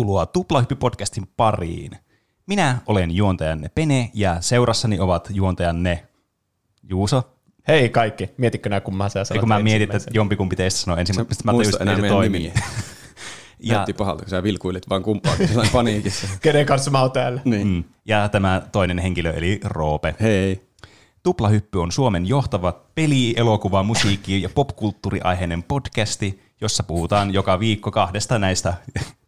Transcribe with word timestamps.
tervetuloa 0.00 0.24
Tuplahyppy-podcastin 0.24 1.26
pariin. 1.36 1.90
Minä 2.46 2.78
olen 2.86 3.10
juontajanne 3.10 3.68
Pene 3.68 4.10
ja 4.14 4.36
seurassani 4.40 5.00
ovat 5.00 5.28
juontajanne 5.30 6.06
Juuso. 6.82 7.22
Hei 7.68 7.88
kaikki, 7.88 8.30
mietitkö 8.36 8.68
nämä 8.68 8.80
kumman 8.80 9.10
sä 9.10 9.20
Ja 9.34 9.40
kun 9.40 9.48
mä 9.48 9.58
mietin, 9.58 9.96
että 9.96 10.10
jompikumpi 10.14 10.56
teistä 10.56 10.80
sanoo 10.80 10.98
ensin, 10.98 11.16
mutta 11.18 11.34
mä 11.44 11.52
tajusin, 11.52 11.70
Muista 11.70 11.82
enää 11.84 11.92
että 11.92 12.00
meidän 12.00 12.16
toimii. 12.16 12.40
nimiä. 12.40 12.62
Ja, 13.62 13.74
Näytti 13.74 13.92
pahalta, 13.92 14.22
kun 14.22 14.30
sä 14.30 14.42
vilkuilit 14.42 14.88
vaan 14.90 15.02
kumpaakin 15.02 15.48
sellainen 15.48 15.72
paniikissa. 15.72 16.26
Kenen 16.42 16.66
kanssa 16.66 16.90
mä 16.90 17.00
oon 17.00 17.12
täällä? 17.12 17.40
Niin. 17.44 17.66
mm, 17.66 17.84
ja 18.04 18.28
tämä 18.28 18.62
toinen 18.72 18.98
henkilö 18.98 19.32
eli 19.32 19.60
Roope. 19.64 20.14
Hei. 20.20 20.68
Tuplahyppy 21.22 21.78
on 21.82 21.92
Suomen 21.92 22.26
johtava 22.26 22.72
peli, 22.94 23.34
elokuva, 23.36 23.82
musiikki 23.82 24.42
ja 24.42 24.48
popkulttuuriaiheinen 24.48 25.62
podcasti, 25.62 26.42
jossa 26.60 26.82
puhutaan 26.82 27.34
joka 27.34 27.60
viikko 27.60 27.90
kahdesta 27.90 28.38
näistä, 28.38 28.74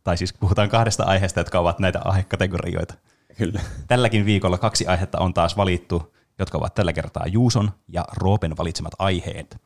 tai 0.05 0.17
siis 0.17 0.33
puhutaan 0.33 0.69
kahdesta 0.69 1.05
aiheesta, 1.05 1.41
jotka 1.41 1.59
ovat 1.59 1.79
näitä 1.79 2.01
aihekategorioita. 2.05 2.95
Kyllä. 3.39 3.61
Tälläkin 3.87 4.25
viikolla 4.25 4.59
kaksi 4.59 4.87
aihetta 4.87 5.19
on 5.19 5.35
taas 5.35 5.57
valittu, 5.57 6.15
jotka 6.39 6.59
ovat 6.59 6.75
tällä 6.75 6.93
kertaa 6.93 7.27
Juuson 7.27 7.71
ja 7.89 8.05
Roopen 8.17 8.57
valitsemat 8.57 8.93
aiheet. 8.99 9.57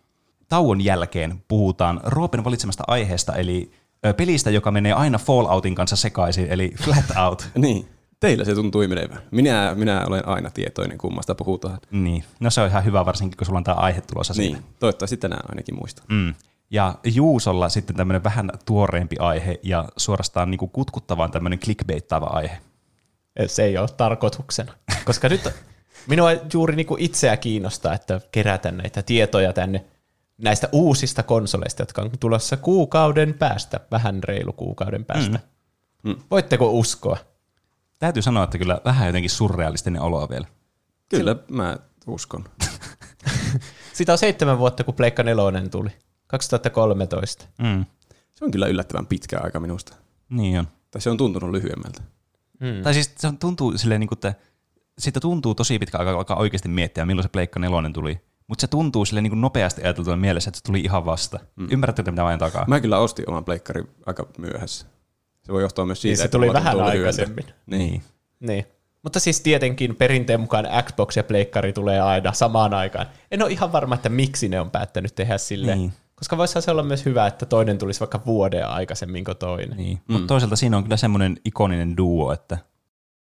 Tauon 0.49 0.81
jälkeen 0.81 1.43
puhutaan 1.49 2.01
Roopen 2.05 2.45
valitsemasta 2.45 2.85
aiheesta, 2.87 3.35
eli 3.35 3.71
pelistä, 4.17 4.51
joka 4.51 4.71
menee 4.71 4.93
aina 4.93 5.19
Falloutin 5.19 5.75
kanssa 5.75 5.97
sekaisin, 5.97 6.47
eli 6.51 6.75
Flatout. 6.83 7.49
Niin. 7.55 7.89
Teillä 8.21 8.45
se 8.45 8.55
tuntui 8.55 8.89
menevän. 8.89 9.19
Minä, 9.31 9.75
minä 9.75 10.05
olen 10.07 10.29
aina 10.29 10.51
tietoinen, 10.51 10.99
kummasta 10.99 11.35
puhutaan. 11.35 11.79
Niin, 11.91 12.25
no 12.41 12.51
se 12.51 12.61
on 12.61 12.69
ihan 12.69 12.85
hyvä, 12.85 13.07
varsinkin 13.07 13.37
kun 13.37 13.47
sulla 13.47 13.59
on 13.59 13.65
tämä 13.65 13.75
aihe 13.75 14.01
tulossa 14.01 14.35
Niin. 14.35 14.53
siinä. 14.53 14.67
Toivottavasti 14.79 15.17
tänään 15.17 15.43
ainakin 15.49 15.75
muista. 15.75 16.03
Mm. 16.09 16.35
Ja 16.71 16.95
Juusolla 17.05 17.69
sitten 17.69 17.97
tämmöinen 17.97 18.25
vähän 18.25 18.51
tuoreempi 18.65 19.17
aihe 19.19 19.59
ja 19.63 19.89
suorastaan 19.97 20.51
niin 20.51 20.71
kutkuttavan 20.73 21.31
tämmöinen 21.31 21.59
clickbaittaava 21.59 22.27
aihe. 22.27 22.59
Se 23.47 23.65
ei 23.65 23.79
ole 23.79 23.89
tarkoituksena. 23.89 24.73
Koska 25.05 25.29
nyt 25.29 25.49
minua 26.07 26.31
juuri 26.53 26.77
niinku 26.77 26.97
itseä 27.01 27.37
kiinnostaa, 27.37 27.95
että 27.95 28.21
kerätä 28.33 28.71
näitä 28.71 29.03
tietoja 29.03 29.53
tänne 29.53 29.85
näistä 30.39 30.69
uusista 30.73 31.23
konsoleista, 31.23 31.83
jotka 31.83 32.03
on 32.03 32.11
tulossa 32.21 32.57
kuukauden 32.57 33.35
päästä, 33.35 33.81
vähän 33.91 34.25
reilu 34.25 34.53
kuukauden 34.53 35.05
päästä. 35.05 35.41
Mm. 36.03 36.17
Voitteko 36.31 36.71
uskoa? 36.71 37.17
Täytyy 37.99 38.23
sanoa, 38.23 38.45
että 38.45 38.59
kyllä 38.59 38.81
vähän 38.85 39.07
jotenkin 39.07 39.31
surrealistinen 39.31 40.03
oloa 40.03 40.29
vielä. 40.29 40.47
Kyllä, 41.09 41.37
mä 41.49 41.77
uskon. 42.07 42.45
Sitä 43.93 44.13
on 44.13 44.19
seitsemän 44.19 44.59
vuotta, 44.59 44.85
kun 44.85 44.95
Pleikka 44.95 45.23
nelonen 45.23 45.71
tuli. 45.71 45.91
2013. 46.27 47.45
Mm. 47.59 47.85
Se 48.35 48.45
on 48.45 48.51
kyllä 48.51 48.67
yllättävän 48.67 49.07
pitkä 49.07 49.39
aika 49.43 49.61
minusta. 49.61 49.97
Niin 50.31 50.59
on. 50.59 50.69
Tai 50.91 51.01
se 51.01 51.11
on 51.11 51.17
tuntunut 51.17 51.51
lyhyemmältä. 51.51 52.03
Mm. 52.61 52.83
Tai 52.83 52.95
siis 52.95 53.13
se 53.19 53.27
on- 53.27 53.39
tuntuu 53.39 53.79
silleen, 53.79 54.01
niin 54.01 54.09
kuin, 54.09 54.17
että 54.17 54.35
siitä 54.99 55.21
tuntuu 55.21 55.55
tosi 55.55 55.79
pitkä 55.79 55.99
aika 55.99 56.11
alkaa 56.11 56.37
oikeasti 56.37 56.69
miettiä, 56.69 57.07
milloin 57.07 57.23
se 57.23 57.29
Pleikka 57.29 57.61
nelonen 57.61 57.93
tuli. 57.93 58.21
Mutta 58.47 58.61
se 58.61 58.67
tuntuu 58.67 59.05
silleen 59.05 59.25
niin 59.25 59.41
nopeasti 59.41 59.83
ajateltuna 59.83 60.17
mielessä, 60.17 60.49
että 60.51 60.59
se 60.59 60.63
tuli 60.63 60.81
ihan 60.81 61.05
vasta. 61.05 61.41
Mm. 61.57 61.69
Ymmärrättekö, 61.71 62.11
mitä 62.11 62.23
mä 62.23 62.29
ajan 62.29 62.39
takaa? 62.39 62.65
Mä 62.69 62.81
kyllä 62.81 62.99
ostin 62.99 63.29
oman 63.31 63.45
pleikkarin 63.45 63.89
aika 64.07 64.27
myöhässä. 64.39 64.87
Se 65.43 65.53
voi 65.53 65.63
johtua 65.63 65.87
myös 65.87 66.03
siitä, 66.03 66.11
Niin 66.13 66.19
se 66.19 66.25
että 66.25 66.39
tuli 66.39 66.53
vähän 66.53 66.77
lyhyeltä. 66.77 66.91
aikaisemmin. 66.99 67.45
Niin. 67.67 68.03
Niin. 68.41 68.67
Mutta 69.03 69.21
siis 69.21 69.41
tietenkin 69.41 69.97
perinteen 69.97 70.41
mukaan 70.41 70.67
Xbox 70.85 71.17
ja 71.17 71.25
Pleikkari 71.25 71.73
tulee 71.73 72.01
aina 72.01 72.33
samaan 72.33 72.75
aikaan. 72.75 73.07
En 73.31 73.43
ole 73.43 73.51
ihan 73.53 73.73
varma, 73.73 73.95
että 73.95 74.09
miksi 74.09 74.49
ne 74.49 74.61
on 74.61 74.71
päättänyt 74.71 75.15
tehdä 75.15 75.39
silleen. 75.39 75.79
Niin. 75.79 75.93
Koska 76.17 76.37
voisihan 76.37 76.63
se 76.63 76.71
olla 76.71 76.83
myös 76.83 77.05
hyvä, 77.05 77.27
että 77.27 77.47
toinen 77.47 77.79
tulisi 77.79 78.01
vaikka 78.01 78.21
vuoden 78.27 78.69
aikaisemmin 78.69 79.25
kuin 79.25 79.37
toinen. 79.37 79.77
Niin. 79.77 79.99
Mm. 80.09 80.13
Mutta 80.13 80.27
toisaalta 80.27 80.57
siinä 80.57 80.77
on 80.77 80.83
kyllä 80.83 80.97
semmoinen 80.97 81.37
ikoninen 81.45 81.97
duo, 81.97 82.33
että 82.33 82.59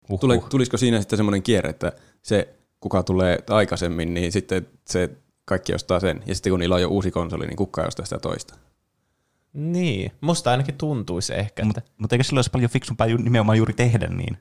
uhuh. 0.09 0.21
Tule, 0.21 0.43
tulisiko 0.51 0.77
siinä 0.77 1.01
sitten 1.01 1.17
semmoinen 1.17 1.43
kierre, 1.43 1.71
että 1.71 1.93
se, 2.23 2.55
kuka 2.81 3.03
tulee 3.03 3.39
aikaisemmin, 3.51 4.15
niin 4.15 4.33
sitten 4.33 4.67
se 4.85 5.11
kaikki 5.45 5.75
ostaa 5.75 6.01
sen. 6.01 6.23
Ja 6.27 6.35
sitten 6.35 6.51
kun 6.51 6.61
niillä 6.61 6.75
on 6.75 6.83
jo 6.83 6.89
uusi 6.89 7.11
konsoli, 7.11 7.47
niin 7.47 7.57
kukaan 7.57 7.85
ei 7.85 7.89
osta 7.89 8.05
sitä 8.05 8.19
toista. 8.19 8.55
Niin, 9.53 10.13
musta 10.21 10.51
ainakin 10.51 10.75
tuntuisi 10.79 11.35
ehkä. 11.35 11.65
Mutta 11.65 11.81
Että, 11.81 11.93
mut 11.99 12.13
eikö 12.13 12.25
silloin 12.25 12.39
olisi 12.39 12.51
paljon 12.51 12.71
fiksumpaa 12.71 13.07
ju- 13.07 13.17
nimenomaan 13.17 13.59
juuri 13.59 13.75
tehdä 13.75 14.07
niin? 14.07 14.39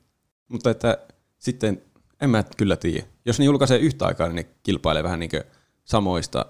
Mutta 0.48 0.70
että 0.70 0.98
sitten, 1.38 1.82
en 2.22 2.30
mä 2.30 2.44
kyllä 2.58 2.76
tiedä. 2.76 3.06
Jos 3.26 3.40
ne 3.40 3.46
julkaisee 3.46 3.78
yhtä 3.78 4.06
aikaa, 4.06 4.28
niin 4.28 4.36
ne 4.36 4.46
kilpailee 4.64 5.04
vähän 5.04 5.20
niin 5.20 5.32
samoista 5.86 6.46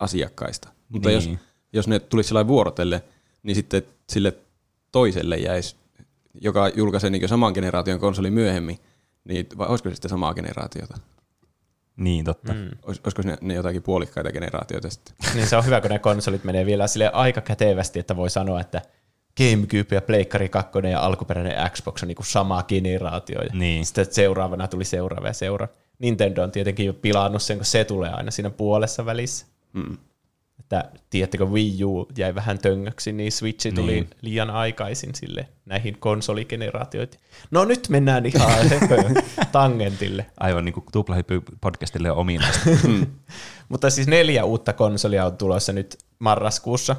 asiakkaista. 0.00 0.68
Mutta 0.88 1.08
Niin. 1.08 1.14
jos, 1.14 1.38
jos 1.72 1.88
ne 1.88 1.98
tulisi 1.98 2.28
sellainen 2.28 2.48
vuorotelle, 2.48 3.02
niin 3.42 3.54
sitten 3.54 3.82
sille 4.10 4.32
toiselle 4.92 5.36
jäisi, 5.36 5.76
joka 6.40 6.68
julkaisee 6.68 7.10
niin 7.10 7.28
saman 7.28 7.52
generaation 7.52 8.00
konsoli 8.00 8.30
myöhemmin, 8.30 8.78
niin 9.24 9.46
vai 9.58 9.68
olisiko 9.68 9.88
se 9.90 9.94
sitten 9.94 10.08
samaa 10.08 10.34
generaatiota? 10.34 10.98
Niin, 11.96 12.24
totta. 12.24 12.52
Mm. 12.52 12.70
Olis, 12.82 13.00
olisiko 13.04 13.22
ne, 13.24 13.36
ne 13.40 13.54
jotakin 13.54 13.82
puolikkaita 13.82 14.32
generaatioita 14.32 14.90
sitten? 14.90 15.14
niin 15.34 15.46
se 15.46 15.56
on 15.56 15.66
hyvä, 15.66 15.80
kun 15.80 15.90
ne 15.90 15.98
konsolit 15.98 16.44
menee 16.44 16.66
vielä 16.66 16.86
sille 16.86 17.10
aika 17.12 17.40
kätevästi, 17.40 17.98
että 17.98 18.16
voi 18.16 18.30
sanoa, 18.30 18.60
että 18.60 18.82
GameCube 19.36 19.94
ja 19.94 20.02
Pleikkari 20.02 20.48
2 20.48 20.70
ja 20.90 21.00
alkuperäinen 21.00 21.70
Xbox 21.70 22.02
on 22.02 22.08
niinku 22.08 22.22
sama 22.22 22.62
generaatio. 22.62 23.42
Ja 23.42 23.50
Niin. 23.52 23.86
Sitten 23.86 24.06
seuraavana 24.10 24.68
tuli 24.68 24.84
seuraava 24.84 25.26
ja 25.26 25.32
seuraava. 25.32 25.72
Nintendo 25.98 26.42
on 26.42 26.50
tietenkin 26.50 26.86
jo 26.86 26.94
pilannut 26.94 27.42
sen, 27.42 27.56
kun 27.56 27.64
se 27.64 27.84
tulee 27.84 28.10
aina 28.10 28.30
siinä 28.30 28.50
puolessa 28.50 29.06
välissä. 29.06 29.46
Mm. 29.72 29.96
Että 30.60 30.90
tiedättekö, 31.10 31.44
Wii 31.44 31.84
U 31.84 32.08
jäi 32.18 32.34
vähän 32.34 32.58
töngäksi, 32.58 33.12
niin 33.12 33.32
Switchi 33.32 33.72
tuli 33.72 33.92
Niin. 33.92 34.10
liian 34.20 34.50
aikaisin 34.50 35.14
sille 35.14 35.48
näihin 35.64 35.98
konsoligeneraatioihin. 35.98 37.14
No 37.50 37.64
nyt 37.64 37.88
mennään 37.88 38.26
ihan 38.26 38.50
tangentille. 39.52 40.26
Aivan 40.40 40.64
niin 40.64 40.72
kuin 40.72 40.84
tuplahyppy-podcastille 40.92 42.10
on 42.10 42.16
ominaista. 42.16 42.60
Mutta 43.68 43.90
siis 43.90 44.06
neljä 44.06 44.44
uutta 44.44 44.72
konsolia 44.72 45.26
on 45.26 45.36
tulossa 45.36 45.72
nyt 45.72 45.98
marraskuussa. 46.18 46.96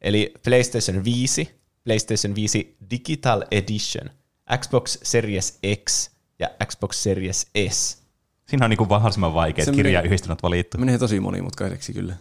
Eli 0.00 0.34
PlayStation 0.44 1.04
5, 1.04 1.50
PlayStation 1.84 2.34
5 2.34 2.76
Digital 2.90 3.44
Edition, 3.50 4.10
Xbox 4.58 4.98
Series 5.02 5.58
X 5.88 6.10
ja 6.38 6.50
Xbox 6.66 6.96
Series 6.96 7.46
S. 7.70 8.02
Siinä 8.48 8.64
on 8.66 8.70
niin 8.70 8.78
kuin 8.78 8.88
mahdollisimman 8.88 9.34
vaikeat 9.34 9.68
yhdistynyt 10.04 10.42
valittu. 10.42 10.78
Menee 10.78 10.98
tosi 10.98 11.20
monimutkaiseksi 11.20 11.92
kyllä. 11.92 12.16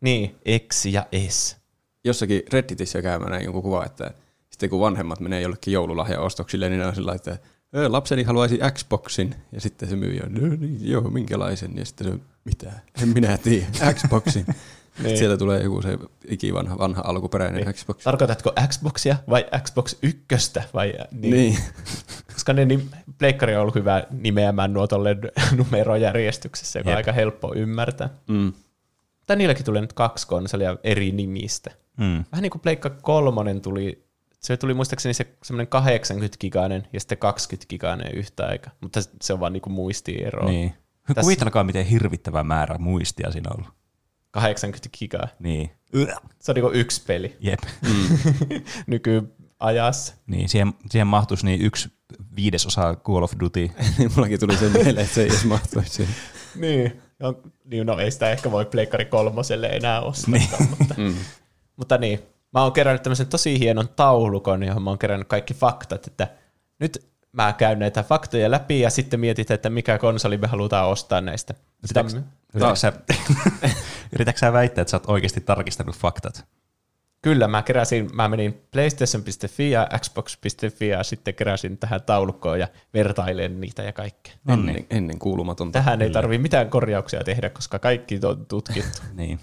Niin, 0.00 0.36
X 0.68 0.86
ja 0.86 1.06
S. 1.28 1.56
Jossakin 2.04 2.42
Redditissä 2.52 3.02
käymään 3.02 3.30
näin 3.32 3.44
jonkun 3.44 3.62
kuva, 3.62 3.84
että 3.84 4.10
sitten 4.50 4.70
kun 4.70 4.80
vanhemmat 4.80 5.20
menee 5.20 5.40
jollekin 5.40 5.72
joululahjaostoksille, 5.72 6.68
niin 6.68 6.80
ne 6.80 6.86
on 6.86 6.94
sillä 6.94 7.14
että 7.14 7.38
"Ö, 7.76 7.92
lapseni 7.92 8.22
haluaisi 8.22 8.58
Xboxin, 8.74 9.34
ja 9.52 9.60
sitten 9.60 9.88
se 9.88 9.96
myyjä 9.96 10.22
on, 10.26 10.34
"No 10.34 10.56
niin, 10.56 10.90
joo, 10.90 11.02
minkälaisen, 11.02 11.76
ja 11.76 11.84
sitten 11.84 12.06
se 12.06 12.12
on, 12.12 12.20
mitä, 12.44 12.72
en 13.02 13.08
minä 13.08 13.38
tiedä, 13.38 13.66
Xboxin. 13.94 14.46
Niin. 15.02 15.18
sieltä 15.18 15.36
tulee 15.36 15.62
joku 15.62 15.82
se 15.82 15.98
ikivanha 16.28 16.78
vanha 16.78 17.02
alkuperäinen 17.04 17.62
Niin. 17.64 17.74
Xbox. 17.74 18.02
Tarkoitatko 18.02 18.52
Xboxia 18.68 19.16
vai 19.30 19.46
Xbox 19.62 19.96
1? 20.02 20.60
Vai, 20.74 20.94
niin. 21.12 21.30
Niin. 21.34 21.58
Koska 22.34 22.52
ne 22.52 22.64
nim- 22.64 22.96
Pleikkari 23.18 23.54
on 23.56 23.62
ollut 23.62 23.74
hyvä 23.74 24.04
nimeämään 24.10 24.72
nuo 24.72 24.86
tolle 24.86 25.16
numerojärjestyksessä, 25.56 26.78
joka 26.78 26.90
on 26.90 26.92
Jep. 26.92 26.96
aika 26.96 27.12
helppo 27.12 27.54
ymmärtää. 27.54 28.08
Mm. 28.28 28.52
Tai 29.28 29.36
niilläkin 29.36 29.64
tulee 29.64 29.80
nyt 29.80 29.92
kaksi 29.92 30.26
konsolia 30.26 30.76
eri 30.84 31.12
nimistä. 31.12 31.70
Mm. 31.96 32.24
Vähän 32.32 32.42
niin 32.42 32.50
kuin 32.50 32.62
Pleikka 32.62 32.90
kolmonen 32.90 33.60
tuli, 33.60 34.04
se 34.40 34.56
tuli 34.56 34.74
muistaakseni 34.74 35.14
se 35.14 35.26
semmoinen 35.42 35.66
80 35.66 36.36
gigainen 36.40 36.88
ja 36.92 37.00
sitten 37.00 37.18
20 37.18 37.68
gigainen 37.68 38.14
yhtä 38.14 38.46
aikaa, 38.46 38.72
mutta 38.80 39.00
se 39.22 39.32
on 39.32 39.40
vaan 39.40 39.52
niin 39.52 39.60
kuin 39.60 39.72
muistiero. 39.72 40.48
Niin. 40.48 40.74
Tässä- 41.06 41.20
Kuvitelkaa, 41.20 41.64
miten 41.64 41.86
hirvittävä 41.86 42.44
määrä 42.44 42.78
muistia 42.78 43.32
siinä 43.32 43.50
on 43.50 43.56
ollut. 43.60 43.74
80 44.30 44.88
gigaa. 44.98 45.28
Niin. 45.38 45.70
Se 46.38 46.50
on 46.50 46.54
niin 46.54 46.62
kuin 46.62 46.74
yksi 46.74 47.02
peli 47.06 47.36
Jep. 47.40 47.60
nykyajassa. 48.86 50.14
Niin, 50.26 50.48
siihen, 50.48 50.72
siihen 50.90 51.06
mahtuisi 51.06 51.44
niin 51.46 51.60
yksi 51.62 51.88
viidesosa 52.36 52.94
Call 52.94 53.22
of 53.22 53.32
Duty. 53.40 53.70
Niin 53.98 54.10
Mullakin 54.16 54.40
tuli 54.40 54.56
se 54.56 54.68
mieleen, 54.68 54.98
että 54.98 55.14
se 55.14 55.22
ei 55.22 55.28
edes 55.28 55.44
mahtuisi 55.44 55.90
siihen. 55.90 56.14
Niin. 56.54 57.02
Ja, 57.20 57.34
niin, 57.64 57.86
no 57.86 57.98
ei 57.98 58.10
sitä 58.10 58.30
ehkä 58.30 58.50
voi 58.50 58.64
Pleikkari 58.64 59.04
kolmoselle 59.04 59.66
enää 59.66 60.00
ostaa, 60.00 60.30
Niin. 60.34 60.48
mutta, 60.78 60.94
Mm. 60.98 61.14
mutta 61.76 61.98
niin. 61.98 62.22
Mä 62.52 62.62
oon 62.62 62.72
kerännyt 62.72 63.02
tämmöisen 63.02 63.26
tosi 63.26 63.58
hienon 63.58 63.88
taulukon, 63.88 64.62
johon 64.62 64.82
mä 64.82 64.90
oon 64.90 64.98
kerännyt 64.98 65.28
kaikki 65.28 65.54
faktat, 65.54 66.06
että 66.06 66.28
nyt 66.78 67.08
mä 67.32 67.52
käyn 67.52 67.78
näitä 67.78 68.02
faktoja 68.02 68.50
läpi 68.50 68.80
ja 68.80 68.90
sitten 68.90 69.20
mietit, 69.20 69.50
että 69.50 69.70
mikä 69.70 69.98
konsoli 69.98 70.36
me 70.38 70.46
halutaan 70.46 70.88
ostaa 70.88 71.20
näistä. 71.20 71.54
Sitä, 71.84 72.04
Yritätkö 72.54 72.76
sä, 72.76 72.92
yritätkö 74.14 74.38
sä 74.38 74.52
väittää, 74.52 74.82
että 74.82 74.90
sä 74.90 74.96
oot 74.96 75.06
oikeasti 75.10 75.40
tarkistanut 75.40 75.96
faktat? 75.96 76.44
Kyllä, 77.22 77.48
mä 77.48 77.62
keräsin, 77.62 78.10
mä 78.12 78.28
menin 78.28 78.60
PlayStation.fi 78.70 79.70
ja 79.70 79.88
Xbox.fi 79.98 80.88
ja 80.88 81.02
sitten 81.02 81.34
keräsin 81.34 81.78
tähän 81.78 82.02
taulukkoon 82.02 82.60
ja 82.60 82.68
vertailen 82.94 83.60
niitä 83.60 83.82
ja 83.82 83.92
kaikkea. 83.92 84.32
Ennen, 84.48 84.86
ennen 84.90 85.18
kuulumatonta. 85.18 85.78
Tähän 85.78 86.02
ei 86.02 86.10
tarvi 86.10 86.38
mitään 86.38 86.70
korjauksia 86.70 87.24
tehdä, 87.24 87.50
koska 87.50 87.78
kaikki 87.78 88.20
on 88.24 88.46
tutkittu. 88.46 89.02
Niin. 89.14 89.40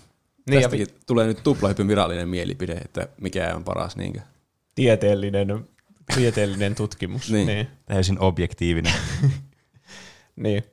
niin 0.49 0.61
ja 0.61 0.69
tulee 1.05 1.27
nyt 1.27 1.43
tuplahypyn 1.43 1.87
virallinen 1.87 2.29
mielipide, 2.29 2.73
että 2.73 3.07
mikä 3.21 3.55
on 3.55 3.63
paras 3.63 3.95
niinkö. 3.95 4.19
tieteellinen 4.75 5.65
tieteellinen 6.15 6.75
tutkimus. 6.75 7.29
Niin. 7.31 7.47
niin. 7.47 7.67
Täysin 7.85 8.19
objektiivinen. 8.19 8.93
Niin. 10.35 10.63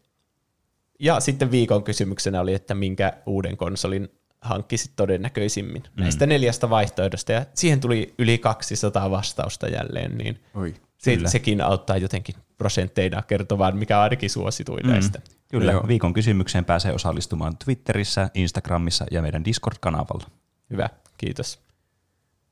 Ja 1.00 1.20
sitten 1.20 1.50
viikon 1.50 1.84
kysymyksenä 1.84 2.40
oli, 2.40 2.54
että 2.54 2.74
minkä 2.74 3.12
uuden 3.26 3.56
konsolin 3.56 4.08
hankkisit 4.42 4.92
todennäköisimmin 4.96 5.82
mm. 5.82 6.02
näistä 6.02 6.26
neljästä 6.26 6.70
vaihtoehdosta. 6.70 7.32
Ja 7.32 7.46
siihen 7.54 7.80
tuli 7.80 8.14
yli 8.18 8.38
200 8.38 9.10
vastausta 9.10 9.68
jälleen, 9.68 10.18
niin 10.18 10.40
Oi. 10.54 10.74
se, 10.98 11.18
sekin 11.26 11.60
auttaa 11.60 11.96
jotenkin 11.96 12.34
prosentteina 12.58 13.22
kertomaan, 13.22 13.76
mikä 13.76 13.96
on 13.96 14.02
ainakin 14.02 14.30
suosituin 14.30 14.86
mm. 14.86 14.92
näistä. 14.92 15.20
Kyllä, 15.48 15.72
Joo. 15.72 15.88
viikon 15.88 16.12
kysymykseen 16.12 16.64
pääsee 16.64 16.92
osallistumaan 16.92 17.56
Twitterissä, 17.64 18.30
Instagramissa 18.34 19.06
ja 19.10 19.22
meidän 19.22 19.44
Discord-kanavalla. 19.44 20.26
Hyvä, 20.70 20.88
kiitos. 21.18 21.58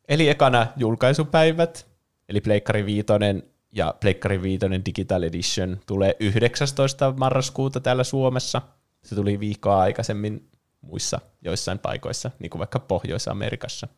Eli 0.08 0.28
ekana 0.28 0.66
julkaisupäivät, 0.76 1.86
eli 2.28 2.40
Pleikkari 2.40 2.86
Viitonen 2.86 3.42
ja 3.72 3.94
Pleikkari 4.00 4.42
Viitonen 4.42 4.84
Digital 4.84 5.22
Edition 5.22 5.80
tulee 5.86 6.16
19. 6.20 7.14
marraskuuta 7.16 7.80
täällä 7.80 8.04
Suomessa. 8.04 8.62
Se 9.04 9.14
tuli 9.14 9.40
viikkoa 9.40 9.80
aikaisemmin 9.80 10.48
muissa 10.80 11.20
joissain 11.42 11.78
paikoissa, 11.78 12.30
niin 12.38 12.50
kuin 12.50 12.58
vaikka 12.58 12.78
Pohjois-Amerikassa. 12.78 13.88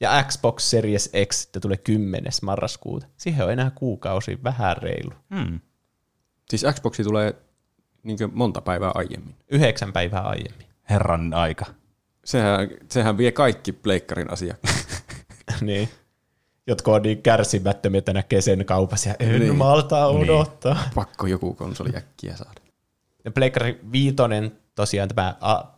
Ja 0.00 0.24
Xbox 0.28 0.62
Series 0.62 1.10
X 1.26 1.36
sitten 1.36 1.62
tulee 1.62 1.76
10. 1.76 2.24
marraskuuta. 2.42 3.06
Siihen 3.16 3.44
on 3.44 3.52
enää 3.52 3.70
kuukausi, 3.74 4.38
vähän 4.44 4.76
reilu. 4.76 5.12
Hmm. 5.34 5.60
Siis 6.50 6.64
Xboxi 6.74 7.02
tulee 7.04 7.34
niin 8.02 8.18
monta 8.32 8.60
päivää 8.60 8.90
aiemmin. 8.94 9.34
Yhdeksän 9.50 9.92
päivää 9.92 10.22
aiemmin. 10.22 10.66
Herran 10.90 11.34
aika. 11.34 11.66
Sehän, 12.24 12.68
sehän 12.90 13.18
vie 13.18 13.32
kaikki 13.32 13.72
pleikkarin 13.72 14.30
asiakkaat. 14.32 14.76
niin. 15.60 15.88
Jotka 16.66 16.90
on 16.92 17.02
niin 17.02 17.22
kärsimättömiä, 17.22 17.98
että 17.98 18.12
näkee 18.12 18.40
sen 18.40 18.64
kaupassa 18.64 19.08
ja 19.08 19.14
en 19.18 19.40
Niin. 19.40 19.56
malta 19.56 20.06
odottaa. 20.06 20.78
Pakko 20.94 21.26
joku 21.26 21.54
konsoli 21.54 21.90
äkkiä 21.96 22.36
saada. 22.36 22.60
Ja 23.24 23.30
Pleikkari 23.30 23.80
Viitonen, 23.92 24.58
tosiaan 24.78 25.08
tämä 25.08 25.34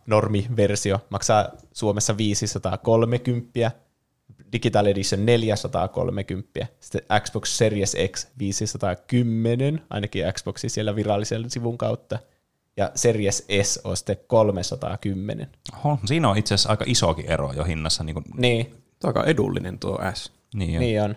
normiversio, 0.07 0.99
maksaa 1.09 1.49
Suomessa 1.73 2.17
530, 2.17 3.71
Digital 4.53 4.85
Edition 4.85 5.25
430, 5.25 6.67
sitten 6.79 7.01
Xbox 7.23 7.49
Series 7.49 7.97
X 8.11 8.27
510, 8.39 9.81
ainakin 9.89 10.23
Xboxi 10.33 10.69
siellä 10.69 10.95
virallisen 10.95 11.49
sivun 11.49 11.77
kautta, 11.77 12.19
ja 12.77 12.91
Series 12.95 13.45
S 13.63 13.79
on 13.83 13.97
sitten 13.97 14.17
310. 14.27 15.47
Oho, 15.77 15.99
siinä 16.05 16.29
on 16.29 16.37
itse 16.37 16.53
asiassa 16.53 16.69
aika 16.69 16.85
isokin 16.87 17.25
ero 17.31 17.53
jo 17.53 17.63
hinnassa. 17.63 18.03
Niin, 18.03 18.13
kuin, 18.13 18.25
Niin, 18.37 18.75
on 19.03 19.07
aika 19.07 19.23
edullinen 19.23 19.79
tuo 19.79 19.99
S. 20.13 20.31
niin, 20.53 20.67
niin. 20.67 20.79
niin 20.79 21.01
on. 21.01 21.15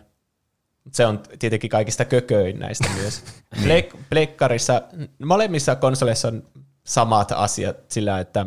Se 0.93 1.07
on 1.07 1.21
tietenkin 1.39 1.71
kaikista 1.71 2.05
kököin 2.05 2.59
näistä 2.59 2.89
myös. 3.01 3.25
Pleik- 3.65 3.97
Pleikkarissa, 4.11 4.83
molemmissa 5.25 5.77
konsoleissa 5.77 6.29
on 6.29 6.43
samat 6.85 7.33
asiat 7.33 7.77
sillä, 7.89 8.21
että 8.21 8.47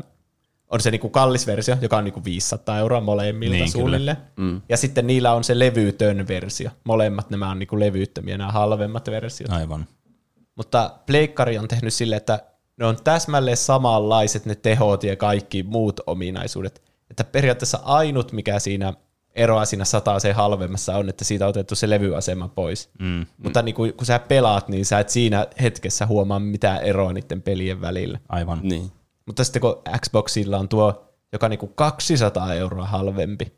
on 0.69 0.79
se 0.81 0.91
niinku 0.91 1.09
kallis 1.09 1.47
versio, 1.47 1.77
joka 1.81 1.97
on 1.97 2.03
niinku 2.03 2.23
500 2.23 2.79
euroa 2.79 3.01
molemmilta 3.01 3.57
Niin, 3.57 3.71
suunnilleen. 3.71 4.17
Mm. 4.35 4.61
Ja 4.69 4.77
sitten 4.77 5.07
niillä 5.07 5.33
on 5.33 5.43
se 5.43 5.59
levytön 5.59 6.27
versio. 6.27 6.69
Molemmat 6.83 7.29
nämä 7.29 7.49
on 7.49 7.59
niinku 7.59 7.79
levyttömiä, 7.79 8.37
nämä 8.37 8.51
halvemmat 8.51 9.09
versiot. 9.09 9.51
Aivan. 9.51 9.85
Mutta 10.55 10.95
Pleikkari 11.05 11.57
on 11.57 11.67
tehnyt 11.67 11.93
sille, 11.93 12.15
että 12.15 12.39
ne 12.77 12.85
on 12.85 12.97
täsmälleen 13.03 13.57
samanlaiset 13.57 14.45
ne 14.45 14.55
tehot 14.55 15.03
ja 15.03 15.15
kaikki 15.15 15.63
muut 15.63 15.99
ominaisuudet. 16.07 16.81
Että 17.09 17.23
periaatteessa 17.23 17.79
ainut, 17.83 18.31
mikä 18.31 18.59
siinä 18.59 18.93
eroa 19.37 19.65
siinä 19.65 19.85
se 20.19 20.31
halvemmassa 20.33 20.95
on, 20.95 21.09
että 21.09 21.23
siitä 21.25 21.45
on 21.45 21.49
otettu 21.49 21.75
se 21.75 21.89
levyasema 21.89 22.47
pois. 22.47 22.89
Mm. 22.99 23.25
Mutta 23.37 23.61
niin 23.61 23.75
kun, 23.75 23.93
kun 23.93 24.05
sä 24.05 24.19
pelaat, 24.19 24.69
niin 24.69 24.85
sä 24.85 24.99
et 24.99 25.09
siinä 25.09 25.47
hetkessä 25.61 26.05
huomaa 26.05 26.39
mitään 26.39 26.83
eroa 26.83 27.13
niiden 27.13 27.41
pelien 27.41 27.81
välillä. 27.81 28.19
Aivan. 28.29 28.59
Niin. 28.63 28.91
Mutta 29.25 29.43
sitten 29.43 29.61
kun 29.61 29.81
Xboxilla 30.05 30.57
on 30.57 30.69
tuo, 30.69 31.13
joka 31.33 31.45
on 31.45 31.49
niin 31.49 31.59
kuin 31.59 31.71
200 31.75 32.53
euroa 32.53 32.85
halvempi, 32.85 33.53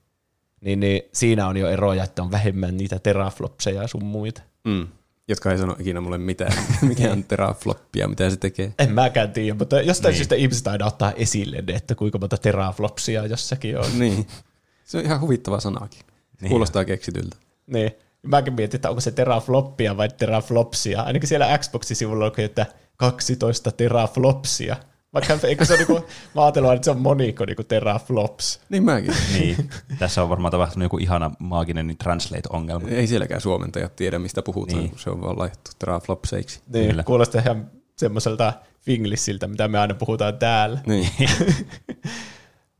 niin, 0.61 0.79
niin 0.79 1.01
siinä 1.13 1.47
on 1.47 1.57
jo 1.57 1.69
eroja, 1.69 2.03
että 2.03 2.23
on 2.23 2.31
vähemmän 2.31 2.77
niitä 2.77 2.99
teraflopseja 2.99 3.81
ja 3.81 3.87
sun 3.87 4.05
muita. 4.05 4.41
Mm. 4.63 4.87
Jotka 5.27 5.51
ei 5.51 5.57
sano 5.57 5.75
ikinä 5.79 6.01
mulle 6.01 6.17
mitään, 6.17 6.53
mikä 6.81 7.11
on 7.11 7.23
terafloppia, 7.23 8.07
mitä 8.07 8.29
se 8.29 8.37
tekee. 8.37 8.73
En 8.79 8.91
mäkään 8.93 9.31
tiedä, 9.31 9.57
mutta 9.57 9.81
jostain 9.81 10.11
Niin. 10.11 10.17
syystä 10.17 10.35
ihmiset 10.35 10.67
aina 10.67 10.85
ottaa 10.85 11.11
esille 11.11 11.63
ne, 11.67 11.73
että 11.73 11.95
kuinka 11.95 12.17
monta 12.17 12.37
teraflopsia 12.37 13.25
jossakin 13.25 13.77
on. 13.79 13.99
Niin. 13.99 14.27
Se 14.89 14.97
on 14.97 15.05
ihan 15.05 15.21
huvittava 15.21 15.59
sanakin. 15.59 15.99
Niin 16.41 16.49
Kuulostaa 16.49 16.85
keksityltä. 16.85 17.37
niin. 17.67 17.91
Mäkin 18.23 18.53
mietin, 18.53 18.77
että 18.77 18.89
onko 18.89 19.01
se 19.01 19.11
terafloppia 19.11 19.97
vai 19.97 20.09
teraflopsia. 20.09 21.01
Ainakin 21.01 21.29
siellä 21.29 21.57
Xboxin 21.57 21.95
sivulla 21.97 22.25
on, 22.25 22.31
että 22.37 22.65
12 22.97 23.71
teraflopsia. 23.71 24.75
Vaikka 25.13 25.37
eikö 25.47 25.65
se 25.65 25.73
ole 25.73 25.77
niinku, 25.77 26.05
mä 26.35 26.43
ajatellut, 26.43 26.73
että 26.73 26.85
se 26.85 26.91
on 26.91 27.01
moniko 27.01 27.45
niinku 27.45 27.63
teraflops. 27.63 28.59
Niin 28.69 28.83
mäkin. 28.83 29.13
Niin. 29.33 29.69
Tässä 29.99 30.23
on 30.23 30.29
varmaan 30.29 30.51
tapahtunut 30.51 30.85
joku 30.85 30.97
ihana 30.97 31.31
maaginen 31.39 31.87
niin 31.87 31.97
translate-ongelma. 31.97 32.87
Ei 32.89 33.07
sielläkään 33.07 33.41
suomentajat 33.41 33.95
tiedä, 33.95 34.19
mistä 34.19 34.41
puhutaan, 34.41 34.75
Niin. 34.77 34.81
niin. 34.83 34.89
kun 34.91 34.99
se 34.99 35.09
on 35.09 35.21
vaan 35.21 35.39
laitettu 35.39 35.71
teraflopseiksi. 35.79 36.59
Niin, 36.73 36.89
Kyllä. 36.89 37.03
kuulostaa 37.03 37.41
ihan 37.41 37.71
semmoiselta 37.97 38.53
finglissiltä, 38.81 39.47
mitä 39.47 39.67
me 39.67 39.79
aina 39.79 39.93
puhutaan 39.93 40.37
täällä. 40.37 40.79
Niin. 40.85 41.09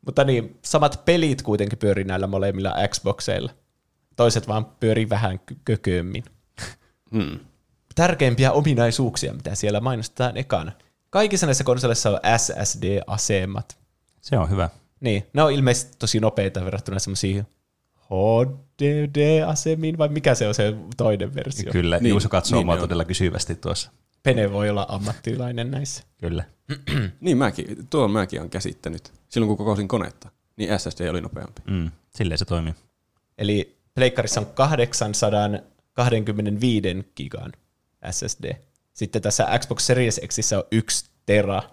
Mutta 0.09 0.23
niin, 0.23 0.59
samat 0.61 1.06
pelit 1.06 1.41
kuitenkin 1.41 1.79
pyörii 1.79 2.03
näillä 2.03 2.27
molemmilla 2.27 2.73
Xboxeilla. 2.88 3.51
Toiset 4.15 4.47
vaan 4.47 4.65
pyörii 4.65 5.09
vähän 5.09 5.39
kö- 5.51 5.56
kökömmin. 5.65 6.23
Hmm. 7.11 7.39
Tärkeimpiä 7.95 8.51
ominaisuuksia, 8.51 9.33
mitä 9.33 9.56
siellä 9.56 9.79
mainostetaan 9.79 10.38
ekana. 10.38 10.71
Kaikissa 11.09 11.45
näissä 11.45 11.63
konsoleissa 11.63 12.09
on 12.09 12.19
SSD-asemat. 12.38 13.77
Se 14.21 14.38
on 14.38 14.50
hyvä. 14.50 14.69
Niin, 15.00 15.27
ne 15.33 15.44
on 15.44 15.51
ilmeisesti 15.51 15.95
tosi 16.00 16.19
nopeita 16.19 16.65
verrattuna 16.65 17.00
semmoisiin 17.00 17.47
HDD-asemiin, 18.09 19.98
vai 19.98 20.10
mikä 20.10 20.36
se 20.36 20.48
on 20.48 20.53
se 20.55 20.75
toinen 20.98 21.36
versio? 21.36 21.72
Kyllä, 21.72 22.00
niin, 22.00 22.10
Juuso 22.10 22.29
katsoo 22.29 22.60
niin 22.60 22.65
mua 22.65 22.77
todella 22.77 23.05
kysyvästi 23.05 23.55
tuossa. 23.55 23.91
Pene 24.23 24.51
voi 24.51 24.69
olla 24.69 24.85
ammattilainen 24.89 25.71
näissä. 25.71 26.03
Kyllä. 26.17 26.43
niin 27.21 27.38
mäkin, 27.38 27.88
tuo 27.89 28.07
mäkin 28.07 28.41
on 28.41 28.49
käsittänyt. 28.49 29.13
Silloin 29.29 29.47
kun 29.47 29.57
kokosin 29.57 29.88
konetta, 29.88 30.29
niin 30.57 30.79
SSD 30.79 31.09
oli 31.09 31.21
nopeampi. 31.21 31.61
Mm, 31.69 31.91
silleen 32.09 32.38
se 32.38 32.45
toimii. 32.45 32.73
Eli 33.38 33.79
Pleikkarissa 33.95 34.39
on 34.39 34.45
825 34.45 37.05
gigan 37.15 37.51
SSD. 38.11 38.55
Sitten 38.93 39.21
tässä 39.21 39.47
Xbox 39.59 39.83
Series 39.83 40.21
Xissä 40.27 40.57
on 40.57 40.63
1 40.71 41.05
tera. 41.25 41.63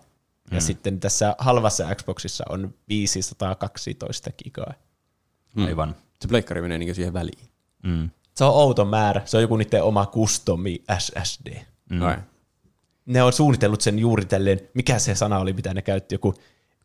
Ja 0.50 0.60
sitten 0.60 1.00
tässä 1.00 1.34
halvassa 1.38 1.94
Xboxissa 1.94 2.44
on 2.48 2.74
512 2.88 4.30
gigaa. 4.44 4.74
Aivan. 5.56 5.96
Se 6.20 6.28
pleikkari 6.28 6.62
menee 6.62 6.78
niin 6.78 6.94
siihen 6.94 7.12
väliin. 7.12 7.48
Mm. 7.82 8.10
Se 8.34 8.44
on 8.44 8.54
outo 8.54 8.84
määrä. 8.84 9.22
Se 9.24 9.36
on 9.36 9.42
joku 9.42 9.56
niiden 9.56 9.82
oma 9.82 10.06
customi 10.06 10.82
SSD. 10.98 11.56
Mm. 11.90 12.00
Ne 13.06 13.22
on 13.22 13.32
suunnitellut 13.32 13.80
sen 13.80 13.98
juuri 13.98 14.24
tälleen, 14.24 14.60
mikä 14.74 14.98
se 14.98 15.14
sana 15.14 15.38
oli, 15.38 15.52
mitä 15.52 15.74
ne 15.74 15.82
käytti, 15.82 16.14
joku 16.14 16.34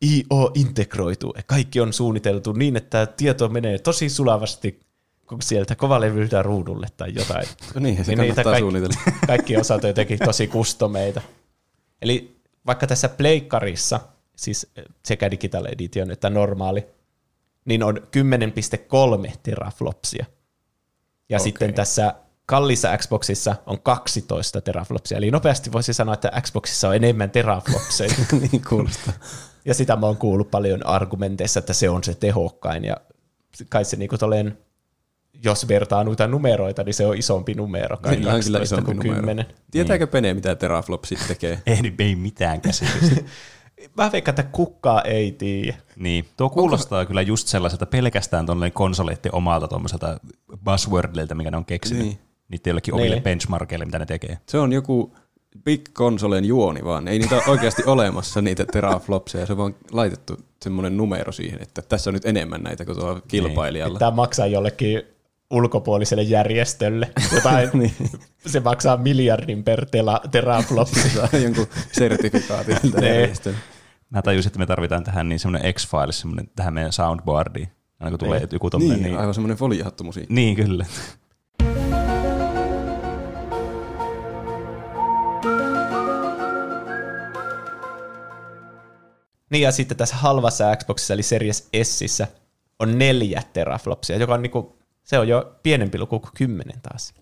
IO 0.03 0.51
integroitu. 0.53 1.33
Kaikki 1.45 1.79
on 1.79 1.93
suunniteltu 1.93 2.53
niin, 2.53 2.75
että 2.75 3.05
tieto 3.05 3.49
menee 3.49 3.79
tosi 3.79 4.09
sulavasti 4.09 4.79
sieltä 5.41 5.75
kovalevyltä 5.75 6.41
ruudulle 6.41 6.87
tai 6.97 7.13
jotain. 7.15 7.47
No 7.75 7.81
niin, 7.81 8.05
se 8.05 8.11
Niin 8.15 8.21
niitä 8.21 8.43
kaikki- 8.43 8.59
suunnitella. 8.59 8.95
Kaikki 9.27 9.57
osat 9.57 9.83
on 9.83 9.89
jotenkin 9.89 10.19
tosi 10.19 10.47
kustomeita. 10.47 11.21
Eli 12.01 12.35
vaikka 12.65 12.87
tässä 12.87 13.09
pleikkarissa, 13.09 13.99
siis 14.35 14.71
sekä 15.05 15.31
Digital 15.31 15.65
Edition 15.65 16.11
että 16.11 16.29
normaali, 16.29 16.85
niin 17.65 17.83
on 17.83 17.97
10,3 19.27 19.31
teraflopsia. 19.43 20.25
Ja 21.29 21.37
Okei. 21.37 21.43
sitten 21.43 21.73
tässä 21.73 22.15
kallissa 22.45 22.97
Xboxissa 22.97 23.55
on 23.65 23.81
12 23.81 24.61
teraflopsia. 24.61 25.17
Eli 25.17 25.31
nopeasti 25.31 25.71
voisi 25.71 25.93
sanoa, 25.93 26.13
että 26.13 26.31
Xboxissa 26.41 26.89
on 26.89 26.95
enemmän 26.95 27.31
teraflopseja. 27.31 28.13
niin 28.51 28.61
kuulostaa. 28.69 29.13
ja 29.65 29.73
sitä 29.73 29.95
mä 29.95 30.05
oon 30.05 30.17
kuullut 30.17 30.51
paljon 30.51 30.87
argumenteissa, 30.87 31.59
että 31.59 31.73
se 31.73 31.89
on 31.89 32.03
se 32.03 32.15
tehokkain. 32.15 32.85
Ja 32.85 32.97
kai 33.69 33.85
se 33.85 33.97
niinku 33.97 34.17
tolleen, 34.17 34.57
jos 35.43 35.67
vertaa 35.67 36.03
noita 36.03 36.27
numeroita, 36.27 36.83
niin 36.83 36.93
se 36.93 37.05
on 37.05 37.17
isompi 37.17 37.53
numero. 37.53 37.97
Kai 37.97 38.15
Niillä 38.15 38.33
on 38.33 38.43
kyllä 38.43 38.59
12 38.59 38.75
isompi 38.75 38.95
kuin 38.95 39.07
numero. 39.07 39.21
10. 39.21 39.45
Tietääkö 39.71 40.07
Pene, 40.07 40.33
mitä 40.33 40.55
teraflopsit 40.55 41.19
tekee? 41.27 41.61
Ei, 41.65 41.93
ei 41.99 42.15
mitään 42.15 42.61
käsitystä. 42.61 43.21
Mä 43.97 44.11
veikkaan, 44.11 44.39
että 44.39 44.51
kukaan 44.51 45.07
ei 45.07 45.31
tiedä. 45.31 45.77
niin, 45.95 46.25
tuo 46.37 46.49
kuulostaa 46.49 47.05
kyllä 47.05 47.21
just 47.21 47.47
sellaiselta 47.47 47.85
pelkästään 47.85 48.45
tuonne 48.45 48.71
konsoleiden 48.71 49.35
omalta 49.35 49.67
tuommoiselta 49.67 50.19
buzzwordilta, 50.65 51.35
mikä 51.35 51.51
ne 51.51 51.57
on 51.57 51.65
keksinyt. 51.65 52.03
Niin. 52.05 52.19
Niin. 52.51 52.57
Niiden 52.59 52.71
joillekin 52.71 52.93
omille 52.93 53.15
Niin. 53.15 53.23
benchmarkeille, 53.23 53.85
mitä 53.85 53.99
ne 53.99 54.05
tekee. 54.05 54.37
Se 54.49 54.59
on 54.59 54.73
joku 54.73 55.15
big 55.65 55.81
konsolen 55.93 56.45
juoni 56.45 56.83
vaan. 56.83 57.07
Ei 57.07 57.19
niitä 57.19 57.35
ole 57.35 57.43
oikeasti 57.47 57.83
olemassa, 57.95 58.41
niitä 58.41 58.65
teraflopseja. 58.65 59.45
Se 59.45 59.51
on 59.53 59.57
vaan 59.57 59.75
laitettu 59.91 60.37
semmoinen 60.61 60.97
numero 60.97 61.31
siihen, 61.31 61.61
että 61.61 61.81
tässä 61.81 62.09
on 62.09 62.13
nyt 62.13 62.25
enemmän 62.25 62.61
näitä 62.63 62.85
kuin 62.85 62.97
tuolla 62.97 63.21
kilpailijalla. 63.27 63.93
Pitää 63.95 64.11
maksaa 64.11 64.47
jollekin 64.47 65.01
ulkopuoliselle 65.51 66.23
järjestölle. 66.23 67.11
Jotain, 67.35 67.69
Niin. 67.79 67.93
Se 68.45 68.59
maksaa 68.59 68.97
miljardin 68.97 69.63
per 69.63 69.85
tela, 69.85 70.21
teraflopsi. 70.31 71.17
Jonkun 71.43 71.67
sertifikaatin 71.91 72.77
tältä 72.81 72.99
Nee. 73.01 73.19
järjestöltä. 73.19 73.59
Mä 74.09 74.21
tajusin, 74.21 74.49
että 74.49 74.59
me 74.59 74.65
tarvitaan 74.65 75.03
tähän 75.03 75.29
niin 75.29 75.39
semmoinen 75.39 75.73
X-Files, 75.73 76.19
semmoinen 76.19 76.49
tähän 76.55 76.73
meidän 76.73 76.91
soundboardiin. 76.91 77.67
Aina 77.99 78.09
kun 78.17 78.19
tulee 78.19 78.47
joku 78.51 78.69
tommonen, 78.69 78.97
Niin, 78.97 79.03
niin, 79.11 79.19
aivan 79.19 79.33
semmoinen 79.33 79.57
foliohattu 79.57 80.03
musiikki. 80.03 80.33
niin 80.33 80.55
kyllä. 80.55 80.85
Niin 89.51 89.61
ja 89.61 89.71
sitten 89.71 89.97
tässä 89.97 90.15
halvassa 90.15 90.75
Xboxissa 90.75 91.13
eli 91.13 91.23
Series 91.23 91.69
Sissä 91.83 92.27
on 92.79 92.99
neljä 92.99 93.43
teraflopsia, 93.53 94.17
joka 94.17 94.33
on 94.33 94.41
niinku, 94.41 94.77
se 95.03 95.19
on 95.19 95.27
jo 95.27 95.55
pienempi 95.63 95.99
luku 95.99 96.19
kuin 96.19 96.31
kymmenen 96.33 96.81
taas. 96.81 97.13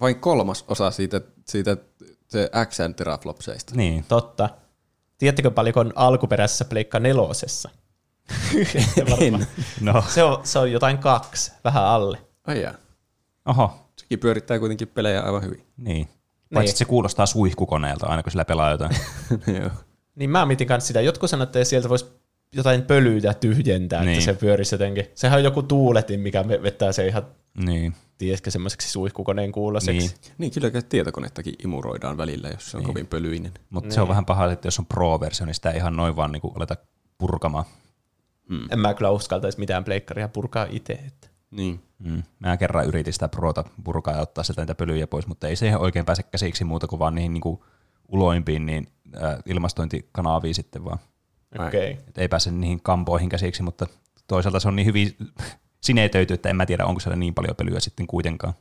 Vain 0.00 0.20
kolmas 0.20 0.64
osa 0.68 0.90
siitä, 0.90 1.20
siitä 1.48 1.76
se 2.28 2.50
XN 2.66 2.94
teraflopseista. 2.94 3.74
Niin. 3.76 4.04
Totta. 4.08 4.50
Tiedättekö 5.18 5.50
paljonko 5.50 5.80
on 5.80 5.92
alkuperäisessä 5.94 6.64
Pleikka 6.64 7.00
nelosessa? 7.00 7.70
Varmaan. 9.10 9.46
No, 9.80 10.04
se, 10.08 10.22
on, 10.22 10.40
se 10.46 10.58
on 10.58 10.72
jotain 10.72 10.98
kaksi, 10.98 11.52
vähän 11.64 11.84
alle. 11.84 12.18
Ai 12.46 12.62
jaa. 12.62 12.74
oho, 13.46 13.90
Sekin 13.96 14.18
pyörittää 14.18 14.58
kuitenkin 14.58 14.88
pelejä 14.88 15.20
aivan 15.22 15.42
hyvin. 15.42 15.66
niin. 15.76 16.08
Paitsi 16.54 16.72
Niin. 16.72 16.78
se 16.78 16.84
kuulostaa 16.84 17.26
suihkukoneelta 17.26 18.06
aina, 18.06 18.22
kun 18.22 18.30
sillä 18.32 18.44
pelaa 18.44 18.70
jotain. 18.70 18.96
Joo. 19.60 19.70
Niin 20.14 20.30
mä 20.30 20.46
mietin 20.46 20.66
kanssa 20.66 20.86
sitä. 20.86 21.00
Jotkut 21.00 21.30
sanoo, 21.30 21.42
että 21.42 21.64
sieltä 21.64 21.88
voisi 21.88 22.06
jotain 22.52 22.82
pölyitä 22.82 23.34
tyhjentää, 23.34 24.00
niin. 24.00 24.06
Niin. 24.06 24.18
että 24.18 24.24
se 24.24 24.40
pyörisi 24.40 24.74
jotenkin. 24.74 25.06
Sehän 25.14 25.38
on 25.38 25.44
joku 25.44 25.62
tuuletin, 25.62 26.20
mikä 26.20 26.48
vetää 26.48 26.92
se 26.92 27.06
ihan, 27.06 27.26
niin. 27.64 27.94
tiedätkö, 28.18 28.50
semmoiseksi 28.50 28.90
suihkukoneen 28.90 29.52
kuuloseksi. 29.52 30.06
Niin. 30.08 30.34
Niin, 30.38 30.52
kyllä 30.52 30.82
tietokonettakin 30.88 31.54
imuroidaan 31.64 32.16
välillä, 32.16 32.48
jos 32.48 32.70
se 32.70 32.76
on 32.76 32.82
niin. 32.82 32.86
kovin 32.86 33.06
pölyinen. 33.06 33.52
Mutta 33.70 33.94
se 33.94 34.00
on 34.00 34.08
vähän 34.08 34.24
paha, 34.24 34.52
että 34.52 34.66
jos 34.66 34.78
on 34.78 34.86
Pro-versio, 34.86 35.46
niin 35.46 35.54
sitä 35.54 35.70
ei 35.70 35.76
ihan 35.76 35.96
noin 35.96 36.16
vaan 36.16 36.32
niinku 36.32 36.52
aleta 36.56 36.76
purkamaan. 37.18 37.64
En 38.70 38.78
mä 38.78 38.94
kyllä 38.94 39.10
uskaltaisi 39.10 39.58
mitään 39.58 39.84
pleikkaria 39.84 40.28
purkaa 40.28 40.66
itse. 40.70 40.92
Että. 40.92 41.28
Niin. 41.50 41.80
Mm. 41.98 42.22
Mä 42.38 42.56
kerran 42.56 42.86
yritin 42.86 43.12
sitä 43.12 43.28
Prota 43.28 43.64
purkaa 43.84 44.14
ja 44.14 44.20
ottaa 44.20 44.44
sieltä 44.44 44.62
niitä 44.62 44.74
pölyjä 44.74 45.06
pois, 45.06 45.26
mutta 45.26 45.48
ei 45.48 45.56
se 45.56 45.66
ihan 45.66 45.80
oikein 45.80 46.04
pääse 46.04 46.22
käsiksi 46.22 46.64
muuta 46.64 46.86
kuin 46.86 46.98
vaan 46.98 47.14
niihin 47.14 47.32
niinku 47.32 47.64
uloimpiin 48.08 48.66
niin, 48.66 48.88
äh, 49.22 49.38
ilmastointikanaviin 49.46 50.54
sitten 50.54 50.84
vaan. 50.84 50.98
Okay. 51.58 51.80
Et 52.08 52.18
ei 52.18 52.28
pääse 52.28 52.50
niihin 52.50 52.80
kampoihin 52.82 53.28
käsiksi, 53.28 53.62
mutta 53.62 53.86
toisaalta 54.26 54.60
se 54.60 54.68
on 54.68 54.76
niin 54.76 54.86
hyvin 54.86 55.16
sinetöity, 55.86 56.34
että 56.34 56.48
en 56.48 56.56
mä 56.56 56.66
tiedä, 56.66 56.86
onko 56.86 57.00
siellä 57.00 57.16
niin 57.16 57.34
paljon 57.34 57.56
pölyä 57.56 57.80
sitten 57.80 58.06
kuitenkaan. 58.06 58.54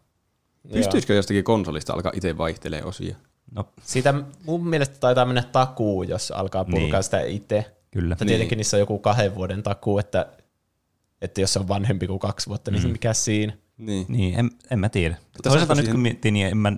Pystyisikö 0.73 1.13
jostakin 1.13 1.43
konsolista 1.43 1.93
alkaa 1.93 2.11
itse 2.15 2.37
vaihtelee 2.37 2.83
osia? 2.83 3.15
No, 3.55 3.69
Siitä 3.83 4.13
mun 4.45 4.67
mielestä 4.67 4.95
taitaa 4.99 5.25
mennä 5.25 5.43
takuu, 5.43 6.03
jos 6.03 6.31
alkaa 6.31 6.65
purkaa 6.65 6.79
Niin. 6.89 7.03
sitä 7.03 7.21
itse. 7.21 7.65
kyllä. 7.91 8.09
Mutta 8.09 8.25
tietenkin 8.25 8.57
niissä 8.57 8.77
on 8.77 8.79
joku 8.79 8.99
kahden 8.99 9.35
vuoden 9.35 9.63
takuu, 9.63 9.99
että, 9.99 10.25
että 11.21 11.41
jos 11.41 11.53
se 11.53 11.59
on 11.59 11.67
vanhempi 11.67 12.07
kuin 12.07 12.19
kaksi 12.19 12.47
vuotta, 12.47 12.71
niin 12.71 12.83
Mm. 12.83 12.89
mikä 12.91 13.13
siinä? 13.13 13.53
Niin. 13.77 14.05
Niin, 14.09 14.39
en, 14.39 14.49
en 14.71 14.79
mä 14.79 14.89
tiedä. 14.89 15.17
Toisaalta 15.43 15.75
nyt 15.75 15.79
siihen- 15.85 15.95
kun 15.95 16.01
miettii, 16.01 16.31
niin 16.31 16.47
en 16.47 16.57
mä, 16.57 16.73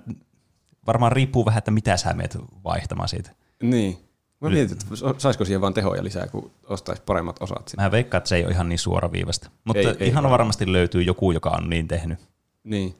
varmaan 0.86 1.12
riippuu 1.12 1.44
vähän, 1.46 1.58
että 1.58 1.70
mitä 1.70 1.96
sä 1.96 2.14
meet 2.14 2.38
vaihtamaan 2.64 3.08
siitä. 3.08 3.30
Niin. 3.62 3.98
Mä 4.40 4.48
mietin, 4.50 4.72
että 4.72 4.86
saisiko 5.18 5.44
siihen 5.44 5.60
vaan 5.60 5.74
tehoja 5.74 6.04
lisää, 6.04 6.26
kun 6.26 6.50
ostaisi 6.64 7.02
paremmat 7.06 7.42
osat 7.42 7.68
sitten. 7.68 7.84
Mä 7.84 7.90
veikkaan, 7.90 8.18
että 8.18 8.28
se 8.28 8.36
ei 8.36 8.44
ole 8.44 8.52
ihan 8.52 8.68
niin 8.68 8.78
suoraviivasta. 8.78 9.50
Mutta 9.64 9.80
Ei- 9.80 9.86
ei, 9.86 9.96
ei 10.00 10.08
ihan 10.08 10.14
varmaan. 10.22 10.38
varmasti 10.38 10.72
löytyy 10.72 11.02
joku, 11.02 11.32
joka 11.32 11.50
on 11.50 11.70
niin 11.70 11.88
tehnyt. 11.88 12.18
Niin. 12.64 12.94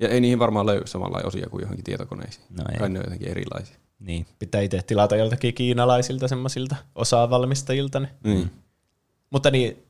Ja 0.00 0.08
ei 0.08 0.20
niihin 0.20 0.38
varmaan 0.38 0.66
löydy 0.66 0.86
samanlaisia 0.86 1.28
osia 1.28 1.46
kuin 1.50 1.60
johonkin 1.62 1.84
tietokoneisiin. 1.84 2.44
No 2.50 2.64
ei. 2.72 2.78
Kai 2.78 2.88
ne 2.88 2.98
on 2.98 3.04
jotenkin 3.04 3.28
erilaisia. 3.28 3.76
Niin. 3.98 4.26
Pitää 4.38 4.60
itse 4.60 4.82
tilata 4.82 5.16
joltakin 5.16 5.54
kiinalaisilta 5.54 6.28
semmoisilta 6.28 6.76
osavalmistajilta. 6.94 8.00
Ne. 8.00 8.08
Niin. 8.24 8.50
Mutta 9.30 9.50
niin, 9.50 9.82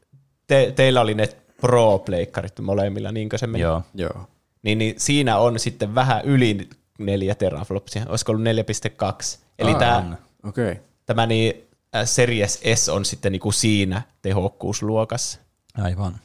te, 0.46 0.72
teillä 0.76 1.00
oli 1.00 1.14
ne 1.14 1.28
Pro-pleikkarit 1.60 2.60
molemmilla, 2.60 3.12
niinkö 3.12 3.38
se 3.38 3.46
meni? 3.46 3.62
Joo. 3.62 3.82
Joo. 3.94 4.28
Niin, 4.62 4.78
niin 4.78 4.94
siinä 4.98 5.38
on 5.38 5.58
sitten 5.58 5.94
vähän 5.94 6.24
yli 6.24 6.68
neljä 6.98 7.34
teraflopsia. 7.34 8.06
Olisiko 8.08 8.32
ollut 8.32 8.44
4,2? 8.44 9.38
Eli 9.60 9.72
Aa, 9.72 9.78
tämä. 9.78 10.16
Okay. 10.44 10.76
tämä 11.06 11.26
niin, 11.26 11.54
äh, 11.96 12.06
Series 12.08 12.60
S 12.74 12.88
on 12.88 13.04
sitten 13.04 13.32
niinku 13.32 13.52
siinä 13.52 14.02
tehokkuusluokassa. 14.22 15.38
Aivan. 15.78 16.20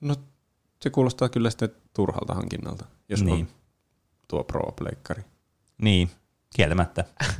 No 0.00 0.14
se 0.82 0.90
kuulostaa 0.90 1.28
kyllä 1.28 1.50
sitten 1.50 1.68
turhalta 1.94 2.34
hankinnalta, 2.34 2.84
jos 3.08 3.24
Niin. 3.24 3.34
on 3.40 3.48
tuo 4.28 4.44
Pro-pleikkari. 4.44 5.22
Niin, 5.82 6.10
kieltämättä. 6.56 7.04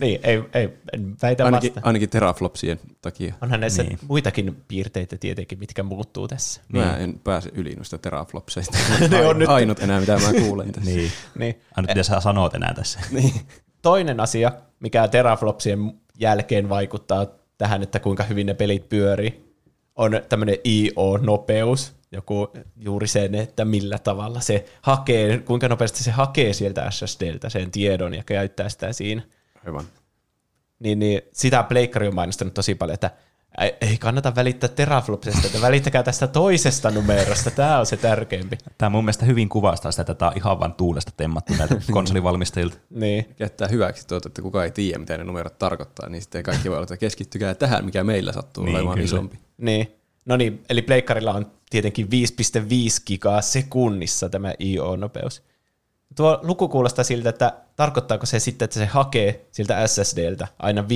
Niin, 0.00 0.20
ei, 0.22 0.42
ei 0.54 0.78
en 0.92 1.16
väitä 1.22 1.44
Ainakin, 1.44 1.74
vasta. 1.74 1.88
ainakin 1.88 2.08
teraflopsien 2.10 2.80
takia. 3.02 3.34
Onhan 3.40 3.60
näissä 3.60 3.82
Niin. 3.82 3.88
niin. 3.88 4.08
muitakin 4.08 4.62
piirteitä 4.68 5.16
tietenkin, 5.16 5.58
mitkä 5.58 5.82
muuttuu 5.82 6.28
tässä. 6.28 6.60
Niin. 6.72 6.84
Mä 6.84 6.96
en 6.96 7.20
pääse 7.24 7.50
yli 7.54 7.74
noista 7.74 7.98
teraflopseista. 7.98 8.78
Ne 9.10 9.26
on 9.26 9.38
nyt- 9.38 9.48
Ainut 9.48 9.80
enää, 9.80 10.00
mitä 10.00 10.18
mä 10.18 10.32
kuulen 10.32 10.72
tässä. 10.72 10.90
Niin. 10.90 11.12
Niin. 11.38 11.60
Ainut 11.76 11.90
mitä 11.90 12.02
sä 12.02 12.20
sanot 12.20 12.54
enää 12.54 12.74
tässä. 12.74 13.00
niin. 13.10 13.34
Toinen 13.82 14.20
asia, 14.20 14.52
mikä 14.80 15.08
teraflopsien 15.08 15.92
jälkeen 16.18 16.68
vaikuttaa 16.68 17.26
tähän, 17.58 17.82
että 17.82 18.00
kuinka 18.00 18.22
hyvin 18.22 18.46
ne 18.46 18.54
pelit 18.54 18.88
pyörii, 18.88 19.54
on 19.96 20.22
tämmöinen 20.28 20.56
IO-nopeus. 20.66 21.92
Joku 22.12 22.48
juuri 22.76 23.06
sen, 23.06 23.34
että 23.34 23.64
millä 23.64 23.98
tavalla 23.98 24.40
se 24.40 24.64
hakee, 24.82 25.38
kuinka 25.38 25.68
nopeasti 25.68 26.04
se 26.04 26.10
hakee 26.10 26.52
sieltä 26.52 26.90
SSDltä 26.90 27.48
sen 27.48 27.70
tiedon 27.70 28.14
ja 28.14 28.22
käyttää 28.24 28.68
sitä 28.68 28.92
siinä. 28.92 29.22
Aivan. 29.66 29.84
Niin, 30.78 30.98
niin 30.98 31.22
sitä 31.32 31.62
Pleikkari 31.62 32.08
on 32.08 32.14
mainostanut 32.14 32.54
tosi 32.54 32.74
paljon, 32.74 32.94
että 32.94 33.10
ei- 33.60 33.76
ei 33.80 33.98
kannata 33.98 34.34
välittää 34.34 34.68
teraflopsista, 34.68 35.46
että 35.46 35.60
välittäkää 35.60 36.02
tästä 36.02 36.26
toisesta 36.26 36.90
numerosta, 36.90 37.50
tämä 37.50 37.78
on 37.78 37.86
se 37.86 37.96
tärkeämpi. 37.96 38.58
Tämä 38.78 38.90
mun 38.90 39.04
mielestä 39.04 39.26
hyvin 39.26 39.48
kuvastaa 39.48 39.92
sitä, 39.92 40.02
että 40.02 40.14
tämä 40.14 40.30
on 40.30 40.36
ihan 40.36 40.60
vain 40.60 40.72
tuulesta 40.72 41.12
temmattu 41.16 41.52
näiltä 41.58 41.76
konsolivalmistajilta. 41.92 42.76
Niin. 42.90 43.26
Käyttää 43.36 43.68
hyväksi 43.68 44.06
tuota, 44.06 44.28
että 44.28 44.42
kukaan 44.42 44.64
ei 44.64 44.70
tiedä, 44.70 44.98
mitä 44.98 45.16
ne 45.18 45.24
numerot 45.24 45.58
tarkoittaa, 45.58 46.08
niin 46.08 46.22
sitten 46.22 46.42
kaikki 46.42 46.68
voi 46.68 46.76
olla, 46.76 46.84
että 46.84 46.96
keskittykää 46.96 47.54
tähän, 47.54 47.84
mikä 47.84 48.04
meillä 48.04 48.32
sattuu 48.32 48.64
Niin, 48.64 48.76
olemaan 48.76 48.94
kyllä. 48.94 49.04
isompi. 49.04 49.38
Niin. 49.58 49.94
No 50.24 50.36
niin, 50.36 50.64
eli 50.68 50.82
pleikkarilla 50.82 51.32
on 51.32 51.50
tietenkin 51.70 52.06
5,5 52.06 52.10
gigaa 53.06 53.42
sekunnissa 53.42 54.28
tämä 54.28 54.54
IO-nopeus. 54.60 55.42
Tuo 56.16 56.40
luku 56.42 56.68
kuulostaa 56.68 57.04
siltä, 57.04 57.28
että 57.28 57.52
tarkoittaako 57.76 58.26
se 58.26 58.38
sitten, 58.38 58.64
että 58.64 58.78
se 58.78 58.86
hakee 58.86 59.46
siltä 59.50 59.86
SSDltä 59.86 60.48
aina 60.58 60.82
5,5 60.82 60.86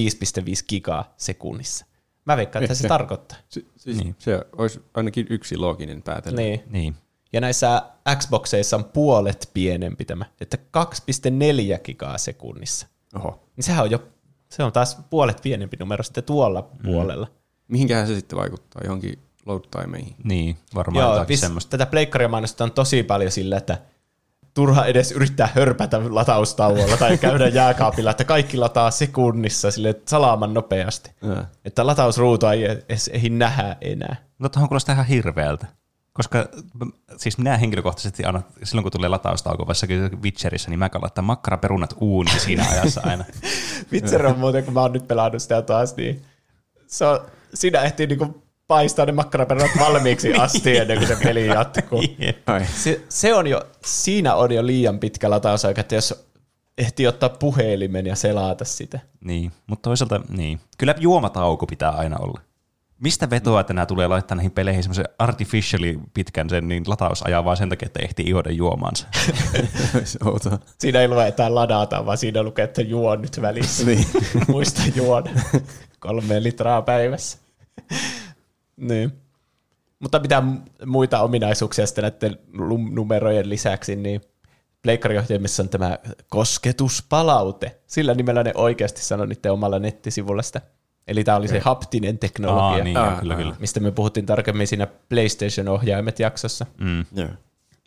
gigaa 0.68 1.14
sekunnissa. 1.16 1.86
Mä 2.26 2.36
veikkaan, 2.36 2.62
että 2.64 2.74
se 2.74 2.84
Ehkä. 2.84 2.88
tarkoittaa. 2.88 3.38
Si- 3.48 3.68
siis 3.76 3.96
Niin. 3.96 4.14
Se 4.18 4.40
olisi 4.58 4.82
ainakin 4.94 5.26
yksi 5.30 5.56
looginen 5.56 6.02
päätelmä. 6.02 6.40
Niin. 6.40 6.62
Niin. 6.70 6.96
Ja 7.32 7.40
näissä 7.40 7.82
Xboxeissa 8.18 8.76
on 8.76 8.84
puolet 8.84 9.50
pienempi 9.54 10.04
tämä, 10.04 10.24
että 10.40 10.58
2,4 10.70 11.78
gigaa 11.84 12.18
sekunnissa. 12.18 12.86
Oho. 13.14 13.48
Niin 13.56 13.64
sehän 13.64 13.84
on 13.84 13.90
jo, 13.90 14.02
se 14.48 14.62
on 14.62 14.72
taas 14.72 14.98
puolet 15.10 15.40
pienempi 15.42 15.76
numero 15.80 16.02
sitten 16.02 16.24
tuolla 16.24 16.60
mm. 16.60 16.90
puolella. 16.92 17.26
Mihinkähän 17.68 18.06
se 18.06 18.14
sitten 18.14 18.38
vaikuttaa? 18.38 18.82
Johonkin 18.84 19.18
load 19.46 19.64
timeihin? 19.70 20.16
Niin, 20.24 20.56
varmaan 20.74 21.02
Joo, 21.04 21.12
jotakin 21.14 21.32
vis, 21.34 21.40
semmoista. 21.40 21.70
tätä 21.70 21.90
pleikkaria 21.90 22.28
mainostetaan 22.28 22.72
tosi 22.72 23.02
paljon 23.02 23.30
sillä, 23.30 23.56
että 23.56 23.78
turha 24.54 24.86
edes 24.86 25.12
yrittää 25.12 25.48
hörpätä 25.54 26.00
lataustauolla 26.08 26.96
tai 26.96 27.18
käydä 27.18 27.48
jääkaapilla, 27.48 28.10
että 28.10 28.24
kaikki 28.24 28.56
lataa 28.56 28.90
sekunnissa 28.90 29.70
sille 29.70 30.00
salaaman 30.06 30.54
nopeasti. 30.54 31.10
Ää. 31.28 31.46
Että 31.64 31.86
latausruutua 31.86 32.52
ei 32.52 32.64
edes 32.64 33.08
ehdi 33.08 33.30
nähdä 33.30 33.76
enää. 33.80 34.16
No 34.38 34.48
tuohon 34.48 34.68
kuulostaa 34.68 34.92
ihan 34.92 35.06
hirveältä. 35.06 35.66
Koska 36.12 36.48
siis 37.16 37.38
minä 37.38 37.56
henkilökohtaisesti 37.56 38.24
aina, 38.24 38.42
silloin 38.62 38.82
kun 38.82 38.92
tulee 38.92 39.08
lataustauko, 39.08 39.66
vaikka 39.66 40.16
Witcherissä, 40.22 40.70
niin 40.70 40.78
mä 40.78 40.90
laittaa 41.02 41.22
makkaraperunat 41.22 41.94
uuniin 42.00 42.40
siinä 42.40 42.66
ajassa 42.70 43.00
aina. 43.04 43.24
Vitser 43.92 44.26
on 44.26 44.38
muuten, 44.38 44.64
kun 44.64 44.74
mä 44.74 44.80
oon 44.80 44.92
nyt 44.92 45.08
pelannut 45.08 45.42
sitä 45.42 45.62
taas, 45.62 45.96
niin 45.96 46.22
se 46.86 47.04
on, 47.04 47.20
siinä 47.54 47.82
ehtii 47.82 48.06
niinku 48.06 48.43
paistaa 48.66 49.06
ne 49.06 49.12
makkaraperunat 49.12 49.70
valmiiksi 49.78 50.34
asti 50.44 50.76
ennen 50.76 50.98
kuin 50.98 51.08
se 51.08 51.16
peli 51.22 51.46
jatkuu. 51.46 52.02
Ai. 52.46 52.66
Se, 52.66 53.04
se 53.08 53.34
on 53.34 53.46
jo, 53.46 53.62
siinä 53.84 54.34
on 54.34 54.52
jo 54.52 54.66
liian 54.66 54.98
pitkä 54.98 55.30
latausaika, 55.30 55.80
että 55.80 55.94
jos 55.94 56.26
ehtii 56.78 57.06
ottaa 57.06 57.28
puhelimen 57.28 58.06
ja 58.06 58.16
selata 58.16 58.64
sitä. 58.64 59.00
niin, 59.24 59.52
mutta 59.66 59.82
toisaalta 59.90 60.20
niin. 60.28 60.60
Kyllä 60.78 60.94
juomatauko 60.98 61.66
pitää 61.66 61.90
aina 61.90 62.16
olla. 62.16 62.40
Mistä 63.00 63.30
vetoa, 63.30 63.60
että 63.60 63.72
nämä 63.72 63.86
tulee 63.86 64.06
laittaa 64.06 64.34
näihin 64.34 64.50
peleihin 64.50 64.82
semmoisen 64.82 65.08
artificially 65.18 66.00
pitkän 66.14 66.50
sen 66.50 66.68
niin 66.68 66.82
latausajaa 66.86 67.44
vaan 67.44 67.56
sen 67.56 67.68
takia, 67.68 67.86
että 67.86 68.00
ehtii 68.02 68.28
juoda 68.30 68.50
juomaansa. 68.50 69.06
Siinä 70.78 71.00
ei 71.00 71.08
lue, 71.08 71.26
että 71.28 71.54
ladataan, 71.54 72.06
vaan 72.06 72.18
siinä 72.18 72.42
lukee, 72.42 72.64
että 72.64 72.82
juo 72.82 73.16
nyt 73.16 73.42
välissä. 73.42 73.86
Niin. 73.86 74.06
Muista 74.48 74.82
juoda 74.94 75.30
kolme 75.98 76.42
litraa 76.42 76.82
päivässä. 76.82 77.38
Niin. 78.76 79.12
Mutta 79.98 80.18
mitä 80.18 80.42
muita 80.86 81.20
ominaisuuksia 81.20 81.86
sitten 81.86 82.02
näiden 82.02 82.38
numerojen 82.90 83.48
lisäksi, 83.48 83.96
niin 83.96 84.20
pleikkariohjelmissa 84.82 85.62
on 85.62 85.68
tämä 85.68 85.98
kosketuspalaute. 86.28 87.80
Sillä 87.86 88.14
nimellä 88.14 88.42
ne 88.42 88.52
oikeasti 88.54 89.02
sanoi 89.02 89.26
niiden 89.26 89.52
omalla 89.52 89.78
nettisivulla 89.78 90.42
sitä. 90.42 90.60
Eli 91.06 91.24
tämä 91.24 91.36
oli 91.36 91.48
se 91.48 91.58
haptinen 91.58 92.18
teknologia, 92.18 92.64
Aa, 92.64 92.84
niin, 92.84 92.96
Aa, 92.96 93.10
joo, 93.10 93.20
kyllä, 93.20 93.34
kyllä. 93.34 93.56
mistä 93.58 93.80
me 93.80 93.90
puhuttiin 93.90 94.26
tarkemmin 94.26 94.66
siinä 94.66 94.86
PlayStation-ohjaimet 94.86 96.18
jaksossa. 96.18 96.66
Mm. 96.80 97.04
Joo. 97.14 97.28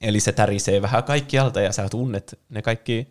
Eli 0.02 0.20
se 0.20 0.32
tärisee 0.32 0.82
vähän 0.82 1.04
kaikkialta 1.04 1.62
ja 1.62 1.72
sä 1.72 1.90
tunnet 1.90 2.40
ne 2.50 2.62
kaikki 2.62 3.08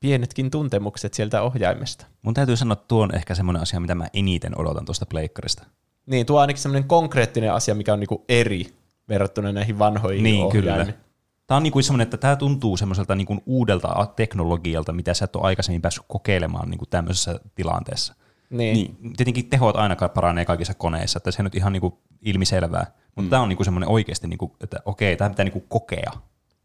pienetkin 0.00 0.50
tuntemukset 0.50 1.14
sieltä 1.14 1.42
ohjaimesta. 1.42 2.06
Mun 2.22 2.34
täytyy 2.34 2.56
sanoa, 2.56 2.72
että 2.72 2.84
tuo 2.88 3.02
on 3.02 3.14
ehkä 3.14 3.34
semmoinen 3.34 3.62
asia, 3.62 3.80
mitä 3.80 3.94
mä 3.94 4.08
eniten 4.12 4.60
odotan 4.60 4.84
tuosta 4.84 5.06
pleikkarista. 5.06 5.64
Niin, 6.06 6.26
tuo 6.26 6.36
on 6.36 6.40
ainakin 6.40 6.62
semmoinen 6.62 6.88
konkreettinen 6.88 7.52
asia, 7.52 7.74
mikä 7.74 7.92
on 7.92 8.00
niinku 8.00 8.24
eri 8.28 8.66
verrattuna 9.08 9.52
näihin 9.52 9.78
vanhoihin 9.78 10.22
Niin, 10.22 10.44
ohjaimiin. 10.44 10.84
kyllä. 10.86 11.04
Tämä 11.46 11.56
on 11.56 11.62
niin 11.62 11.72
kuin 11.72 11.82
semmoinen, 11.82 12.02
että 12.04 12.16
tämä 12.16 12.36
tuntuu 12.36 12.76
semmoiselta 12.76 13.14
niin 13.14 13.26
kuin 13.26 13.40
uudelta 13.46 14.06
teknologialta, 14.16 14.92
mitä 14.92 15.14
sä 15.14 15.24
et 15.24 15.36
ole 15.36 15.44
aikaisemmin 15.44 15.82
päässyt 15.82 16.04
kokeilemaan 16.08 16.70
niin 16.70 16.78
kuin 16.78 16.88
tämmöisessä 16.90 17.40
tilanteessa. 17.54 18.14
Niin. 18.50 18.74
niin. 18.74 19.12
Tietenkin 19.16 19.50
tehot 19.50 19.76
aina 19.76 19.96
paranee 20.14 20.44
kaikissa 20.44 20.74
koneissa, 20.74 21.16
että 21.16 21.30
se 21.30 21.42
on 21.42 21.44
nyt 21.44 21.54
ihan 21.54 21.72
niin 21.72 21.80
kuin 21.80 21.94
ilmiselvää. 22.22 22.86
Mutta 23.06 23.22
mm. 23.22 23.30
tämä 23.30 23.42
on 23.42 23.48
niin 23.48 23.56
kuin 23.56 23.64
semmoinen 23.64 23.88
oikeasti, 23.88 24.28
niin 24.28 24.38
kuin, 24.38 24.52
että 24.60 24.80
okei, 24.84 25.16
tämä 25.16 25.30
pitää 25.30 25.44
niin 25.44 25.52
kuin 25.52 25.64
kokea. 25.68 26.12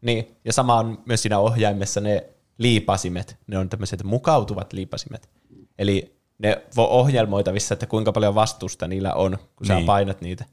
niin. 0.00 0.36
Ja 0.44 0.52
sama 0.52 0.74
on 0.76 1.02
myös 1.06 1.22
siinä 1.22 1.38
ohjaimessa 1.38 2.00
ne 2.00 2.26
liipasimet. 2.58 3.36
Ne 3.46 3.58
on 3.58 3.68
tämmöiset 3.68 4.04
mukautuvat 4.04 4.72
liipasimet. 4.72 5.30
Eli 5.78 6.19
ne 6.42 6.62
voi 6.76 6.86
ohjelmoitavissa, 6.90 7.72
että 7.74 7.86
kuinka 7.86 8.12
paljon 8.12 8.34
vastusta 8.34 8.88
niillä 8.88 9.14
on, 9.14 9.38
kun 9.56 9.66
sä 9.66 9.74
Niin. 9.74 9.86
painat 9.86 10.20
niitä. 10.20 10.44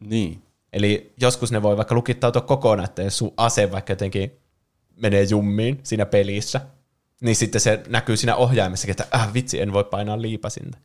Niin. 0.00 0.42
Eli 0.72 1.12
joskus 1.20 1.52
ne 1.52 1.62
voi 1.62 1.76
vaikka 1.76 1.94
lukittautua 1.94 2.42
kokonaan, 2.42 2.88
että 2.88 3.02
jos 3.02 3.18
sun 3.18 3.32
ase 3.36 3.72
vaikka 3.72 3.92
jotenkin 3.92 4.32
menee 4.96 5.22
jummiin 5.22 5.80
siinä 5.82 6.06
pelissä, 6.06 6.60
niin 7.20 7.36
sitten 7.36 7.60
se 7.60 7.82
näkyy 7.88 8.16
siinä 8.16 8.36
ohjaimessakin, 8.36 8.90
että 8.90 9.06
äh, 9.14 9.34
vitsi, 9.34 9.60
en 9.60 9.72
voi 9.72 9.84
painaa 9.84 10.22
liipasinta. 10.22 10.78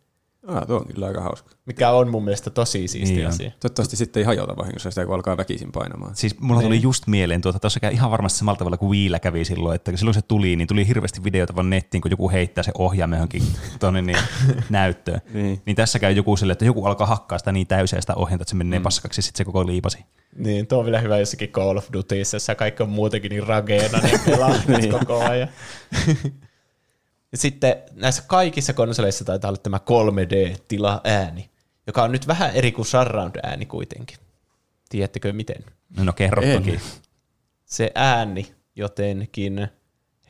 Ah, 0.47 0.67
tuo 0.67 0.77
on 0.77 0.85
kyllä 0.87 1.07
aika 1.07 1.21
hauska. 1.21 1.49
Mikä 1.65 1.89
on 1.89 2.09
mun 2.09 2.23
mielestä 2.23 2.49
tosi 2.49 2.87
siisti 2.87 3.15
Niin 3.15 3.25
on. 3.25 3.33
asia. 3.33 3.51
Toivottavasti 3.59 3.95
sitten 3.95 4.19
ei 4.21 4.25
hajota 4.25 4.57
vahingossa 4.57 4.91
sitä, 4.91 5.05
kun 5.05 5.15
alkaa 5.15 5.37
väkisin 5.37 5.71
painamaan. 5.71 6.15
Siis 6.15 6.39
mulla 6.39 6.61
tuli 6.61 6.81
just 6.81 7.07
mieleen, 7.07 7.41
tuota, 7.41 7.59
tuossa 7.59 7.79
käy 7.79 7.91
ihan 7.91 8.11
varmasti 8.11 8.39
samalla 8.39 8.57
tavalla 8.57 8.77
kuin 8.77 8.89
Wiillä 8.89 9.19
kävi 9.19 9.45
silloin, 9.45 9.75
että 9.75 9.97
silloin 9.97 10.15
se 10.15 10.21
tuli, 10.21 10.55
niin 10.55 10.67
tuli 10.67 10.87
hirveästi 10.87 11.23
videoita 11.23 11.55
vaan 11.55 11.69
nettiin, 11.69 12.01
kun 12.01 12.11
joku 12.11 12.29
heittää 12.31 12.63
se 12.63 12.71
ohjaamme 12.77 13.15
johonkin 13.15 13.43
tuonne 13.79 14.01
niin, 14.01 14.17
näyttöön. 14.69 15.21
Niin. 15.33 15.61
niin 15.65 15.75
tässä 15.75 15.99
käy 15.99 16.11
joku 16.11 16.35
silleen, 16.37 16.53
että 16.53 16.65
joku 16.65 16.85
alkaa 16.85 17.07
hakkaa 17.07 17.37
sitä 17.37 17.51
niin 17.51 17.67
täysin 17.67 18.01
sitä 18.01 18.15
ohjainta, 18.15 18.43
että 18.43 18.49
se 18.49 18.55
menee 18.55 18.79
mm. 18.79 18.83
paskaksi 18.83 19.21
sitten 19.21 19.37
se 19.37 19.45
koko 19.45 19.67
liipasi. 19.67 20.05
Niin, 20.35 20.67
tuo 20.67 20.79
on 20.79 20.85
vielä 20.85 20.99
hyvä 20.99 21.17
jossakin 21.17 21.49
Call 21.49 21.77
of 21.77 21.87
Dutyssä, 21.93 22.35
jossa 22.35 22.55
kaikki 22.55 22.83
on 22.83 22.89
muutenkin 22.89 23.29
niin 23.29 23.47
rageena, 23.47 23.99
niin 23.99 24.19
pelaa 24.25 24.55
niin. 24.67 24.91
koko 24.91 25.19
ajan. 25.19 25.49
ja 27.31 27.37
sitten 27.37 27.75
näissä 27.91 28.23
kaikissa 28.27 28.73
konsoleissa 28.73 29.25
taitaa 29.25 29.49
olla 29.49 29.57
tämä 29.63 29.77
3D-tila-ääni, 29.77 31.49
joka 31.87 32.03
on 32.03 32.11
nyt 32.11 32.27
vähän 32.27 32.51
eri 32.51 32.71
kuin 32.71 32.85
surround-ääni 32.85 33.65
kuitenkin. 33.65 34.17
Tiedättekö 34.89 35.33
miten? 35.33 35.65
No 35.99 36.13
kerro 36.13 36.41
En. 36.43 36.57
toki. 36.57 36.79
Se 37.65 37.91
ääni 37.95 38.55
jotenkin 38.75 39.67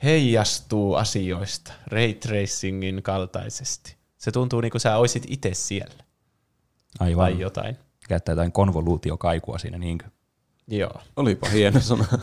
heijastuu 0.03 0.95
asioista 0.95 1.73
ray 1.87 2.13
tracingin 2.13 3.03
kaltaisesti. 3.03 3.95
Se 4.17 4.31
tuntuu 4.31 4.61
niin 4.61 4.71
kuin 4.71 4.81
sä 4.81 4.97
oisit 4.97 5.23
itse 5.27 5.53
siellä 5.53 6.03
Aivan. 6.99 7.31
tai 7.31 7.41
jotain. 7.41 7.77
Käyttää 8.07 8.33
jotain 8.33 8.51
konvoluutiokaikua 8.51 9.57
siinä, 9.57 9.77
niinkö? 9.77 10.05
Joo. 10.67 11.01
Olipa 11.15 11.49
hieno 11.49 11.79
sana. 11.79 12.05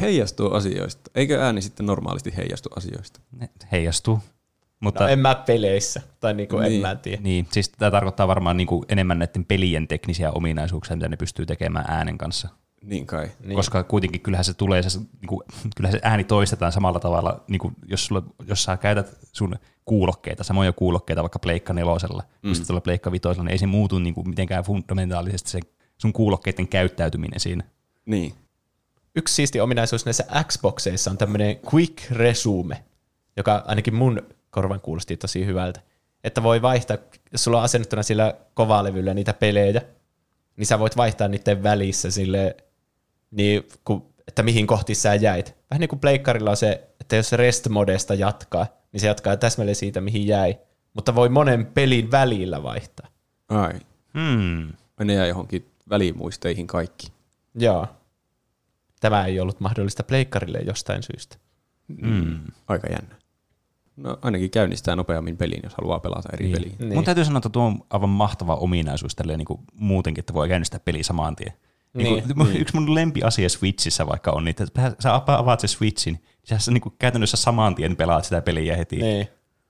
Heijastuu 0.00 0.52
asioista. 0.52 1.10
Eikö 1.14 1.42
ääni 1.42 1.62
sitten 1.62 1.86
normaalisti 1.86 2.36
heijastu 2.36 2.68
asioista? 2.76 3.20
Ne 3.32 3.48
heijastuu. 3.72 4.18
Mutta 4.80 5.04
No 5.04 5.08
en 5.08 5.18
mä 5.18 5.34
peleissä, 5.34 6.02
tai 6.20 6.34
niinku 6.34 6.58
en 6.58 6.68
Niin. 6.68 6.82
mä 6.82 6.94
tiedä. 6.94 7.22
niin, 7.22 7.46
siis 7.52 7.68
tämä 7.68 7.90
tarkoittaa 7.90 8.28
varmaan 8.28 8.56
niinku 8.56 8.84
enemmän 8.88 9.18
näiden 9.18 9.44
pelien 9.44 9.88
teknisiä 9.88 10.32
ominaisuuksia, 10.32 10.96
mitä 10.96 11.08
ne 11.08 11.16
pystyy 11.16 11.46
tekemään 11.46 11.84
äänen 11.88 12.18
kanssa. 12.18 12.48
Niin 12.84 13.06
kai. 13.06 13.30
Niin. 13.44 13.56
Koska 13.56 13.82
kuitenkin 13.84 14.20
kyllähän 14.20 14.44
se 14.44 14.54
tulee, 14.54 14.82
se, 14.82 15.00
niinku, 15.20 15.42
kyllähän 15.76 15.92
se 15.92 16.00
ääni 16.02 16.24
toistetaan 16.24 16.72
samalla 16.72 17.00
tavalla, 17.00 17.44
niinku, 17.48 17.72
jos, 17.86 18.06
sulla, 18.06 18.22
jos 18.46 18.62
sä 18.62 18.76
käytät 18.76 19.16
sun 19.32 19.56
kuulokkeita, 19.84 20.44
samoja 20.44 20.72
kuulokkeita 20.72 21.22
vaikka 21.22 21.38
Pleikka 21.38 21.72
nelosella, 21.72 22.22
mm. 22.22 22.48
kun 22.48 22.54
sitten 22.54 22.66
tuolla 22.66 22.80
Pleikka 22.80 23.12
vitosella, 23.12 23.44
niin 23.44 23.52
ei 23.52 23.58
se 23.58 23.66
muutu 23.66 23.98
niinku, 23.98 24.24
mitenkään 24.24 24.64
fundamentaalisesti 24.64 25.50
se 25.50 25.60
sun 25.98 26.12
kuulokkeiden 26.12 26.68
käyttäytyminen 26.68 27.40
siinä. 27.40 27.64
Niin. 28.06 28.34
Yksi 29.16 29.34
siisti 29.34 29.60
ominaisuus 29.60 30.04
näissä 30.04 30.24
Xboxeissa 30.44 31.10
on 31.10 31.18
tämmöinen 31.18 31.60
quick 31.74 32.10
resume, 32.10 32.84
joka 33.36 33.62
ainakin 33.66 33.94
mun 33.94 34.22
korvan 34.50 34.80
kuulosti 34.80 35.16
tosi 35.16 35.46
hyvältä. 35.46 35.80
Että 36.24 36.42
voi 36.42 36.62
vaihtaa, 36.62 36.96
jos 37.32 37.44
sulla 37.44 37.58
on 37.58 37.64
asennettuna 37.64 38.02
sillä 38.02 38.34
kovalevyllä 38.54 39.14
niitä 39.14 39.32
pelejä, 39.32 39.82
niin 40.56 40.66
sä 40.66 40.78
voit 40.78 40.96
vaihtaa 40.96 41.28
niiden 41.28 41.62
välissä 41.62 42.10
sille, 42.10 42.56
niin, 43.30 43.68
kun, 43.84 44.06
että 44.28 44.42
mihin 44.42 44.66
kohti 44.66 44.94
sä 44.94 45.14
jäit. 45.14 45.54
Vähän 45.70 45.80
niin 45.80 45.88
kuin 45.88 46.00
pleikkarilla 46.00 46.50
on 46.50 46.56
se, 46.56 46.88
että 47.00 47.16
jos 47.16 47.28
se 47.28 47.36
rest-modesta 47.36 48.14
jatkaa, 48.14 48.66
niin 48.92 49.00
se 49.00 49.06
jatkaa 49.06 49.36
täsmälleen 49.36 49.76
siitä, 49.76 50.00
mihin 50.00 50.26
jäi. 50.26 50.58
Mutta 50.94 51.14
voi 51.14 51.28
monen 51.28 51.66
pelin 51.66 52.10
välillä 52.10 52.62
vaihtaa. 52.62 53.06
Ai. 53.48 53.72
Hmm. 54.14 54.72
Menee 54.98 55.28
johonkin 55.28 55.70
välimuisteihin 55.90 56.66
kaikki. 56.66 57.12
Joo. 57.54 57.86
Tämä 59.00 59.24
ei 59.24 59.40
ollut 59.40 59.60
mahdollista 59.60 60.02
pleikkarille 60.02 60.58
jostain 60.58 61.02
syystä. 61.02 61.36
Mm. 61.88 62.40
Aika 62.68 62.86
jännä. 62.86 63.14
No 63.96 64.18
ainakin 64.22 64.50
käynnistää 64.50 64.96
nopeammin 64.96 65.36
pelin, 65.36 65.60
jos 65.62 65.74
haluaa 65.74 66.00
pelata 66.00 66.28
eri 66.32 66.44
Niin. 66.44 66.56
peliä. 66.56 66.72
Niin. 66.78 66.94
Mun 66.94 67.04
täytyy 67.04 67.24
sanoa, 67.24 67.38
että 67.38 67.48
tuo 67.48 67.64
on 67.64 67.84
aivan 67.90 68.08
mahtava 68.08 68.54
ominaisuus 68.54 69.14
tälleen 69.14 69.38
niin 69.38 69.46
kuin 69.46 69.60
muutenkin, 69.74 70.22
että 70.22 70.34
voi 70.34 70.48
käynnistää 70.48 70.80
peli 70.80 71.02
saman 71.02 71.36
tien. 71.36 71.52
Niin, 71.94 72.24
Niin, 72.28 72.38
niin, 72.38 72.60
Yksi 72.60 72.74
mun 72.74 72.94
lempiasia 72.94 73.48
Switchissä 73.48 74.06
vaikka 74.06 74.30
on, 74.30 74.44
niin 74.44 74.54
että 74.60 74.92
sä 74.98 75.14
avaat 75.26 75.60
se 75.60 75.66
Switchin, 75.66 76.14
niin 76.50 76.60
sä 76.60 76.70
niin 76.70 76.80
kuin 76.80 76.94
käytännössä 76.98 77.36
saman 77.36 77.74
tien 77.74 77.96
pelaat 77.96 78.24
sitä 78.24 78.42
peliä 78.42 78.76
heti. 78.76 78.96
Niin. 78.96 79.26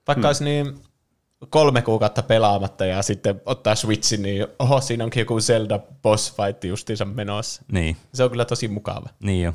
Vaikka 0.07 0.21
hmm. 0.21 0.27
olisi 0.27 0.43
niin 0.43 0.75
kolme 1.49 1.81
kuukautta 1.81 2.23
pelaamatta 2.23 2.85
ja 2.85 3.01
sitten 3.01 3.41
ottaa 3.45 3.75
Switchin, 3.75 4.21
niin 4.21 4.47
oho, 4.59 4.81
siinä 4.81 5.03
onkin 5.03 5.21
joku 5.21 5.39
Zelda 5.39 5.79
boss 6.01 6.33
fight 6.35 6.63
justiinsa 6.63 7.05
menossa. 7.05 7.61
Niin, 7.71 7.97
Se 8.13 8.23
on 8.23 8.29
kyllä 8.29 8.45
tosi 8.45 8.67
mukava. 8.67 9.09
niin 9.23 9.43
jo. 9.43 9.53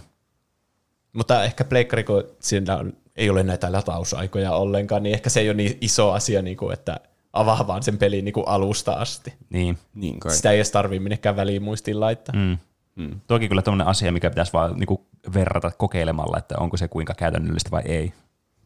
Mutta 1.12 1.44
ehkä 1.44 1.64
pleikkari, 1.64 2.04
kun 2.04 2.24
siinä 2.40 2.76
on, 2.76 2.92
ei 3.16 3.30
ole 3.30 3.42
näitä 3.42 3.72
latausaikoja 3.72 4.52
ollenkaan, 4.52 5.02
niin 5.02 5.14
ehkä 5.14 5.30
se 5.30 5.40
ei 5.40 5.48
ole 5.48 5.56
niin 5.56 5.78
iso 5.80 6.12
asia, 6.12 6.42
niin 6.42 6.56
kuin, 6.56 6.72
että 6.72 7.00
avaa 7.32 7.66
vaan 7.66 7.82
sen 7.82 7.98
pelin 7.98 8.24
niin 8.24 8.32
kuin 8.32 8.48
alusta 8.48 8.92
asti. 8.92 9.34
Niin. 9.50 9.78
Niin 9.94 10.20
kai. 10.20 10.34
Sitä 10.34 10.50
ei 10.50 10.56
edes 10.58 10.70
tarvitse 10.70 11.02
minnekään 11.02 11.36
välimuistiin 11.36 12.00
laittaa. 12.00 12.34
Mm. 12.34 12.58
Mm. 12.96 13.20
Toki 13.26 13.48
kyllä 13.48 13.62
tämmöinen 13.62 13.86
asia, 13.86 14.12
mikä 14.12 14.30
pitäisi 14.30 14.52
vaan 14.52 14.76
niin 14.78 14.86
kuin 14.86 15.00
verrata 15.34 15.70
kokeilemalla, 15.78 16.38
että 16.38 16.54
onko 16.58 16.76
se 16.76 16.88
kuinka 16.88 17.14
käytännöllistä 17.14 17.70
vai 17.70 17.82
ei. 17.84 18.12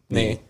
Niin. 0.08 0.28
Niin, 0.28 0.40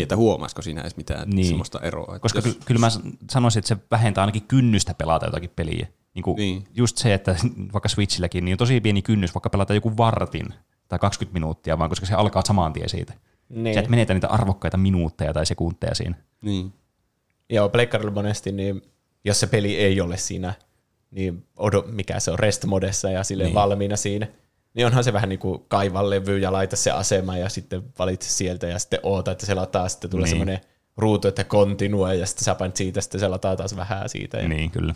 että 0.00 0.16
huomasiko 0.16 0.62
siinä 0.62 0.80
edes 0.80 0.96
mitään 0.96 1.28
Niin. 1.28 1.36
niin. 1.36 1.46
semmoista 1.46 1.80
eroa. 1.80 2.16
Että 2.16 2.18
Koska 2.22 2.38
jos, 2.38 2.44
ky- 2.44 2.60
kyllä 2.64 2.78
mä 2.80 2.88
sanoisin, 3.30 3.58
että 3.58 3.68
se 3.68 3.76
vähentää 3.90 4.22
ainakin 4.22 4.42
kynnystä 4.48 4.94
pelata 4.94 5.26
jotakin 5.26 5.50
peliä. 5.56 5.86
Niin 6.14 6.22
kuin 6.22 6.36
Niin. 6.36 6.64
Just 6.74 6.96
se, 6.98 7.14
että 7.14 7.36
vaikka 7.72 7.88
Switchilläkin 7.88 8.44
niin 8.44 8.54
on 8.54 8.58
tosi 8.58 8.80
pieni 8.80 9.02
kynnys 9.02 9.34
vaikka 9.34 9.50
pelata 9.50 9.74
joku 9.74 9.96
vartin 9.96 10.46
tai 10.88 10.98
20 10.98 11.32
minuuttia, 11.32 11.78
vaan 11.78 11.90
koska 11.90 12.06
se 12.06 12.14
alkaa 12.14 12.42
saman 12.46 12.72
tien 12.72 12.88
siitä. 12.88 13.14
Niin. 13.48 13.74
Sä 13.74 13.80
et 13.80 13.88
menetä 13.88 14.14
niitä 14.14 14.28
arvokkaita 14.28 14.76
minuutteja 14.76 15.32
tai 15.32 15.46
sekunteja 15.46 15.94
siinä. 15.94 16.14
Niin. 16.42 16.72
Joo, 17.50 17.68
pleikkarilla 17.68 18.10
monesti, 18.12 18.52
niin 18.52 18.82
jos 19.24 19.40
se 19.40 19.46
peli 19.46 19.76
ei 19.76 20.00
ole 20.00 20.16
siinä, 20.16 20.54
niin 21.10 21.44
odo, 21.56 21.84
mikä 21.88 22.20
se 22.20 22.30
on, 22.30 22.38
rest-modessa 22.38 23.10
ja 23.10 23.24
sille 23.24 23.42
Niin. 23.42 23.48
niin. 23.48 23.54
valmiina 23.54 23.96
siinä, 23.96 24.26
niin 24.74 24.86
onhan 24.86 25.04
se 25.04 25.12
vähän 25.12 25.28
niin 25.28 25.38
kuin 25.38 25.64
kaiva 25.68 26.10
levy 26.10 26.38
ja 26.38 26.52
laita 26.52 26.76
se 26.76 26.90
asema 26.90 27.36
ja 27.36 27.48
sitten 27.48 27.82
valitse 27.98 28.30
sieltä 28.30 28.66
ja 28.66 28.78
sitten 28.78 29.00
oota, 29.02 29.30
että 29.32 29.46
se 29.46 29.54
lataa, 29.54 29.88
sitten 29.88 30.10
tulee 30.10 30.24
Niin. 30.24 30.30
semmoinen 30.30 30.60
ruutu, 30.96 31.28
että 31.28 31.44
continue 31.44 32.16
ja 32.16 32.26
sitten 32.26 32.44
sä 32.44 32.54
painat 32.54 32.76
siitä, 32.76 33.00
sitten 33.00 33.20
se 33.20 33.28
lataa 33.28 33.56
taas 33.56 33.76
vähän 33.76 34.08
siitä. 34.08 34.38
Ja 34.38 34.48
Niin, 34.48 34.70
kyllä. 34.70 34.94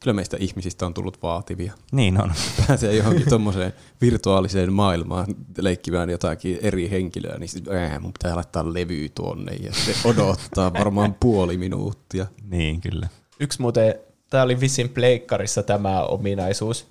Kyllä 0.00 0.14
meistä 0.14 0.36
ihmisistä 0.40 0.86
on 0.86 0.94
tullut 0.94 1.22
vaativia. 1.22 1.72
Niin 1.92 2.22
on. 2.22 2.32
Pääsee 2.68 2.94
johonkin 2.96 3.28
tuommoiseen 3.28 3.72
virtuaaliseen 4.00 4.72
maailmaan 4.72 5.26
leikkimään 5.58 6.10
jotakin 6.10 6.58
eri 6.62 6.90
henkilöä, 6.90 7.38
niin 7.38 7.48
sit, 7.48 7.68
äh, 7.68 8.00
mun 8.00 8.12
pitää 8.12 8.34
laittaa 8.36 8.72
levy 8.74 9.08
tuonne 9.08 9.52
ja 9.52 9.72
se 9.72 9.94
odottaa 10.08 10.72
varmaan 10.72 11.14
puoli 11.20 11.56
minuuttia. 11.58 12.26
niin, 12.50 12.80
kyllä. 12.80 13.08
Yksi 13.40 13.60
muuten, 13.62 13.94
tämä 14.30 14.42
oli 14.42 14.60
vissiin 14.60 14.88
pleikkarissa 14.88 15.62
tämä 15.62 16.02
ominaisuus, 16.02 16.86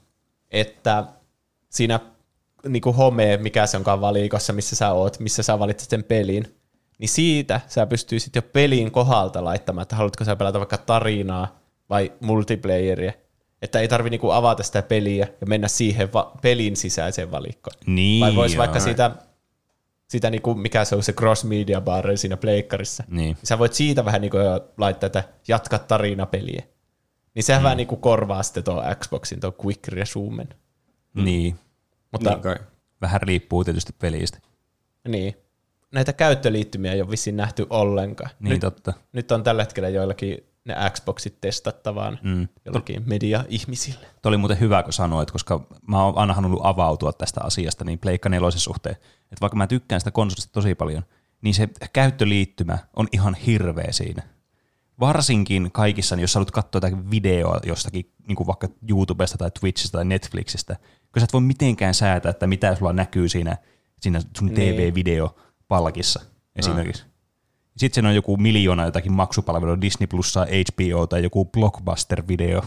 että 0.51 1.05
siinä 1.69 1.99
niin 2.67 2.81
kuin 2.81 2.95
home, 2.95 3.37
mikä 3.37 3.65
se 3.65 3.77
onkaan 3.77 4.01
valikossa, 4.01 4.53
missä 4.53 4.75
sä 4.75 4.91
oot, 4.91 5.19
missä 5.19 5.43
sä 5.43 5.59
valitset 5.59 5.89
sen 5.89 6.03
pelin, 6.03 6.55
niin 6.97 7.09
siitä 7.09 7.61
sä 7.67 7.85
pystyisit 7.85 8.35
jo 8.35 8.41
pelin 8.41 8.91
kohdalta 8.91 9.43
laittamaan, 9.43 9.81
että 9.81 9.95
haluatko 9.95 10.23
sä 10.23 10.35
pelata 10.35 10.59
vaikka 10.59 10.77
tarinaa 10.77 11.59
vai 11.89 12.11
multiplayeria. 12.19 13.13
Että 13.61 13.79
ei 13.79 13.87
tarvi 13.87 14.09
niinku 14.09 14.31
avata 14.31 14.63
sitä 14.63 14.81
peliä 14.81 15.27
ja 15.41 15.47
mennä 15.47 15.67
siihen 15.67 16.13
va- 16.13 16.31
pelin 16.41 16.75
sisäiseen 16.75 17.31
valikkoon. 17.31 17.77
Niin, 17.85 18.21
Vai 18.21 18.35
voisi 18.35 18.57
vaikka 18.57 18.79
siitä, 18.79 19.11
sitä 20.07 20.29
niinku, 20.29 20.55
mikä 20.55 20.85
se 20.85 20.95
on 20.95 21.03
se 21.03 21.13
cross 21.13 21.43
media 21.43 21.81
bar 21.81 22.17
siinä 22.17 22.37
pleikkarissa. 22.37 23.03
Niin. 23.07 23.37
Sä 23.43 23.59
voit 23.59 23.73
siitä 23.73 24.05
vähän 24.05 24.21
niinku 24.21 24.37
laittaa, 24.77 25.07
että 25.07 25.23
jatka 25.47 25.79
tarinapeliä. 25.79 26.63
Niin 27.35 27.43
sehän 27.43 27.61
mm. 27.61 27.63
vähän 27.63 27.77
niinku 27.77 27.95
korvaa 27.95 28.43
sitten 28.43 28.63
tuo 28.63 28.83
Xboxin 28.99 29.39
tuo 29.39 29.55
quick 29.65 29.87
resumen. 29.87 30.49
Niin. 31.13 31.59
Mutta 32.15 32.29
Niin 32.29 32.41
kai. 32.41 32.55
Vähän 33.01 33.21
riippuu 33.21 33.63
tietysti 33.63 33.93
pelistä. 33.99 34.39
niin. 35.07 35.35
Näitä 35.91 36.13
käyttöliittymiä 36.13 36.93
ei 36.93 37.01
ole 37.01 37.09
vissiin 37.09 37.37
nähty 37.37 37.67
ollenkaan. 37.69 38.29
Niin 38.39 38.49
nyt, 38.51 38.59
totta. 38.61 38.93
nyt 39.13 39.31
on 39.31 39.43
tällä 39.43 39.61
hetkellä 39.63 39.89
joillakin 39.89 40.37
ne 40.65 40.75
Xboxit 40.89 41.41
testattavaan 41.41 42.19
Mm. 42.23 42.47
jollakin 42.65 43.03
media-ihmisille. 43.05 44.05
Tuo 44.21 44.29
oli 44.29 44.37
muuten 44.37 44.59
hyvä, 44.59 44.83
kun 44.83 44.93
sanoit, 44.93 45.31
koska 45.31 45.67
mä 45.87 46.03
oon 46.03 46.17
aina 46.17 46.33
halunnut 46.33 46.59
avautua 46.63 47.13
tästä 47.13 47.41
asiasta 47.43 47.83
niin 47.85 47.99
Pleikka 47.99 48.29
4 48.29 48.51
suhteen. 48.51 48.95
Että 49.21 49.41
vaikka 49.41 49.57
mä 49.57 49.67
tykkään 49.67 50.01
sitä 50.01 50.11
konsolista 50.11 50.53
tosi 50.53 50.75
paljon, 50.75 51.03
niin 51.41 51.53
se 51.53 51.69
käyttöliittymä 51.93 52.77
on 52.95 53.07
ihan 53.11 53.35
hirveä 53.35 53.91
siinä. 53.91 54.23
Varsinkin 54.99 55.71
kaikissa, 55.71 56.15
niin 56.15 56.21
jos 56.21 56.33
sä 56.33 56.39
haluat 56.39 56.51
katsoa 56.51 56.77
jotakin 56.77 57.11
videoa 57.11 57.59
jostakin, 57.65 58.11
niin 58.27 58.35
kuin 58.35 58.47
vaikka 58.47 58.67
YouTubesta 58.89 59.37
tai 59.37 59.51
Twitchistä 59.59 59.97
tai 59.97 60.05
Netflixistä, 60.05 60.75
kun 61.15 61.19
sä 61.21 61.23
et 61.23 61.33
voi 61.33 61.41
mitenkään 61.41 61.93
säätää, 61.93 62.29
että 62.29 62.47
mitä 62.47 62.75
sulla 62.75 62.93
näkyy 62.93 63.29
siinä, 63.29 63.57
siinä 64.01 64.21
sun 64.37 64.47
Niin. 64.47 64.55
TV-videopalkissa 64.55 66.21
esimerkiksi. 66.55 67.03
Sitten 67.77 67.95
siinä 67.95 68.09
on 68.09 68.15
joku 68.15 68.37
miljoona 68.37 68.85
jotakin 68.85 69.11
maksupalvelua, 69.11 69.81
Disney 69.81 70.07
Plussa, 70.07 70.45
HBO 70.45 71.07
tai 71.07 71.23
joku 71.23 71.45
Blockbuster-video. 71.45 72.65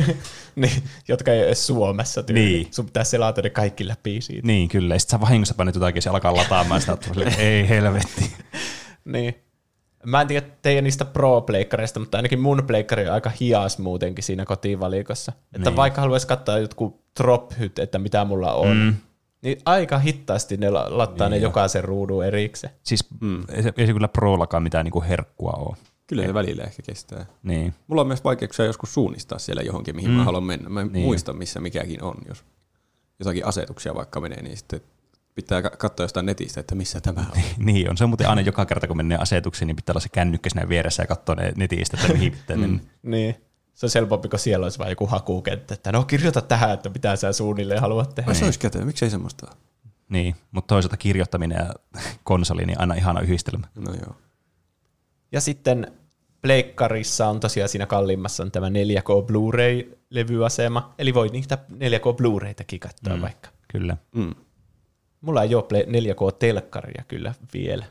niin, 0.56 0.82
jotka 1.08 1.32
ei 1.32 1.38
ole 1.38 1.46
edes 1.46 1.66
Suomessa 1.66 2.22
tyyli. 2.22 2.40
Niin. 2.40 2.68
Sun 2.70 2.86
pitää 2.86 3.04
selata 3.04 3.42
ne 3.42 3.50
kaikki 3.50 3.88
läpi 3.88 4.20
siitä. 4.20 4.46
Niin, 4.46 4.68
kyllä. 4.68 4.94
Ja 4.94 4.98
sitten 4.98 5.18
sä 5.18 5.20
vahingossa 5.20 5.54
panet 5.54 5.74
jotakin 5.74 5.98
ja 5.98 6.02
se 6.02 6.10
alkaa 6.10 6.36
lataamaan 6.36 6.80
sitä, 6.80 6.92
että 6.92 7.10
ei 7.38 7.68
helvetti. 7.68 8.32
Niin. 9.04 9.34
Mä 10.06 10.20
en 10.20 10.26
tiedä 10.26 10.46
teidän 10.62 10.84
niistä 10.84 11.04
pro-pleikkareista, 11.04 12.00
mutta 12.00 12.18
ainakin 12.18 12.40
mun 12.40 12.62
pleikkari 12.66 13.08
on 13.08 13.14
aika 13.14 13.30
hias 13.40 13.78
muutenkin 13.78 14.24
siinä 14.24 14.44
kotivalikossa. 14.44 15.32
Että 15.52 15.70
Niin. 15.70 15.76
vaikka 15.76 16.00
haluaisi 16.00 16.26
katsoa 16.26 16.58
jotkut 16.58 17.00
drop-hyt, 17.20 17.78
että 17.78 17.98
mitä 17.98 18.24
mulla 18.24 18.52
on, 18.54 18.76
mm. 18.76 18.94
niin 19.42 19.58
aika 19.64 19.98
hitaasti 19.98 20.56
ne 20.56 20.70
la- 20.70 20.86
lattaa 20.98 21.28
niin 21.28 21.30
ne 21.30 21.42
jo. 21.42 21.48
jokaisen 21.48 21.84
ruudun 21.84 22.24
erikseen. 22.24 22.72
Siis 22.82 23.04
mm. 23.20 23.44
ei, 23.48 23.62
se, 23.62 23.72
ei 23.76 23.86
se 23.86 23.92
kyllä 23.92 24.08
prollakaan 24.08 24.62
mitään 24.62 24.84
niinku 24.84 25.02
herkkua 25.08 25.52
ole. 25.52 25.76
Kyllä 26.06 26.26
se 26.26 26.34
välillä 26.34 26.64
ehkä 26.64 26.82
kestää. 26.82 27.26
Niin. 27.42 27.74
Mulla 27.86 28.00
on 28.00 28.06
myös 28.08 28.24
vaikeuksia 28.24 28.64
joskus 28.64 28.94
suunnistaa 28.94 29.38
siellä 29.38 29.62
johonkin, 29.62 29.96
mihin 29.96 30.10
mm. 30.10 30.16
mä 30.16 30.24
haluan 30.24 30.44
mennä. 30.44 30.68
Mä 30.68 30.80
en 30.80 30.90
niin. 30.92 31.04
muista, 31.04 31.32
missä 31.32 31.60
mikäkin 31.60 32.02
on. 32.02 32.14
Jos 32.28 32.44
jotakin 33.18 33.46
asetuksia 33.46 33.94
vaikka 33.94 34.20
menee, 34.20 34.42
niin 34.42 34.56
sitten 34.56 34.80
pitää 35.36 35.62
ka- 35.62 35.70
katsoa 35.70 36.04
jostain 36.04 36.26
netistä, 36.26 36.60
että 36.60 36.74
missä 36.74 37.00
tämä 37.00 37.20
on. 37.20 37.42
niin 37.66 37.90
on. 37.90 37.96
Se 37.96 38.04
on 38.04 38.10
muuten 38.10 38.28
aina 38.28 38.40
joka 38.40 38.66
kerta, 38.66 38.86
kun 38.86 38.96
menee 38.96 39.18
asetuksiin, 39.18 39.66
niin 39.66 39.76
pitää 39.76 39.92
olla 39.92 40.00
se 40.00 40.08
kännykkä 40.08 40.50
siinä 40.50 40.68
vieressä 40.68 41.02
ja 41.02 41.06
katsoa 41.06 41.34
ne 41.34 41.52
netistä, 41.56 41.96
että 42.00 42.12
mihin 42.12 42.32
pitää 42.32 42.56
mennä. 42.56 42.80
Niin. 43.02 43.36
Se 43.74 43.86
on 43.86 43.90
helpompi, 43.94 44.28
kun 44.28 44.38
siellä 44.38 44.64
olisi 44.64 44.78
vain 44.78 44.90
joku 44.90 45.06
hakukenttä, 45.06 45.74
että 45.74 45.92
no 45.92 46.04
kirjoita 46.04 46.40
tähän, 46.40 46.70
että 46.70 46.88
mitä 46.88 47.16
sä 47.16 47.32
suunnilleen 47.32 47.80
haluat 47.80 48.14
tehdä. 48.14 48.30
Ai 48.30 48.34
se 48.34 48.44
olisi 48.44 48.58
kätevä, 48.58 48.84
miksei 48.84 49.10
semmoista 49.10 49.46
ole? 49.46 49.56
Niin, 50.08 50.36
mutta 50.50 50.74
toisaalta 50.74 50.96
kirjoittaminen 50.96 51.58
ja 51.58 51.74
konsoli, 52.24 52.66
niin 52.66 52.80
aina 52.80 52.94
ihana 52.94 53.20
yhdistelmä. 53.20 53.66
No 53.74 53.94
joo. 53.94 54.16
Ja 55.32 55.40
sitten 55.40 55.92
Pleikkarissa 56.42 57.28
on 57.28 57.40
tosiaan 57.40 57.68
siinä 57.68 57.86
kalliimmassa 57.86 58.42
on 58.42 58.50
tämä 58.50 58.68
4K 58.68 59.26
Blu-ray-levyasema, 59.26 60.94
eli 60.98 61.14
voi 61.14 61.28
niitä 61.28 61.58
4K 61.72 62.16
Blu-raytakin 62.16 62.80
katsoa 62.80 63.16
mm. 63.16 63.22
vaikka. 63.22 63.48
Kyllä. 63.72 63.96
Mm. 64.14 64.34
Mulla 65.26 65.42
ei 65.42 65.54
ole 65.54 65.64
Play- 65.64 65.86
4K-telkkaria 65.86 67.04
kyllä 67.08 67.34
vielä. 67.52 67.84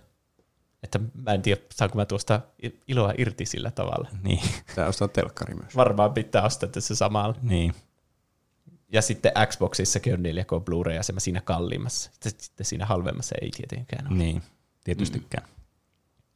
Että 0.84 1.00
mä 1.14 1.34
en 1.34 1.42
tiedä, 1.42 1.62
saanko 1.74 1.98
mä 1.98 2.06
tuosta 2.06 2.42
iloa 2.88 3.14
irti 3.18 3.46
sillä 3.46 3.72
tavalla. 3.72 4.10
Niin. 4.24 4.40
Tää 4.76 4.88
ostaa 4.88 5.08
telkkari 5.08 5.54
myös. 5.54 5.76
Varmaan 5.76 6.14
pitää 6.14 6.44
ostaa 6.44 6.70
tässä 6.70 6.96
samalla. 6.96 7.36
niin. 7.42 7.74
Ja 8.92 9.02
sitten 9.02 9.32
Xboxissakin 9.48 10.14
on 10.14 10.20
4K 10.20 10.64
Blu-ray-asema 10.66 11.20
siinä 11.20 11.42
kalliimmassa. 11.42 12.12
Sitten 12.22 12.66
siinä 12.66 12.86
halvemmassa 12.86 13.36
ei 13.42 13.50
tietenkään 13.52 14.08
ole. 14.08 14.18
Niin. 14.18 14.42
Tietystikään. 14.84 15.48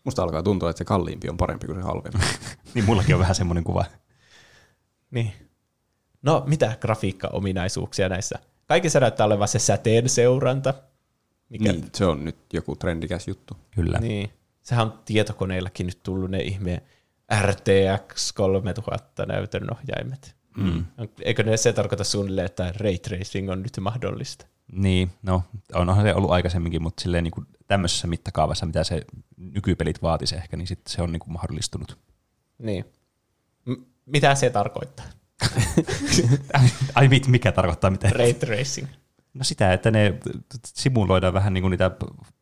Musta 0.05 0.23
alkaa 0.23 0.43
tuntua, 0.43 0.69
että 0.69 0.77
se 0.77 0.85
kalliimpi 0.85 1.29
on 1.29 1.37
parempi 1.37 1.67
kuin 1.67 1.77
se 1.79 1.83
halvempi. 1.83 2.17
Niin 2.73 2.85
mullakin 2.85 3.15
on 3.15 3.21
vähän 3.21 3.35
semmoinen 3.35 3.63
kuva. 3.63 3.85
Niin. 5.11 5.33
No, 6.21 6.43
mitä 6.47 6.77
grafiikka-ominaisuuksia 6.81 8.09
näissä? 8.09 8.39
Kaikissa 8.65 8.99
näyttää 8.99 9.25
olevan 9.25 9.47
se 9.47 9.59
säteen 9.59 10.09
seuranta. 10.09 10.73
Mikä, 11.49 11.71
niin, 11.71 11.89
se 11.95 12.05
on 12.05 12.25
nyt 12.25 12.37
joku 12.53 12.75
trendikäs 12.75 13.27
juttu. 13.27 13.57
Kyllä. 13.71 13.99
niin. 13.99 14.29
Sehän 14.61 14.87
on 14.87 14.99
tietokoneillakin 15.05 15.85
nyt 15.85 16.03
tullut 16.03 16.31
ne 16.31 16.41
ihme 16.41 16.83
RTX 17.41 18.31
3000 18.31 19.25
näytön 19.25 19.73
ohjaimet. 19.73 20.35
Mm. 20.57 20.85
Eikö 21.21 21.43
ne 21.43 21.57
se 21.57 21.73
tarkoita 21.73 22.03
suunnilleen, 22.03 22.45
että 22.45 22.73
ray 22.77 22.97
tracing 22.97 23.49
on 23.49 23.63
nyt 23.63 23.77
mahdollista? 23.79 24.45
Niin, 24.71 25.11
no 25.21 25.43
onhan 25.73 26.05
se 26.05 26.13
ollut 26.13 26.31
aikaisemminkin, 26.31 26.83
mutta 26.83 27.01
silleen 27.01 27.23
niin 27.23 27.31
kuin 27.31 27.47
tämmöisessä 27.67 28.07
mittakaavassa, 28.07 28.65
mitä 28.65 28.83
se 28.83 29.01
nykypelit 29.37 30.01
vaatisi 30.01 30.35
ehkä, 30.35 30.57
niin 30.57 30.67
sitten 30.67 30.93
se 30.93 31.01
on 31.01 31.11
niin 31.11 31.19
kuin 31.19 31.33
mahdollistunut. 31.33 31.97
Niin. 32.57 32.85
M- 33.65 33.83
mitä 34.05 34.35
se 34.35 34.49
tarkoittaa? 34.49 35.05
Ai 36.95 37.07
mit, 37.07 37.27
mikä 37.27 37.51
tarkoittaa 37.51 37.89
mitä? 37.89 38.09
Ray 38.09 38.33
tracing. 38.33 38.87
No 39.39 39.43
sitä, 39.43 39.73
että 39.73 39.91
ne 39.91 40.19
simuloidaan 40.65 41.33
vähän 41.33 41.53
niin 41.53 41.61
kuin 41.61 41.71
niitä 41.71 41.91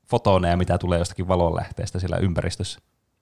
fotoneja, 0.09 0.57
mitä 0.57 0.77
tulee 0.77 0.99
jostakin 0.99 1.27
valonlähteestä 1.27 1.99
siellä 1.99 2.17
ympäristössä. 2.17 2.79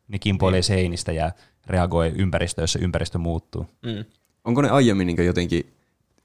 Ne 0.07 0.19
kimpoilee 0.19 0.61
seinistä 0.61 1.11
ja 1.11 1.31
reagoi 1.67 2.13
ympäristöön, 2.15 2.63
jos 2.63 2.73
se 2.73 2.79
ympäristö 2.79 3.17
muuttuu. 3.17 3.67
Mm. 3.85 4.05
Onko 4.43 4.61
ne 4.61 4.69
aiemmin 4.69 5.07
niin 5.07 5.25
jotenkin 5.25 5.73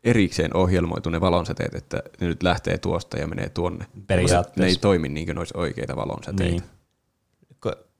erikseen 0.04 0.56
ohjelmoitu 0.56 1.10
ne 1.10 1.20
valonsäteet, 1.20 1.74
että 1.74 2.02
ne 2.20 2.26
nyt 2.26 2.42
lähtee 2.42 2.78
tuosta 2.78 3.18
ja 3.18 3.26
menee 3.26 3.48
tuonne? 3.48 3.86
Periaatteessa. 4.06 4.60
Ne 4.60 4.66
ei 4.66 4.76
toimi 4.76 5.08
niin 5.08 5.26
kuin 5.26 5.34
ne 5.34 5.40
olisi 5.40 5.54
oikeita 5.56 5.96
valonsäteitä. 5.96 6.52
Niin. 6.52 6.80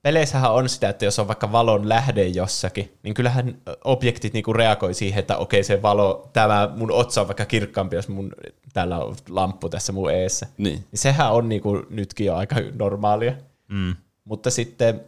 Peleissähän 0.03 0.53
on 0.53 0.69
sitä, 0.69 0.89
että 0.89 1.05
jos 1.05 1.19
on 1.19 1.29
vaikka 1.29 1.53
valon 1.53 1.89
lähde 1.89 2.27
jossakin, 2.27 2.99
niin 3.03 3.15
kyllähän 3.15 3.57
objektit 3.85 4.33
niinku 4.33 4.53
reagoi 4.53 4.95
siihen, 4.95 5.19
että 5.21 5.37
okei 5.37 5.65
se 5.65 5.83
valo, 5.83 6.31
tämä 6.33 6.69
mun 6.77 6.93
otsa 6.93 7.21
on 7.21 7.29
vaikka 7.29 7.45
kirkkaampi, 7.45 7.97
jos 7.97 8.09
mun, 8.09 8.33
täällä 8.73 8.99
on 8.99 9.17
lamppu 9.29 9.69
tässä 9.69 9.93
mun 9.93 10.11
eessä. 10.11 10.47
Niin. 10.59 10.75
Niin 10.75 10.99
sehän 10.99 11.33
on 11.33 11.49
niinku 11.49 11.87
nytkin 11.91 12.27
jo 12.27 12.35
aika 12.35 12.57
normaalia. 12.79 13.33
Mm. 13.69 13.97
Mutta 14.25 14.51
sitten, 14.51 15.05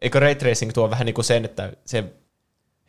eikö 0.00 0.20
ray 0.20 0.34
tracing 0.34 0.72
tuo 0.72 0.90
vähän 0.90 1.06
niin 1.06 1.14
kuin 1.14 1.24
sen, 1.24 1.44
että 1.44 1.72
se 1.84 2.04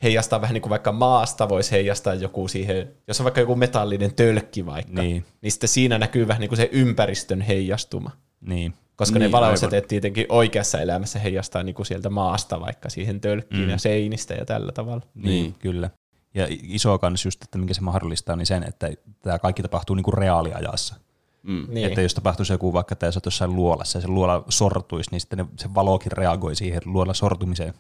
heijastaa 0.04 0.42
vähän 0.42 0.54
niin 0.54 0.62
kuin 0.62 0.70
vaikka 0.70 0.92
maasta 0.92 1.50
voisi 1.50 1.72
heijastaa 1.72 2.14
joku 2.14 2.48
siihen, 2.48 2.92
jos 3.08 3.20
on 3.20 3.24
vaikka 3.24 3.42
joku 3.42 3.56
metallinen 3.56 4.14
tölkki 4.16 4.66
vaikka, 4.66 5.02
Niin. 5.02 5.26
niin 5.42 5.52
sitten 5.52 5.70
siinä 5.70 5.98
näkyy 5.98 6.28
vähän 6.28 6.42
niin 6.42 6.50
kuin 6.50 6.58
se 6.58 6.70
ympäristön 6.72 7.42
heijastuma. 7.42 8.12
Niin. 8.42 8.74
Koska 8.96 9.20
niin, 9.20 9.32
ne 9.32 9.38
aivan. 9.38 9.58
tietenkin 9.88 10.26
oikeassa 10.30 10.82
elämässä 10.82 11.20
heijastaa 11.20 11.64
niin 11.64 11.76
kuin 11.76 11.86
sieltä 11.86 12.10
maasta 12.10 12.60
vaikka 12.62 12.90
siihen 12.90 13.22
tölkkiin 13.22 13.64
mm. 13.64 13.70
ja 13.70 13.78
seinistä 13.78 14.34
ja 14.34 14.46
tällä 14.46 14.72
tavalla. 14.72 15.02
Niin, 15.16 15.26
Niin. 15.26 15.56
kyllä. 15.60 15.90
Ja 16.36 16.48
iso 16.50 17.00
kans 17.00 17.26
just, 17.26 17.44
että 17.44 17.58
minkä 17.58 17.74
se 17.74 17.82
mahdollistaa, 17.82 18.36
niin 18.36 18.46
sen, 18.46 18.64
että 18.64 18.90
tämä 19.22 19.40
kaikki 19.40 19.62
tapahtuu 19.62 19.96
niin 19.96 20.04
kuin 20.04 20.14
reaaliajassa. 20.14 20.96
Mm. 21.44 21.66
Niin. 21.70 21.88
Että 21.88 22.02
jos 22.02 22.14
tapahtuisi 22.14 22.54
joku 22.54 22.74
vaikka, 22.74 22.94
että 22.94 23.12
sä 23.12 23.18
oot 23.18 23.26
jossain 23.26 23.56
luolassa 23.56 23.98
ja 23.98 24.02
se 24.02 24.08
luola 24.08 24.44
sortuisi, 24.50 25.12
niin 25.12 25.22
sitten 25.22 25.40
ne, 25.40 25.46
se 25.60 25.74
valokin 25.76 26.12
reagoi 26.12 26.56
siihen 26.56 26.82
luola 26.86 27.14
sortumiseen. 27.14 27.74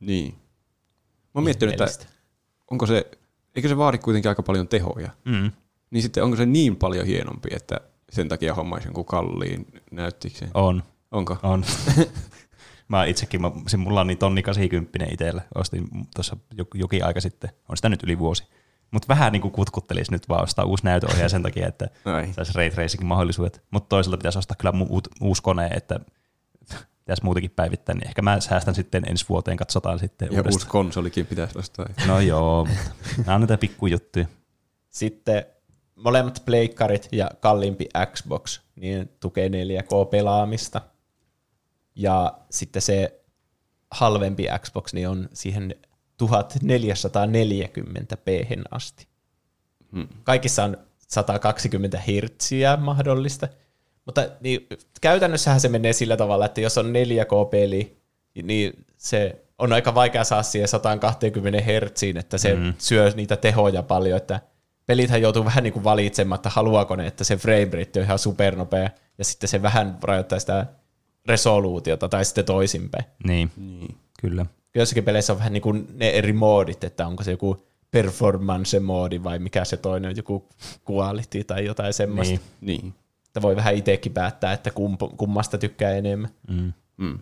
Niin. 0.00 0.34
Mä 1.34 1.38
oon 1.38 1.44
miettinyt, 1.44 1.80
että 1.80 2.06
onko 2.70 2.86
se, 2.86 3.10
eikö 3.56 3.68
se 3.68 3.76
vaadi 3.76 3.98
kuitenkin 3.98 4.28
aika 4.28 4.42
paljon 4.42 4.68
tehoja? 4.68 5.10
Mm. 5.24 5.50
Niin 5.90 6.02
sitten 6.02 6.24
onko 6.24 6.36
se 6.36 6.46
niin 6.46 6.76
paljon 6.76 7.06
hienompi, 7.06 7.48
että 7.52 7.80
sen 8.10 8.28
takia 8.28 8.54
hommaisi 8.54 8.88
jonkun 8.88 9.04
kalliin 9.04 9.66
näyttiksen? 9.90 10.50
On, 10.54 10.82
Onko? 11.10 11.36
on. 11.42 11.64
mä 12.88 13.04
itsekin, 13.04 13.40
mä, 13.40 13.50
se, 13.66 13.76
mulla 13.76 14.00
on 14.00 14.06
niin 14.06 14.18
tonni 14.18 14.42
80 14.42 14.98
itsellä. 15.10 15.42
Ostin 15.54 15.88
tuossa 16.14 16.36
jokin 16.74 17.04
aika 17.04 17.20
sitten. 17.20 17.50
On 17.68 17.76
sitä 17.76 17.88
nyt 17.88 18.02
yli 18.02 18.18
vuosi. 18.18 18.44
Mutta 18.90 19.08
vähän 19.08 19.32
niin 19.32 19.42
kuin 19.42 19.52
kutkuttelisi 19.52 20.12
nyt 20.12 20.28
vaan 20.28 20.42
ostaa 20.42 20.64
uusi 20.64 20.84
näytöohjaaja 20.84 21.28
sen 21.28 21.42
takia, 21.42 21.68
että 21.68 21.88
Ai. 22.04 22.32
saisi 22.32 22.52
ray 22.54 22.70
tracingin 22.70 23.06
mahdollisuudet. 23.06 23.62
Mutta 23.70 23.88
toisaalta 23.88 24.16
pitäisi 24.16 24.38
ostaa 24.38 24.56
kyllä 24.56 24.72
mu- 24.72 25.16
uusi 25.20 25.42
kone, 25.42 25.66
että 25.66 26.00
pitäisi 27.12 27.24
muutenkin 27.24 27.50
päivittää, 27.50 27.94
niin 27.94 28.06
ehkä 28.06 28.22
mä 28.22 28.40
säästän 28.40 28.74
sitten 28.74 29.04
ensi 29.08 29.24
vuoteen, 29.28 29.56
katsotaan 29.56 29.98
sitten 29.98 30.26
Ja 30.26 30.30
uusi 30.30 30.40
uudestaan. 30.40 30.70
konsolikin 30.70 31.26
pitäisi 31.26 31.58
ostaa. 31.58 31.86
No 32.06 32.20
joo, 32.20 32.68
nämä 33.26 33.34
on 33.34 33.40
näitä 33.40 33.58
pikkujuttuja. 33.58 34.26
Sitten 34.90 35.44
molemmat 35.96 36.42
pleikkarit 36.44 37.08
ja 37.12 37.30
kalliimpi 37.40 37.88
Xbox 38.12 38.60
niin 38.76 39.10
tukee 39.20 39.48
4K-pelaamista. 39.48 40.80
Ja 41.94 42.38
sitten 42.50 42.82
se 42.82 43.20
halvempi 43.90 44.46
Xbox 44.58 44.92
niin 44.92 45.08
on 45.08 45.28
siihen 45.32 45.74
1440 46.16 48.16
p 48.16 48.26
asti. 48.70 49.06
Hmm. 49.92 50.08
Kaikissa 50.24 50.64
on 50.64 50.76
120 51.08 52.00
hertsiä 52.00 52.76
mahdollista. 52.76 53.48
Mutta 54.06 54.28
niin, 54.40 54.66
käytännössähän 55.00 55.60
se 55.60 55.68
menee 55.68 55.92
sillä 55.92 56.16
tavalla, 56.16 56.44
että 56.44 56.60
jos 56.60 56.78
on 56.78 56.86
4K-peli, 56.86 57.96
niin 58.42 58.84
se 58.96 59.42
on 59.58 59.72
aika 59.72 59.94
vaikea 59.94 60.24
saada 60.24 60.42
siihen 60.42 60.68
120 60.68 61.60
hertsiin, 61.60 62.16
että 62.16 62.38
se 62.38 62.54
mm. 62.54 62.74
syö 62.78 63.12
niitä 63.16 63.36
tehoja 63.36 63.82
paljon, 63.82 64.16
että 64.16 64.40
pelithän 64.86 65.22
joutuu 65.22 65.44
vähän 65.44 65.64
niin 65.64 65.72
kuin 65.72 65.84
valitsemaan, 65.84 66.36
että 66.36 66.50
haluaako 66.50 66.96
ne, 66.96 67.06
että 67.06 67.24
se 67.24 67.36
frame 67.36 67.68
rate 67.72 68.00
on 68.00 68.04
ihan 68.04 68.18
supernopea, 68.18 68.90
ja 69.18 69.24
sitten 69.24 69.48
se 69.48 69.62
vähän 69.62 69.98
rajoittaa 70.02 70.38
sitä 70.38 70.66
resoluutiota, 71.26 72.08
tai 72.08 72.24
sitten 72.24 72.44
toisinpäin. 72.44 73.04
Niin, 73.24 73.50
niin. 73.56 73.96
kyllä. 74.20 74.46
Jossakin 74.74 75.04
peleissä 75.04 75.32
on 75.32 75.38
vähän 75.38 75.52
niin 75.52 75.62
kuin 75.62 75.86
ne 75.94 76.10
eri 76.10 76.32
moodit, 76.32 76.84
että 76.84 77.06
onko 77.06 77.22
se 77.22 77.30
joku 77.30 77.66
performance-moodi 77.90 79.24
vai 79.24 79.38
mikä 79.38 79.64
se 79.64 79.76
toinen 79.76 80.10
on, 80.10 80.16
joku 80.16 80.48
quality 80.90 81.44
tai 81.44 81.64
jotain 81.64 81.92
semmoista. 81.92 82.40
Niin. 82.60 82.80
niin. 82.80 82.94
Että 83.32 83.42
voi 83.42 83.56
vähän 83.56 83.74
itsekin 83.74 84.12
päättää, 84.12 84.52
että 84.52 84.70
kummasta 85.16 85.58
tykkää 85.58 85.90
enemmän. 85.90 86.30
Mm. 86.48 86.72
Mm. 86.96 87.18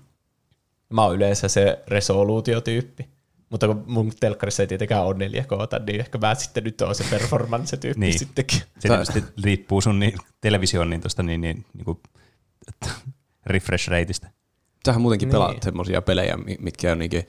Mä 0.89 1.03
oon 1.05 1.17
yleensä 1.17 1.49
se 1.49 1.83
resoluutiotyyppi. 1.89 3.09
Mutta 3.51 3.67
kun 3.67 3.85
mun 3.87 4.13
telkkarissa 4.21 4.63
ei 4.63 4.67
tietenkään 4.67 5.05
ole 5.05 5.15
4K, 5.15 5.85
niin 5.87 6.01
ehkä 6.01 6.19
mä 6.19 6.35
sitten 6.35 6.65
nyt 6.65 6.81
oon 6.81 6.95
se 6.95 7.05
performance-tyyppi 7.11 8.01
niin. 8.01 8.19
sittenkin. 8.19 8.63
Se 8.79 8.89
tietysti 8.89 9.25
riippuu 9.43 9.81
sun 9.81 9.99
niin, 9.99 10.19
television 10.41 10.91
niin 10.91 11.01
tosta 11.01 11.23
niin, 11.23 11.41
niin, 11.41 11.65
niin 11.75 11.85
kuin, 11.85 11.99
refresh 13.47 13.89
rateista. 13.89 14.29
Sähän 14.87 15.01
muutenkin 15.01 15.27
niin. 15.27 15.33
pelaat 15.33 15.63
semmoisia 15.63 16.03
pelejä, 16.03 16.39
mitkä 16.59 16.93
on 16.93 16.99
niinkin 16.99 17.27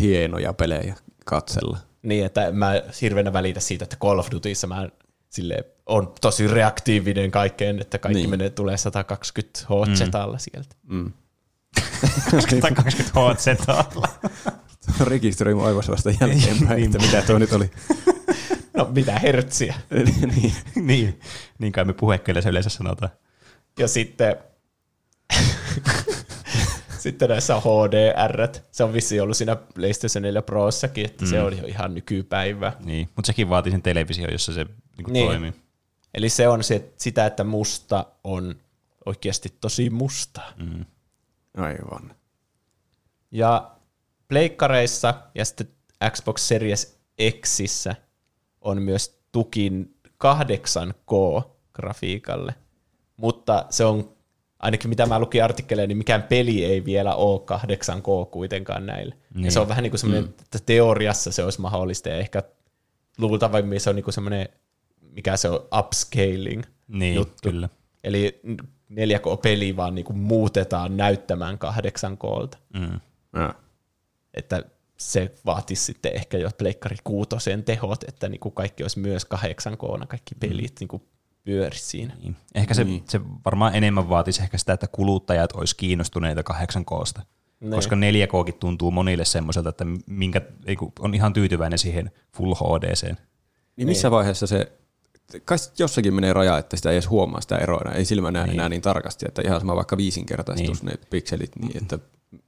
hienoja 0.00 0.52
pelejä 0.52 0.94
katsella. 1.24 1.78
Niin, 2.02 2.26
että 2.26 2.52
mä 2.52 2.72
hirveänä 3.00 3.32
välitä 3.32 3.60
siitä, 3.60 3.84
että 3.84 3.96
Call 3.96 4.18
of 4.18 4.28
Dutyssa 4.30 4.66
mä 4.66 4.88
sille 5.32 5.64
on 5.86 6.14
tosi 6.20 6.46
reaktiivinen 6.46 7.30
kaikkeen, 7.30 7.80
että 7.80 7.98
kaikki 7.98 8.20
niin. 8.20 8.30
menee, 8.30 8.50
tulee 8.50 8.76
120 8.76 9.60
HZ 9.60 10.00
mm. 10.00 10.38
sieltä. 10.38 10.74
Mm. 10.82 11.12
120 12.40 13.12
HZ 13.14 13.46
Rekisteröi 15.00 15.54
mun 15.54 15.66
aivoissa 15.66 15.92
vasta 15.92 16.10
jälkeenpäin, 16.10 16.76
niin, 16.76 16.84
että 16.84 16.98
mitä 16.98 17.22
tuo 17.22 17.38
nyt 17.38 17.52
oli. 17.52 17.70
No 18.76 18.88
mitä 18.94 19.18
hertsiä. 19.18 19.74
niin. 20.36 20.52
niin. 20.74 21.20
niin 21.58 21.72
kai 21.72 21.84
me 21.84 21.92
puhekielessä 21.92 22.50
yleensä 22.50 22.70
sanotaan. 22.70 23.12
Ja 23.78 23.88
sitten 23.88 24.36
sitten 26.98 27.28
näissä 27.28 27.60
HDR, 27.60 28.48
se 28.70 28.84
on 28.84 28.92
vissi 28.92 29.20
ollut 29.20 29.36
siinä 29.36 29.56
PlayStation 29.56 30.22
4 30.22 30.42
Prossakin, 30.42 31.04
että 31.04 31.24
mm. 31.24 31.28
se 31.28 31.42
on 31.42 31.58
jo 31.58 31.66
ihan 31.66 31.94
nykypäivä. 31.94 32.72
Niin, 32.84 33.08
mutta 33.16 33.26
sekin 33.26 33.48
vaatii 33.48 33.72
sen 33.72 33.82
televisio, 33.82 34.30
jossa 34.30 34.52
se 34.52 34.66
niin 35.06 35.12
niin. 35.12 35.26
toimii. 35.26 35.52
Eli 36.14 36.28
se 36.28 36.48
on 36.48 36.64
se, 36.64 36.92
sitä, 36.96 37.26
että 37.26 37.44
musta 37.44 38.06
on 38.24 38.54
oikeasti 39.06 39.54
tosi 39.60 39.90
musta. 39.90 40.40
Mm. 40.56 40.84
Aivan. 41.56 42.14
Ja 43.30 43.70
pleikkareissa 44.28 45.14
ja 45.34 45.44
sitten 45.44 45.68
Xbox 46.10 46.40
Series 46.40 46.98
Xissä 47.40 47.96
on 48.60 48.82
myös 48.82 49.20
tukin 49.32 49.94
8K-grafiikalle, 50.08 52.54
mutta 53.16 53.66
se 53.70 53.84
on 53.84 54.12
ainakin 54.58 54.88
mitä 54.88 55.06
mä 55.06 55.18
lukin 55.18 55.44
artikkeleja, 55.44 55.86
niin 55.86 55.98
mikään 55.98 56.22
peli 56.22 56.64
ei 56.64 56.84
vielä 56.84 57.14
ole 57.14 57.40
8K 57.40 58.30
kuitenkaan 58.30 58.86
näille. 58.86 59.16
Niin. 59.34 59.44
Ja 59.44 59.50
se 59.50 59.60
on 59.60 59.68
vähän 59.68 59.82
niin 59.82 59.90
kuin 59.90 60.00
semmoinen, 60.00 60.24
mm. 60.24 60.34
että 60.42 60.58
teoriassa 60.66 61.32
se 61.32 61.44
olisi 61.44 61.60
mahdollista 61.60 62.08
ja 62.08 62.16
ehkä 62.16 62.42
luultavasti 63.18 63.78
se 63.78 63.90
on 63.90 63.96
niin 63.96 64.04
kuin 64.04 64.14
semmoinen, 64.14 64.48
mikä 65.12 65.36
se 65.36 65.48
on, 65.48 65.60
upscaling 65.78 66.62
niin, 66.88 67.14
juttu. 67.14 67.48
Kyllä. 67.50 67.68
Eli 68.04 68.40
4K-peli 68.92 69.76
vaan 69.76 69.94
niin 69.94 70.04
kuin 70.04 70.18
muutetaan 70.18 70.96
näyttämään 70.96 71.58
8Klta. 71.58 72.58
Mm. 72.74 73.00
Ja. 73.40 73.54
Että 74.34 74.64
se 74.96 75.34
vaatisi 75.46 75.84
sitten 75.84 76.14
ehkä 76.14 76.38
jo 76.38 76.50
Pleikkari 76.58 76.96
kuutosen 77.04 77.64
tehot, 77.64 78.04
että 78.08 78.28
niin 78.28 78.40
kuin 78.40 78.54
kaikki 78.54 78.84
olisi 78.84 78.98
myös 78.98 79.26
8K, 79.34 80.06
kaikki 80.06 80.34
pelit 80.34 80.70
mm. 80.70 80.76
niin 80.80 80.88
kuin 80.88 81.02
pyörisi 81.44 81.84
siinä. 81.84 82.14
Niin. 82.22 82.36
Ehkä 82.54 82.74
se, 82.74 82.84
niin. 82.84 83.04
se 83.08 83.20
varmaan 83.44 83.74
enemmän 83.74 84.08
vaatisi 84.08 84.42
ehkä 84.42 84.58
sitä, 84.58 84.72
että 84.72 84.86
kuluttajat 84.86 85.52
olisi 85.52 85.76
kiinnostuneita 85.76 86.42
8Ksta. 86.52 87.22
Niin. 87.60 87.72
Koska 87.72 87.96
4Kkin 87.96 88.58
tuntuu 88.60 88.90
monille 88.90 89.24
semmoiselta, 89.24 89.68
että 89.68 89.84
minkä, 90.06 90.40
on 90.98 91.14
ihan 91.14 91.32
tyytyväinen 91.32 91.78
siihen 91.78 92.10
Full 92.36 92.54
HDC. 92.54 93.14
Niin 93.76 93.88
missä 93.88 94.08
niin. 94.08 94.12
vaiheessa 94.12 94.46
se, 94.46 94.72
kai 95.44 95.58
jossakin 95.78 96.14
menee 96.14 96.32
raja, 96.32 96.58
että 96.58 96.76
sitä 96.76 96.90
ei 96.90 96.94
edes 96.94 97.10
huomaa 97.10 97.40
sitä 97.40 97.56
eroa, 97.58 97.92
ei 97.94 98.04
silmä 98.04 98.30
näe 98.30 98.44
niin. 98.44 98.54
enää 98.54 98.68
niin 98.68 98.82
tarkasti, 98.82 99.26
että 99.28 99.42
ihan 99.44 99.60
sama 99.60 99.76
vaikka 99.76 99.96
viisinkertaistus 99.96 100.82
niin. 100.82 100.92
ne 100.92 101.06
pikselit. 101.10 101.50
Niin, 101.56 101.76
että... 101.76 101.98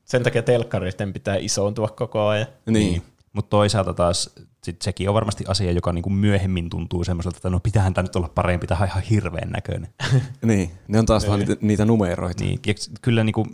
Sen 0.05 0.23
takia 0.23 0.43
telkkaristen 0.43 1.13
pitää 1.13 1.37
isoontua 1.37 1.89
koko 1.89 2.27
ajan. 2.27 2.47
Niin. 2.67 2.73
niin. 2.73 3.03
Mutta 3.33 3.51
toisaalta 3.51 3.95
taas 3.95 4.31
sit 4.65 4.83
sekin 4.83 5.09
on 5.09 5.15
varmasti 5.15 5.45
asia, 5.49 5.73
joka 5.73 5.93
niinku 5.93 6.11
myöhemmin 6.11 6.71
tuntuu 6.71 7.05
semmoiselta, 7.05 7.37
että 7.37 7.51
no 7.51 7.61
pitäähän 7.61 7.95
tämä 7.95 8.03
nyt 8.03 8.17
olla 8.17 8.31
parempi, 8.35 8.67
tämä 8.67 8.81
on 8.81 8.87
ihan 8.87 9.03
hirveän 9.03 9.51
näköinen. 9.51 9.91
niin, 10.43 10.71
ne 10.89 10.99
on 10.99 11.07
taas 11.07 11.29
vaan 11.29 11.39
niitä, 11.39 11.57
niitä 11.61 11.85
numeroita. 11.85 12.45
Niin, 12.45 12.61
kyllä 13.03 13.25
niinku, 13.25 13.47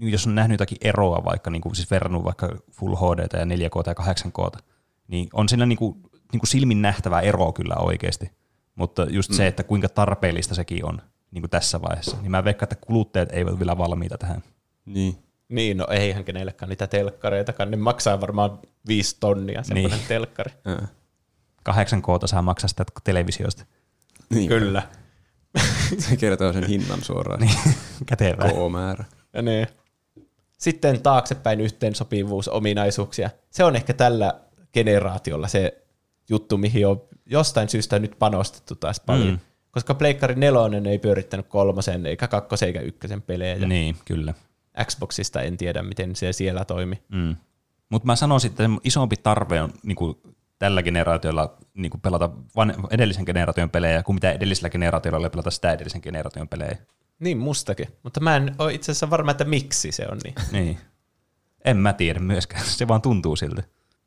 jos 0.00 0.26
on 0.26 0.34
nähnyt 0.34 0.54
jotakin 0.54 0.78
eroa 0.80 1.24
vaikka, 1.24 1.50
niinku, 1.50 1.74
siis 1.74 1.90
verrannut 1.90 2.24
vaikka 2.24 2.56
Full 2.70 2.96
HD 2.96 3.38
ja 3.38 3.44
4K 3.44 3.82
tai 3.84 3.94
8K, 3.94 4.58
niin 5.08 5.28
on 5.32 5.48
siinä 5.48 5.66
niinku, 5.66 5.96
niinku 6.32 6.46
silmin 6.46 6.82
nähtävä 6.82 7.20
ero 7.20 7.52
kyllä 7.52 7.74
oikeasti. 7.78 8.30
Mutta 8.78 9.06
just 9.10 9.30
mm. 9.30 9.36
se, 9.36 9.46
että 9.46 9.62
kuinka 9.62 9.88
tarpeellista 9.88 10.54
sekin 10.54 10.84
on 10.84 11.02
niin 11.30 11.50
tässä 11.50 11.82
vaiheessa, 11.82 12.16
niin 12.20 12.30
mä 12.30 12.44
veikkaan, 12.44 12.66
että 12.72 12.86
kuluttajat 12.86 13.32
eivät 13.32 13.58
vielä 13.58 13.78
valmiita 13.78 14.18
tähän. 14.18 14.42
Niin. 14.86 15.18
Niin, 15.48 15.76
no 15.76 15.86
eihän 15.90 16.24
kenellekään 16.24 16.68
niitä 16.68 16.86
telkkareitakaan, 16.86 17.70
ne 17.70 17.76
maksaa 17.76 18.20
varmaan 18.20 18.58
viisi 18.88 19.16
tonnia 19.20 19.62
semmoinen 19.62 19.98
niin. 19.98 20.08
telkkari. 20.08 20.52
Kahdeksan 21.62 22.02
koota 22.02 22.26
saa 22.26 22.42
maksaa 22.42 22.68
sitä 22.68 22.84
televisiosta. 23.04 23.64
Niin. 24.30 24.48
Kyllä. 24.48 24.82
Se 26.08 26.16
kertoo 26.16 26.52
sen 26.52 26.66
hinnan 26.66 27.02
suoraan. 27.02 27.40
niin, 27.40 27.54
kätevää. 28.06 28.48
K-määrä. 28.48 29.04
Ja 29.32 29.42
niin. 29.42 29.66
Sitten 30.58 31.02
taaksepäin 31.02 31.60
yhteensopivuusominaisuuksia. 31.60 33.30
Se 33.50 33.64
on 33.64 33.76
ehkä 33.76 33.92
tällä 33.92 34.40
generaatiolla 34.72 35.48
se 35.48 35.87
juttu, 36.28 36.58
mihin 36.58 36.86
on 36.86 37.02
jostain 37.26 37.68
syystä 37.68 37.98
nyt 37.98 38.16
panostettu 38.18 38.74
taas 38.74 39.00
paljon. 39.00 39.30
Mm. 39.30 39.38
Koska 39.70 39.94
Pleikkari 39.94 40.34
4 40.34 40.90
ei 40.90 40.98
pyörittänyt 40.98 41.46
kolmosen, 41.46 42.06
eikä 42.06 42.28
kakkosen 42.28 42.66
eikä 42.66 42.80
ykkösen 42.80 43.22
pelejä. 43.22 43.66
Niin, 43.66 43.96
kyllä. 44.04 44.34
Xboxista 44.84 45.42
en 45.42 45.56
tiedä, 45.56 45.82
miten 45.82 46.16
se 46.16 46.32
siellä 46.32 46.64
toimi. 46.64 47.02
Mm. 47.08 47.36
Mutta 47.88 48.06
mä 48.06 48.16
sanoisin, 48.16 48.50
että 48.50 48.64
isompi 48.84 49.16
tarve 49.16 49.62
on 49.62 49.72
niin 49.82 49.96
kuin 49.96 50.16
tällä 50.58 50.82
generaatiolla 50.82 51.56
niin 51.74 51.90
kuin 51.90 52.00
pelata 52.00 52.30
van, 52.56 52.74
edellisen 52.90 53.24
generaation 53.24 53.70
pelejä 53.70 54.02
kuin 54.02 54.16
mitä 54.16 54.32
edellisellä 54.32 54.70
generaatiolla 54.70 55.18
oli 55.18 55.30
pelata 55.30 55.50
sitä 55.50 55.72
edellisen 55.72 56.00
generaation 56.04 56.48
pelejä. 56.48 56.76
Niin, 57.18 57.38
mustakin. 57.38 57.88
Mutta 58.02 58.20
mä 58.20 58.36
en 58.36 58.54
ole 58.58 58.74
itse 58.74 58.92
asiassa 58.92 59.10
varma, 59.10 59.30
että 59.30 59.44
miksi 59.44 59.92
se 59.92 60.06
on 60.10 60.18
niin. 60.24 60.34
niin. 60.52 60.78
En 61.64 61.76
mä 61.76 61.92
tiedä 61.92 62.20
myöskään. 62.20 62.64
Se 62.78 62.88
vaan 62.88 63.02
tuntuu 63.02 63.36
siltä. 63.36 63.62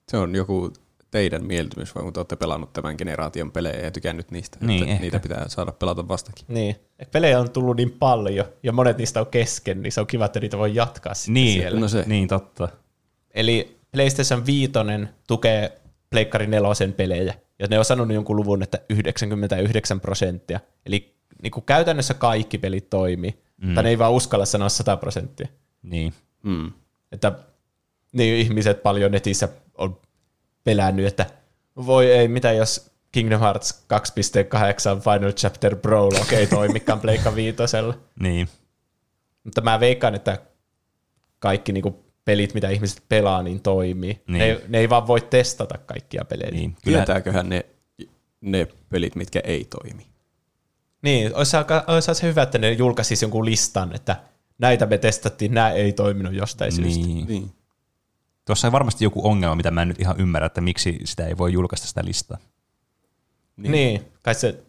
Se 0.08 0.18
on 0.18 0.36
joku 0.36 0.74
teidän 1.12 1.46
mieltymys, 1.46 1.96
vai 1.96 2.04
kun 2.04 2.14
te 2.14 2.20
olette 2.20 2.36
pelannut 2.36 2.74
tämän 2.74 2.96
generaation 2.98 3.52
pelejä 3.52 3.80
ja 3.80 3.92
tykännyt 3.92 4.32
niistä, 4.32 4.58
niin, 4.62 4.82
että 4.82 4.92
ehkä. 4.92 5.02
niitä 5.02 5.20
pitää 5.20 5.48
saada 5.48 5.72
pelata 5.72 6.08
vastakin. 6.08 6.46
Niin, 6.48 6.76
pelejä 7.12 7.40
on 7.40 7.50
tullut 7.50 7.78
niin 7.78 7.92
paljon, 7.92 8.46
ja 8.64 8.72
monet 8.72 8.98
niistä 8.98 9.20
on 9.20 9.28
kesken, 9.28 9.82
niin 9.82 9.92
se 9.92 10.02
on 10.02 10.08
kiva, 10.08 10.26
että 10.26 10.40
niitä 10.40 10.58
voi 10.58 10.76
jatkaa 10.76 11.14
sitten 11.14 11.34
niin, 11.34 11.62
siellä. 11.62 11.80
No 11.80 11.88
se. 11.88 12.04
Niin, 12.08 12.28
totta. 12.28 12.70
Eli 13.34 13.78
PlayStation 13.92 14.46
5 14.46 14.72
tukee 15.28 15.82
Pleikkari 16.10 16.48
4 16.48 16.70
pelejä, 16.98 17.34
ja 17.60 17.68
ne 17.70 17.80
on 17.80 17.86
sanonut 17.86 18.16
jonkun 18.16 18.36
luvun, 18.36 18.64
että 18.64 18.80
99 18.90 20.00
prosenttia. 20.00 20.60
Eli 20.86 21.16
niin 21.42 21.52
kuin 21.52 21.64
käytännössä 21.66 22.14
kaikki 22.14 22.58
pelit 22.58 22.90
toimii, 22.90 23.32
mm. 23.32 23.68
mutta 23.68 23.82
ne 23.82 23.90
ei 23.90 24.00
vaan 24.00 24.12
uskalla 24.12 24.46
sanoa 24.46 24.70
100 24.70 24.98
prosenttia. 24.98 25.48
Niin. 25.84 26.14
Mm. 26.44 26.72
Että 27.12 27.32
niin 28.12 28.36
ihmiset 28.36 28.84
paljon 28.84 29.12
netissä 29.12 29.50
on 29.78 29.98
pelännyt, 30.64 31.06
että 31.06 31.26
voi 31.76 32.12
ei, 32.12 32.28
mitä 32.28 32.52
jos 32.52 32.92
Kingdom 33.12 33.40
Hearts 33.40 33.86
2.8 33.94 35.02
Final 35.02 35.32
Chapter 35.32 35.76
Prologue 35.76 36.38
ei 36.38 36.48
toimikaan 36.48 37.00
Pleikka 37.04 37.36
viitosella. 37.36 37.98
niin. 38.20 38.50
Mutta 39.44 39.62
mä 39.62 39.80
veikkaan, 39.80 40.16
että 40.16 40.38
kaikki 41.40 41.72
niinku 41.72 42.06
pelit, 42.26 42.54
mitä 42.54 42.70
ihmiset 42.70 43.04
pelaa, 43.10 43.44
niin 43.44 43.62
toimii. 43.62 44.22
Niin. 44.28 44.40
Ne, 44.40 44.62
ne 44.68 44.80
ei 44.80 44.90
vaan 44.90 45.08
voi 45.08 45.22
testata 45.22 45.78
kaikkia 45.78 46.26
pelejä. 46.26 46.52
Niin. 46.52 46.76
Tietääköhän 46.82 47.50
ne, 47.50 47.66
ne 48.42 48.68
pelit, 48.90 49.16
mitkä 49.16 49.40
ei 49.44 49.66
toimi? 49.66 50.08
Niin, 51.02 51.36
olisi, 51.36 51.58
olisi 51.88 52.16
se 52.16 52.28
hyvä, 52.28 52.42
että 52.42 52.58
ne 52.58 52.72
julkaisisi 52.72 53.26
jonkun 53.26 53.46
listan, 53.46 53.96
että 53.96 54.16
näitä 54.58 54.86
me 54.86 54.98
testattiin, 54.98 55.54
nämä 55.54 55.72
ei 55.72 55.94
toiminut 55.94 56.34
jostain 56.34 56.74
niin. 56.76 56.94
syystä. 56.94 57.26
Niin. 57.28 57.52
Tuossa 58.46 58.68
on 58.68 58.72
varmasti 58.72 59.04
joku 59.04 59.28
ongelma, 59.28 59.56
mitä 59.56 59.72
mä 59.72 59.82
en 59.82 59.88
nyt 59.88 60.00
ihan 60.00 60.20
ymmärrä, 60.20 60.46
että 60.46 60.62
miksi 60.62 61.00
sitä 61.04 61.28
ei 61.28 61.38
voi 61.38 61.54
julkaista 61.54 61.88
sitä 61.88 62.06
listaa. 62.06 62.38
Niin. 63.58 63.72
niin. 63.72 64.06
Kai 64.22 64.36
se 64.36 64.64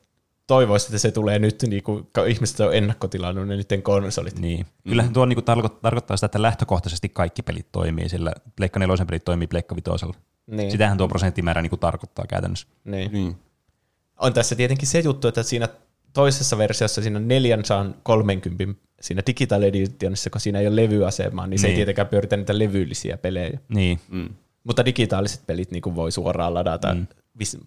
toivoisi, 0.47 0.87
että 0.87 0.99
se 0.99 1.11
tulee 1.11 1.39
nyt, 1.39 1.63
niin 1.63 1.83
kuin 1.83 2.07
ihmiset 2.29 2.61
on 2.61 2.75
ennakkotilannut 2.75 3.49
ne 3.49 3.57
niiden 3.57 3.83
konsolit. 3.83 4.39
Niin. 4.39 4.67
Kyllähän 4.89 5.13
tuo 5.13 5.27
niin 5.27 5.37
kuin 5.37 5.45
tarko- 5.45 5.79
tarkoittaa 5.83 6.17
sitä, 6.17 6.27
että 6.27 6.43
lähtökohtaisesti 6.43 7.09
kaikki 7.09 7.43
pelit 7.43 7.73
toimii, 7.73 8.09
sillä 8.09 8.33
Pleikka 8.57 8.79
4 8.79 9.05
pelit 9.07 9.25
toimii 9.25 9.47
Pleikka 9.47 9.77
5. 9.77 10.07
Niin. 10.47 10.71
Sitähän 10.71 10.99
tuo 10.99 11.09
prosenttimäärä 11.09 11.63
niin 11.63 11.71
kuin 11.71 11.81
tarkoittaa 11.81 12.25
käytännössä. 12.29 12.67
Niin. 12.85 13.13
Niin. 13.13 13.37
On 14.19 14.33
tässä 14.33 14.55
tietenkin 14.55 14.89
se 14.89 15.01
juttu, 15.01 15.29
että 15.29 15.43
siinä 15.43 15.69
toisessa 16.13 16.59
versiossa 16.59 17.03
siinä 17.03 17.21
430 17.21 18.65
siinä 19.01 19.23
Digital 19.27 19.63
Editionissa, 19.63 20.31
kun 20.31 20.41
siinä 20.41 20.59
ei 20.59 20.67
ole 20.67 20.77
levyasemaa, 20.77 21.47
niin 21.47 21.59
se 21.59 21.67
ei 21.67 21.71
Niin. 21.71 21.77
tietenkään 21.77 22.09
pyöritä 22.09 22.37
niitä 22.37 22.59
levyllisiä 22.59 23.17
pelejä. 23.17 23.59
Niin. 23.69 24.01
Mm. 24.09 24.29
Mutta 24.65 24.85
digitaaliset 24.85 25.47
pelit 25.47 25.71
niin 25.71 25.83
kuin 25.83 25.97
voi 25.97 26.13
suoraan 26.13 26.55
ladata. 26.55 26.95
Mm. 26.95 27.07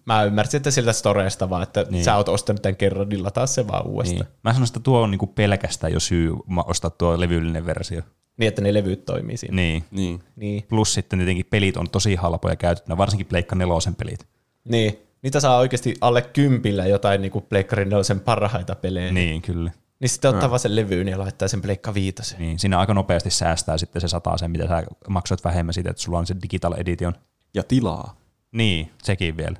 Mä 0.04 0.24
ymmärsin, 0.24 0.56
että 0.58 0.70
siltä 0.70 0.92
storesta 0.92 1.50
vaan, 1.50 1.62
että 1.62 1.80
Niin. 1.82 1.92
niin. 1.92 2.04
sä 2.04 2.16
oot 2.16 2.28
ostanut 2.28 2.62
tämän 2.62 2.76
kerran, 2.76 3.08
niin 3.08 3.22
lataa 3.24 3.46
se 3.46 3.68
vaan 3.68 3.86
uudestaan. 3.86 4.20
niin. 4.26 4.34
Mä 4.44 4.52
sanoisin, 4.52 4.72
että 4.72 4.84
tuo 4.84 5.00
on 5.02 5.10
niin 5.10 5.18
kuin 5.18 5.28
pelkästään 5.34 5.92
jo 5.92 6.00
syy 6.00 6.32
ostaa 6.66 6.90
tuo 6.90 7.20
levyllinen 7.20 7.66
versio. 7.66 8.02
Niin, 8.36 8.48
että 8.48 8.62
ne 8.62 8.74
levyt 8.74 9.04
toimii 9.04 9.36
siinä. 9.36 9.56
Niin. 9.56 9.84
Niin. 9.90 10.20
Niin. 10.36 10.62
Plus 10.68 10.94
sitten 10.94 11.18
tietenkin 11.18 11.46
pelit 11.50 11.76
on 11.76 11.90
tosi 11.90 12.14
halpoja 12.14 12.56
käytettynä, 12.56 12.96
varsinkin 12.96 13.26
Pleikka 13.26 13.56
4 13.56 13.92
pelit. 13.98 14.26
niin. 14.68 14.98
Niitä 15.26 15.40
saa 15.40 15.58
oikeasti 15.58 15.94
alle 16.00 16.22
kympillä 16.22 16.86
jotain 16.86 17.22
niin 17.22 17.32
Pleikkarin 17.48 17.88
nelosen 17.88 18.20
parhaita 18.20 18.74
pelejä. 18.74 19.12
Niin, 19.12 19.42
kyllä. 19.42 19.70
Niin 20.00 20.08
sitten 20.08 20.30
ottaa 20.30 20.50
vaan 20.50 20.60
sen 20.60 20.76
levyyn 20.76 21.08
ja 21.08 21.18
laittaa 21.18 21.48
sen 21.48 21.62
Pleikka 21.62 21.94
viitosen. 21.94 22.38
Niin, 22.38 22.58
siinä 22.58 22.78
aika 22.78 22.94
nopeasti 22.94 23.30
säästää 23.30 23.78
sitten 23.78 24.02
se 24.02 24.08
sataa 24.08 24.38
sen, 24.38 24.50
mitä 24.50 24.68
sä 24.68 24.82
maksoit 25.08 25.44
vähemmän 25.44 25.74
siitä, 25.74 25.90
että 25.90 26.02
sulla 26.02 26.18
on 26.18 26.26
se 26.26 26.36
digital 26.42 26.74
edition. 26.76 27.14
Ja 27.54 27.62
tilaa. 27.62 28.16
Niin, 28.52 28.90
sekin 29.02 29.36
vielä. 29.36 29.56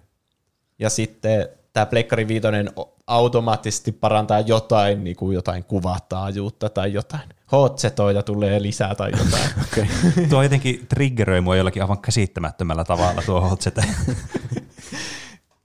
Ja 0.79 0.91
sitten 0.91 1.49
tämä 1.73 1.87
Pleikkari 1.87 2.29
viitonen 2.29 2.71
automaattisesti 3.07 3.93
parantaa 3.93 4.41
jotain, 4.41 5.05
niin 5.05 5.17
kuin 5.17 5.35
jotain 5.35 5.65
kuvataajuutta 5.65 6.69
tai 6.69 6.93
jotain. 6.93 7.29
Hotsetoita 7.53 8.23
tulee 8.23 8.63
lisää 8.63 8.95
tai 8.95 9.11
jotain. 9.11 9.51
Okei. 9.73 9.87
Tuo 10.29 10.43
jotenkin 10.43 10.87
triggeröi 10.89 11.41
mua 11.41 11.57
jollakin 11.57 11.83
aivan 11.83 11.99
käsittämättömällä 11.99 12.85
tavalla 12.85 13.23
tuo 13.23 13.41
hotsete. 13.41 13.83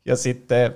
ja 0.06 0.16
sitten 0.16 0.74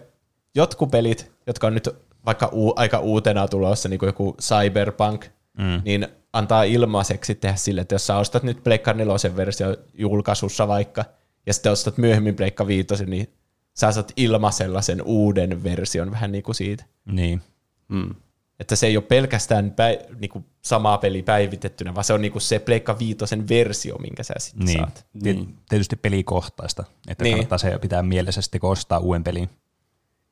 jotkut 0.55 0.91
pelit, 0.91 1.31
jotka 1.47 1.67
on 1.67 1.73
nyt 1.73 1.89
vaikka 2.25 2.49
u- 2.53 2.73
aika 2.75 2.99
uutena 2.99 3.47
tulossa, 3.47 3.89
niin 3.89 3.99
kuin 3.99 4.07
joku 4.07 4.35
Cyberpunk, 4.41 5.25
Mm. 5.57 5.81
niin 5.85 6.07
antaa 6.33 6.63
ilmaiseksi 6.63 7.35
tehdä 7.35 7.55
sille, 7.55 7.81
että 7.81 7.95
jos 7.95 8.07
sä 8.07 8.17
ostat 8.17 8.43
nyt 8.43 8.63
Pleikka 8.63 8.93
4 8.93 9.35
versio 9.35 9.77
julkaisussa 9.93 10.67
vaikka, 10.67 11.05
ja 11.45 11.53
sitten 11.53 11.71
ostat 11.71 11.97
myöhemmin 11.97 12.35
Pleikka 12.35 12.67
5, 12.67 13.05
niin 13.05 13.27
sä 13.73 13.91
saat 13.91 14.11
ilmaisella 14.17 14.81
sen 14.81 15.01
uuden 15.01 15.63
version 15.63 16.11
vähän 16.11 16.31
niin 16.31 16.43
kuin 16.43 16.55
siitä. 16.55 16.85
niin. 17.05 17.41
Mm. 17.87 18.15
Että 18.59 18.75
se 18.75 18.87
ei 18.87 18.97
ole 18.97 19.03
pelkästään 19.05 19.71
päi- 19.71 19.99
niinku 20.19 20.43
sama 20.61 20.97
peli 20.97 21.21
päivitettynä, 21.23 21.95
vaan 21.95 22.03
se 22.03 22.13
on 22.13 22.21
niinku 22.21 22.39
se 22.39 22.59
Pleikka 22.59 22.99
Viitosen 22.99 23.47
versio, 23.49 23.97
minkä 23.97 24.23
sä 24.23 24.33
sitten 24.37 24.65
Niin. 24.65 24.79
saat. 24.79 25.05
niin. 25.13 25.55
Tietysti 25.69 25.95
pelikohtaista, 25.95 26.83
että 27.07 27.23
Niin. 27.23 27.33
kannattaa 27.33 27.57
se 27.57 27.79
pitää 27.79 28.03
mielessä 28.03 28.41
sitten, 28.41 28.61
kun 28.61 28.69
ostaa 28.69 28.99
uuden 28.99 29.23
pelin. 29.23 29.49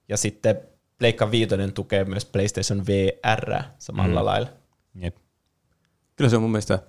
Ja 0.10 0.18
sitten 0.18 0.56
Pleikka 1.00 1.32
Viitonen 1.32 1.74
tukee 1.74 2.04
myös 2.06 2.26
PlayStation 2.26 2.86
VR 2.86 3.64
samalla 3.80 4.20
Mm. 4.20 4.26
lailla. 4.26 4.48
Jep. 4.96 5.16
Kyllä 6.16 6.30
se 6.30 6.36
on 6.36 6.42
mun 6.42 6.52
mielestä 6.52 6.80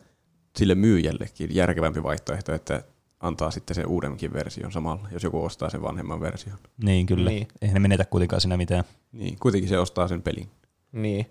sille 0.56 0.74
myyjällekin 0.74 1.54
järkevämpi 1.54 2.02
vaihtoehto, 2.02 2.52
että 2.54 2.82
antaa 3.20 3.50
sitten 3.50 3.74
sen 3.74 3.86
uudemmankin 3.86 4.32
version 4.32 4.72
samalla, 4.72 5.08
jos 5.12 5.22
joku 5.22 5.44
ostaa 5.44 5.70
sen 5.70 5.82
vanhemman 5.82 6.20
version. 6.20 6.58
Niin, 6.84 7.06
kyllä. 7.06 7.30
Niin. 7.30 7.48
Eihän 7.62 7.74
ne 7.74 7.80
menetä 7.80 8.04
kuitenkaan 8.04 8.40
siinä 8.40 8.56
mitään. 8.56 8.84
Niin, 9.12 9.38
kuitenkin 9.38 9.68
se 9.68 9.78
ostaa 9.78 10.08
sen 10.08 10.22
pelin. 10.22 10.48
Niin. 10.94 11.26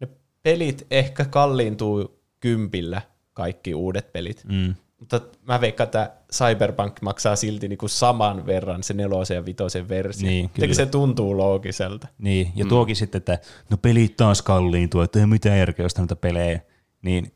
Ne 0.00 0.08
pelit 0.42 0.86
ehkä 0.90 1.24
kalliintuu 1.24 2.20
kympillä, 2.40 3.02
kaikki 3.32 3.74
uudet 3.74 4.12
pelit. 4.12 4.44
Mm. 4.48 4.74
Mutta 5.00 5.20
mä 5.46 5.60
veikkaan, 5.60 5.84
että 5.84 6.12
Cyberpunk 6.32 7.00
maksaa 7.02 7.36
silti 7.36 7.68
niinku 7.68 7.88
saman 7.88 8.46
verran 8.46 8.82
se 8.82 8.94
nelosen 8.94 9.34
ja 9.34 9.46
vitosen 9.46 9.88
versio. 9.88 10.28
Niin, 10.28 10.50
kyllä. 10.50 10.74
se 10.74 10.86
tuntuu 10.86 11.36
loogiselta? 11.36 12.08
Niin, 12.18 12.52
ja 12.54 12.64
mm. 12.64 12.68
tuokin 12.68 12.96
sitten, 12.96 13.18
että 13.18 13.38
no 13.70 13.76
pelit 13.76 14.16
taas 14.16 14.42
kalliintuu, 14.42 15.00
että 15.00 15.20
ei 15.20 15.26
mitään 15.26 15.58
järkeä 15.58 15.86
ostaa 15.86 16.02
näitä 16.02 16.16
pelejä. 16.16 16.60
Niin 17.02 17.32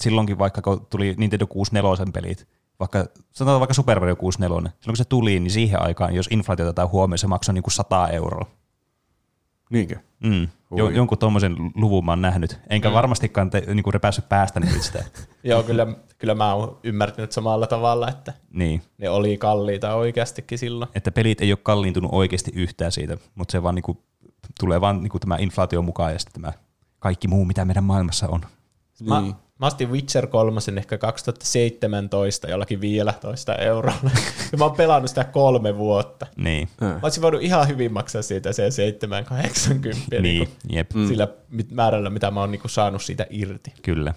silloinkin 0.00 0.38
vaikka 0.38 0.62
kun 0.62 0.86
tuli 0.90 1.14
Nintendo 1.18 1.46
64 1.46 2.12
pelit, 2.12 2.48
vaikka 2.80 3.06
sanotaan 3.32 3.60
vaikka 3.60 3.74
Super 3.74 4.00
Mario 4.00 4.16
64, 4.16 4.70
silloin 4.80 4.80
kun 4.86 4.96
se 4.96 5.04
tuli, 5.04 5.40
niin 5.40 5.50
siihen 5.50 5.82
aikaan, 5.82 6.14
jos 6.14 6.28
inflaatio 6.30 6.66
otetaan 6.66 6.90
huomioon, 6.90 7.18
se 7.18 7.26
maksoi 7.26 7.54
niin 7.54 7.62
kuin 7.62 7.72
100 7.72 8.08
euroa. 8.08 8.46
Niinkö? 9.70 9.96
Mm. 10.24 10.48
Jo, 10.76 10.90
jonkun 10.90 11.18
tuommoisen 11.18 11.56
luvun 11.74 12.04
mä 12.04 12.12
oon 12.12 12.22
nähnyt. 12.22 12.60
Enkä 12.70 12.88
mm. 12.88 12.94
varmastikaan 12.94 13.50
te, 13.50 13.62
niin 13.74 13.82
kuin 13.82 13.94
repässyt 13.94 14.28
päästäni 14.28 14.82
sitä. 14.82 15.04
Joo, 15.44 15.62
kyllä, 15.62 15.86
kyllä 16.18 16.34
mä 16.34 16.54
oon 16.54 16.78
ymmärtänyt 16.84 17.32
samalla 17.32 17.66
tavalla, 17.66 18.08
että 18.08 18.32
niin. 18.50 18.82
ne 18.98 19.08
oli 19.08 19.38
kalliita 19.38 19.94
oikeastikin 19.94 20.58
silloin. 20.58 20.90
Että 20.94 21.12
pelit 21.12 21.40
ei 21.40 21.52
ole 21.52 21.58
kalliintunut 21.62 22.10
oikeasti 22.14 22.50
yhtään 22.54 22.92
siitä, 22.92 23.16
mutta 23.34 23.52
se 23.52 23.62
vaan 23.62 23.74
niin 23.74 23.82
kuin, 23.82 23.98
tulee 24.60 24.80
vaan 24.80 25.02
niin 25.02 25.10
kuin 25.10 25.20
tämä 25.20 25.36
inflaatio 25.40 25.82
mukaan 25.82 26.12
ja 26.12 26.18
sitten 26.18 26.42
tämä 26.42 26.52
kaikki 26.98 27.28
muu, 27.28 27.44
mitä 27.44 27.64
meidän 27.64 27.84
maailmassa 27.84 28.28
on. 28.28 28.40
Mä, 29.00 29.20
Niin. 29.20 29.34
Mä 29.60 29.66
ostin 29.66 29.90
Witcher 29.90 30.26
3 30.26 30.60
ehkä 30.78 30.98
2017 30.98 32.50
jollakin 32.50 32.80
15 32.80 33.54
eurolla. 33.54 34.10
ja 34.52 34.58
mä 34.58 34.64
oon 34.64 34.76
pelannut 34.76 35.08
sitä 35.08 35.24
kolme 35.24 35.76
vuotta. 35.78 36.26
Niin. 36.36 36.68
Äh. 36.82 36.88
Mä 36.88 37.00
olisin 37.02 37.22
voinut 37.22 37.42
ihan 37.42 37.68
hyvin 37.68 37.92
maksaa 37.92 38.22
siitä 38.22 38.52
se 38.52 38.70
780 38.70 40.20
Niin, 40.20 40.48
jep, 40.72 40.94
niin 40.94 41.08
sillä 41.08 41.28
mit- 41.48 41.70
määrällä, 41.72 42.10
mitä 42.10 42.30
mä 42.30 42.40
oon 42.40 42.50
niinku 42.50 42.68
saanut 42.68 43.02
siitä 43.02 43.26
irti. 43.30 43.72
kyllä. 43.82 44.14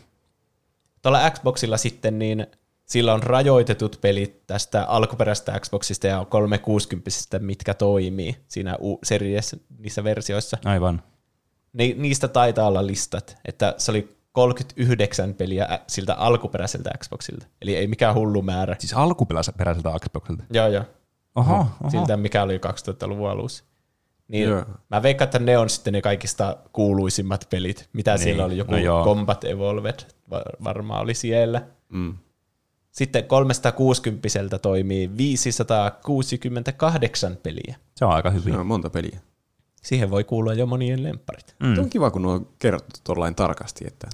Tuolla 1.01 1.29
Xboxilla 1.31 1.77
sitten, 1.77 2.19
niin 2.19 2.47
sillä 2.85 3.13
on 3.13 3.23
rajoitetut 3.23 3.97
pelit 4.01 4.47
tästä 4.47 4.85
alkuperäisestä 4.85 5.59
Xboxista 5.59 6.07
ja 6.07 6.25
360, 6.29 7.39
mitkä 7.39 7.73
toimii 7.73 8.35
siinä 8.47 8.77
u- 8.81 8.99
series, 9.03 9.55
niissä 9.77 10.03
versioissa. 10.03 10.57
Aivan. 10.65 11.01
Ni, 11.73 11.95
niistä 11.97 12.27
taitaa 12.27 12.67
olla 12.67 12.87
listat, 12.87 13.37
että 13.45 13.73
se 13.77 13.91
oli 13.91 14.15
39 14.33 15.33
peliä 15.33 15.79
siltä 15.87 16.13
alkuperäiseltä 16.15 16.89
Xboxilta. 16.97 17.45
Eli 17.61 17.75
ei 17.75 17.87
mikään 17.87 18.15
hullu 18.15 18.41
määrä. 18.41 18.75
Siis 18.79 18.93
alkuperäiseltä 18.93 19.63
Xboxilta. 19.99 20.43
Joo, 20.51 20.67
joo. 20.67 20.83
Oho, 21.35 21.55
oho. 21.55 21.89
Siltä, 21.89 22.17
mikä 22.17 22.43
oli 22.43 22.57
2000-luvun 22.57 23.29
alussa. 23.29 23.63
Niin 24.27 24.49
Joo. 24.49 24.65
mä 24.89 25.03
veikkaan, 25.03 25.25
että 25.25 25.39
ne 25.39 25.57
on 25.57 25.69
sitten 25.69 25.93
ne 25.93 26.01
kaikista 26.01 26.57
kuuluisimmat 26.73 27.47
pelit. 27.49 27.89
Mitä 27.93 28.11
Niin, 28.13 28.23
siellä 28.23 28.45
oli, 28.45 28.57
joku 28.57 28.71
no 28.71 28.77
joo. 28.77 29.05
Combat 29.05 29.43
Evolved 29.43 29.99
va- 30.29 30.43
varmaan 30.63 31.01
oli 31.01 31.13
siellä. 31.13 31.61
Mm. 31.89 32.17
Sitten 32.91 33.23
360 33.23 34.59
toimii 34.61 35.17
568 35.17 37.37
peliä. 37.43 37.75
Se 37.95 38.05
on 38.05 38.11
aika 38.11 38.29
hyvin. 38.29 38.53
Se 38.53 38.59
on 38.59 38.65
monta 38.67 38.89
peliä. 38.89 39.19
Siihen 39.83 40.11
voi 40.11 40.23
kuulua 40.23 40.53
jo 40.53 40.65
monien 40.65 41.03
lemparit. 41.03 41.55
Mm. 41.59 41.79
On 41.79 41.89
kiva, 41.89 42.11
kun 42.11 42.21
nuo 42.21 42.33
on 42.33 42.47
kerrottu 42.59 42.99
tuollain 43.03 43.35
tarkasti, 43.35 43.85
että 43.87 44.07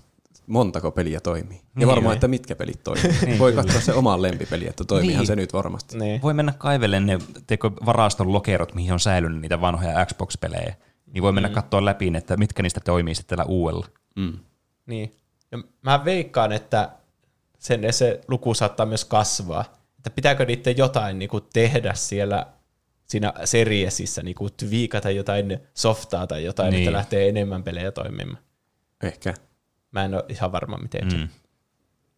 montako 0.50 0.92
peliä 0.92 1.20
toimii. 1.20 1.58
Ja 1.58 1.64
Niin, 1.76 1.88
varmaan, 1.88 2.12
niin. 2.12 2.18
että 2.18 2.28
mitkä 2.28 2.56
pelit 2.56 2.84
toimii. 2.84 3.40
voi 3.40 3.54
katsoa 3.54 3.82
se 3.82 3.94
oman 3.94 4.22
lempipeli, 4.22 4.68
että 4.68 4.84
toimiihan 4.84 5.20
Niin. 5.20 5.28
se 5.28 5.36
nyt 5.36 5.54
varmasti. 5.54 5.98
Niin. 5.98 6.22
Voi 6.22 6.34
mennä 6.34 6.54
kaivellen 6.58 7.06
ne 7.06 7.20
teikö, 7.48 7.72
varaston 7.86 8.34
lokerot, 8.34 8.74
mihin 8.76 8.94
on 8.94 9.00
säilynyt 9.00 9.42
niitä 9.42 9.62
vanhoja 9.62 10.06
Xbox-pelejä. 10.06 10.76
Niin 11.14 11.22
voi 11.22 11.32
mennä 11.32 11.50
mm. 11.50 11.56
katsoa 11.56 11.86
läpi, 11.86 12.12
että 12.18 12.38
mitkä 12.38 12.64
niistä 12.64 12.80
toimii 12.80 13.16
sitten 13.16 13.38
tällä 13.38 13.50
uudella. 13.50 13.88
Mm. 14.16 14.40
Niin. 14.86 15.16
Ja 15.52 15.58
mä 15.82 16.06
veikkaan, 16.06 16.52
että 16.52 16.90
sen, 17.60 17.94
se 17.94 18.22
luku 18.28 18.54
saattaa 18.54 18.86
myös 18.86 19.06
kasvaa. 19.06 19.66
Että 19.98 20.10
pitääkö 20.10 20.46
niiden 20.46 20.78
jotain 20.78 21.20
niin 21.20 21.30
kuin 21.30 21.44
tehdä 21.54 21.94
siellä 21.94 22.46
siinä 23.06 23.34
seriesissä, 23.46 24.24
niin 24.24 24.36
kuin 24.36 24.52
viikata 24.70 25.12
jotain 25.12 25.60
softaa 25.74 26.28
tai 26.28 26.44
jotain, 26.44 26.72
niin. 26.72 26.80
Niin. 26.80 26.88
että 26.88 26.98
lähtee 26.98 27.30
enemmän 27.30 27.64
pelejä 27.64 27.92
toimimaan. 27.92 28.44
Ehkä. 29.04 29.34
Mä 29.92 30.06
en 30.06 30.14
ole 30.14 30.26
ihan 30.30 30.52
varma, 30.52 30.78
miten 30.78 31.04
mm. 31.04 31.10
se. 31.10 31.18
Mm. 31.18 31.28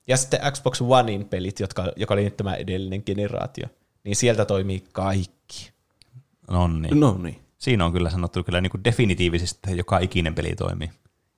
Ja 0.08 0.18
sitten 0.18 0.40
Xbox 0.52 0.82
Onein 0.82 1.26
pelit, 1.26 1.60
jotka, 1.60 1.92
joka 1.96 2.14
oli 2.14 2.24
nyt 2.24 2.38
tämä 2.38 2.56
edellinen 2.56 3.04
generaatio, 3.06 3.68
niin 4.04 4.16
sieltä 4.16 4.46
toimii 4.46 4.84
kaikki. 4.92 5.72
No 6.50 6.68
niin. 6.68 7.00
No 7.00 7.18
niin. 7.18 7.40
Siinä 7.58 7.86
on 7.86 7.92
kyllä 7.92 8.10
sanottu 8.10 8.44
kyllä 8.44 8.62
niin 8.62 8.72
kuin 8.72 8.84
definitiivisesti, 8.84 9.58
että 9.58 9.72
joka 9.72 10.00
ikinen 10.00 10.36
peli 10.36 10.56
toimii. 10.56 10.90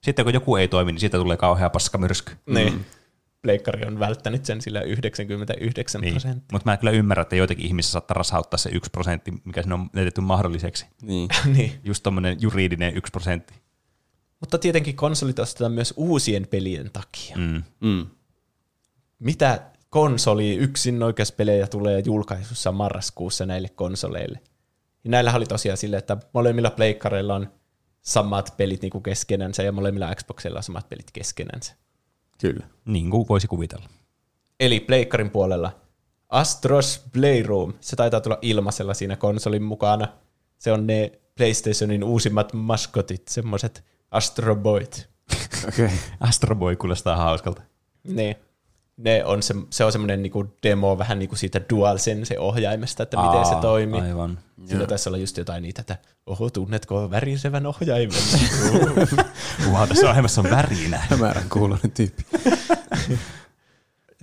Sitten 0.02 0.24
kun 0.24 0.34
joku 0.34 0.56
ei 0.56 0.68
toimi, 0.68 0.92
niin 0.92 1.00
siitä 1.00 1.18
tulee 1.18 1.36
kauhea 1.36 1.70
paskamyrsky. 1.70 2.32
Niin. 2.46 2.84
Pleikkari 3.42 3.86
on 3.86 3.98
välttänyt 3.98 4.44
sen 4.44 4.60
sillä 4.60 4.80
99 4.80 6.00
Niin. 6.00 6.12
prosenttia. 6.14 6.48
Mutta 6.52 6.70
mä 6.70 6.76
kyllä 6.76 6.90
ymmärrän, 6.90 7.22
että 7.22 7.36
joitakin 7.36 7.66
ihmisiä 7.66 7.90
saattaa 7.90 8.14
rasauttaa 8.14 8.58
se 8.58 8.70
yksi 8.72 8.90
prosentti, 8.90 9.32
mikä 9.44 9.62
sinne 9.62 9.74
on 9.74 9.90
jätetty 9.94 10.20
mahdolliseksi. 10.20 10.86
Niin. 11.02 11.28
niin. 11.56 11.72
Just 11.84 12.02
tommonen 12.02 12.36
juridinen 12.40 12.96
yksi 12.96 13.10
prosentti. 13.10 13.54
Mutta 14.44 14.58
tietenkin 14.58 14.96
konsolit 14.96 15.38
ostetaan 15.38 15.72
myös 15.72 15.94
uusien 15.96 16.46
pelien 16.46 16.90
takia. 16.92 17.36
Mm. 17.36 17.62
Mm. 17.80 18.06
Mitä 19.18 19.62
konsoli 19.90 20.54
yksin 20.54 21.00
pelejä 21.36 21.66
tulee 21.66 22.02
julkaisussa 22.04 22.72
marraskuussa 22.72 23.46
näille 23.46 23.68
konsoleille? 23.68 24.40
Ja 25.04 25.10
näillä 25.10 25.34
oli 25.34 25.46
tosiaan 25.46 25.76
silleen, 25.76 25.98
että 25.98 26.16
molemmilla 26.32 26.70
pleikkareilla 26.70 27.34
on 27.34 27.48
samat 28.02 28.54
pelit 28.56 28.82
niin 28.82 28.90
kuin 28.90 29.02
keskenänsä 29.02 29.62
ja 29.62 29.72
molemmilla 29.72 30.14
Xboxilla 30.14 30.58
on 30.58 30.62
samat 30.62 30.88
pelit 30.88 31.10
keskenänsä. 31.12 31.74
Kyllä. 32.40 32.66
Niin 32.84 33.10
kuin 33.10 33.28
voisi 33.28 33.48
kuvitella. 33.48 33.88
Eli 34.60 34.80
pleikkarin 34.80 35.30
puolella 35.30 35.80
Astros 36.28 37.04
Playroom, 37.12 37.74
se 37.80 37.96
taitaa 37.96 38.20
tulla 38.20 38.38
ilmaisella 38.42 38.94
siinä 38.94 39.16
konsolin 39.16 39.62
mukana. 39.62 40.08
Se 40.58 40.72
on 40.72 40.86
ne 40.86 41.12
PlayStationin 41.36 42.04
uusimmat 42.04 42.52
maskotit, 42.52 43.28
semmoiset 43.28 43.93
Astro 44.14 44.56
Boyt. 44.56 45.08
Okei. 45.68 45.84
Okay. 45.84 45.96
Astro 46.20 46.54
Boy 46.54 46.76
kuulostaa 46.76 47.16
hauskalta. 47.16 47.62
Ne, 48.04 48.36
ne 48.96 49.24
on 49.24 49.42
se, 49.42 49.54
se 49.70 49.84
on 49.84 49.92
semmoinen 49.92 50.22
niinku 50.22 50.54
demo 50.62 50.98
vähän 50.98 51.18
niinku 51.18 51.36
siitä 51.36 51.60
DualSense-ohjaimesta, 51.70 53.02
että 53.02 53.16
miten 53.16 53.38
Aa, 53.38 53.44
se 53.44 53.54
toimii. 53.60 54.00
Aivan. 54.00 54.38
Sillä 54.66 54.86
tässä 54.86 55.10
olla 55.10 55.18
just 55.18 55.36
jotain 55.36 55.62
niitä, 55.62 55.80
että 55.80 55.98
oho, 56.26 56.50
tunnetko 56.50 57.10
värisevän 57.10 57.66
ohjaimen? 57.66 58.18
Wow, 59.72 59.88
tässä 59.88 60.10
ohjelmassa 60.10 60.40
on 60.40 60.50
värinä. 60.50 60.98
Hämärän 61.10 61.48
kuulonen 61.48 61.90
tyyppi. 61.90 62.24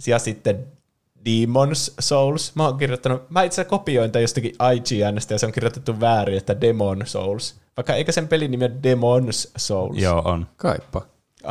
ja 0.08 0.20
sitten 0.20 0.68
Demon's 1.26 1.94
Souls. 2.00 2.56
Mä 2.56 2.66
oon 2.68 2.78
kirjoittanut, 2.78 3.30
mä 3.30 3.44
itse 3.44 3.54
asiassa 3.62 3.70
kopioin 3.70 4.12
tämän 4.12 4.22
jostakin 4.24 4.56
IGNstä 4.76 5.34
ja 5.34 5.40
se 5.40 5.46
on 5.46 5.52
kirjoitettu 5.52 6.00
väärin, 6.00 6.38
että 6.38 6.62
Demon 6.62 7.02
Souls. 7.06 7.56
Vaikka 7.78 7.94
eikä 7.96 8.12
sen 8.12 8.28
pelin 8.28 8.52
nimi 8.52 8.66
ole 8.66 8.72
Demon's 8.74 9.52
Souls. 9.58 9.98
Joo, 9.98 10.22
on. 10.26 10.48
Kaipa. 10.58 11.02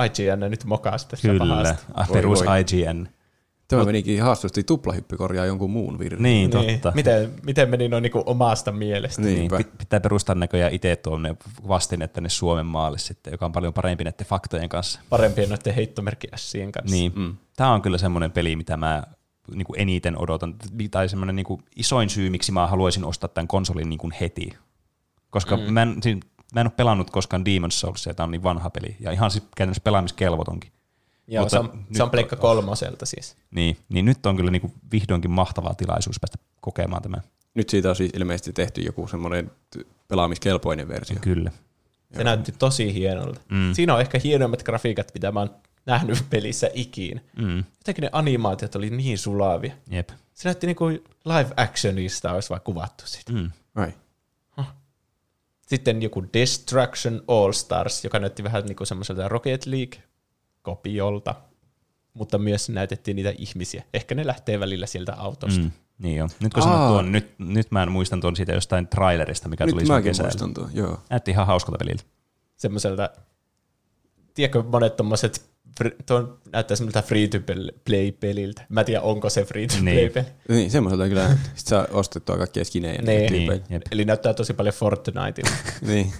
IGN 0.07 0.41
nyt 0.51 0.65
mokas 0.65 1.07
tässä 1.07 1.29
Kyllä. 1.29 1.47
pahasti. 1.47 2.13
Perus 2.13 2.45
voi. 2.45 2.61
IGN. 2.61 3.09
Tämä 3.69 3.85
menikin 3.85 4.23
haastavasti 4.23 4.63
tuplahyppy 4.65 5.17
korjaa 5.17 5.47
jonkun 5.47 5.71
muun 5.71 5.99
virheen. 5.99 6.23
Niin, 6.23 6.51
Niin. 6.51 6.81
totta. 6.81 6.93
Miten, 6.97 7.31
miten 7.43 7.69
meni 7.71 7.89
noin 7.89 8.03
niinku 8.03 8.23
omasta 8.27 8.73
mielestä? 8.73 9.23
Niin, 9.23 9.51
pit- 9.51 9.77
pitää 9.79 10.01
perustaa 10.01 10.35
näköjään 10.35 10.73
itse 10.75 10.97
tuonne 10.97 11.37
vastin, 11.69 12.03
että 12.03 12.21
ne 12.21 12.29
Suomen 12.29 12.67
maalle 12.67 12.99
sitten, 12.99 13.31
joka 13.31 13.47
on 13.47 13.53
paljon 13.53 13.73
parempi 13.73 14.05
näiden 14.05 14.27
faktojen 14.27 14.69
kanssa. 14.69 15.01
Parempien 15.11 15.49
noiden 15.49 15.75
heittomerkki 15.75 16.29
Sien 16.37 16.73
kanssa. 16.73 16.97
Niin. 16.97 17.13
Mm. 17.17 17.37
Tämä 17.57 17.73
on 17.73 17.83
kyllä 17.83 17.99
semmoinen 17.99 18.33
peli, 18.33 18.57
mitä 18.57 18.77
mä 18.77 19.03
niin 19.55 19.67
kuin 19.67 19.81
eniten 19.81 20.19
odotan, 20.19 20.55
tai 20.91 21.09
semmoinen 21.09 21.37
niin 21.37 21.47
kuin 21.47 21.63
isoin 21.77 22.11
syy, 22.11 22.31
miksi 22.31 22.53
mä 22.53 22.67
haluaisin 22.67 23.05
ostaa 23.05 23.29
tämän 23.29 23.49
konsolin 23.49 23.89
niin 23.89 23.99
kuin 23.99 24.13
heti. 24.21 24.53
Koska 25.31 25.57
mm. 25.57 25.63
mä, 25.73 25.83
en, 25.83 25.97
siis, 26.03 26.19
mä 26.55 26.61
en 26.61 26.67
ole 26.67 26.73
pelannut 26.77 27.11
koskaan 27.11 27.43
Demon's 27.43 27.71
Soulsia, 27.71 28.15
tämä 28.15 28.25
on 28.25 28.31
niin 28.31 28.43
vanha 28.43 28.71
peli, 28.71 28.97
ja 29.01 29.13
ihan 29.13 29.31
siis 29.31 29.45
käytännössä 29.57 29.83
pelaamiskelvotonkin. 29.85 30.73
Joo, 31.29 31.43
Mutta 31.43 31.51
se 31.51 31.59
on, 31.59 31.71
nyt 31.75 31.97
se 31.97 32.03
on 32.03 32.11
pleikka 32.11 32.37
kolmoselta 32.37 33.07
siis. 33.07 33.37
Niin, 33.51 33.77
niin 33.89 34.05
nyt 34.05 34.27
on 34.27 34.37
kyllä 34.37 34.51
niin 34.51 34.61
kuin 34.61 34.73
vihdoinkin 34.93 35.31
mahtava 35.31 35.75
tilaisuus 35.75 36.21
päästä 36.21 36.39
kokemaan 36.61 37.03
tämä. 37.03 37.17
Nyt 37.55 37.69
siitä 37.69 37.89
on 37.89 37.97
siis 37.97 38.13
ilmeisesti 38.15 38.53
tehty 38.53 38.81
joku 38.81 39.07
semmoinen 39.07 39.51
pelaamiskelpoinen 40.09 40.89
versio. 40.89 41.17
Kyllä. 41.21 41.53
Se 42.17 42.25
näytti 42.25 42.53
tosi 42.53 42.95
hienolta. 42.95 43.41
Mm. 43.49 43.75
Siinä 43.75 43.95
on 43.95 44.01
ehkä 44.01 44.21
hienoimmat 44.25 44.63
grafiikat, 44.63 45.11
mitä 45.15 45.33
mä 45.33 45.41
oon 45.41 45.51
nähnyt 45.87 46.25
pelissä 46.31 46.71
ikiin. 46.75 47.21
Mm. 47.37 47.65
Jotenkin 47.79 48.03
ne 48.03 48.09
animaatiot 48.13 48.75
oli 48.75 48.91
niin 48.91 49.19
sulavia. 49.19 49.75
Jep. 49.91 50.11
Se 50.35 50.49
näytti 50.49 50.67
niin 50.67 50.77
kuin 50.77 51.05
live 51.25 51.51
actionista 51.57 52.33
olisi 52.33 52.51
vaan 52.51 52.61
kuvattu 52.61 53.05
sitä. 53.07 53.33
Mm. 53.33 53.51
Ai. 53.75 53.93
Sitten 55.67 56.03
joku 56.03 56.25
Destruction 56.33 57.23
All 57.29 57.53
Stars, 57.53 58.05
joka 58.05 58.19
näytti 58.19 58.45
vähän 58.45 58.65
niin 58.65 58.77
kuin 58.77 58.87
semmoiselta 58.87 59.29
Rocket 59.29 59.67
League-kopiolta, 59.67 61.35
mutta 62.15 62.39
myös 62.39 62.69
näytettiin 62.69 63.17
niitä 63.17 63.35
ihmisiä. 63.39 63.85
Ehkä 63.95 64.15
ne 64.15 64.27
lähtee 64.27 64.61
välillä 64.61 64.87
sieltä 64.87 65.15
autosta. 65.15 65.61
Mm. 65.61 65.71
Niin 65.99 66.23
on. 66.23 66.29
Nyt 66.41 66.55
kun 66.55 66.63
Aa. 66.63 66.69
sanot 66.69 66.89
tuon, 66.89 67.13
nyt, 67.13 67.35
nyt 67.39 67.71
mä 67.71 67.87
muistan 67.87 68.21
tuon 68.21 68.37
siitä 68.37 68.53
jostain 68.53 68.89
trailerista, 68.89 69.49
mikä 69.49 69.65
tuli 69.65 69.75
Nyt 69.75 69.81
silloin 69.87 70.01
mäkin 70.01 70.11
kesällä. 70.11 70.29
muistan 70.29 70.55
tuon, 70.55 70.71
joo. 70.73 71.01
Näytti 71.11 71.31
ihan 71.31 71.47
hauskalta 71.47 71.79
peliltä. 71.79 72.03
Semmoiselta, 72.57 73.11
tiedätkö 74.35 74.63
monet 74.63 74.97
tommoset, 74.97 75.50
tuon 76.07 76.39
näyttää 76.53 76.77
semmoiselta 76.77 77.09
free-to-play-peliltä. 77.09 78.63
Mä 78.69 78.81
en 78.81 78.87
tiedä, 78.87 79.01
onko 79.01 79.31
se 79.31 79.45
free-to-play-peli. 79.45 80.27
Niin, 80.49 80.71
semmoiselta 80.71 81.09
kyllä. 81.09 81.29
Sitten 81.29 81.55
saa 81.57 81.87
ostettua 81.91 82.37
kaikkia 82.37 82.65
skinejä. 82.65 83.03
Niin. 83.03 83.33
Niin, 83.33 83.63
jep. 83.71 83.83
Eli 83.91 84.05
näyttää 84.05 84.35
tosi 84.35 84.55
paljon 84.55 84.75
Fortniteilta. 84.75 85.51
niin. 85.87 86.13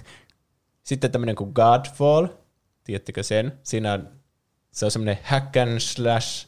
Sitten 0.83 1.11
tämmöinen 1.11 1.35
kuin 1.35 1.51
Godfall, 1.53 2.27
tiedättekö 2.83 3.23
sen? 3.23 3.51
Siinä 3.63 3.93
on, 3.93 4.09
se 4.71 4.85
on 4.85 4.91
semmoinen 4.91 5.17
hack 5.23 5.57
and 5.57 5.79
slash, 5.79 6.47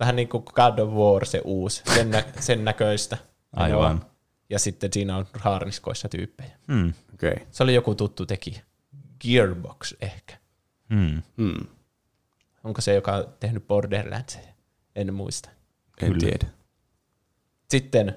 vähän 0.00 0.16
niin 0.16 0.28
kuin 0.28 0.44
God 0.54 0.78
of 0.78 0.90
War 0.94 1.26
se 1.26 1.40
uusi, 1.44 1.82
sen, 1.94 2.10
nä- 2.10 2.24
sen 2.40 2.64
näköistä. 2.64 3.18
Aivan. 3.52 3.96
Joo. 3.96 4.10
Ja 4.50 4.58
sitten 4.58 4.92
siinä 4.92 5.16
on 5.16 5.26
haarniskoissa 5.32 6.08
tyyppejä. 6.08 6.50
Mm. 6.66 6.92
Okei. 7.14 7.32
Okay. 7.32 7.46
Se 7.50 7.62
oli 7.62 7.74
joku 7.74 7.94
tuttu 7.94 8.26
tekijä. 8.26 8.60
Gearbox 9.20 9.94
ehkä. 10.00 10.36
Mm. 10.88 11.22
Hmm. 11.36 11.66
Onko 12.64 12.80
se, 12.80 12.94
joka 12.94 13.12
on 13.12 13.24
tehnyt 13.40 13.68
Borderlands? 13.68 14.38
En 14.96 15.14
muista. 15.14 15.50
En 16.02 16.08
Kyllä. 16.12 16.20
tiedä. 16.20 16.46
Sitten 17.70 18.16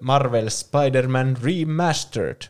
Marvel 0.00 0.48
Spider-Man 0.48 1.36
Remastered, 1.42 2.42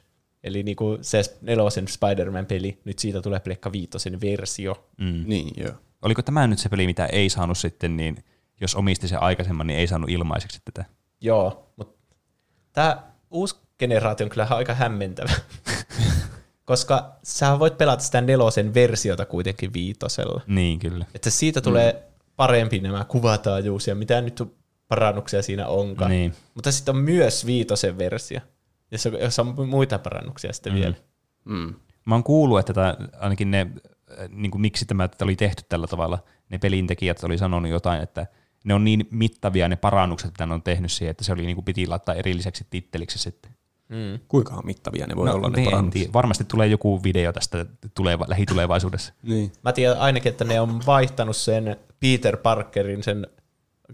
eli 0.45 0.62
niinku 0.62 0.99
se 1.01 1.23
nelosen 1.43 1.89
Spider-Man-peli, 1.89 2.81
nyt 2.85 2.99
siitä 2.99 3.23
tulee 3.23 3.41
Pleikka 3.41 3.73
Viitosen 3.73 4.21
versio. 4.21 4.89
Mm. 4.97 5.25
Niin, 5.27 5.51
joo. 5.57 5.75
Oliko 6.03 6.23
tämä 6.23 6.47
nyt 6.47 6.59
se 6.59 6.69
peli, 6.69 6.87
mitä 6.87 7.07
ei 7.07 7.31
saanut 7.31 7.59
sitten, 7.59 7.97
niin 7.97 8.25
jos 8.61 8.75
omisti 8.75 9.09
sen 9.09 9.23
aikaisemman, 9.23 9.66
niin 9.66 9.79
ei 9.79 9.87
saanut 9.87 10.11
ilmaiseksi 10.11 10.61
tätä. 10.64 10.85
Joo, 11.21 11.73
mutta 11.77 12.16
tämä 12.73 13.03
uusi 13.31 13.57
generaatio 13.79 14.25
on 14.27 14.31
kyllä 14.31 14.47
aika 14.51 14.75
hämmentävä. 14.75 15.31
Koska 16.69 17.16
sä 17.23 17.59
voit 17.59 17.79
pelata 17.79 18.03
sitä 18.03 18.21
nelosen 18.21 18.75
versiota 18.75 19.27
kuitenkin 19.27 19.73
viitosella. 19.73 20.41
Niin, 20.47 20.79
kyllä. 20.79 21.05
Että 21.14 21.31
siitä 21.31 21.61
tulee 21.61 21.93
mm. 21.93 21.99
parempi 22.37 22.79
nämä 22.79 23.05
kuvataajuus 23.05 23.87
ja 23.87 23.95
mitä 23.95 24.21
nyt 24.21 24.43
parannuksia 24.89 25.43
siinä 25.43 25.66
onkaan. 25.66 26.11
Niin. 26.11 26.35
Mutta 26.55 26.73
sitten 26.73 26.97
on 26.97 27.03
myös 27.03 27.47
viitosen 27.47 27.99
versio, 27.99 28.41
jossa, 28.91 29.09
jossa 29.09 29.43
on 29.43 29.69
muita 29.69 29.99
parannuksia 29.99 30.53
sitten 30.53 30.73
mm. 30.73 30.79
vielä. 30.79 30.95
Mm. 31.45 31.75
Mä 32.05 32.14
oon 32.14 32.25
kuullut, 32.25 32.59
että 32.59 32.73
tämä, 32.73 32.97
ainakin 33.19 33.51
ne, 33.51 33.66
äh, 34.21 34.29
niin 34.29 34.51
kuin 34.51 34.62
miksi 34.62 34.87
tämä 34.87 35.09
oli 35.23 35.37
tehty 35.37 35.62
tällä 35.69 35.87
tavalla, 35.87 36.19
ne 36.49 36.59
pelintekijät 36.59 37.25
oli 37.25 37.39
sanonut 37.39 37.71
jotain, 37.71 38.03
että 38.03 38.27
ne 38.64 38.75
on 38.75 38.85
niin 38.85 39.09
mittavia 39.11 39.69
ne 39.69 39.77
parannukset, 39.77 40.31
mitä 40.31 40.47
ne 40.47 40.55
on 40.55 40.62
tehnyt 40.62 40.93
siihen, 40.93 41.11
että 41.11 41.25
se 41.25 41.33
oli 41.33 41.47
niin 41.47 41.57
kuin 41.57 41.64
piti 41.64 41.87
laittaa 41.87 42.14
erilliseksi 42.14 42.66
titteliksi 42.71 43.19
sitten. 43.19 43.57
Mm. 43.89 44.18
Kuinka 44.28 44.62
mittavia 44.62 45.07
ne 45.07 45.16
voi 45.16 45.26
no, 45.26 45.34
olla 45.34 45.49
ne 45.49 45.64
parannukset? 45.64 46.12
Varmasti 46.12 46.45
tulee 46.45 46.66
joku 46.66 47.03
video 47.03 47.32
tästä 47.32 47.66
tuleva, 47.95 48.24
lähitulevaisuudessa. 48.28 49.12
Niin. 49.22 49.53
Mä 49.64 49.72
tiedän 49.72 49.99
ainakin, 49.99 50.30
että 50.30 50.45
ne 50.45 50.61
on 50.61 50.80
vaihtanut 50.86 51.36
sen 51.36 51.76
Peter 52.01 52.36
Parkerin 52.36 53.03
sen 53.03 53.26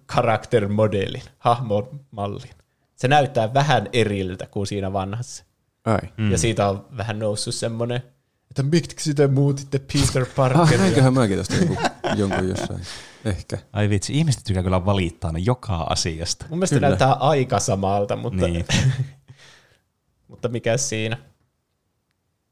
karaktermodelin, 0.07 1.23
hahmomallin. 1.39 2.51
Se 2.97 3.09
näyttää 3.09 3.55
vähän 3.55 3.89
eriltä 3.93 4.47
kuin 4.47 4.67
siinä 4.67 4.93
vanhassa. 4.93 5.45
Ai. 5.85 5.99
Mm. 6.17 6.31
Ja 6.31 6.39
siitä 6.39 6.69
on 6.69 6.87
vähän 6.97 7.19
noussut 7.19 7.55
semmoinen, 7.55 8.03
että 8.51 8.63
miksi 8.63 9.15
te 9.15 9.27
muutitte 9.27 9.79
Peter 9.79 10.23
Ah, 10.29 10.35
Parkeria? 10.37 10.79
näinköhän 10.79 11.15
mäkin 11.15 11.39
tästä 11.39 11.55
jonkun, 11.57 11.77
jonkun 12.21 12.49
jossain. 12.49 12.81
Ehkä. 13.25 13.59
Ai 13.73 13.89
vitsi, 13.91 14.19
ihmiset 14.19 14.45
tykkää 14.45 14.63
kyllä 14.63 14.85
valittaa 14.87 15.33
ne 15.33 15.39
joka 15.39 15.77
asiasta. 15.77 16.47
Mun 16.49 16.59
mielestä 16.59 16.77
Kyllä. 16.77 16.89
näyttää 16.89 17.13
aika 17.13 17.61
samalta, 17.61 18.17
mutta, 18.17 18.47
Niin. 18.49 18.65
Mutta 20.29 20.49
mikä 20.49 20.77
siinä? 20.77 21.17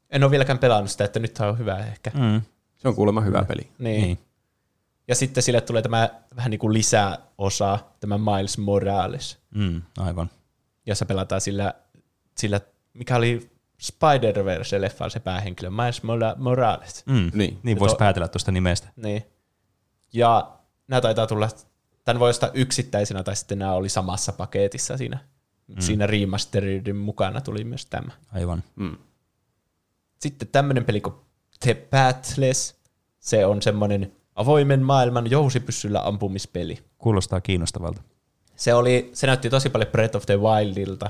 En 0.09 0.23
ole 0.23 0.31
vieläkään 0.31 0.59
pelannut 0.59 0.91
sitä, 0.91 1.03
että 1.05 1.19
nyt 1.19 1.39
on 1.39 1.57
hyvä 1.57 1.77
ehkä. 1.77 2.11
Mm. 2.13 2.41
Se 2.75 2.87
on 2.87 2.95
kuulemma 2.95 3.21
hyvä 3.21 3.45
peli. 3.45 3.61
Niin. 3.79 4.01
Niin. 4.01 4.19
Ja 5.07 5.15
sitten 5.15 5.43
sille 5.43 5.61
tulee 5.61 5.81
tämä 5.81 6.09
vähän 6.35 6.51
niin 6.51 6.59
kuin 6.59 6.73
lisäosa, 6.73 7.79
tämä 7.99 8.17
Miles 8.17 8.57
Morales, 8.57 9.37
Mm, 9.55 9.81
aivan. 9.97 10.29
jossa 10.85 11.05
pelataan 11.05 11.41
sillä, 11.41 11.73
sillä 12.37 12.61
mikä 12.93 13.15
oli 13.15 13.49
Spider-Verse-leffan 13.81 15.09
se 15.09 15.19
päähenkilö, 15.19 15.69
Miles 15.69 16.01
Mora- 16.03 16.35
Morales. 16.37 17.05
Mm. 17.05 17.31
Niin. 17.33 17.59
niin 17.63 17.79
voisi 17.79 17.95
päätellä 17.95 18.27
tuosta 18.27 18.51
nimestä. 18.51 18.87
Niin. 18.95 19.23
Ja 20.13 20.51
nämä 20.87 21.01
taitaa 21.01 21.27
tulla, 21.27 21.49
tämän 22.03 22.19
voi 22.19 22.29
ostaa 22.29 22.49
yksittäisenä, 22.53 23.23
tai 23.23 23.35
sitten 23.35 23.59
nämä 23.59 23.73
oli 23.73 23.89
samassa 23.89 24.31
paketissa 24.33 24.97
siinä. 24.97 25.19
Mm. 25.67 25.75
Siinä 25.79 26.07
remasteridin 26.07 26.95
mukana 26.95 27.41
tuli 27.41 27.63
myös 27.63 27.85
tämä. 27.85 28.11
Aivan. 28.33 28.63
Mm. 28.75 28.97
Sitten 30.19 30.47
tämmöinen 30.47 30.85
peli 30.85 31.01
kuin 31.01 31.15
The 31.59 31.73
Pathless, 31.73 32.75
se 33.19 33.45
on 33.45 33.61
semmoinen 33.61 34.11
avoimen 34.35 34.81
maailman 34.81 35.31
jousipyssyllä 35.31 36.07
ampumispeli. 36.07 36.79
Kuulostaa 36.97 37.41
kiinnostavalta. 37.41 38.01
Se, 38.55 38.73
oli, 38.73 39.09
se 39.13 39.27
näytti 39.27 39.49
tosi 39.49 39.69
paljon 39.69 39.91
Breath 39.91 40.15
of 40.15 40.25
the 40.25 40.39
Wildilta. 40.39 41.09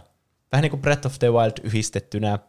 Vähän 0.51 0.61
niin 0.61 0.69
kuin 0.69 0.81
Breath 0.81 1.05
of 1.05 1.19
the 1.19 1.31
Wild 1.31 1.53
yhdistettynä 1.63 2.39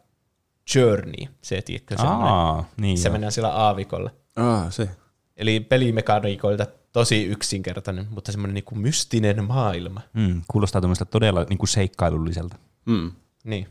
Journey, 0.75 1.25
se 1.41 1.61
tiedätkö 1.61 1.97
semmoinen. 1.97 2.27
Aa, 2.27 2.69
niin 2.77 2.97
Se 2.97 3.09
mennään 3.09 3.31
sillä 3.31 3.49
aavikolla. 3.53 4.09
Ah, 4.35 4.71
se. 4.73 4.89
Eli 5.37 5.59
pelimekaniikoilta 5.59 6.67
tosi 6.95 7.25
yksinkertainen, 7.25 8.07
mutta 8.09 8.31
semmoinen 8.31 8.53
niin 8.53 8.63
kuin 8.63 8.79
mystinen 8.79 9.43
maailma. 9.43 10.01
Mm, 10.13 10.41
kuulostaa 10.47 10.81
tämmöistä 10.81 11.05
todella 11.05 11.45
niin 11.49 11.57
kuin 11.57 11.69
seikkailulliselta. 11.69 12.55
Mm. 12.85 13.11
Niin. 13.43 13.67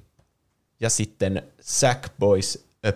ja 0.80 0.90
sitten 0.90 1.42
Sackboys, 1.60 2.64
a, 2.86 2.90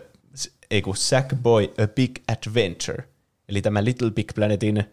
ei 0.70 0.82
kun 0.82 0.96
Sackboy 0.96 1.64
A 1.64 1.86
Big 1.86 2.18
Adventure, 2.28 3.08
eli 3.48 3.62
tämä 3.62 3.84
Little 3.84 4.10
Big 4.10 4.28
Planetin 4.34 4.84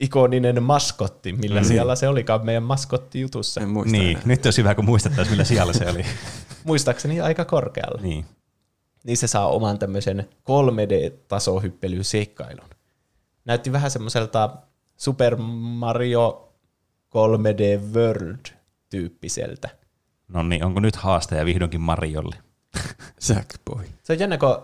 ikoninen 0.00 0.62
maskotti, 0.62 1.32
millä 1.32 1.60
mm. 1.60 1.66
siellä 1.66 1.96
se 1.96 2.08
olikaan 2.08 2.46
meidän 2.46 2.62
maskottijutussa. 2.62 3.60
En 3.60 3.68
muista 3.68 3.92
Niin, 3.92 4.10
enää. 4.10 4.22
nyt 4.24 4.44
olisi 4.44 4.62
hyvä, 4.62 4.74
kun 4.74 4.84
muistettaisiin, 4.84 5.32
millä 5.32 5.44
siellä 5.44 5.72
se 5.72 5.90
oli. 5.90 6.04
Muistaakseni 6.64 7.20
aika 7.20 7.44
korkealla. 7.44 8.00
niin. 8.02 8.24
niin 9.04 9.16
se 9.16 9.26
saa 9.26 9.48
oman 9.48 9.78
tämmöisen 9.78 10.28
3D-tasohyppelyseikkailun. 10.50 12.70
Näytti 13.44 13.72
vähän 13.72 13.90
semmoiselta 13.90 14.56
Super 14.96 15.36
Mario 15.60 16.52
3D 17.14 17.94
World-tyyppiseltä. 17.94 19.68
No 20.28 20.42
niin, 20.42 20.64
onko 20.64 20.80
nyt 20.80 20.96
haastaja 20.96 21.44
vihdoinkin 21.44 21.80
Mariolle? 21.80 22.36
Sackboy. 23.18 23.84
Se 24.02 24.12
on 24.12 24.18
jännä, 24.18 24.38
kun 24.38 24.56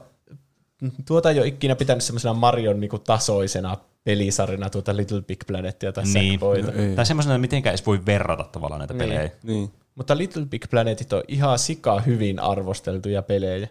tuota 1.07 1.31
ei 1.31 1.39
ole 1.39 1.47
ikinä 1.47 1.77
pitänyt 1.77 2.05
semmoisena 2.05 2.35
Marion 2.35 2.81
niinku 2.81 2.99
tasoisena 2.99 3.77
pelisarjana 4.05 4.71
tuota 4.71 4.97
Little 4.97 5.23
Big 5.23 5.39
Planetia 5.47 5.93
tai 5.93 6.05
Niin. 6.05 6.33
Sackboyta. 6.33 6.73
No 6.73 6.79
ei. 6.83 6.97
Tai 6.97 7.07
semmoisena, 7.07 7.39
mitenkään 7.39 7.73
edes 7.73 7.87
voi 7.87 8.07
verrata 8.07 8.45
tavallaan 8.45 8.79
näitä 8.79 8.95
Niin. 8.95 8.99
pelejä. 9.11 9.31
Niin. 9.43 9.73
Mutta 9.95 10.17
Little 10.19 10.45
Big 10.47 10.65
Planetit 10.71 11.13
on 11.13 11.23
ihan 11.29 11.59
sika 11.59 12.01
hyvin 12.01 12.41
arvosteltuja 12.41 13.23
pelejä. 13.23 13.69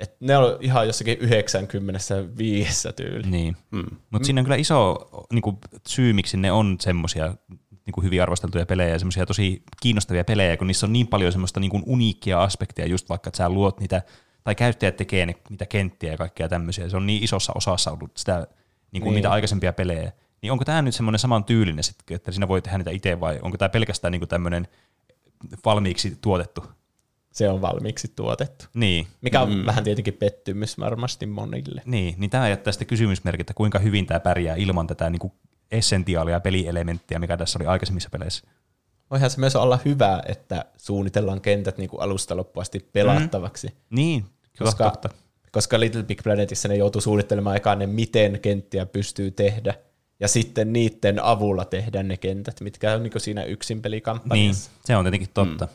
Et 0.00 0.16
ne 0.20 0.36
on 0.36 0.58
ihan 0.60 0.86
jossakin 0.86 1.18
95 1.18 2.88
tyyli. 2.96 3.30
Niin. 3.30 3.56
Mm. 3.70 3.86
Mutta 4.10 4.26
siinä 4.26 4.40
on 4.40 4.44
kyllä 4.44 4.56
iso 4.56 5.08
niin 5.32 5.42
kuin, 5.42 5.58
syy, 5.88 6.12
miksi 6.12 6.36
ne 6.36 6.52
on 6.52 6.76
semmoisia 6.80 7.34
niin 7.86 7.92
kuin 7.92 8.04
hyvin 8.04 8.22
arvosteltuja 8.22 8.66
pelejä 8.66 8.88
ja 8.88 8.98
semmoisia 8.98 9.26
tosi 9.26 9.62
kiinnostavia 9.82 10.24
pelejä, 10.24 10.56
kun 10.56 10.66
niissä 10.66 10.86
on 10.86 10.92
niin 10.92 11.06
paljon 11.06 11.32
semmoista 11.32 11.60
niin 11.60 11.70
kuin 11.70 11.82
uniikkia 11.86 12.42
aspektia, 12.42 12.86
just 12.86 13.08
vaikka, 13.08 13.28
että 13.28 13.36
sä 13.38 13.48
luot 13.48 13.80
niitä, 13.80 14.02
tai 14.44 14.54
käyttäjät 14.54 14.96
tekee 14.96 15.26
ne, 15.26 15.34
niitä 15.50 15.66
kenttiä 15.66 16.10
ja 16.10 16.16
kaikkea 16.16 16.48
tämmöisiä. 16.48 16.88
Se 16.88 16.96
on 16.96 17.06
niin 17.06 17.24
isossa 17.24 17.52
osassa 17.56 17.90
ollut 17.90 18.10
sitä, 18.16 18.46
niin 18.92 19.02
kuin 19.02 19.10
Niin. 19.10 19.14
niitä 19.14 19.30
aikaisempia 19.30 19.72
pelejä. 19.72 20.12
Niin 20.42 20.52
onko 20.52 20.64
tämä 20.64 20.82
nyt 20.82 20.94
semmoinen 20.94 21.18
saman 21.18 21.44
tyylinen, 21.44 21.84
että 22.10 22.32
siinä 22.32 22.48
voi 22.48 22.62
tehdä 22.62 22.78
niitä 22.78 22.90
itse, 22.90 23.20
vai 23.20 23.38
onko 23.42 23.58
tämä 23.58 23.68
pelkästään 23.68 24.12
niin 24.12 24.20
kuin 24.20 24.28
tämmöinen 24.28 24.68
valmiiksi 25.64 26.18
tuotettu? 26.20 26.64
Se 27.32 27.48
on 27.48 27.60
valmiiksi 27.60 28.12
tuotettu. 28.16 28.64
Niin, 28.74 29.06
Mikä 29.20 29.40
on 29.42 29.54
mm. 29.54 29.66
vähän 29.66 29.84
tietenkin 29.84 30.14
pettymys 30.14 30.78
varmasti 30.78 31.26
monille. 31.26 31.82
Niin, 31.84 32.14
niin 32.18 32.30
tämä 32.30 32.48
jättää 32.48 32.72
sitten 32.72 32.88
kysymysmerkit, 32.88 33.40
että 33.40 33.54
kuinka 33.54 33.78
hyvin 33.78 34.06
tämä 34.06 34.20
pärjää 34.20 34.56
ilman 34.56 34.86
tätä 34.86 35.10
niin 35.10 35.20
kuin 35.20 35.32
essentiaalia 35.70 36.40
pelielementtiä, 36.40 37.18
mikä 37.18 37.36
tässä 37.36 37.58
oli 37.58 37.66
aikaisemmissa 37.66 38.10
peleissä. 38.10 38.48
Voihan 39.10 39.30
se 39.30 39.40
myös 39.40 39.56
olla 39.56 39.78
hyvä, 39.84 40.22
että 40.26 40.64
suunnitellaan 40.76 41.40
kentät 41.40 41.78
niin 41.78 41.90
kuin 41.90 42.02
alusta 42.02 42.36
loppuun 42.36 42.62
asti 42.62 42.80
pelattavaksi. 42.92 43.66
Mm. 43.66 43.74
Niin, 43.90 44.22
kyllä 44.58 44.68
Koska, 44.70 44.90
totta. 44.90 45.08
koska 45.52 45.80
Little 45.80 46.02
Big 46.02 46.22
Planetissa 46.22 46.68
ne 46.68 46.76
joutuu 46.76 47.00
suunnittelemaan 47.00 47.56
ekaan 47.56 47.78
ne, 47.78 47.86
miten 47.86 48.40
kenttiä 48.40 48.86
pystyy 48.86 49.30
tehdä. 49.30 49.74
Ja 50.20 50.28
sitten 50.28 50.72
niiden 50.72 51.22
avulla 51.24 51.64
tehdä 51.64 52.02
ne 52.02 52.16
kentät, 52.16 52.60
mitkä 52.60 52.94
on 52.94 53.02
niin 53.02 53.10
kuin 53.10 53.22
siinä 53.22 53.42
yksin 53.44 53.74
Niin, 53.74 53.82
pelikampanjassa. 53.82 54.70
se 54.84 54.96
on 54.96 55.04
tietenkin 55.04 55.28
totta. 55.34 55.64
Mm. 55.66 55.72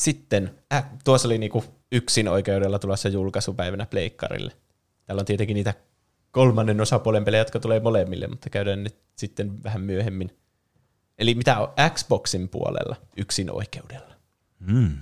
Sitten, 0.00 0.50
äh, 0.72 0.84
tuossa 1.04 1.28
oli 1.28 1.38
niin 1.38 1.50
kuin 1.50 1.64
yksin 1.92 2.28
oikeudella 2.28 2.78
tulossa 2.78 3.08
julkaisupäivänä 3.08 3.86
Pleikkarille. 3.86 4.52
Täällä 5.04 5.20
on 5.20 5.26
tietenkin 5.26 5.54
niitä 5.54 5.74
kolmannen 6.30 6.80
osapuolen 6.80 7.24
pelejä, 7.24 7.40
jotka 7.40 7.60
tulee 7.60 7.80
molemmille, 7.80 8.26
mutta 8.26 8.50
käydään 8.50 8.84
nyt 8.84 8.96
sitten 9.16 9.64
vähän 9.64 9.80
myöhemmin. 9.80 10.30
Eli 11.18 11.34
mitä 11.34 11.58
on 11.58 11.68
Xboxin 11.94 12.48
puolella 12.48 12.96
yksin 13.16 13.50
oikeudella? 13.50 14.14
Mm. 14.60 14.96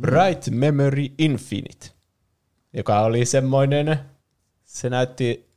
Bright 0.00 0.48
Memory 0.50 1.06
Infinite, 1.18 1.86
joka 2.72 3.00
oli 3.00 3.24
semmoinen, 3.24 3.98
se 4.64 4.90
näytti 4.90 5.50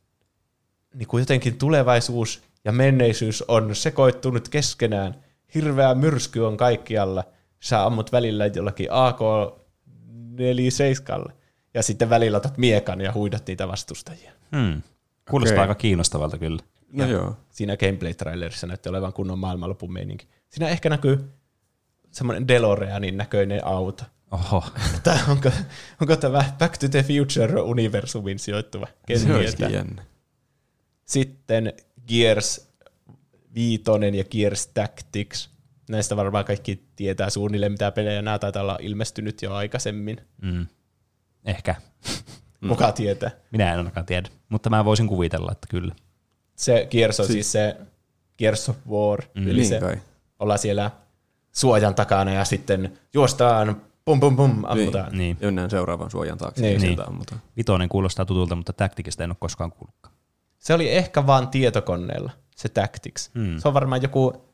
niin 0.94 1.08
kuin 1.08 1.22
jotenkin 1.22 1.58
tulevaisuus 1.58 2.42
ja 2.64 2.72
menneisyys 2.72 3.44
on 3.48 3.76
sekoittunut 3.76 4.48
keskenään. 4.48 5.14
Hirveä 5.54 5.94
myrsky 5.94 6.40
on 6.40 6.56
kaikkialla. 6.56 7.24
Sä 7.60 7.86
ammut 7.86 8.12
välillä 8.12 8.46
jollakin 8.46 8.88
AK-47 8.90 11.32
ja 11.74 11.82
sitten 11.82 12.10
välillä 12.10 12.38
otat 12.38 12.58
miekan 12.58 13.00
ja 13.00 13.12
huidat 13.12 13.46
niitä 13.46 13.68
vastustajia. 13.68 14.32
Hmm. 14.56 14.82
Kuulostaa 15.30 15.54
Okei. 15.54 15.62
aika 15.62 15.74
kiinnostavalta 15.74 16.38
kyllä. 16.38 16.62
No 16.92 17.06
joo. 17.06 17.36
Siinä 17.50 17.76
gameplay-trailerissa 17.76 18.66
näytti 18.66 18.88
olevan 18.88 19.12
kunnon 19.12 19.38
maailmanlopun 19.38 19.92
meininki. 19.92 20.28
Siinä 20.48 20.68
ehkä 20.68 20.90
näkyy 20.90 21.30
semmoinen 22.10 22.48
DeLoreanin 22.48 23.16
näköinen 23.16 23.66
auto. 23.66 24.04
Oho, 24.30 24.64
Tai 25.04 25.18
onko, 25.28 25.50
onko 26.00 26.16
tämä 26.16 26.52
Back 26.58 26.78
to 26.78 26.88
the 26.88 27.02
Future-universumin 27.02 28.38
sijoittuva? 28.38 28.86
Ken 29.06 29.20
Se 29.20 29.34
olisikin 29.34 29.72
jännä. 29.72 30.04
Sitten 31.04 31.72
Gears 32.08 32.70
5 33.54 33.82
ja 34.16 34.24
Gears 34.24 34.66
Tactics. 34.66 35.50
Näistä 35.88 36.16
varmaan 36.16 36.44
kaikki 36.44 36.82
tietää 36.96 37.30
suunnilleen, 37.30 37.72
mitä 37.72 37.90
pelejä 37.90 38.22
nämä 38.22 38.38
taitaa 38.38 38.62
olla 38.62 38.78
ilmestynyt 38.80 39.42
jo 39.42 39.54
aikaisemmin. 39.54 40.20
mm. 40.42 40.66
ehkä. 41.44 41.74
Mm. 42.60 42.68
Kuka 42.68 42.92
tietää? 42.92 43.30
Minä 43.50 43.72
en 43.72 43.78
ainakaan 43.78 44.06
tiedä, 44.06 44.28
mutta 44.48 44.70
mä 44.70 44.84
voisin 44.84 45.06
kuvitella, 45.08 45.52
että 45.52 45.66
kyllä. 45.70 45.94
Se 46.56 46.88
Gears 46.90 47.20
on 47.20 47.26
Si- 47.26 47.32
siis 47.32 47.52
se 47.52 47.76
Gears 48.38 48.68
of 48.68 48.76
War, 48.90 49.22
mm. 49.34 49.48
eli 49.48 49.54
Niin 49.60 49.68
se 49.68 49.80
kai. 49.80 49.96
ollaan 50.38 50.58
siellä 50.58 50.90
suojan 51.52 51.94
takana 51.94 52.32
ja 52.32 52.44
sitten 52.44 52.98
juostaan, 53.14 53.82
pum 54.04 54.20
pum 54.20 54.36
pum, 54.36 54.64
ammutaan. 54.64 55.18
Niin. 55.18 55.36
Ja 55.40 55.46
mennään 55.46 55.70
seuraavan 55.70 56.10
suojan 56.10 56.38
taakse 56.38 56.62
Niin. 56.62 56.68
niin. 56.70 56.74
ja 56.74 56.80
sieltä 56.80 57.02
Niin. 57.02 57.08
ammutaan. 57.08 57.40
Vitoinen 57.56 57.88
kuulostaa 57.88 58.24
tutulta, 58.24 58.56
mutta 58.56 58.72
Tacticista 58.72 59.24
en 59.24 59.30
ole 59.30 59.36
koskaan 59.40 59.70
kuullutkaan. 59.70 60.14
Se 60.58 60.74
oli 60.74 60.90
ehkä 60.92 61.26
vaan 61.26 61.48
tietokoneella, 61.48 62.30
se 62.56 62.68
Tactics. 62.68 63.30
Mm. 63.34 63.58
Se 63.58 63.68
on 63.68 63.74
varmaan 63.74 64.02
joku, 64.02 64.47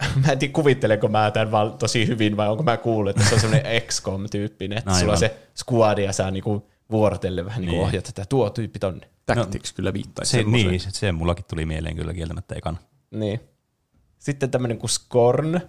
mä 0.26 0.32
en 0.32 0.38
tiedä 0.38 0.52
kuvittelenko 0.52 1.08
mä 1.08 1.30
tämän 1.30 1.50
vaan 1.50 1.78
tosi 1.78 2.06
hyvin 2.06 2.36
vai 2.36 2.48
onko 2.48 2.62
mä 2.62 2.76
kuullut, 2.76 3.10
että 3.10 3.28
se 3.28 3.34
on 3.34 3.40
semmoinen 3.40 3.82
XCOM-tyyppinen, 3.82 4.78
että 4.78 4.90
Aivan. 4.90 5.00
sulla 5.00 5.12
on 5.12 5.18
se 5.18 5.36
squad 5.56 5.98
ja 5.98 6.12
sä 6.12 6.30
niinku 6.30 6.70
vuorotelle 6.90 7.44
vähän 7.44 7.60
niin. 7.60 7.70
Niin. 7.70 7.82
ohjat 7.82 8.04
tätä, 8.04 8.24
tuo 8.28 8.50
tyyppi 8.50 8.78
tonne. 8.78 9.08
Tactics 9.26 9.72
kyllä 9.72 9.92
viittaisi 9.92 10.30
Se, 10.30 10.38
semmoiseen. 10.38 10.70
niin, 10.70 10.80
se, 10.80 10.90
se 10.90 11.12
mullakin 11.12 11.44
tuli 11.50 11.66
mieleen 11.66 11.96
kyllä 11.96 12.14
kieltämättä 12.14 12.54
ekana. 12.54 12.76
Niin. 13.10 13.40
Sitten 14.18 14.50
tämmöinen 14.50 14.78
kuin 14.78 14.90
Scorn. 14.90 15.60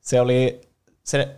Se 0.00 0.20
oli, 0.20 0.60
se 1.04 1.36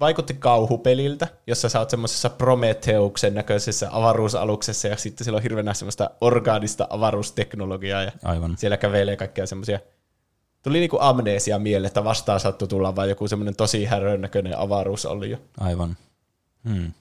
vaikutti 0.00 0.34
kauhupeliltä, 0.34 1.28
jossa 1.46 1.68
sä 1.68 1.78
oot 1.78 1.90
semmoisessa 1.90 2.30
Prometheuksen 2.30 3.34
näköisessä 3.34 3.88
avaruusaluksessa 3.90 4.88
ja 4.88 4.96
sitten 4.96 5.24
siellä 5.24 5.36
on 5.36 5.42
hirveänä 5.42 5.74
semmoista 5.74 6.10
orgaanista 6.20 6.86
avaruusteknologiaa 6.90 8.02
ja 8.02 8.12
Aivan. 8.24 8.56
siellä 8.58 8.76
kävelee 8.76 9.16
kaikkea 9.16 9.46
semmoisia. 9.46 9.80
Tuli 10.62 10.80
niinku 10.80 10.98
amneesia 11.00 11.58
mieleen, 11.58 11.86
että 11.86 12.04
vastaan 12.04 12.40
sattui 12.40 12.68
tulla 12.68 12.96
vaan 12.96 13.08
joku 13.08 13.28
semmoinen 13.28 13.56
tosi 13.56 13.84
härön 13.84 14.20
näköinen 14.20 14.58
avaruus 14.58 15.06
oli 15.06 15.30
jo. 15.30 15.38
Aivan. 15.60 15.96
Hmm. 16.68 16.92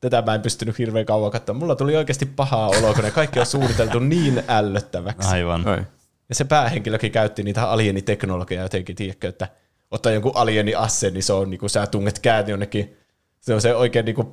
Tätä 0.00 0.22
mä 0.22 0.34
en 0.34 0.42
pystynyt 0.42 0.78
hirveän 0.78 1.06
kauan 1.06 1.30
katsomaan. 1.30 1.60
Mulla 1.60 1.76
tuli 1.76 1.96
oikeasti 1.96 2.26
pahaa 2.26 2.68
oloa, 2.68 2.94
kun 2.94 3.04
ne 3.04 3.10
kaikki 3.10 3.40
on 3.40 3.46
suunniteltu 3.46 3.98
niin 3.98 4.42
ällöttäväksi. 4.48 5.28
Aivan. 5.28 5.68
Ai. 5.68 5.82
Ja 6.28 6.34
se 6.34 6.44
päähenkilökin 6.44 7.12
käytti 7.12 7.42
niitä 7.42 7.70
alieniteknologiaa 7.70 8.62
jotenkin, 8.62 8.96
tiedätkö, 8.96 9.28
että 9.28 9.48
ottaa 9.90 10.12
jonkun 10.12 10.32
alieni 10.34 10.74
asse, 10.74 11.10
niin 11.10 11.22
se 11.22 11.32
on 11.32 11.50
niin 11.50 11.60
kuin 11.60 11.70
sä 11.70 11.86
tunget 11.86 12.18
käät 12.18 12.48
jonnekin, 12.48 12.96
se 13.40 13.54
on 13.54 13.60
se 13.60 13.74
oikein 13.74 14.04
niin 14.04 14.14
kuin 14.14 14.28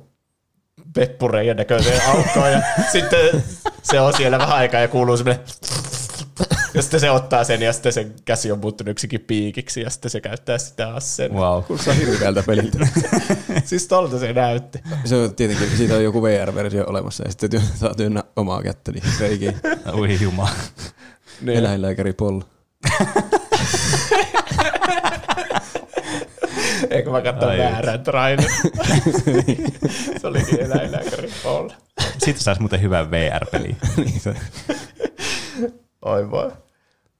peppureiden 0.94 1.56
näköiseen 1.56 2.08
aukkoon, 2.08 2.52
ja 2.52 2.62
sitten 2.92 3.44
se 3.82 4.00
on 4.00 4.12
siellä 4.12 4.38
vähän 4.38 4.56
aikaa 4.56 4.80
ja 4.80 4.88
kuuluu 4.88 5.16
semmoinen 5.16 5.44
ja 6.76 6.82
sitten 6.82 7.00
se 7.00 7.10
ottaa 7.10 7.44
sen 7.44 7.62
ja 7.62 7.72
sitten 7.72 7.92
sen 7.92 8.14
käsi 8.24 8.52
on 8.52 8.58
muuttunut 8.58 8.90
yksikin 8.90 9.20
piikiksi 9.20 9.80
ja 9.80 9.90
sitten 9.90 10.10
se 10.10 10.20
käyttää 10.20 10.58
sitä 10.58 10.94
asseen. 10.94 11.32
Wow. 11.34 11.62
Kuulostaa 11.62 11.94
hirveältä 11.94 12.42
peliltä. 12.46 12.78
Siis 13.64 13.86
tolta 13.86 14.18
se 14.18 14.32
näytti. 14.32 14.78
se 15.04 15.16
on 15.16 15.34
tietenkin, 15.34 15.76
siitä 15.76 15.94
on 15.94 16.04
joku 16.04 16.22
VR-versio 16.22 16.84
olemassa 16.86 17.24
ja 17.24 17.30
sitten 17.30 17.50
työ- 17.50 17.60
saa 17.74 17.94
työnnä 17.94 18.24
omaa 18.36 18.62
kättä 18.62 18.92
niin 18.92 19.04
reikiin. 19.20 19.56
Ui 19.94 20.18
jumala. 20.20 20.50
Niin. 21.40 21.58
Eläinlääkäri 21.58 22.12
Paul. 22.12 22.40
Eikö 26.90 27.10
mä 27.10 27.22
katso 27.22 27.46
väärän 27.46 28.02
trailer? 28.02 28.50
se 30.20 30.26
olikin 30.26 30.60
eläinlääkäri 30.60 31.30
Paul. 31.44 31.70
Sitten 32.18 32.44
saisi 32.44 32.60
muuten 32.60 32.82
hyvän 32.82 33.10
VR-peli. 33.10 33.76
niin 33.96 34.20
se. 34.20 34.34
Oi 36.02 36.30
voi. 36.30 36.52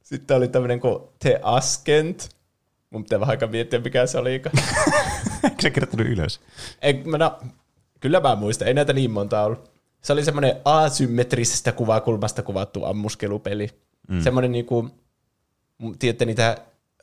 Sitten 0.06 0.36
oli 0.36 0.48
tämmöinen 0.48 0.80
kuin 0.80 0.98
The 1.18 1.40
Askent. 1.42 2.28
Mun 2.90 3.02
pitää 3.02 3.20
vähän 3.20 3.30
aikaa 3.30 3.48
miettiä, 3.48 3.80
mikä 3.80 4.06
se 4.06 4.18
oli. 4.18 4.30
Eikö 4.30 4.50
se 5.60 5.70
kirjoittanut 5.70 6.06
ylös? 6.06 6.40
Ei, 6.82 6.94
mä 7.04 7.18
no, 7.18 7.38
kyllä 8.00 8.20
mä 8.20 8.36
muistan, 8.36 8.68
ei 8.68 8.74
näitä 8.74 8.92
niin 8.92 9.10
monta 9.10 9.42
ollut. 9.42 9.70
Se 10.02 10.12
oli 10.12 10.24
semmoinen 10.24 10.56
asymmetrisestä 10.64 11.72
kuvakulmasta 11.72 12.42
kuvattu 12.42 12.84
ammuskelupeli. 12.84 13.70
Mm. 14.08 14.20
Semmoinen 14.22 14.52
niinku, 14.52 14.90
tiedätte 15.98 16.24
niitä 16.24 16.58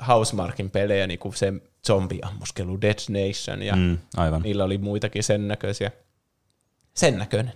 Housemarkin 0.08 0.70
pelejä, 0.70 1.08
niin 1.08 1.20
kuin 1.20 1.36
se 1.36 1.54
zombiammuskelu 1.88 2.82
Dead 2.82 3.00
Nation, 3.10 3.64
ja 3.64 3.76
Mm, 3.76 3.98
aivan. 4.18 4.42
niillä 4.42 4.64
oli 4.64 4.78
muitakin 4.78 5.24
sen 5.24 5.48
näköisiä. 5.48 5.92
Sen 6.94 7.18
näköinen. 7.18 7.54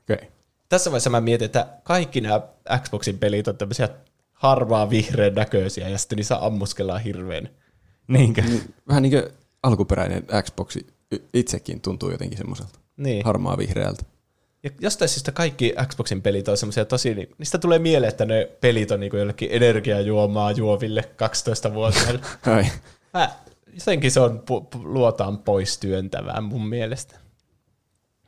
Okei. 0.00 0.16
Okay. 0.16 0.28
Tässä 0.68 0.90
vaiheessa 0.90 1.10
mä 1.10 1.20
mietin, 1.20 1.46
että 1.46 1.66
kaikki 1.82 2.20
nämä 2.20 2.40
Xboxin 2.82 3.18
pelit 3.18 3.48
on 3.48 3.56
tämmöisiä 3.56 3.88
harmaa 4.38 4.90
vihreän 4.90 5.34
näköisiä, 5.34 5.88
ja 5.88 5.98
sitten 5.98 6.16
niissä 6.16 6.44
ammuskellaan 6.46 7.00
hirveän. 7.00 7.48
Niinkö? 8.08 8.42
Vähän 8.88 9.02
niin 9.02 9.12
kuin 9.12 9.22
alkuperäinen 9.62 10.26
Xbox 10.42 10.76
itsekin 11.34 11.80
tuntuu 11.80 12.10
jotenkin 12.10 12.38
semmoiselta 12.38 12.78
Niin. 12.96 13.24
harmaa 13.24 13.58
vihreältä. 13.58 14.02
Ja 14.62 14.70
jostain 14.80 15.08
syystä 15.08 15.32
kaikki 15.32 15.74
Xboxin 15.86 16.22
pelit 16.22 16.48
on 16.48 16.56
semmoisia 16.56 16.84
tosi, 16.84 17.14
niin- 17.14 17.34
niistä 17.38 17.58
tulee 17.58 17.78
mieleen, 17.78 18.08
että 18.08 18.24
ne 18.24 18.48
pelit 18.60 18.90
on 18.90 19.00
niinku 19.00 19.16
jollekin 19.16 19.48
energiajuomaa 19.52 20.52
juoville 20.52 21.04
12-vuotiaille. 21.16 22.20
Ai. 22.56 22.64
Mä, 23.14 23.30
jotenkin 23.72 24.10
se 24.10 24.20
on 24.20 24.42
pu- 24.50 24.76
pu- 24.76 24.80
luotaan 24.84 25.38
pois 25.38 25.78
työntävää 25.78 26.40
mun 26.40 26.68
mielestä. 26.68 27.16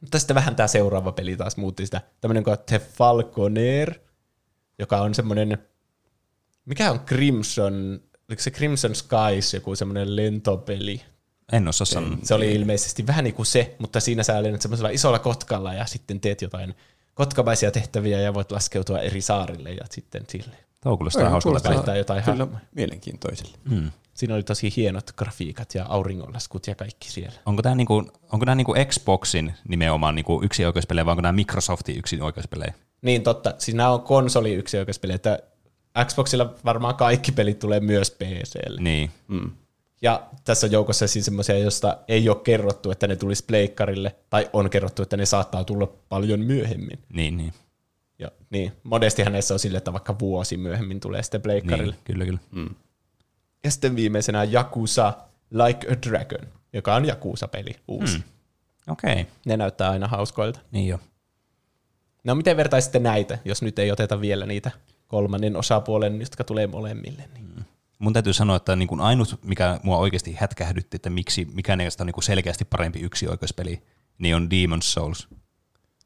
Mutta 0.00 0.18
sitten 0.18 0.34
vähän 0.34 0.56
tämä 0.56 0.66
seuraava 0.66 1.12
peli 1.12 1.36
taas 1.36 1.56
muutti 1.56 1.84
sitä. 1.84 2.00
Tämmöinen 2.20 2.44
kuin 2.44 2.56
The 2.66 2.78
Falconer, 2.78 3.94
joka 4.78 5.00
on 5.00 5.14
semmoinen, 5.14 5.58
mikä 6.70 6.90
on 6.90 7.00
Crimson, 7.00 8.00
oliko 8.28 8.42
se 8.42 8.50
Crimson 8.50 8.94
Skies, 8.94 9.54
joku 9.54 9.76
semmoinen 9.76 10.16
lentopeli. 10.16 11.02
En 11.52 11.68
osaa 11.68 11.84
sanoa. 11.84 12.18
Se 12.22 12.34
oli 12.34 12.54
ilmeisesti 12.54 13.06
vähän 13.06 13.24
niin 13.24 13.34
kuin 13.34 13.46
se, 13.46 13.76
mutta 13.78 14.00
siinä 14.00 14.22
sä 14.22 14.42
lennät 14.42 14.62
semmoisella 14.62 14.90
isolla 14.90 15.18
kotkalla 15.18 15.74
ja 15.74 15.86
sitten 15.86 16.20
teet 16.20 16.42
jotain 16.42 16.74
kotkamaisia 17.14 17.70
tehtäviä 17.70 18.20
ja 18.20 18.34
voit 18.34 18.52
laskeutua 18.52 18.98
eri 19.00 19.20
saarille 19.20 19.70
ja 19.70 19.84
sitten 19.90 20.24
sille. 20.28 20.56
Tuo 20.82 20.96
kuulostaa 20.96 21.24
Ai, 21.24 21.30
hauskalta. 21.30 21.60
kuulostaa 21.60 21.84
Tai 21.86 21.98
jotain 21.98 22.22
Kyllä 22.24 22.36
hahmoja. 22.36 22.64
mielenkiintoiselle. 22.74 23.58
Mm. 23.70 23.90
Siinä 24.14 24.34
oli 24.34 24.42
tosi 24.42 24.72
hienot 24.76 25.12
grafiikat 25.16 25.74
ja 25.74 25.86
auringonlaskut 25.88 26.66
ja 26.66 26.74
kaikki 26.74 27.10
siellä. 27.10 27.36
Onko 27.46 27.62
tämä 27.62 27.74
niinku, 27.74 27.94
onko 28.32 28.44
nämä 28.44 28.54
niinku 28.54 28.74
Xboxin 28.88 29.54
nimenomaan 29.68 30.14
niinku 30.14 30.40
yksi 30.44 30.64
oikeuspelejä, 30.64 31.06
vai 31.06 31.12
onko 31.12 31.22
nämä 31.22 31.32
Microsoftin 31.32 31.98
yksi 31.98 32.20
oikeuspelejä? 32.20 32.74
Niin 33.02 33.22
totta, 33.22 33.54
siis 33.58 33.74
nämä 33.74 33.90
on 33.90 34.02
konsoli 34.02 34.54
yksi 34.54 34.78
oikeuspeli, 34.78 35.12
että 35.12 35.38
Xboxilla 36.05 36.55
varmaan 36.64 36.95
kaikki 36.95 37.32
pelit 37.32 37.59
tulee 37.59 37.80
myös 37.80 38.11
PClle. 38.11 38.80
Niin. 38.80 39.11
Mm. 39.28 39.51
Ja 40.03 40.26
tässä 40.45 40.66
on 40.66 40.72
joukossa 40.72 41.07
siis 41.07 41.24
semmoisia, 41.24 41.59
joista 41.59 41.99
ei 42.09 42.28
ole 42.28 42.36
kerrottu, 42.45 42.91
että 42.91 43.09
ne 43.09 43.16
tulisi 43.16 43.45
pleikkarille, 43.45 44.16
tai 44.30 44.51
on 44.53 44.70
kerrottu, 44.70 45.03
että 45.03 45.16
ne 45.16 45.26
saattaa 45.26 45.64
tulla 45.64 45.93
paljon 46.09 46.41
myöhemmin. 46.41 46.99
Niin, 47.12 47.36
niin. 47.36 47.53
Ja, 48.18 48.30
niin, 48.51 48.72
monestihan 48.82 49.32
näissä 49.32 49.55
on 49.55 49.61
sille, 49.61 49.78
että 49.78 49.93
vaikka 49.93 50.18
vuosi 50.18 50.57
myöhemmin 50.57 51.01
tulee 51.01 51.22
sitten 51.22 51.43
pleikkarille. 51.43 51.95
niin. 51.95 52.05
Kyllä, 52.05 52.24
kyllä. 52.24 52.38
Mm. 52.51 52.74
Ja 53.64 53.70
sitten 53.70 53.97
viimeisenä 53.97 54.45
Yakuza 54.45 55.12
Like 55.51 55.93
a 55.93 55.97
Dragon, 56.09 56.49
joka 56.72 56.95
on 56.95 57.05
Yakuza-peli 57.05 57.76
uusi. 57.88 58.16
Mm. 58.16 58.22
Okei, 58.93 59.12
okay. 59.12 59.24
Ne 59.47 59.57
näyttää 59.57 59.91
aina 59.91 60.09
hauskoilta. 60.09 60.61
niin 60.72 60.88
jo. 60.88 61.01
No 62.24 62.34
miten 62.34 62.57
vertaisitte 62.57 62.99
näitä, 62.99 63.38
jos 63.45 63.62
nyt 63.62 63.78
ei 63.78 63.93
oteta 63.93 64.20
vielä 64.20 64.47
niitä 64.47 64.70
kolmannen 65.11 65.56
osapuolen, 65.56 66.20
jotka 66.20 66.44
tulee 66.44 66.66
molemmille? 66.66 67.28
Niin. 67.34 67.64
Mun 67.98 68.12
täytyy 68.12 68.32
sanoa, 68.32 68.56
että 68.56 68.76
niin 68.76 68.88
kuin 68.88 69.00
ainut, 69.00 69.38
mikä 69.44 69.80
mua 69.82 69.96
oikeasti 69.98 70.36
hätkähdytti, 70.40 70.96
että 70.96 71.11
miksi 71.11 71.46
mikä 71.52 71.76
näistä 71.76 72.02
on 72.02 72.06
niin 72.06 72.14
kuin 72.14 72.24
selkeästi 72.24 72.64
parempi 72.64 73.00
yksi 73.00 73.28
oikeuspeli, 73.28 73.82
niin 74.18 74.36
on 74.36 74.48
Demon's 74.50 74.82
Souls. 74.82 75.28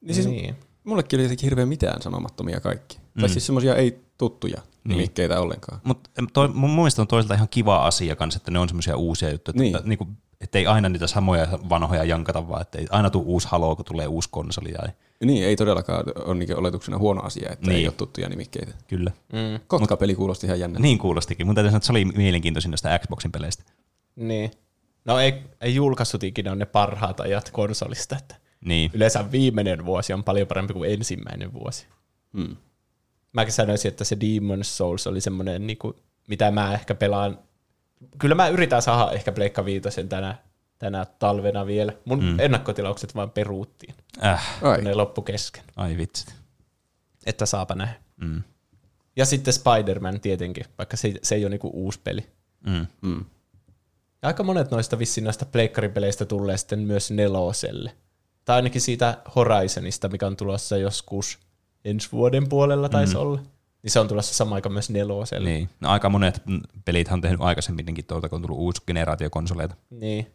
Niin 0.00 0.14
siis 0.14 0.26
Niin. 0.26 0.55
mullekin 0.84 1.16
oli 1.16 1.24
jotenkin 1.24 1.46
hirveän 1.46 1.68
mitään 1.68 2.02
sanomattomia 2.02 2.61
kaikki. 2.61 2.98
Mm. 3.14 3.20
Tai 3.20 3.28
siis 3.28 3.46
semmoisia 3.46 3.74
ei 3.74 3.98
tuttuja 4.18 4.61
Niin. 4.84 4.96
nimikkeitä 4.96 5.40
ollenkaan. 5.40 5.80
Mutta 5.84 6.11
mun 6.48 6.57
mun 6.57 6.70
mielestä 6.70 7.02
on 7.02 7.09
toisaalta 7.09 7.34
ihan 7.34 7.48
kiva 7.48 7.76
asia 7.86 8.16
kanssa, 8.16 8.36
että 8.36 8.50
ne 8.50 8.59
on 8.59 8.68
semmoisia 8.68 8.96
uusia 8.96 9.30
juttuja, 9.30 9.52
että, 9.52 9.62
Niin. 9.62 9.76
että, 9.76 9.88
niin 9.88 9.98
kuin, 9.98 10.11
että 10.40 10.59
ei 10.59 10.66
aina 10.66 10.88
niitä 10.88 11.07
samoja 11.07 11.48
vanhoja 11.68 12.05
jankata, 12.05 12.48
vaan 12.48 12.62
että 12.62 12.78
ei 12.78 12.86
aina 12.90 13.11
tule 13.11 13.24
uusi 13.26 13.48
Halo, 13.50 13.76
kun 13.76 13.84
tulee 13.84 14.07
uusi 14.07 14.28
konsoli. 14.32 14.72
Tai, 14.72 14.88
Niin, 15.24 15.44
ei 15.44 15.56
todellakaan 15.56 16.04
ole 16.24 16.34
niin 16.34 16.56
oletuksena 16.56 16.98
huono 16.98 17.22
asia, 17.22 17.50
että 17.52 17.66
Niin. 17.66 17.78
ei 17.78 17.86
ole 17.86 17.94
tuttuja 17.96 18.28
nimikkeitä. 18.28 18.72
kyllä. 18.88 19.10
Mm. 19.32 19.60
Kotka-peli 19.66 20.14
kuulosti 20.14 20.46
ihan 20.46 20.60
jännä. 20.60 20.78
Niin 20.78 20.98
kuulostikin. 20.98 21.46
Mun 21.46 21.54
täytyy 21.54 21.68
sanoa, 21.70 21.76
että 21.76 21.86
se 21.86 21.92
oli 21.92 22.04
mielenkiintoisin 22.04 22.70
näistä 22.70 22.98
Xboxin 22.98 23.32
peleistä. 23.32 23.62
Niin. 24.16 24.50
No 25.04 25.18
ei, 25.20 25.34
ei 25.60 25.74
julkaissut 25.74 26.22
ikinä 26.22 26.54
ne 26.54 26.64
parhaat 26.66 27.20
ajat 27.20 27.50
konsolista, 27.50 28.16
että 28.16 28.36
Niin. 28.64 28.90
yleensä 28.94 29.30
viimeinen 29.32 29.84
vuosi 29.84 30.12
on 30.12 30.24
paljon 30.24 30.48
parempi 30.48 30.72
kuin 30.72 30.90
ensimmäinen 30.90 31.52
vuosi. 31.52 31.86
Mm. 32.32 32.56
Mäkin 33.32 33.52
sanoisin, 33.52 33.88
että 33.88 34.04
se 34.04 34.14
Demon's 34.16 34.64
Souls 34.64 35.06
oli 35.06 35.20
semmoinen, 35.20 35.66
niin 35.66 35.78
kuin, 35.78 35.94
mitä 36.28 36.50
mä 36.50 36.74
ehkä 36.74 36.94
pelaan. 36.94 37.38
Kyllä 38.18 38.34
mä 38.34 38.48
yritän 38.48 38.82
saada 38.82 39.12
ehkä 39.12 39.32
Pleikka 39.32 39.64
Viitosen 39.64 40.08
tänä, 40.08 40.38
tänä 40.78 41.04
talvena 41.18 41.66
vielä. 41.66 41.92
Mun 42.04 42.24
mm. 42.24 42.40
ennakkotilaukset 42.40 43.14
vaan 43.14 43.30
peruuttiin, 43.30 43.94
Äh, 44.24 44.58
Ai. 44.62 44.74
kun 44.76 44.84
ne 44.84 44.94
loppu 44.94 45.22
kesken. 45.22 45.64
ai 45.76 45.96
vitsit. 45.96 46.34
Että 47.26 47.46
saapa 47.46 47.74
nähdä. 47.74 47.94
Mm. 48.16 48.42
Ja 49.16 49.24
sitten 49.26 49.54
Spider-Man 49.54 50.20
tietenkin, 50.20 50.64
vaikka 50.78 50.96
se, 50.96 51.14
se 51.22 51.34
ei 51.34 51.44
ole 51.44 51.50
niinku 51.50 51.70
uusi 51.72 52.00
peli. 52.04 52.26
Mm. 52.66 52.86
Mm. 53.02 53.24
Ja 54.22 54.26
aika 54.28 54.42
monet 54.42 54.70
noista 54.70 54.98
vissiin 54.98 55.24
noista 55.24 55.46
pleikkaripeleistä 55.46 56.24
tulee 56.24 56.56
sitten 56.56 56.78
myös 56.78 57.10
neloselle. 57.10 57.92
Tai 58.44 58.56
ainakin 58.56 58.80
siitä 58.80 59.18
Horizonista, 59.36 60.08
mikä 60.08 60.26
on 60.26 60.36
tulossa 60.36 60.76
joskus 60.76 61.38
ensi 61.84 62.08
vuoden 62.12 62.48
puolella 62.48 62.88
taisi 62.88 63.14
mm. 63.14 63.20
olla. 63.20 63.40
Niin 63.82 63.90
se 63.90 64.00
on 64.00 64.08
tulossa 64.08 64.34
samaan 64.34 64.54
aikaan 64.54 64.72
myös 64.72 64.90
neloselle. 64.90 65.50
Niin. 65.50 65.68
No, 65.80 65.88
aika 65.90 66.08
monet 66.08 66.42
pelit 66.84 67.08
on 67.12 67.20
tehnyt 67.20 67.40
aikaisemminkin 67.40 68.04
tuolta, 68.04 68.28
kun 68.28 68.36
on 68.36 68.42
tullut 68.42 68.58
uusi 68.58 68.82
generaatio 68.86 69.30
konsoleita. 69.30 69.74
niin. 69.90 70.26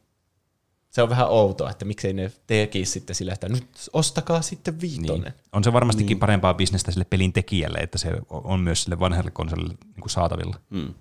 Se 0.89 1.01
on 1.01 1.09
vähän 1.09 1.29
outoa, 1.29 1.69
että 1.69 1.85
miksei 1.85 2.13
ne 2.13 2.31
tekisi 2.47 2.91
sitten 2.91 3.15
sillä, 3.15 3.33
että 3.33 3.49
nyt 3.49 3.67
ostakaa 3.93 4.41
sitten 4.41 4.81
viitonen. 4.81 5.21
Niin. 5.21 5.33
On 5.53 5.63
se 5.63 5.73
varmastikin 5.73 6.07
niin. 6.07 6.19
parempaa 6.19 6.53
bisnestä 6.53 6.91
sille 6.91 7.05
pelin 7.09 7.33
tekijälle, 7.33 7.77
että 7.77 7.97
se 7.97 8.11
on 8.29 8.59
myös 8.59 8.83
sille 8.83 8.99
vanhalle 8.99 9.31
konsolille 9.31 9.73
niin 9.83 10.01
kuin 10.01 10.09
saatavilla. 10.09 10.55
Mm. 10.69 10.93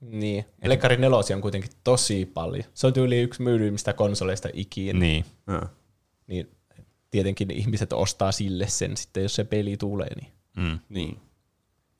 Niin. 0.00 0.44
Pleikkari 0.64 0.96
nelosia 0.96 1.36
on 1.36 1.42
kuitenkin 1.42 1.70
tosi 1.84 2.26
paljon. 2.26 2.64
Se 2.74 2.86
on 2.86 2.92
tyyli 2.92 3.20
yksi 3.20 3.42
myydyimmistä 3.42 3.92
konsoleista 3.92 4.48
ikinä. 4.52 4.98
Niin. 4.98 5.24
Ja. 5.46 5.62
niin 6.26 6.50
tietenkin 7.10 7.50
ihmiset 7.50 7.92
ostaa 7.92 8.32
sille 8.32 8.68
sen 8.68 8.96
sitten, 8.96 9.22
jos 9.22 9.34
se 9.34 9.44
peli 9.44 9.76
tulee. 9.76 10.14
Niin. 10.20 10.32
Mm. 10.56 10.78
Niin. 10.88 11.18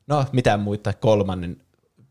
No, 0.07 0.25
mitään 0.31 0.59
muita 0.59 0.93
kolmannen 0.93 1.57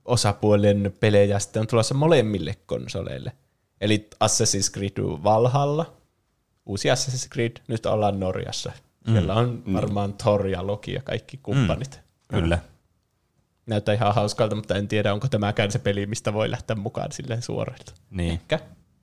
osapuolen 0.05 0.95
pelejä 1.01 1.39
sitten 1.39 1.61
on 1.61 1.67
tulossa 1.67 1.95
molemmille 1.95 2.57
konsoleille. 2.67 3.33
Eli 3.81 4.09
Assassin's 4.25 4.73
Creed 4.73 5.23
Valhalla, 5.25 5.93
uusi 6.67 6.89
Assassin's 6.89 7.29
Creed, 7.33 7.53
nyt 7.69 7.87
ollaan 7.87 8.21
Norjassa. 8.21 8.73
Siellä 9.13 9.35
on 9.35 9.63
varmaan 9.73 10.15
Thor 10.15 10.47
ja 10.47 10.67
Loki 10.67 10.93
ja 10.93 11.03
kaikki 11.03 11.37
kumppanit. 11.43 12.01
Kyllä. 12.29 12.59
Näyttää 13.67 13.95
ihan 13.95 14.15
hauskalta, 14.15 14.57
mutta 14.57 14.77
en 14.77 14.89
tiedä, 14.89 15.15
onko 15.15 15.29
tämäkään 15.29 15.71
se 15.71 15.79
peli, 15.79 16.07
mistä 16.07 16.33
voi 16.33 16.51
lähteä 16.51 16.77
mukaan 16.77 17.13
silleen 17.13 17.43
suoraan. 17.43 17.79
Niin. 18.11 18.33
Ehkä. 18.33 18.61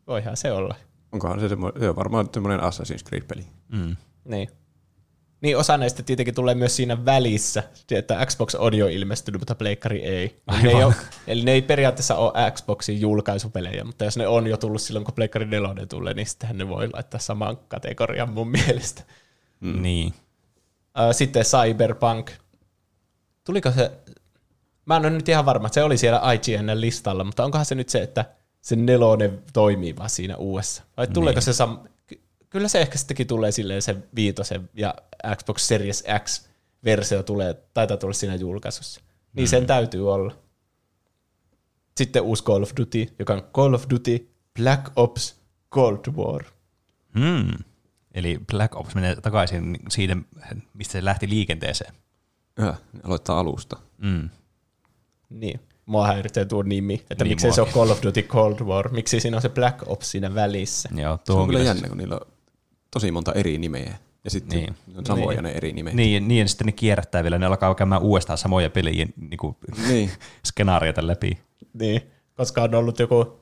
Voihan 0.07 0.37
se 0.37 0.51
olla. 0.51 0.75
Onkohan 1.11 1.39
se, 1.39 1.49
semmo, 1.49 1.71
se 1.79 1.89
on 1.89 1.95
varmaan 1.95 2.29
semmoinen 2.33 2.59
Assassin's 2.59 3.03
Creed-peli. 3.07 3.45
Mm. 3.69 3.95
Niin. 4.25 4.49
Niin 5.41 5.57
osa 5.57 5.77
näistä 5.77 6.03
tietenkin 6.03 6.35
tulee 6.35 6.55
myös 6.55 6.75
siinä 6.75 7.05
välissä, 7.05 7.63
että 7.91 8.25
Xbox 8.25 8.55
on 8.55 8.73
jo 8.73 8.87
ilmestynyt, 8.87 9.41
mutta 9.41 9.55
Pleikkari 9.55 10.03
ei. 10.03 10.41
Eli 10.53 10.63
ne 10.63 10.69
ei, 10.69 10.83
ole, 10.83 10.93
eli 11.27 11.43
ne 11.43 11.51
ei 11.51 11.61
periaatteessa 11.61 12.15
ole 12.15 12.51
Xboxin 12.51 13.01
julkaisupelejä, 13.01 13.83
mutta 13.83 14.05
jos 14.05 14.17
ne 14.17 14.27
on 14.27 14.47
jo 14.47 14.57
tullut 14.57 14.81
silloin, 14.81 15.05
kun 15.05 15.13
Pleikkari 15.13 15.45
4 15.45 15.85
tulee, 15.85 16.13
niin 16.13 16.27
sittenhän 16.27 16.57
ne 16.57 16.67
voi 16.67 16.89
laittaa 16.93 17.19
samaan 17.19 17.57
kategorian 17.67 18.33
mun 18.33 18.51
mielestä. 18.51 19.03
Mm. 19.59 19.81
Niin. 19.81 20.13
Sitten 21.11 21.43
Cyberpunk. 21.43 22.31
Tuliko 23.43 23.71
se, 23.71 23.91
mä 24.85 24.95
en 24.95 25.01
ole 25.01 25.09
nyt 25.09 25.29
ihan 25.29 25.45
varma, 25.45 25.67
että 25.67 25.73
se 25.73 25.83
oli 25.83 25.97
siellä 25.97 26.21
IGN-listalla, 26.33 27.23
mutta 27.23 27.43
onkohan 27.45 27.65
se 27.65 27.75
nyt 27.75 27.89
se, 27.89 28.01
että 28.01 28.25
se 28.61 28.75
nelonen 28.75 29.43
toimii 29.53 29.95
vaan 29.95 30.09
siinä 30.09 30.37
uudessa? 30.37 30.83
Vai 30.97 31.07
tuleeko 31.07 31.37
Niin. 31.37 31.43
se 31.43 31.53
sam... 31.53 31.79
ky- 32.57 32.59
Kyllä 32.59 32.67
se 32.67 32.81
ehkä 32.81 32.97
sittenkin 32.97 33.27
tulee 33.27 33.51
silleen 33.51 33.81
se 33.81 33.95
viitosen 34.15 34.69
ja 34.73 34.95
Xbox 35.35 35.61
Series 35.61 36.03
X-versio 36.23 37.23
tulee, 37.23 37.53
taitaa 37.73 37.97
tulla 37.97 38.13
siinä 38.13 38.35
julkaisussa. 38.35 39.01
Niin 39.33 39.43
Mm. 39.47 39.49
sen 39.49 39.65
täytyy 39.65 40.13
olla. 40.13 40.35
Sitten 41.97 42.21
uusi 42.21 42.43
Call 42.43 42.63
of 42.63 42.71
Duty, 42.79 43.07
joka 43.19 43.33
on 43.33 43.41
Call 43.55 43.73
of 43.73 43.85
Duty 43.89 44.29
Black 44.59 44.91
Ops 44.95 45.35
Cold 45.73 45.99
War. 46.15 46.43
Hmm. 47.19 47.51
Eli 48.13 48.39
Black 48.51 48.75
Ops 48.75 48.95
menee 48.95 49.15
takaisin 49.15 49.77
siitä, 49.89 50.17
mistä 50.73 50.91
se 50.91 51.05
lähti 51.05 51.29
liikenteeseen. 51.29 51.93
Ja, 52.57 52.75
aloittaa 53.03 53.39
alusta. 53.39 53.77
Mm. 53.97 54.29
Niin. 55.29 55.59
Mua 55.85 56.07
häiritsee 56.07 56.45
tuo 56.45 56.63
nimi, 56.63 56.93
että 57.09 57.23
Niin 57.23 57.31
miksei 57.31 57.51
se 57.53 57.61
muakin. 57.61 57.77
ole 57.77 57.85
Call 57.87 57.91
of 57.97 58.03
Duty 58.03 58.21
Cold 58.23 58.59
War, 58.59 58.89
miksi 58.89 59.19
siinä 59.19 59.37
on 59.37 59.41
se 59.41 59.49
Black 59.49 59.83
Ops 59.85 60.11
siinä 60.11 60.35
välissä. 60.35 60.89
Joo, 60.95 61.17
Se 61.17 61.23
tuo 61.25 61.41
on 61.41 61.47
kyllä 61.47 61.63
jännä, 61.63 61.87
kun 61.89 61.97
niillä 61.97 62.15
on 62.15 62.27
tosi 62.99 63.11
monta 63.11 63.33
eri 63.33 63.57
nimeä. 63.57 63.97
Ja 64.23 64.29
sitten 64.31 64.59
Niin. 64.59 64.75
on 64.97 65.05
samoja 65.05 65.41
Niin. 65.41 65.43
ne 65.43 65.57
eri 65.57 65.73
nimet. 65.73 65.93
Niin, 65.93 66.27
niin, 66.27 66.39
ja 66.39 66.47
sitten 66.47 66.65
ne 66.65 66.71
kierrättää 66.71 67.23
vielä, 67.23 67.37
ne 67.37 67.45
alkaa 67.45 67.75
käymään 67.75 68.01
uudestaan 68.01 68.37
samoja 68.37 68.69
pelien 68.69 69.13
niin 69.29 69.37
kuin, 69.37 69.55
niin. 69.89 70.09
skenaarioita 70.45 71.07
läpi. 71.07 71.37
Niin, 71.79 72.01
koska 72.35 72.63
on 72.63 72.75
ollut 72.75 72.99
joku, 72.99 73.39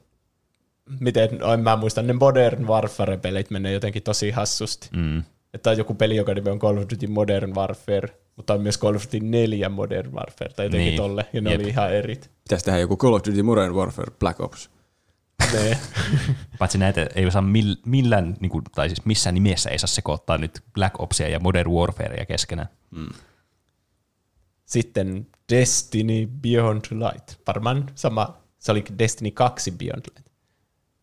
miten, 0.99 1.29
en 1.53 1.59
mä 1.59 1.75
muista, 1.75 2.01
ne 2.01 2.13
Modern 2.13 2.67
Warfare-pelit 2.67 3.49
menee 3.49 3.73
jotenkin 3.73 4.03
tosi 4.03 4.31
hassusti. 4.31 4.89
Mm. 4.95 5.23
Että 5.53 5.69
on 5.69 5.77
joku 5.77 5.93
peli, 5.93 6.15
joka 6.15 6.33
nimi 6.33 6.49
on 6.49 6.59
Call 6.59 6.77
of 6.77 6.83
Duty 6.93 7.07
Modern 7.07 7.55
Warfare, 7.55 8.09
mutta 8.35 8.53
on 8.53 8.61
myös 8.61 8.79
Call 8.79 8.95
of 8.95 9.03
Duty 9.05 9.19
4 9.19 9.69
Modern 9.69 10.13
Warfare, 10.13 10.53
tai 10.53 10.65
jotenkin 10.65 10.87
niin. 10.87 10.97
tolle, 10.97 11.25
ja 11.33 11.41
ne 11.41 11.51
Jep. 11.51 11.61
oli 11.61 11.69
ihan 11.69 11.93
erit. 11.93 12.29
Pitäisi 12.43 12.65
tehdä 12.65 12.79
joku 12.79 12.97
Call 12.97 13.13
of 13.13 13.21
Duty 13.27 13.43
Modern 13.43 13.73
Warfare 13.75 14.11
Black 14.19 14.39
Ops. 14.39 14.69
Ne. 15.53 15.77
Paitsi 16.59 16.77
näitä 16.77 17.07
ei 17.15 17.31
saa 17.31 17.41
mill, 17.41 17.75
millään, 17.85 18.37
niin 18.39 18.49
kuin, 18.49 18.63
tai 18.75 18.89
siis 18.89 19.05
missään 19.05 19.33
nimessä 19.33 19.69
ei 19.69 19.79
saa 19.79 19.87
sekoittaa 19.87 20.37
nyt 20.37 20.63
Black 20.73 20.99
Opsia 20.99 21.27
ja 21.29 21.39
Modern 21.39 21.71
Warfarea 21.71 22.25
keskenään. 22.25 22.69
Sitten 24.65 25.27
Destiny 25.51 26.27
Beyond 26.41 26.85
Light. 26.91 27.39
Varmaan 27.47 27.85
sama, 27.95 28.37
se 28.59 28.71
oli 28.71 28.83
Destiny 28.99 29.31
2 29.31 29.71
Beyond 29.71 30.05
Light. 30.15 30.27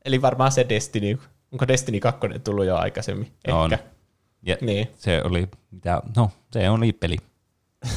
Eli 0.05 0.23
varmaan 0.23 0.53
se 0.53 0.67
Destiny, 0.69 1.19
onko 1.53 1.69
Destiny 1.69 2.01
2 2.01 2.21
tullut 2.45 2.67
jo 2.67 2.77
aikaisemmin? 2.77 3.33
On. 3.49 3.73
Ehkä. 3.73 3.85
Ja 4.43 4.57
Niin. 4.61 4.89
se 4.99 5.23
oli, 5.25 5.49
mitä, 5.71 6.03
no 6.17 6.31
se 6.53 6.71
oli 6.71 6.93
peli. 6.93 7.17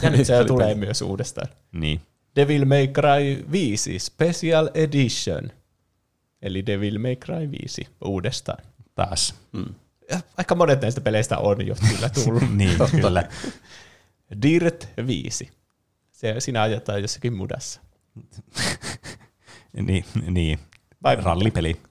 Ja 0.02 0.10
nyt 0.10 0.26
se 0.28 0.46
tulee 0.46 0.76
myös 0.76 1.02
uudestaan. 1.02 1.48
Niin. 1.72 2.02
Devil 2.36 2.66
May 2.66 2.88
Cry 2.88 3.52
5 3.52 4.00
Special 4.00 4.70
Edition. 4.74 5.52
Eli 6.46 6.66
Devil 6.66 7.00
May 7.00 7.16
Cry 7.16 7.52
5 7.62 7.88
uudestaan. 8.06 8.64
Taas. 8.96 9.36
Ja 10.10 10.20
aika 10.38 10.56
monet 10.56 10.82
näistä 10.82 11.02
peleistä 11.02 11.38
on 11.38 11.68
jo 11.68 11.76
kyllä 11.90 12.10
tullut. 12.10 12.44
niin, 12.58 12.78
kyllä. 13.02 13.24
Dirt 14.42 14.90
5. 15.08 15.52
Se 16.12 16.36
siinä 16.40 16.62
ajetaan 16.62 17.02
jossakin 17.02 17.34
mudassa. 17.34 17.82
niin, 19.88 20.06
niin. 20.30 20.60
Vai- 21.04 21.16
Rallipeli. 21.16 21.82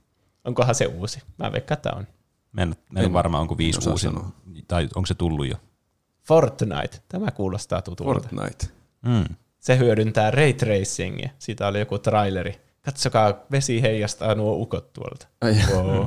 Onkohan 0.44 0.74
se 0.74 0.86
uusi? 0.86 1.22
Mä 1.38 1.52
veikkaan, 1.52 1.76
että 1.76 1.92
on. 1.92 2.06
Mä 2.52 2.62
en, 2.62 2.76
mä 2.90 3.00
en 3.00 3.06
En 3.06 3.12
varma, 3.12 3.40
onko 3.40 3.58
viisi 3.58 3.88
uusi, 3.90 4.02
sanoa. 4.02 4.30
tai 4.68 4.88
onko 4.94 5.06
se 5.06 5.14
tullut 5.14 5.48
jo. 5.48 5.56
Fortnite. 6.22 7.02
Tämä 7.08 7.30
kuulostaa 7.30 7.82
tutulta. 7.82 8.12
Fortnite. 8.28 8.66
Mm. 9.02 9.24
Se 9.58 9.78
hyödyntää 9.78 10.30
ray 10.30 10.52
tracingia. 10.52 11.30
Siitä 11.38 11.66
oli 11.66 11.78
joku 11.78 11.98
traileri. 11.98 12.63
Katsokaa, 12.84 13.34
vesi 13.50 13.82
heijastaa 13.82 14.34
nuo 14.34 14.56
ukot 14.56 14.92
tuolta. 14.92 15.26
Ai, 15.40 15.54
Wow. 15.74 16.06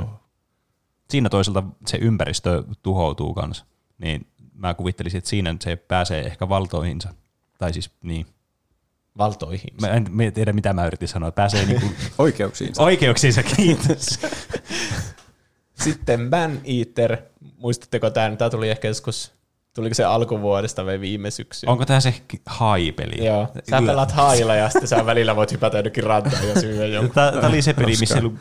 Siinä 1.10 1.30
toisaalta 1.30 1.64
se 1.86 1.98
ympäristö 1.98 2.64
tuhoutuu 2.84 3.34
kanssa. 3.34 3.66
Niin 3.98 4.28
mä 4.54 4.74
kuvittelisin, 4.74 5.18
että 5.18 5.30
siinä 5.30 5.56
se 5.62 5.76
pääsee 5.76 6.22
ehkä 6.26 6.50
valtoihinsa. 6.50 7.14
Tai 7.58 7.74
siis 7.74 7.92
niin. 8.02 8.26
Valtoihin. 9.18 9.74
Mä 9.82 9.88
en 9.88 10.06
mä 10.10 10.24
en 10.24 10.34
tiedä, 10.34 10.54
mitä 10.54 10.74
mä 10.74 10.86
yritin 10.88 11.08
sanoa. 11.08 11.32
Pääsee 11.32 11.66
niinku 11.66 11.88
Oikeuksiinsa. 12.18 12.84
oikeuksiinsa, 12.84 13.44
kiitos. 13.44 14.20
Sitten 15.84 16.22
Man 16.22 16.62
Eater. 16.64 17.18
Muistatteko 17.58 18.10
tämän? 18.10 18.38
Tämä 18.38 18.50
tuli 18.50 18.70
ehkä 18.70 18.88
joskus, 18.88 19.32
tuliko 19.78 19.94
se 19.94 20.04
alkuvuodesta 20.04 20.86
vai 20.86 21.00
viime 21.00 21.32
syksynä? 21.32 21.72
Onko 21.72 21.86
tämä 21.86 22.00
se 22.00 22.14
hai-peli? 22.46 23.26
Joo. 23.26 23.48
Sä 23.70 23.78
Kyllä. 23.78 23.92
pelaat 23.92 24.12
hailla 24.12 24.56
ja 24.56 24.70
sitten 24.70 24.88
sä 24.88 25.06
välillä 25.06 25.36
voit 25.36 25.52
hypätä 25.52 25.78
jonnekin 25.78 26.04
rantaan 26.04 26.48
ja 26.48 26.62
syödä 26.62 26.86
jonkun. 26.86 27.16
Tämä 27.16 27.48
oli 27.48 27.62
se 27.62 27.74
peli, 27.74 27.94
missä 28.00 28.16
ei 28.16 28.22
ollut, 28.22 28.36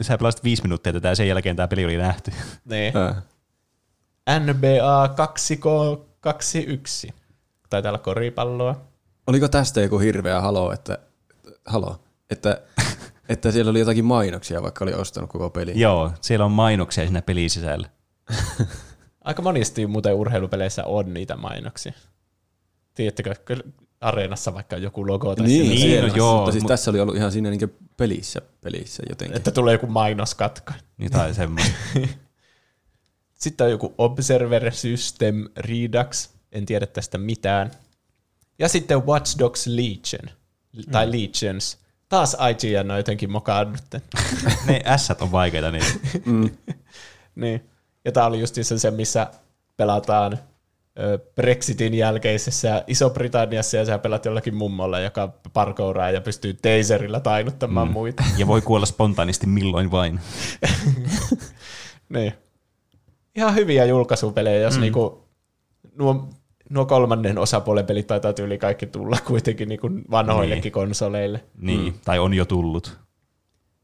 sä 0.00 0.18
pelasit 0.18 0.44
viisi 0.44 0.62
minuuttia 0.62 0.92
tätä 0.92 1.08
ja 1.08 1.14
sen 1.14 1.28
jälkeen 1.28 1.56
tämä 1.56 1.68
peli 1.68 1.84
oli 1.84 1.96
nähty. 1.96 2.32
Niin. 2.64 2.92
NBA 4.40 5.06
2K21. 5.06 7.12
Taitaa 7.70 7.90
olla 7.90 7.98
koripalloa. 7.98 8.80
Oliko 9.26 9.48
tästä 9.48 9.80
joku 9.80 9.98
hirveä 9.98 10.40
halo, 10.40 10.72
että, 10.72 10.98
halo, 11.66 12.00
että, 12.30 12.60
että 13.28 13.52
siellä 13.52 13.70
oli 13.70 13.78
jotakin 13.78 14.04
mainoksia, 14.04 14.62
vaikka 14.62 14.84
oli 14.84 14.94
ostanut 14.94 15.30
koko 15.30 15.50
pelin? 15.50 15.80
Joo, 15.80 16.12
siellä 16.20 16.44
on 16.44 16.52
mainoksia 16.52 17.04
siinä 17.04 17.22
pelin 17.22 17.50
sisällä. 17.50 17.88
Aika 19.26 19.42
monesti 19.42 19.86
muuten 19.86 20.14
urheilupeleissä 20.14 20.84
on 20.84 21.14
niitä 21.14 21.36
mainoksia. 21.36 21.92
Tiedättekö, 22.94 23.34
kyllä 23.44 23.62
areenassa 24.00 24.54
vaikka 24.54 24.76
joku 24.76 25.06
logo 25.06 25.36
tai 25.36 25.46
Niin, 25.46 25.68
niin, 25.68 25.80
Niin, 25.80 26.08
no 26.08 26.14
joo, 26.16 26.36
mutta 26.36 26.52
siis 26.52 26.62
mut- 26.62 26.68
tässä 26.68 26.90
oli 26.90 27.00
ollut 27.00 27.16
ihan 27.16 27.32
siinä 27.32 27.50
niin 27.50 27.74
pelissä, 27.96 28.40
pelissä 28.60 29.02
jotenkin. 29.08 29.36
että 29.36 29.50
tulee 29.50 29.72
joku 29.74 29.86
mainoskatko. 29.86 30.72
Jotain 30.98 31.34
semmoista. 31.34 31.72
Sitten 33.34 33.64
on 33.64 33.70
joku 33.70 33.94
Observer 33.98 34.74
System 34.74 35.48
Redux, 35.56 36.28
en 36.52 36.66
tiedä 36.66 36.86
tästä 36.86 37.18
mitään. 37.18 37.70
Ja 38.58 38.68
sitten 38.68 39.06
Watch 39.06 39.38
Dogs 39.38 39.66
Legion, 39.66 40.36
tai 40.90 41.06
Legions. 41.12 41.78
Taas 42.08 42.36
IGN 42.50 42.90
on 42.90 42.96
jotenkin 42.96 43.30
mokannut. 43.30 43.80
tän. 43.90 44.02
ne 44.66 44.82
ässät 44.86 45.22
on 45.22 45.32
vaikeita, 45.32 45.70
niin 45.72 45.84
niin. 47.34 47.70
Ja 48.06 48.12
tää 48.12 48.26
oli 48.26 48.40
just 48.40 48.54
se, 48.62 48.90
missä 48.90 49.26
pelataan 49.76 50.38
Brexitin 51.34 51.94
jälkeisessä 51.94 52.84
Iso-Britanniassa 52.86 53.76
ja 53.76 53.84
sä 53.84 53.98
pelat 53.98 54.24
jollakin 54.24 54.54
mummolla, 54.54 55.00
joka 55.00 55.32
parkouraa 55.52 56.10
ja 56.10 56.20
pystyy 56.20 56.54
taserilla 56.54 57.20
tainuttamaan 57.20 57.88
mm. 57.88 57.92
muita. 57.92 58.24
ja 58.36 58.46
voi 58.46 58.62
kuolla 58.62 58.86
spontaanisti 58.86 59.46
milloin 59.46 59.90
vain. 59.90 60.20
Niin. 62.08 62.32
Ihan 63.36 63.54
hyviä 63.54 63.84
julkaisupelejä, 63.84 64.60
jos 64.60 64.74
mm. 64.74 64.80
niinku, 64.80 65.24
nuo, 65.98 66.28
nuo 66.70 66.86
kolmannen 66.86 67.38
osapuolen 67.38 67.86
pelit 67.86 68.06
taitaa 68.06 68.32
yli 68.42 68.58
kaikki 68.58 68.86
tulla 68.86 69.18
kuitenkin 69.26 69.68
niinku 69.68 69.90
vanhoillekin 70.10 70.62
niin. 70.62 70.72
konsoleille. 70.72 71.44
Niin, 71.58 71.92
mm. 71.92 72.00
tai 72.04 72.18
on 72.18 72.34
jo 72.34 72.44
tullut. 72.44 72.98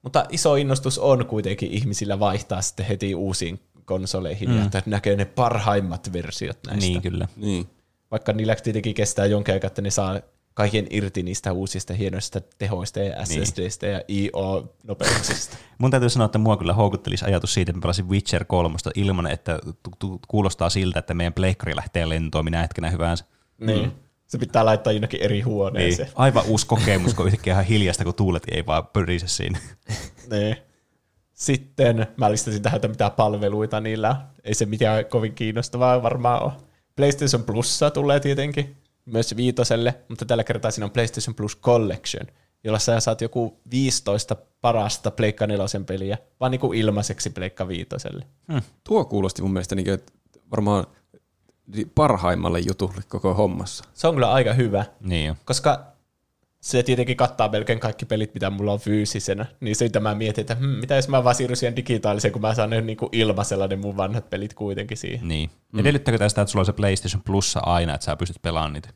Mutta 0.03 0.27
iso 0.29 0.57
innostus 0.57 0.99
on 0.99 1.27
kuitenkin 1.27 1.71
ihmisillä 1.71 2.21
vaihtaa 2.21 2.63
sitten 2.63 2.87
heti 2.87 3.15
uusiin 3.15 3.61
konsoleihin, 3.85 4.51
mm. 4.51 4.59
ja 4.59 4.65
että 4.65 4.83
näkee 4.87 5.17
ne 5.17 5.25
parhaimmat 5.25 6.13
versiot 6.13 6.59
näistä. 6.67 6.87
Niin, 6.87 7.03
kyllä. 7.03 7.29
Niin. 7.37 7.67
Vaikka 8.11 8.33
niillä 8.33 8.55
tietenkin 8.55 8.95
kestää 8.95 9.27
jonkin 9.27 9.55
aikaa, 9.55 9.67
että 9.67 9.83
ne 9.83 9.91
saa 9.91 10.21
kaiken 10.55 10.87
irti 10.91 11.23
niistä 11.23 11.53
uusista 11.53 11.95
hienoista 11.95 12.41
tehoista 12.59 13.01
ja 13.01 13.25
SSDistä 13.27 13.87
ja 13.87 14.03
IO-nopeuksista. 14.11 15.57
Mun 15.79 15.91
täytyy 15.91 16.11
sanoa, 16.11 16.27
että 16.27 16.39
mua 16.39 16.57
kyllä 16.57 16.73
houkuttelisi 16.73 17.25
ajatus 17.25 17.55
siitä, 17.55 17.71
että 17.71 17.79
mä 17.79 17.83
pelasin 17.83 18.09
Witcher 18.09 18.45
3 18.45 18.77
ilman, 18.95 19.27
että 19.27 19.59
kuulostaa 20.29 20.71
siltä, 20.71 20.99
että 20.99 21.15
meidän 21.15 21.33
pleikkari 21.33 21.77
lähtee 21.77 22.09
lentoon 22.09 22.45
minä 22.45 22.63
hetkenä 22.63 22.91
hyvänsä. 22.91 23.25
niin. 23.59 23.93
Se 24.27 24.39
pitää 24.39 24.65
laittaa 24.65 24.93
jonnekin 24.93 25.23
eri 25.23 25.35
Niin. 25.35 25.45
huoneeseen. 25.45 26.09
Aivan 26.15 26.45
uusi 26.47 26.67
kokemus, 26.67 27.15
kun 27.15 27.27
yhtäkkiä 27.27 27.53
ihan 27.53 27.65
hiljasta, 27.65 28.05
kun 28.05 28.15
tuulet 28.15 28.43
ei 28.51 28.67
vaan 28.67 28.87
pörise 28.87 29.29
siinä. 29.29 29.59
Niin. 30.31 30.57
Sitten 31.43 32.07
mä 32.17 32.31
listasin 32.31 32.63
tähän, 32.63 32.77
että 32.77 32.89
mitä 32.89 33.11
palveluita 33.11 33.81
niillä. 33.81 34.17
Ei 34.45 34.55
se 34.55 34.67
mitään 34.67 35.07
kovin 35.07 35.35
kiinnostavaa 35.35 36.03
varmaan 36.03 36.43
ole. 36.43 36.53
PlayStation 36.97 37.43
Plussa 37.43 37.91
tulee 37.91 38.21
tietenkin, 38.21 38.77
myös 39.07 39.37
viitoselle, 39.37 39.95
mutta 40.09 40.25
tällä 40.25 40.45
kertaa 40.45 40.71
siinä 40.71 40.85
on 40.85 40.91
PlayStation 40.91 41.35
Plus 41.35 41.59
Collection, 41.61 42.27
jolla 42.65 42.79
sä 42.79 43.01
saat 43.01 43.21
joku 43.21 43.61
15 43.71 44.37
parasta 44.61 45.11
Pleikka 45.11 45.47
4 45.47 45.67
peliä, 45.87 46.19
vaan 46.41 46.51
niin 46.51 46.61
kuin 46.61 46.79
ilmaiseksi 46.79 47.31
Pleikka 47.31 47.69
viitoselle. 47.69 48.27
Tuo 48.85 49.05
kuulosti 49.05 49.43
mun 49.43 49.53
mielestä 49.53 49.75
niin 49.75 49.85
kuin, 49.85 49.95
että 49.95 50.13
varmaan 50.51 50.87
parhaimmalle 51.95 52.61
jutulle 52.61 53.03
koko 53.09 53.35
hommassa. 53.35 53.85
Se 53.95 54.09
on 54.09 54.15
kyllä 54.15 54.33
aika 54.33 54.53
hyvä, 54.53 54.85
niin 55.01 55.27
jo. 55.27 55.37
koska 55.45 55.92
se 56.63 56.83
tietenkin 56.83 57.17
kattaa 57.17 57.49
melkein 57.49 57.81
kaikki 57.81 58.07
pelit, 58.07 58.35
mitä 58.35 58.51
mulla 58.51 58.73
on 58.73 58.81
fyysisenä. 58.81 59.47
Niin 59.61 59.77
siitä 59.77 60.01
mä 60.01 60.15
mietin, 60.15 60.43
että 60.43 60.55
hmm, 60.55 60.69
mitä 60.69 60.97
jos 60.97 61.09
mä 61.09 61.25
vaan 61.25 61.35
siirryn 61.35 61.57
siihen 61.57 61.77
digitaaliseen, 61.77 62.33
kun 62.33 62.43
mä 62.43 62.55
saan 62.55 62.71
ne 62.71 62.81
niin 62.81 62.97
kuin 62.97 63.09
ilmaisella 63.13 63.67
ne 63.67 63.77
mun 63.77 63.97
vanhat 63.97 64.31
pelit 64.31 64.55
kuitenkin 64.55 64.97
siihen. 64.97 65.29
Niin. 65.29 65.51
Mm. 65.73 65.79
Edellyttääkö 65.79 66.19
tästä, 66.19 66.43
että 66.43 66.53
sulla 66.53 66.63
on 66.63 66.67
se 66.67 66.73
PlayStation 66.73 67.23
Plussa 67.23 67.61
aina, 67.61 67.95
että 67.95 68.05
sä 68.05 68.17
pystyt 68.17 68.43
pelaamaan 68.43 68.73
niitä? 68.73 68.89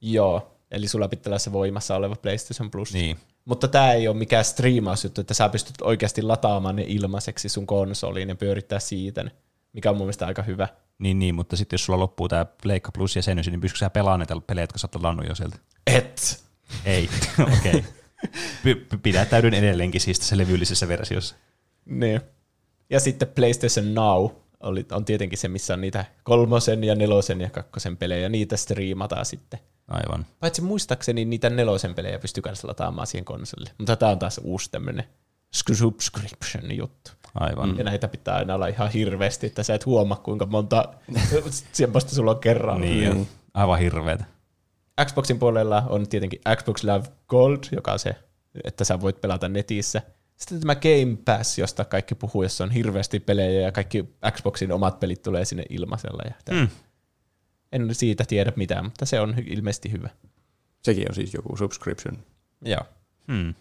Joo, 0.00 0.56
eli 0.70 0.88
sulla 0.88 1.08
pitää 1.08 1.30
olla 1.30 1.38
se 1.38 1.52
voimassa 1.52 1.96
oleva 1.96 2.16
PlayStation 2.16 2.70
Plus. 2.70 2.92
Niin. 2.92 3.16
Mutta 3.44 3.68
tämä 3.68 3.92
ei 3.92 4.08
ole 4.08 4.16
mikään 4.16 4.44
striimausjuttu, 4.44 5.20
että 5.20 5.34
sä 5.34 5.48
pystyt 5.48 5.82
oikeasti 5.82 6.22
lataamaan 6.22 6.76
ne 6.76 6.84
ilmaiseksi 6.86 7.48
sun 7.48 7.66
konsoliin 7.66 8.28
ja 8.28 8.34
pyörittää 8.34 8.78
siitä, 8.78 9.24
mikä 9.72 9.90
on 9.90 9.96
mun 9.96 10.06
mielestä 10.06 10.26
aika 10.26 10.42
hyvä. 10.42 10.68
Niin, 10.98 11.18
niin, 11.18 11.34
mutta 11.34 11.56
sitten 11.56 11.74
jos 11.74 11.84
sulla 11.84 11.98
loppuu 11.98 12.28
tämä 12.28 12.44
Pleikka 12.44 12.92
Plus 12.92 13.16
ja 13.16 13.22
sen, 13.22 13.36
niin 13.36 13.60
pystytkö 13.60 13.78
sä 13.78 13.90
pelaamaan 13.90 14.20
niitä 14.20 14.36
pelejä, 14.46 14.62
jotka 14.62 14.78
sä 14.78 14.88
oot 15.04 15.28
jo 15.28 15.34
sieltä? 15.34 15.56
Et! 15.86 16.44
Ei, 16.84 17.08
okei. 17.58 17.84
Okay. 18.64 18.98
Pidättäydyn 19.02 19.54
edelleenkin 19.54 20.00
siis 20.00 20.18
tässä 20.18 20.36
levyllisessä 20.36 20.88
versiossa. 20.88 21.36
Niin. 21.84 22.20
Ja 22.90 23.00
sitten 23.00 23.28
PlayStation 23.28 23.94
Now 23.94 24.30
oli, 24.60 24.86
on 24.92 25.04
tietenkin 25.04 25.38
se, 25.38 25.48
missä 25.48 25.74
on 25.74 25.80
niitä 25.80 26.04
kolmosen 26.22 26.84
ja 26.84 26.94
nelosen 26.94 27.40
ja 27.40 27.50
kakkosen 27.50 27.96
pelejä, 27.96 28.28
niitä 28.28 28.56
striimataan 28.56 29.26
sitten. 29.26 29.60
Aivan. 29.88 30.26
Paitsi 30.40 30.62
muistaakseni 30.62 31.24
niitä 31.24 31.50
nelosen 31.50 31.94
pelejä 31.94 32.18
pystyy 32.18 32.42
kanssa 32.42 32.68
lataamaan 32.68 33.06
siihen 33.06 33.24
konsolille. 33.24 33.70
Mutta 33.78 33.96
tämä 33.96 34.12
on 34.12 34.18
taas 34.18 34.40
uusi 34.44 34.70
tämmöinen 34.70 35.04
subscription 35.50 36.76
juttu. 36.76 37.10
Aivan. 37.34 37.78
Ja 37.78 37.84
näitä 37.84 38.08
pitää 38.08 38.36
aina 38.36 38.54
olla 38.54 38.66
ihan 38.66 38.90
hirveästi, 38.90 39.46
että 39.46 39.62
sä 39.62 39.74
et 39.74 39.86
huomaa 39.86 40.18
kuinka 40.18 40.46
monta 40.46 40.94
semmoista 41.72 42.14
sulla 42.14 42.30
on 42.30 42.40
kerran. 42.40 42.80
Niin, 42.80 43.14
niin. 43.14 43.28
aivan 43.54 43.78
hirveetä. 43.78 44.24
Xboxin 45.04 45.38
puolella 45.38 45.82
on 45.88 46.08
tietenkin 46.08 46.40
Xbox 46.56 46.82
Live 46.82 47.04
Gold, 47.28 47.58
joka 47.72 47.92
on 47.92 47.98
se 47.98 48.16
että 48.64 48.84
sä 48.84 49.00
voit 49.00 49.20
pelata 49.20 49.48
netissä. 49.48 50.02
Sitten 50.36 50.60
tämä 50.60 50.74
Game 50.74 51.16
Pass, 51.24 51.58
josta 51.58 51.84
kaikki 51.84 52.14
puhuu, 52.14 52.42
jossa 52.42 52.64
on 52.64 52.70
hirveästi 52.70 53.20
pelejä 53.20 53.60
ja 53.60 53.72
kaikki 53.72 54.04
Xboxin 54.30 54.72
omat 54.72 55.00
pelit 55.00 55.22
tulee 55.22 55.44
sinne 55.44 55.64
ilmaisella. 55.68 56.22
Ja. 56.24 56.54
Mm. 56.60 56.68
En 57.72 57.94
siitä 57.94 58.24
tiedä 58.24 58.52
mitään, 58.56 58.84
mutta 58.84 59.06
se 59.06 59.20
on 59.20 59.34
ilmeisesti 59.46 59.92
hyvä. 59.92 60.10
Sekin 60.82 61.08
on 61.08 61.14
siis 61.14 61.34
joku 61.34 61.56
subscription. 61.56 62.18
Joo. 62.64 62.82
Hmm. 63.32 63.54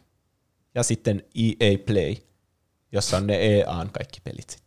Ja 0.76 0.84
sitten 0.84 1.24
EA 1.36 1.78
Play, 1.86 2.16
jossa 2.92 3.18
on 3.18 3.28
ne 3.28 3.36
EAN 3.36 3.90
kaikki 3.92 4.22
pelit 4.24 4.50
sitten. 4.50 4.62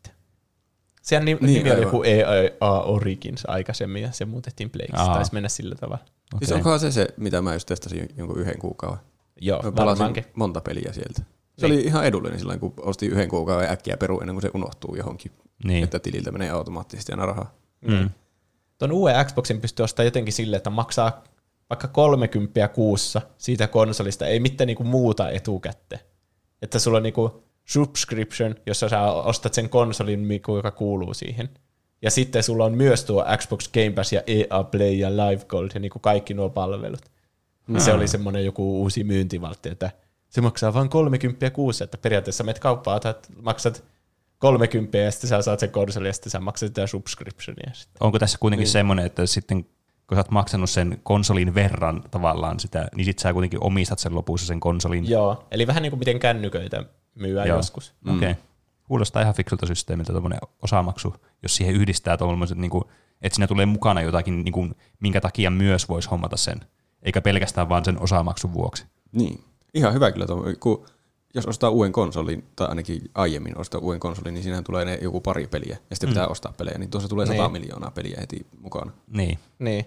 Sehän 1.07 1.25
nimi, 1.25 1.41
Niin, 1.41 1.55
nimi 1.59 1.71
oli 1.71 1.71
aivan. 1.71 1.83
joku 1.83 2.03
EA 2.03 2.81
Origins 2.83 3.45
aikaisemmin 3.49 4.03
ja 4.03 4.13
se 4.13 4.25
muutettiin 4.25 4.71
Playksi. 4.71 4.97
Aa. 4.97 5.15
Taisi 5.15 5.33
mennä 5.35 5.49
sillä 5.49 5.75
tavalla. 5.75 6.05
Okay. 6.35 6.39
Siis 6.47 6.53
onkohan 6.53 6.81
se 6.81 6.93
se, 6.93 7.09
mitä 7.17 7.43
mä 7.43 7.53
just 7.53 7.67
testasin 7.69 8.09
jonkun 8.17 8.39
yhden 8.41 8.59
kuukauden? 8.59 8.99
Joo, 9.41 9.63
Mä 9.63 9.73
pelasin 9.73 9.77
varmaankin. 9.87 10.25
monta 10.35 10.61
peliä 10.61 10.93
sieltä. 10.93 11.23
Se 11.59 11.67
Niin. 11.69 11.79
oli 11.79 11.85
ihan 11.87 12.05
edullinen 12.07 12.39
silloin, 12.39 12.61
kun 12.61 12.75
ostin 12.83 13.11
yhden 13.11 13.29
kuukauden 13.29 13.71
äkkiä 13.71 13.97
peru 13.97 14.21
ennen 14.21 14.35
kuin 14.35 14.43
se 14.43 14.51
unohtuu 14.55 14.95
johonkin. 14.97 15.33
Niin. 15.65 15.85
Että 15.85 15.99
tililtä 15.99 16.33
menee 16.33 16.51
automaattisesti 16.51 17.13
aina 17.13 17.27
rahaa. 17.27 17.55
Mm. 17.81 18.11
Tuon 18.79 18.93
uuden 18.93 19.27
Xboxin 19.27 19.61
pystyy 19.61 19.85
ostamaan 19.85 20.07
jotenkin 20.07 20.33
silleen, 20.33 20.57
että 20.59 20.71
maksaa 20.71 21.25
vaikka 21.71 21.89
30 21.89 22.69
kuussa 22.69 23.23
siitä 23.39 23.67
konsolista, 23.69 24.27
ei 24.27 24.41
mitään 24.41 24.67
niinku 24.67 24.85
muuta 24.85 25.31
etukäteen. 25.31 26.01
Että 26.63 26.79
sulla 26.79 26.97
on 26.97 27.03
niinku 27.03 27.43
subscription, 27.67 28.55
jossa 28.67 28.89
sä 28.89 29.03
ostat 29.03 29.55
sen 29.55 29.69
konsolin, 29.69 30.29
joka 30.57 30.71
kuuluu 30.71 31.15
siihen. 31.15 31.51
Ja 32.03 32.11
sitten 32.11 32.43
sulla 32.43 32.65
on 32.65 32.75
myös 32.75 33.05
tuo 33.05 33.25
Xbox 33.37 33.69
Game 33.69 33.91
Pass 33.91 34.13
ja 34.13 34.23
EA 34.27 34.65
Play 34.65 34.93
ja 34.93 35.11
Live 35.11 35.45
Gold 35.45 35.71
ja 35.75 35.81
niinku 35.81 35.99
kaikki 35.99 36.35
nuo 36.35 36.51
palvelut. 36.51 37.01
Hmm. 37.69 37.79
Se 37.79 37.93
oli 37.93 38.09
semmoinen 38.09 38.45
joku 38.45 38.81
uusi 38.81 39.05
myyntivaltti, 39.05 39.69
että 39.69 39.91
se 40.29 40.41
maksaa 40.41 40.75
vain 40.75 40.89
30 40.89 41.51
kuussa, 41.51 41.85
että 41.85 41.99
periaatteessa 41.99 42.45
menet 42.45 42.59
kauppaan, 42.59 42.97
otat, 42.97 43.29
maksat 43.43 43.85
30 44.39 44.99
ja 44.99 45.11
sitten 45.11 45.29
sä 45.29 45.43
saat 45.43 45.61
sen 45.61 45.71
konsolin 45.71 46.07
ja 46.07 46.13
sitten 46.13 46.31
sä 46.31 46.41
maksat 46.41 46.67
sitä 46.67 46.87
subscriptionia. 46.87 47.71
Sitten. 47.75 47.97
Onko 48.01 48.19
tässä 48.19 48.39
kuitenkin 48.39 48.65
niin. 48.65 48.73
semmoinen, 48.73 49.07
että 49.07 49.27
sitten 49.27 49.65
kun 50.09 50.17
sä 50.17 50.21
oot 50.21 50.31
maksanut 50.31 50.71
sen 50.71 51.01
konsolin 51.03 51.55
verran 51.55 52.03
tavallaan 52.11 52.61
sitä, 52.61 52.89
niin 52.95 53.05
sit 53.05 53.19
sä 53.19 53.33
kuitenkin 53.33 53.63
omistat 53.63 53.99
sen 53.99 54.15
lopussa 54.15 54.47
sen 54.47 54.61
konsolin. 54.61 55.11
Joo, 55.11 55.47
eli 55.51 55.67
vähän 55.67 55.83
niin 55.83 55.91
kuin 55.91 55.99
miten 55.99 56.19
kännyköitä 56.19 56.85
myydään 57.17 57.49
Joo. 57.49 57.57
joskus. 57.57 57.95
Okei. 58.07 58.31
Okay. 58.31 58.43
Kuulostaa 58.85 59.23
ihan 59.23 59.35
fiksulta 59.35 59.67
systeemiltä 59.67 60.13
tuommoinen 60.13 60.39
osamaksu, 60.63 61.15
jos 61.43 61.57
siihen 61.57 61.75
yhdistää 61.75 62.17
tuommoiset, 62.17 62.59
niin 62.59 62.71
kuin, 62.71 62.85
että 63.23 63.37
siinä 63.37 63.47
tulee 63.47 63.67
mukana 63.67 64.03
jotakin, 64.03 64.45
niin 64.45 64.53
kuin, 64.53 64.75
minkä 65.01 65.21
takia 65.21 65.51
myös 65.51 65.89
voisi 65.89 66.09
hommata 66.09 66.37
sen, 66.37 66.61
eikä 67.03 67.21
pelkästään 67.21 67.69
vaan 67.69 67.85
sen 67.85 68.03
osamaksun 68.03 68.55
vuoksi. 68.55 68.85
Niin. 69.13 69.45
Ihan 69.75 69.95
hyvä 69.95 70.13
kyllä 70.13 70.27
tuo, 70.27 70.45
kun 70.61 70.87
jos 71.35 71.47
ostaa 71.47 71.71
uuden 71.71 71.93
konsolin, 71.93 72.45
tai 72.57 72.69
ainakin 72.69 73.11
aiemmin 73.15 73.59
ostaa 73.59 73.81
uuden 73.81 74.01
konsolin, 74.01 74.35
niin 74.35 74.43
siinähän 74.43 74.65
tulee 74.65 74.85
ne 74.85 74.99
joku 75.03 75.21
pari 75.21 75.47
peliä, 75.47 75.77
ja 75.91 75.97
sitten 75.97 76.09
mm. 76.09 76.13
pitää 76.13 76.27
ostaa 76.27 76.55
pelejä, 76.59 76.79
niin 76.79 76.91
tuossa 76.91 77.09
tulee 77.09 77.27
100 77.27 77.43
Niin. 77.43 77.53
miljoonaa 77.53 77.91
peliä 77.91 78.17
heti 78.21 78.47
mukana. 78.61 78.93
Niin. 79.09 79.39
Niin. 79.59 79.87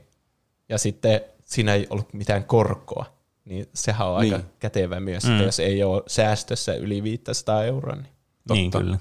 Ja 0.70 0.78
sitten 0.78 1.22
siinä 1.46 1.74
ei 1.74 1.88
ollut 1.90 2.14
mitään 2.14 2.44
korkoa, 2.44 3.06
niin 3.50 3.66
sehän 3.74 4.08
on 4.08 4.18
aika 4.18 4.38
Niin. 4.38 4.48
kätevä 4.60 5.00
myös, 5.00 5.24
Mm. 5.24 5.32
että 5.32 5.44
jos 5.44 5.60
ei 5.60 5.84
ole 5.84 6.04
säästössä 6.08 6.74
yli 6.74 7.04
500 7.04 7.64
euroa. 7.64 7.96
Niin. 7.96 8.08
Niin, 8.50 8.72
kyllä. 8.72 8.98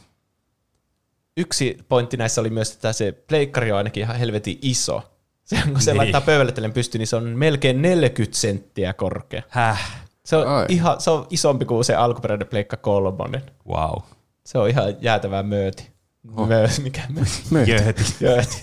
Yksi 1.36 1.78
pointti 1.88 2.16
näissä 2.16 2.40
oli 2.40 2.50
myös, 2.50 2.72
että 2.72 2.92
se 2.92 3.12
pleikkari 3.12 3.72
on 3.72 3.78
ainakin 3.78 4.00
ihan 4.02 4.16
helvetin 4.16 4.58
iso. 4.62 5.02
Se, 5.44 5.58
kun 5.72 5.80
se 5.80 5.90
Niin. 5.90 5.96
laittaa 5.98 6.20
pöydälle 6.20 6.68
pystyyn, 6.70 6.98
niin 6.98 7.06
se 7.06 7.16
on 7.16 7.24
melkein 7.24 7.82
40 7.82 8.38
senttiä 8.38 8.92
korkea. 8.92 9.42
Häh? 9.48 10.04
Se 10.24 10.36
on, 10.36 10.48
Ai. 10.48 10.66
ihan, 10.68 11.00
se 11.00 11.10
on 11.10 11.26
isompi 11.30 11.64
kuin 11.64 11.84
se 11.84 11.94
alkuperäinen 11.94 12.48
pleikka 12.48 12.76
kolmonen. 12.76 13.42
Wow. 13.68 13.98
Se 14.46 14.58
on 14.58 14.68
ihan 14.68 14.94
jäätävää 15.00 15.42
mööti. 15.42 15.90
Oh. 16.36 16.48
Möö, 16.48 16.68
mikä 16.82 17.02
mööti? 17.08 17.42
Mööti. 17.50 17.70
Jöheti. 17.70 18.02
Jööti. 18.20 18.58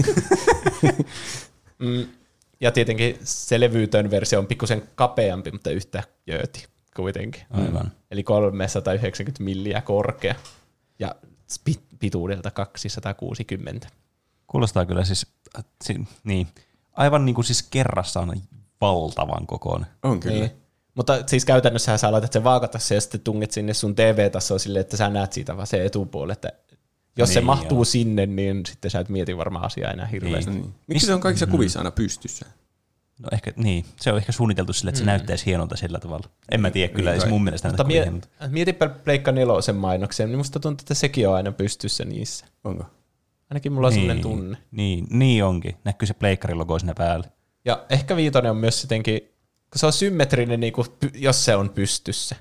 mm, 1.80 2.06
ja 2.66 2.72
tietenkin 2.72 3.20
se 3.24 3.60
levytön 3.60 4.12
versio 4.12 4.40
on 4.40 4.48
pikkusen 4.48 4.84
kapeampi, 4.96 5.52
mutta 5.52 5.70
yhtä 5.70 6.04
jööti 6.28 6.66
kuitenkin. 6.96 7.42
Aivan. 7.52 7.92
Eli 8.12 8.24
390 8.24 9.44
milliä 9.44 9.82
korkea 9.82 10.36
ja 11.00 11.16
pituudelta 12.00 12.52
260. 12.52 13.88
Kuulostaa 14.48 14.86
kyllä 14.86 15.04
siis, 15.04 15.28
äh, 15.58 15.66
niin, 16.24 16.48
aivan 16.94 17.26
niin 17.26 17.36
kuin 17.36 17.46
siis 17.46 17.64
kerrassaan 17.64 18.42
valtavan 18.82 19.48
kokoinen. 19.48 19.90
On 20.04 20.20
kyllä. 20.20 20.36
Niin. 20.36 20.52
Mutta 20.96 21.24
siis 21.28 21.46
käytännössä 21.46 21.98
sä 21.98 22.12
laitat 22.12 22.34
sen 22.34 22.44
vaakatassa 22.44 22.94
ja 22.94 23.02
sitten 23.02 23.22
tunget 23.22 23.52
sinne 23.52 23.74
sun 23.74 23.96
TV-tasoon 23.96 24.60
silleen, 24.60 24.82
että 24.82 24.98
sä 24.98 25.10
näet 25.10 25.34
siitä 25.34 25.58
vaan 25.58 25.68
se 25.68 25.86
etupuoli. 25.86 26.32
Että 26.32 26.52
jos 27.18 27.34
se 27.34 27.40
Niin, 27.40 27.46
mahtuu 27.46 27.78
joo. 27.78 27.86
sinne, 27.86 28.26
niin 28.26 28.66
sitten 28.66 28.92
sä 28.92 29.00
et 29.00 29.10
mieti 29.10 29.38
varmaan 29.38 29.66
asiaa 29.66 29.92
enää 29.92 30.06
hirveästi. 30.06 30.52
Niin. 30.52 30.74
Miksi 30.88 31.06
se 31.06 31.14
on 31.14 31.20
kaikissa 31.22 31.48
kuvissa 31.48 31.80
aina 31.80 31.92
pystyssä? 31.92 32.46
No 33.20 33.30
ehkä, 33.32 33.54
niin, 33.56 33.86
se 34.02 34.12
on 34.12 34.18
ehkä 34.18 34.32
suunniteltu 34.32 34.74
sille, 34.74 34.90
että 34.90 35.00
se 35.00 35.06
näyttäisi 35.06 35.46
hienolta 35.46 35.76
sillä 35.78 36.00
tavalla. 36.00 36.30
En 36.52 36.62
mä 36.62 36.72
tiedä, 36.72 36.94
kyllä 36.94 37.10
niin 37.10 37.14
edes 37.14 37.24
kai. 37.24 37.30
mun 37.32 37.44
mielestä 37.44 37.68
Mutta 37.68 37.84
mie- 37.84 38.02
hienolta. 38.04 38.28
mietipä 38.50 38.90
Pleikka 38.90 39.32
nelosen 39.32 39.76
mainoksen, 39.76 40.28
niin 40.30 40.38
musta 40.38 40.60
tuntuu, 40.60 40.84
että 40.84 40.94
sekin 40.94 41.30
on 41.30 41.36
aina 41.36 41.52
pystyssä 41.52 42.06
niissä. 42.06 42.46
Onko? 42.64 42.86
Ainakin 43.50 43.74
mulla 43.74 43.88
on 43.88 43.94
niin. 43.94 44.02
sellainen 44.02 44.22
tunne. 44.24 44.58
Niin, 44.72 45.08
niin 45.10 45.44
onkin. 45.44 45.76
Näkyy 45.84 46.08
se 46.08 46.14
pleikkarin 46.14 46.58
logo 46.58 46.80
siinä 46.80 46.94
päällä. 46.94 47.28
Ja 47.66 47.86
ehkä 47.90 48.16
viitonen 48.16 48.52
on 48.52 48.58
myös 48.58 48.84
jotenkin, 48.84 49.22
kun 49.72 49.80
se 49.80 49.86
on 49.86 49.94
symmetrinen, 49.94 50.60
niin 50.60 50.74
kuin, 50.74 50.88
jos 51.14 51.46
se 51.46 51.56
on 51.56 51.70
pystyssä. 51.70 52.36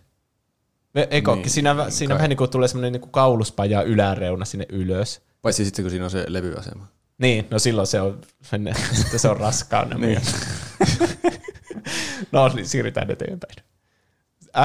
Eikö, 1.10 1.34
Niin, 1.34 1.50
siinä, 1.50 1.74
niin 1.74 1.92
siinä 1.92 2.08
kai. 2.10 2.18
vähän 2.18 2.28
niin 2.28 2.36
kuin 2.36 2.50
tulee 2.50 2.68
semmoinen 2.68 2.92
niin 2.92 3.10
kauluspaja 3.10 3.82
yläreuna 3.82 4.44
sinne 4.44 4.66
ylös. 4.68 5.20
Paitsi 5.42 5.64
sitten, 5.64 5.82
kun 5.84 5.90
siinä 5.90 6.04
on 6.04 6.10
se 6.10 6.24
levyasema. 6.28 6.86
Niin, 7.18 7.46
no 7.50 7.58
silloin 7.58 7.86
se 7.86 8.00
on, 8.00 8.20
sitten 8.92 9.18
se 9.20 9.28
on 9.28 9.36
raskaana 9.36 9.98
Niin. 9.98 10.20
no 12.32 12.48
niin, 12.48 12.66
siirrytään 12.66 13.10
eteenpäin. 13.10 13.54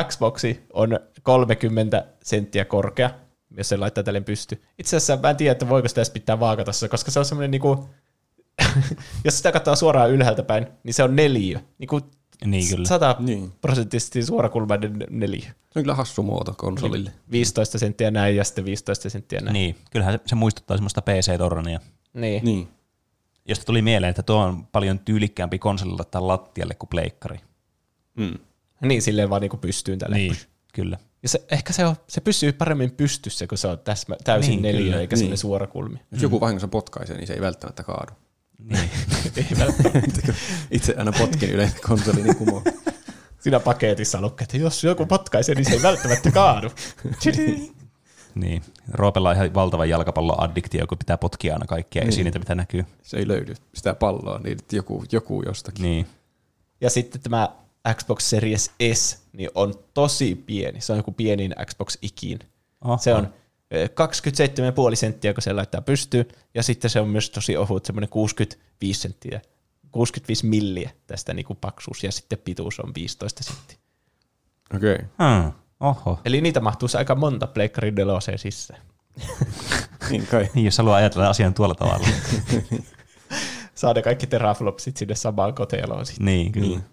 Xboxi 0.08 0.66
on 0.74 1.00
30 1.24 2.06
senttiä 2.24 2.66
korkea, 2.66 3.10
jos 3.58 3.70
se 3.70 3.78
laittaa 3.78 4.04
tälleen 4.04 4.24
pysty. 4.24 4.62
Itse 4.80 4.98
asiassa 4.98 5.18
mä 5.22 5.30
en 5.30 5.36
tiedä, 5.38 5.52
että 5.52 5.70
voiko 5.70 5.88
sitä 5.88 6.00
edes 6.02 6.10
pitää 6.10 6.40
vaakata, 6.40 6.72
koska 6.90 7.12
se 7.12 7.20
on 7.20 7.26
semmoinen 7.26 7.52
niinku, 7.52 7.90
jos 9.26 9.38
sitä 9.38 9.52
katsoo 9.52 9.76
suoraan 9.76 10.12
ylhäältä 10.12 10.44
päin, 10.44 10.68
niin 10.84 10.94
se 10.94 11.04
on 11.04 11.16
neliö. 11.16 11.60
Niinku 11.78 12.02
Niin 12.46 12.70
kyllä. 12.70 12.88
100 12.88 13.16
Niin. 13.20 13.52
prosenttisesti 13.62 14.24
suorakulmainen 14.26 15.06
neliö. 15.10 15.42
Se 15.42 15.80
on 15.80 15.84
kyllä 15.84 15.96
hassu 15.96 16.24
muoto 16.24 16.54
konsolille. 16.58 17.12
15 17.32 17.78
senttiä 17.80 18.12
näin 18.12 18.36
ja 18.36 18.44
sitten 18.44 18.66
15 18.66 19.10
senttiä 19.10 19.40
näin. 19.42 19.54
Niin, 19.54 19.76
kyllähän 19.92 20.14
se, 20.14 20.20
se 20.26 20.36
muistuttaa 20.36 20.78
semmoista 20.78 21.02
PC-tornia. 21.02 21.80
Niin. 22.14 22.44
Niin. 22.46 22.68
Josta 23.46 23.66
tuli 23.66 23.82
mieleen, 23.82 24.10
että 24.10 24.24
tuo 24.24 24.38
on 24.38 24.66
paljon 24.68 25.00
tyylikkäämpi 25.00 25.60
konsolilla 25.60 25.98
laittaa 25.98 26.28
lattialle 26.28 26.74
kuin 26.76 26.90
pleikkari. 26.90 27.40
Mm. 28.18 28.34
niin 28.82 29.02
silleen 29.02 29.30
vaan 29.30 29.42
niinku 29.42 29.58
pystyyn 29.58 30.00
tälle. 30.00 30.16
Niin, 30.16 30.36
kyllä. 30.74 30.98
Ja 31.24 31.30
se, 31.30 31.44
ehkä 31.52 31.74
se, 31.74 31.86
on, 31.86 31.96
se 32.08 32.22
pysyy 32.22 32.54
paremmin 32.54 32.92
pystyssä, 32.92 33.48
kun 33.48 33.58
se 33.58 33.68
on 33.68 33.80
täsmä, 33.80 34.16
täysin 34.24 34.50
Niin, 34.52 34.62
niin, 34.62 34.76
neliö, 34.76 34.86
kyllä. 34.92 35.02
eikä 35.02 35.16
Niin. 35.16 35.30
niin. 35.30 35.38
suorakulmi. 35.38 36.00
Jos 36.12 36.22
joku 36.22 36.40
vahingossa 36.42 36.68
potkaisee, 36.68 37.18
niin 37.18 37.28
se 37.28 37.34
ei 37.34 37.42
välttämättä 37.42 37.84
kaadu. 37.84 38.12
Niin. 38.60 38.90
Ei 39.38 39.46
välttämättä. 39.60 40.34
Itse 40.72 40.96
aina 40.98 41.12
potkin 41.12 41.50
yleensä 41.50 41.78
konsolini 41.88 42.36
kumoon. 42.36 42.64
Siinä 43.40 43.60
paketissa 43.60 44.22
lukee, 44.22 44.44
että 44.44 44.58
jos 44.58 44.84
joku 44.84 45.06
potkaisee, 45.06 45.56
niin 45.56 45.66
se 45.66 45.72
ei 45.74 45.82
välttämättä 45.82 46.32
kaadu. 46.32 46.70
niin. 48.36 48.64
Roopella 48.92 49.30
on 49.30 49.36
ihan 49.36 49.54
valtava 49.54 49.86
jalkapalloaddiktio, 49.86 50.88
kun 50.88 50.98
pitää 50.98 51.18
potkia 51.18 51.54
aina 51.54 51.66
kaikkia 51.66 52.02
Niin. 52.02 52.10
esineitä, 52.10 52.40
mitä 52.40 52.56
näkyy. 52.56 52.86
Se 53.04 53.18
ei 53.18 53.28
löydy 53.28 53.56
sitä 53.74 53.94
palloa, 53.94 54.40
niin 54.44 54.58
joku, 54.72 55.04
joku 55.12 55.44
jostakin. 55.46 55.84
Niin. 55.84 56.08
ja 56.82 56.90
sitten 56.90 57.22
tämä 57.22 57.50
Xbox 57.94 58.24
Series 58.24 58.72
S 58.94 59.18
niin 59.34 59.50
on 59.56 59.74
tosi 59.94 60.36
pieni. 60.36 60.82
Se 60.82 60.92
on 60.94 61.00
joku 61.00 61.12
pienin 61.12 61.56
Xbox 61.66 61.98
ikin. 62.02 62.40
Oho. 62.82 62.98
Se 62.98 63.14
on 63.14 63.34
27,5 64.90 64.96
senttiä, 64.96 65.34
kun 65.34 65.44
se 65.44 65.54
laittaa 65.54 65.82
pystyyn, 65.82 66.26
ja 66.54 66.64
sitten 66.64 66.90
se 66.90 67.00
on 67.00 67.10
myös 67.10 67.30
tosi 67.30 67.58
ohut, 67.58 67.86
semmoinen 67.86 68.10
65 68.10 69.00
senttiä, 69.02 69.42
65 69.92 70.46
milliä 70.46 70.92
tästä 71.08 71.34
niin 71.34 71.46
kuin 71.46 71.58
paksuus, 71.62 72.04
ja 72.04 72.12
sitten 72.12 72.40
pituus 72.40 72.80
on 72.80 72.92
15 72.96 73.44
senttiä. 73.44 73.78
Okei. 74.76 74.94
Okay. 74.94 75.06
Hmm. 75.42 75.52
Oho. 75.80 76.20
Eli 76.26 76.42
niitä 76.42 76.60
mahtuisi 76.60 76.98
aika 76.98 77.16
monta 77.16 77.48
Pleikkarin 77.48 77.96
deloseen 77.96 78.40
sisään. 78.40 78.82
Niin 80.10 80.28
kai. 80.28 80.50
Niin, 80.54 80.66
jos 80.66 80.78
haluaa 80.78 80.98
ajatella 80.98 81.30
asian 81.30 81.54
tuolla 81.54 81.76
tavalla. 81.76 82.08
Saa 83.76 83.94
ne 83.94 84.02
kaikki 84.02 84.28
teraflopsit 84.28 84.98
sinne 84.98 85.16
samaan 85.16 85.54
koteloon 85.54 86.06
sitten. 86.06 86.26
niin, 86.26 86.52
kyllä. 86.52 86.68
Niin. 86.68 86.84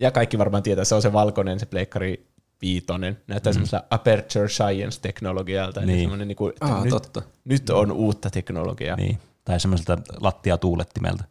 Ja 0.00 0.10
kaikki 0.10 0.38
varmaan 0.38 0.62
tietää, 0.62 0.84
se 0.84 0.94
on 0.94 1.02
se 1.02 1.12
valkoinen, 1.12 1.60
se 1.60 1.66
Pleikkari 1.66 2.26
viitonen. 2.62 3.18
Näyttää 3.26 3.50
mm. 3.50 3.54
semmoisella 3.54 3.84
Aperture 3.90 4.48
Science-teknologialta. 4.48 5.80
Niin. 5.80 6.00
semmoinen, 6.00 6.28
niin 6.28 6.36
kuin, 6.36 6.52
Ah, 6.60 6.82
nyt, 6.84 6.90
totta. 6.90 7.22
nyt 7.44 7.70
on 7.70 7.92
uutta 7.92 8.30
teknologiaa. 8.30 8.96
Niin. 8.96 9.18
Tai 9.44 9.60
semmoiselta 9.60 9.98
lattiatuulettimeltä. 10.20 11.24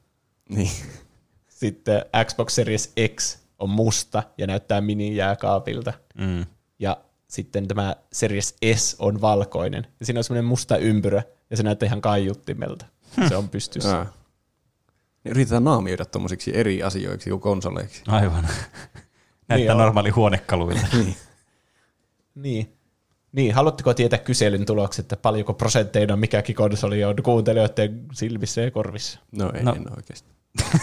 Niin. 0.50 0.72
Sitten 1.48 2.06
Xbox 2.26 2.54
Series 2.54 2.94
X 3.16 3.38
on 3.60 3.70
musta 3.70 4.24
ja 4.38 4.48
näyttää 4.48 4.82
mini-jääkaapilta. 4.82 5.94
Mm. 6.18 6.46
Ja 6.80 6.98
sitten 7.28 7.68
tämä 7.68 7.96
Series 8.14 8.56
S 8.76 8.96
on 9.00 9.22
valkoinen. 9.22 9.88
Ja 10.00 10.06
siinä 10.06 10.20
on 10.20 10.24
semmoinen 10.24 10.46
musta 10.46 10.78
ympyrä, 10.78 11.24
ja 11.50 11.58
se 11.58 11.64
näyttää 11.64 11.88
ihan 11.88 12.02
kaiuttimelta. 12.02 12.86
Se 13.30 13.36
on 13.36 13.50
pystyssä. 13.50 13.98
Aa. 13.98 14.04
Niin 15.24 15.32
yritetään 15.32 15.64
naamioida 15.64 16.06
tuommoisiksi 16.06 16.58
eri 16.58 16.84
asioiksi 16.84 17.30
kuin 17.30 17.42
konsoleiksi. 17.42 18.04
Aivan. 18.08 18.48
Näyttää 19.50 19.74
Niin 19.76 19.78
normaali 19.78 20.10
huonekaluilta. 20.10 20.88
Niin. 22.36 22.76
Niin, 23.32 23.54
haluatteko 23.54 23.94
tietää 23.94 24.20
kyselyn 24.20 24.66
tulokset, 24.66 25.04
että 25.04 25.18
paljonko 25.18 25.54
prosentteina 25.54 26.16
mikäkin 26.16 26.56
konsoli 26.56 27.04
on 27.04 27.16
kuuntelijoiden 27.24 28.06
silmissä 28.14 28.62
ja 28.62 28.72
korvissa? 28.72 29.20
No 29.32 29.52
ei, 29.56 29.64
No. 29.64 29.72
no. 29.72 29.78
en 29.78 29.86
oikeasti. 29.98 30.30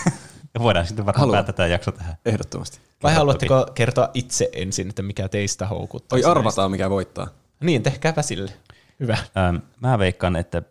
Voidaan 0.58 0.86
sitten 0.86 1.06
varmaan 1.06 1.20
Haluan. 1.20 1.36
päättää 1.36 1.52
tämä 1.52 1.66
jakso 1.66 1.92
tähän. 1.92 2.14
Ehdottomasti. 2.26 2.78
Vai 3.02 3.14
haluatteko 3.14 3.66
kertoa 3.74 4.08
itse 4.14 4.48
ensin, 4.52 4.88
että 4.88 5.02
mikä 5.02 5.28
teistä 5.28 5.66
houkuttaa? 5.66 6.16
Oi 6.16 6.24
arvataan, 6.24 6.70
mikä 6.70 6.90
voittaa. 6.90 7.26
Niin, 7.60 7.82
tehkääpä 7.82 8.22
sille. 8.22 8.52
Hyvä. 9.00 9.16
Ähm, 9.36 9.56
mä 9.80 9.98
veikkaan, 9.98 10.36
että, 10.36 10.62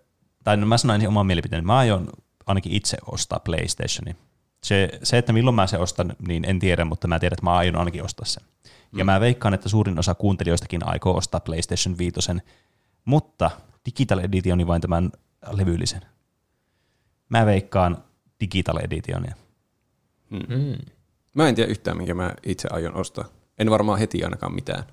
tai 0.44 0.58
no 0.58 0.66
mä 0.66 0.78
sanoin 0.78 1.08
oman 1.08 1.26
mielipiteen, 1.26 1.66
mä 1.66 1.78
aion 1.78 2.08
ainakin 2.46 2.72
itse 2.72 2.98
ostaa 3.12 3.40
PlayStationin. 3.40 4.16
Se, 4.66 4.90
se, 5.04 5.18
että 5.18 5.34
milloin 5.34 5.56
mä 5.56 5.68
se 5.68 5.78
ostan, 5.78 6.16
niin 6.28 6.46
en 6.46 6.60
tiedä, 6.60 6.86
mutta 6.86 7.08
mä 7.08 7.20
tiedän, 7.20 7.34
että 7.34 7.46
mä 7.46 7.58
aion 7.58 7.76
ainakin 7.76 8.04
ostaa 8.04 8.26
sen. 8.26 8.44
Ja 8.98 9.06
mä 9.06 9.20
veikkaan, 9.20 9.54
että 9.54 9.70
suurin 9.70 10.00
osa 10.00 10.16
kuuntelijoistakin 10.16 10.88
aikoo 10.88 11.18
ostaa 11.18 11.40
PlayStation 11.40 11.98
5, 11.98 12.20
mutta 13.06 13.52
Digital 13.86 14.20
Editioni 14.20 14.68
vain 14.68 14.82
tämän 14.82 15.12
levyllisen. 15.52 16.02
Mä 17.30 17.46
veikkaan 17.46 17.98
Digital 18.40 18.78
Editionia. 18.78 19.36
Mm. 20.30 20.86
Mä 21.34 21.48
en 21.48 21.56
tiedä 21.56 21.72
yhtään, 21.72 21.98
minkä 21.98 22.14
mä 22.14 22.34
itse 22.46 22.68
aion 22.72 22.96
ostaa. 22.96 23.26
En 23.58 23.70
varmaan 23.70 24.00
heti 24.00 24.24
ainakaan 24.24 24.56
mitään. 24.56 24.84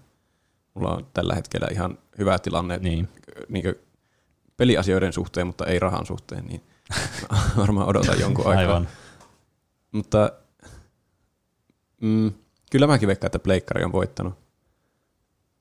Mulla 0.74 0.94
on 0.94 1.06
tällä 1.14 1.34
hetkellä 1.34 1.68
ihan 1.70 1.98
hyvä 2.18 2.38
tilanne 2.38 2.78
Niin. 2.78 3.08
niin 3.48 3.64
peliasioiden 4.56 5.12
suhteen, 5.12 5.46
mutta 5.46 5.66
ei 5.66 5.78
rahan 5.78 6.06
suhteen, 6.06 6.44
niin 6.44 6.62
varmaan 7.56 7.88
odotan 7.88 8.20
jonkun 8.20 8.46
aikaa. 8.46 8.60
Aivan. 8.60 8.88
Mutta 9.92 10.32
mm, 12.00 12.32
kyllä 12.70 12.86
mäkin 12.86 13.06
veikkaan, 13.06 13.28
että 13.28 13.38
Pleikkari 13.38 13.84
on 13.84 13.92
voittanut. 13.92 14.34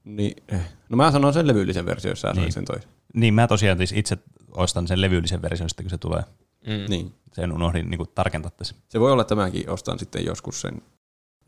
Niin, 0.03 0.43
eh. 0.47 0.61
No 0.89 0.97
mä 0.97 1.11
sanon 1.11 1.33
sen 1.33 1.47
levyllisen 1.47 1.85
versio, 1.85 2.11
jos 2.11 2.21
sä 2.21 2.33
Niin. 2.33 2.51
sen 2.51 2.65
toisen. 2.65 2.89
Niin 3.13 3.33
mä 3.33 3.47
tosiaan 3.47 3.77
siis 3.77 3.91
itse 3.91 4.17
ostan 4.51 4.87
sen 4.87 5.01
levyllisen 5.01 5.41
version 5.41 5.69
sitten, 5.69 5.83
kun 5.83 5.89
se 5.89 5.97
tulee. 5.97 6.23
Mm. 6.67 6.85
Niin. 6.89 7.15
Sen 7.33 7.53
unohdin 7.53 7.89
niin 7.89 7.97
kuin 7.97 8.09
tarkentaa 8.15 8.51
tässä. 8.51 8.75
Se 8.89 8.99
voi 8.99 9.11
olla, 9.11 9.21
että 9.21 9.35
mäkin 9.35 9.69
ostan 9.69 9.99
sitten 9.99 10.25
joskus 10.25 10.61
sen 10.61 10.81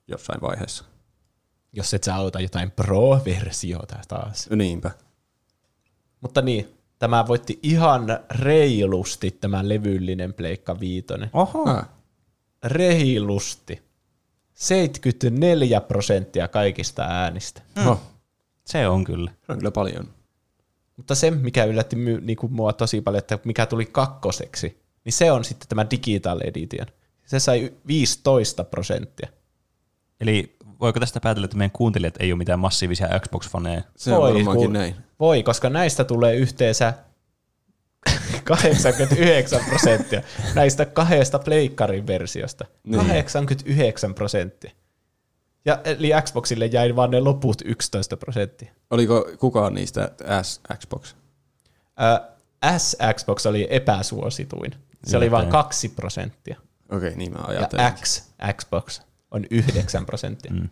jossain 0.07 0.41
vaiheessa. 0.41 0.85
Jos 1.73 1.93
et 1.93 2.03
sä 2.03 2.17
ota 2.17 2.39
jotain 2.39 2.71
pro-versiota 2.71 3.99
taas. 4.07 4.49
Niinpä. 4.49 4.91
Mutta 6.21 6.41
niin, 6.41 6.67
tämä 6.99 7.27
voitti 7.27 7.59
ihan 7.63 8.05
reilusti 8.31 9.31
tämä 9.31 9.69
levyllinen 9.69 10.33
Pleikka 10.33 10.79
Viitonen. 10.79 11.29
Oho. 11.33 11.69
Ah, 11.69 11.89
Reilusti. 12.63 13.81
74 14.53 15.81
prosenttia 15.81 16.47
kaikista 16.47 17.03
äänistä. 17.03 17.61
oh, 17.87 18.01
Se 18.65 18.87
on 18.87 19.03
kyllä. 19.03 19.31
se 19.45 19.51
on 19.51 19.57
kyllä 19.57 19.71
paljon. 19.71 20.13
Mutta 20.97 21.15
se, 21.15 21.31
mikä 21.31 21.63
yllätti 21.63 21.95
my, 21.95 22.21
niin 22.21 22.37
kuin 22.37 22.53
mua 22.53 22.73
tosi 22.73 23.01
paljon, 23.01 23.19
että 23.19 23.39
mikä 23.45 23.65
tuli 23.65 23.85
kakkoseksi, 23.85 24.81
niin 25.05 25.13
se 25.13 25.31
on 25.31 25.43
sitten 25.43 25.67
tämä 25.67 25.85
Digital 25.91 26.39
Edition. 26.43 26.87
Se 27.25 27.39
sai 27.39 27.61
y- 27.63 27.73
15 27.87 28.63
prosenttia. 28.63 29.29
Eli 30.19 30.55
voiko 30.79 30.99
tästä 30.99 31.19
päätellä, 31.19 31.45
että 31.45 31.57
meidän 31.57 31.71
kuuntelijat 31.71 32.15
ei 32.19 32.31
ole 32.31 32.37
mitään 32.37 32.59
massiivisia 32.59 33.07
Xbox-faneja? 33.07 33.81
Se 33.95 34.13
on 34.13 34.21
varmaankin 34.21 34.73
näin. 34.73 34.95
Voi, 35.19 35.43
koska 35.43 35.69
näistä 35.69 36.03
tulee 36.03 36.35
yhteensä 36.35 36.93
89 38.43 39.61
prosenttia 39.69 40.21
näistä 40.55 40.85
kahdesta 40.85 41.39
pleikkarin 41.39 42.07
versiosta. 42.07 42.65
Niin. 42.83 43.05
89 43.07 44.13
prosenttia. 44.13 44.71
Ja, 45.65 45.79
eli 45.83 46.11
Xboxille 46.23 46.65
jäi 46.65 46.95
vain 46.95 47.11
ne 47.11 47.19
loput 47.19 47.61
11 47.65 48.17
prosenttia. 48.17 48.71
Oliko 48.89 49.29
kukaan 49.39 49.73
niistä 49.73 50.11
S 50.41 50.61
Xbox? 50.79 51.15
Ö, 52.01 52.33
S-Xbox 52.77 53.45
oli 53.45 53.67
epäsuosituin. 53.69 54.71
Se 55.03 55.17
oli 55.17 55.31
vain 55.31 55.41
Yllättäen. 55.41 55.63
2 55.63 55.89
prosenttia. 55.89 56.57
Okei, 56.91 57.15
niin 57.15 57.31
mä 57.33 57.39
Ja 57.39 57.45
ajattelin. 57.47 57.85
X, 58.01 58.23
Xbox, 58.57 59.01
on 59.31 59.45
9 59.51 60.05
prosenttia. 60.05 60.51
Mm. 60.53 60.69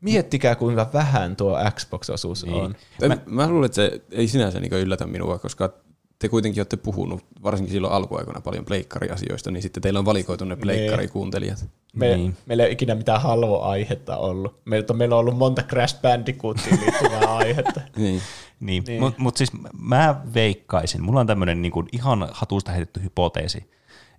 Miettikää, 0.00 0.54
kuinka 0.54 0.90
vähän 0.92 1.36
tuo 1.36 1.58
Xbox-osuus 1.70 2.44
Niin. 2.44 2.54
on. 2.54 2.74
Mä, 3.08 3.16
mä 3.26 3.48
luulen, 3.48 3.66
että 3.66 3.76
se 3.76 4.00
ei 4.10 4.28
sinänsä 4.28 4.60
niin 4.60 4.72
yllätä 4.72 5.06
minua, 5.06 5.38
koska 5.38 5.72
te 6.18 6.28
kuitenkin 6.28 6.60
olette 6.60 6.76
puhunut, 6.76 7.24
varsinkin 7.42 7.72
silloin 7.72 7.92
alkuaikoina 7.94 8.40
paljon 8.40 8.64
pleikkariasioista, 8.64 9.50
niin 9.50 9.62
sitten 9.62 9.82
teillä 9.82 9.98
on 9.98 10.04
valikoitu 10.04 10.44
ne 10.44 10.56
pleikkarikuuntelijat. 10.56 11.64
Me, 11.94 12.06
Niin. 12.06 12.18
niin. 12.20 12.36
Meillä 12.46 12.62
ei 12.62 12.66
ole 12.66 12.72
ikinä 12.72 12.94
mitään 12.94 13.20
halvo-aihetta 13.22 14.16
ollut. 14.16 14.60
Meillä 14.64 14.86
on, 14.90 14.96
meillä 14.96 15.14
on 15.14 15.20
ollut 15.20 15.36
monta 15.38 15.62
Crash 15.62 16.00
Bandicootiin 16.02 16.80
liittyvää 16.80 17.36
aihetta. 17.36 17.80
Niin. 17.96 18.20
Niin, 18.60 18.84
Niin. 18.86 19.00
mutta 19.00 19.22
mut 19.22 19.36
siis 19.36 19.50
mä 19.80 20.20
veikkaisin, 20.34 21.02
mulla 21.02 21.20
on 21.20 21.26
tämmöinen 21.26 21.62
niinku 21.62 21.84
ihan 21.92 22.28
hatusta 22.32 22.72
heitetty 22.72 23.02
hypoteesi, 23.02 23.70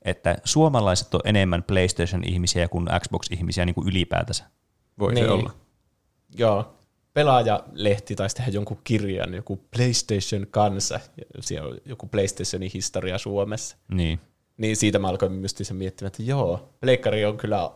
että 0.01 0.37
suomalaiset 0.43 1.13
on 1.15 1.21
enemmän 1.23 1.63
PlayStation-ihmisiä 1.63 2.67
kuin 2.67 2.87
Xbox-ihmisiä 2.99 3.65
niin 3.65 3.75
kuin 3.75 3.87
ylipäätänsä. 3.87 4.43
Voi 4.99 5.13
Niin. 5.13 5.25
se 5.25 5.31
olla. 5.31 5.51
Joo. 6.37 6.74
Pelaajalehti 7.15 8.15
taisi 8.15 8.35
tehdä 8.35 8.51
jonkun 8.51 8.77
kirjan, 8.83 9.33
joku 9.33 9.61
PlayStation 9.75 10.47
kanssa. 10.51 10.99
Siellä 11.39 11.69
on 11.69 11.77
joku 11.85 12.07
PlayStationin 12.07 12.71
historia 12.73 13.17
Suomessa. 13.17 13.77
Niin. 13.91 14.19
Niin 14.57 14.77
siitä 14.77 14.99
mä 14.99 15.07
alkoin 15.07 15.31
myös 15.31 15.55
sen 15.61 15.77
miettimään, 15.77 16.07
että 16.07 16.23
joo, 16.23 16.69
pleikkari 16.79 17.25
on 17.25 17.37
kyllä 17.37 17.71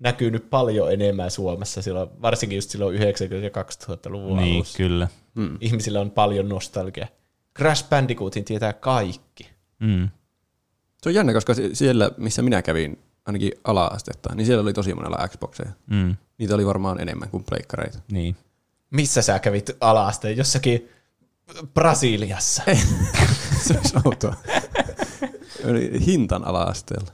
näkynyt 0.00 0.50
paljon 0.50 0.92
enemmän 0.92 1.30
Suomessa, 1.30 1.82
silloin, 1.82 2.08
varsinkin 2.22 2.56
just 2.56 2.70
silloin 2.70 2.98
90- 2.98 3.00
ja 3.34 3.50
2000-luvun 3.50 4.36
Niin, 4.36 4.56
alussa. 4.56 4.76
kyllä. 4.76 5.08
Mm. 5.34 5.58
Ihmisillä 5.60 6.00
on 6.00 6.10
paljon 6.10 6.48
nostalgia. 6.48 7.06
Crash 7.58 7.88
Bandicootin 7.88 8.44
tietää 8.44 8.72
kaikki. 8.72 9.50
Mm. 9.80 10.08
Se 11.02 11.08
on 11.08 11.14
jännä, 11.14 11.32
koska 11.32 11.52
siellä, 11.72 12.10
missä 12.16 12.42
minä 12.42 12.62
kävin, 12.62 12.98
ainakin 13.26 13.52
ala-astetta, 13.64 14.34
niin 14.34 14.46
siellä 14.46 14.62
oli 14.62 14.72
tosi 14.72 14.94
monella 14.94 15.28
Xboxeja. 15.28 15.70
Mm. 15.90 16.16
Niitä 16.38 16.54
oli 16.54 16.66
varmaan 16.66 17.00
enemmän 17.00 17.30
kuin 17.30 17.44
pleikkareita. 17.44 17.98
Niin. 18.12 18.36
Missä 18.90 19.22
sä 19.22 19.38
kävit 19.38 19.70
alaasteen? 19.80 20.36
Jossakin 20.36 20.88
Brasiliassa. 21.74 22.62
se 23.66 23.74
olisi 23.78 23.94
outoa. 24.04 24.34
Hintan 26.06 26.44
ala-asteella. 26.44 27.12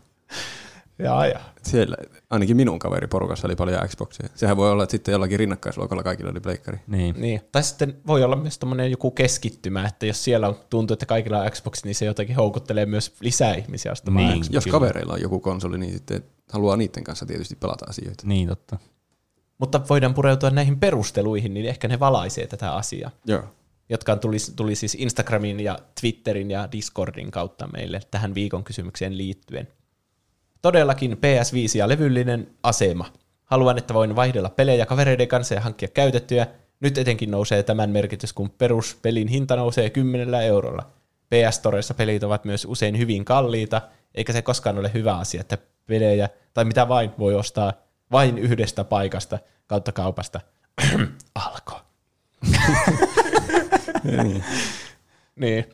Jaa, 0.99 1.27
jaa. 1.27 1.53
Siellä 1.63 1.97
ainakin 2.31 2.57
minun 2.57 2.79
kaveriporukassa 2.79 3.49
oli 3.49 3.57
paljon 3.57 3.89
Xboxeja. 3.89 4.29
Sehän 4.35 4.57
voi 4.57 4.71
olla, 4.71 4.83
että 4.83 4.91
sitten 4.91 5.13
jollakin 5.13 5.39
rinnakkaisluokalla 5.39 6.03
kaikilla 6.03 6.31
oli 6.31 6.41
pleikkari. 6.41 6.79
Niin. 6.87 7.15
Niin. 7.19 7.41
Tai 7.53 7.63
sitten 7.63 7.97
voi 8.07 8.25
olla 8.25 8.37
myös 8.37 8.59
tommonen 8.59 8.91
joku 8.91 9.11
keskittymä, 9.11 9.87
että 9.87 10.07
jos 10.07 10.25
siellä 10.25 10.49
on, 10.49 10.57
tuntuu, 10.71 10.93
että 10.93 11.07
kaikilla 11.07 11.39
on 11.39 11.51
Xbox, 11.51 11.85
niin 11.85 11.95
se 11.95 12.05
jotenkin 12.05 12.37
houkuttelee 12.37 12.87
myös 12.87 13.15
lisää 13.21 13.55
ihmisiä 13.55 13.93
ostamaan 13.93 14.27
Niin. 14.27 14.45
Jos 14.51 14.67
kavereilla 14.67 15.13
on 15.13 15.21
joku 15.21 15.41
konsoli, 15.41 15.79
niin 15.79 15.93
sitten 15.93 16.25
haluaa 16.53 16.77
niiden 16.77 17.05
kanssa 17.05 17.27
tietysti 17.27 17.57
pelata 17.57 17.87
asioita. 17.89 18.27
Niin, 18.27 18.49
totta. 18.49 18.79
Mutta 19.63 19.81
voidaan 19.89 20.15
pureutua 20.15 20.51
näihin 20.51 20.81
perusteluihin, 20.81 21.55
niin 21.55 21.67
ehkä 21.67 21.89
ne 21.89 22.01
valaisee 22.01 22.47
tätä 22.47 22.75
asiaa. 22.75 23.11
Joo. 23.27 23.45
jotka 23.89 24.17
tuli, 24.17 24.37
tuli 24.57 24.75
siis 24.75 24.95
Instagramin 24.95 25.61
ja 25.61 25.79
Twitterin 26.01 26.51
ja 26.51 26.69
Discordin 26.73 27.31
kautta 27.31 27.67
meille 27.67 28.01
tähän 28.11 28.35
viikon 28.35 28.65
kysymykseen 28.65 29.19
liittyen. 29.19 29.69
Todellakin 30.63 31.13
PS5 31.13 31.79
ja 31.79 31.89
levyllinen 31.89 32.51
asema. 32.63 33.13
Haluan, 33.45 33.79
että 33.79 33.95
voin 33.95 34.17
vaihdella 34.17 34.49
pelejä 34.49 34.87
kavereiden 34.87 35.29
kanssa 35.29 35.55
ja 35.55 35.61
hankkia 35.61 35.89
käytettyjä. 35.89 36.47
Nyt 36.81 36.99
etenkin 36.99 37.31
nousee 37.31 37.63
tämän 37.63 37.91
merkitys, 37.91 38.33
kun 38.33 38.51
peruspelin 38.51 39.29
hinta 39.29 39.57
nousee 39.57 39.91
10 39.91 40.35
eurolla. 40.35 40.91
PS 41.31 41.57
Storessa 41.57 41.95
pelit 41.95 42.23
ovat 42.23 42.45
myös 42.45 42.65
usein 42.65 42.99
hyvin 42.99 43.25
kalliita, 43.25 43.83
eikä 44.15 44.33
se 44.33 44.43
koskaan 44.43 44.79
ole 44.79 44.91
hyvä 44.95 45.17
asia, 45.17 45.41
että 45.41 45.59
pelejä 45.87 46.29
tai 46.55 46.65
mitä 46.65 46.89
vain 46.89 47.11
voi 47.19 47.35
ostaa 47.35 47.73
vain 48.13 48.39
yhdestä 48.39 48.85
paikasta 48.85 49.39
kautta 49.67 49.93
kaupasta. 49.93 50.41
Alko. 51.35 51.81
Niin, 55.37 55.65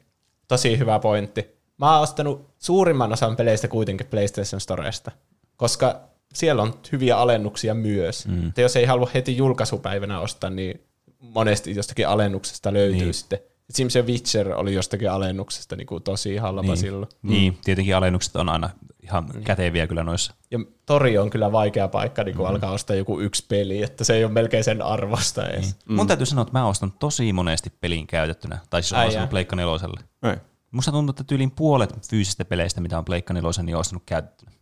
tosi 0.49 0.78
hyvä 0.78 0.99
pointti. 0.99 1.47
Mä 1.78 1.93
oon 1.93 2.03
ostanut 2.03 2.51
suurimman 2.59 3.12
osan 3.12 3.36
peleistä 3.36 3.68
kuitenkin 3.68 4.07
PlayStation 4.07 4.61
Storesta, 4.61 5.11
koska 5.57 6.01
siellä 6.34 6.62
on 6.62 6.74
hyviä 6.93 7.16
alennuksia 7.16 7.74
myös. 7.74 8.26
Mm. 8.26 8.53
Jos 8.57 8.76
ei 8.76 8.84
halua 8.84 9.11
heti 9.14 9.36
julkaisupäivänä 9.36 10.20
ostaa, 10.20 10.51
niin 10.51 10.80
monesti 11.20 11.74
jostakin 11.76 12.09
alennuksesta 12.09 12.72
löytyy 12.72 13.01
niin. 13.01 13.14
sitten. 13.14 13.39
Esimerkiksi 13.70 13.93
se 13.93 14.07
Witcher 14.07 14.53
oli 14.53 14.74
jostakin 14.74 15.11
alennuksesta 15.11 15.76
niin 15.76 15.86
kuin 15.86 16.03
tosi 16.03 16.36
halpa 16.36 16.62
niin. 16.62 16.76
silloin. 16.76 17.09
Niin, 17.22 17.59
tietenkin 17.64 17.97
alennukset 17.97 18.36
on 18.36 18.49
aina 18.49 18.70
ihan 19.09 19.28
käteviä 19.44 19.86
kyllä 19.86 20.04
noissa. 20.04 20.34
Ja 20.50 20.59
tori 20.86 21.18
on 21.18 21.30
kyllä 21.30 21.52
vaikea 21.52 21.88
paikka, 21.88 22.24
niin 22.24 22.36
kun 22.36 22.46
mm. 22.46 22.50
alkaa 22.50 22.72
ostaa 22.72 22.96
joku 22.96 23.20
yksi 23.20 23.46
peli, 23.48 23.82
että 23.82 24.04
se 24.04 24.14
ei 24.14 24.24
ole 24.24 24.32
melkein 24.32 24.64
sen 24.64 24.82
arvosta 24.82 25.48
edes. 25.48 25.76
Mm. 25.88 25.94
Mun 25.94 26.06
täytyy 26.06 26.26
sanoa, 26.26 26.42
että 26.42 26.59
mä 26.59 26.66
ostan 26.66 26.92
tosi 26.92 27.32
monesti 27.32 27.70
pelin 27.80 28.06
käytettynä, 28.06 28.59
tai 28.70 28.82
siis 28.82 29.06
ostanut 29.06 29.30
Pleikka 29.30 29.56
neloselle. 29.56 30.00
Ei. 30.22 30.36
Musta 30.70 30.92
tuntuu, 30.92 31.11
että 31.11 31.24
tyyliin 31.24 31.50
puolet 31.50 32.09
fyysisistä 32.11 32.44
peleistä, 32.44 32.80
mitä 32.80 32.98
on 32.98 33.04
Pleikka 33.04 33.34
nelosen, 33.34 33.66
niin 33.66 33.76
on 33.76 33.80
ostanut 33.80 34.02
käytettynä. 34.06 34.52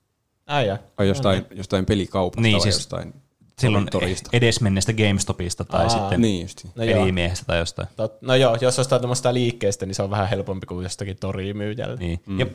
Ai 0.47 0.67
jaa. 0.67 0.79
Ai 0.99 1.09
jostain, 1.09 1.47
jostain 1.51 1.87
pelikaupasta 1.87 2.43
Niin, 2.43 2.53
vai 2.53 2.61
siis 2.61 2.75
jostain 2.75 3.15
Silloin 3.61 3.87
torista. 3.91 4.31
edesmenneestä 4.33 4.93
GameStopista 4.93 5.65
tai 5.65 5.83
Aa. 5.83 5.89
sitten 5.89 6.21
Niin 6.21 6.43
justi. 6.43 6.69
No 6.77 6.85
joo. 6.85 6.99
pelimiehestä 7.01 7.45
tai 7.47 7.59
jostain. 7.59 7.89
Tot, 7.97 8.23
no 8.23 8.35
joo, 8.35 8.57
jos 8.61 8.79
ostaa 8.79 8.99
tämmöistä 8.99 9.35
liikkeestä, 9.35 9.87
niin 9.87 9.95
se 9.95 10.03
on 10.03 10.11
vähän 10.11 10.29
helpompi 10.29 10.67
kuin 10.67 10.83
jostakin 10.83 11.17
torimyyjällä. 11.21 11.97
Niin. 11.97 12.21
Mm. 12.27 12.39
Ja 12.41 12.47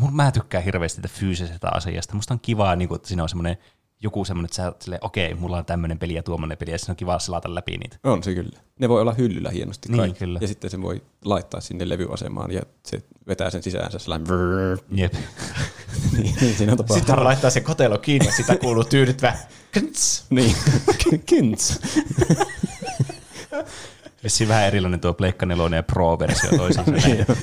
m- 0.00 0.14
mä 0.16 0.32
tykkään 0.32 0.64
hirveästi 0.64 1.02
tätä 1.02 1.14
fyysisestä 1.14 1.68
asiasta. 1.74 2.14
Musta 2.14 2.34
on 2.34 2.40
kivaa, 2.40 2.76
niin 2.76 2.88
kun, 2.88 2.96
että 2.96 3.08
siinä 3.08 3.22
on 3.22 3.28
semmoinen 3.28 3.56
joku 4.04 4.24
semmoinen, 4.24 4.44
että 4.46 4.56
sä 4.56 4.64
oot 4.64 4.82
silleen, 4.82 5.04
okei, 5.04 5.34
mulla 5.34 5.56
on 5.56 5.64
tämmöinen 5.64 5.98
peli 5.98 6.14
ja 6.14 6.22
tuommoinen 6.22 6.58
peli, 6.58 6.70
ja 6.70 6.78
siinä 6.78 6.92
on 6.92 6.96
kiva 6.96 7.18
selata 7.18 7.54
läpi 7.54 7.72
niitä. 7.76 7.96
On 8.04 8.22
se 8.22 8.34
kyllä. 8.34 8.58
Ne 8.78 8.88
voi 8.88 9.00
olla 9.00 9.12
hyllyllä 9.14 9.50
hienosti 9.50 9.88
Niin, 9.88 9.98
kaikki. 9.98 10.18
kyllä. 10.18 10.38
Ja 10.42 10.48
sitten 10.48 10.70
se 10.70 10.82
voi 10.82 11.02
laittaa 11.24 11.60
sinne 11.60 11.88
levyasemaan 11.88 12.50
ja 12.52 12.62
se 12.86 13.02
vetää 13.26 13.50
sen 13.50 13.62
sisäänsä 13.62 13.98
sellainen 13.98 14.28
vrrr. 14.28 14.78
Jep. 14.90 15.14
niin, 16.18 16.54
siinä 16.56 16.72
on 16.72 16.78
tapaa. 16.78 16.96
Sitten 16.96 17.14
hän 17.14 17.24
laittaa 17.24 17.50
se 17.50 17.60
kotelo 17.60 17.98
kiinni, 17.98 18.26
ja 18.26 18.32
sitä 18.32 18.56
kuuluu 18.56 18.84
tyydyttävä 18.84 19.36
kns. 19.72 20.24
Niin, 20.30 20.56
kints. 21.26 21.80
Vissiin 24.24 24.48
vähän 24.48 24.64
erilainen 24.66 25.00
tuo 25.00 25.14
Pleikka 25.14 25.46
4 25.46 25.76
ja 25.76 25.82
Pro-versio 25.82 26.50
toisiinsa. 26.56 26.90
nähden. 26.90 27.26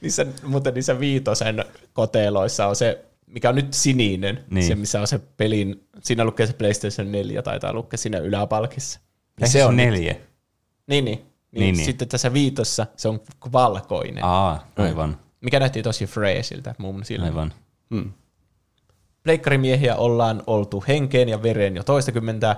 Niissä, 0.00 0.26
mutta 0.42 0.70
niissä 0.70 1.00
viitosen 1.00 1.64
koteloissa 1.92 2.66
on 2.66 2.76
se, 2.76 3.04
mikä 3.32 3.48
on 3.48 3.54
nyt 3.54 3.74
sininen, 3.74 4.44
Niin. 4.50 4.66
se 4.66 4.74
missä 4.74 5.00
on 5.00 5.06
se 5.06 5.18
pelin, 5.18 5.86
siinä 6.02 6.24
lukee 6.24 6.46
se 6.46 6.52
PlayStation 6.52 7.12
4, 7.12 7.42
taitaa 7.42 7.72
lukea 7.72 7.98
siinä 7.98 8.18
yläpalkissa. 8.18 9.00
Ja 9.40 9.46
se 9.46 9.64
on 9.64 9.76
neljä. 9.76 10.12
Niin, 10.86 11.04
niin. 11.04 11.04
niin, 11.04 11.18
Niin, 11.52 11.60
niin. 11.60 11.74
niin. 11.76 11.84
Sitten 11.84 12.08
tässä 12.08 12.32
viitossa 12.32 12.86
se 12.96 13.08
on 13.08 13.20
valkoinen, 13.52 14.24
Aa, 14.24 14.66
aivan, 14.76 15.18
mikä 15.40 15.60
näytti 15.60 15.82
tosi 15.82 16.06
freesiltä 16.06 16.74
mun 16.78 17.04
silmiin. 17.04 17.30
aivan. 17.30 17.52
Mm. 17.90 18.12
Pleikkarimiehiä 19.22 19.96
ollaan 19.96 20.42
oltu 20.46 20.84
henkeen 20.88 21.28
ja 21.28 21.42
vereen 21.42 21.76
jo 21.76 21.82
toistakymmentä, 21.82 22.56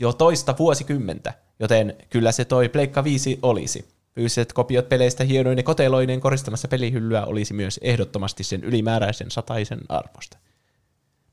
jo 0.00 0.12
toista 0.12 0.54
vuosikymmentä, 0.58 1.34
joten 1.60 1.96
kyllä 2.10 2.32
se 2.32 2.44
toi 2.44 2.68
Pleikka 2.68 3.04
5 3.04 3.38
olisi. 3.42 3.88
Fyysiset 4.18 4.52
kopiot 4.52 4.88
peleistä 4.88 5.24
hienoinen 5.24 5.64
koteloinen 5.64 6.20
koristamassa 6.20 6.68
pelihyllyä 6.68 7.24
olisi 7.24 7.54
myös 7.54 7.80
ehdottomasti 7.82 8.44
sen 8.44 8.64
ylimääräisen 8.64 9.30
sataisen 9.30 9.80
arvosta. 9.88 10.38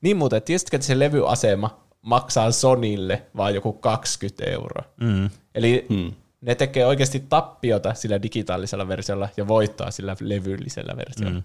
Niin 0.01 0.17
muuten, 0.17 0.41
tiesitkö, 0.41 0.77
että 0.77 0.87
se 0.87 0.99
levyasema 0.99 1.83
maksaa 2.01 2.51
Sonille 2.51 3.25
vaan 3.37 3.55
joku 3.55 3.73
20 3.73 4.43
euroa? 4.45 4.83
Mm. 5.01 5.29
Eli 5.55 5.85
hmm. 5.89 6.11
ne 6.41 6.55
tekee 6.55 6.85
oikeasti 6.85 7.19
tappiota 7.19 7.93
sillä 7.93 8.21
digitaalisella 8.21 8.87
versiolla 8.87 9.29
ja 9.37 9.47
voittaa 9.47 9.91
sillä 9.91 10.15
levyllisellä 10.21 10.97
versiolla. 10.97 11.39
Mm. 11.39 11.43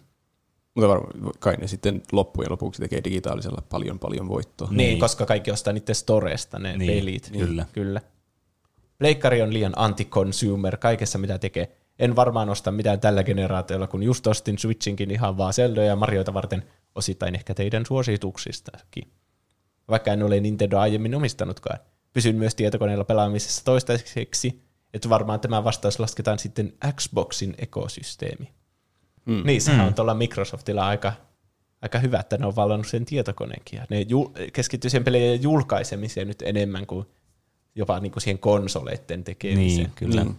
Mutta 0.75 0.89
varmaan 0.89 1.33
kai 1.39 1.57
ne 1.57 1.67
sitten 1.67 2.03
loppujen 2.13 2.51
lopuksi 2.51 2.83
tekee 2.83 3.05
digitaalisella 3.05 3.63
paljon 3.69 3.99
paljon 3.99 4.29
voittoa. 4.29 4.69
Niin, 4.69 4.77
niin, 4.77 5.01
koska 5.01 5.27
kaikki 5.27 5.51
ostaa 5.51 5.73
niiden 5.73 5.95
storesta 5.95 6.59
ne 6.59 6.77
Niin, 6.77 6.79
niin, 6.79 7.01
pelit. 7.01 7.31
kyllä. 7.33 7.67
kyllä. 7.73 8.01
Pleikkari 9.01 9.43
on 9.43 9.53
liian 9.53 9.73
anti-consumer 9.77 10.77
kaikessa, 10.77 11.19
mitä 11.19 11.39
tekee. 11.39 11.77
En 11.99 12.17
varmaan 12.17 12.49
osta 12.49 12.71
mitään 12.71 13.01
tällä 13.01 13.25
generaatiolla, 13.25 13.87
kun 13.87 14.03
just 14.03 14.27
ostin 14.27 14.59
Switchinkin 14.59 15.11
ihan 15.11 15.39
vaan 15.39 15.53
Zelda 15.53 15.83
ja 15.83 15.97
Marioita 15.97 16.35
varten 16.35 16.63
osittain 16.95 17.35
ehkä 17.35 17.55
teidän 17.55 17.87
suosituksistakin. 17.87 19.13
Vaikka 19.89 20.13
en 20.13 20.23
ole 20.23 20.41
Nintendo 20.41 20.79
aiemmin 20.79 21.15
omistanutkaan. 21.15 21.79
Pysyn 22.13 22.37
myös 22.37 22.55
tietokoneella 22.55 23.05
pelaamisessa 23.05 23.65
toistaiseksi, 23.65 24.63
että 24.95 25.09
varmaan 25.09 25.41
tämä 25.41 25.65
vastaus 25.65 26.01
lasketaan 26.01 26.39
sitten 26.39 26.73
Xboxin 26.95 27.55
ekosysteemi. 27.59 28.49
Mm. 29.25 29.43
Niin, 29.45 29.61
sehän 29.61 29.81
mm. 29.81 29.87
on 29.87 29.95
tuolla 29.95 30.15
Microsoftilla 30.15 30.87
aika, 30.87 31.13
aika 31.83 31.99
hyvä, 31.99 32.21
että 32.21 32.39
ne 32.39 32.47
on 32.47 32.57
vallannut 32.57 32.89
sen 32.89 33.05
tietokoneenkin. 33.05 33.77
Ja 33.77 33.87
ne 33.91 34.03
jul- 34.03 34.51
keskittyy 34.53 34.91
sen 34.91 35.05
pelien 35.05 35.43
julkaisemiseen 35.43 36.29
nyt 36.29 36.43
enemmän 36.43 36.87
kuin 36.87 37.07
jopa 37.75 38.01
niin 38.01 38.13
kuin 38.13 38.23
siihen 38.23 38.39
konsoleiden 38.39 39.25
tekemiseen. 39.25 39.77
Niin, 39.77 39.93
kyllä. 39.95 40.25
Niin. 40.25 40.37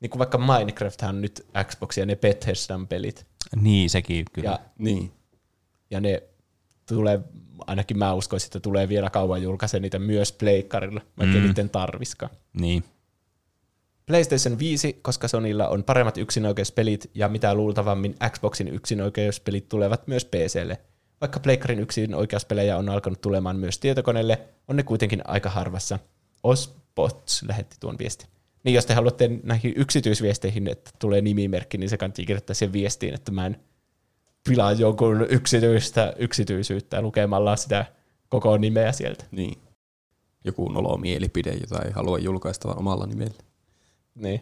Niin 0.00 0.10
kuin 0.10 0.18
vaikka 0.18 0.38
Minecrafthan 0.38 1.14
on 1.14 1.20
nyt 1.20 1.46
Xbox 1.64 1.98
ja 1.98 2.06
ne 2.06 2.16
Bethesdan 2.16 2.86
pelit. 2.86 3.26
Niin, 3.56 3.90
sekin 3.90 4.24
kyllä. 4.32 4.50
Ja, 4.50 4.58
Niin. 4.78 5.12
ja 5.90 6.00
ne 6.00 6.22
tulee, 6.88 7.20
ainakin 7.66 7.98
mä 7.98 8.14
uskoisin, 8.14 8.46
että 8.46 8.60
tulee 8.60 8.88
vielä 8.88 9.10
kauan 9.10 9.42
julkaise 9.42 9.80
niitä 9.80 9.98
myös 9.98 10.32
pleikkarilla, 10.32 11.00
vaikka 11.18 11.38
mm. 11.38 11.44
niiden 11.44 11.70
tarviskaan. 11.70 12.32
Niin. 12.52 12.84
PlayStation 14.06 14.58
5, 14.58 14.98
koska 15.02 15.28
Sonylla 15.28 15.68
on 15.68 15.84
paremmat 15.84 16.18
yksinoikeuspelit 16.18 17.10
ja 17.14 17.28
mitä 17.28 17.54
luultavammin 17.54 18.14
Xboxin 18.30 18.68
yksinoikeuspelit 18.68 19.68
tulevat 19.68 20.06
myös 20.06 20.24
PClle. 20.24 20.78
Vaikka 21.20 21.40
Pleikkarin 21.40 21.78
yksinoikeuspelejä 21.78 22.76
on 22.76 22.88
alkanut 22.88 23.20
tulemaan 23.20 23.56
myös 23.56 23.78
tietokoneelle, 23.78 24.38
on 24.68 24.76
ne 24.76 24.82
kuitenkin 24.82 25.22
aika 25.24 25.50
harvassa. 25.50 25.98
Osbots 26.42 27.42
lähetti 27.48 27.76
tuon 27.80 27.98
viestin. 27.98 28.28
Niin 28.64 28.74
jos 28.74 28.86
te 28.86 28.94
haluatte 28.94 29.30
näihin 29.42 29.72
yksityisviesteihin, 29.76 30.68
että 30.68 30.90
tulee 30.98 31.20
nimimerkki, 31.20 31.78
niin 31.78 31.90
se 31.90 31.96
kannattaa 31.96 32.24
kirjoittaa 32.24 32.54
siihen 32.54 32.72
viestiin, 32.72 33.14
että 33.14 33.32
mä 33.32 33.46
en 33.46 33.60
pilaa 34.48 34.72
jonkun 34.72 35.26
yksityistä 35.30 36.14
yksityisyyttä 36.18 37.02
lukemalla 37.02 37.56
sitä 37.56 37.86
koko 38.28 38.56
nimeä 38.56 38.92
sieltä. 38.92 39.24
Niin. 39.30 39.58
Joku 40.44 40.68
nolo 40.68 40.96
mielipide, 40.96 41.52
jota 41.52 41.82
ei 41.82 41.90
halua 41.90 42.18
julkaista 42.18 42.68
vaan 42.68 42.78
omalla 42.78 43.06
nimellä. 43.06 43.34
Niin. 44.14 44.40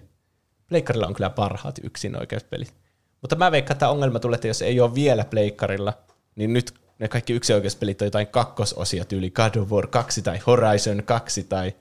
Pleikkarilla 0.69 1.07
on 1.07 1.15
kyllä 1.15 1.31
parhaat 1.31 1.79
yksinoikeuspelit. 1.83 2.75
Mutta 3.21 3.37
mä 3.37 3.51
veikkaan, 3.51 3.75
että 3.75 3.91
ongelma 3.91 4.19
tulee, 4.19 4.35
että 4.35 4.49
jos 4.49 4.63
ei 4.63 4.81
ole 4.81 4.95
vielä 4.95 5.25
pleikkarilla, 5.25 5.93
niin 6.37 6.53
nyt 6.53 6.75
ne 6.99 7.09
kaikki 7.09 7.33
yksinoikeuspelit 7.33 8.03
on 8.03 8.07
jotain 8.07 8.27
kakkososia, 8.27 9.05
tyyli 9.05 9.31
God 9.31 9.57
of 9.57 9.71
War 9.73 9.87
2 9.87 10.23
tai 10.23 10.39
Horizon 10.47 11.03
2 11.05 11.45
tai 11.45 11.73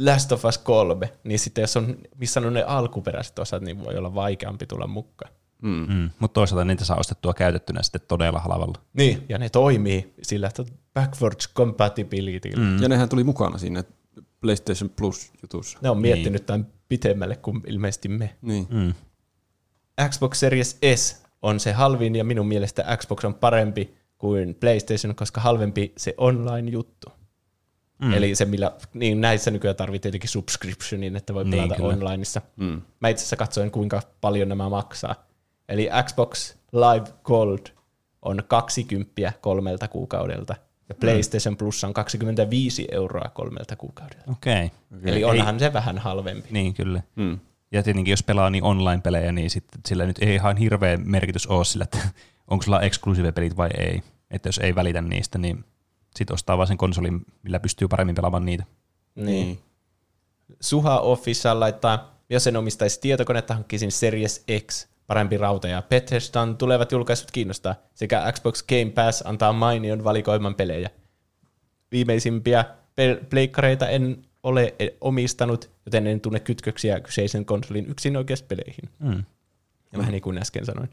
Last 0.00 0.32
of 0.32 0.44
Us 0.44 0.58
3, 0.58 1.12
niin 1.24 1.38
sitten 1.38 1.62
jos 1.62 1.76
on 1.76 1.98
missannut 2.16 2.52
ne 2.52 2.62
alkuperäiset 2.62 3.38
osat, 3.38 3.62
niin 3.62 3.84
voi 3.84 3.96
olla 3.96 4.14
vaikeampi 4.14 4.66
tulla 4.66 4.86
mukaan. 4.86 5.32
Mm. 5.62 5.86
Mm. 5.94 6.10
Mutta 6.18 6.34
toisaalta 6.34 6.64
niitä 6.64 6.84
saa 6.84 6.96
ostettua 6.96 7.34
käytettynä 7.34 7.82
sitten 7.82 8.00
todella 8.08 8.38
halvalla. 8.38 8.78
Niin, 8.92 9.24
ja 9.28 9.38
ne 9.38 9.48
toimii 9.48 10.14
sillä, 10.22 10.46
että 10.46 10.64
backwards 10.94 11.54
compatibility. 11.54 12.50
Mm. 12.56 12.62
Mm. 12.62 12.82
Ja 12.82 12.88
nehän 12.88 13.08
tuli 13.08 13.24
mukana 13.24 13.58
siinä 13.58 13.84
PlayStation 14.40 14.90
Plus-jutussa. 14.90 15.78
Ne 15.82 15.90
on 15.90 15.98
miettinyt 15.98 16.32
niin. 16.40 16.46
tämän 16.46 16.66
pitemmälle 16.88 17.36
kuin 17.36 17.60
ilmeisesti 17.66 18.08
me. 18.08 18.36
Niin. 18.42 18.66
Mm. 18.70 18.94
Xbox 20.08 20.38
Series 20.38 20.78
S 20.94 21.22
on 21.42 21.60
se 21.60 21.72
halvin 21.72 22.16
ja 22.16 22.24
minun 22.24 22.48
mielestä 22.48 22.96
Xbox 22.96 23.24
on 23.24 23.34
parempi 23.34 23.94
kuin 24.18 24.54
PlayStation, 24.54 25.14
koska 25.14 25.40
halvempi 25.40 25.92
se 25.96 26.14
online-juttu. 26.18 27.12
Mm. 27.98 28.12
Eli 28.12 28.34
se, 28.34 28.44
millä, 28.44 28.72
niin 28.94 29.20
näissä 29.20 29.50
nykyään 29.50 29.76
tarvitsee 29.76 30.10
tietenkin 30.10 30.30
subscriptionin, 30.30 31.16
että 31.16 31.34
voi 31.34 31.44
Niin, 31.44 31.50
pelata 31.50 31.74
kyllä. 31.74 31.88
onlineissa. 31.88 32.42
Mm. 32.56 32.82
Mä 33.00 33.08
itse 33.08 33.20
asiassa 33.20 33.36
katsoin, 33.36 33.70
kuinka 33.70 34.02
paljon 34.20 34.48
nämä 34.48 34.68
maksaa. 34.68 35.14
Eli 35.68 35.88
Xbox 36.04 36.54
Live 36.72 37.06
Gold 37.24 37.66
on 38.22 38.42
20 38.48 39.32
kolmelta 39.40 39.88
kuukaudelta, 39.88 40.54
ja 40.88 40.94
PlayStation 40.94 41.56
Plus 41.56 41.84
on 41.84 41.94
25 41.94 42.88
euroa 42.92 43.30
kolmelta 43.34 43.76
kuukaudelta. 43.76 44.30
Okei. 44.32 44.64
Okay. 44.64 45.12
Eli 45.12 45.24
onhan 45.24 45.58
se 45.58 45.72
vähän 45.72 45.98
halvempi. 45.98 46.48
Niin, 46.50 46.74
kyllä. 46.74 47.02
Mm. 47.16 47.38
Ja 47.72 47.82
tietenkin 47.82 48.12
jos 48.12 48.22
pelaa 48.22 48.50
niin 48.50 48.64
online-pelejä, 48.64 49.32
niin 49.32 49.50
sitten 49.50 49.80
sillä 49.86 50.06
nyt 50.06 50.18
ei 50.20 50.34
ihan 50.34 50.56
hirveä 50.56 50.96
merkitys 50.96 51.46
ole 51.46 51.64
sillä, 51.64 51.84
että 51.84 51.98
onko 52.50 52.62
sulla 52.62 52.80
exclusive-pelit 52.80 53.56
vai 53.56 53.70
ei. 53.78 54.02
Että 54.30 54.48
jos 54.48 54.58
ei 54.58 54.74
välitä 54.74 55.02
niistä, 55.02 55.38
niin 55.38 55.64
sitten 56.16 56.34
ostaa 56.34 56.56
vaan 56.56 56.68
sen 56.68 56.78
konsolin, 56.78 57.26
millä 57.42 57.60
pystyy 57.60 57.88
paremmin 57.88 58.14
pelaamaan 58.14 58.44
niitä. 58.44 58.64
Niin. 59.14 59.58
Suha 60.60 61.00
Official 61.00 61.60
laittaa, 61.60 62.18
jos 62.30 62.46
en 62.46 62.56
omistaisi 62.56 63.00
tietokonetta, 63.00 63.54
hankkisin 63.54 63.92
Series 63.92 64.44
X, 64.66 64.86
parempi 65.06 65.36
rauta 65.36 65.68
ja 65.68 65.82
Bethesdan 65.82 66.56
tulevat 66.56 66.92
julkaisut 66.92 67.30
kiinnostaa, 67.30 67.74
sekä 67.94 68.32
Xbox 68.32 68.62
Game 68.62 68.90
Pass 68.94 69.22
antaa 69.26 69.52
mainion 69.52 70.04
valikoiman 70.04 70.54
pelejä. 70.54 70.90
Viimeisimpiä 71.92 72.64
pleikkareita 73.30 73.88
en 73.88 74.24
ole 74.42 74.74
e- 74.78 74.88
omistanut, 75.00 75.70
joten 75.86 76.06
en 76.06 76.20
tunne 76.20 76.40
kytköksiä 76.40 77.00
kyseisen 77.00 77.44
konsolin 77.44 77.86
yksinoikeuspeleihin. 77.86 78.90
Mm. 78.98 79.24
Ja 79.92 79.98
vähän 79.98 80.12
niin 80.12 80.22
kuin 80.22 80.38
äsken 80.38 80.66
sanoin. 80.66 80.90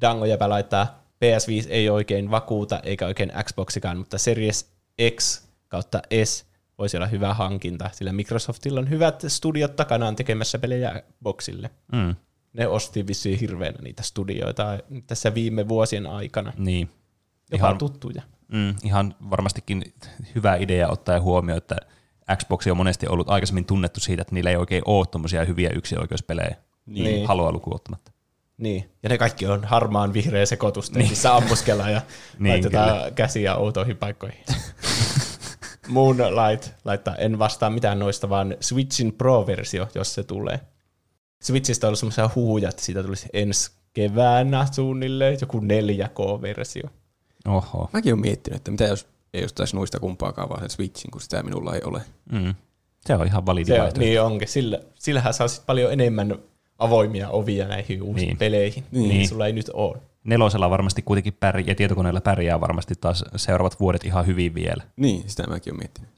Dango 0.00 0.24
jäpä 0.24 0.48
laittaa, 0.48 1.02
PS5 1.24 1.66
ei 1.68 1.90
oikein 1.90 2.30
vakuuta, 2.30 2.80
eikä 2.82 3.06
oikein 3.06 3.32
Xboxikaan, 3.44 3.98
mutta 3.98 4.18
Series 4.18 4.72
X 5.16 5.44
kautta 5.68 6.02
S 6.24 6.46
voisi 6.78 6.96
olla 6.96 7.06
hyvä 7.06 7.34
hankinta, 7.34 7.90
sillä 7.92 8.12
Microsoftilla 8.12 8.80
on 8.80 8.90
hyvät 8.90 9.24
studiot 9.28 9.76
takanaan 9.76 10.16
tekemässä 10.16 10.58
pelejä 10.58 11.02
boxille. 11.22 11.70
Mm. 11.92 12.14
Ne 12.52 12.66
osti 12.66 13.06
vissiin 13.06 13.38
hirveänä 13.38 13.78
niitä 13.82 14.02
studioita 14.02 14.78
tässä 15.06 15.34
viime 15.34 15.68
vuosien 15.68 16.06
aikana. 16.06 16.52
Niin. 16.56 16.90
Jopa 17.52 17.66
Ihan- 17.66 17.78
tuttuja. 17.78 18.22
Mm, 18.52 18.74
ihan 18.84 19.14
varmastikin 19.30 19.94
hyvä 20.34 20.56
idea 20.56 20.88
ottaa 20.88 21.20
huomioon, 21.20 21.58
että 21.58 21.76
Xbox 22.36 22.66
on 22.66 22.76
monesti 22.76 23.06
ollut 23.08 23.28
aikaisemmin 23.28 23.64
tunnettu 23.64 24.00
siitä, 24.00 24.22
että 24.22 24.34
niillä 24.34 24.50
ei 24.50 24.56
oikein 24.56 24.82
ole 24.84 25.06
tuommoisia 25.06 25.44
hyviä 25.44 25.70
yksioikeuspelejä. 25.70 26.56
Niin. 26.86 27.04
Niin. 27.04 27.28
Haloa 27.28 27.52
lukuun 27.52 27.76
ottamatta. 27.76 28.12
Niin, 28.60 28.90
ja 29.02 29.08
ne 29.08 29.18
kaikki 29.18 29.46
on 29.46 29.64
harmaan 29.64 30.12
vihreä 30.12 30.46
sekoitusta, 30.46 30.98
niin. 30.98 31.10
missä 31.10 31.34
ammuskellaan 31.36 31.92
ja 31.92 32.00
niin, 32.38 32.52
laitetaan 32.52 32.98
kyllä. 32.98 33.10
käsiä 33.10 33.56
outoihin 33.56 33.96
paikkoihin. 33.96 34.44
Moonlight 35.88 36.70
laittaa, 36.84 37.16
en 37.16 37.38
vastaa 37.38 37.70
mitään 37.70 37.98
noista, 37.98 38.28
vaan 38.28 38.56
Switchin 38.60 39.12
Pro-versio, 39.12 39.88
jos 39.94 40.14
se 40.14 40.22
tulee. 40.22 40.60
Switchistä 41.42 41.86
on 41.86 41.88
ollut 41.88 41.98
semmoisia 41.98 42.30
huhuja, 42.34 42.68
että 42.68 42.82
siitä 42.82 43.02
tulisi 43.02 43.28
ensi 43.32 43.70
keväänä 43.92 44.66
suunnilleen 44.72 45.38
joku 45.40 45.60
4K-versio. 45.60 46.90
Oho. 47.48 47.90
Mäkin 47.92 48.12
olen 48.12 48.20
miettinyt, 48.20 48.56
että 48.56 48.70
mitä 48.70 48.84
jos 48.84 49.06
ei 49.34 49.44
ostaisi 49.44 49.76
noista 49.76 50.00
kumpaakaan, 50.00 50.48
vaan 50.48 50.60
sen 50.60 50.70
Switchin, 50.70 51.10
kun 51.10 51.20
sitä 51.20 51.42
minulla 51.42 51.74
ei 51.74 51.80
ole. 51.84 52.02
Mm. 52.32 52.54
Se 53.06 53.14
on 53.14 53.26
ihan 53.26 53.46
validi 53.46 53.66
Se, 53.66 53.72
vaihtoehto. 53.72 54.00
niin 54.00 54.22
onkin, 54.22 54.48
sillä, 54.48 54.80
sillähän 54.94 55.34
saa 55.34 55.48
sit 55.48 55.66
paljon 55.66 55.92
enemmän 55.92 56.38
avoimia 56.80 57.28
ovia 57.28 57.68
näihin 57.68 58.02
uusiin 58.02 58.26
Niin. 58.26 58.36
peleihin, 58.38 58.84
niin. 58.90 59.08
Niin. 59.08 59.28
sulla 59.28 59.46
ei 59.46 59.52
nyt 59.52 59.70
ole. 59.72 59.98
Nelosella 60.24 60.70
varmasti 60.70 61.02
kuitenkin 61.02 61.32
pärjää, 61.40 61.66
ja 61.66 61.74
tietokoneella 61.74 62.20
pärjää 62.20 62.60
varmasti 62.60 62.94
taas 63.00 63.24
seuraavat 63.36 63.80
vuodet 63.80 64.04
ihan 64.04 64.26
hyvin 64.26 64.54
vielä. 64.54 64.82
Niin, 64.96 65.24
sitä 65.30 65.46
mäkin 65.46 65.72
olen 65.72 65.78
miettinyt. 65.80 66.10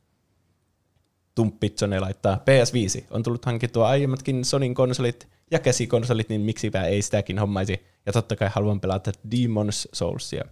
Tumppitsone 1.34 2.00
laittaa 2.00 2.36
PS5. 2.36 3.04
On 3.10 3.22
tullut 3.22 3.44
hankittua 3.44 3.88
aiemmatkin 3.88 4.44
Sonin 4.44 4.74
konsolit 4.74 5.28
ja 5.50 5.58
käsikonsolit, 5.58 6.28
niin 6.28 6.40
miksipä 6.40 6.82
ei 6.84 7.02
sitäkin 7.02 7.38
hommaisi. 7.38 7.86
Ja 8.06 8.12
totta 8.12 8.36
kai 8.36 8.48
haluan 8.54 8.80
pelata 8.80 9.12
Demon's 9.30 9.88
Soulsia. 9.92 10.44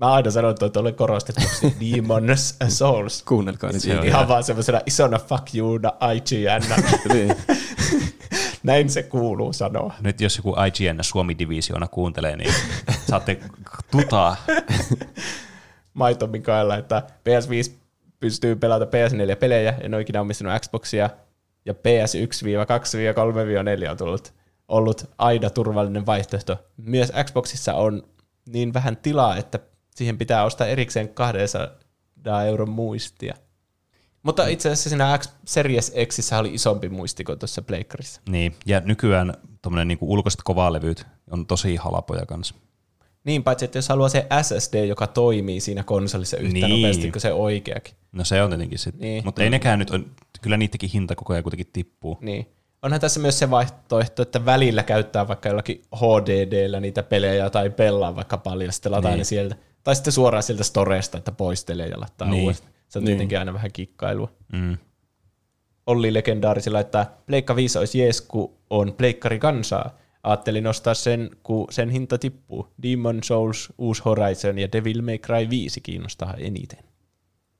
Mä 0.00 0.12
aina 0.12 0.30
sanon, 0.30 0.50
että 0.50 0.80
olen 0.80 0.94
korostettu 0.94 1.42
Demon's 1.80 2.68
Souls. 2.68 3.22
Kuunnelkaa 3.22 3.70
on 3.98 4.06
Ihan 4.06 4.28
vaan 4.28 4.44
semmoisena 4.44 4.80
isona 4.86 5.18
fuck 5.18 5.54
youda 5.54 5.92
IGN. 6.14 6.62
niin. 7.14 7.36
Näin 8.62 8.90
se 8.90 9.02
kuuluu 9.02 9.52
sanoa. 9.52 9.94
Nyt 10.00 10.20
jos 10.20 10.36
joku 10.36 10.54
IGN 10.66 11.04
Suomi-divisioona 11.04 11.88
kuuntelee, 11.88 12.36
niin 12.36 12.54
saatte 13.08 13.40
tutaa. 13.90 14.36
Maito 15.94 16.26
Mikaela, 16.26 16.76
että 16.76 17.02
PS5 17.08 17.72
pystyy 18.20 18.56
pelata 18.56 18.84
PS4-pelejä, 18.84 19.74
en 19.80 19.94
ole 19.94 20.02
ikinä 20.02 20.20
omistanut 20.20 20.62
Xboxia, 20.62 21.10
ja 21.64 21.72
PS1-2-3-4 21.72 23.90
on 23.90 23.96
tullut, 23.96 24.34
ollut 24.68 25.10
aina 25.18 25.50
turvallinen 25.50 26.06
vaihtoehto. 26.06 26.56
Myös 26.76 27.12
Xboxissa 27.24 27.74
on 27.74 28.02
niin 28.48 28.74
vähän 28.74 28.96
tilaa, 28.96 29.36
että 29.36 29.58
siihen 29.98 30.18
pitää 30.18 30.44
ostaa 30.44 30.66
erikseen 30.66 31.08
200 31.08 32.44
euron 32.46 32.70
muistia. 32.70 33.34
Mutta 34.22 34.46
itse 34.46 34.68
asiassa 34.68 34.88
siinä 34.90 35.18
X 35.18 35.28
Series 35.44 35.92
Xissä 36.06 36.38
oli 36.38 36.54
isompi 36.54 36.88
muisti 36.88 37.24
kuin 37.24 37.38
tuossa 37.38 37.62
Pleikkarissa. 37.62 38.20
Niin, 38.28 38.54
ja 38.66 38.80
nykyään 38.80 39.34
tuommoinen 39.62 39.88
niinku 39.88 40.12
ulkoiset 40.12 40.40
kovalevyt 40.44 41.06
on 41.30 41.46
tosi 41.46 41.76
halpoja 41.76 42.26
kanssa. 42.26 42.54
Niin, 43.24 43.42
paitsi 43.42 43.64
että 43.64 43.78
jos 43.78 43.88
haluaa 43.88 44.08
se 44.08 44.26
SSD, 44.42 44.84
joka 44.86 45.06
toimii 45.06 45.60
siinä 45.60 45.82
konsolissa 45.82 46.36
yhtä 46.36 46.52
Niin. 46.52 46.70
nopeasti 46.70 47.10
kuin 47.10 47.20
se 47.22 47.32
oikeakin. 47.32 47.94
No 48.12 48.24
se 48.24 48.42
on 48.42 48.50
tietenkin 48.50 48.78
sitten. 48.78 49.00
Niin. 49.00 49.24
Mutta 49.24 49.42
ei 49.42 49.50
nekään 49.50 49.78
nyt, 49.78 49.90
on, 49.90 50.06
kyllä 50.40 50.56
niidenkin 50.56 50.90
hinta 50.90 51.14
koko 51.16 51.32
ajan 51.32 51.42
kuitenkin 51.42 51.66
tippuu. 51.72 52.18
Niin. 52.20 52.46
Onhan 52.82 53.00
tässä 53.00 53.20
myös 53.20 53.38
se 53.38 53.50
vaihtoehto, 53.50 54.22
että 54.22 54.44
välillä 54.44 54.82
käyttää 54.82 55.28
vaikka 55.28 55.48
jollakin 55.48 55.82
HDDllä 55.96 56.80
niitä 56.80 57.02
pelejä 57.02 57.50
tai 57.50 57.70
pelaa 57.70 58.16
vaikka 58.16 58.38
paljon, 58.38 58.72
sitten 58.72 58.92
lataa 58.92 59.10
Niin. 59.10 59.18
ne 59.18 59.24
sieltä. 59.24 59.56
Tai 59.88 59.94
sitten 59.94 60.12
suoraan 60.12 60.42
sieltä 60.42 60.64
storesta, 60.64 61.18
että 61.18 61.32
poistelee 61.32 61.88
ja 61.88 62.00
laittaa 62.00 62.28
Niin. 62.30 62.42
uudestaan. 62.42 62.72
Se 62.88 62.98
on 62.98 63.04
Niin. 63.04 63.12
tietenkin 63.12 63.38
aina 63.38 63.52
vähän 63.52 63.72
kikkailua. 63.72 64.32
Mm. 64.52 64.76
Olli 65.86 66.14
legendaarisella, 66.14 66.80
että 66.80 67.06
Pleikka 67.26 67.56
5 67.56 67.78
olisi 67.78 67.98
jees, 67.98 68.20
kun 68.20 68.54
on 68.70 68.92
Pleikkari 68.92 69.38
kansaa. 69.38 69.96
Ajattelin 70.22 70.64
nostaa 70.64 70.94
sen, 70.94 71.30
kun 71.42 71.66
sen 71.70 71.90
hinta 71.90 72.18
tippuu. 72.18 72.68
Demon 72.82 73.18
Souls, 73.24 73.72
Uusi 73.78 74.02
Horizon 74.04 74.58
ja 74.58 74.72
Devil 74.72 75.02
May 75.02 75.18
Cry 75.18 75.50
5 75.50 75.80
kiinnostaa 75.80 76.34
eniten. 76.38 76.84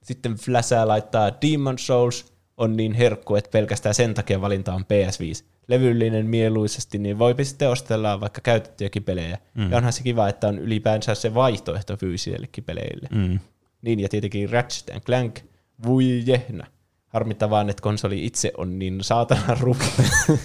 Sitten 0.02 0.34
Flasha 0.34 0.88
laittaa 0.88 1.30
Demon 1.42 1.78
Souls 1.78 2.32
on 2.56 2.76
niin 2.76 2.92
herkku, 2.92 3.34
että 3.36 3.50
pelkästään 3.50 3.94
sen 3.94 4.14
takia 4.14 4.40
valinta 4.40 4.74
on 4.74 4.84
PS5. 4.84 5.44
Levyllinen 5.68 6.26
mieluisesti, 6.26 6.98
niin 6.98 7.18
voi 7.18 7.34
sitten 7.42 7.70
ostella 7.70 8.20
vaikka 8.20 8.40
käytettyjäkin 8.40 9.04
pelejä. 9.04 9.38
Mm. 9.54 9.70
Ja 9.70 9.76
onhan 9.76 9.92
se 9.92 10.02
kiva, 10.02 10.28
että 10.28 10.48
on 10.48 10.58
ylipäänsä 10.58 11.14
se 11.14 11.34
vaihtoehto 11.34 11.96
fyysillekin 11.96 12.64
peleille. 12.64 13.08
Mm. 13.12 13.38
Niin, 13.82 14.00
ja 14.00 14.08
tietenkin 14.08 14.50
Ratchet 14.50 14.90
and 14.90 15.00
Clank, 15.00 15.38
vui 15.86 16.22
jehnä. 16.26 16.66
Harmittaa 17.08 17.50
vaan, 17.50 17.70
että 17.70 17.82
konsoli 17.82 18.24
itse 18.26 18.52
on 18.56 18.78
niin 18.78 18.98
saatana 19.02 19.56
rupea. 19.60 19.88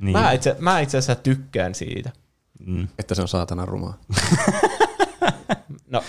Niin. 0.00 0.12
mä, 0.12 0.32
itse, 0.32 0.56
mä 0.58 0.80
itse 0.80 0.98
asiassa 0.98 1.22
tykkään 1.22 1.74
siitä. 1.74 2.10
Mm. 2.66 2.88
Että 2.98 3.14
se 3.14 3.22
on 3.22 3.28
saatana 3.28 3.66
rumaa. 3.66 4.00
No, 5.86 6.04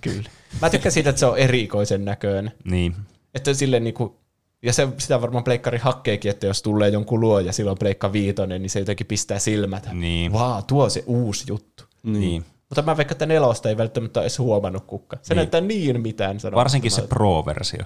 kyllä. 0.00 0.30
Mä 0.62 0.70
tykkään 0.70 0.92
siitä, 0.92 1.10
että 1.10 1.20
se 1.20 1.26
on 1.26 1.38
erikoisen 1.38 2.04
näköinen. 2.04 2.52
niin. 2.64 2.96
Että 3.34 3.54
silleen 3.54 3.84
niinku, 3.84 4.20
ja 4.66 4.72
se, 4.72 4.88
sitä 4.98 5.20
varmaan 5.20 5.44
pleikkari 5.44 5.78
hakkeekin, 5.78 6.30
että 6.30 6.46
jos 6.46 6.62
tulee 6.62 6.88
jonkun 6.88 7.20
luo 7.20 7.40
ja 7.40 7.52
silloin 7.52 7.78
pleikka 7.78 8.12
viitonen, 8.12 8.62
niin 8.62 8.70
se 8.70 8.78
jotenkin 8.78 9.06
pistää 9.06 9.38
silmät. 9.38 9.88
Niin. 9.92 10.32
Vaa, 10.32 10.62
tuo 10.62 10.84
on 10.84 10.90
se 10.90 11.04
uusi 11.06 11.44
juttu. 11.48 11.84
Niin. 12.02 12.20
niin. 12.20 12.44
Mutta 12.68 12.82
mä 12.82 12.96
veikkaan, 12.96 13.14
että 13.14 13.26
nelosta 13.26 13.68
ei 13.68 13.76
välttämättä 13.76 14.20
edes 14.20 14.38
huomannut 14.38 14.84
kukka. 14.86 15.16
Se 15.22 15.34
Niin. 15.34 15.36
näyttää 15.36 15.60
niin 15.60 16.00
mitään 16.00 16.40
sanoa. 16.40 16.56
Varsinkin 16.58 16.90
se 16.90 17.02
Pro-versio. 17.02 17.84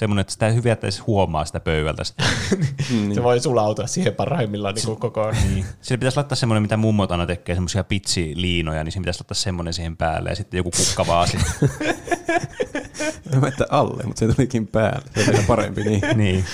Semmoinen, 0.00 0.20
että 0.20 0.32
sitä 0.32 0.48
ei 0.48 0.54
hyvä, 0.54 0.72
että 0.72 0.86
edes 0.86 1.06
huomaa 1.06 1.44
sitä 1.44 1.60
pöydältä. 1.60 2.04
Sitä. 2.04 2.24
Se 3.14 3.22
voi 3.22 3.40
sulautua 3.40 3.86
siihen 3.86 4.14
parhaimmillaan 4.14 4.74
niin 4.86 4.96
koko 4.96 5.30
niin. 5.30 5.64
Sillä 5.80 5.98
pitäisi 5.98 6.16
laittaa 6.16 6.36
semmoinen, 6.36 6.62
mitä 6.62 6.76
mummot 6.76 7.12
aina 7.12 7.26
tekee, 7.26 7.54
semmoisia 7.54 7.84
pitsiliinoja, 7.84 8.84
niin 8.84 8.92
siinä 8.92 9.02
pitäisi 9.02 9.20
laittaa 9.20 9.34
semmoinen 9.34 9.74
siihen 9.74 9.96
päälle 9.96 10.30
ja 10.30 10.36
sitten 10.36 10.58
joku 10.58 10.70
kukka 10.76 11.06
vaan 11.06 11.28
sitten. 11.28 11.70
Mä 13.40 13.48
että 13.48 13.66
alle, 13.70 14.02
mutta 14.04 14.18
se 14.20 14.34
tulikin 14.34 14.66
päälle. 14.66 15.04
Se 15.14 15.20
on 15.20 15.26
vielä 15.26 15.44
parempi, 15.46 15.84
niin. 15.84 16.02
niin. 16.14 16.44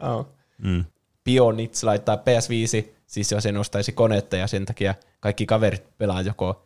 Oh. 0.00 0.26
Mm. 0.58 0.84
Pionits 1.24 1.84
laittaa 1.84 2.16
PS5, 2.16 2.88
siis 3.06 3.32
jos 3.32 3.46
en 3.46 3.56
ostaisi 3.56 3.92
konetta 3.92 4.36
ja 4.36 4.46
sen 4.46 4.66
takia 4.66 4.94
kaikki 5.20 5.46
kaverit 5.46 5.98
pelaa 5.98 6.22
joko 6.22 6.62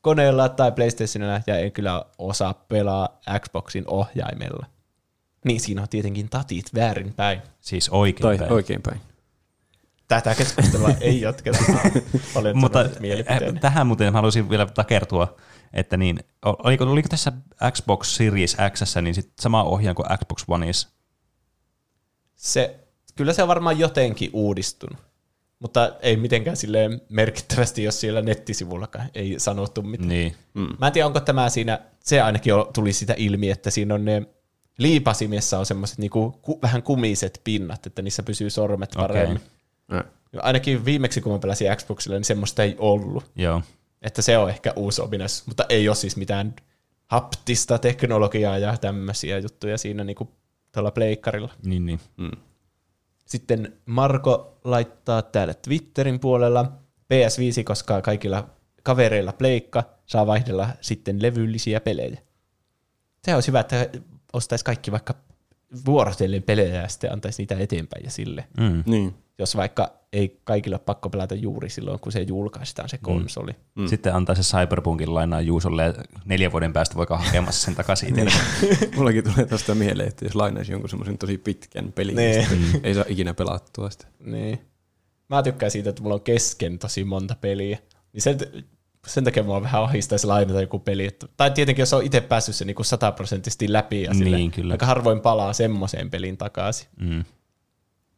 koneella 0.00 0.48
tai 0.48 0.72
PlayStationilla 0.72 1.40
ja 1.46 1.58
en 1.58 1.72
kyllä 1.72 2.04
osaa 2.18 2.54
pelaa 2.54 3.20
Xboxin 3.40 3.84
ohjaimella. 3.86 4.66
Niin 5.48 5.60
siinä 5.60 5.82
on 5.82 5.88
tietenkin 5.88 6.28
tatit 6.28 6.74
väärinpäin. 6.74 7.42
Siis 7.60 7.88
oikein 7.88 8.22
Tai 8.22 8.38
päin. 8.38 8.52
oikeinpäin. 8.52 9.00
Tätä 10.08 10.34
keskustelua 10.34 10.90
ei 11.00 11.20
jatketa. 11.20 11.58
Olen 12.34 12.58
Mutta 12.58 12.80
äh, 12.80 13.60
tähän 13.60 13.86
muuten 13.86 14.06
mä 14.06 14.18
haluaisin 14.18 14.50
vielä 14.50 14.66
takertua, 14.66 15.36
että 15.72 15.96
niin, 15.96 16.18
oliko, 16.44 16.84
oliko 16.84 17.08
tässä 17.08 17.32
Xbox 17.72 18.06
Series 18.16 18.56
X, 18.72 18.96
niin 19.02 19.14
sit 19.14 19.32
sama 19.40 19.62
ohjaan 19.62 19.96
kuin 19.96 20.06
Xbox 20.18 20.44
Oneissa? 20.48 20.88
Se, 22.36 22.80
kyllä 23.16 23.32
se 23.32 23.42
on 23.42 23.48
varmaan 23.48 23.78
jotenkin 23.78 24.30
uudistunut. 24.32 24.98
Mutta 25.58 25.92
ei 26.00 26.16
mitenkään 26.16 26.56
silleen 26.56 27.00
merkittävästi, 27.08 27.82
jos 27.82 28.00
siellä 28.00 28.22
nettisivullakaan 28.22 29.10
ei 29.14 29.34
sanottu 29.38 29.82
mitään. 29.82 30.08
Niin. 30.08 30.36
Mm. 30.54 30.68
Mä 30.78 30.86
en 30.86 30.92
tiedä, 30.92 31.06
onko 31.06 31.20
tämä 31.20 31.48
siinä, 31.48 31.78
se 32.00 32.20
ainakin 32.20 32.54
tuli 32.74 32.92
sitä 32.92 33.14
ilmi, 33.16 33.50
että 33.50 33.70
siinä 33.70 33.94
on 33.94 34.04
ne 34.04 34.22
liipasimessa 34.78 35.58
on 35.58 35.66
semmoiset 35.66 35.98
niinku, 35.98 36.38
ku, 36.42 36.58
vähän 36.62 36.82
kumiset 36.82 37.40
pinnat, 37.44 37.86
että 37.86 38.02
niissä 38.02 38.22
pysyy 38.22 38.50
sormet 38.50 38.90
paremmin. 38.96 39.40
Äh. 39.92 40.04
Ja 40.32 40.42
Ainakin 40.42 40.84
viimeksi, 40.84 41.20
kun 41.20 41.32
mä 41.32 41.38
pelasin 41.38 41.76
Xboxilla, 41.76 42.16
niin 42.16 42.24
semmoista 42.24 42.62
ei 42.62 42.76
ollut. 42.78 43.30
Joo. 43.36 43.62
Että 44.02 44.22
se 44.22 44.38
on 44.38 44.50
ehkä 44.50 44.72
uusi 44.76 45.02
ominaisuus, 45.02 45.46
mutta 45.46 45.64
ei 45.68 45.88
ole 45.88 45.96
siis 45.96 46.16
mitään 46.16 46.54
haptista 47.06 47.78
teknologiaa 47.78 48.58
ja 48.58 48.76
tämmöisiä 48.76 49.38
juttuja 49.38 49.78
siinä 49.78 50.04
niinku 50.04 50.28
tuolla 50.72 50.90
pleikkarilla. 50.90 51.50
Niin, 51.64 51.86
niin. 51.86 52.00
Sitten 53.26 53.72
Marko 53.86 54.58
laittaa 54.64 55.22
täällä 55.22 55.54
Twitterin 55.54 56.20
puolella 56.20 56.72
PS5, 57.14 57.64
koska 57.64 58.02
kaikilla 58.02 58.48
kavereilla 58.82 59.32
pleikka 59.32 59.84
saa 60.06 60.26
vaihdella 60.26 60.68
sitten 60.80 61.22
levyllisiä 61.22 61.80
pelejä. 61.80 62.20
Se 63.24 63.34
olisi 63.34 63.48
hyvä, 63.48 63.60
että 63.60 63.90
ostaisi 64.32 64.64
kaikki 64.64 64.92
vaikka 64.92 65.14
vuorotellen 65.86 66.42
pelejä 66.42 66.82
ja 66.82 66.88
sitten 66.88 67.12
antaisi 67.12 67.42
niitä 67.42 67.56
eteenpäin 67.58 68.04
ja 68.04 68.10
sille. 68.10 68.44
Mm. 68.60 68.82
Niin. 68.86 69.14
Jos 69.38 69.56
vaikka 69.56 69.92
ei 70.12 70.40
kaikilla 70.44 70.74
ole 70.76 70.82
pakko 70.86 71.10
pelata 71.10 71.34
juuri 71.34 71.70
silloin, 71.70 72.00
kun 72.00 72.12
se 72.12 72.22
julkaistaan 72.22 72.88
se 72.88 72.98
konsoli. 72.98 73.52
Mm. 73.74 73.86
Sitten 73.86 74.14
antaa 74.14 74.34
se 74.34 74.42
Cyberpunkin 74.42 75.14
lainaa 75.14 75.40
Juusolle 75.40 75.84
ja 75.84 75.94
neljän 76.24 76.52
vuoden 76.52 76.72
päästä 76.72 76.96
voi 76.96 77.06
hakemassa 77.10 77.64
sen 77.64 77.74
takaisin 77.74 78.08
itselle. 78.08 78.32
Mullakin 78.96 79.24
tulee 79.24 79.46
tästä 79.46 79.74
mieleen, 79.74 80.08
että 80.08 80.24
jos 80.24 80.34
lainaisi 80.34 80.72
jonkun 80.72 80.90
semmoisen 80.90 81.18
tosi 81.18 81.38
pitkän 81.38 81.92
pelin, 81.92 82.16
Niin. 82.16 82.36
niin. 82.50 82.62
sitten 82.62 82.80
ei 82.84 82.94
saa 82.94 83.04
ikinä 83.08 83.34
pelattua 83.34 83.90
sitä. 83.90 84.06
Niin. 84.24 84.60
Mä 85.28 85.42
tykkään 85.42 85.70
siitä, 85.70 85.90
että 85.90 86.02
mulla 86.02 86.14
on 86.14 86.20
kesken 86.20 86.78
tosi 86.78 87.04
monta 87.04 87.36
peliä. 87.40 87.78
Niin 88.12 88.22
se, 88.22 88.36
Sen 89.08 89.24
takia 89.24 89.42
mua 89.42 89.62
vähän 89.62 89.82
ahistaisi 89.82 90.26
lainata 90.26 90.60
joku 90.60 90.78
peli. 90.78 91.06
Että, 91.06 91.26
tai 91.36 91.50
tietenkin, 91.50 91.82
jos 91.82 91.92
on 91.92 92.04
itse 92.04 92.20
päässyt 92.20 92.54
se 92.54 92.64
niinku 92.64 92.84
sataprosenttisesti 92.84 93.72
läpi 93.72 94.02
ja 94.02 94.14
sille, 94.14 94.36
Niin, 94.36 94.50
kyllä. 94.50 94.74
aika 94.74 94.86
harvoin 94.86 95.20
palaa 95.20 95.52
semmoiseen 95.52 96.10
peliin 96.10 96.36
takaisin. 96.36 96.88
Mm. 97.00 97.24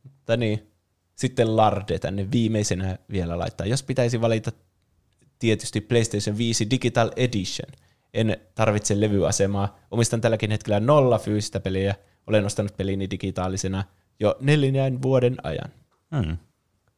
Mutta 0.03 0.37
niin, 0.37 0.71
sitten 1.15 1.57
Larde 1.57 1.99
tänne 1.99 2.29
viimeisenä 2.33 2.99
vielä 3.11 3.39
laittaa. 3.39 3.67
Jos 3.67 3.83
pitäisi 3.83 4.21
valita 4.21 4.53
tietysti 5.39 5.81
PlayStation 5.81 6.39
5 6.39 6.71
Digital 6.71 7.11
Edition, 7.17 7.69
en 8.15 8.37
tarvitse 8.55 9.01
levyasemaa. 9.01 9.79
Omistan 9.91 10.21
tälläkin 10.21 10.51
hetkellä 10.51 10.81
nolla 10.81 11.19
fyysistä 11.19 11.61
peliä. 11.61 11.95
Olen 12.27 12.47
ostanut 12.47 12.77
pelini 12.77 13.11
digitaalisena 13.11 13.85
jo 14.21 14.37
neljän 14.41 15.03
vuoden 15.03 15.37
ajan. 15.43 15.71
Mm. 16.11 16.37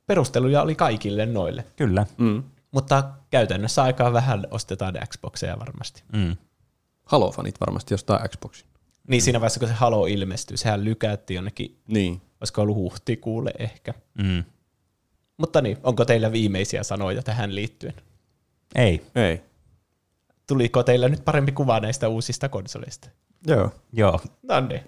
Perusteluja 0.07 0.63
oli 0.63 0.75
kaikille 0.75 1.27
noille. 1.27 1.65
Kyllä. 1.77 2.07
Mm. 2.19 2.43
Mutta 2.73 3.05
käytännössä 3.31 3.83
aika 3.83 4.13
vähän 4.13 4.47
ostetaan 4.51 4.95
Xboxeja 5.09 5.59
varmasti. 5.59 6.03
Mm. 6.13 6.37
Halo-fanit 7.05 7.61
varmasti 7.61 7.95
jostain 7.95 8.29
Xboxin. 8.31 8.67
Niin 9.09 9.23
siinä 9.23 9.41
vaiheessa, 9.41 9.61
kun 9.61 9.69
se 9.69 9.75
Halo 9.75 10.07
ilmestyi, 10.07 10.57
sehän 10.57 10.85
lykättiin 10.85 11.35
jonnekin, 11.35 11.79
Niin. 11.89 12.21
olisiko 12.41 12.63
ollut 12.63 12.77
huhtikuulle 12.77 13.51
ehkä. 13.59 13.95
Mm. 14.23 14.45
Mutta 15.37 15.61
niin, 15.61 15.79
onko 15.83 16.05
teillä 16.05 16.33
viimeisiä 16.33 16.83
sanoja 16.83 17.23
tähän 17.23 17.55
liittyen? 17.55 17.95
Ei. 18.75 19.07
Ei. 19.15 19.43
Tuliko 20.47 20.83
teillä 20.83 21.09
nyt 21.09 21.25
parempi 21.25 21.53
kuva 21.53 21.81
näistä 21.81 22.09
uusista 22.09 22.49
konsoleista? 22.49 23.09
Joo. 23.47 23.71
Joo. 23.93 24.21
No 24.43 24.61
niin. 24.61 24.81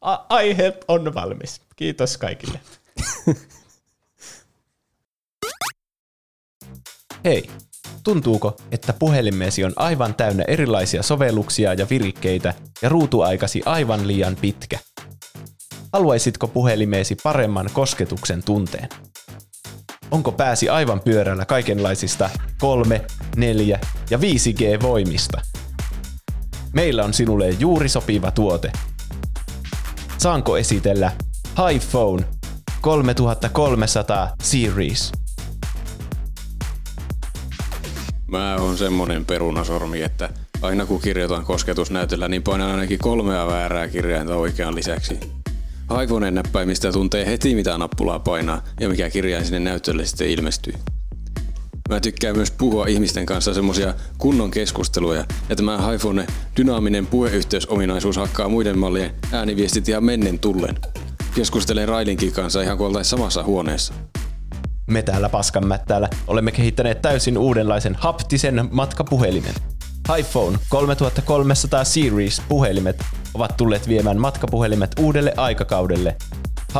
A- 0.00 0.24
aihe 0.28 0.78
on 0.88 1.14
valmis. 1.14 1.62
Kiitos 1.76 2.18
kaikille. 2.18 2.60
Hei, 7.24 7.50
tuntuuko, 8.04 8.56
että 8.72 8.92
puhelimeesi 8.92 9.64
on 9.64 9.72
aivan 9.76 10.14
täynnä 10.14 10.44
erilaisia 10.48 11.02
sovelluksia 11.02 11.74
ja 11.74 11.86
virikkeitä 11.90 12.54
ja 12.82 12.88
ruutuaikasi 12.88 13.62
aivan 13.66 14.06
liian 14.06 14.36
pitkä? 14.40 14.78
Haluaisitko 15.92 16.48
puhelimeesi 16.48 17.16
paremman 17.22 17.70
kosketuksen 17.72 18.42
tunteen? 18.42 18.88
Onko 20.10 20.32
pääsi 20.32 20.68
aivan 20.68 21.00
pyörällä 21.00 21.44
kaikenlaisista 21.44 22.30
3, 22.60 23.04
4 23.36 23.80
ja 24.10 24.18
5G-voimista? 24.18 25.40
Meillä 26.72 27.04
on 27.04 27.14
sinulle 27.14 27.50
juuri 27.50 27.88
sopiva 27.88 28.30
tuote. 28.30 28.72
Saanko 30.18 30.56
esitellä 30.56 31.12
iPhone 31.72 32.24
3300 32.80 34.34
Series? 34.42 35.12
Mä 38.30 38.56
oon 38.56 38.78
semmonen 38.78 39.24
perunasormi, 39.24 40.02
että 40.02 40.28
aina 40.62 40.86
kun 40.86 41.00
kirjoitan 41.00 41.44
kosketusnäytöllä, 41.44 42.28
niin 42.28 42.42
painan 42.42 42.70
ainakin 42.70 42.98
kolmea 42.98 43.46
väärää 43.46 43.88
kirjainta 43.88 44.36
oikean 44.36 44.74
lisäksi. 44.74 45.20
iPhoneen 46.04 46.34
näppäimistä 46.34 46.92
tuntee 46.92 47.26
heti 47.26 47.54
mitä 47.54 47.78
nappulaa 47.78 48.18
painaa 48.18 48.62
ja 48.80 48.88
mikä 48.88 49.10
kirjain 49.10 49.44
sinne 49.44 49.60
näyttölle 49.60 50.06
sitten 50.06 50.28
ilmestyy. 50.28 50.74
Mä 51.88 52.00
tykkään 52.00 52.36
myös 52.36 52.50
puhua 52.50 52.86
ihmisten 52.86 53.26
kanssa 53.26 53.54
semmosia 53.54 53.94
kunnon 54.18 54.50
keskusteluja, 54.50 55.24
ja 55.48 55.56
tämä 55.56 55.92
iPhone 55.94 56.26
dynaaminen 56.56 57.06
puheyhteysominaisuus 57.06 58.16
hakkaa 58.16 58.48
muiden 58.48 58.78
mallien 58.78 59.14
ääniviestit 59.32 59.88
ihan 59.88 60.04
mennen 60.04 60.38
tullen. 60.38 60.74
Keskustelen 61.34 61.88
Railinkin 61.88 62.32
kanssa 62.32 62.62
ihan 62.62 62.78
kuin 62.78 63.04
samassa 63.04 63.42
huoneessa. 63.42 63.94
Me 64.90 65.02
täällä 65.02 65.28
Paskanmättäällä 65.28 66.08
olemme 66.26 66.52
kehittäneet 66.52 67.02
täysin 67.02 67.38
uudenlaisen 67.38 67.94
haptisen 67.94 68.68
matkapuhelimen. 68.70 69.54
iPhone 70.18 70.58
3300 70.68 71.84
Series 71.84 72.42
puhelimet 72.48 73.04
ovat 73.34 73.56
tulleet 73.56 73.88
viemään 73.88 74.20
matkapuhelimet 74.20 74.90
uudelle 74.98 75.34
aikakaudelle. 75.36 76.16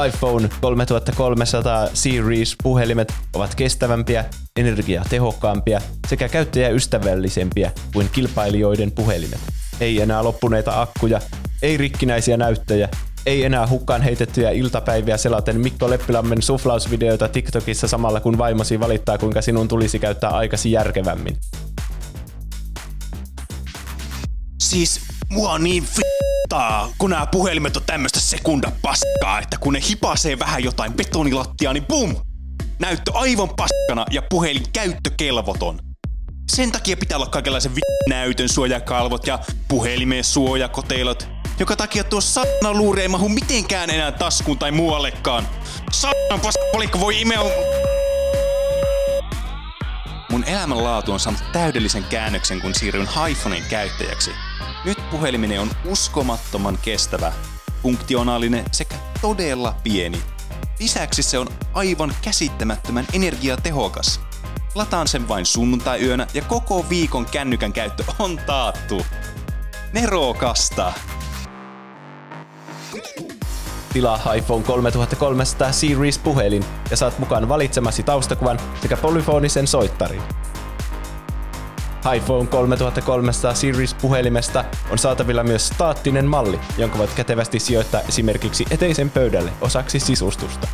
iPhone 0.06 0.48
3300 0.60 1.88
Series 1.94 2.56
puhelimet 2.62 3.14
ovat 3.34 3.54
kestävämpiä, 3.54 4.24
energiatehokkaampia 4.56 5.80
sekä 6.08 6.28
käyttäjäystävällisempiä 6.28 7.70
kuin 7.92 8.08
kilpailijoiden 8.12 8.92
puhelimet. 8.92 9.40
Ei 9.80 10.00
enää 10.00 10.24
loppuneita 10.24 10.80
akkuja, 10.80 11.20
ei 11.62 11.76
rikkinäisiä 11.76 12.36
näyttöjä, 12.36 12.88
ei 13.26 13.44
enää 13.44 13.66
hukkaan 13.66 14.02
heitettyjä 14.02 14.50
iltapäiviä 14.50 15.16
selaten 15.16 15.60
Mikko 15.60 15.90
Leppilammen 15.90 16.42
suflausvideoita 16.42 17.28
TikTokissa 17.28 17.88
samalla 17.88 18.20
kun 18.20 18.38
vaimosi 18.38 18.80
valittaa 18.80 19.18
kuinka 19.18 19.42
sinun 19.42 19.68
tulisi 19.68 19.98
käyttää 19.98 20.30
aikasi 20.30 20.72
järkevämmin. 20.72 21.36
Siis 24.60 25.00
mua 25.30 25.58
niin 25.58 25.84
fittaa, 25.84 26.92
kun 26.98 27.10
nämä 27.10 27.26
puhelimet 27.26 27.76
on 27.76 27.82
tämmöistä 27.86 28.20
sekunda 28.20 28.72
paskaa, 28.82 29.40
että 29.42 29.56
kun 29.60 29.72
ne 29.72 29.80
hipasee 29.88 30.38
vähän 30.38 30.64
jotain 30.64 30.92
betonilattia, 30.92 31.72
niin 31.72 31.86
bum! 31.86 32.16
Näyttö 32.78 33.12
aivan 33.14 33.48
paskana 33.48 34.06
ja 34.10 34.22
puhelin 34.30 34.62
käyttökelvoton. 34.72 35.78
Sen 36.52 36.72
takia 36.72 36.96
pitää 36.96 37.18
olla 37.18 37.26
kaikenlaisen 37.26 37.74
vi- 37.74 38.08
näytön 38.08 38.48
suojakalvot 38.48 39.26
ja 39.26 39.38
puhelimen 39.68 40.24
suojakoteilot, 40.24 41.28
joka 41.60 41.76
takia 41.76 42.04
tuo 42.04 42.20
satana 42.20 42.72
luuri 42.72 43.02
ei 43.02 43.08
mahu 43.08 43.28
mitenkään 43.28 43.90
enää 43.90 44.12
taskuun 44.12 44.58
tai 44.58 44.72
muuallekaan. 44.72 45.48
Satana 45.92 46.40
paskapalikko 46.42 47.00
voi 47.00 47.20
imeä... 47.20 47.38
Mun 50.30 50.44
elämänlaatu 50.44 51.12
on 51.12 51.20
saanut 51.20 51.42
täydellisen 51.52 52.04
käännöksen, 52.04 52.60
kun 52.60 52.74
siirryin 52.74 53.08
iPhonein 53.30 53.64
käyttäjäksi. 53.70 54.30
Nyt 54.84 55.10
puhelimeni 55.10 55.58
on 55.58 55.70
uskomattoman 55.84 56.78
kestävä, 56.82 57.32
funktionaalinen 57.82 58.64
sekä 58.72 58.94
todella 59.20 59.74
pieni. 59.82 60.22
Lisäksi 60.78 61.22
se 61.22 61.38
on 61.38 61.48
aivan 61.74 62.14
käsittämättömän 62.22 63.06
energiatehokas. 63.12 64.20
Lataan 64.74 65.08
sen 65.08 65.28
vain 65.28 65.46
sunnuntai-yönä 65.46 66.26
ja 66.34 66.42
koko 66.42 66.86
viikon 66.88 67.26
kännykän 67.26 67.72
käyttö 67.72 68.04
on 68.18 68.40
taattu. 68.46 69.06
Nerokasta! 69.92 70.92
Tilaa 73.92 74.34
iPhone 74.34 74.64
3300 74.64 75.72
Series 75.72 76.18
puhelin 76.18 76.64
ja 76.90 76.96
saat 76.96 77.18
mukaan 77.18 77.48
valitsemasi 77.48 78.02
taustakuvan 78.02 78.58
sekä 78.82 78.96
polyfonisen 78.96 79.66
soittarin. 79.66 80.22
iPhone 82.16 82.46
3300 82.46 83.54
Series 83.54 83.94
puhelimesta 83.94 84.64
on 84.90 84.98
saatavilla 84.98 85.44
myös 85.44 85.68
staattinen 85.68 86.26
malli, 86.26 86.60
jonka 86.78 86.98
voit 86.98 87.14
kätevästi 87.14 87.58
sijoittaa 87.58 88.00
esimerkiksi 88.00 88.64
eteisen 88.70 89.10
pöydälle 89.10 89.52
osaksi 89.60 90.00
sisustusta. 90.00 90.68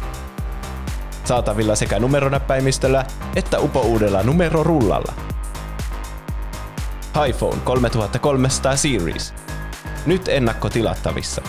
Saatavilla 1.24 1.76
sekä 1.76 1.98
numeronäppäimistöllä 1.98 3.04
että 3.36 3.60
upouudella 3.60 4.22
numerorullalla. 4.22 5.14
iPhone 7.28 7.58
3300 7.64 8.76
Series. 8.76 9.34
Nyt 10.06 10.28
ennakkotilattavissa. 10.28 11.42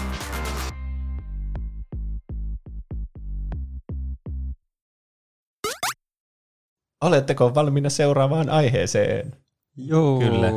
Oletteko 7.02 7.56
valmiina 7.56 7.90
seuraavaan 7.90 8.50
aiheeseen? 8.50 9.36
Joo. 9.76 10.20
Kyllä. 10.20 10.48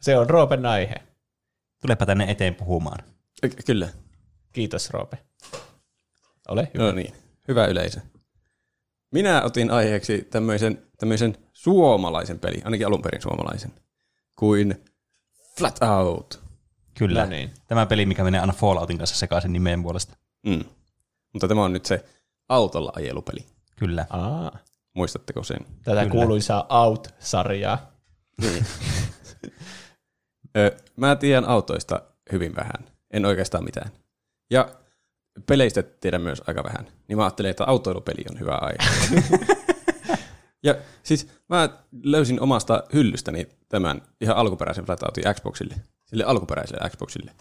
Se 0.00 0.18
on 0.18 0.30
Roopen 0.30 0.66
aihe. 0.66 0.94
Tulepa 1.80 2.06
tänne 2.06 2.24
eteen 2.30 2.54
puhumaan. 2.54 2.98
Ky- 3.42 3.62
Kyllä. 3.66 3.88
Kiitos 4.52 4.90
Roope. 4.90 5.18
Ole 6.48 6.70
hyvä. 6.74 6.84
No 6.84 6.92
niin, 6.92 7.14
hyvä 7.48 7.66
yleisö. 7.66 8.00
Minä 9.12 9.42
otin 9.42 9.70
aiheeksi 9.70 10.26
tämmöisen, 10.30 10.82
tämmöisen 10.98 11.36
suomalaisen 11.52 12.38
pelin, 12.38 12.60
ainakin 12.64 12.86
alun 12.86 13.02
perin 13.02 13.22
suomalaisen, 13.22 13.72
kuin 14.36 14.84
Flat 15.58 15.78
Out. 15.82 16.42
Kyllä. 16.98 17.20
No 17.22 17.28
niin. 17.30 17.50
Tämä 17.68 17.86
peli, 17.86 18.06
mikä 18.06 18.24
menee 18.24 18.40
aina 18.40 18.52
Falloutin 18.52 18.98
kanssa 18.98 19.16
sekaisin 19.16 19.52
nimen 19.52 19.82
puolesta. 19.82 20.16
Mm. 20.46 20.64
Mutta 21.32 21.48
tämä 21.48 21.64
on 21.64 21.72
nyt 21.72 21.86
se 21.86 22.04
autolla 22.48 22.92
ajelupeli. 22.96 23.46
Kyllä. 23.76 24.06
Aa, 24.10 24.58
Muistatteko 24.94 25.42
sen? 25.42 25.66
tätä 25.84 26.00
Kyllä. 26.00 26.10
kuuluisaa 26.10 26.66
Out-sarjaa. 26.68 27.92
Ö, 30.56 30.76
mä 30.96 31.16
tiedän 31.16 31.44
autoista 31.44 32.02
hyvin 32.32 32.56
vähän. 32.56 32.92
En 33.10 33.26
oikeastaan 33.26 33.64
mitään. 33.64 33.90
Ja 34.50 34.68
peleistä 35.46 35.82
tiedän 35.82 36.22
myös 36.22 36.42
aika 36.46 36.64
vähän. 36.64 36.86
Niin 37.08 37.16
mä 37.16 37.24
ajattelin, 37.24 37.50
että 37.50 37.64
autoilupeli 37.64 38.24
on 38.30 38.40
hyvä 38.40 38.54
aihe. 38.54 38.78
ja 40.66 40.74
siis 41.02 41.28
mä 41.48 41.68
löysin 42.02 42.40
omasta 42.40 42.84
hyllystäni 42.92 43.48
tämän 43.68 44.02
ihan 44.20 44.36
alkuperäisen 44.36 44.84
Flat 44.84 45.02
Outin 45.02 45.34
Xboxille. 45.34 45.74
Sille 46.06 46.24
alkuperäiselle 46.24 46.90
Xboxille. 46.90 47.32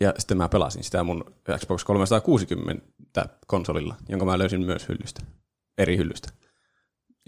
Ja 0.00 0.14
sitten 0.18 0.36
mä 0.36 0.48
pelasin 0.48 0.84
sitä 0.84 1.02
mun 1.02 1.34
Xbox 1.58 1.84
360 1.84 2.86
konsolilla, 3.46 3.94
jonka 4.08 4.24
mä 4.24 4.38
löysin 4.38 4.66
myös 4.66 4.88
hyllystä. 4.88 5.20
Eri 5.78 5.96
hyllystä. 5.96 6.28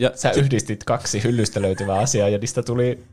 Ja 0.01 0.11
Sä 0.15 0.31
yhdistit 0.31 0.85
kaksi 0.85 1.25
hyllystä 1.25 1.63
löytyvää 1.63 1.99
asiaa 1.99 2.29
ja 2.29 2.39
niistä 2.39 2.63
tuli 2.63 3.05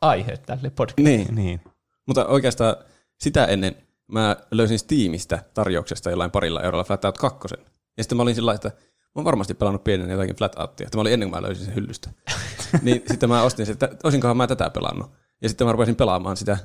aihe 0.00 0.36
tälle 0.36 0.70
podcastille. 0.70 1.08
Niin, 1.08 1.34
Niin. 1.34 1.60
mutta 2.06 2.26
oikeastaan 2.26 2.76
sitä 3.20 3.44
ennen 3.44 3.76
mä 4.12 4.36
löysin 4.50 4.78
Steamista 4.78 5.38
tarjouksesta 5.54 6.10
jollain 6.10 6.30
parilla 6.30 6.62
eurolla 6.62 6.84
Flatout 6.84 7.18
2. 7.18 7.48
Ja 7.96 8.04
sitten 8.04 8.16
mä 8.16 8.22
olin 8.22 8.34
sillä 8.34 8.54
että 8.54 8.68
mä 8.68 8.74
oon 9.14 9.24
varmasti 9.24 9.54
pelannut 9.54 9.84
pienen 9.84 10.10
jotakin 10.10 10.36
Flatoutia. 10.36 10.90
Tämä 10.90 11.00
oli 11.00 11.12
ennen 11.12 11.30
kuin 11.30 11.40
mä 11.40 11.46
löysin 11.46 11.64
sen 11.66 11.74
hyllystä. 11.74 12.10
niin 12.82 13.02
sitten 13.06 13.28
mä 13.28 13.42
ostin 13.42 13.66
sen, 13.66 13.72
että 13.72 13.88
olisinkohan 14.04 14.36
mä 14.36 14.46
tätä 14.46 14.70
pelannut. 14.70 15.10
Ja 15.42 15.48
sitten 15.48 15.66
mä 15.66 15.72
rupesin 15.72 15.96
pelaamaan 15.96 16.36
sitä. 16.36 16.58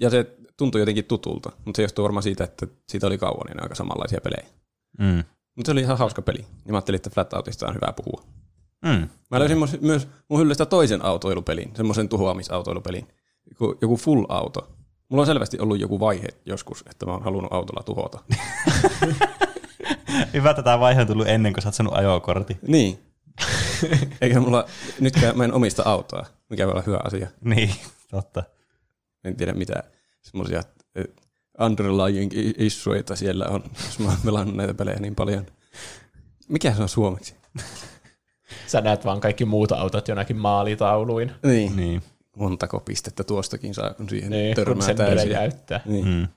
Ja 0.00 0.10
se 0.10 0.36
tuntui 0.56 0.80
jotenkin 0.80 1.04
tutulta, 1.04 1.52
mutta 1.64 1.76
se 1.76 1.82
johtuu 1.82 2.02
varmaan 2.02 2.22
siitä, 2.22 2.44
että 2.44 2.66
siitä 2.88 3.06
oli 3.06 3.18
kauan 3.18 3.46
niin 3.46 3.62
aika 3.62 3.74
samanlaisia 3.74 4.20
pelejä. 4.20 4.46
Mm. 4.98 5.24
Mutta 5.56 5.68
se 5.68 5.72
oli 5.72 5.80
ihan 5.80 5.98
hauska 5.98 6.22
peli. 6.22 6.38
Ja 6.38 6.72
mä 6.72 6.76
ajattelin, 6.76 6.96
että 6.96 7.10
Flatoutista 7.10 7.66
on 7.66 7.74
hyvä 7.74 7.92
puhua. 7.92 8.24
Mm. 8.84 9.08
Mä 9.30 9.38
löysin 9.38 9.58
myös, 9.58 9.80
myös 9.80 10.08
mun 10.28 10.40
hyllystä 10.40 10.66
toisen 10.66 11.04
autoilupelin, 11.04 11.72
semmoisen 11.76 12.08
tuhoamisautoilupelin. 12.08 13.08
Joku, 13.50 13.78
joku 13.80 13.96
full 13.96 14.24
auto. 14.28 14.68
Mulla 15.08 15.22
on 15.22 15.26
selvästi 15.26 15.58
ollut 15.58 15.80
joku 15.80 16.00
vaihe 16.00 16.28
joskus, 16.46 16.84
että 16.90 17.06
mä 17.06 17.12
oon 17.12 17.22
halunnut 17.22 17.52
autolla 17.52 17.82
tuhota. 17.82 18.18
Hyvä, 20.34 20.50
että 20.50 20.62
tämä 20.62 20.80
vaihe 20.80 21.00
on 21.00 21.06
tullut 21.06 21.28
ennen 21.28 21.52
kuin 21.52 21.62
sä 21.62 21.68
oot 21.68 21.74
saanut 21.74 21.94
ajokortti. 21.94 22.58
niin. 22.66 22.98
Eikä 24.20 24.40
mulla, 24.40 24.64
nytkään 25.00 25.38
mä 25.38 25.44
en 25.44 25.52
omista 25.52 25.82
autoa, 25.86 26.26
mikä 26.50 26.66
voi 26.66 26.72
olla 26.72 26.82
hyvä 26.86 27.00
asia. 27.04 27.28
Niin, 27.40 27.70
totta. 28.10 28.42
En 29.24 29.36
tiedä 29.36 29.52
mitä 29.52 29.82
semmoisia 30.22 30.62
eh, 30.94 31.04
underlying 31.60 32.32
issueita 32.58 33.16
siellä 33.16 33.46
on, 33.48 33.64
jos 33.86 33.98
mä 33.98 34.08
oon 34.08 34.16
pelannut 34.24 34.56
näitä 34.56 34.74
pelejä 34.74 35.00
niin 35.00 35.14
paljon. 35.14 35.46
Mikä 36.48 36.74
se 36.74 36.82
on 36.82 36.88
suomeksi? 36.88 37.34
Sä 38.66 38.80
näet 38.80 39.04
vaan 39.04 39.20
kaikki 39.20 39.44
muut 39.44 39.72
autot 39.72 40.08
jonakin 40.08 40.36
maalitauluin. 40.36 41.32
Niin. 41.42 41.76
Niin. 41.76 42.02
Montako 42.36 42.80
pistettä 42.80 43.24
tuostakin 43.24 43.74
saa, 43.74 43.94
kun 43.94 44.08
siihen 44.08 44.30
Niin, 44.30 44.54
kun 44.54 44.64
törmää 44.64 44.86
sen 44.86 44.96
täysin. 44.96 45.30
jäyttää. 45.30 45.80
Niin. 45.84 46.06
Mm. 46.06 46.28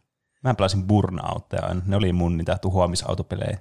Mä 0.43 0.53
pelasin 0.53 0.83
Burnoutteja 0.83 1.65
aina. 1.65 1.81
Ne 1.85 1.95
oli 1.95 2.13
mun 2.13 2.37
niitä 2.37 2.57
tuhoamisautopelejä. 2.61 3.57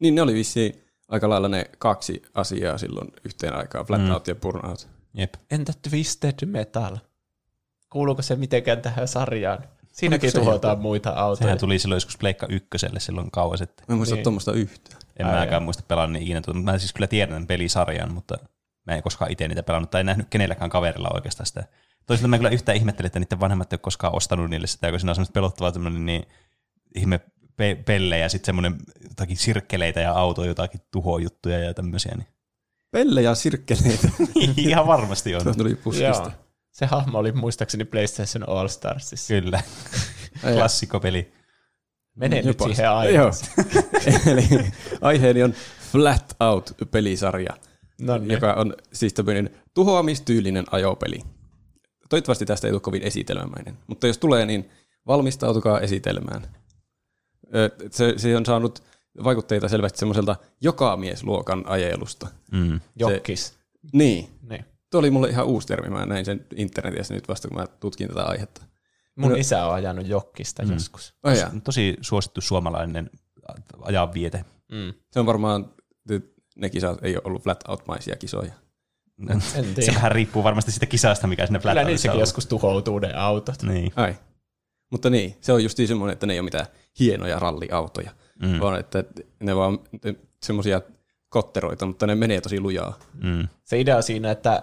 Niin 0.00 0.14
ne 0.14 0.22
oli 0.22 0.34
vissiin 0.34 0.84
aika 1.08 1.28
lailla 1.28 1.48
ne 1.48 1.70
kaksi 1.78 2.22
asiaa 2.34 2.78
silloin 2.78 3.08
yhteen 3.24 3.56
aikaan, 3.56 3.86
Flatout 3.86 4.26
mm. 4.26 4.30
ja 4.30 4.34
Burnout. 4.34 4.88
Jep. 5.14 5.34
Entä 5.50 5.72
Twisted 5.90 6.46
Metal? 6.46 6.96
Kuuluuko 7.90 8.22
se 8.22 8.36
mitenkään 8.36 8.82
tähän 8.82 9.08
sarjaan? 9.08 9.58
Siinäkin 9.92 10.32
tuhotaan 10.32 10.72
joku? 10.72 10.82
muita 10.82 11.10
autoja. 11.10 11.46
Sehän 11.46 11.58
tuli 11.58 11.78
silloin 11.78 11.96
joskus 11.96 12.18
Pleikka 12.18 12.46
ykköselle 12.50 13.00
silloin 13.00 13.30
kauan 13.30 13.58
sitten. 13.58 13.84
Mä 13.88 13.92
en 13.92 13.96
muista 13.96 14.14
niin. 14.14 14.22
tuommoista 14.22 14.52
yhtään. 14.52 15.00
En 15.16 15.26
Ai 15.26 15.34
mäkään 15.34 15.62
muista 15.62 15.82
pelannut 15.88 16.22
ikinä 16.22 16.40
tuota, 16.40 16.58
mutta 16.58 16.72
mä 16.72 16.78
siis 16.78 16.92
kyllä 16.92 17.06
tiedän 17.06 17.46
pelisarjan, 17.46 18.12
mutta 18.12 18.38
mä 18.86 18.94
en 18.94 19.02
koskaan 19.02 19.32
itse 19.32 19.48
niitä 19.48 19.62
pelannut 19.62 19.90
tai 19.90 20.00
en 20.00 20.06
nähnyt 20.06 20.26
kenelläkään 20.30 20.70
kaverilla 20.70 21.10
oikeastaan 21.14 21.46
sitä. 21.46 21.64
Toisaalta 22.06 22.28
mä 22.28 22.36
kyllä 22.36 22.50
yhtään 22.50 22.76
ihmettelin, 22.76 23.06
että 23.06 23.18
niiden 23.18 23.40
vanhemmat 23.40 23.72
ei 23.72 23.76
ole 23.76 23.80
koskaan 23.80 24.14
ostanut 24.14 24.50
niille 24.50 24.66
sitä, 24.66 24.90
kun 24.90 25.00
siinä 25.00 25.10
on 25.10 25.14
semmoista 25.14 25.32
pelottavaa 25.32 25.72
tämmöinen 25.72 26.06
niin 26.06 26.26
ihme 26.94 27.20
pe- 27.56 27.82
pellejä 27.84 28.24
ja 28.24 28.28
sitten 28.28 28.46
semmoinen 28.46 28.76
jotakin 29.08 29.36
sirkkeleitä 29.36 30.00
ja 30.00 30.12
autoja, 30.12 30.48
jotakin 30.48 30.80
tuhojuttuja 30.90 31.58
ja 31.58 31.74
tämmöisiä. 31.74 32.14
Niin. 32.16 32.26
Pelle 32.90 33.22
ja 33.22 33.34
sirkkeleitä. 33.34 34.08
Ihan 34.56 34.86
varmasti 34.86 35.34
on. 35.34 35.42
Tuo 35.42 35.54
tuli 35.54 35.74
puskista. 35.74 36.22
Joo. 36.22 36.30
Se 36.72 36.86
hahmo 36.86 37.18
oli 37.18 37.32
muistaakseni 37.32 37.84
PlayStation 37.84 38.48
All 38.48 38.68
Starsissa. 38.68 39.34
Kyllä. 39.34 39.62
Klassikopeli. 40.40 41.32
Mene 42.16 42.36
nyt 42.36 42.46
Jopa. 42.46 42.64
siihen 42.64 42.84
Joo. 42.84 42.96
aiheeseen. 42.96 43.52
Eli 44.32 44.48
aiheeni 45.00 45.42
on 45.42 45.54
Flat 45.92 46.36
Out-pelisarja, 46.40 47.56
No 48.00 48.18
niin. 48.18 48.30
joka 48.30 48.52
on 48.52 48.74
siis 48.92 49.14
tämmöinen 49.14 49.50
tuhoamistyylinen 49.74 50.64
ajopeli. 50.70 51.18
Toivottavasti 52.08 52.46
tästä 52.46 52.66
ei 52.66 52.70
tule 52.70 52.80
kovin 52.80 53.02
esitelmämäinen, 53.02 53.78
mutta 53.86 54.06
jos 54.06 54.18
tulee, 54.18 54.46
niin 54.46 54.70
valmistautukaa 55.06 55.80
esitelmään. 55.80 56.46
Se, 57.90 58.14
se 58.16 58.36
on 58.36 58.46
saanut 58.46 58.82
vaikutteita 59.24 59.68
selvästi 59.68 59.98
semmoiselta 59.98 60.36
jokamiesluokan 60.60 61.64
ajelusta. 61.66 62.28
Mm. 62.52 62.80
Jokkis. 62.96 63.54
Niin, 63.92 64.28
Niin. 64.50 64.64
tuo 64.90 64.98
oli 65.00 65.10
mulle 65.10 65.28
ihan 65.28 65.46
uusi 65.46 65.66
termi. 65.66 65.90
Mä 65.90 66.06
näin 66.06 66.24
sen 66.24 66.46
internetissä 66.56 67.14
nyt 67.14 67.28
vasta, 67.28 67.48
kun 67.48 67.56
mä 67.56 67.66
tutkin 67.66 68.08
tätä 68.08 68.24
aihetta. 68.24 68.62
Mun 69.16 69.30
No. 69.30 69.36
isä 69.36 69.66
on 69.66 69.74
ajanut 69.74 70.06
jokkista 70.06 70.62
mm. 70.62 70.72
joskus. 70.72 71.14
Oh, 71.22 71.32
jaa. 71.32 71.50
Tosi 71.64 71.96
suosittu 72.00 72.40
suomalainen 72.40 73.10
ajanviete. 73.82 74.44
Mm. 74.72 74.92
Se 75.10 75.20
on 75.20 75.26
varmaan, 75.26 75.70
ne 76.56 76.70
kisat 76.70 76.98
ei 77.04 77.14
ole 77.16 77.22
ollut 77.24 77.42
flat 77.42 77.64
out-maisia 77.68 78.16
kisoja. 78.16 78.52
En 79.28 79.40
Se 79.80 79.94
vähän 79.94 80.12
riippuu 80.12 80.44
varmasti 80.44 80.70
siitä 80.70 80.86
kisasta, 80.86 81.26
mikä 81.26 81.46
sinne 81.46 81.58
Kyllä 81.58 81.72
Flat 81.72 81.86
niissäkin 81.86 82.20
joskus 82.20 82.46
tuhoutuu 82.46 82.98
ne 82.98 83.14
autot. 83.14 83.62
Niin. 83.62 83.92
Ai. 83.96 84.14
Mutta 84.90 85.10
niin, 85.10 85.36
se 85.40 85.52
on 85.52 85.62
just 85.62 85.78
semmoinen, 85.86 86.12
että 86.12 86.26
ne 86.26 86.32
ei 86.32 86.38
ole 86.38 86.44
mitään 86.44 86.66
hienoja 87.00 87.38
ralliautoja, 87.38 88.10
Mm. 88.42 88.48
mm. 88.48 88.60
vaan 88.60 88.80
että 88.80 89.04
ne 89.40 89.56
vaan 89.56 89.78
semmoisia 90.42 90.80
kotteroita, 91.28 91.86
mutta 91.86 92.06
ne 92.06 92.14
menee 92.14 92.40
tosi 92.40 92.60
lujaa. 92.60 92.98
Mm. 93.22 93.48
Se 93.64 93.80
idea 93.80 93.96
on 93.96 94.02
siinä, 94.02 94.30
että 94.30 94.62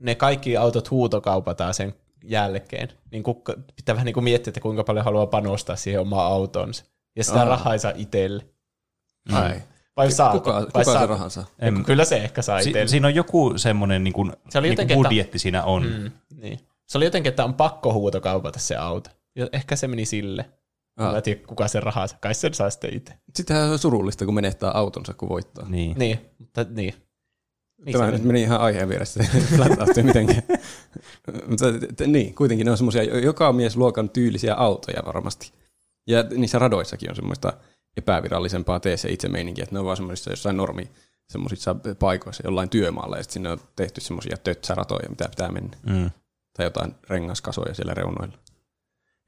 ne 0.00 0.14
kaikki 0.14 0.56
autot 0.56 0.90
huutokaupataan 0.90 1.74
sen 1.74 1.94
jälkeen. 2.24 2.88
Niin 3.10 3.22
kukka, 3.22 3.54
pitää 3.76 3.94
vähän 3.94 4.04
niin 4.06 4.14
kuin 4.14 4.24
miettiä, 4.24 4.50
että 4.50 4.60
kuinka 4.60 4.84
paljon 4.84 5.04
haluaa 5.04 5.26
panostaa 5.26 5.76
siihen 5.76 6.00
omaan 6.00 6.32
autonsa. 6.32 6.84
Ja 7.16 7.24
sitä 7.24 7.38
Aa. 7.38 7.44
rahaa 7.44 7.72
ei 7.72 7.78
saa 7.78 7.92
itselle. 7.96 8.44
Mm. 9.28 9.36
Ai. 9.36 9.62
Vai 9.96 10.12
saako? 10.12 10.38
Kuka, 10.38 10.52
vai 10.54 10.64
kuka 10.66 10.84
se 10.84 10.92
saako? 10.92 11.06
rahan 11.06 11.30
saa? 11.30 11.44
En, 11.58 11.84
Kyllä 11.84 12.04
se 12.04 12.16
ehkä 12.16 12.42
saa 12.42 12.62
si- 12.62 12.68
itselle. 12.70 12.88
siinä 12.88 13.06
on 13.08 13.14
joku 13.14 13.52
semmoinen 13.56 14.04
niin 14.04 14.14
kuin, 14.14 14.32
Se 14.48 14.58
oli 14.58 14.66
niin 14.66 14.72
jotenkin, 14.72 14.94
kuin 14.96 15.04
että- 15.06 15.08
budjetti 15.08 15.38
siinä 15.38 15.64
on. 15.64 15.82
Mm, 15.86 16.10
niin. 16.40 16.60
Se 16.88 16.98
oli 16.98 17.04
jotenkin, 17.04 17.30
että 17.30 17.44
on 17.44 17.54
pakko 17.54 17.92
huutokaupata 17.92 18.58
se 18.58 18.76
auto. 18.76 19.10
Ja 19.36 19.48
ehkä 19.52 19.76
se 19.76 19.88
meni 19.88 20.04
sille. 20.04 20.44
Ah. 20.96 21.10
Mä 21.10 21.16
en 21.16 21.22
tiedä, 21.22 21.40
kuka 21.46 21.68
sen 21.68 21.82
rahaa 21.82 22.06
saa. 22.06 22.18
Kai 22.20 22.34
sen 22.34 22.54
saa 22.54 22.70
sitten 22.70 22.96
itse. 22.96 23.14
Sittenhän 23.34 23.66
se 23.66 23.72
on 23.72 23.78
surullista, 23.78 24.24
kun 24.24 24.34
menettää 24.34 24.70
autonsa, 24.70 25.14
kun 25.14 25.28
voittaa. 25.28 25.68
Niin. 25.68 25.98
Niin, 25.98 26.20
mutta 26.38 26.66
niin. 26.70 26.94
Niin 27.84 27.92
Tämä 27.92 28.10
nyt 28.10 28.24
meni. 28.24 28.42
ihan 28.42 28.60
aiheen 28.60 28.88
vieressä, 28.88 29.24
flat 29.56 29.96
mitenkään. 30.02 30.42
Mutta 31.48 31.64
niin, 32.06 32.34
kuitenkin 32.34 32.64
ne 32.64 32.70
on 32.70 32.76
semmoisia 32.76 33.02
joka 33.02 33.52
mies 33.52 33.76
luokan 33.76 34.10
tyylisiä 34.10 34.54
autoja 34.54 35.02
varmasti. 35.06 35.52
Ja 36.06 36.22
niissä 36.22 36.58
radoissakin 36.58 37.10
on 37.10 37.16
semmoista 37.16 37.52
epävirallisempaa 37.96 38.80
tee 38.80 38.96
se 38.96 39.08
itse 39.08 39.28
meininkiä, 39.28 39.62
että 39.62 39.74
ne 39.74 39.78
on 39.78 39.84
vaan 39.84 39.96
semmoisissa 39.96 40.30
jossain 40.30 40.56
normi 40.56 40.90
semmoisissa 41.28 41.76
paikoissa 41.98 42.42
jollain 42.46 42.68
työmaalla, 42.68 43.16
ja 43.16 43.22
sitten 43.22 43.32
sinne 43.32 43.50
on 43.50 43.60
tehty 43.76 44.00
semmoisia 44.00 44.36
tötsäratoja, 44.36 45.08
mitä 45.08 45.28
pitää 45.28 45.52
mennä. 45.52 45.76
Mm. 45.86 46.10
Tai 46.56 46.66
jotain 46.66 46.94
rengaskasoja 47.08 47.74
siellä 47.74 47.94
reunoilla. 47.94 48.38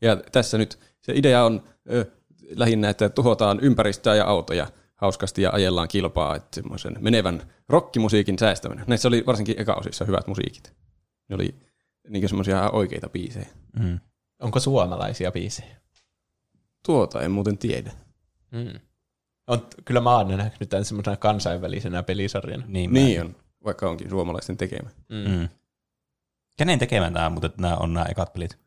Ja 0.03 0.17
tässä 0.17 0.59
nyt 0.59 0.79
se 1.01 1.13
idea 1.15 1.45
on 1.45 1.63
ö, 1.93 2.07
lähinnä, 2.51 2.89
että 2.89 3.09
tuhotaan 3.09 3.61
ympäristöä 3.61 4.15
ja 4.15 4.25
autoja 4.25 4.67
hauskasti 4.97 5.43
ja 5.43 5.51
ajellaan 5.51 5.89
kilpaa, 5.89 6.37
että 6.37 6.49
semmoisen 6.55 6.97
menevän 7.01 7.43
rockimusiikin 7.69 8.39
säästäminen. 8.39 8.85
Näissä 8.89 9.09
oli 9.09 9.25
varsinkin 9.27 9.61
eka-osissa 9.61 10.05
hyvät 10.05 10.27
musiikit. 10.27 10.73
Ne 11.29 11.35
oli 11.35 11.55
niin 12.09 12.29
semmoisia 12.29 12.71
oikeita 12.71 13.09
biisejä. 13.09 13.47
Mm. 13.79 14.01
Onko 14.43 14.61
suomalaisia 14.61 15.33
biisejä? 15.33 15.77
Tuota 16.87 17.23
en 17.23 17.31
muuten 17.31 17.59
tiedä. 17.59 17.93
Mm. 18.51 18.81
On, 19.47 19.67
kyllä 19.85 20.01
mä 20.01 20.17
oon 20.17 20.29
nähnyt 20.29 20.69
tämän 20.69 20.85
semmoisena 20.85 21.17
kansainvälisenä 21.17 22.03
pelisarjana. 22.03 22.65
Niin, 22.67 22.93
Niin 22.93 23.21
on, 23.21 23.37
vaikka 23.65 23.91
onkin 23.91 24.11
suomalaisten 24.11 24.57
tekemä. 24.57 24.91
Mm. 25.09 25.31
Mm. 25.31 25.49
Kenen 26.57 26.79
tekemään 26.79 27.13
tämä, 27.13 27.31
mutta 27.31 27.51
nämä 27.59 27.77
on 27.77 27.95
nämä 27.95 28.07
ekat 28.07 28.33
pelit? 28.33 28.59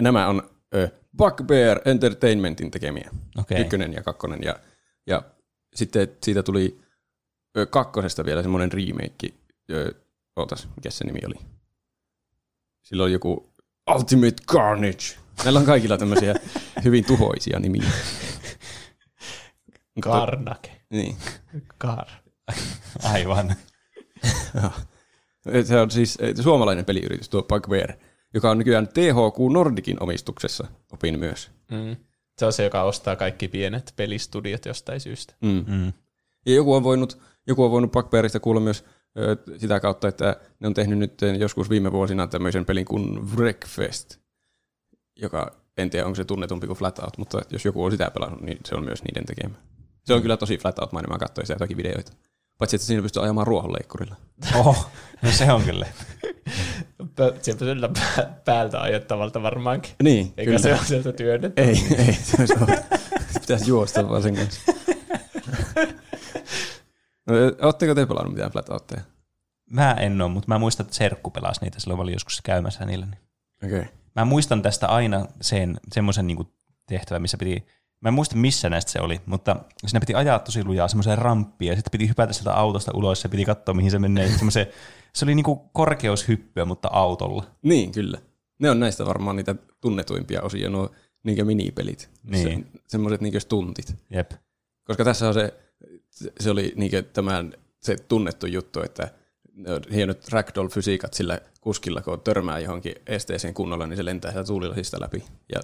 Nämä 0.00 0.28
on 0.28 0.50
ö, 0.74 0.88
Bugbear 1.16 1.80
Entertainmentin 1.84 2.70
tekemiä. 2.70 3.10
Okei. 3.38 3.60
Ykkönen 3.60 3.92
ja 3.92 4.02
kakkonen. 4.02 4.42
Ja, 4.42 4.56
ja 5.06 5.22
sitten 5.76 6.08
siitä 6.22 6.42
tuli 6.42 6.80
ö, 7.56 7.66
kakkosesta 7.66 8.24
vielä 8.24 8.42
semmoinen 8.42 8.72
remake. 8.72 9.28
Ö, 9.70 9.94
ootas, 10.36 10.68
mikä 10.76 10.90
se 10.90 11.04
nimi 11.04 11.20
oli? 11.26 11.34
Sillä 12.82 13.02
oli 13.02 13.12
joku 13.12 13.52
Ultimate 13.94 14.42
Carnage. 14.46 15.16
Näillä 15.44 15.60
on 15.60 15.66
kaikilla 15.66 15.98
tämmöisiä 15.98 16.34
hyvin 16.84 17.04
tuhoisia 17.04 17.60
nimiä. 17.60 17.90
Karnake. 20.00 20.80
Niin. 20.90 21.16
Kar. 21.78 22.06
Aivan. 23.02 23.54
Se 25.64 25.80
on 25.80 25.90
siis 25.90 26.18
suomalainen 26.42 26.84
peliyritys, 26.84 27.28
tuo 27.28 27.42
Bugbear, 27.42 27.92
joka 28.34 28.50
on 28.50 28.58
nykyään 28.58 28.88
THQ 28.88 29.52
Nordicin 29.52 30.02
omistuksessa, 30.02 30.66
opin 30.92 31.18
myös. 31.18 31.50
Mm. 31.70 31.96
Se 32.38 32.46
on 32.46 32.52
se, 32.52 32.64
joka 32.64 32.82
ostaa 32.82 33.16
kaikki 33.16 33.48
pienet 33.48 33.92
pelistudiot 33.96 34.66
jostain 34.66 35.00
syystä. 35.00 35.34
Mm. 35.40 35.64
Mm. 35.66 35.92
Ja 36.46 36.54
joku 36.54 36.74
on 36.74 36.84
voinut, 36.84 37.18
joku 37.46 37.64
on 37.64 37.70
voinut 37.70 37.92
Bugbearista 37.92 38.40
kuulla 38.40 38.60
myös 38.60 38.84
ö, 39.18 39.36
sitä 39.58 39.80
kautta, 39.80 40.08
että 40.08 40.40
ne 40.60 40.66
on 40.66 40.74
tehnyt 40.74 40.98
nyt 40.98 41.20
joskus 41.38 41.70
viime 41.70 41.92
vuosina 41.92 42.26
tämmöisen 42.26 42.64
pelin 42.64 42.84
kuin 42.84 43.36
Wreckfest, 43.36 44.18
joka 45.16 45.56
en 45.76 45.90
tiedä, 45.90 46.06
onko 46.06 46.16
se 46.16 46.24
tunnetumpi 46.24 46.66
kuin 46.66 46.78
Flatout, 46.78 47.18
mutta 47.18 47.40
jos 47.50 47.64
joku 47.64 47.84
on 47.84 47.90
sitä 47.90 48.10
pelannut, 48.10 48.40
niin 48.40 48.58
se 48.64 48.74
on 48.74 48.84
myös 48.84 49.02
niiden 49.04 49.26
tekemä. 49.26 49.54
Se 50.04 50.14
on 50.14 50.22
kyllä 50.22 50.36
tosi 50.36 50.58
Flatout-mainen, 50.58 51.10
mä 51.10 51.18
katsoin 51.18 51.46
sitä 51.46 51.54
jotakin 51.54 51.76
videoita. 51.76 52.12
Paitsi, 52.58 52.76
että 52.76 52.86
siinä 52.86 53.02
pystyy 53.02 53.22
ajamaan 53.22 53.46
ruohonleikkurilla. 53.46 54.16
Oho, 54.54 54.76
no 55.22 55.30
se 55.30 55.52
on 55.52 55.62
kyllä. 55.62 55.86
Sieltä 57.42 57.64
sillä 57.64 57.88
pä- 57.98 58.26
päältä 58.44 58.80
ajettavalta 58.80 59.42
varmaankin. 59.42 59.92
Niin, 60.02 60.26
Eikä 60.36 60.44
kyllä. 60.44 60.58
se 60.58 60.72
ole 60.72 60.84
sieltä 60.84 61.12
työnnetty. 61.12 61.62
Ei, 61.62 61.86
ei. 61.98 62.12
Se 62.12 62.36
olisi 62.38 62.54
ollut. 62.54 62.70
Pitäisi 63.40 63.68
juosta 63.68 64.08
vaan 64.08 64.22
sen 64.22 64.36
kanssa. 64.36 64.72
No, 67.26 67.34
Oletteko 67.62 67.94
te 67.94 68.06
pelannut 68.06 68.34
mitään 68.34 68.50
flat-outteja? 68.50 69.00
Mä 69.70 69.92
en 69.92 70.22
ole, 70.22 70.30
mutta 70.30 70.48
mä 70.48 70.58
muistan, 70.58 70.84
että 70.84 70.96
Serkku 70.96 71.30
pelasi 71.30 71.60
niitä 71.60 71.80
silloin, 71.80 71.98
mä 71.98 72.02
olin 72.02 72.12
joskus 72.12 72.40
käymässä 72.44 72.84
niillä. 72.84 73.06
Niin. 73.06 73.20
Okei. 73.64 73.78
Okay. 73.78 73.92
Mä 74.16 74.24
muistan 74.24 74.62
tästä 74.62 74.86
aina 74.86 75.26
sen, 75.40 75.80
semmoisen 75.92 76.26
niin 76.26 76.48
tehtävän, 76.86 77.22
missä 77.22 77.36
piti, 77.36 77.66
mä 78.00 78.08
en 78.08 78.14
muista 78.14 78.36
missä 78.36 78.70
näistä 78.70 78.90
se 78.90 79.00
oli, 79.00 79.20
mutta 79.26 79.56
siinä 79.86 80.00
piti 80.00 80.14
ajaa 80.14 80.38
tosi 80.38 80.64
lujaa 80.64 80.88
semmoiseen 80.88 81.18
ramppiin 81.18 81.68
ja 81.68 81.76
sitten 81.76 81.90
piti 81.90 82.08
hypätä 82.08 82.32
sieltä 82.32 82.54
autosta 82.54 82.92
ulos 82.94 83.24
ja 83.24 83.30
piti 83.30 83.44
katsoa, 83.44 83.74
mihin 83.74 83.90
se 83.90 83.98
menee. 83.98 84.28
Semmoiseen, 84.28 84.66
se 85.12 85.24
oli 85.24 85.34
niin 85.34 85.44
kuin 85.44 85.60
korkeushyppyä, 85.72 86.64
mutta 86.64 86.88
autolla. 86.92 87.44
Niin, 87.62 87.92
kyllä. 87.92 88.18
Ne 88.58 88.70
on 88.70 88.80
näistä 88.80 89.06
varmaan 89.06 89.36
niitä 89.36 89.54
tunnetuimpia 89.80 90.42
osia, 90.42 90.70
nuo 90.70 90.90
niinkä 91.22 91.44
minipelit. 91.44 92.10
Niin. 92.22 92.66
Se, 92.72 92.80
semmoiset 92.86 93.20
niinkö 93.20 93.40
stuntit. 93.40 93.94
Jep. 94.10 94.30
Koska 94.84 95.04
tässä 95.04 95.28
on 95.28 95.34
se, 95.34 95.54
se 96.40 96.50
oli 96.50 96.72
niinkö 96.76 97.02
tämän, 97.02 97.52
se 97.80 97.96
tunnettu 97.96 98.46
juttu, 98.46 98.82
että 98.82 99.08
hienot 99.92 100.28
ragdoll-fysiikat 100.32 101.14
sillä 101.14 101.40
kuskilla, 101.60 102.02
kun 102.02 102.20
törmää 102.20 102.58
johonkin 102.58 102.94
esteeseen 103.06 103.54
kunnolla, 103.54 103.86
niin 103.86 103.96
se 103.96 104.04
lentää 104.04 104.30
sitä 104.30 104.44
tuulilasista 104.44 105.00
läpi 105.00 105.24
ja 105.54 105.60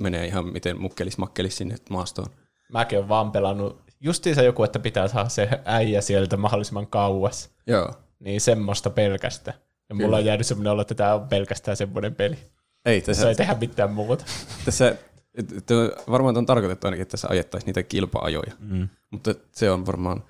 menee 0.00 0.26
ihan 0.26 0.46
miten 0.52 0.80
mukkelis 0.80 1.18
makkelis 1.18 1.56
sinne 1.56 1.76
maastoon. 1.90 2.28
Mäkin 2.72 2.98
olen 2.98 3.08
vaan 3.08 3.32
pelannut 3.32 3.80
justiinsa 4.00 4.42
joku, 4.42 4.64
että 4.64 4.78
pitää 4.78 5.08
saada 5.08 5.28
se 5.28 5.48
äijä 5.64 6.00
sieltä 6.00 6.36
mahdollisimman 6.36 6.86
kauas. 6.86 7.50
Joo. 7.66 7.94
Niin 8.20 8.40
semmoista 8.40 8.90
pelkästä. 8.90 9.54
Ja 9.88 9.94
mulla 9.94 10.16
on 10.16 10.24
jäänyt 10.24 10.46
semmoinen 10.46 10.72
olo, 10.72 10.82
että 10.82 10.94
tämä 10.94 11.14
on 11.14 11.28
pelkästään 11.28 11.76
semmoinen 11.76 12.14
peli. 12.14 12.38
Ei, 12.84 13.00
Tässä 13.00 13.12
tässä, 13.12 13.28
ei 13.28 13.34
tehdä 13.34 13.56
mitään 13.60 13.90
muuta. 13.90 14.24
tässä 14.64 14.94
varmaan 16.10 16.36
on 16.36 16.46
tarkoitettu 16.46 16.86
ainakin, 16.86 17.02
että 17.02 17.10
tässä 17.10 17.28
ajettaisiin 17.30 17.66
niitä 17.66 17.82
kilpa-ajoja. 17.82 18.52
Mm. 18.58 18.88
Mutta 19.10 19.34
se 19.52 19.70
on 19.70 19.86
varmaan 19.86 20.24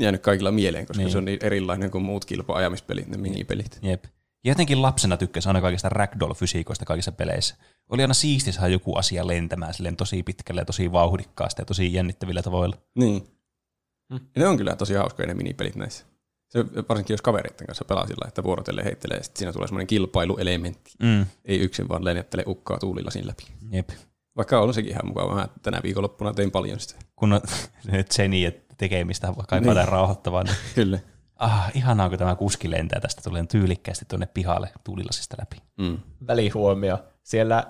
jäänyt 0.00 0.22
kaikilla 0.22 0.52
mieleen, 0.52 0.86
koska 0.86 1.02
Niin. 1.02 1.12
se 1.12 1.18
on 1.18 1.24
niin 1.24 1.38
erilainen 1.42 1.90
kuin 1.90 2.04
muut 2.04 2.24
kilpa-ajamispelit, 2.24 3.08
ne 3.08 3.16
minipelit. 3.16 3.78
Jep. 3.82 4.04
Ja 4.44 4.50
jotenkin 4.50 4.82
lapsena 4.82 5.16
tykkäsin 5.16 5.48
aina 5.48 5.60
kaikista 5.60 5.88
ragdoll-fysiikoista 5.88 6.84
kaikissa 6.84 7.12
peleissä. 7.12 7.56
Oli 7.88 8.02
aina 8.02 8.14
siisti 8.14 8.52
saada 8.52 8.68
joku 8.68 8.96
asia 8.96 9.26
lentämään 9.26 9.74
silleen 9.74 9.96
tosi 9.96 10.22
pitkälle 10.22 10.60
ja 10.60 10.64
tosi 10.64 10.92
vauhdikkaasti 10.92 11.62
ja 11.62 11.66
tosi 11.66 11.92
jännittävillä 11.92 12.42
tavoilla. 12.42 12.76
Niin. 12.98 13.26
Ja 14.10 14.18
ne 14.36 14.46
on 14.46 14.56
kyllä 14.56 14.76
tosi 14.76 14.94
hauskoja 14.94 15.26
ne 15.28 15.34
minipelit 15.34 15.76
näissä. 15.76 16.04
Se, 16.48 16.64
varsinkin 16.88 17.14
jos 17.14 17.22
kavereiden 17.22 17.66
kanssa 17.66 17.84
pelaa 17.84 18.06
sillä, 18.06 18.28
että 18.28 18.42
vuorotellen 18.42 18.84
heittelee, 18.84 19.16
ja 19.16 19.22
sitten 19.24 19.38
siinä 19.38 19.52
tulee 19.52 19.68
semmoinen 19.68 19.86
kilpailuelementti. 19.86 20.90
Mm. 21.02 21.26
Ei 21.44 21.58
yksin 21.58 21.88
vaan 21.88 22.04
lennettele 22.04 22.44
ukkaa 22.46 22.78
tuulilasin 22.78 23.26
läpi. 23.26 23.42
Jep. 23.70 23.88
Vaikka 24.36 24.60
on 24.60 24.74
sekin 24.74 24.90
ihan 24.90 25.06
mukava. 25.06 25.34
Mä 25.34 25.48
tänä 25.62 25.80
viikonloppuna 25.82 26.34
tein 26.34 26.50
paljon 26.50 26.80
sitä. 26.80 26.94
Kun 27.16 27.32
on 27.32 27.40
Zeni 28.14 28.42
ja 28.42 28.52
tekemistä 28.76 29.32
kaipaa 29.48 29.74
Niin. 29.74 29.88
rauhoittavaa, 29.88 30.42
niin 30.42 30.56
Kyllä. 30.74 30.98
ah, 31.36 31.70
ihanaa, 31.74 32.08
kun 32.08 32.18
tämä 32.18 32.34
kuski 32.36 32.70
lentää 32.70 33.00
tästä 33.00 33.22
tulee 33.24 33.46
tyylikkäästi 33.46 34.04
tuonne 34.08 34.26
pihalle 34.26 34.70
tuulilasista 34.84 35.36
läpi. 35.40 35.56
Mm. 35.78 35.98
Välihuomio. 36.26 36.98
Siellä 37.22 37.66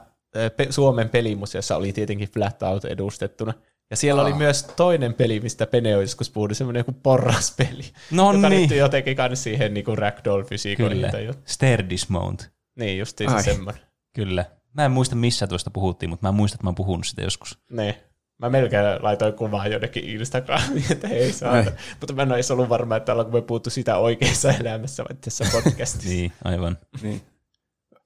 pe- 0.56 0.66
Suomen 0.70 1.08
pelimuseossa 1.08 1.76
oli 1.76 1.92
tietenkin 1.92 2.28
Flat 2.28 2.62
Out 2.62 2.84
edustettuna. 2.84 3.54
Ja 3.90 3.96
siellä 3.96 4.22
oli 4.22 4.32
myös 4.32 4.62
toinen 4.62 5.14
peli, 5.14 5.40
mistä 5.40 5.66
Pene 5.66 5.96
on 5.96 6.02
joskus 6.02 6.30
puhunut, 6.30 6.56
semmoinen 6.56 6.80
joku 6.80 6.92
porraspeli. 6.92 7.82
No 8.10 8.32
joka 8.32 8.48
niin. 8.48 8.58
liittyy 8.58 8.78
jotenkin 8.78 9.16
kanssa 9.16 9.42
siihen 9.42 9.74
niin 9.74 9.84
ragdoll-fysiikoihin. 9.98 10.96
Kyllä. 10.96 11.10
tai 11.10 11.24
jotain. 11.24 11.44
Stair 11.46 11.84
Dismount. 11.90 12.50
Niin, 12.78 13.06
se 13.06 13.42
semmoinen. 13.42 13.82
Kyllä. 14.14 14.44
Mä 14.72 14.84
en 14.84 14.90
muista 14.90 15.16
missä 15.16 15.46
tuosta 15.46 15.70
puhuttiin, 15.70 16.10
mutta 16.10 16.26
mä 16.26 16.32
muistan, 16.32 16.56
että 16.56 16.64
mä 16.64 16.68
oon 16.68 16.74
puhunut 16.74 17.06
sitä 17.06 17.22
joskus. 17.22 17.58
Niin. 17.70 17.94
Mä 18.38 18.50
melkein 18.50 18.84
laitoin 19.00 19.34
kuvaa 19.34 19.66
jonnekin 19.66 20.04
Instagramiin, 20.04 20.84
että 20.92 21.08
hei 21.08 21.32
saa. 21.32 21.52
Ai. 21.52 21.64
Mutta 22.00 22.14
mä 22.14 22.22
en 22.22 22.32
olisi 22.32 22.52
ollut 22.52 22.68
varma, 22.68 22.96
että 22.96 23.12
ollaanko 23.12 23.32
me 23.32 23.42
puhuttu 23.42 23.70
sitä 23.70 23.96
oikeassa 23.96 24.52
elämässä 24.52 25.04
vai 25.04 25.16
tässä 25.20 25.44
podcastissa. 25.52 26.08
Niin, 26.16 26.32
aivan. 26.44 26.78
Niin. 27.02 27.22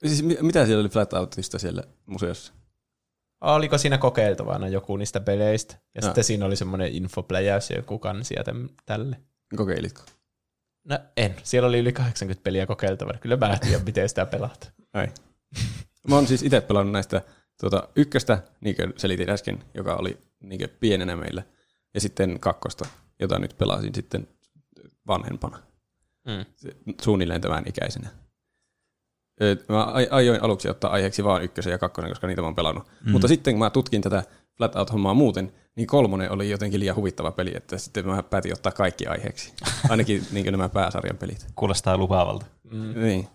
Siis 0.07 0.23
mi- 0.23 0.39
mitä 0.41 0.67
siellä 0.67 0.81
oli 0.81 0.89
Flat 0.89 1.13
Outista 1.13 1.59
siellä 1.59 1.83
museossa? 2.07 2.53
Oliko 3.41 3.79
siinä 3.79 3.99
kokeiltavana 3.99 4.69
joku 4.69 4.97
niistä 4.97 5.21
peleistä? 5.21 5.75
Ja 5.75 5.81
Joo. 5.95 6.03
sitten 6.03 6.25
siinä 6.25 6.47
oli 6.47 6.57
semmoinen 6.57 6.93
infopläjäys 6.93 7.71
ja 7.71 7.77
joku 7.77 7.99
kansi 7.99 8.35
ja 8.35 8.45
tälle. 8.87 9.17
Kokeilitko? 9.57 10.03
No 10.85 10.99
en. 11.17 11.37
Siellä 11.43 11.69
oli 11.69 11.79
yli 11.79 11.93
80 11.93 12.43
peliä 12.45 12.67
kokeiltavana. 12.67 13.19
Kyllä 13.19 13.37
mä 13.37 13.53
en 13.53 13.61
tiedä, 13.61 13.85
miten 13.85 14.09
sitä 14.09 14.27
pelata. 14.27 14.67
Ei. 14.95 15.09
Mä 16.09 16.15
oon 16.15 16.27
siis 16.27 16.43
itse 16.43 16.61
pelannut 16.61 16.93
näistä 16.93 17.23
tuota, 17.61 17.89
ykköstä, 17.97 18.43
niin 18.61 18.77
kuin 18.77 18.93
selitin 18.97 19.31
äsken, 19.31 19.65
joka 19.75 19.95
oli 19.95 20.19
niin 20.41 20.71
pienenä 20.81 21.17
meillä, 21.17 21.43
ja 21.95 22.01
sitten 22.01 22.41
kakkosta, 22.41 22.87
jota 23.21 23.39
nyt 23.39 23.55
pelasin 23.59 23.95
sitten 23.95 24.29
vanhempana, 25.07 25.59
Mm. 26.27 26.45
Suunnilleen 27.03 27.41
tämän 27.41 27.65
ikäisenä. 27.67 28.09
Mä 29.69 29.85
aioin 30.11 30.43
aluksi 30.43 30.69
ottaa 30.69 30.91
aiheeksi 30.91 31.25
vaan 31.25 31.43
ykkösen 31.43 31.71
ja 31.71 31.79
kakkosen, 31.79 32.11
koska 32.11 32.27
niitä 32.27 32.43
mä 32.43 32.47
oon 32.47 32.55
pelannut. 32.55 32.89
Mm. 33.05 33.13
Mutta 33.13 33.29
sitten 33.29 33.55
kun 33.55 33.59
mä 33.59 33.71
tutkin 33.71 34.03
tätä 34.03 34.23
Flat 34.57 34.77
Out-hommaa 34.77 35.15
muuten, 35.15 35.53
niin 35.77 35.87
kolmonen 35.87 36.33
oli 36.33 36.51
jotenkin 36.51 36.81
liian 36.81 36.97
huvittava 36.97 37.31
peli, 37.31 37.53
että 37.55 37.79
sitten 37.79 38.07
mä 38.07 38.23
päätin 38.23 38.53
ottaa 38.53 38.73
kaikki 38.73 39.07
aiheeksi. 39.07 39.53
Ainakin 39.89 40.27
niin 40.33 40.53
nämä 40.53 40.69
pääsarjan 40.69 41.17
pelit. 41.17 41.47
Kuulostaa 41.55 41.97
lupaavalta. 41.97 42.47
Mm. 42.71 43.01
Niin. 43.01 43.29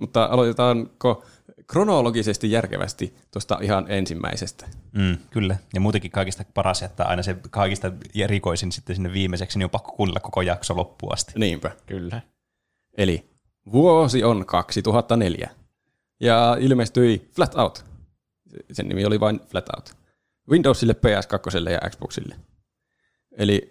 Mutta 0.00 0.24
aloitetaanko 0.24 1.24
kronologisesti 1.66 2.50
järkevästi 2.50 3.14
tuosta 3.30 3.58
ihan 3.62 3.86
ensimmäisestä? 3.88 4.66
Mm, 4.92 5.18
kyllä. 5.30 5.56
Ja 5.74 5.80
muutenkin 5.80 6.10
kaikista 6.10 6.44
paras 6.54 6.82
jättää 6.82 7.06
aina 7.06 7.22
se 7.22 7.36
kaikista 7.50 7.92
erikoisin 8.14 8.72
sitten 8.72 8.96
sinne 8.96 9.12
viimeiseksi, 9.12 9.58
niin 9.58 9.64
on 9.64 9.70
pakko 9.70 9.92
kuunnella 9.92 10.20
koko 10.20 10.42
jakso 10.42 10.76
loppuun 10.76 11.12
asti. 11.12 11.32
Niinpä. 11.36 11.70
Kyllä. 11.86 12.22
Eli 12.96 13.30
vuosi 13.72 14.24
on 14.24 14.46
2004. 14.46 15.50
Ja 16.20 16.56
ilmestyi 16.60 17.28
Flat 17.34 17.54
Out. 17.54 17.84
Sen 18.72 18.88
nimi 18.88 19.04
oli 19.04 19.20
vain 19.20 19.40
Flat 19.46 19.68
Out. 19.76 19.94
Windowsille, 20.50 20.92
PS2 20.92 21.70
ja 21.70 21.90
Xboxille. 21.90 22.36
Eli 23.38 23.68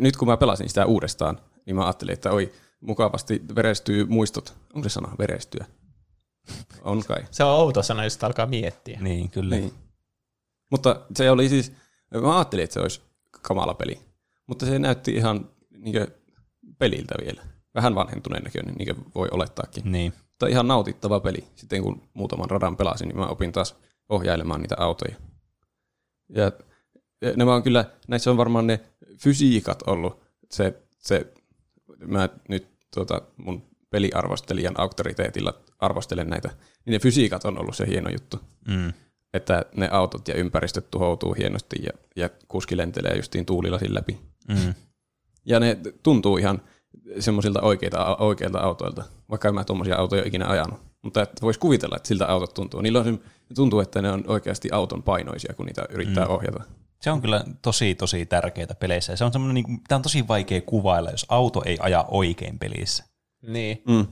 nyt 0.00 0.16
kun 0.16 0.28
mä 0.28 0.36
pelasin 0.36 0.68
sitä 0.68 0.86
uudestaan, 0.86 1.40
niin 1.66 1.76
mä 1.76 1.84
ajattelin, 1.84 2.12
että 2.12 2.30
oi, 2.30 2.52
mukavasti 2.80 3.42
verestyy 3.54 4.04
muistot. 4.04 4.54
Onko 4.74 4.88
se 4.88 4.92
sana 4.92 5.12
verestyä? 5.18 5.66
On 6.82 7.02
kai. 7.08 7.22
Se 7.30 7.44
on 7.44 7.50
outo 7.50 7.82
sana, 7.82 8.04
jos 8.04 8.12
sitä 8.12 8.26
alkaa 8.26 8.46
miettiä. 8.46 8.98
Niin, 9.00 9.30
kyllä. 9.30 9.56
Niin. 9.56 9.72
Mutta 10.70 11.00
se 11.16 11.30
oli 11.30 11.48
siis, 11.48 11.72
mä 12.22 12.36
ajattelin, 12.36 12.64
että 12.64 12.74
se 12.74 12.80
olisi 12.80 13.00
kamala 13.42 13.74
peli. 13.74 14.00
Mutta 14.46 14.66
se 14.66 14.78
näytti 14.78 15.12
ihan 15.14 15.50
niin 15.70 16.06
peliltä 16.78 17.14
vielä. 17.24 17.42
Vähän 17.74 17.94
vanhentuneen 17.94 18.44
näköinen, 18.44 18.74
niin 18.74 18.94
kuin 18.94 19.06
voi 19.14 19.28
olettaakin. 19.30 19.92
Niin. 19.92 20.12
Mutta 20.30 20.46
ihan 20.46 20.68
nautittava 20.68 21.20
peli. 21.20 21.44
Sitten 21.54 21.82
kun 21.82 22.02
muutaman 22.14 22.50
radan 22.50 22.76
pelasin, 22.76 23.08
niin 23.08 23.18
mä 23.18 23.26
opin 23.26 23.52
taas 23.52 23.76
ohjailemaan 24.08 24.60
niitä 24.60 24.76
autoja. 24.78 25.14
Ja 26.28 26.52
ja 27.24 27.32
nämä 27.36 27.54
on 27.54 27.62
kyllä, 27.62 27.84
näissä 28.08 28.30
on 28.30 28.36
varmaan 28.36 28.66
ne 28.66 28.80
fysiikat 29.18 29.82
ollut. 29.86 30.20
Se, 30.50 30.82
se 30.98 31.32
mä 32.06 32.28
nyt 32.48 32.68
tuota, 32.94 33.22
mun 33.36 33.62
peliarvostelijan 33.90 34.80
auktoriteetilla 34.80 35.54
arvostelen 35.84 36.30
näitä, 36.30 36.50
niin 36.84 36.92
ne 36.92 36.98
fysiikat 36.98 37.44
on 37.44 37.58
ollut 37.58 37.76
se 37.76 37.86
hieno 37.86 38.10
juttu. 38.10 38.40
Mm. 38.68 38.92
Että 39.34 39.64
ne 39.76 39.88
autot 39.92 40.28
ja 40.28 40.34
ympäristöt 40.34 40.90
tuhoutuu 40.90 41.32
hienosti 41.32 41.76
ja, 41.82 41.90
ja 42.16 42.30
kuski 42.48 42.76
lentelee 42.76 43.16
justiin 43.16 43.46
tuulilasin 43.46 43.94
läpi. 43.94 44.20
Mm. 44.48 44.74
Ja 45.44 45.60
ne 45.60 45.76
tuntuu 46.02 46.36
ihan 46.36 46.62
semmoisilta 47.18 47.60
oikeilta, 47.60 48.16
oikeilta 48.16 48.58
autoilta, 48.58 49.04
vaikka 49.30 49.48
en 49.48 49.54
mä 49.54 49.64
tuommoisia 49.64 49.96
autoja 49.96 50.22
ole 50.22 50.28
ikinä 50.28 50.46
ajanut. 50.46 50.80
Mutta 51.02 51.26
voisi 51.42 51.60
kuvitella, 51.60 51.96
että 51.96 52.08
siltä 52.08 52.26
autot 52.26 52.54
tuntuu. 52.54 52.80
Niillä 52.80 52.98
on 52.98 53.04
se, 53.04 53.18
tuntuu, 53.54 53.80
että 53.80 54.02
ne 54.02 54.10
on 54.10 54.24
oikeasti 54.26 54.68
auton 54.72 55.02
painoisia, 55.02 55.54
kun 55.54 55.66
niitä 55.66 55.86
yrittää 55.90 56.24
mm. 56.24 56.30
ohjata. 56.30 56.64
Se 57.00 57.10
on 57.10 57.20
kyllä 57.20 57.44
tosi, 57.62 57.94
tosi 57.94 58.26
tärkeää 58.26 58.74
peleissä. 58.80 59.12
Ja 59.12 59.16
se 59.16 59.24
on 59.24 59.32
semmoinen, 59.32 59.54
niin 59.54 59.64
kuin, 59.64 59.80
tämä 59.88 59.96
on 59.96 60.02
tosi 60.02 60.28
vaikea 60.28 60.60
kuvailla, 60.60 61.10
jos 61.10 61.26
auto 61.28 61.62
ei 61.66 61.78
aja 61.80 62.04
oikein 62.08 62.58
pelissä. 62.58 63.04
Niin. 63.42 63.82
Mm. 63.88 64.06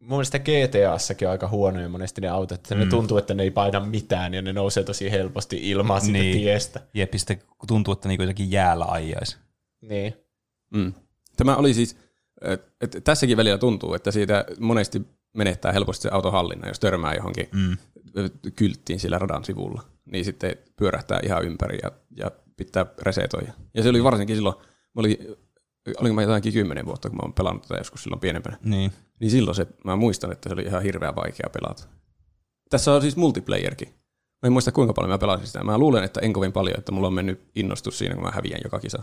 Mun 0.00 0.08
mielestä 0.10 0.38
GTAssakin 0.38 1.28
on 1.28 1.32
aika 1.32 1.48
huonoja 1.48 1.88
monesti 1.88 2.20
ne 2.20 2.28
autot, 2.28 2.58
että 2.58 2.74
mm. 2.74 2.80
ne 2.80 2.86
tuntuu, 2.86 3.18
että 3.18 3.34
ne 3.34 3.42
ei 3.42 3.50
paina 3.50 3.80
mitään 3.80 4.34
ja 4.34 4.42
ne 4.42 4.52
nousee 4.52 4.84
tosi 4.84 5.10
helposti 5.10 5.70
ilmaa 5.70 6.00
siitä 6.00 6.18
Niin. 6.18 6.38
tiestä. 6.38 6.80
Jep, 6.94 7.12
ja 7.14 7.18
sitten 7.18 7.42
tuntuu, 7.66 7.92
että 7.92 8.08
niinku 8.08 8.22
jotenkin 8.22 8.50
jäällä 8.50 8.84
ajaisi. 8.84 9.36
Niin. 9.80 10.14
Mm. 10.70 10.92
Tämä 11.36 11.56
oli 11.56 11.74
siis, 11.74 11.96
että 12.42 12.66
et 12.80 13.04
tässäkin 13.04 13.36
välillä 13.36 13.58
tuntuu, 13.58 13.94
että 13.94 14.10
siitä 14.10 14.44
monesti 14.60 15.02
menettää 15.36 15.72
helposti 15.72 16.02
se 16.02 16.08
autohallinnan, 16.12 16.68
jos 16.70 16.80
törmää 16.80 17.14
johonkin 17.14 17.48
Mm. 17.52 17.76
kylttiin 18.56 19.00
sillä 19.00 19.18
radan 19.18 19.44
sivulla, 19.44 19.82
niin 20.04 20.24
sitten 20.24 20.56
pyörähtää 20.76 21.20
ihan 21.24 21.44
ympäri 21.44 21.78
ja, 21.82 21.92
ja 22.16 22.30
pitää 22.56 22.86
resetoida. 23.02 23.52
Ja 23.74 23.82
se 23.82 23.88
oli 23.88 24.04
varsinkin 24.04 24.36
silloin, 24.36 24.56
mä 24.94 25.00
olin 25.00 25.18
olinko 26.00 26.14
mä 26.14 26.22
jotakin 26.22 26.52
kymmenen 26.52 26.86
vuotta, 26.86 27.08
kun 27.08 27.16
mä 27.16 27.22
oon 27.22 27.32
pelannut 27.32 27.62
tätä 27.62 27.80
joskus 27.80 28.02
silloin 28.02 28.20
pienempänä. 28.20 28.58
Niin. 28.62 28.92
Niin 29.20 29.30
silloin 29.30 29.54
se, 29.54 29.66
mä 29.84 29.96
muistan, 29.96 30.32
että 30.32 30.48
se 30.48 30.52
oli 30.52 30.62
ihan 30.62 30.82
hirveän 30.82 31.16
vaikea 31.16 31.50
pelata. 31.52 31.88
Tässä 32.70 32.92
on 32.92 33.02
siis 33.02 33.16
multiplayerkin. 33.16 33.88
Mä 34.42 34.46
en 34.46 34.52
muista 34.52 34.72
kuinka 34.72 34.92
paljon 34.92 35.10
mä 35.10 35.18
pelasin 35.18 35.46
sitä. 35.46 35.64
Mä 35.64 35.78
luulen, 35.78 36.04
että 36.04 36.20
en 36.20 36.32
kovin 36.32 36.52
paljon, 36.52 36.78
että 36.78 36.92
mulla 36.92 37.06
on 37.06 37.14
mennyt 37.14 37.50
innostus 37.54 37.98
siinä, 37.98 38.14
kun 38.14 38.24
mä 38.24 38.30
häviän 38.30 38.60
joka 38.64 38.80
kisa. 38.80 39.02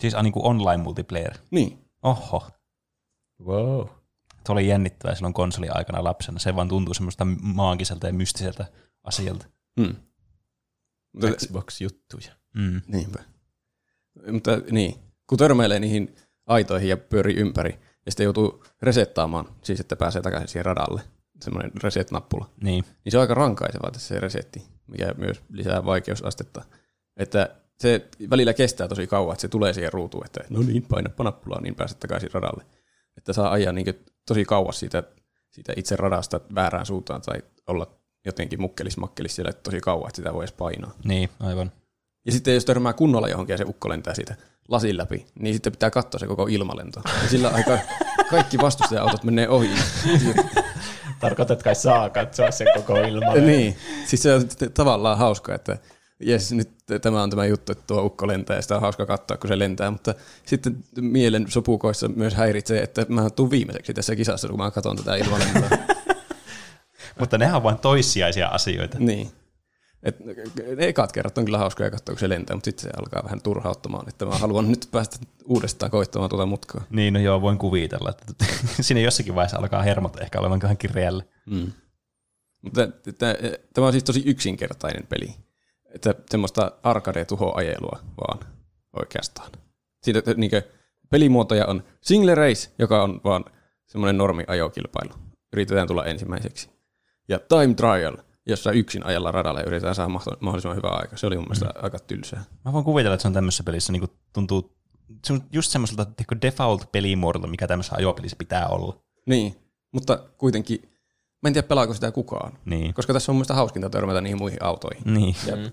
Siis 0.00 0.14
on 0.14 0.24
niin 0.24 0.32
kuin 0.32 0.46
online 0.46 0.82
multiplayer. 0.82 1.38
Niin. 1.50 1.78
Oho. 2.02 2.50
Wow. 3.44 3.86
Se 4.46 4.52
oli 4.52 4.68
jännittävää 4.68 5.14
silloin 5.14 5.34
konsoli-aikana 5.34 6.04
lapsena. 6.04 6.38
Se 6.38 6.56
vaan 6.56 6.68
tuntuu 6.68 6.94
semmoista 6.94 7.24
maankiselta 7.42 8.06
ja 8.06 8.12
mystiseltä 8.12 8.66
asialta. 9.04 9.46
Hmm. 9.80 9.96
Mutta, 11.12 11.28
Xbox-juttuja. 11.30 12.32
Mm. 12.54 12.82
niinpä. 12.86 13.24
Mutta 14.32 14.50
niin, 14.70 14.94
kun 15.26 15.38
törmäilee 15.38 15.80
niihin 15.80 16.14
aitoihin 16.46 16.88
ja 16.88 16.96
pyörii 16.96 17.36
ympäri, 17.36 17.78
ja 18.06 18.12
sitten 18.12 18.24
joutuu 18.24 18.64
resettaamaan, 18.82 19.48
siis 19.62 19.80
että 19.80 19.96
pääsee 19.96 20.22
takaisin 20.22 20.48
siihen 20.48 20.64
radalle, 20.64 21.02
semmoinen 21.40 21.72
reset-nappula, 21.82 22.50
Niin. 22.62 22.84
niin 23.04 23.12
se 23.12 23.16
on 23.18 23.20
aika 23.20 23.34
rankaisevaa 23.34 23.90
tässä 23.90 24.08
se 24.14 24.20
resetti, 24.20 24.62
mikä 24.86 25.14
myös 25.16 25.42
lisää 25.50 25.84
vaikeusastetta. 25.84 26.64
Että 27.16 27.56
se 27.78 28.08
välillä 28.30 28.52
kestää 28.54 28.88
tosi 28.88 29.06
kauan, 29.06 29.32
että 29.32 29.40
se 29.40 29.48
tulee 29.48 29.72
siihen 29.72 29.92
ruutuun, 29.92 30.26
että 30.26 30.40
no 30.50 30.60
niin, 30.60 30.82
painappa 30.82 31.24
nappulaa, 31.24 31.60
niin 31.60 31.74
pääset 31.74 32.00
takaisin 32.00 32.30
radalle. 32.32 32.64
Että 33.16 33.32
saa 33.32 33.50
ajaa 33.52 33.72
niin 33.72 34.04
tosi 34.26 34.44
kauas 34.44 34.80
siitä, 34.80 35.02
siitä 35.50 35.72
itse 35.76 35.96
radasta 35.96 36.40
väärään 36.54 36.86
suuntaan 36.86 37.22
tai 37.22 37.42
olla 37.66 37.86
jotenkin 38.24 38.60
mukkelis 38.60 38.96
makkelis 38.96 39.34
siellä 39.36 39.52
tosi 39.52 39.80
kauan, 39.80 40.08
että 40.08 40.16
sitä 40.16 40.32
voi 40.32 40.42
edes 40.44 40.52
painaa. 40.52 40.94
Niin, 41.04 41.28
aivan. 41.40 41.72
Ja 42.26 42.32
sitten 42.32 42.54
jos 42.54 42.64
törmää 42.64 42.92
kunnolla 42.92 43.28
johonkin 43.28 43.54
ja 43.54 43.58
se 43.58 43.64
ukko 43.66 43.88
lentää 43.88 44.14
siitä 44.14 44.36
lasin 44.68 44.96
läpi, 44.96 45.26
niin 45.38 45.54
sitten 45.54 45.72
pitää 45.72 45.90
katsoa 45.90 46.18
se 46.18 46.26
koko 46.26 46.46
ilmalento. 46.50 47.00
Ja 47.22 47.28
sillä 47.28 47.48
aika 47.48 47.78
kaikki 48.30 48.58
vastustaja-autot 48.58 49.24
menee 49.24 49.48
ohi. 49.48 49.70
Tarkoitat 51.20 51.62
kai 51.62 51.74
saa 51.74 52.10
katsoa 52.10 52.50
sen 52.50 52.66
koko 52.76 53.00
ilman. 53.00 53.46
niin, 53.46 53.76
siis 54.06 54.22
se 54.22 54.34
on 54.34 54.42
tavallaan 54.74 55.18
hauska, 55.18 55.54
että 55.54 55.78
jes, 56.20 56.52
nyt 56.52 56.70
tämä 57.02 57.22
on 57.22 57.30
tämä 57.30 57.46
juttu, 57.46 57.72
että 57.72 57.84
tuo 57.86 58.02
ukko 58.02 58.26
lentää 58.26 58.56
ja 58.56 58.62
sitä 58.62 58.74
on 58.74 58.80
hauska 58.80 59.06
katsoa, 59.06 59.36
kun 59.36 59.48
se 59.48 59.58
lentää, 59.58 59.90
mutta 59.90 60.14
sitten 60.46 60.76
mielen 61.00 61.46
sopukoissa 61.48 62.08
myös 62.08 62.34
häiritsee, 62.34 62.82
että 62.82 63.06
mä 63.08 63.30
tuun 63.30 63.50
viimeiseksi 63.50 63.94
tässä 63.94 64.16
kisassa, 64.16 64.48
kun 64.48 64.58
mä 64.58 64.70
katson 64.70 64.96
tätä 64.96 65.16
ilmalentoa. 65.16 65.78
Mutta 67.18 67.38
nehän 67.38 67.56
on 67.56 67.62
vain 67.62 67.78
toissijaisia 67.78 68.48
asioita. 68.48 68.98
niin. 68.98 69.30
Et, 70.04 70.20
ne 70.76 70.86
ekat 70.86 71.12
kerrat 71.12 71.38
on 71.38 71.44
kyllä 71.44 71.58
hauskoja 71.58 71.90
katsoa, 71.90 72.12
kun 72.14 72.20
se 72.20 72.28
lentää, 72.28 72.56
mutta 72.56 72.64
sitten 72.64 72.82
se 72.82 72.90
alkaa 72.98 73.24
vähän 73.24 73.40
turhauttamaan, 73.40 74.08
että 74.08 74.24
mä 74.26 74.38
haluan 74.38 74.68
nyt 74.68 74.88
päästä 74.90 75.16
uudestaan 75.44 75.90
koittamaan 75.90 76.30
tuota 76.30 76.46
mutkaa. 76.46 76.84
Niin, 76.90 77.14
no 77.14 77.20
joo, 77.20 77.40
voin 77.40 77.58
kuvitella, 77.58 78.10
että 78.10 78.44
siinä 78.80 79.00
jossakin 79.00 79.34
vaiheessa 79.34 79.58
alkaa 79.58 79.82
hermot 79.82 80.20
ehkä 80.20 80.40
olevan 80.40 80.60
vähän 80.62 80.76
kireällä. 80.76 81.24
Mm. 81.46 81.72
Mutta 82.62 82.88
tämä 83.74 83.86
on 83.86 83.92
siis 83.92 84.04
tosi 84.04 84.22
yksinkertainen 84.26 85.06
peli. 85.06 85.34
Että 85.94 86.14
semmoista 86.30 86.72
arcade-tuhoajelua 86.82 87.98
vaan 88.16 88.38
oikeastaan. 89.00 89.50
Siitä, 90.02 90.34
niin 90.36 90.50
pelimuotoja 91.10 91.66
on 91.66 91.84
single 92.00 92.34
race, 92.34 92.70
joka 92.78 93.02
on 93.02 93.20
vaan 93.24 93.44
semmoinen 93.86 94.18
normi 94.18 94.44
ajokilpailu. 94.46 95.12
Yritetään 95.52 95.88
tulla 95.88 96.04
ensimmäiseksi. 96.04 96.70
Ja 97.28 97.38
time 97.38 97.74
trial, 97.74 98.16
jossa 98.46 98.72
yksin 98.72 99.06
ajalla 99.06 99.32
radalla 99.32 99.60
ja 99.60 99.66
yritetään 99.66 99.94
saada 99.94 100.08
mahdollisimman 100.40 100.76
hyvää 100.76 100.90
aikaa. 100.90 101.16
Se 101.16 101.26
oli 101.26 101.36
mun 101.36 101.44
mielestä 101.44 101.66
aika 101.82 101.98
tylsää. 101.98 102.44
Mä 102.64 102.72
voin 102.72 102.84
kuvitella, 102.84 103.14
että 103.14 103.22
se 103.22 103.28
on 103.28 103.34
tämmöisessä 103.34 103.64
pelissä 103.64 103.92
niin 103.92 104.08
tuntuu 104.32 104.74
se 105.24 105.32
on 105.32 105.44
just 105.52 105.70
semmoiselta 105.70 106.06
default-pelimuodolta, 106.42 107.46
mikä 107.46 107.66
tämmöisessä 107.66 107.96
ajopelissä 107.96 108.36
pitää 108.36 108.68
olla. 108.68 109.02
Niin, 109.26 109.56
mutta 109.92 110.18
kuitenkin, 110.38 110.82
mä 111.42 111.48
en 111.48 111.52
tiedä 111.52 111.68
pelaako 111.68 111.94
sitä 111.94 112.12
kukaan. 112.12 112.58
Niin. 112.64 112.94
Koska 112.94 113.12
tässä 113.12 113.32
on 113.32 113.34
mun 113.34 113.38
mielestä 113.38 113.54
hauskinta 113.54 113.90
törmätä 113.90 114.20
niihin 114.20 114.38
muihin 114.38 114.64
autoihin. 114.64 115.14
Niin. 115.14 115.36
Ja 115.46 115.56
mm. 115.56 115.70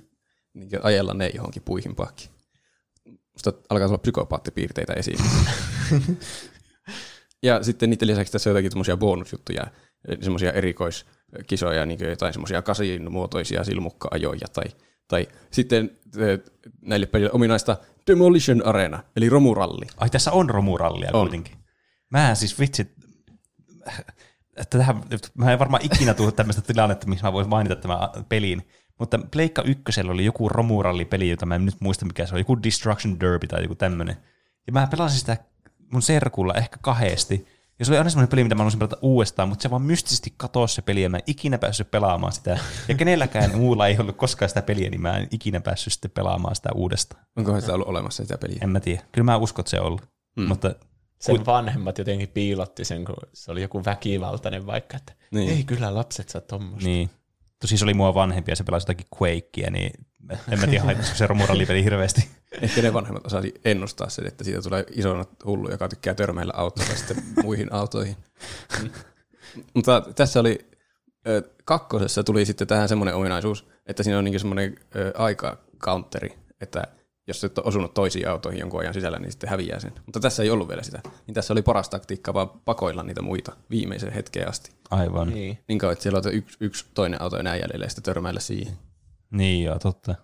niin 0.53 0.69
ajella 0.83 1.13
ne 1.13 1.31
johonkin 1.33 1.63
puihin 1.63 1.95
pakki. 1.95 2.29
Musta 3.33 3.53
alkaa 3.69 3.87
tulla 3.87 3.97
psykopaattipiirteitä 3.97 4.93
esiin. 4.93 5.19
ja 7.43 7.63
sitten 7.63 7.89
niiden 7.89 8.07
lisäksi 8.07 8.31
tässä 8.31 8.49
on 8.49 8.51
jotakin 8.51 8.71
semmoisia 8.71 8.97
bonusjuttuja, 8.97 9.63
semmoisia 10.21 10.51
erikoiskisoja, 11.33 11.85
niin 11.85 12.09
jotain 12.09 12.33
semmoisia 12.33 12.61
kasin 12.61 13.11
muotoisia 13.11 13.63
silmukka-ajoja, 13.63 14.47
tai, 14.53 14.65
tai 15.07 15.27
sitten 15.51 15.91
näille 16.81 17.05
pelille 17.05 17.31
ominaista 17.33 17.77
Demolition 18.07 18.65
Arena, 18.65 19.03
eli 19.15 19.29
romuralli. 19.29 19.87
Ai 19.97 20.09
tässä 20.09 20.31
on 20.31 20.49
romurallia 20.49 21.09
on. 21.13 21.21
kuitenkin. 21.21 21.55
Mä 22.09 22.35
siis 22.35 22.59
vitsi, 22.59 22.95
että 24.57 24.77
tähän, 24.77 25.03
mä 25.33 25.51
en 25.51 25.59
varmaan 25.59 25.85
ikinä 25.85 26.13
tule 26.13 26.31
tämmöistä 26.31 26.61
tilannetta, 26.61 27.07
missä 27.07 27.27
mä 27.27 27.33
voisin 27.33 27.49
mainita 27.49 27.75
tämän 27.75 28.09
pelin, 28.29 28.67
mutta 28.99 29.19
Pleikka 29.31 29.61
ykkösellä 29.61 30.11
oli 30.11 30.25
joku 30.25 30.49
romuralli-peli, 30.49 31.29
jota 31.29 31.45
mä 31.45 31.55
en 31.55 31.65
nyt 31.65 31.81
muista 31.81 32.05
mikä 32.05 32.25
se 32.25 32.35
on, 32.35 32.39
joku 32.41 32.63
Destruction 32.63 33.19
Derby 33.19 33.47
tai 33.47 33.61
joku 33.61 33.75
tämmöinen. 33.75 34.17
Ja 34.67 34.73
mä 34.73 34.87
pelasin 34.91 35.19
sitä 35.19 35.37
mun 35.91 36.01
serkulla 36.01 36.53
ehkä 36.53 36.77
kahdesti, 36.81 37.47
ja 37.81 37.85
se 37.85 37.91
oli 37.91 37.97
aina 37.97 38.09
semmoinen 38.09 38.29
peli, 38.29 38.43
mitä 38.43 38.55
mä 38.55 38.59
haluaisin 38.59 38.79
pelata 38.79 38.97
uudestaan, 39.01 39.49
mutta 39.49 39.63
se 39.63 39.69
vaan 39.69 39.81
mystisesti 39.81 40.33
katosi 40.37 40.75
se 40.75 40.81
peli, 40.81 41.01
ja 41.01 41.09
mä 41.09 41.17
en 41.17 41.23
ikinä 41.27 41.57
päässyt 41.57 41.91
pelaamaan 41.91 42.33
sitä. 42.33 42.59
Ja 42.87 42.95
kenelläkään 42.95 43.55
muulla 43.59 43.87
ei 43.87 43.97
ollut 43.99 44.17
koskaan 44.17 44.49
sitä 44.49 44.61
peliä, 44.61 44.89
niin 44.89 45.01
mä 45.01 45.17
en 45.17 45.27
ikinä 45.31 45.61
päässyt 45.61 45.93
sitten 45.93 46.11
pelaamaan 46.11 46.55
sitä 46.55 46.69
uudestaan. 46.75 47.25
Onko 47.37 47.61
sitä 47.61 47.73
ollut 47.73 47.87
olemassa 47.87 48.23
sitä 48.23 48.37
peliä? 48.37 48.57
En 48.61 48.69
mä 48.69 48.79
tiedä. 48.79 49.03
Kyllä 49.11 49.25
mä 49.25 49.37
uskon, 49.37 49.63
että 49.63 49.69
se 49.69 49.79
on 49.79 49.87
ollut. 49.87 50.01
Hmm. 50.39 50.47
Mutta 50.47 50.75
sen 51.19 51.45
vanhemmat 51.45 51.97
jotenkin 51.97 52.29
piilotti 52.29 52.85
sen, 52.85 53.05
kun 53.05 53.15
se 53.33 53.51
oli 53.51 53.61
joku 53.61 53.85
väkivaltainen 53.85 54.65
vaikka, 54.65 54.97
että 54.97 55.13
niin. 55.31 55.49
ei 55.49 55.63
kyllä 55.63 55.95
lapset 55.95 56.29
saa 56.29 56.41
tommoista. 56.41 56.89
Niin. 56.89 57.09
Se 57.65 57.85
oli 57.85 57.93
mua 57.93 58.13
vanhempi 58.13 58.51
ja 58.51 58.55
se 58.55 58.63
pelasi 58.63 58.83
jotakin 58.83 59.07
Quakea, 59.21 59.71
niin 59.71 59.91
en 60.51 60.59
mä 60.59 60.67
tiedä 60.67 60.83
haitaisiko 60.83 61.17
se 61.17 61.27
romurallipeli 61.27 61.83
hirveästi. 61.83 62.29
Ehkä 62.61 62.81
ne 62.81 62.93
vanhemmat 62.93 63.25
osasi 63.25 63.53
ennustaa 63.65 64.09
sen, 64.09 64.27
että 64.27 64.43
siitä 64.43 64.61
tulee 64.61 64.85
isona 64.91 65.25
hullu, 65.45 65.71
joka 65.71 65.89
tykkää 65.89 66.13
törmäillä 66.13 66.53
autolla 66.55 66.95
sitten 66.95 67.23
muihin 67.43 67.73
autoihin. 67.73 68.15
Mutta 69.73 70.01
tässä 70.15 70.39
oli, 70.39 70.69
kakkosessa 71.65 72.23
tuli 72.23 72.45
sitten 72.45 72.67
tähän 72.67 72.89
semmoinen 72.89 73.15
ominaisuus, 73.15 73.67
että 73.85 74.03
siinä 74.03 74.17
on 74.17 74.25
niin 74.25 74.39
semmoinen 74.39 74.75
aikakaunteri, 75.17 76.37
että 76.61 76.83
jos 77.27 77.43
et 77.43 77.57
ole 77.57 77.67
osunut 77.67 77.93
toisiin 77.93 78.29
autoihin 78.29 78.59
jonkun 78.59 78.79
ajan 78.79 78.93
sisällä, 78.93 79.19
niin 79.19 79.31
sitten 79.31 79.49
häviää 79.49 79.79
sen. 79.79 79.93
Mutta 80.05 80.19
tässä 80.19 80.43
ei 80.43 80.49
ollut 80.49 80.67
vielä 80.67 80.83
sitä. 80.83 81.01
Niin 81.27 81.35
tässä 81.35 81.53
oli 81.53 81.61
paras 81.61 81.89
taktiikka 81.89 82.33
vaan 82.33 82.49
pakoilla 82.49 83.03
niitä 83.03 83.21
muita 83.21 83.55
viimeiseen 83.69 84.13
hetkeen 84.13 84.49
asti. 84.49 84.71
Aivan. 84.91 85.29
Niin, 85.29 85.59
niin 85.67 85.79
kauan, 85.79 85.93
että 85.93 86.03
siellä 86.03 86.21
on 86.25 86.33
yksi, 86.33 86.57
yksi 86.61 86.85
toinen 86.93 87.21
auto 87.21 87.37
enää 87.37 87.55
jäljellä 87.55 87.85
ja 87.85 87.89
sitten 87.89 88.03
törmäillä 88.03 88.39
siihen. 88.39 88.77
Niin 89.31 89.63
joo, 89.63 89.79
totta. 89.79 90.15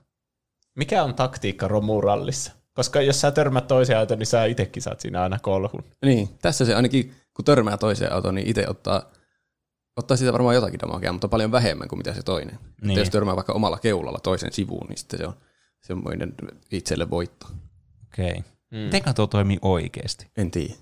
Mikä 0.76 1.04
on 1.04 1.16
taktiikka 1.16 1.68
romurallissa? 1.68 2.52
Koska 2.74 3.02
jos 3.02 3.22
sä 3.22 3.32
törmät 3.32 3.68
toiseen 3.68 4.00
autoon, 4.00 4.20
niin 4.20 4.28
sä 4.28 4.46
itsekin 4.46 4.84
saat 4.84 5.00
siinä 5.00 5.22
aina 5.22 5.40
kolhun. 5.40 5.84
Niin, 6.06 6.30
tässä 6.42 6.66
se 6.66 6.76
ainakin, 6.76 7.16
kun 7.34 7.46
törmää 7.46 7.78
toiseen 7.78 8.14
autoon, 8.14 8.36
niin 8.36 8.48
itse 8.48 8.66
ottaa, 8.68 9.12
ottaa 9.96 10.18
siitä 10.18 10.34
varmaan 10.34 10.56
jotakin 10.56 10.80
damagea, 10.80 11.12
mutta 11.12 11.28
paljon 11.28 11.52
vähemmän 11.52 11.88
kuin 11.88 12.00
mitä 12.00 12.14
se 12.14 12.24
toinen. 12.24 12.60
Niin. 12.82 12.90
Että 12.90 13.00
jos 13.00 13.10
törmää 13.10 13.36
vaikka 13.36 13.54
omalla 13.54 13.78
keulalla 13.78 14.20
toisen 14.24 14.54
sivuun, 14.54 14.88
niin 14.88 14.98
sitten 14.98 15.20
se 15.20 15.28
on 15.28 15.34
semmoinen 15.82 16.34
itselle 16.72 17.10
voitto. 17.10 17.48
Okei. 18.08 18.30
Okay. 18.30 18.42
Mm. 18.72 18.78
Miten 18.78 19.16
tuo 19.16 19.28
toimii 19.28 19.58
oikeasti? 19.62 20.28
En 20.38 20.52
tiedä. 20.52 20.74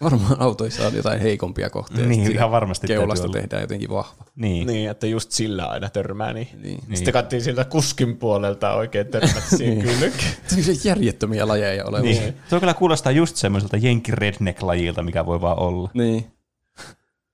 Varmaan 0.00 0.40
autoissa 0.40 0.86
on 0.86 0.94
jotain 0.94 1.20
heikompia 1.20 1.70
kohtia. 1.70 2.06
Niin, 2.06 2.32
ihan 2.32 2.50
varmasti 2.50 2.86
Keulasta 2.86 3.28
tehdään 3.28 3.62
jotenkin 3.62 3.90
vahva. 3.90 4.24
Niin. 4.36 4.66
niin, 4.66 4.90
että 4.90 5.06
just 5.06 5.32
sillä 5.32 5.66
aina 5.66 5.88
törmää. 5.88 6.32
Niin. 6.32 6.48
niin. 6.62 6.80
Sitten 6.80 6.96
niin. 7.00 7.12
kattiin 7.12 7.42
siltä 7.42 7.64
kuskin 7.64 8.16
puolelta 8.16 8.74
oikein 8.74 9.06
törmät 9.06 9.44
siihen 9.56 9.84
niin. 10.00 10.80
järjettömiä 10.84 11.48
lajeja 11.48 11.84
olemassa. 11.84 12.22
Niin. 12.22 12.34
Tuo 12.50 12.60
kyllä 12.60 12.74
kuulostaa 12.74 13.12
just 13.12 13.36
semmoiselta 13.36 13.76
jenki 13.76 14.12
redneck-lajilta, 14.12 15.02
mikä 15.02 15.26
voi 15.26 15.40
vaan 15.40 15.58
olla. 15.58 15.90
Niin. 15.94 16.26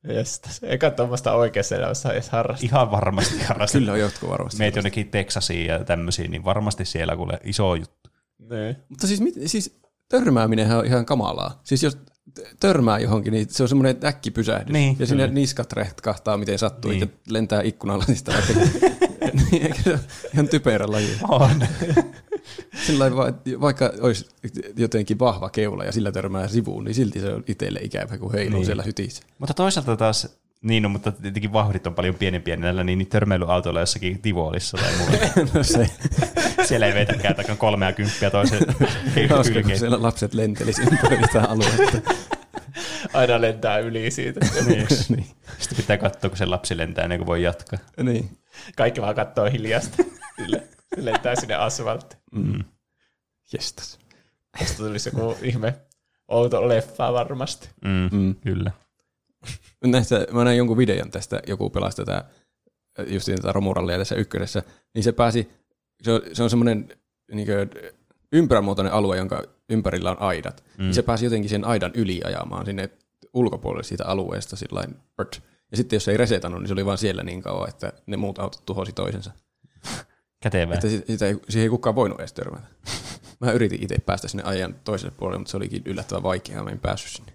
Jestas. 0.07 0.61
Eikä 0.63 0.91
tuommoista 0.91 1.33
oikeassa 1.33 1.77
elämässä 1.77 2.13
edes 2.13 2.29
harrastaa. 2.29 2.67
Ihan 2.67 2.91
varmasti 2.91 3.43
harrastaa. 3.43 3.79
Kyllä 3.79 3.93
on 3.93 4.01
jotkut 4.01 4.29
varmasti. 4.29 4.59
Meet 4.59 4.77
jonnekin 4.77 5.11
Texasiin 5.11 5.67
ja 5.67 5.85
tämmöisiin, 5.85 6.31
niin 6.31 6.45
varmasti 6.45 6.85
siellä 6.85 7.17
kuule 7.17 7.41
iso 7.45 7.75
juttu. 7.75 8.11
Ne. 8.39 8.77
Mutta 8.89 9.07
siis, 9.07 9.23
siis 9.47 9.81
törmääminen 10.09 10.73
on 10.73 10.87
ihan 10.87 11.07
kamalaa. 11.07 11.61
Siis 11.65 11.83
jos 11.83 11.99
törmää 12.61 12.99
johonkin, 12.99 13.33
niin 13.33 13.47
se 13.51 13.63
on 13.63 13.69
semmoinen 13.69 13.97
äkkipysähdys. 14.05 14.73
Niin, 14.73 14.97
ja 14.99 15.07
sinne 15.07 15.27
niskat 15.27 15.73
rehtkahtaa, 15.73 16.37
miten 16.37 16.59
sattuu, 16.59 16.91
niin. 16.91 17.01
ja 17.01 17.07
lentää 17.29 17.63
ikkunalasista 17.63 18.33
läpi. 18.33 18.55
niin, 19.51 19.63
eikö 19.63 19.83
se 19.83 19.99
ihan 20.35 20.49
typerä 20.49 20.87
laji? 20.89 21.17
On. 21.29 21.67
sillä 22.87 23.11
vaikka 23.61 23.93
olisi 24.01 24.27
jotenkin 24.77 25.19
vahva 25.19 25.51
keula 25.51 25.85
ja 25.85 25.93
sillä 25.93 26.13
törmää 26.13 26.49
sivuun, 26.49 26.85
niin 26.85 26.95
silti 26.95 27.21
se 27.21 27.35
on 27.35 27.45
itselle 27.47 27.79
ikävä, 27.83 28.19
kun 28.19 28.33
heiluu 28.33 28.59
niin. 28.59 28.67
siellä 28.67 28.83
hytissä. 28.83 29.23
Mutta 29.39 29.55
toisaalta 29.55 29.97
taas 29.97 30.29
Niin, 30.67 30.83
no, 30.83 30.89
mutta 30.89 31.13
tietenkin 31.13 31.53
vauhdit 31.53 31.87
on 31.87 31.95
paljon 31.95 32.15
pienempiä 32.15 32.57
näillä 32.57 32.85
niin 32.85 33.07
törmäilyautoilla 33.07 33.81
jossakin 33.81 34.23
Tivolissa 34.23 34.77
tai 34.77 34.93
muualla. 34.97 35.19
no 35.55 35.63
se, 35.63 35.91
Siellä 36.65 36.87
ei 36.87 36.95
veitäkään 36.95 37.35
takan 37.37 37.57
kolmea 37.57 37.93
kymppiä 37.93 38.31
toisen 38.31 38.59
hylkeen. 39.55 39.79
siellä 39.79 40.03
lapset 40.03 40.35
lentelisi 40.35 40.83
ympäri 40.83 41.17
sitä 41.27 41.43
aluetta. 41.43 42.13
Aina 43.15 43.41
lentää 43.41 43.79
yli 43.79 44.11
siitä. 44.11 44.41
Niin. 44.67 44.87
niin. 45.09 45.27
Sitten 45.59 45.77
pitää 45.77 45.99
katsoa, 45.99 46.31
kun 46.31 46.37
se 46.37 46.47
lapsi 46.47 46.77
lentää 46.77 47.05
ennen 47.05 47.19
kuin 47.19 47.27
voi 47.27 47.43
jatkaa. 47.43 47.79
niin. 48.03 48.39
Kaikki 48.77 49.01
vaan 49.01 49.15
katsoo 49.15 49.45
hiljasta. 49.45 50.03
Sille. 50.37 50.63
Se 50.95 51.05
lentää 51.05 51.35
sinne 51.35 51.55
asfalttiin. 51.55 52.23
Mm. 52.33 52.65
Jestas. 53.53 53.99
Tästä 54.59 54.77
tulisi 54.77 55.09
joku 55.09 55.39
ihme 55.43 55.75
outo 56.29 56.69
leffa 56.69 57.13
varmasti. 57.13 57.69
Mm. 57.85 58.09
Mm. 58.13 58.35
Kyllä. 58.35 58.71
Näistä, 59.85 60.27
mä 60.33 60.45
näin 60.45 60.59
jonkun 60.59 60.77
videon 60.77 61.11
tästä, 61.11 61.41
joku 61.47 61.71
pelasi 61.71 61.97
tätä, 61.97 62.25
just 63.07 63.27
tätä 63.27 63.53
romurallia 63.53 63.99
tässä 63.99 64.15
ykkösessä, 64.15 64.63
niin 64.95 65.05
se 65.05 65.13
pääsi, 65.13 65.51
se 66.03 66.13
on, 66.13 66.21
se 66.33 66.43
on 66.43 66.51
semmoinen 66.51 66.89
niin 67.33 67.49
ympyrämuotoinen 68.33 68.93
alue, 68.93 69.17
jonka 69.17 69.43
ympärillä 69.69 70.11
on 70.11 70.21
aidat. 70.21 70.65
Mm. 70.79 70.85
Niin 70.85 70.95
se 70.95 71.03
pääsi 71.03 71.27
jotenkin 71.27 71.51
sen 71.51 71.65
aidan 71.65 71.93
yli 71.95 72.21
ajamaan 72.25 72.67
sinne 72.67 72.91
ulkopuolelle 73.35 73.83
siitä 73.83 74.05
alueesta 74.07 74.57
sillain. 74.57 74.97
Ja 75.71 75.77
sitten 75.77 75.97
jos 75.97 76.05
se 76.05 76.11
ei 76.11 76.17
resetannut, 76.17 76.61
niin 76.61 76.69
se 76.69 76.73
oli 76.73 76.87
vaan 76.87 76.99
siellä 76.99 77.23
niin 77.23 77.43
kauan, 77.43 77.69
että 77.69 77.93
ne 78.07 78.17
muut 78.17 78.39
autot 78.39 78.67
tuhosi 78.67 78.93
toisensa. 78.93 79.31
Kätevää. 80.43 80.75
Että 80.75 80.89
sitä, 80.89 81.13
sitä 81.13 81.27
ei, 81.27 81.37
siihen 81.49 81.63
ei 81.63 81.69
kukaan 81.69 81.95
voinut 81.95 82.21
edes 82.21 82.33
törmätä. 82.33 82.67
Mä 83.41 83.53
yritin 83.53 83.83
itse 83.83 83.97
päästä 84.07 84.29
sinne 84.29 84.43
ajan 84.43 84.75
toiselle 84.85 85.15
puolelle, 85.17 85.39
mutta 85.39 85.51
se 85.51 85.57
olikin 85.57 85.83
yllättävän 85.85 86.23
vaikeaa, 86.23 86.65
mä 86.65 86.71
en 86.71 86.79
päässyt 86.79 87.13
sinne. 87.13 87.33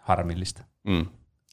Harmillista. 0.00 0.64
Mm. 0.86 1.06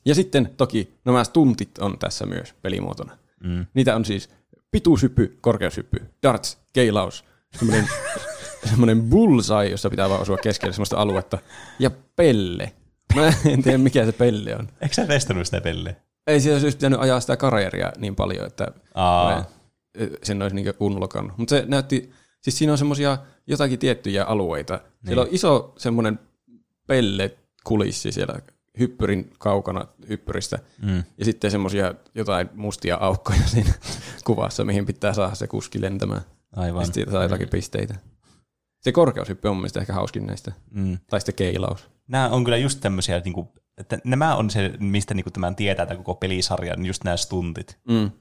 Ja 0.05 0.15
sitten 0.15 0.49
toki 0.57 0.93
nämä 1.05 1.23
stuntit 1.23 1.77
on 1.77 1.99
tässä 1.99 2.25
myös 2.25 2.53
pelimuotona. 2.61 3.17
Mm. 3.43 3.65
Niitä 3.73 3.95
on 3.95 4.05
siis 4.05 4.29
pituushyppy, 4.71 5.37
korkeushyppy, 5.41 6.05
darts, 6.23 6.57
keilaus, 6.73 7.25
semmoinen, 7.57 7.87
semmoinen 8.69 9.01
bullseye, 9.01 9.69
jossa 9.69 9.89
pitää 9.89 10.09
vaan 10.09 10.21
osua 10.21 10.37
keskelle 10.37 10.73
semmoista 10.73 10.97
aluetta, 10.97 11.37
ja 11.79 11.91
pelle. 12.15 12.73
Mä 13.15 13.33
en 13.45 13.63
tiedä, 13.63 13.77
mikä 13.77 14.05
se 14.05 14.11
pelle 14.11 14.55
on. 14.55 14.67
Eikö 14.81 14.93
sä 14.93 15.07
testannut 15.07 15.45
sitä 15.45 15.61
pelleä? 15.61 15.95
Ei 16.27 16.41
siellä 16.41 16.61
olisi 16.63 16.77
pitänyt 16.77 16.99
ajaa 16.99 17.19
sitä 17.19 17.37
karjäriä 17.37 17.91
niin 17.97 18.15
paljon, 18.15 18.47
että 18.47 18.67
Aa. 18.93 19.45
sen 20.23 20.41
olisi 20.41 20.55
niin 20.55 20.73
unlokannut. 20.79 21.37
Mutta 21.37 21.55
se 21.55 21.63
näytti, 21.67 22.11
siis 22.41 22.57
siinä 22.57 22.71
on 22.71 22.77
semmoisia 22.77 23.17
jotakin 23.47 23.79
tiettyjä 23.79 24.23
alueita. 24.23 24.73
Niin. 24.73 24.83
Siellä 25.05 25.21
on 25.21 25.27
iso 25.31 25.73
semmoinen 25.77 26.19
pelle 26.87 27.37
kulissi 27.63 28.11
siellä 28.11 28.39
hyppyrin 28.79 29.31
kaukana 29.39 29.87
hyppyristä. 30.09 30.59
Mm. 30.81 31.03
Ja 31.17 31.25
sitten 31.25 31.51
semmoisia 31.51 31.93
jotain 32.15 32.49
mustia 32.55 32.97
aukkoja 32.97 33.47
siinä 33.53 33.73
kuvassa, 34.23 34.65
mihin 34.65 34.85
pitää 34.85 35.13
saada 35.13 35.35
se 35.35 35.47
kuski 35.47 35.81
lentämään. 35.81 36.21
Aivan. 36.55 36.81
Ja 36.81 36.85
sitten 36.85 37.11
saa 37.11 37.23
jotakin 37.23 37.49
pisteitä. 37.49 37.95
Se 38.81 38.91
korkeushyppy 38.91 39.47
on 39.47 39.55
mun 39.55 39.61
mielestä 39.61 39.79
ehkä 39.79 39.93
hauskin 39.93 40.25
näistä. 40.25 40.51
Mm. 40.71 40.97
Tai 41.09 41.19
sitten 41.19 41.35
keilaus. 41.35 41.89
Nämä 42.07 42.29
on 42.29 42.43
kyllä 42.43 42.57
just 42.57 42.79
tämmöisiä, 42.81 43.19
niin 43.19 43.33
kuin, 43.33 43.47
että 43.77 43.99
nämä 44.03 44.35
on 44.35 44.49
se, 44.49 44.73
mistä 44.79 45.13
niin 45.13 45.23
kuin 45.23 45.33
tämän 45.33 45.55
tietää 45.55 45.85
tämän 45.85 46.03
koko 46.03 46.19
pelisarjan, 46.19 46.85
just 46.85 47.03
nämä 47.03 47.17
stuntit. 47.17 47.77
Mm. 47.89 48.11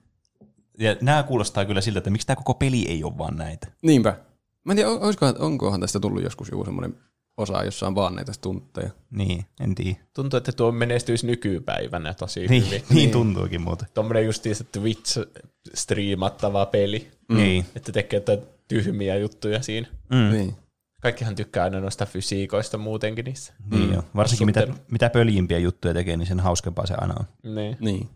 Ja 0.78 0.96
nämä 1.00 1.22
kuulostaa 1.22 1.64
kyllä 1.64 1.80
siltä, 1.80 1.98
että 1.98 2.10
miksi 2.10 2.26
tämä 2.26 2.36
koko 2.36 2.54
peli 2.54 2.86
ei 2.88 3.04
ole 3.04 3.18
vaan 3.18 3.36
näitä. 3.36 3.66
Niinpä. 3.82 4.16
Mä 4.64 4.72
en 4.72 4.76
tiedä, 4.76 4.90
olisikohan, 4.90 5.34
onkohan 5.38 5.80
tästä 5.80 6.00
tullut 6.00 6.22
joskus 6.22 6.48
joku 6.50 6.64
semmoinen 6.64 6.98
osa, 7.36 7.64
jossa 7.64 7.86
on 7.86 7.94
vaan 7.94 8.14
näitä 8.14 8.32
stuntteja. 8.32 8.90
Niin, 9.10 9.44
en 9.60 9.74
tiedä. 9.74 9.96
Tuntuu, 10.14 10.36
että 10.36 10.52
tuo 10.52 10.72
menestyisi 10.72 11.26
nykypäivänä 11.26 12.14
tosi 12.14 12.46
Niin, 12.46 12.66
hyvin. 12.66 12.82
niin 12.94 13.10
tuntuukin 13.10 13.60
muuten. 13.60 13.88
Tuommoinen 13.94 14.24
justiinsa 14.26 14.64
Twitch-striimattava 14.64 16.66
peli, 16.70 17.10
Mm. 17.28 17.36
Niin. 17.36 17.64
että 17.76 17.92
tekee 17.92 18.16
jotain 18.16 18.38
tyhmiä 18.68 19.16
juttuja 19.16 19.62
siinä. 19.62 19.88
Mm. 20.10 20.30
Niin. 20.32 20.54
Kaikkihan 21.02 21.34
tykkää 21.34 21.64
aina 21.64 21.80
noista 21.80 22.06
fysiikoista 22.06 22.78
muutenkin 22.78 23.24
niissä. 23.24 23.52
Niin 23.70 23.92
joo. 23.92 24.02
Varsinkin 24.16 24.46
mitä, 24.46 24.66
mitä 24.90 25.10
pöljimpiä 25.10 25.59
juttuja 25.59 25.94
tekee, 25.94 26.16
niin 26.16 26.26
sen 26.26 26.40
hauskempaa 26.40 26.86
se 26.86 26.94
aina 26.98 27.14
on. 27.20 27.54
Niin. 27.54 27.76
Niin. 27.80 28.09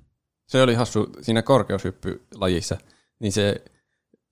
Se 0.49 0.63
oli 0.63 0.75
hassu 0.75 1.07
siinä 1.23 1.43
korkeushyppylajissa, 1.43 2.77
niin 3.21 3.33
se, 3.33 3.65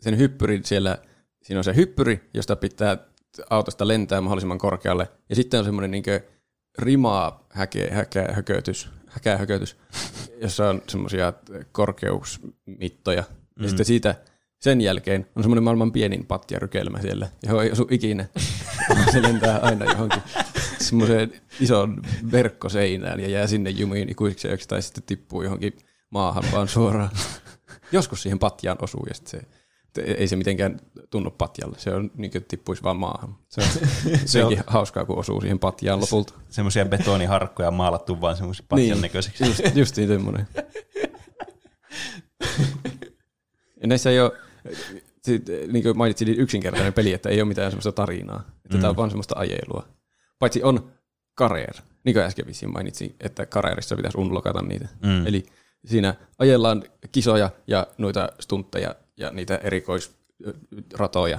sen 0.01 0.19
hyppyrin 0.19 0.65
siellä, 0.65 0.99
siinä 1.43 1.59
on 1.61 1.65
se 1.65 1.77
hyppyri, 1.77 2.31
josta 2.35 2.57
pitää 2.57 2.99
autosta 3.51 3.89
lentää 3.89 4.21
mahdollisimman 4.21 4.59
korkealle, 4.59 5.09
ja 5.29 5.37
sitten 5.37 5.59
on 5.59 5.65
semmoinen 5.65 5.91
niin 5.91 6.05
rimaa 6.79 7.47
häke, 7.51 7.91
häkä, 7.91 8.29
hökötys, 8.33 8.89
häkähökötys, 9.07 9.77
jossa 10.43 10.69
on 10.69 10.83
semmoisia 10.89 11.33
korkeusmittoja, 11.73 13.25
ja 13.61 13.69
sitten 13.69 13.87
siitä 13.87 14.15
sen 14.65 14.81
jälkeen 14.81 15.27
on 15.37 15.43
semmoinen 15.43 15.65
maailman 15.65 15.93
pienin 15.93 16.27
patjarykelmä 16.27 17.01
siellä, 17.01 17.29
johon 17.43 17.65
ei 17.65 17.73
osu 17.73 17.87
ikinä. 17.91 18.27
se 19.13 19.23
lentää 19.23 19.59
aina 19.59 19.85
johonkin 19.85 20.23
semmoiseen 20.89 21.33
ison 21.61 22.03
verkkoseinään 22.33 23.21
ja 23.21 23.29
jää 23.29 23.47
sinne 23.47 23.71
jumiin 23.71 24.09
ikuisiksi 24.09 24.49
ajoiksi 24.49 24.69
tai 24.69 24.83
sitten 24.83 25.03
tippuu 25.07 25.43
johonkin 25.43 25.77
maahan 26.11 26.45
vaan 26.53 26.69
suoraan. 26.69 27.11
Joskus 27.93 28.23
siihen 28.23 28.39
patjaan 28.39 28.79
osuu 28.81 29.07
ja 29.09 29.15
sitten 29.15 29.41
se, 29.41 29.47
ei 29.99 30.29
se 30.29 30.37
mitenkään 30.37 30.81
tunnu 31.11 31.31
patjalle. 31.31 31.79
Se 31.79 31.95
on 31.95 32.11
niin 32.15 32.31
kuin 32.31 32.45
tippuisi 32.49 32.83
vaan 32.83 32.97
maahan. 32.97 33.37
Se 33.49 33.61
on, 33.61 33.69
se 34.27 34.45
onkin 34.45 34.65
hauskaa, 34.67 35.05
kun 35.05 35.19
osuu 35.19 35.41
siihen 35.41 35.59
patjaan 35.59 36.01
lopulta. 36.01 36.35
Semmoisia 36.49 36.85
betoniharkkoja 36.85 37.71
maalattu 37.71 38.21
vaan 38.21 38.37
semmoisia 38.37 38.67
patjan 38.69 39.01
näköiseksi. 39.01 39.47
Just, 39.47 39.61
just 39.75 39.97
niin 39.97 40.09
semmoinen. 40.09 40.49
Ja 43.81 43.89
näissä 43.89 44.11
ei 44.11 44.21
ole, 44.21 44.33
niin 45.73 45.83
kuin 45.83 45.99
mainitsin, 45.99 46.27
niin 46.27 46.41
yksinkertainen 46.41 46.93
peli, 46.93 47.13
että 47.13 47.29
ei 47.29 47.41
ole 47.41 47.49
mitään 47.49 47.71
semmoista 47.71 47.93
tarinaa. 47.93 48.45
Että 48.65 48.77
mm. 48.77 48.81
tämä 48.81 48.91
on 48.91 48.97
vaan 48.97 49.11
semmoista 49.11 49.39
ajelua. 49.39 49.89
Paitsi 50.39 50.63
on 50.63 50.91
Career, 51.39 51.75
niin 52.05 52.15
kuin 52.15 52.25
äsken 52.25 52.47
vissiin 52.47 52.73
mainitsin, 52.73 53.17
että 53.21 53.47
Careerissa 53.47 53.97
pitäisi 53.97 54.19
unlokata 54.19 54.63
niitä. 54.63 54.89
Mm. 55.03 55.27
Eli 55.27 55.47
siinä 55.85 56.15
ajellaan 56.39 56.85
kisoja 57.13 57.51
ja 57.67 57.87
noita 57.99 58.29
stuntteja 58.41 58.95
ja 59.17 59.31
niitä 59.31 59.57
erikoisratoja. 59.57 61.39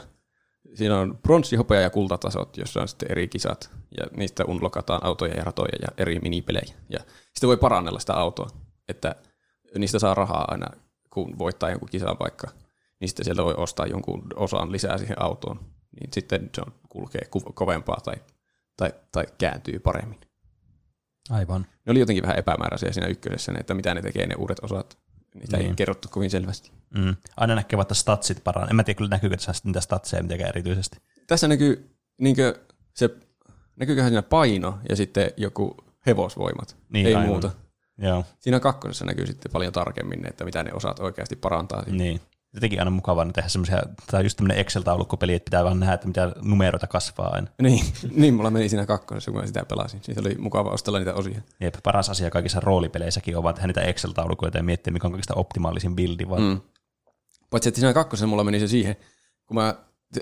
Siinä 0.74 1.00
on 1.00 1.20
pronssi, 1.24 1.56
hopea 1.56 1.82
ja 1.82 1.90
kultatasot, 1.90 2.58
jossa 2.58 2.82
on 2.82 2.88
sitten 2.88 3.12
eri 3.12 3.28
kisat 3.28 3.70
ja 3.98 4.06
niistä 4.18 4.46
unlokataan 4.46 5.04
autoja 5.04 5.34
ja 5.34 5.44
ratoja 5.44 5.78
ja 5.82 5.88
eri 5.98 6.20
minipelejä. 6.20 6.76
Ja 6.90 7.00
sitten 7.34 7.48
voi 7.48 7.58
parannella 7.58 8.00
sitä 8.00 8.14
autoa, 8.14 8.48
että 8.88 9.16
niistä 9.78 10.00
saa 10.00 10.14
rahaa 10.14 10.46
aina, 10.48 10.68
kun 11.10 11.40
voittaa 11.40 11.70
jonkun 11.70 11.90
kisan 11.90 12.18
vaikka. 12.20 12.48
Niin 13.00 13.10
sitten 13.10 13.26
sieltä 13.26 13.44
voi 13.44 13.54
ostaa 13.58 13.86
jonkun 13.86 14.24
osan 14.36 14.72
lisää 14.72 14.98
siihen 14.98 15.22
autoon. 15.22 15.60
Niin 16.00 16.10
sitten 16.14 16.50
se 16.56 16.62
on, 16.62 16.74
kulkee 16.90 17.22
ku- 17.32 17.54
kovempaa 17.54 17.98
tai, 18.04 18.16
tai, 18.78 18.94
tai 19.12 19.26
kääntyy 19.38 19.80
paremmin. 19.80 20.20
Aivan. 21.30 21.62
Ne 21.86 21.92
oli 21.92 22.00
jotenkin 22.00 22.24
vähän 22.24 22.40
epämääräisiä 22.40 22.92
siinä 22.92 23.08
ykkösessä, 23.08 23.54
että 23.60 23.74
mitä 23.74 23.94
ne 23.94 24.02
tekee 24.02 24.28
ne 24.28 24.36
uudet 24.36 24.60
osat. 24.62 24.98
Niitä 25.36 25.58
ei 25.58 25.64
Niin. 25.64 25.76
kerrottu 25.76 26.08
kovin 26.12 26.30
selvästi. 26.30 26.72
Mm. 26.98 27.16
Aina 27.38 27.56
näkee, 27.56 27.80
että 27.82 27.94
statsit 27.94 28.44
paranee. 28.44 28.70
En 28.70 28.76
mä 28.76 28.84
tiedä 28.84 28.98
kyllä 28.98 29.10
näkyykö 29.10 29.38
tässä 29.38 29.54
niitä 29.64 29.82
statseja 29.82 30.24
mitenkään 30.24 30.50
erityisesti. 30.50 30.98
Tässä 31.28 31.48
näkyy 31.48 31.96
niinkö 32.22 32.60
se, 32.94 33.10
näkyyköhän 33.76 34.10
siinä 34.12 34.22
paino 34.22 34.80
ja 34.90 34.96
sitten 34.96 35.32
joku 35.38 35.76
hevosvoimat. 36.06 36.78
Niin, 36.90 37.08
ei 37.08 37.16
aivan. 37.16 37.30
muuta. 37.30 37.52
Joo, 37.98 38.26
Siinä 38.40 38.60
kakkosessa 38.60 39.06
näkyy 39.06 39.28
sitten 39.28 39.52
paljon 39.52 39.74
tarkemmin, 39.74 40.28
että 40.28 40.46
mitä 40.46 40.64
ne 40.64 40.74
osat 40.74 41.00
oikeasti 41.00 41.36
parantaa. 41.36 41.84
Niin. 41.88 42.22
Jotenkin 42.56 42.80
aina 42.80 42.92
mukavaa 42.92 43.26
tehdä 43.34 43.50
semmoisia, 43.50 43.82
tai 44.12 44.24
just 44.24 44.38
tämmöinen 44.38 44.58
Excel-taulukkopeli, 44.58 45.34
että 45.34 45.46
pitää 45.46 45.64
vaan 45.64 45.80
nähdä, 45.80 45.94
että 45.94 46.08
mitä 46.08 46.32
numeroita 46.42 46.88
kasvaa 46.88 47.30
aina. 47.34 47.48
Niin, 47.62 47.86
niin, 48.16 48.34
mulla 48.34 48.50
meni 48.52 48.70
siinä 48.70 48.86
kakkosessa, 48.86 49.32
kun 49.32 49.42
mä 49.42 49.48
sitä 49.48 49.66
pelasin. 49.66 50.00
Siitä 50.04 50.22
oli 50.22 50.36
mukava 50.38 50.70
ostella 50.70 51.00
niitä 51.00 51.14
osia. 51.14 51.42
Jep, 51.60 51.76
paras 51.84 52.10
asia 52.10 52.30
kaikissa 52.30 52.60
roolipeleissäkin 52.60 53.38
on 53.38 53.44
vaan 53.44 53.56
tehdä 53.56 53.68
niitä 53.68 53.82
Excel-taulukoita 53.82 54.58
ja 54.58 54.64
miettiä, 54.64 54.94
mikä 54.94 55.08
on 55.08 55.12
kaikista 55.12 55.34
optimaalisin 55.34 55.96
bildi. 55.96 56.30
Vaan. 56.30 56.42
Mm. 56.42 56.62
Paitsi, 57.50 57.70
että 57.70 57.80
siinä 57.80 57.94
kakkosessa 57.94 58.28
mulla 58.28 58.44
meni 58.44 58.60
se 58.60 58.68
siihen, 58.68 58.96
kun 59.46 59.56
mä, 59.56 59.76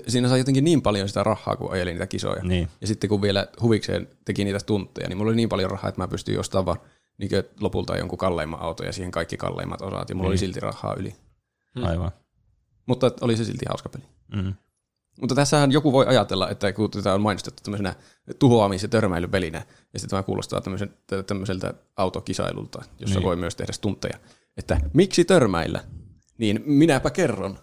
siinä 0.08 0.28
sai 0.28 0.38
jotenkin 0.38 0.64
niin 0.64 0.82
paljon 0.82 1.08
sitä 1.08 1.22
rahaa, 1.22 1.56
kun 1.56 1.72
ajelin 1.72 1.94
niitä 1.94 2.06
kisoja. 2.06 2.42
Niin. 2.42 2.68
Ja 2.80 2.86
sitten 2.86 3.10
kun 3.10 3.22
vielä 3.22 3.46
huvikseen 3.62 4.08
teki 4.24 4.44
niitä 4.44 4.58
tunteja, 4.66 5.08
niin 5.08 5.16
mulla 5.18 5.28
oli 5.30 5.36
niin 5.36 5.48
paljon 5.48 5.70
rahaa, 5.70 5.88
että 5.88 6.00
mä 6.00 6.08
pystyin 6.08 6.40
ostamaan 6.40 6.66
vaan 6.66 6.78
niin 7.18 7.30
lopulta 7.60 7.96
jonkun 7.96 8.18
kalleimman 8.18 8.60
auton 8.60 8.86
ja 8.86 8.92
siihen 8.92 9.10
kaikki 9.10 9.36
kalleimmat 9.36 9.82
osat, 9.82 10.08
ja 10.08 10.14
mulla 10.14 10.28
oli 10.28 10.34
Niin. 10.34 10.38
silti 10.40 10.60
rahaa 10.60 10.94
yli. 10.94 11.14
Aivan. 11.82 12.10
Mutta 12.86 13.10
oli 13.20 13.36
se 13.36 13.44
silti 13.44 13.64
hauska 13.68 13.88
peli. 13.88 14.04
Mm. 14.36 14.54
Mutta 15.20 15.34
tässähän 15.34 15.72
joku 15.72 15.92
voi 15.92 16.06
ajatella, 16.06 16.50
että 16.50 16.72
kun 16.72 16.90
tätä 16.90 17.14
on 17.14 17.20
mainostettu 17.20 17.62
tämmöisenä 17.62 17.94
tuhoamis- 18.38 18.82
ja 18.82 18.88
törmäilypelinä, 18.88 19.58
ja 19.92 19.98
sitten 19.98 20.10
tämä 20.10 20.22
kuulostaa 20.22 20.62
tämmöiseltä 21.26 21.74
autokisailulta, 21.96 22.82
jossa 22.98 23.18
Niin. 23.18 23.26
voi 23.26 23.36
myös 23.36 23.56
tehdä 23.56 23.72
stuntteja, 23.72 24.18
että 24.56 24.80
miksi 24.94 25.24
törmäillä? 25.24 25.84
Niin 26.38 26.62
minäpä 26.66 27.10
kerron. 27.10 27.58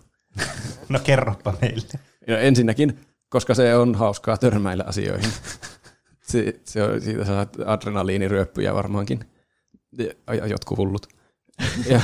No 0.90 1.00
kerropa 1.00 1.54
meille. 1.62 1.88
Ja 2.28 2.40
ensinnäkin, 2.40 3.00
koska 3.30 3.56
se 3.56 3.76
on 3.76 3.96
hauskaa 3.96 4.38
törmäillä 4.38 4.84
asioihin. 4.88 5.32
Se, 6.22 6.60
se 6.64 6.84
on, 6.84 7.02
siitä 7.02 7.26
saa 7.26 7.48
adrenaliiniryöppyjä 7.66 8.74
varmaankin. 8.74 9.26
ja 10.38 10.48
jotkut 10.48 10.78
hullut. 10.78 11.08
Ja 11.86 12.02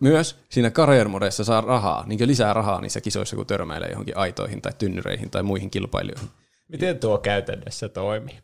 myös 0.00 0.36
siinä 0.48 0.70
career 0.70 1.08
modessa 1.08 1.44
saa 1.44 1.60
rahaa, 1.60 2.04
niin 2.06 2.26
lisää 2.28 2.52
rahaa 2.52 2.80
niissä 2.80 3.00
kisoissa, 3.00 3.36
kun 3.36 3.46
törmäilee 3.46 3.88
johonkin 3.90 4.16
aitoihin 4.16 4.62
tai 4.62 4.72
tynnyreihin 4.78 5.30
tai 5.30 5.42
muihin 5.42 5.70
kilpailijoihin. 5.70 6.28
Miten 6.68 6.98
tuo 6.98 7.18
käytännössä 7.18 7.88
toimii? 7.88 8.38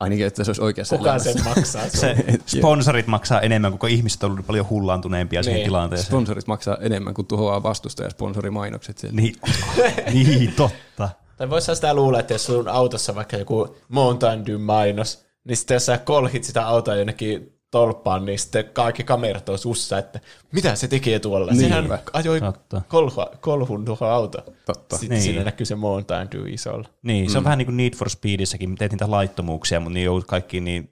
Ainakin, 0.00 0.26
että 0.26 0.44
se 0.44 0.48
olisi 0.50 0.62
oikeassa 0.62 0.96
Kuka 0.96 1.08
elämässä. 1.10 1.32
sen 1.32 1.44
maksaa? 1.44 1.88
Se 1.88 2.16
sponsorit 2.58 3.06
maksaa 3.06 3.40
enemmän, 3.40 3.78
kun 3.78 3.88
ihmiset 3.88 4.24
on 4.24 4.30
ollut 4.32 4.46
paljon 4.46 4.68
hullaantuneempia 4.70 5.42
siihen 5.42 5.58
Niin. 5.58 5.66
tilanteeseen. 5.66 6.06
Sponsorit 6.06 6.46
maksaa 6.46 6.76
enemmän 6.80 7.14
kuin 7.14 7.26
tuhoaa 7.26 7.62
vastustaja 7.62 8.10
sponsorimainokset 8.10 8.98
siellä. 8.98 9.16
Niin, 9.16 9.34
niin, 10.12 10.52
totta. 10.56 11.08
Tai 11.36 11.50
voisi 11.50 11.74
sitä 11.74 11.94
luulla, 11.94 12.20
että 12.20 12.34
jos 12.34 12.44
sun 12.46 12.68
autossa 12.68 13.14
vaikka 13.14 13.36
joku 13.36 13.76
Mountain 13.88 14.46
Dew-mainos, 14.46 15.24
niin 15.44 15.56
sitten 15.56 15.74
jos 15.74 15.86
sä 15.86 15.98
kolhit 15.98 16.44
sitä 16.44 16.66
autoa 16.66 16.94
jonnekin 16.94 17.58
tolppaan, 17.72 18.24
niin 18.24 18.38
sitten 18.38 18.64
kaikki 18.72 19.04
kamerat 19.04 19.48
on 19.48 19.58
sussa, 19.58 19.98
että 19.98 20.20
mitä 20.52 20.74
se 20.74 20.88
tekee 20.88 21.18
tuolla. 21.18 21.52
Niin. 21.52 21.60
Sehän 21.60 21.98
ajoi 22.12 22.40
Totta. 22.40 22.82
kolhua, 22.88 23.30
kolhun 23.40 23.84
tuohon 23.84 24.10
auto. 24.10 24.38
Totta. 24.66 24.96
Sitten 24.98 25.14
Niin. 25.16 25.22
siinä 25.22 25.44
näkyy 25.44 25.66
se 25.66 25.74
Mountain 25.74 26.28
Dew 26.30 26.48
isolla. 26.48 26.88
Niin, 27.02 27.30
se 27.30 27.38
on 27.38 27.44
vähän 27.44 27.58
niin 27.58 27.66
kuin 27.66 27.76
Need 27.76 27.94
for 27.96 28.10
Speedissäkin, 28.10 28.76
teet 28.76 28.92
niitä 28.92 29.10
laittomuuksia, 29.10 29.80
mutta 29.80 29.94
niin 29.94 30.04
joudut 30.04 30.26
kaikkiin 30.26 30.64
niin 30.64 30.90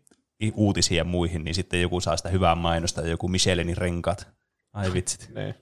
uutisiin 0.54 0.98
ja 0.98 1.04
muihin, 1.04 1.44
niin 1.44 1.54
sitten 1.54 1.82
joku 1.82 2.00
saa 2.00 2.16
sitä 2.16 2.28
hyvää 2.28 2.54
mainosta, 2.54 3.00
joku 3.08 3.28
Michelinin 3.28 3.76
renkaat. 3.76 4.28
Ai 4.72 4.92
vitsit. 4.94 5.30
Niin. 5.34 5.54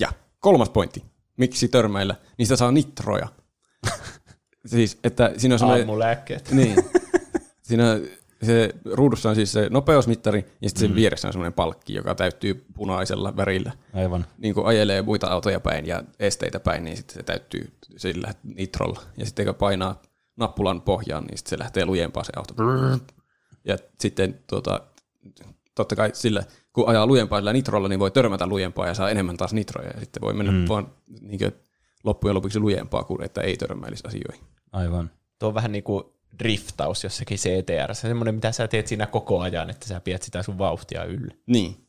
Ja 0.00 0.12
kolmas 0.40 0.70
pointti. 0.70 1.04
Miksi 1.36 1.68
törmäillä? 1.68 2.14
Niistä 2.38 2.56
saa 2.56 2.72
nitroja. 2.72 3.28
siis, 4.66 4.98
että 5.04 5.32
siinä 5.36 5.54
on 5.54 5.58
semmoinen... 5.58 5.86
Aamulääkkeet. 5.86 6.50
Niin. 6.50 6.76
Siinä 7.62 8.00
se 8.42 8.74
ruudussa 8.92 9.28
on 9.28 9.34
siis 9.34 9.52
se 9.52 9.68
nopeusmittari 9.70 10.44
ja 10.62 10.68
sitten 10.68 10.88
sen 10.88 10.96
vieressä 10.96 11.28
on 11.28 11.32
semmoinen 11.32 11.52
palkki, 11.52 11.94
joka 11.94 12.14
täyttyy 12.14 12.64
punaisella 12.74 13.36
värillä. 13.36 13.72
Aivan. 13.94 14.26
Niin 14.38 14.54
kun 14.54 14.66
ajelee 14.66 15.02
muita 15.02 15.26
autoja 15.26 15.60
päin 15.60 15.86
ja 15.86 16.02
esteitä 16.18 16.60
päin, 16.60 16.84
niin 16.84 16.96
sitten 16.96 17.14
se 17.14 17.22
täyttyy 17.22 17.72
sillä 17.96 18.34
nitrolla. 18.44 19.02
Ja 19.16 19.26
sitten 19.26 19.46
kun 19.46 19.54
painaa 19.54 20.02
nappulan 20.36 20.82
pohjaan, 20.82 21.24
niin 21.24 21.38
sitten 21.38 21.50
se 21.50 21.58
lähtee 21.58 21.86
lujempaa 21.86 22.24
se 22.24 22.32
auto. 22.36 22.54
Ja 23.64 23.78
sitten 24.00 24.38
tuota, 24.46 24.80
totta 25.74 25.96
kai 25.96 26.10
sillä, 26.14 26.44
kun 26.72 26.88
ajaa 26.88 27.06
lujempaa 27.06 27.38
sillä 27.38 27.52
nitrolla, 27.52 27.88
niin 27.88 28.00
voi 28.00 28.10
törmätä 28.10 28.46
lujempaa 28.46 28.86
ja 28.86 28.94
saa 28.94 29.10
enemmän 29.10 29.36
taas 29.36 29.54
nitroja. 29.54 29.90
Ja 29.94 30.00
sitten 30.00 30.20
voi 30.20 30.34
mennä 30.34 30.52
mm. 30.52 30.68
vaan 30.68 30.92
niin 31.20 31.38
kuin, 31.38 31.52
loppujen 32.04 32.34
lopuksi 32.34 32.60
lujempaa 32.60 33.04
kuin 33.04 33.22
että 33.22 33.40
ei 33.40 33.56
törmäilisi 33.56 34.04
asioihin. 34.06 34.44
Aivan. 34.72 35.10
Tuo 35.38 35.48
on 35.48 35.54
vähän 35.54 35.72
niin 35.72 35.84
kuin 35.84 36.04
driftaus 36.38 37.04
jossakin 37.04 37.38
CTR, 37.38 37.94
semmoinen, 37.94 38.34
mitä 38.34 38.52
sä 38.52 38.68
teet 38.68 38.86
siinä 38.86 39.06
koko 39.06 39.40
ajan, 39.40 39.70
että 39.70 39.86
sä 39.86 40.00
pidät 40.00 40.22
sitä 40.22 40.42
sun 40.42 40.58
vauhtia 40.58 41.04
yllä. 41.04 41.34
Niin. 41.46 41.86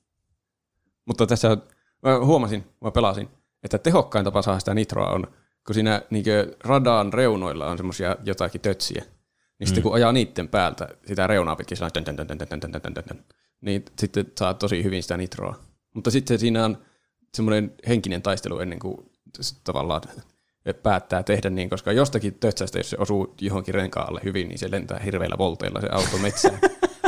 Mutta 1.06 1.28
tässä 1.28 1.58
mä 2.04 2.20
huomasin, 2.20 2.64
mä 2.82 2.92
pelasin, 2.92 3.30
että 3.64 3.78
tehokkain 3.78 4.26
tapa 4.26 4.42
saada 4.42 4.60
sitä 4.60 4.74
nitroa 4.74 5.12
on, 5.12 5.28
kun 5.66 5.74
siinä 5.74 6.02
niin 6.10 6.26
radan 6.64 7.14
reunoilla 7.14 7.68
on 7.68 7.78
semmoisia 7.78 8.16
jotakin 8.24 8.62
tötsiä, 8.62 9.06
niin 9.60 9.68
sitten 9.68 9.84
kun 9.84 9.94
ajaa 9.94 10.12
niiden 10.12 10.48
päältä 10.48 10.88
sitä 11.08 11.28
reunaa 11.28 11.56
pitkin, 11.56 11.78
tön, 11.94 12.04
tön, 12.04 12.16
tön, 12.16 12.38
tön, 12.38 12.60
tön, 12.60 12.82
tön, 12.82 12.94
tön, 12.94 13.26
niin 13.62 13.86
sitten 14.00 14.32
saa 14.40 14.54
tosi 14.54 14.84
hyvin 14.84 15.04
sitä 15.04 15.18
nitroa. 15.18 15.56
Mutta 15.94 16.12
sitten 16.12 16.40
siinä 16.40 16.66
on 16.66 16.78
semmoinen 17.34 17.74
henkinen 17.88 18.22
taistelu 18.22 18.60
ennen 18.60 18.80
kuin 18.80 19.12
tavallaan 19.64 20.02
päättää 20.74 21.24
tehdä 21.24 21.50
niin, 21.50 21.70
koska 21.70 21.92
jostakin 21.92 22.34
tötsästä, 22.34 22.80
jos 22.80 22.90
se 22.90 22.98
osuu 23.00 23.36
johonkin 23.42 23.74
renkaalle 23.74 24.22
hyvin, 24.24 24.48
niin 24.48 24.60
se 24.60 24.72
lentää 24.72 25.00
hirveillä 25.00 25.38
volteilla 25.38 25.82
se 25.82 25.88
auto 25.92 26.18
metsään. 26.18 26.60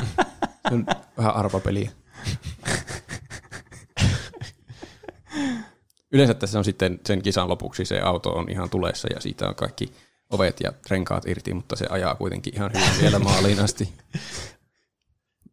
se 0.69 0.73
on 0.73 0.86
vähän 1.18 1.36
arvapeliä. 1.36 1.91
Yleensä 6.11 6.34
tässä 6.34 6.57
on 6.57 6.65
sitten 6.65 6.99
sen 7.06 7.22
kisan 7.22 7.49
lopuksi 7.49 7.86
se 7.86 7.99
auto 7.99 8.30
on 8.30 8.49
ihan 8.49 8.69
tulessa 8.69 9.07
ja 9.14 9.22
siitä 9.22 9.48
on 9.48 9.56
kaikki 9.56 9.94
ovet 10.30 10.60
ja 10.64 10.73
renkaat 10.90 11.27
irti, 11.27 11.53
mutta 11.53 11.76
se 11.76 11.86
ajaa 11.90 12.15
kuitenkin 12.15 12.56
ihan 12.56 12.72
hyvin 12.73 13.02
vielä 13.02 13.19
maaliin 13.19 13.60
asti. 13.60 13.94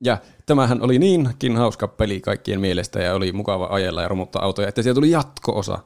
Ja 0.04 0.18
tämähän 0.46 0.82
oli 0.82 0.98
niinkin 0.98 1.56
hauska 1.56 1.88
peli 1.88 2.20
kaikkien 2.20 2.60
mielestä 2.60 3.02
ja 3.02 3.14
oli 3.14 3.32
mukava 3.32 3.68
ajella 3.70 4.02
ja 4.02 4.08
romuttaa 4.08 4.44
autoja, 4.44 4.68
että 4.68 4.82
siellä 4.82 4.94
tuli 4.94 5.10
jatko-osa 5.10 5.78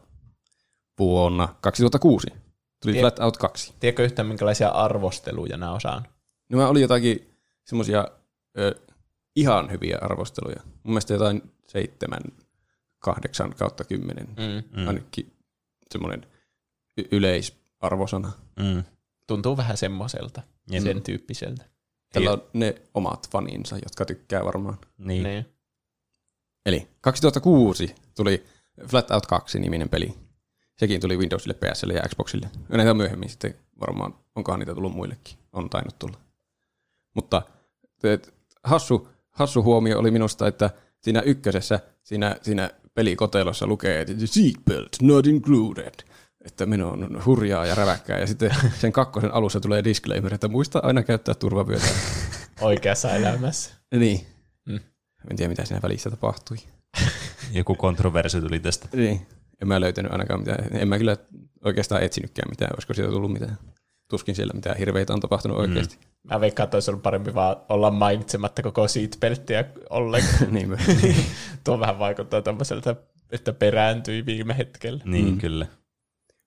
vuonna 1.00 1.54
2006. 1.60 2.26
Tuli 2.82 2.92
Tie- 2.92 3.00
Flat 3.00 3.18
Out 3.18 3.36
2. 3.36 3.74
Tiedätkö 3.80 4.04
yhtään, 4.04 4.28
minkälaisia 4.28 4.68
arvosteluja 4.68 5.56
nämä 5.56 5.72
on 5.72 5.80
saanut? 5.80 6.08
No 6.48 6.58
mä 6.58 6.68
oli 6.68 6.80
jotakin 6.80 7.34
semmosia 7.66 8.08
ö, 8.58 8.74
ihan 9.36 9.70
hyviä 9.70 9.98
arvosteluja. 10.02 10.60
Mun 10.64 10.92
mielestä 10.92 11.12
jotain 11.14 11.42
seitsemän, 11.68 12.20
kahdeksan 12.98 13.54
kautta 13.58 13.84
kymmenen. 13.84 14.26
Mm. 14.26 14.80
Mm. 14.80 14.88
Ainakin 14.88 15.32
semmoinen 15.90 16.26
y- 16.98 17.08
yleisarvosana. 17.12 18.32
Mm. 18.56 18.84
Tuntuu 19.26 19.56
vähän 19.56 19.76
semmoiselta, 19.76 20.42
Jep. 20.70 20.82
sen 20.82 21.02
tyyppiseltä. 21.02 21.64
Tällä 22.12 22.32
on 22.32 22.42
ne 22.52 22.74
omat 22.94 23.30
faninsa, 23.30 23.76
jotka 23.76 24.04
tykkää 24.04 24.44
varmaan. 24.44 24.78
Niin. 24.98 25.22
Niin. 25.22 25.46
Eli 26.66 26.88
2006 27.00 27.94
tuli 28.16 28.44
Flat 28.86 29.10
Out 29.10 29.26
2-niminen 29.26 29.88
peli. 29.88 30.14
Sekin 30.80 31.00
tuli 31.00 31.16
Windowsille, 31.16 31.54
PSlle 31.54 31.94
ja 31.94 32.02
Xboxille. 32.08 32.50
Ja 32.68 32.76
näitä 32.76 32.94
myöhemmin 32.94 33.28
sitten 33.28 33.54
varmaan, 33.80 34.14
onkohan 34.34 34.60
niitä 34.60 34.74
tullut 34.74 34.94
muillekin. 34.94 35.38
On 35.52 35.70
tainnut 35.70 35.98
tulla. 35.98 36.16
Mutta 37.14 37.42
et, 38.04 38.34
hassu, 38.64 39.08
hassu 39.30 39.62
huomio 39.62 39.98
oli 39.98 40.10
minusta, 40.10 40.46
että 40.46 40.70
siinä 41.00 41.20
ykkösessä, 41.20 41.80
siinä, 42.02 42.36
siinä 42.42 42.70
pelikotelossa 42.94 43.66
lukee, 43.66 44.00
että 44.00 44.12
seatbelt 44.24 44.88
not 45.02 45.26
included. 45.26 45.94
Että 46.44 46.66
meno 46.66 46.90
on 46.90 47.22
hurjaa 47.26 47.66
ja 47.66 47.74
räväkkää. 47.74 48.18
Ja 48.18 48.26
sitten 48.26 48.54
sen 48.80 48.92
kakkosen 48.92 49.34
alussa 49.34 49.60
tulee 49.60 49.84
disclaimer, 49.84 50.34
että 50.34 50.48
muista 50.48 50.80
aina 50.82 51.02
käyttää 51.02 51.34
turvavyötä. 51.34 51.86
Oikeassa 52.60 53.10
elämässä. 53.10 53.70
niin. 53.96 54.26
Mm. 54.66 54.80
En 55.30 55.36
tiedä, 55.36 55.48
mitä 55.48 55.64
siinä 55.64 55.82
välissä 55.82 56.10
tapahtui. 56.10 56.56
Joku 57.52 57.74
kontroversi 57.74 58.40
tuli 58.40 58.60
tästä. 58.60 58.88
Niin. 58.92 59.26
En 59.62 59.68
mä 59.68 59.80
löytänyt 59.80 60.12
ainakaan 60.12 60.40
mitään. 60.40 60.76
En 60.76 60.88
mä 60.88 60.98
kyllä 60.98 61.16
oikeastaan 61.64 62.02
etsinytkään 62.02 62.50
mitään. 62.50 62.70
Olisiko 62.74 62.94
siitä 62.94 63.10
tullut 63.10 63.32
mitään? 63.32 63.58
Tuskin 64.10 64.34
siellä 64.34 64.54
mitään 64.54 64.76
hirveitä 64.76 65.12
on 65.12 65.20
tapahtunut 65.20 65.58
oikeasti. 65.58 65.98
Mä 66.30 66.40
veikkaan, 66.40 66.64
että 66.64 66.76
olisi 66.76 66.90
ollut 66.90 67.02
parempi 67.02 67.34
vaan 67.34 67.56
olla 67.68 67.90
mainitsematta 67.90 68.62
koko 68.62 68.88
seatbelttiä 68.88 69.64
ollenkaan. 69.90 70.52
niin. 70.54 70.78
Tuo 71.64 71.80
vähän 71.80 71.98
vaikuttaa 71.98 72.42
tämmöiseltä, 72.42 72.96
että 73.32 73.52
perääntyi 73.52 74.26
viime 74.26 74.56
hetkellä. 74.58 75.02
Niin, 75.04 75.30
mm. 75.30 75.38
kyllä. 75.38 75.66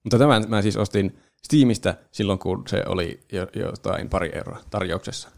Mutta 0.04 0.18
tämän 0.18 0.50
mä 0.50 0.62
siis 0.62 0.78
ostin 0.78 1.20
Steamista 1.44 1.96
silloin, 2.12 2.40
kun 2.40 2.64
se 2.68 2.84
oli 2.88 3.20
jo, 3.32 3.48
jotain 3.56 4.10
pari 4.10 4.32
euroa 4.34 4.60
tarjouksessa. 4.70 5.30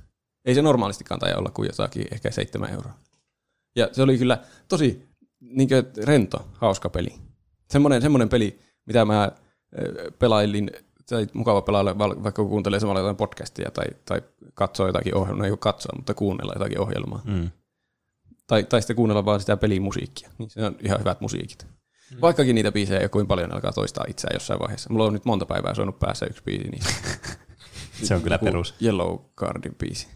Ei 0.45 0.55
se 0.55 0.61
normaalistikaan 0.61 1.19
tai 1.19 1.33
olla 1.33 1.51
kuin 1.51 1.67
jotakin 1.67 2.07
ehkä 2.11 2.31
seitsemän 2.31 2.73
euroa. 2.73 2.93
Ja 3.75 3.89
se 3.91 4.01
oli 4.03 4.17
kyllä 4.17 4.43
tosi 4.67 5.05
niin 5.39 5.69
rento, 6.03 6.47
hauska 6.53 6.89
peli. 6.89 7.24
Semmoinen, 7.69 8.01
semmoinen 8.01 8.29
peli, 8.29 8.59
mitä 8.85 9.05
mä 9.05 9.31
ö, 9.79 10.11
pelailin, 10.19 10.71
tai 11.09 11.27
mukava 11.33 11.61
pelailla, 11.61 11.99
vaikka 11.99 12.43
kuuntelee 12.43 12.79
samalla 12.79 12.99
jotain 12.99 13.15
podcastia 13.15 13.71
tai, 13.71 13.85
tai 14.05 14.21
katsoo 14.53 14.87
jotakin 14.87 15.15
ohjelmaa, 15.15 15.39
no 15.39 15.45
ei 15.45 15.51
ole 15.51 15.57
katsoa, 15.57 15.95
mutta 15.95 16.13
kuunnella 16.13 16.53
jotakin 16.55 16.79
ohjelmaa. 16.79 17.21
Mm. 17.25 17.49
Tai, 18.47 18.63
tai 18.63 18.81
sitten 18.81 18.95
kuunnella 18.95 19.25
vaan 19.25 19.39
sitä 19.39 19.57
pelimusiikkia. 19.57 20.29
Niin 20.37 20.49
se 20.49 20.65
on 20.65 20.75
ihan 20.83 20.99
hyvät 20.99 21.21
musiikit. 21.21 21.67
Mm. 22.11 22.21
Vaikkakin 22.21 22.55
niitä 22.55 22.71
biisejä 22.71 22.99
ei 22.99 23.09
kuin 23.09 23.27
paljon 23.27 23.53
alkaa 23.53 23.71
toistaa 23.71 24.05
itseään 24.07 24.35
jossain 24.35 24.59
vaiheessa. 24.59 24.89
Mulla 24.89 25.05
on 25.05 25.13
nyt 25.13 25.25
monta 25.25 25.45
päivää 25.45 25.73
soinut 25.73 25.99
päässä 25.99 26.25
yksi 26.25 26.43
biisi. 26.43 26.69
Niin 26.69 26.83
Se 28.03 28.15
on 28.15 28.21
kyllä 28.21 28.39
perus. 28.39 28.75
Yellow 28.81 29.19
Cardin 29.37 29.75
biisi. 29.75 30.07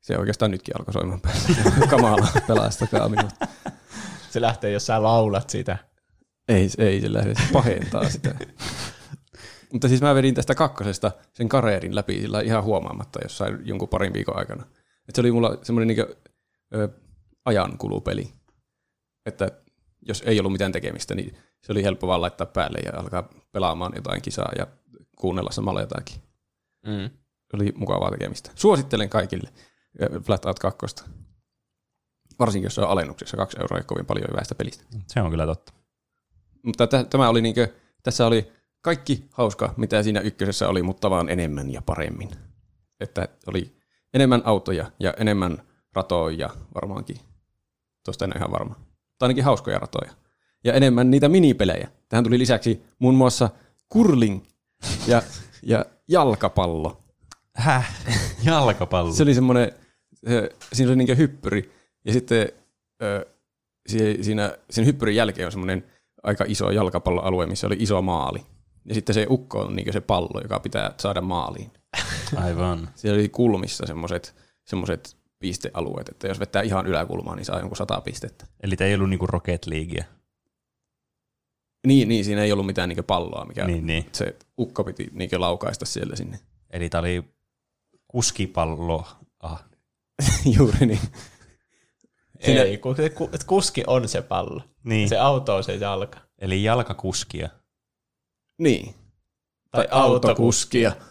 Se 0.00 0.18
oikeastaan 0.18 0.50
nytkin 0.50 0.76
alkoi 0.78 0.92
soimaan 0.92 1.20
päässä. 1.20 1.52
Kamala, 1.90 2.28
pelastakaa 2.46 3.08
minut. 3.08 3.32
Se 4.30 4.40
lähtee, 4.40 4.70
jos 4.70 4.86
sä 4.86 5.02
laulat 5.02 5.50
sitä. 5.50 5.78
Ei, 6.48 6.68
ei 6.78 7.00
se 7.00 7.12
lähde, 7.12 7.34
se 7.34 7.52
pahentaa 7.52 8.08
sitä. 8.08 8.34
Mutta 9.72 9.88
siis 9.88 10.02
mä 10.02 10.14
vedin 10.14 10.34
tästä 10.34 10.54
kakkosesta 10.54 11.12
sen 11.32 11.48
kareerin 11.48 11.94
läpi 11.94 12.20
sillä 12.20 12.40
ihan 12.40 12.64
huomaamatta 12.64 13.18
jossain 13.22 13.58
jonkun 13.64 13.88
parin 13.88 14.12
viikon 14.12 14.38
aikana. 14.38 14.66
Et 15.08 15.14
se 15.14 15.20
oli 15.20 15.32
mulla 15.32 15.58
semmoinen 15.62 15.96
niinku, 15.96 16.14
ö, 16.74 16.88
ajankulupeli. 17.44 18.32
Että 19.26 19.50
jos 20.02 20.22
ei 20.26 20.38
ollut 20.38 20.52
mitään 20.52 20.72
tekemistä, 20.72 21.14
niin 21.14 21.36
se 21.60 21.72
oli 21.72 21.82
helppo 21.82 22.06
vaan 22.06 22.20
laittaa 22.20 22.46
päälle 22.46 22.78
ja 22.78 23.00
alkaa 23.00 23.28
pelaamaan 23.52 23.92
jotain 23.96 24.22
kisaa 24.22 24.52
ja 24.58 24.66
kuunnella 25.16 25.50
samalla 25.50 25.80
jotakin. 25.80 26.16
Mm. 26.86 27.10
Se 27.50 27.56
oli 27.56 27.72
mukavaa 27.76 28.10
tekemistä. 28.10 28.50
Suosittelen 28.54 29.08
kaikille 29.08 29.48
ö, 30.02 30.20
Flat 30.20 30.44
Out 30.46 30.58
2. 30.58 31.04
Varsinkin 32.38 32.66
jos 32.66 32.74
se 32.74 32.80
on 32.80 32.88
alennuksessa, 32.88 33.36
kaksi 33.36 33.56
euroa 33.60 33.78
ja 33.78 33.84
kovin 33.84 34.06
paljon 34.06 34.28
hyvästä 34.30 34.54
pelistä. 34.54 34.84
Se 35.06 35.20
on 35.20 35.30
kyllä 35.30 35.46
totta. 35.46 35.81
Mutta 36.62 36.86
tä- 36.86 37.04
tämä 37.04 37.28
oli 37.28 37.42
niinkö, 37.42 37.68
tässä 38.02 38.26
oli 38.26 38.52
kaikki 38.80 39.28
hauska, 39.32 39.74
mitä 39.76 40.02
siinä 40.02 40.20
ykkösessä 40.20 40.68
oli, 40.68 40.82
mutta 40.82 41.10
vaan 41.10 41.28
enemmän 41.28 41.70
ja 41.70 41.82
paremmin. 41.82 42.30
Että 43.00 43.28
oli 43.46 43.76
enemmän 44.14 44.42
autoja 44.44 44.90
ja 45.00 45.14
enemmän 45.18 45.62
ratoja 45.92 46.50
varmaankin. 46.74 47.16
Tuosta 48.04 48.24
en 48.24 48.30
ole 48.30 48.38
ihan 48.38 48.50
varma. 48.50 48.74
Tai 49.18 49.26
ainakin 49.26 49.44
hauskoja 49.44 49.78
ratoja. 49.78 50.12
Ja 50.64 50.72
enemmän 50.74 51.10
niitä 51.10 51.28
minipelejä. 51.28 51.88
Tähän 52.08 52.24
tuli 52.24 52.38
lisäksi 52.38 52.82
muun 52.98 53.14
muassa 53.14 53.50
curling 53.92 54.44
ja, 55.06 55.22
ja 55.62 55.84
jalkapallo. 56.08 57.02
Häh? 57.56 57.94
Jalkapallo. 58.44 59.12
Se 59.14 59.22
oli 59.22 59.34
semmoinen, 59.34 59.72
se- 60.28 60.50
siinä 60.72 60.90
oli 60.90 60.96
niinkö 60.96 61.14
hyppyri, 61.14 61.72
ja 62.04 62.12
sitten 62.12 62.48
ö, 63.02 63.26
siinä, 64.22 64.56
sen 64.70 64.86
hyppyrin 64.86 65.16
jälkeen 65.16 65.46
on 65.46 65.52
semmoinen 65.52 65.84
aika 66.22 66.44
iso 66.48 66.70
jalkapalloalue, 66.70 67.46
missä 67.46 67.66
oli 67.66 67.76
iso 67.78 68.02
maali. 68.02 68.46
Ja 68.84 68.94
sitten 68.94 69.14
se 69.14 69.26
ukko 69.30 69.60
on 69.60 69.76
niinkö 69.76 69.92
se 69.92 70.00
pallo, 70.00 70.40
joka 70.42 70.60
pitää 70.60 70.94
saada 70.98 71.20
maaliin. 71.20 71.70
Aivan. 72.36 72.88
Siellä 72.94 73.18
oli 73.18 73.28
kulmissa 73.28 73.86
semmoiset, 73.86 74.34
semmoiset 74.64 75.16
pistealueet, 75.38 76.08
että 76.08 76.28
jos 76.28 76.40
vetää 76.40 76.62
ihan 76.62 76.86
yläkulmaan, 76.86 77.36
niin 77.36 77.44
saa 77.44 77.58
jonkun 77.58 77.76
sata 77.76 78.00
pistettä. 78.00 78.46
Eli 78.62 78.76
tämä 78.76 78.88
ei 78.88 78.94
ollut 78.94 79.10
niinku 79.10 79.26
Rocket 79.26 79.66
Leaguea. 79.66 80.04
Niin, 81.86 82.08
niin 82.08 82.24
siinä 82.24 82.42
ei 82.42 82.52
ollut 82.52 82.66
mitään 82.66 82.88
niinkö 82.88 83.02
palloa, 83.02 83.44
mikä 83.44 83.64
Niin, 83.64 83.86
niin. 83.86 84.06
se 84.12 84.36
ukko 84.58 84.84
piti 84.84 85.08
niinkö 85.12 85.40
laukaista 85.40 85.84
sieltä 85.84 86.16
sinne. 86.16 86.38
Eli 86.70 86.88
tämä 86.88 87.00
oli 87.00 87.24
kuskipallo. 88.08 89.06
Ah. 89.40 89.64
Juuri 90.56 90.86
niin. 90.86 91.00
Siinä- 92.44 92.62
Ei, 92.62 92.78
kun 92.78 92.96
se 92.96 93.10
ku- 93.10 93.30
et 93.32 93.44
kuski 93.44 93.82
on 93.86 94.08
se 94.08 94.22
pallo. 94.22 94.62
Niin. 94.84 95.08
Se 95.08 95.18
auto 95.18 95.56
on 95.56 95.64
se 95.64 95.74
jalka. 95.74 96.18
Eli 96.38 96.62
jalkakuskia. 96.64 97.48
Niin. 98.58 98.94
Tai, 99.70 99.88
autokuskia. 99.90 100.92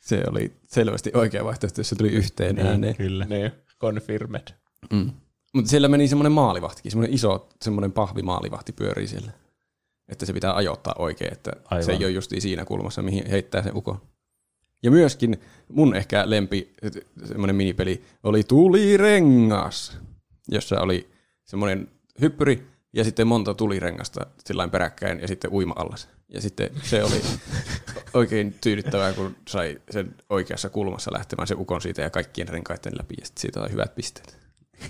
Se 0.00 0.22
oli 0.30 0.52
selvästi 0.66 1.10
oikea 1.14 1.44
vaihtoehto, 1.44 1.80
jos 1.80 1.88
se 1.88 1.96
tuli 1.96 2.08
yhteen 2.08 2.66
ääneen. 2.66 2.96
Kyllä. 2.96 3.24
Niin, 3.24 3.52
confirmed. 3.80 4.46
Mm. 4.92 5.10
Mutta 5.54 5.70
siellä 5.70 5.88
meni 5.88 6.08
semmoinen 6.08 6.32
maalivahtikin, 6.32 6.90
semmoinen 6.92 7.14
iso, 7.14 7.48
semmoinen 7.62 7.92
pahvimaalivahti 7.92 8.72
pyörii 8.72 9.06
siellä. 9.06 9.32
Että 10.08 10.26
se 10.26 10.32
pitää 10.32 10.54
ajoittaa 10.56 10.94
oikein, 10.98 11.32
että 11.32 11.50
Aivan. 11.64 11.84
Se 11.84 11.92
ei 11.92 12.04
ole 12.04 12.10
justiin 12.10 12.42
siinä 12.42 12.64
kulmassa, 12.64 13.02
mihin 13.02 13.30
heittää 13.30 13.62
sen 13.62 13.76
ukon. 13.76 14.00
Ja 14.82 14.90
myöskin 14.90 15.40
mun 15.68 15.96
ehkä 15.96 16.30
lempi 16.30 16.74
semmoinen 17.24 17.56
minipeli 17.56 18.04
oli 18.22 18.44
Tulirengas, 18.44 19.98
jossa 20.48 20.80
oli 20.80 21.10
semmoinen 21.44 21.88
hyppyri 22.20 22.66
ja 22.92 23.04
sitten 23.04 23.26
monta 23.26 23.54
tulirengasta 23.54 24.26
sillain 24.44 24.70
peräkkäin 24.70 25.20
ja 25.20 25.28
sitten 25.28 25.52
uima-allas. 25.52 26.08
Ja 26.28 26.40
sitten 26.40 26.70
se 26.82 27.04
oli 27.04 27.22
oikein 28.14 28.54
tyydyttävää, 28.60 29.12
kun 29.12 29.36
sai 29.48 29.80
sen 29.90 30.14
oikeassa 30.28 30.68
kulmassa 30.68 31.12
lähtemään 31.12 31.46
se 31.46 31.54
ukon 31.58 31.80
siitä 31.80 32.02
ja 32.02 32.10
kaikkien 32.10 32.48
renkaiden 32.48 32.92
läpi 32.98 33.14
ja 33.20 33.26
sitten 33.26 33.40
siitä 33.40 33.60
sai 33.60 33.70
hyvät 33.72 33.94
pisteet. 33.94 34.38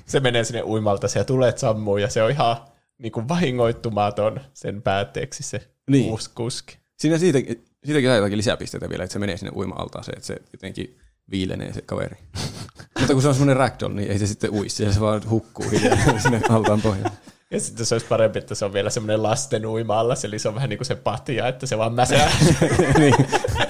Se 0.07 0.21
menee 0.21 0.45
sinne 0.45 0.62
uimalta, 0.62 1.09
se 1.09 1.25
tulet 1.25 1.59
sammuu 1.59 1.97
ja 1.97 2.09
se 2.09 2.23
on 2.23 2.31
ihan 2.31 2.57
niin 2.99 3.12
kuin 3.12 3.29
vahingoittumaton 3.29 4.41
sen 4.55 4.83
päätteeksi 4.83 5.43
se 5.43 5.59
Niin. 5.91 6.07
niin. 6.07 6.19
kuski. 6.35 6.79
Siinä 6.99 7.19
siitä, 7.19 7.39
siitäkin 7.85 8.09
saa 8.09 8.16
jotakin 8.16 8.39
lisäpisteitä 8.39 8.89
vielä, 8.89 9.05
että 9.05 9.12
se 9.12 9.19
menee 9.19 9.36
sinne 9.36 9.52
uima-altaaseen, 9.57 10.16
että 10.16 10.27
se 10.27 10.36
jotenkin 10.52 10.98
viilenee 11.31 11.73
se 11.73 11.82
kaveri. 11.82 12.16
Mutta 13.01 13.12
kun 13.12 13.23
se 13.23 13.28
on 13.28 13.35
semmoinen 13.35 13.57
ragdoll, 13.57 13.94
niin 13.94 14.11
ei 14.11 14.19
se 14.19 14.27
sitten 14.27 14.51
ui, 14.51 14.69
siellä 14.69 14.94
se 14.94 15.01
vaan 15.01 15.31
hukkuu 15.31 15.70
hiljaa 15.70 16.19
sinne 16.23 16.40
altaan 16.48 16.81
pohjalle. 16.81 17.11
Ja 17.51 17.61
sitten 17.61 17.86
se 17.86 17.94
olisi 17.94 18.07
parempi, 18.07 18.39
että 18.39 18.55
se 18.55 18.65
on 18.65 18.73
vielä 18.73 18.90
semmoinen 18.90 19.23
lasten 19.23 19.66
uima 19.66 20.05
eli 20.24 20.39
se 20.39 20.48
on 20.48 20.55
vähän 20.55 20.69
niin 20.69 20.78
kuin 20.78 20.86
se 20.86 20.94
patja, 20.94 21.48
että 21.48 21.66
se 21.66 21.78
vaan 21.78 21.94
mäsää. 21.94 22.32
niin, 22.98 23.15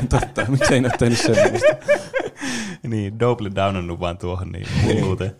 totta. 0.09 0.47
Miksi 0.49 0.75
ei 0.75 0.81
ole 0.81 0.93
tehnyt 0.99 1.19
semmoista? 1.19 1.77
Niin, 2.83 3.19
double 3.19 3.51
downannut 3.55 4.01
vaan 4.01 4.19
tuohon 4.19 4.53
niin 4.53 4.67
hulluuteen. 4.85 5.37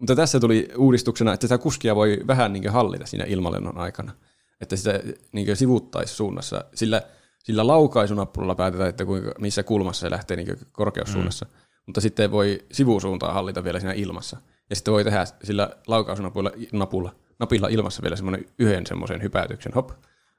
Mutta 0.00 0.16
tässä 0.16 0.40
tuli 0.40 0.68
uudistuksena, 0.76 1.32
että 1.32 1.44
sitä 1.44 1.58
kuskia 1.58 1.96
voi 1.96 2.20
vähän 2.26 2.52
niin 2.52 2.70
hallita 2.70 3.06
siinä 3.06 3.24
ilmalennon 3.24 3.78
aikana. 3.78 4.12
Että 4.60 4.76
sitä 4.76 5.00
niin 5.32 5.56
sivuttaisi 5.56 6.14
suunnassa. 6.14 6.64
Sillä, 6.74 7.02
sillä 7.48 7.66
laukaisunappulalla 7.66 8.54
päätetään, 8.54 8.88
että 8.88 9.04
kuinka, 9.04 9.32
missä 9.38 9.62
kulmassa 9.62 10.00
se 10.00 10.10
lähtee 10.10 10.36
niin 10.36 10.58
korkeussuunnassa. 10.72 11.44
Mm. 11.44 11.50
Mutta 11.86 12.00
sitten 12.00 12.30
voi 12.30 12.64
sivusuuntaa 12.72 13.32
hallita 13.32 13.64
vielä 13.64 13.80
siinä 13.80 13.92
ilmassa. 13.92 14.36
Ja 14.70 14.76
sitten 14.76 14.94
voi 14.94 15.04
tehdä 15.04 15.24
sillä 15.44 15.70
laukaisunapulla 15.86 16.50
napulla, 16.72 17.14
napilla 17.38 17.68
ilmassa 17.68 18.02
vielä 18.02 18.16
semmoinen 18.16 18.46
yhden 18.58 18.86
semmoisen 18.86 19.22
hypätyksen, 19.22 19.72
hop, 19.72 19.90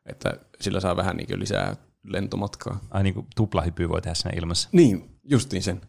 että 0.06 0.34
sillä 0.62 0.80
saa 0.80 0.96
vähän 0.96 1.18
niin 1.18 1.40
lisää 1.40 1.76
lentomatkaa. 2.04 2.80
Ai 2.92 3.04
niin 3.04 3.14
kuin 3.14 3.28
tuplahypy 3.36 3.90
voi 3.90 4.02
tehdä 4.02 4.16
siinä 4.16 4.38
ilmassa. 4.38 4.70
Niin, 4.72 5.20
justiin 5.24 5.64
sen. 5.64 5.82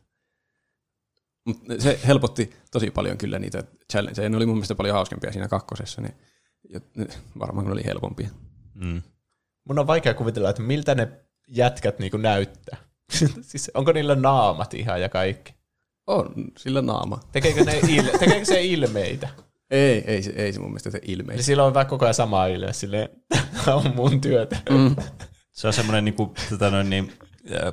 Mut 1.46 1.56
se 1.78 2.00
helpotti 2.06 2.50
tosi 2.70 2.90
paljon 2.90 3.18
kyllä 3.18 3.38
niitä 3.38 3.64
challengeja. 3.92 4.28
Ne 4.28 4.36
oli 4.36 4.46
mun 4.46 4.56
mielestä 4.56 4.74
paljon 4.74 4.94
hauskempia 4.94 5.32
siinä 5.32 5.48
kakkosessa. 5.48 6.02
Ne 6.02 6.14
varmaan 7.38 7.66
ne 7.66 7.72
oli 7.72 7.84
helpompia. 7.84 8.28
Mm. 8.74 9.02
Mun 9.68 9.78
on 9.78 9.86
vaikea 9.86 10.14
kuvitella, 10.14 10.50
että 10.50 10.62
miltä 10.62 10.94
ne 10.94 11.08
jätkät 11.48 11.98
niin 11.98 12.10
kuin 12.10 12.22
näyttää. 12.22 12.76
siis 13.42 13.70
onko 13.74 13.92
niillä 13.92 14.14
naamat 14.14 14.74
ihan 14.74 15.00
ja 15.00 15.08
kaikki? 15.08 15.54
On, 16.06 16.34
sillä 16.58 16.82
naama. 16.82 17.20
Tekeekö, 17.32 17.64
ne 17.64 17.80
il- 17.80 18.18
tekeekö 18.18 18.44
se 18.44 18.64
ilmeitä? 18.64 19.28
Ei, 19.70 20.04
ei, 20.06 20.22
se, 20.22 20.30
ei 20.36 20.52
se 20.52 20.60
mun 20.60 20.68
mielestä 20.68 20.90
se 20.90 20.98
Eli 21.02 21.12
ilmeisesti. 21.12 21.46
sillä 21.46 21.64
on 21.64 21.74
vähän 21.74 21.86
koko 21.86 22.04
ajan 22.04 22.14
sama 22.14 22.46
ilme, 22.46 22.72
silleen, 22.72 23.08
tämä 23.64 23.76
on 23.84 23.96
mun 23.96 24.20
työtä. 24.20 24.56
Mm. 24.70 24.96
Se 25.52 25.66
on 25.66 25.72
semmoinen 25.72 26.04
niin 26.04 26.14
kuin, 26.14 26.30
tota 26.50 26.70
noin, 26.70 26.90
niin, 26.90 27.12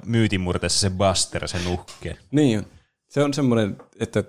myytinmurteessa 0.06 0.80
se 0.80 0.90
Buster, 0.90 1.48
se 1.48 1.58
nuhke. 1.66 2.18
Niin. 2.32 2.68
Se 3.10 3.24
on 3.24 3.34
semmoinen, 3.34 3.78
että 4.00 4.24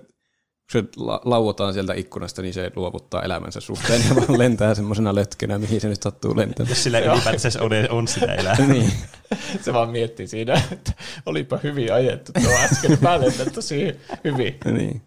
kun 0.71 0.81
se 0.81 0.87
la- 0.97 1.21
lauotaan 1.25 1.73
sieltä 1.73 1.93
ikkunasta, 1.93 2.41
niin 2.41 2.53
se 2.53 2.71
luovuttaa 2.75 3.23
elämänsä 3.23 3.59
suhteen 3.59 4.01
ja 4.09 4.15
vaan 4.15 4.39
lentää 4.39 4.75
semmoisena 4.75 5.15
lötkönä, 5.15 5.59
mihin 5.59 5.81
se 5.81 5.89
nyt 5.89 6.03
sattuu 6.03 6.37
lentämään. 6.37 6.69
Jos 6.69 6.83
sillä 6.83 6.99
ylipäätänsä 6.99 7.63
on, 7.63 7.71
on 7.89 8.07
sitä 8.07 8.33
elää. 8.33 8.55
niin. 8.67 8.91
Se 9.61 9.73
vaan 9.73 9.89
miettii 9.89 10.27
siinä, 10.27 10.61
että 10.71 10.93
olipa 11.25 11.59
hyvin 11.63 11.93
ajettu 11.93 12.31
tuo 12.43 12.51
äsken 12.51 12.97
päälle, 12.97 13.31
tosi 13.53 13.95
hyvin. 14.23 14.57
niin. 14.71 15.01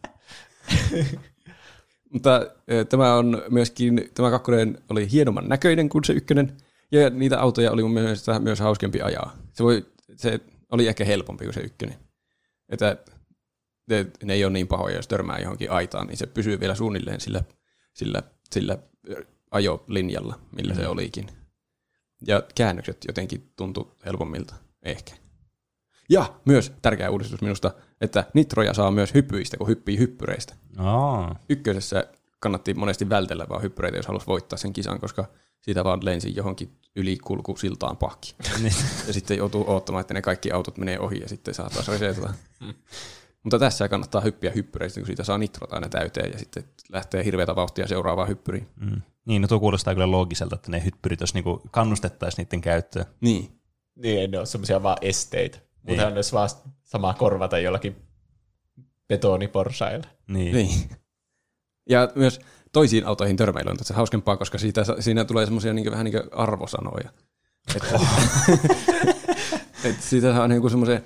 Mutta 2.13 2.47
tämä 2.89 3.15
on 3.15 3.43
myöskin, 3.49 4.11
tämä 4.15 4.31
kakkonen 4.31 4.79
oli 4.91 5.11
hienomman 5.11 5.49
näköinen 5.49 5.89
kuin 5.89 6.05
se 6.05 6.13
ykkönen, 6.13 6.57
ja 6.93 7.11
niitä 7.11 7.41
autoja 7.41 7.71
oli 7.71 7.83
mun 7.83 7.93
mielestä 7.93 8.39
myös 8.39 8.61
hauskempi 8.61 9.03
ajaa. 9.03 9.37
Se, 9.53 9.65
voi, 9.65 9.87
se 10.17 10.41
oli 10.71 10.89
ehkä 10.89 11.05
helpompi 11.05 11.45
kuin 11.45 11.55
se 11.55 11.61
ykkönen. 11.61 11.97
Että 12.69 12.97
ne, 13.87 14.07
ne 14.23 14.35
ei 14.35 14.45
ole 14.45 14.53
niin 14.53 14.69
pahoja, 14.69 14.97
jos 14.97 15.09
törmää 15.09 15.39
johonkin 15.39 15.71
aitaan, 15.71 16.07
niin 16.07 16.17
se 16.17 16.27
pysyy 16.27 16.61
vielä 16.61 16.75
suunnilleen 16.75 17.21
sillä, 17.21 17.45
sillä, 17.95 18.23
sillä 18.51 18.79
ajolinjalla, 19.51 20.39
millä 20.57 20.75
se 20.75 20.89
olikin. 20.89 21.27
Ja 22.27 22.43
käännökset 22.55 22.97
jotenkin 23.07 23.53
tuntuu 23.57 23.95
helpommilta, 24.07 24.55
ehkä. 24.83 25.13
Ja 26.09 26.35
myös 26.45 26.73
tärkeä 26.83 27.11
uudistus 27.11 27.43
minusta, 27.43 27.71
että 28.01 28.25
nitroja 28.35 28.75
saa 28.75 28.91
myös 28.91 29.15
hyppyistä, 29.15 29.57
kun 29.57 29.69
hyppii 29.69 29.99
hyppyreistä. 29.99 30.55
Aa, 30.77 31.39
Ykkösessä 31.49 32.07
kannatti 32.41 32.75
monesti 32.75 33.09
vältellä 33.09 33.47
vaan 33.49 33.63
hyppyreitä, 33.63 33.99
jos 33.99 34.07
halusi 34.07 34.27
voittaa 34.27 34.57
sen 34.59 34.73
kisan, 34.73 35.01
koska 35.01 35.25
siitä 35.61 35.85
vaan 35.85 36.05
lensi 36.05 36.37
johonkin 36.37 36.73
ylikulkusiltaan 36.97 37.97
pakki. 37.97 38.35
niin. 38.63 38.75
Ja 39.07 39.13
sitten 39.13 39.39
joutuu 39.39 39.71
odottamaan, 39.71 40.01
että 40.01 40.15
ne 40.15 40.23
kaikki 40.23 40.53
autot 40.53 40.79
menee 40.79 41.01
ohi 41.01 41.21
ja 41.21 41.29
sitten 41.29 41.55
saa 41.55 41.71
taas 41.71 41.89
resetata. 41.89 42.35
Mutta 43.43 43.59
tässä 43.59 43.89
kannattaa 43.89 44.21
hyppiä 44.21 44.51
hyppyreistä, 44.51 45.01
kun 45.01 45.07
siitä 45.07 45.25
saa 45.25 45.39
nitrot 45.39 45.73
aina 45.73 45.89
täyteen 45.89 46.33
ja 46.33 46.39
sitten 46.39 46.65
lähtee 46.89 47.25
hirveätä 47.25 47.57
vauhtia 47.57 47.89
seuraavaan 47.89 48.29
hyppyriin. 48.29 48.69
Mm. 48.81 49.03
Niin, 49.25 49.43
no 49.43 49.49
tuo 49.49 49.61
kuulostaa 49.61 49.95
kyllä 49.95 50.11
loogiselta, 50.11 50.55
että 50.55 50.71
ne 50.71 50.85
hyppyrit, 50.85 51.21
jos 51.21 51.35
niinku 51.35 51.63
kannustettaisiin 51.71 52.45
niiden 52.45 52.61
käyttöön. 52.61 53.07
Niin. 53.21 53.61
Niin, 53.97 54.21
ei 54.21 54.29
ne 54.29 54.39
ole 54.39 54.47
semmoisia 54.47 54.83
vaan 54.83 54.97
esteitä. 55.01 55.59
Niin. 55.59 55.67
Mutta 55.83 56.07
on 56.07 56.13
olisi 56.13 56.33
vaan 56.33 56.49
samaa 56.83 57.15
korvata 57.15 57.59
jollakin 57.59 57.97
betoniporsailla. 59.09 60.07
Niin. 60.29 60.55
niin. 60.55 60.91
Ja 61.89 62.09
myös 62.15 62.41
toisiin 62.73 63.07
autoihin 63.07 63.37
törmäily 63.37 63.71
on 63.71 63.77
tässä 63.77 63.95
hauskempaa, 63.95 64.37
koska 64.37 64.59
siitä, 64.59 64.85
siinä 65.01 65.25
tulee 65.25 65.47
semmoisia 65.47 65.73
niin 65.73 65.91
vähän 65.91 66.05
niin 66.05 66.13
kuin 66.13 66.29
arvosanoja. 66.33 67.11
Että, 67.77 67.99
että 69.85 70.03
siitä 70.03 70.35
saa 70.35 70.49
niin 70.49 70.71
semmoisen, 70.71 71.03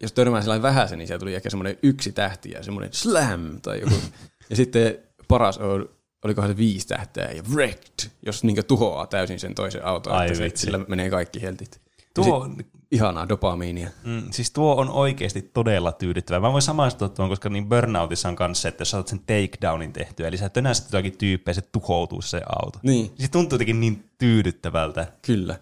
jos 0.00 0.12
törmää 0.12 0.40
sellainen 0.40 0.62
vähäsen, 0.62 0.98
niin 0.98 1.06
siellä 1.06 1.18
tuli 1.20 1.34
ehkä 1.34 1.50
semmoinen 1.50 1.78
yksi 1.82 2.12
tähti 2.12 2.50
ja 2.50 2.62
semmoinen 2.62 2.92
slam 2.92 3.60
tai 3.62 3.80
joku. 3.80 3.94
Ja 4.50 4.56
sitten 4.56 4.98
paras 5.28 5.58
on, 5.58 5.88
olikohan 6.24 6.50
se 6.50 6.56
viisi 6.56 6.86
tähteä 6.86 7.30
ja 7.30 7.42
wrecked, 7.54 8.10
jos 8.26 8.44
niin 8.44 8.66
tuhoaa 8.68 9.06
täysin 9.06 9.40
sen 9.40 9.54
toisen 9.54 9.84
auton, 9.84 10.12
Ai 10.12 10.26
että 10.26 10.38
se, 10.38 10.50
sillä 10.54 10.78
menee 10.88 11.10
kaikki 11.10 11.42
heltit. 11.42 11.80
Tuo, 12.14 12.48
Ihanaa 12.90 13.28
dopamiinia. 13.28 13.88
mm, 14.04 14.22
siis 14.30 14.50
tuo 14.50 14.74
on 14.74 14.90
oikeasti 14.90 15.42
todella 15.42 15.92
tyydyttävää. 15.92 16.40
Mä 16.40 16.52
voin 16.52 16.62
samaistua 16.62 17.08
tuon, 17.08 17.28
koska 17.28 17.48
niin 17.48 17.68
burnoutissa 17.68 18.28
on 18.28 18.36
kanssa 18.36 18.62
se, 18.62 18.68
että 18.68 18.80
jos 18.80 18.90
saat 18.90 19.08
sen 19.08 19.18
takedownin 19.20 19.92
tehtyä, 19.92 20.28
eli 20.28 20.36
sä 20.36 20.48
tönäset 20.48 20.84
jotakin 20.84 21.18
tyyppejä, 21.18 21.54
se 21.54 21.60
tuhoutuu 21.72 22.22
se 22.22 22.40
auto. 22.62 22.78
Niin, 22.82 23.10
Se 23.18 23.28
tuntuu 23.30 23.54
jotenkin 23.54 23.80
niin 23.80 24.10
tyydyttävältä. 24.18 25.06
kyllä. 25.26 25.58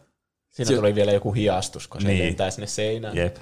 Siinä 0.51 0.69
Se- 0.69 0.77
tuli 0.77 0.95
vielä 0.95 1.13
joku 1.13 1.33
hiastus, 1.33 1.89
kun 1.89 2.01
se 2.01 2.09
Niin. 2.09 2.25
lentää 2.25 2.51
sinne 2.51 2.67
seinään. 2.67 3.17
Jep. 3.17 3.37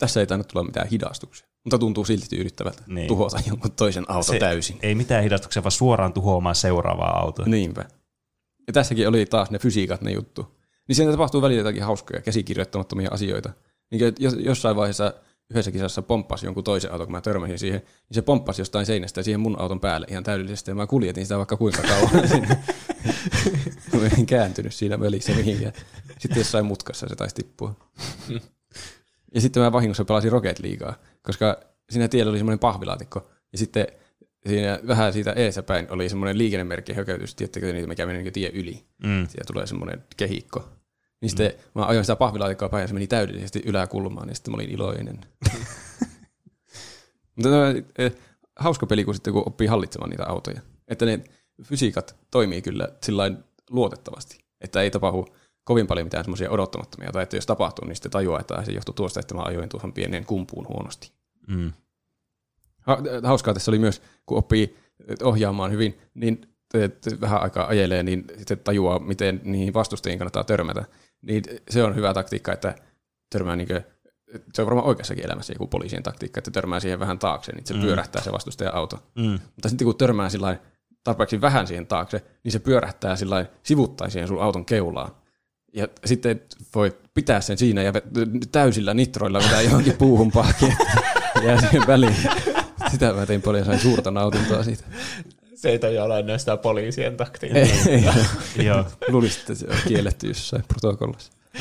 Tässä 0.00 0.20
ei 0.20 0.26
tainnut 0.26 0.48
tulla 0.48 0.64
mitään 0.66 0.88
hidastuksia. 0.88 1.46
Mutta 1.64 1.78
tuntuu 1.78 2.04
silti 2.04 2.26
tyydyttävältä 2.28 2.82
Niin. 2.86 3.08
tuhota 3.08 3.40
jonkun 3.46 3.72
toisen 3.72 4.04
auto 4.08 4.32
Se 4.32 4.38
täysin. 4.38 4.78
Ei 4.82 4.94
mitään 4.94 5.22
hidastuksia, 5.22 5.62
vaan 5.62 5.72
suoraan 5.72 6.12
tuhoamaan 6.12 6.54
seuraavaa 6.54 7.20
autoa. 7.20 7.46
Niinpä. 7.46 7.84
Ja 8.66 8.72
tässäkin 8.72 9.08
oli 9.08 9.26
taas 9.26 9.50
ne 9.50 9.58
fysiikat 9.58 10.00
ne 10.00 10.10
juttu. 10.12 10.58
Niin 10.88 10.96
siinä 10.96 11.10
tapahtuu 11.10 11.42
välillä 11.42 11.60
jotakin 11.60 11.82
hauskoja, 11.82 12.20
käsikirjoittamattomia 12.22 13.10
asioita. 13.12 13.52
Niin 13.90 14.14
jos, 14.18 14.36
jossain 14.38 14.76
vaiheessa 14.76 15.14
yhdessä 15.50 15.70
kisassa 15.70 16.02
pomppasi 16.02 16.46
jonkun 16.46 16.64
toisen 16.64 16.92
auton, 16.92 17.06
kun 17.06 17.12
mä 17.12 17.20
törmäsin 17.20 17.58
siihen, 17.58 17.80
niin 17.80 18.14
se 18.14 18.22
pomppasi 18.22 18.60
jostain 18.60 18.86
seinästä 18.86 19.22
siihen 19.22 19.40
mun 19.40 19.60
auton 19.60 19.80
päälle 19.80 20.06
ihan 20.10 20.24
täydellisesti, 20.24 20.70
ja 20.70 20.74
mä 20.74 20.86
kuljetin 20.86 21.24
sitä 21.24 21.38
vaikka 21.38 21.56
kuinka 21.56 21.82
kauan 21.82 22.28
sinne. 22.28 22.58
Mä 24.00 24.06
en 24.18 24.26
kääntynyt 24.26 24.74
siinä 24.74 25.00
välissä 25.00 25.32
mihinkään. 25.32 25.72
Sitten 26.18 26.38
jossain 26.40 26.66
mutkassa 26.66 27.08
se 27.08 27.16
taisi 27.16 27.34
tippua. 27.34 27.74
Ja 29.34 29.40
sitten 29.40 29.62
mä 29.62 29.72
vahingossa 29.72 30.04
pelasin 30.04 30.32
Rocket 30.32 30.58
Leaguea, 30.58 30.94
koska 31.22 31.60
siinä 31.90 32.08
tiellä 32.08 32.30
oli 32.30 32.38
semmoinen 32.38 32.58
pahvilaatikko, 32.58 33.30
ja 33.52 33.58
sitten 33.58 33.86
siinä 34.46 34.78
vähän 34.86 35.12
siitä 35.12 35.32
eessä 35.32 35.62
päin 35.62 35.86
oli 35.90 36.08
semmoinen 36.08 36.38
liikennemerkki 36.38 36.92
hökötys, 36.92 37.34
tiedättekö 37.34 37.72
niitä, 37.72 37.88
mikä 37.88 38.06
menee 38.06 38.22
niin 38.22 38.32
tie 38.32 38.48
yli. 38.48 38.84
Mm. 39.04 39.26
Siellä 39.28 39.44
tulee 39.46 39.66
semmoinen 39.66 40.04
kehikko. 40.16 40.68
Niin 41.20 41.30
sitten 41.30 41.52
mä 41.74 41.86
ajoin 41.86 42.04
sitä 42.04 42.16
pahvilaatikkoa 42.16 42.68
päin 42.68 42.82
ja 42.82 42.88
se 42.88 42.94
meni 42.94 43.06
täydellisesti 43.06 43.62
yläkulmaan, 43.64 44.26
niin 44.26 44.34
sitten 44.36 44.52
mä 44.52 44.54
olin 44.54 44.70
iloinen. 44.70 45.20
Mutta 47.36 47.50
tämä, 47.50 47.74
eh, 47.98 48.12
hauska 48.56 48.86
peli, 48.86 49.04
kun 49.04 49.14
sitten 49.14 49.32
kun 49.32 49.42
oppii 49.46 49.66
hallitsemaan 49.66 50.10
niitä 50.10 50.26
autoja. 50.26 50.60
Että 50.88 51.06
ne 51.06 51.24
fysiikat 51.62 52.16
toimii 52.30 52.62
kyllä 52.62 52.88
sillain 53.02 53.38
luotettavasti. 53.70 54.38
Että 54.60 54.82
ei 54.82 54.90
tapahdu 54.90 55.26
kovin 55.70 55.86
paljon 55.86 56.06
mitään 56.06 56.24
semmoisia 56.24 56.50
odottamattomia. 56.50 57.12
Tai 57.12 57.22
että 57.22 57.36
jos 57.36 57.46
tapahtuu, 57.46 57.88
niin 57.88 57.96
sitten 57.96 58.12
tajuaa, 58.12 58.40
että 58.40 58.64
se 58.64 58.72
johtuu 58.72 58.94
tuosta, 58.94 59.20
että 59.20 59.34
mä 59.34 59.42
ajoin 59.42 59.68
tuohon 59.68 59.92
pieneen 59.92 60.24
kumpuun 60.24 60.68
huonosti. 60.68 61.12
Mm. 61.46 61.72
Ha- 62.80 62.98
Hauskaa 63.22 63.54
tässä 63.54 63.70
oli 63.70 63.78
myös, 63.78 64.02
kun 64.26 64.38
oppii 64.38 64.76
ohjaamaan 65.22 65.72
hyvin, 65.72 65.98
niin 66.14 66.40
että 66.74 67.10
vähän 67.20 67.42
aikaa 67.42 67.66
ajelee, 67.66 68.02
niin 68.02 68.24
sitten 68.36 68.58
tajuaa, 68.58 68.98
miten 68.98 69.40
niihin 69.44 69.74
vastustajiin 69.74 70.18
kannattaa 70.18 70.44
törmätä. 70.44 70.84
Niin 71.22 71.44
se 71.70 71.84
on 71.84 71.96
hyvä 71.96 72.14
taktiikka, 72.14 72.52
että 72.52 72.74
törmää 73.30 73.56
niin 73.56 73.68
kuin, 73.68 73.84
se 74.54 74.62
on 74.62 74.66
varmaan 74.66 74.86
oikeassakin 74.86 75.24
elämässä 75.24 75.52
joku 75.52 75.66
poliisien 75.66 76.02
taktiikka, 76.02 76.38
että 76.38 76.50
törmää 76.50 76.80
siihen 76.80 77.00
vähän 77.00 77.18
taakse, 77.18 77.52
niin 77.52 77.66
se 77.66 77.74
mm. 77.74 77.80
pyörähtää 77.80 78.22
se 78.22 78.32
vastustajan 78.32 78.74
auto. 78.74 78.96
Mm. 79.16 79.38
Mutta 79.54 79.68
sitten 79.68 79.84
kun 79.84 79.96
törmää 79.96 80.28
tarpeeksi 81.04 81.40
vähän 81.40 81.66
siihen 81.66 81.86
taakse, 81.86 82.24
niin 82.44 82.52
se 82.52 82.58
pyörähtää 82.58 83.16
siihen 84.08 84.28
sun 84.28 84.42
auton 84.42 84.64
keulaan. 84.64 85.10
Ja 85.72 85.88
sitten 86.04 86.40
voi 86.74 86.96
pitää 87.14 87.40
sen 87.40 87.58
siinä 87.58 87.82
ja 87.82 87.92
täysillä 88.52 88.94
nitroilla 88.94 89.38
vetää 89.38 89.62
johonkin 89.62 89.96
puuhun 89.96 90.32
pahkiin. 90.32 90.76
Jää 91.44 91.60
siihen 91.60 91.86
väliin. 91.86 92.16
Sitä 92.90 93.12
mä 93.12 93.26
tein 93.26 93.42
paljon, 93.42 93.66
sain 93.66 93.80
suurta 93.80 94.10
nautintoa 94.10 94.64
siitä. 94.64 94.84
Se 95.54 95.68
ei 95.68 95.78
tajua 95.78 96.04
olla 96.04 96.18
enää 96.18 96.38
sitä 96.38 96.56
poliisien 96.56 97.16
taktiikkaa. 97.16 97.62
Ei, 97.62 97.72
ei. 97.88 98.04
Joo. 98.66 98.84
Luulisin, 99.08 99.40
että 99.40 99.54
se 99.54 99.66
on 99.70 99.76
kielletty 99.88 100.26
jossain 100.26 100.64
protokollassa. 100.68 101.32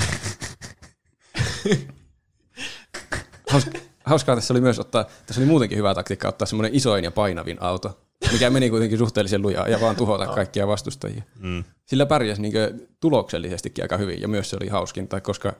Haus- 3.51 3.69
Hauskaa 4.03 4.35
tässä 4.35 4.53
oli 4.53 4.61
myös 4.61 4.79
ottaa, 4.79 5.05
tässä 5.25 5.41
oli 5.41 5.47
muutenkin 5.47 5.77
hyvä 5.77 5.95
taktiikka 5.95 6.27
ottaa 6.27 6.45
semmoinen 6.45 6.75
isoin 6.75 7.03
ja 7.03 7.11
painavin 7.11 7.57
auto, 7.59 8.01
mikä 8.31 8.49
meni 8.49 8.69
kuitenkin 8.69 8.97
suhteellisen 8.97 9.41
lujaa 9.41 9.67
ja 9.67 9.81
vaan 9.81 9.95
tuhota 9.95 10.27
kaikkia 10.27 10.67
vastustajia. 10.67 11.23
Mm. 11.39 11.63
Sillä 11.85 12.05
pärjäsi 12.05 12.41
niin 12.41 12.53
tuloksellisestikin 12.99 13.83
aika 13.83 13.97
hyvin 13.97 14.21
ja 14.21 14.27
myös 14.27 14.49
se 14.49 14.57
oli 14.61 14.67
hauskinta, 14.67 15.21
koska 15.21 15.53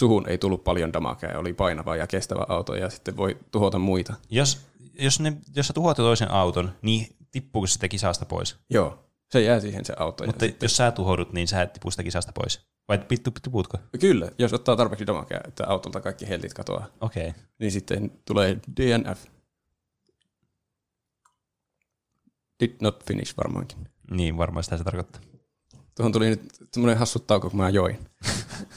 suhun 0.00 0.28
ei 0.28 0.38
tullut 0.38 0.64
paljon 0.64 0.92
damakea 0.92 1.30
ja 1.30 1.38
oli 1.38 1.52
painava 1.52 1.96
ja 1.96 2.06
kestävä 2.06 2.46
auto 2.48 2.74
ja 2.74 2.90
sitten 2.90 3.16
voi 3.16 3.36
tuhota 3.50 3.78
muita. 3.78 4.14
Jos, 4.30 4.60
jos, 4.98 5.20
ne, 5.20 5.36
jos 5.56 5.66
sä 5.66 5.72
tuhoat 5.72 5.96
toisen 5.96 6.30
auton, 6.30 6.72
niin 6.82 7.16
tippuuko 7.30 7.66
se 7.66 7.72
sitä 7.72 7.88
kisasta 7.88 8.26
pois? 8.26 8.56
Joo, 8.70 8.98
se 9.30 9.42
jää 9.42 9.60
siihen 9.60 9.84
se 9.84 9.94
auto. 9.96 10.26
Mutta 10.26 10.44
ja 10.44 10.48
sitten, 10.48 10.66
jos 10.66 10.76
sä 10.76 10.90
tuhoudut, 10.90 11.32
niin 11.32 11.48
sä 11.48 11.62
et 11.62 11.72
tipu 11.72 11.90
sitä 11.90 12.02
kisasta 12.02 12.32
pois. 12.32 12.60
Vai 12.88 12.98
pittu, 12.98 13.30
tipuutko? 13.30 13.78
kyllä, 14.00 14.30
jos 14.38 14.52
ottaa 14.52 14.76
tarpeeksi 14.76 15.06
damakea, 15.06 15.40
että 15.48 15.66
autolta 15.66 16.00
kaikki 16.00 16.28
heltit 16.28 16.54
katoaa, 16.54 16.86
Okei. 17.00 17.28
Okay. 17.28 17.42
niin 17.58 17.72
sitten 17.72 18.12
tulee 18.24 18.56
DNF. 18.80 19.24
Did 22.64 22.76
not 22.80 23.04
finish 23.04 23.36
varmaankin. 23.36 23.78
Niin, 24.10 24.36
varmaan 24.36 24.64
sitä 24.64 24.76
se 24.76 24.84
tarkoittaa. 24.84 25.20
Tuohon 25.94 26.12
tuli 26.12 26.28
nyt 26.28 26.42
semmoinen 26.72 26.98
hassu 26.98 27.18
tauko, 27.18 27.50
kun 27.50 27.60
mä 27.60 27.68
join. 27.68 27.98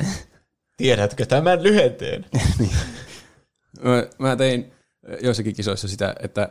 Tiedätkö 0.78 1.26
tämän 1.26 1.64
lyhenteen? 1.64 2.26
Mä, 3.84 4.08
mä 4.20 4.36
tein 4.36 4.72
joissakin 5.22 5.56
kisoissa 5.56 5.88
sitä, 5.88 6.16
että 6.20 6.50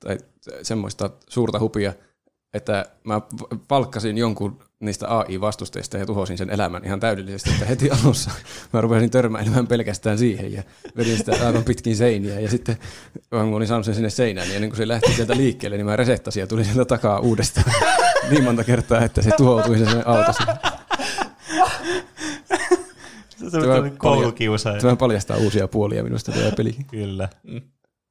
tai 0.00 0.18
semmoista 0.62 1.10
suurta 1.28 1.58
hupia, 1.58 1.92
että 2.54 2.84
mä 3.04 3.20
palkkasin 3.68 4.18
jonkun 4.18 4.58
niistä 4.80 5.18
AI-vastustajista 5.18 5.98
ja 5.98 6.06
tuhosin 6.06 6.38
sen 6.38 6.50
elämän 6.50 6.84
ihan 6.84 7.00
täydellisesti, 7.00 7.50
että 7.50 7.64
heti 7.64 7.90
alussa 7.90 8.30
mä 8.72 8.80
rupesin 8.80 9.10
törmäilemään 9.10 9.66
pelkästään 9.66 10.18
siihen 10.18 10.52
ja 10.52 10.62
vedin 10.96 11.16
sitä 11.16 11.46
aivan 11.46 11.64
pitkin 11.64 11.96
seiniä 11.96 12.40
ja 12.40 12.50
sitten 12.50 12.76
kun 13.30 13.40
olin 13.40 13.68
saanut 13.68 13.84
sen 13.84 13.94
sinne 13.94 14.10
seinään, 14.10 14.48
niin 14.48 14.56
ennen 14.56 14.70
kuin 14.70 14.76
se 14.76 14.88
lähti 14.88 15.12
sieltä 15.12 15.36
liikkeelle, 15.36 15.76
niin 15.76 15.86
mä 15.86 15.96
resettasin 15.96 16.40
ja 16.40 16.46
tuli 16.46 16.64
sieltä 16.64 16.84
takaa 16.84 17.20
uudestaan 17.20 17.72
niin 18.30 18.44
monta 18.44 18.64
kertaa, 18.64 19.00
että 19.00 19.22
se 19.22 19.30
tuhoutui 19.36 19.78
se 19.78 19.84
sen 19.84 20.08
auto. 20.08 20.32
Se 20.32 20.44
Tämä- 23.50 23.74
on 23.74 23.98
koulukiusaaja. 23.98 24.80
Tämä 24.80 24.96
paljastaa 24.96 25.36
uusia 25.36 25.68
puolia 25.68 26.02
minusta 26.02 26.32
tämä 26.32 26.50
peli. 26.56 26.76
Kyllä. 26.90 27.28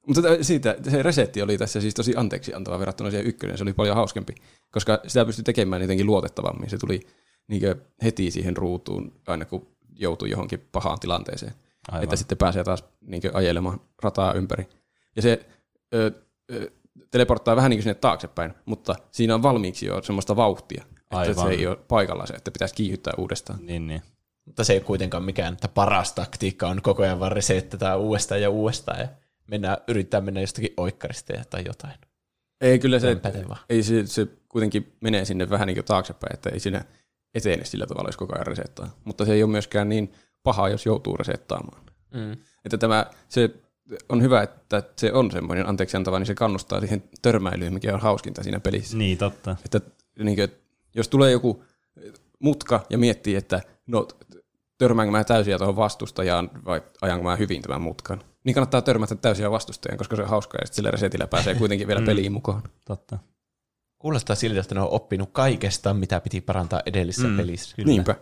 Mutta 0.08 0.22
tä- 0.22 0.44
siitä, 0.44 0.76
se 0.90 1.04
resetti 1.04 1.42
oli 1.42 1.58
tässä 1.58 1.82
siis 1.82 1.94
tosi 1.94 2.14
anteeksi 2.16 2.54
antava 2.54 2.80
verrattuna 2.80 3.10
siihen 3.10 3.28
ykkönen. 3.28 3.58
Se 3.58 3.64
oli 3.64 3.74
paljon 3.74 3.96
hauskempi, 3.96 4.36
koska 4.72 5.00
sitä 5.08 5.26
pystyi 5.26 5.44
tekemään 5.44 5.82
jotenkin 5.82 6.06
luotettavammin. 6.06 6.70
Se 6.70 6.78
tuli 6.78 7.08
niinkö 7.48 7.76
heti 8.04 8.32
siihen 8.32 8.58
ruutuun 8.58 9.14
aina 9.28 9.46
kun 9.46 9.68
joutui 9.96 10.30
johonkin 10.30 10.68
pahaan 10.72 11.00
tilanteeseen. 11.00 11.54
Aivan. 11.92 12.04
Että 12.04 12.16
sitten 12.16 12.38
pääsee 12.38 12.64
taas 12.64 12.84
niinkö 13.02 13.32
ajelemaan 13.34 13.82
rataa 14.04 14.34
ympäri. 14.34 14.68
Ja 15.16 15.22
se 15.22 15.46
ö, 15.94 16.12
ö, 16.52 16.72
teleporttaa 17.12 17.56
vähän 17.56 17.70
niin 17.70 17.78
kuin 17.78 17.84
sinne 17.84 17.94
taaksepäin, 17.94 18.54
mutta 18.66 18.96
siinä 19.12 19.36
on 19.36 19.44
valmiiksi 19.44 19.86
jo 19.86 20.02
semmoista 20.02 20.36
vauhtia. 20.36 20.84
Että 20.92 21.18
Aivan. 21.18 21.48
se 21.48 21.54
ei 21.54 21.68
ole 21.68 21.78
paikallaan 21.88 22.28
se, 22.28 22.34
että 22.34 22.52
pitäisi 22.52 22.76
kiihyttää 22.76 23.14
uudestaan. 23.18 23.60
Niin, 23.66 23.88
niin. 23.88 24.02
Mutta 24.46 24.64
se 24.64 24.74
ei 24.74 24.80
kuitenkaan 24.80 25.24
mikään, 25.24 25.54
että 25.54 25.68
paras 25.68 26.14
taktiikka 26.14 26.68
on 26.68 26.82
koko 26.82 27.04
ajan 27.04 27.20
vaan 27.20 27.32
resettätään 27.32 28.00
uudestaan 28.00 28.42
ja 28.42 28.50
uudestaan 28.50 29.00
ja 29.00 29.08
mennään, 29.48 29.78
yrittää 29.88 30.22
mennä 30.22 30.42
jostakin 30.42 30.74
oikkarista 30.78 31.34
tai 31.50 31.64
jotain. 31.66 31.94
Ei 32.62 32.80
kyllä 32.80 33.00
se, 33.00 33.16
pätevä. 33.16 33.58
ei 33.70 33.84
se, 33.84 34.06
se 34.06 34.28
kuitenkin 34.50 34.94
menee 35.02 35.26
sinne 35.26 35.50
vähän 35.50 35.68
niin 35.68 35.76
kuin 35.76 35.86
taaksepäin, 35.86 36.34
että 36.34 36.50
ei 36.50 36.60
siinä 36.60 36.86
etene 37.34 37.66
sillä 37.66 37.86
tavalla, 37.86 38.08
jos 38.08 38.18
koko 38.18 38.36
ajan 38.36 38.48
resettaa. 38.48 38.96
Mutta 39.04 39.26
se 39.26 39.34
ei 39.34 39.44
ole 39.44 39.52
myöskään 39.52 39.90
niin 39.90 40.14
paha, 40.44 40.70
jos 40.70 40.86
joutuu 40.86 41.18
resettaamaan. 41.18 41.82
Mm. 42.14 42.32
Että 42.66 42.78
tämä, 42.78 43.06
se 43.30 43.50
on 44.10 44.22
hyvä, 44.22 44.42
että 44.42 44.84
se 44.96 45.14
on 45.14 45.32
semmoinen 45.32 45.70
anteeksi 45.70 45.98
antava, 45.98 46.20
niin 46.20 46.28
se 46.28 46.36
kannustaa 46.36 46.80
siihen 46.80 47.04
törmäilyyn, 47.22 47.74
mikä 47.74 47.94
on 47.94 48.00
hauskinta 48.00 48.44
siinä 48.44 48.60
pelissä. 48.60 48.98
Niin, 48.98 49.18
totta. 49.18 49.56
Että 49.66 49.82
niin 50.20 50.36
kuin, 50.36 50.52
jos 50.96 51.08
tulee 51.08 51.32
joku 51.32 51.64
mutka 52.40 52.86
ja 52.90 52.98
miettii, 52.98 53.36
että 53.36 53.62
no 53.88 54.08
törmäänkö 54.78 55.12
mä 55.12 55.24
täysiä 55.24 55.58
tuohon 55.58 55.76
vastustajaan 55.76 56.50
vai 56.66 56.82
ajanko 57.02 57.24
mä 57.24 57.36
hyvin 57.36 57.62
tämän 57.62 57.82
mutkan, 57.82 58.24
niin 58.48 58.54
kannattaa 58.54 58.82
törmätä 58.82 59.16
täysiä 59.16 59.52
vastustajaan, 59.52 59.98
koska 59.98 60.16
se 60.16 60.22
on 60.22 60.28
hauskaa 60.30 60.60
ja 60.62 60.66
sitten 60.66 60.76
sillä 60.76 60.92
resetillä 60.92 61.28
pääsee 61.28 61.56
kuitenkin 61.56 61.88
vielä 61.88 62.02
peliin 62.02 62.32
mukaan. 62.32 62.62
totta. 62.86 63.18
Kuulostaa 64.00 64.36
siltä, 64.36 64.60
että 64.60 64.76
ne 64.76 64.82
on 64.82 64.90
oppinut 64.92 65.30
kaikesta, 65.32 65.94
mitä 65.94 66.20
piti 66.20 66.42
parantaa 66.42 66.82
edellisessä 66.86 67.28
Mm. 67.28 67.34
mm. 67.34 67.38
pelissä. 67.38 67.76
Kyllä. 67.76 67.88
Niinpä. 67.88 68.16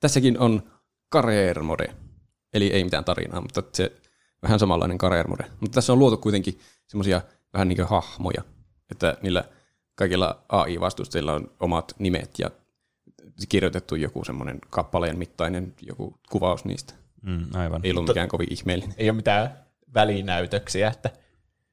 Tässäkin 0.00 0.38
on 0.38 0.62
career 1.14 1.62
mode, 1.62 1.94
eli 2.52 2.66
ei 2.72 2.84
mitään 2.84 3.04
tarinaa, 3.04 3.40
mutta 3.40 3.62
se 3.72 3.92
vähän 4.42 4.58
samanlainen 4.58 4.98
career 4.98 5.28
mode. 5.28 5.44
Mutta 5.60 5.74
tässä 5.74 5.92
on 5.92 5.98
luotu 5.98 6.16
kuitenkin 6.16 6.60
semmoisia 6.88 7.20
vähän 7.52 7.68
niin 7.68 7.76
kuin 7.76 7.88
hahmoja, 7.88 8.42
että 8.90 9.16
niillä 9.22 9.44
kaikilla 9.94 10.44
AI-vastustajilla 10.48 11.32
on 11.32 11.50
omat 11.60 11.94
nimet 11.98 12.30
ja 12.38 12.50
kirjoitettu 13.48 13.94
joku 13.94 14.24
semmoinen 14.24 14.58
kappaleen 14.70 15.18
mittainen 15.18 15.74
joku 15.82 16.14
kuvaus 16.30 16.64
niistä. 16.64 16.94
Mm, 17.26 17.44
aivan. 17.54 17.80
Ei 17.84 17.90
ollut 17.90 18.08
mikään 18.08 18.28
kovin 18.28 18.46
ihmeellinen. 18.52 18.94
Ei 18.98 19.10
ole 19.10 19.16
mitään 19.16 19.50
välinäytöksiä, 19.94 20.88
että 20.88 21.10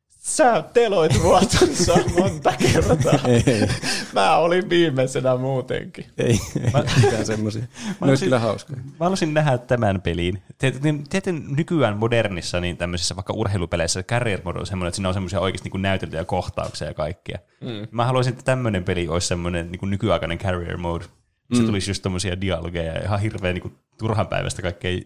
sä 0.09 0.63
teloit 0.73 1.23
vuotonsa 1.23 1.93
monta 2.19 2.53
kertaa. 2.57 3.19
Ei, 3.47 3.67
Mä 4.13 4.37
olin 4.37 4.69
viimeisenä 4.69 5.37
muutenkin. 5.37 6.05
ei, 6.17 6.39
ei 6.63 6.71
mitään 7.03 7.25
semmoisia. 7.25 7.61
Ne 7.61 7.67
olisi 7.87 7.95
olisin- 8.01 8.25
kyllä 8.25 8.39
hauskoja. 8.39 8.79
Mä 8.83 8.95
haluaisin 8.99 9.33
nähdä 9.33 9.57
tämän 9.57 10.01
peliin. 10.01 10.43
Tiedätte 10.57 11.31
nykyään 11.31 11.97
modernissa, 11.97 12.59
niin 12.59 12.77
tämmöisissä 12.77 13.15
vaikka 13.15 13.33
urheilupeleissä 13.33 14.03
career 14.03 14.41
mode 14.43 14.59
on 14.59 14.65
semmoinen, 14.67 14.87
että 14.87 14.95
siinä 14.95 15.07
on 15.07 15.13
semmoisia 15.13 15.39
oikeasti 15.39 15.69
niin 15.73 15.81
näyteltyjä 15.81 16.25
kohtauksia 16.25 16.87
ja 16.87 16.93
kaikkea. 16.93 17.37
Mm. 17.61 17.87
Mä 17.91 18.05
haluaisin, 18.05 18.31
että 18.31 18.43
tämmöinen 18.43 18.83
peli 18.83 19.07
olisi 19.07 19.27
semmoinen 19.27 19.71
niin 19.71 19.89
nykyaikainen 19.89 20.37
career 20.37 20.77
mode. 20.77 21.05
Se 21.53 21.61
mm. 21.61 21.65
tulisi 21.65 21.89
just 21.89 22.03
tommosia 22.03 22.41
dialogeja 22.41 22.93
ja 22.93 23.03
ihan 23.03 23.19
hirveän 23.21 23.55
niin 23.55 23.77
turhanpäiväistä 23.97 24.61
kaikkea 24.61 25.01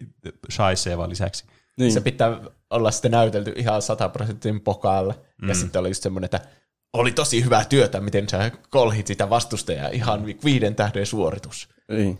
shaisee 0.50 0.98
vaan 0.98 1.10
lisäksi. 1.10 1.44
Niin. 1.78 1.92
Se 1.92 2.00
pitää 2.00 2.40
olla 2.70 2.90
sitten 2.90 3.10
näytelty 3.10 3.52
ihan 3.56 3.82
100 3.82 4.08
prosentin 4.08 4.60
pokaalle. 4.60 5.14
Mm. 5.42 5.48
Ja 5.48 5.54
sitten 5.54 5.80
oli 5.80 5.88
just 5.88 6.02
semmoinen, 6.02 6.24
että 6.24 6.40
oli 6.92 7.12
tosi 7.12 7.44
hyvää 7.44 7.64
työtä, 7.64 8.00
miten 8.00 8.28
sä 8.28 8.50
kolhit 8.70 9.06
sitä 9.06 9.30
vastustajaa. 9.30 9.88
Ihan 9.88 10.26
viiden 10.44 10.74
tähden 10.74 11.06
suoritus. 11.06 11.68
Niin. 11.88 12.18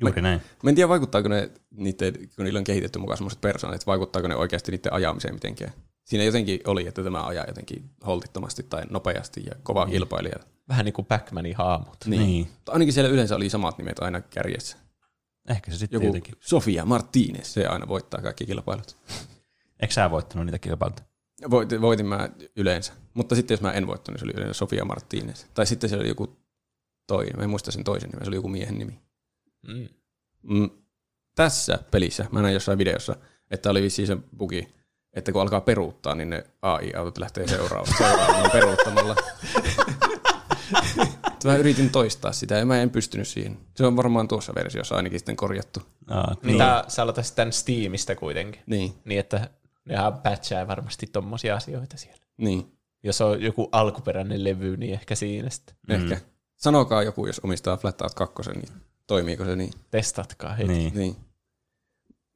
Juuri 0.00 0.22
näin. 0.22 0.40
Mä 0.62 0.70
en 0.70 0.76
tiedä, 0.76 0.88
vaikuttaako 0.88 1.28
ne, 1.28 1.50
niiden, 1.70 2.14
kun 2.36 2.44
niillä 2.44 2.58
on 2.58 2.64
kehitetty 2.64 2.98
mukaan 2.98 3.16
semmoiset 3.16 3.40
persoonat, 3.40 3.86
vaikuttaako 3.86 4.28
ne 4.28 4.36
oikeasti 4.36 4.72
niiden 4.72 4.92
ajamiseen 4.92 5.34
mitenkään. 5.34 5.72
Siinä 6.10 6.24
jotenkin 6.24 6.60
oli, 6.66 6.86
että 6.86 7.02
tämä 7.02 7.26
ajaa 7.26 7.44
jotenkin 7.48 7.90
holtittomasti 8.06 8.62
tai 8.62 8.82
nopeasti 8.90 9.42
ja 9.46 9.52
kova 9.62 9.84
niin. 9.84 9.92
kilpailija. 9.92 10.38
Vähän 10.68 10.84
niin 10.84 10.92
kuin 10.92 11.06
Pac-Manin 11.06 11.54
haamut. 11.56 11.96
Niin. 12.06 12.22
niin. 12.22 12.48
Ainakin 12.68 12.92
siellä 12.92 13.10
yleensä 13.10 13.36
oli 13.36 13.50
samat 13.50 13.78
nimet 13.78 13.98
aina 13.98 14.20
kärjessä. 14.20 14.76
Ehkä 15.48 15.70
se 15.70 15.78
sitten 15.78 15.96
Joku 15.96 16.06
jotenkin. 16.06 16.34
Sofia 16.40 16.84
Martinez, 16.84 17.46
se 17.46 17.66
aina 17.66 17.88
voittaa 17.88 18.22
kaikki 18.22 18.46
kilpailut. 18.46 18.96
Eikö 19.80 19.94
sä 19.94 20.10
voittanut 20.10 20.46
niitä 20.46 20.58
kilpailuja? 20.58 21.00
Voitin, 21.50 21.80
voitin 21.80 22.06
mä 22.06 22.28
yleensä. 22.56 22.92
Mutta 23.14 23.34
sitten 23.34 23.54
jos 23.54 23.60
mä 23.60 23.72
en 23.72 23.86
voittanut, 23.86 24.14
niin 24.14 24.18
se 24.20 24.24
oli 24.24 24.42
yleensä 24.42 24.58
Sofia 24.58 24.84
Martinez. 24.84 25.44
Tai 25.54 25.66
sitten 25.66 25.90
se 25.90 25.96
oli 25.96 26.08
joku 26.08 26.36
toinen, 27.06 27.36
mä 27.36 27.42
en 27.42 27.50
muista 27.50 27.70
sen 27.70 27.84
toisen 27.84 28.10
nimen, 28.10 28.24
se 28.24 28.28
oli 28.28 28.36
joku 28.36 28.48
miehen 28.48 28.78
nimi. 28.78 29.00
Mm. 29.68 29.88
Mm, 30.42 30.70
tässä 31.34 31.78
pelissä, 31.90 32.26
mä 32.32 32.42
näin 32.42 32.54
jossain 32.54 32.78
videossa, 32.78 33.16
että 33.50 33.70
oli 33.70 33.82
vissiin 33.82 34.06
se 34.06 34.16
bugi, 34.36 34.68
että 35.14 35.32
kun 35.32 35.42
alkaa 35.42 35.60
peruuttaa, 35.60 36.14
niin 36.14 36.30
ne 36.30 36.44
AI-autot 36.62 37.18
lähtee 37.18 37.48
seuraamaan, 37.48 37.96
seuraamaan 37.98 38.50
peruuttamalla. 38.50 39.16
mä 41.44 41.56
yritin 41.56 41.90
toistaa 41.90 42.32
sitä 42.32 42.54
ja 42.54 42.66
mä 42.66 42.82
en 42.82 42.90
pystynyt 42.90 43.28
siihen. 43.28 43.58
Se 43.76 43.86
on 43.86 43.96
varmaan 43.96 44.28
tuossa 44.28 44.54
versiossa 44.54 44.96
ainakin 44.96 45.18
sitten 45.18 45.36
korjattu. 45.36 45.82
Aa, 46.08 46.36
Niin. 46.42 46.58
Tää, 46.58 46.84
sä 46.88 47.02
aloitat 47.02 47.32
tämän 47.36 47.52
Steamista 47.52 48.16
kuitenkin. 48.16 48.62
Niin, 48.66 48.94
Niin, 49.04 49.20
että 49.20 49.50
nehän 49.84 50.12
patchaa 50.12 50.68
varmasti 50.68 51.06
tommosia 51.06 51.56
asioita 51.56 51.96
siellä. 51.96 52.22
niin, 52.36 52.72
Jos 53.02 53.20
on 53.20 53.42
joku 53.42 53.68
alkuperäinen 53.72 54.44
levy, 54.44 54.76
niin 54.76 54.92
ehkä 54.92 55.14
siinä 55.14 55.50
sitten. 55.50 55.74
ehkä. 55.88 56.20
Sanokaa 56.56 57.02
joku, 57.02 57.26
jos 57.26 57.40
omistaa 57.44 57.76
Flatout 57.76 58.14
2, 58.14 58.50
niin 58.50 58.68
toimiiko 59.06 59.44
se 59.44 59.56
niin? 59.56 59.72
Testatkaa 59.90 60.54
heti. 60.54 60.72
Niin. 60.72 60.94
niin. 60.94 61.16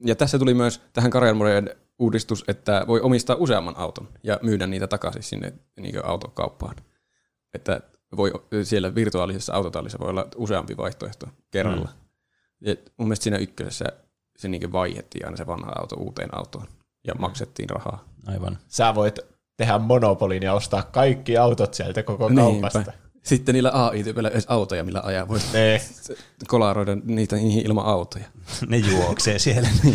Ja 0.06 0.16
tässä 0.16 0.38
tuli 0.38 0.54
myös 0.54 0.80
tähän 0.92 1.10
Karelmoreen 1.10 1.70
uudistus, 1.98 2.44
että 2.48 2.84
voi 2.86 3.00
omistaa 3.00 3.36
useamman 3.36 3.76
auton 3.76 4.08
ja 4.22 4.38
myydä 4.42 4.66
niitä 4.66 4.86
takaisin 4.86 5.22
sinne 5.22 5.52
niin 5.80 6.04
autokauppaan. 6.06 6.76
Että 7.54 7.80
voi, 8.16 8.32
siellä 8.62 8.94
virtuaalisessa 8.94 9.52
autotallissa 9.54 9.98
voi 9.98 10.10
olla 10.10 10.28
useampi 10.36 10.76
vaihtoehto 10.76 11.26
kerralla. 11.50 11.88
Mm. 12.60 12.68
Ja 12.68 12.76
mun 12.96 13.08
mielestä 13.08 13.22
siinä 13.22 13.38
ykkösessä 13.38 13.84
se 14.36 14.48
niin 14.48 14.72
vaihettiin 14.72 15.24
aina 15.26 15.36
se 15.36 15.46
vanha 15.46 15.72
auto 15.78 15.96
uuteen 15.96 16.38
autoon 16.38 16.66
ja 17.06 17.14
maksettiin 17.14 17.70
rahaa. 17.70 18.04
Aivan. 18.26 18.58
Sä 18.68 18.94
voit 18.94 19.18
tehdä 19.56 19.78
monopolin 19.78 20.42
ja 20.42 20.52
ostaa 20.54 20.82
kaikki 20.82 21.36
autot 21.36 21.74
sieltä 21.74 22.02
koko 22.02 22.30
kaupasta. 22.34 22.92
Sitten 23.22 23.52
niillä 23.52 23.70
AI-tyypeillä 23.74 24.30
edes 24.30 24.46
autoja, 24.48 24.84
millä 24.84 25.00
ajaa. 25.04 25.28
Voi 25.28 25.38
Ne. 25.52 25.80
kolaroida 26.48 26.94
niitä 27.04 27.36
niihin 27.36 27.66
ilman 27.66 27.86
autoja. 27.86 28.24
Ne 28.68 28.76
juoksee 28.76 29.38
siellä. 29.38 29.68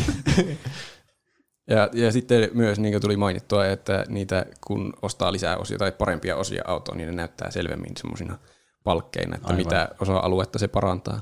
Ja, 1.69 1.89
ja 1.93 2.11
sitten 2.11 2.49
myös 2.53 2.79
niin 2.79 2.93
kuin 2.93 3.01
tuli 3.01 3.17
mainittua, 3.17 3.65
että 3.65 4.05
niitä 4.07 4.45
kun 4.67 4.93
ostaa 5.01 5.31
lisää 5.31 5.57
osia 5.57 5.77
tai 5.77 5.91
parempia 5.91 6.35
osia 6.35 6.63
autoon, 6.67 6.97
niin 6.97 7.07
ne 7.07 7.15
näyttää 7.15 7.51
selvemmin 7.51 7.97
semmoisina 7.97 8.37
palkkeina, 8.83 9.35
että 9.35 9.47
Aivan. 9.47 9.65
Mitä 9.65 9.89
osa-aluetta 9.99 10.59
se 10.59 10.67
parantaa. 10.67 11.21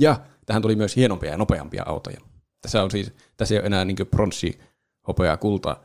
Ja 0.00 0.20
tähän 0.46 0.62
tuli 0.62 0.76
myös 0.76 0.96
hienompia 0.96 1.30
ja 1.30 1.36
nopeampia 1.36 1.82
autoja. 1.86 2.20
Tässä 2.62 2.82
on 2.82 2.90
siis, 2.90 3.12
tässä 3.36 3.54
ei 3.54 3.58
ole 3.58 3.66
enää 3.66 3.84
niin 3.84 3.96
pronssi, 4.10 4.60
hopea, 5.08 5.36
kulta 5.36 5.76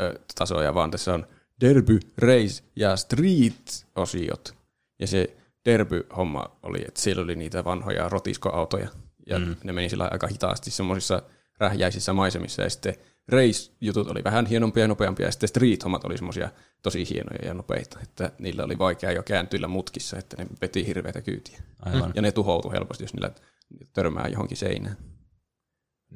ö, 0.00 0.20
tasoja, 0.38 0.74
vaan 0.74 0.90
tässä 0.90 1.14
on 1.14 1.26
derby, 1.60 1.98
race 2.18 2.64
ja 2.76 2.96
street-osiot. 2.96 4.54
Ja 4.98 5.06
se 5.06 5.36
derby-homma 5.64 6.56
oli, 6.62 6.84
että 6.88 7.00
siellä 7.00 7.22
oli 7.22 7.36
niitä 7.36 7.64
vanhoja 7.64 8.08
rotiskoautoja, 8.08 8.88
ja 9.26 9.38
mm. 9.38 9.56
ne 9.64 9.72
meni 9.72 9.88
sillä 9.88 10.08
aika 10.12 10.26
hitaasti 10.26 10.70
semmoisissa 10.70 11.22
rähjäisissä 11.58 12.12
maisemissa, 12.12 12.62
ja 12.62 12.70
sitten 12.70 12.94
race-jutut 13.28 14.10
oli 14.10 14.24
vähän 14.24 14.46
hienompia 14.46 14.84
ja 14.84 14.88
nopeampia, 14.88 15.26
ja 15.26 15.32
sitten 15.32 15.48
street-hommat 15.48 16.04
oli 16.04 16.16
semmoisia 16.16 16.48
tosi 16.82 17.08
hienoja 17.10 17.46
ja 17.46 17.54
nopeita, 17.54 18.00
että 18.02 18.32
niillä 18.38 18.64
oli 18.64 18.78
vaikea 18.78 19.12
jo 19.12 19.22
kääntyillä 19.22 19.68
mutkissa, 19.68 20.18
että 20.18 20.36
ne 20.36 20.46
veti 20.60 20.86
hirveätä 20.86 21.22
kyytiä. 21.22 21.62
Aivan. 21.80 22.12
Ja 22.14 22.22
ne 22.22 22.32
tuhoutui 22.32 22.72
helposti, 22.72 23.04
jos 23.04 23.14
niillä 23.14 23.30
törmää 23.92 24.28
johonkin 24.28 24.56
seinään. 24.56 24.96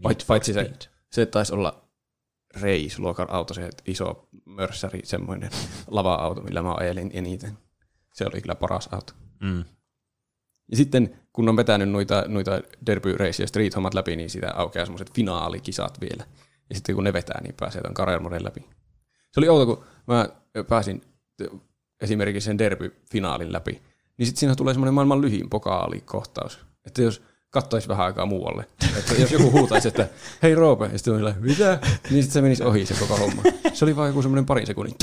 Paitsi, 0.03 0.27
for 0.27 0.35
paitsi 0.35 0.53
se, 0.53 0.73
se 1.11 1.27
taisi 1.27 1.55
olla 1.55 1.91
Reis-luokan 2.61 3.31
auto, 3.31 3.55
se 3.55 3.71
iso 3.87 4.29
mörssäri, 4.45 5.01
semmoinen 5.05 5.51
lava-auto, 5.87 6.43
millä 6.43 6.63
mä 6.63 6.75
ajelin 6.75 7.11
eniten. 7.15 7.59
Se 8.15 8.27
oli 8.27 8.41
kyllä 8.41 8.55
paras 8.55 8.89
auto. 8.93 9.13
Mm. 9.41 9.65
Ja 10.71 10.77
sitten 10.77 11.21
kun 11.33 11.49
on 11.49 11.57
vetänyt 11.57 11.91
noita, 11.91 12.25
noita 12.29 12.61
Derby 12.87 13.17
Race 13.17 13.43
ja 13.43 13.47
Street 13.47 13.75
Hommat 13.75 13.95
läpi, 13.95 14.17
niin 14.17 14.31
sitä 14.31 14.53
aukeaa 14.55 14.87
semmoiset 14.87 15.15
finaalikisat 15.15 16.01
vielä. 16.01 16.25
Ja 16.71 16.75
sitten 16.77 16.95
kun 16.95 17.05
ne 17.05 17.13
vetää, 17.13 17.41
niin 17.43 17.55
pääsee 17.61 17.83
ton 17.83 17.95
Karelmoren 17.95 18.45
läpi. 18.45 18.61
Se 19.33 19.41
oli 19.41 19.49
outo, 19.49 19.67
kun 19.67 19.85
mä 20.07 20.29
pääsin 20.69 21.03
esimerkiksi 22.01 22.45
sen 22.47 22.59
Derby-finaalin 22.59 23.53
läpi, 23.53 23.83
niin 24.19 24.27
sitten 24.27 24.41
siinä 24.41 24.55
tulee 24.55 24.75
semmoinen 24.75 24.95
maailman 24.95 25.21
lyhin 25.21 25.51
pokaalikohtaus. 25.51 26.59
Että 26.87 27.03
jos 27.03 27.23
kattoisi 27.51 27.89
vähän 27.89 28.07
aikaa 28.07 28.27
muualle. 28.27 28.67
Että 28.99 29.15
jos 29.15 29.33
joku 29.33 29.51
huutaisi, 29.51 29.89
että 29.89 30.09
hei 30.43 30.55
Roope, 30.55 30.85
ja 30.85 30.99
sitten 30.99 31.13
on 31.13 31.19
sillä, 31.19 31.35
mitä? 31.41 31.79
Niin 32.11 32.23
sitten 32.23 32.31
se 32.33 32.41
menisi 32.43 32.65
ohi 32.65 32.87
se 32.87 32.95
koko 32.95 33.17
homma. 33.17 33.43
Se 33.73 33.85
oli 33.85 33.97
vaan 33.97 34.09
joku 34.09 34.23
semmoinen 34.23 34.47
parin 34.47 34.67
sekunnin. 34.67 34.95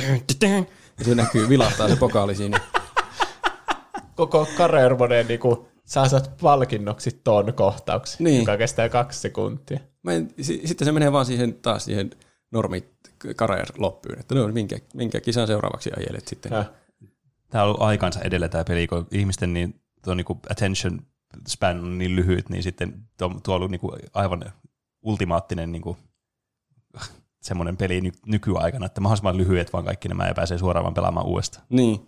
Ja 0.99 1.05
se 1.05 1.15
näkyy, 1.15 1.49
vilahtaa 1.49 1.89
se 1.89 1.95
pokaali 1.95 2.35
siinä. 2.35 2.59
Koko 4.15 4.47
Karermonen 4.57 5.27
niinku, 5.27 5.67
sä 5.85 6.07
saat 6.07 6.31
palkinnoksi 6.41 7.21
ton 7.23 7.53
kohtauksen, 7.53 8.23
Niin. 8.23 8.39
joka 8.39 8.57
kestää 8.57 8.89
kaksi 8.89 9.19
sekuntia. 9.19 9.79
Mä 10.07 10.13
en, 10.13 10.33
si, 10.41 10.61
sitten 10.65 10.85
se 10.85 10.91
menee 10.91 11.11
vaan 11.11 11.25
siihen 11.25 11.53
taas 11.53 11.85
siihen 11.85 12.09
normi 12.51 12.83
kareer 13.35 13.67
loppuun, 13.77 14.19
että 14.19 14.35
no 14.35 14.47
minkä, 14.47 14.77
minkä 14.93 15.19
kisan 15.21 15.47
seuraavaksi 15.47 15.91
ajelet 15.97 16.27
sitten. 16.27 16.51
Häh. 16.53 16.69
Tämä 17.49 17.63
on 17.63 17.69
ollut 17.69 17.81
aikansa 17.81 18.21
edellä 18.21 18.49
tämä 18.49 18.63
peli, 18.63 18.87
kun 18.87 19.07
ihmisten 19.11 19.53
niin, 19.53 19.81
tuo 20.03 20.13
niinku 20.13 20.39
attention 20.49 21.01
span 21.47 21.79
on 21.79 21.97
niin 21.97 22.15
lyhyt, 22.15 22.49
niin 22.49 22.63
sitten 22.63 22.93
tuo, 23.17 23.29
tuo 23.43 23.53
on 23.53 23.55
ollut 23.55 23.71
niinku 23.71 23.91
aivan 24.13 24.53
ultimaattinen 25.01 25.71
niinku, 25.71 25.97
semmoinen 27.47 27.77
peli 27.77 28.01
ny, 28.01 28.11
nykyaikana, 28.25 28.85
että 28.85 29.01
mahdollisimman 29.01 29.37
lyhyet 29.37 29.73
vaan 29.73 29.85
kaikki 29.85 30.07
nämä 30.07 30.27
ja 30.27 30.33
pääsee 30.33 30.57
suoraan 30.57 30.83
vaan 30.83 30.93
pelaamaan 30.93 31.25
uudestaan. 31.25 31.65
Niin. 31.69 31.99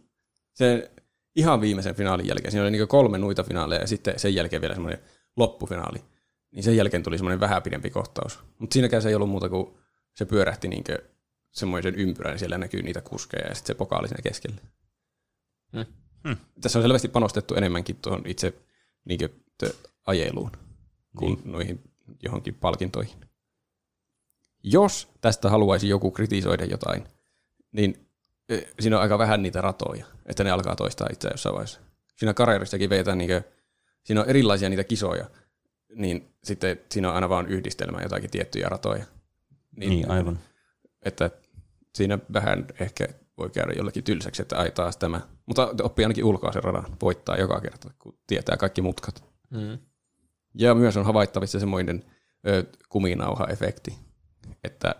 Se 0.53 0.91
ihan 1.35 1.61
viimeisen 1.61 1.95
finaalin 1.95 2.27
jälkeen, 2.27 2.51
siinä 2.51 2.63
oli 2.63 2.71
niin 2.71 2.87
kolme 2.87 3.17
nuita 3.17 3.43
finaaleja 3.43 3.81
ja 3.81 3.87
sitten 3.87 4.19
sen 4.19 4.35
jälkeen 4.35 4.61
vielä 4.61 4.75
semmoinen 4.75 4.99
loppufinaali. 5.37 6.03
Niin 6.51 6.63
sen 6.63 6.77
jälkeen 6.77 7.03
tuli 7.03 7.17
semmoinen 7.17 7.39
vähän 7.39 7.63
pidempi 7.63 7.89
kohtaus. 7.89 8.39
Mutta 8.59 8.73
siinäkään 8.73 9.01
se 9.01 9.09
ei 9.09 9.15
ollut 9.15 9.29
muuta 9.29 9.49
kuin 9.49 9.77
se 10.13 10.25
pyörähti 10.25 10.67
niin 10.67 10.83
semmoisen 11.51 11.95
ympyrän, 11.95 12.31
niin 12.31 12.39
siellä 12.39 12.57
näkyy 12.57 12.81
niitä 12.81 13.01
kuskeja 13.01 13.47
ja 13.47 13.55
sitten 13.55 13.75
se 13.75 13.77
pokaali 13.77 14.07
siinä 14.07 14.21
keskellä. 14.21 14.61
Hmm. 15.73 15.85
Hmm. 16.27 16.37
Tässä 16.61 16.79
on 16.79 16.83
selvästi 16.83 17.07
panostettu 17.07 17.55
enemmänkin 17.55 17.95
tuohon 17.95 18.23
itse 18.25 18.53
niin 19.05 19.19
ajeluun 20.05 20.51
kuin 21.17 21.33
Niin. 21.33 21.51
noihin 21.51 21.81
johonkin 22.23 22.53
palkintoihin. 22.53 23.15
Jos 24.63 25.07
tästä 25.21 25.49
haluaisi 25.49 25.89
joku 25.89 26.11
kritisoida 26.11 26.65
jotain, 26.65 27.03
niin 27.71 28.09
siinä 28.79 28.95
on 28.95 29.01
aika 29.01 29.17
vähän 29.17 29.41
niitä 29.43 29.61
ratoja, 29.61 30.05
että 30.25 30.43
ne 30.43 30.51
alkaa 30.51 30.75
toistaa 30.75 31.07
itseään 31.11 31.33
jossain 31.33 31.55
vaiheessa. 31.55 31.79
Siinä 32.15 32.33
karjeristakin 32.33 32.89
vetää, 32.89 33.15
niin 33.15 33.29
kuin, 33.29 33.43
siinä 34.03 34.21
on 34.21 34.29
erilaisia 34.29 34.69
niitä 34.69 34.83
kisoja, 34.83 35.29
niin 35.95 36.35
sitten 36.43 36.79
siinä 36.91 37.09
on 37.09 37.15
aina 37.15 37.29
vaan 37.29 37.47
yhdistelmä 37.47 38.01
jotakin 38.01 38.29
tiettyjä 38.29 38.69
ratoja. 38.69 39.05
Niin, 39.75 39.89
niin 39.89 40.11
aivan. 40.11 40.39
Että 41.01 41.31
siinä 41.95 42.19
vähän 42.33 42.67
ehkä 42.79 43.07
voi 43.37 43.49
käydä 43.49 43.73
jollekin 43.75 44.03
tylsäksi, 44.03 44.41
että 44.41 44.57
ai 44.57 44.71
taas 44.71 44.97
tämä. 44.97 45.21
Mutta 45.45 45.75
oppii 45.83 46.05
ainakin 46.05 46.25
ulkoa 46.25 46.51
sen 46.51 46.63
radan, 46.63 46.97
voittaa 47.01 47.37
joka 47.37 47.61
kerta, 47.61 47.89
kun 47.99 48.17
tietää 48.27 48.57
kaikki 48.57 48.81
mutkat. 48.81 49.23
Mm. 49.49 49.77
Ja 50.53 50.75
myös 50.75 50.97
on 50.97 51.05
havaittavissa 51.05 51.59
semmoinen 51.59 52.03
ö, 52.47 52.63
kuminauha-efekti, 52.89 53.93
että 54.63 54.95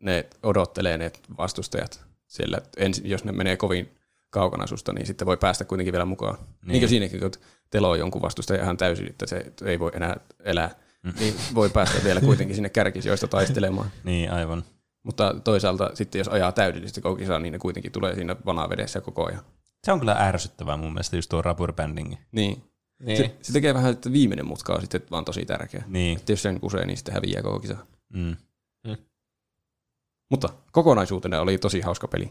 ne 0.00 0.26
odottelee 0.42 0.98
ne 0.98 1.12
vastustajat 1.38 2.04
siellä, 2.26 2.58
ensin, 2.76 3.10
jos 3.10 3.24
ne 3.24 3.32
menee 3.32 3.56
kovin 3.56 3.95
kaukana 4.36 4.66
susta, 4.66 4.92
niin 4.92 5.06
sitten 5.06 5.26
voi 5.26 5.36
päästä 5.36 5.64
kuitenkin 5.64 5.92
vielä 5.92 6.04
mukaan. 6.04 6.34
Niin, 6.38 6.72
niin 6.72 6.80
kuin 6.80 6.88
siinäkin, 6.88 7.20
kun 7.20 7.30
teloo 7.70 7.94
jonkun 7.94 8.22
vastustajan 8.22 8.64
ihan 8.64 8.76
täysin, 8.76 9.06
että 9.06 9.26
se 9.26 9.52
ei 9.64 9.78
voi 9.78 9.90
enää 9.94 10.16
elää, 10.44 10.70
mm. 11.02 11.12
niin 11.18 11.34
voi 11.54 11.68
päästä 11.70 12.04
vielä 12.04 12.20
kuitenkin 12.20 12.54
sinne 12.56 12.68
kärkisijoista 12.68 13.28
taistelemaan. 13.28 13.90
Niin, 14.04 14.32
aivan. 14.32 14.64
Mutta 15.02 15.34
toisaalta 15.44 15.90
sitten 15.94 16.18
jos 16.18 16.28
ajaa 16.28 16.52
täydellisesti 16.52 17.00
koko 17.00 17.16
kisaa, 17.16 17.38
niin 17.38 17.52
ne 17.52 17.58
kuitenkin 17.58 17.92
tulee 17.92 18.14
siinä 18.14 18.36
vanavedessä 18.46 19.00
koko 19.00 19.26
ajan. 19.26 19.42
Se 19.84 19.92
on 19.92 19.98
kyllä 19.98 20.16
ärsyttävää 20.18 20.76
mun 20.76 20.92
mielestä 20.92 21.16
just 21.16 21.28
tuo 21.28 21.42
rubberbanding. 21.42 22.14
Niin. 22.32 22.62
Niin. 23.02 23.16
Se, 23.16 23.36
se 23.42 23.52
tekee 23.52 23.74
vähän, 23.74 23.92
että 23.92 24.12
viimeinen 24.12 24.46
mutka 24.46 24.72
on 24.72 24.80
sitten 24.80 25.02
vaan 25.10 25.24
tosi 25.24 25.44
tärkeä. 25.44 25.84
Niin. 25.86 26.18
Että 26.18 26.32
jos 26.32 26.42
sen 26.42 26.60
kusee, 26.60 26.86
niin 26.86 26.96
sitten 26.96 27.14
häviää 27.14 27.42
koko 27.42 27.60
kisa. 27.60 27.76
Mm. 28.12 28.36
Mutta 30.30 30.48
kokonaisuutena 30.72 31.40
oli 31.40 31.58
tosi 31.58 31.80
hauska 31.80 32.08
peli. 32.08 32.30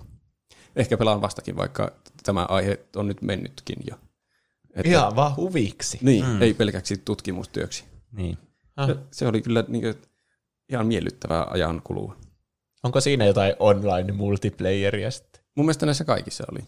Ehkä 0.76 0.98
pelaan 0.98 1.22
vastakin, 1.22 1.58
vaikka 1.58 1.92
tämä 2.24 2.46
aihe 2.50 2.80
on 2.96 3.08
nyt 3.08 3.22
mennytkin 3.22 3.78
jo. 3.90 3.96
Että, 4.76 4.90
Ihan 4.90 5.16
vaan 5.16 5.36
huviksi. 5.36 6.00
Niin, 6.02 6.26
mm. 6.26 6.42
ei 6.42 6.54
pelkäksi 6.54 6.98
tutkimustyöksi. 6.98 7.84
Niin. 8.12 8.38
Ah. 8.76 8.90
Se 9.12 9.28
oli 9.28 9.42
kyllä 9.42 9.64
niin 9.68 9.82
kuin, 9.82 9.96
ihan 10.70 10.88
miellyttävää 10.88 11.48
ajan 11.50 11.82
kulua. 11.84 12.18
Onko 12.84 13.02
siinä 13.02 13.26
jotain 13.26 13.56
online 13.60 14.12
multiplayeria 14.12 15.12
sitten? 15.12 15.42
Mun 15.56 15.66
mielestä 15.66 15.86
näissä 15.86 16.04
kaikissa 16.06 16.44
oli. 16.52 16.60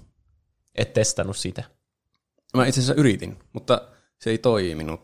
Et 0.75 0.93
testannut 0.93 1.38
sitä. 1.38 1.63
Mä 2.53 2.65
itse 2.65 2.79
asiassa 2.81 3.01
yritin, 3.01 3.39
mutta 3.53 3.88
se 4.21 4.29
ei 4.29 4.38
toiminut. 4.38 5.01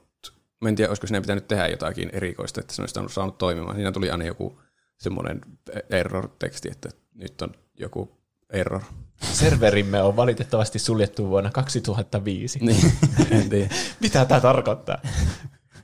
Mä 0.62 0.70
en 0.70 0.76
tiedä, 0.76 0.90
olisiko 0.90 1.08
sinne 1.08 1.22
pitänyt 1.22 1.48
tehdä 1.48 1.68
jotakin 1.68 2.10
erikoista, 2.14 2.62
että 2.62 2.74
se 2.74 2.82
olisi 2.82 2.94
saanut- 2.94 3.12
saanut 3.14 3.38
toimimaan. 3.38 3.76
Siinä 3.76 3.92
tuli 3.92 4.10
aina 4.10 4.26
joku 4.26 4.62
semmoinen 5.00 5.42
error-teksti, 5.90 6.70
että 6.72 6.90
nyt 7.14 7.42
on 7.42 7.52
joku 7.80 8.23
error. 8.54 8.82
Serverimme 9.22 10.02
on 10.02 10.16
valitettavasti 10.16 10.80
suljettu 10.80 11.30
vuonna 11.30 11.52
2005. 11.52 12.60
Niin, 12.62 12.94
en 13.32 13.50
tiedä. 13.50 13.76
Mitä 14.00 14.26
tämä 14.26 14.42
tarkoittaa? 14.42 14.98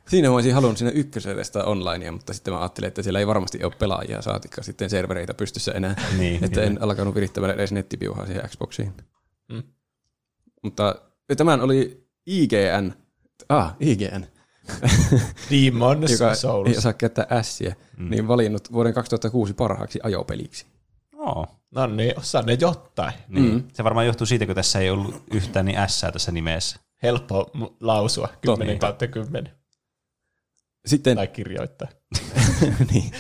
Siinä 0.10 0.28
mä 0.28 0.34
olisin 0.34 0.54
halunnut 0.54 0.78
siinä 0.78 0.92
ykkösellä 0.92 1.38
testaa 1.38 1.64
onlinea, 1.64 2.12
mutta 2.12 2.34
sitten 2.34 2.54
mä 2.54 2.60
ajattelin, 2.60 2.88
että 2.88 3.04
siellä 3.04 3.20
ei 3.20 3.28
varmasti 3.28 3.64
ole 3.64 3.74
pelaajia, 3.80 4.22
saatikka 4.22 4.64
sitten 4.64 4.90
servereitä 4.90 5.34
pystyssä 5.34 5.72
enää. 5.72 5.96
Niin, 6.18 6.44
että 6.44 6.60
niin. 6.60 6.72
en 6.72 6.84
alkanut 6.84 7.16
virittämään 7.16 7.54
edes 7.54 7.72
nettipiuhaa 7.72 8.26
siihen 8.26 8.50
Xboxiin. 8.50 8.94
Mm. 9.52 9.64
Mutta 10.64 10.96
tämän 11.38 11.62
oli 11.62 12.08
IGN, 12.26 12.94
ah, 13.50 13.76
IGN, 13.80 14.26
Demon's 15.50 16.12
joka 16.12 16.36
Souls. 16.36 16.70
ei 16.70 16.78
osaa 16.78 16.94
käyttää 16.94 17.28
ässiä, 17.32 17.76
mm. 17.98 18.10
niin 18.10 18.28
valinnut 18.28 18.72
vuoden 18.72 18.94
2006 18.94 19.54
parhaaksi 19.54 20.00
ajopeliksi. 20.04 20.66
Oo. 21.18 21.59
No 21.72 21.88
niin, 21.88 22.20
osaa 22.20 22.42
ne 22.42 22.58
jotain. 22.62 23.14
Niin. 23.28 23.54
Mm. 23.54 23.64
Se 23.74 23.84
varmaan 23.84 24.06
johtuu 24.06 24.28
siitä, 24.28 24.46
kun 24.46 24.56
tässä 24.56 24.80
ei 24.80 24.90
ollut 24.90 25.24
yhtään 25.34 25.66
niin 25.66 25.78
ässää 25.78 26.12
tässä 26.12 26.32
nimessä. 26.32 26.80
Helppo 27.04 27.52
lausua. 27.80 28.30
10 28.42 28.68
Totta. 28.68 28.88
kautta 28.88 29.08
10. 29.08 29.54
Sitten, 30.86 31.16
Tai 31.16 31.28
kirjoittaa. 31.28 31.88
niin. 32.92 33.12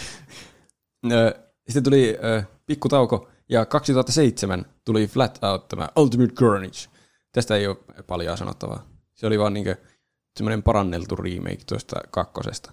Sitten 1.68 1.84
tuli 1.84 2.18
ö, 2.24 2.44
pikkutauko, 2.66 3.30
ja 3.50 3.66
2007 3.66 4.66
tuli 4.86 5.08
Flat 5.08 5.40
Out 5.44 5.68
tämä 5.68 5.90
Ultimate 5.96 6.34
Carnage. 6.34 6.80
Tästä 7.32 7.56
ei 7.56 7.68
ole 7.68 7.78
paljon 8.08 8.38
sanottavaa. 8.38 8.88
Se 9.16 9.28
oli 9.28 9.40
vaan 9.40 9.54
niinkö 9.54 9.76
semmoinen 10.38 10.64
paranneltu 10.64 11.16
remake 11.16 11.60
tuosta 11.68 11.96
kakkosesta. 12.12 12.72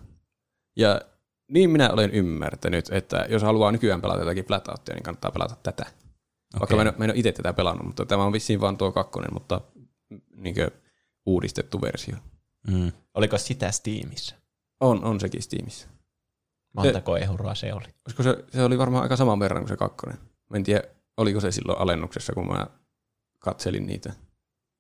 Ja 0.77 1.01
niin 1.49 1.71
minä 1.71 1.91
olen 1.91 2.11
ymmärtänyt, 2.11 2.89
että 2.93 3.27
jos 3.29 3.43
haluaa 3.43 3.73
nykyään 3.73 4.01
pelata 4.03 4.21
jotakin 4.21 4.45
Flat 4.45 4.69
Outia, 4.69 4.95
niin 4.95 5.03
kannattaa 5.03 5.31
pelata 5.31 5.57
tätä. 5.63 5.83
Okay. 5.83 6.61
Vaikka 6.61 6.77
mä 6.77 6.83
en, 6.83 6.89
ole- 6.89 6.95
mä 6.99 7.05
en 7.05 7.11
ole 7.11 7.19
itse 7.19 7.33
tätä 7.33 7.53
pelannut, 7.53 7.87
mutta 7.87 8.07
tämä 8.07 8.25
on 8.25 8.33
vissiin 8.33 8.61
vaan 8.61 8.77
tuo 8.79 8.93
kakkonen, 8.93 9.33
mutta 9.33 9.61
niinkö 10.37 10.71
uudistettu 11.27 11.81
versio. 11.81 12.17
Mm. 12.71 12.93
Oliko 13.15 13.39
sitä 13.39 13.71
Steamissa? 13.71 14.37
On, 14.81 15.05
on 15.05 15.21
sekin 15.21 15.43
Steamissa. 15.43 15.89
Montako 16.77 17.17
euroa 17.17 17.55
se 17.55 17.73
oli? 17.73 17.87
Olisiko 18.07 18.23
se, 18.23 18.45
se 18.53 18.65
oli 18.65 18.79
varmaan 18.79 19.03
aika 19.03 19.17
saman 19.17 19.41
verran 19.41 19.63
kuin 19.63 19.69
se 19.69 19.77
kakkonen. 19.77 20.19
Mä 20.51 20.57
en 20.57 20.65
tiedä, 20.65 20.83
oliko 21.17 21.41
se 21.41 21.53
silloin 21.53 21.79
alennuksessa, 21.79 22.33
kun 22.33 22.49
mä 22.49 22.67
katselin 23.39 23.87
niitä. 23.87 24.13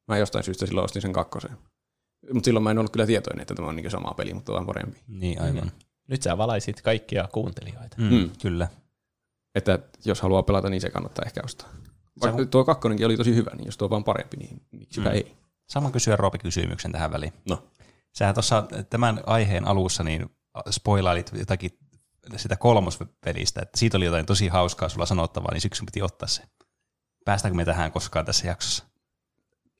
Mä 0.09 0.19
jostain 0.19 0.45
syystä 0.45 0.67
silloin 0.67 0.85
ostin 0.85 1.03
sen 1.03 1.13
kakkosen. 1.13 1.59
Mutta 2.33 2.45
silloin 2.45 2.63
mä 2.63 2.71
en 2.71 2.79
ollut 2.79 2.93
kyllä 2.93 3.07
tietoinen, 3.07 3.43
että 3.43 3.55
tämä 3.55 3.69
on 3.69 3.77
niin 3.77 3.91
sama 3.91 4.15
peli, 4.17 4.35
mutta 4.35 4.53
vaan 4.53 4.67
parempi. 4.67 5.03
Niin, 5.09 5.43
aivan. 5.43 5.73
Nyt 6.09 6.23
sä 6.23 6.39
valaisit 6.39 6.83
kaikkia 6.83 7.28
kuuntelijoita. 7.33 7.97
Mm. 7.99 8.15
Mm. 8.15 8.31
Kyllä. 8.43 8.69
Että 9.55 9.78
jos 10.05 10.20
haluaa 10.20 10.43
pelata, 10.43 10.70
niin 10.70 10.81
se 10.81 10.91
kannattaa 10.91 11.24
ehkä 11.27 11.41
ostaa. 11.45 11.69
Vaikka 12.20 12.45
tuo 12.47 12.65
kakkonenkin 12.65 13.07
oli 13.07 13.16
tosi 13.16 13.35
hyvä, 13.35 13.51
niin 13.55 13.66
jos 13.66 13.77
tuo 13.77 13.87
on 13.87 13.91
vaan 13.91 14.05
parempi, 14.05 14.37
niin 14.37 14.62
miksipä 14.70 15.09
Mm. 15.09 15.15
ei. 15.15 15.37
Sama 15.69 15.91
kysyä 15.91 16.16
Roopi 16.16 16.39
kysymyksen 16.39 16.93
tähän 16.93 17.12
väliin. 17.12 17.33
No. 17.49 17.62
Sähän 18.12 18.35
tuossa 18.35 18.65
tämän 18.91 19.20
aiheen 19.27 19.66
alussa 19.66 20.03
niin 20.03 20.27
spoilailit 20.70 21.31
jotakin 21.39 21.70
sitä 22.37 22.57
kolmospelistä, 22.57 23.62
että 23.62 23.78
siitä 23.78 23.97
oli 23.97 24.05
jotain 24.05 24.27
tosi 24.27 24.49
hauskaa 24.49 24.89
sulla 24.89 25.07
sanottavaa, 25.07 25.53
niin 25.53 25.61
siksi 25.61 25.85
piti 25.85 26.03
ottaa 26.03 26.28
se. 26.28 26.43
Päästäänkö 27.24 27.57
me 27.57 27.65
tähän 27.65 27.93
koskaan 27.93 28.24
tässä 28.27 28.47
jaksossa? 28.47 28.85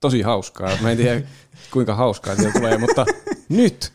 Tosi 0.01 0.23
hauskaa. 0.23 0.71
Mä 0.81 0.91
en 0.91 0.97
tiedä, 0.97 1.27
kuinka 1.71 1.95
hauskaa 1.95 2.37
siellä 2.37 2.53
tulee, 2.53 2.79
mutta 2.79 3.05
nyt 3.49 3.93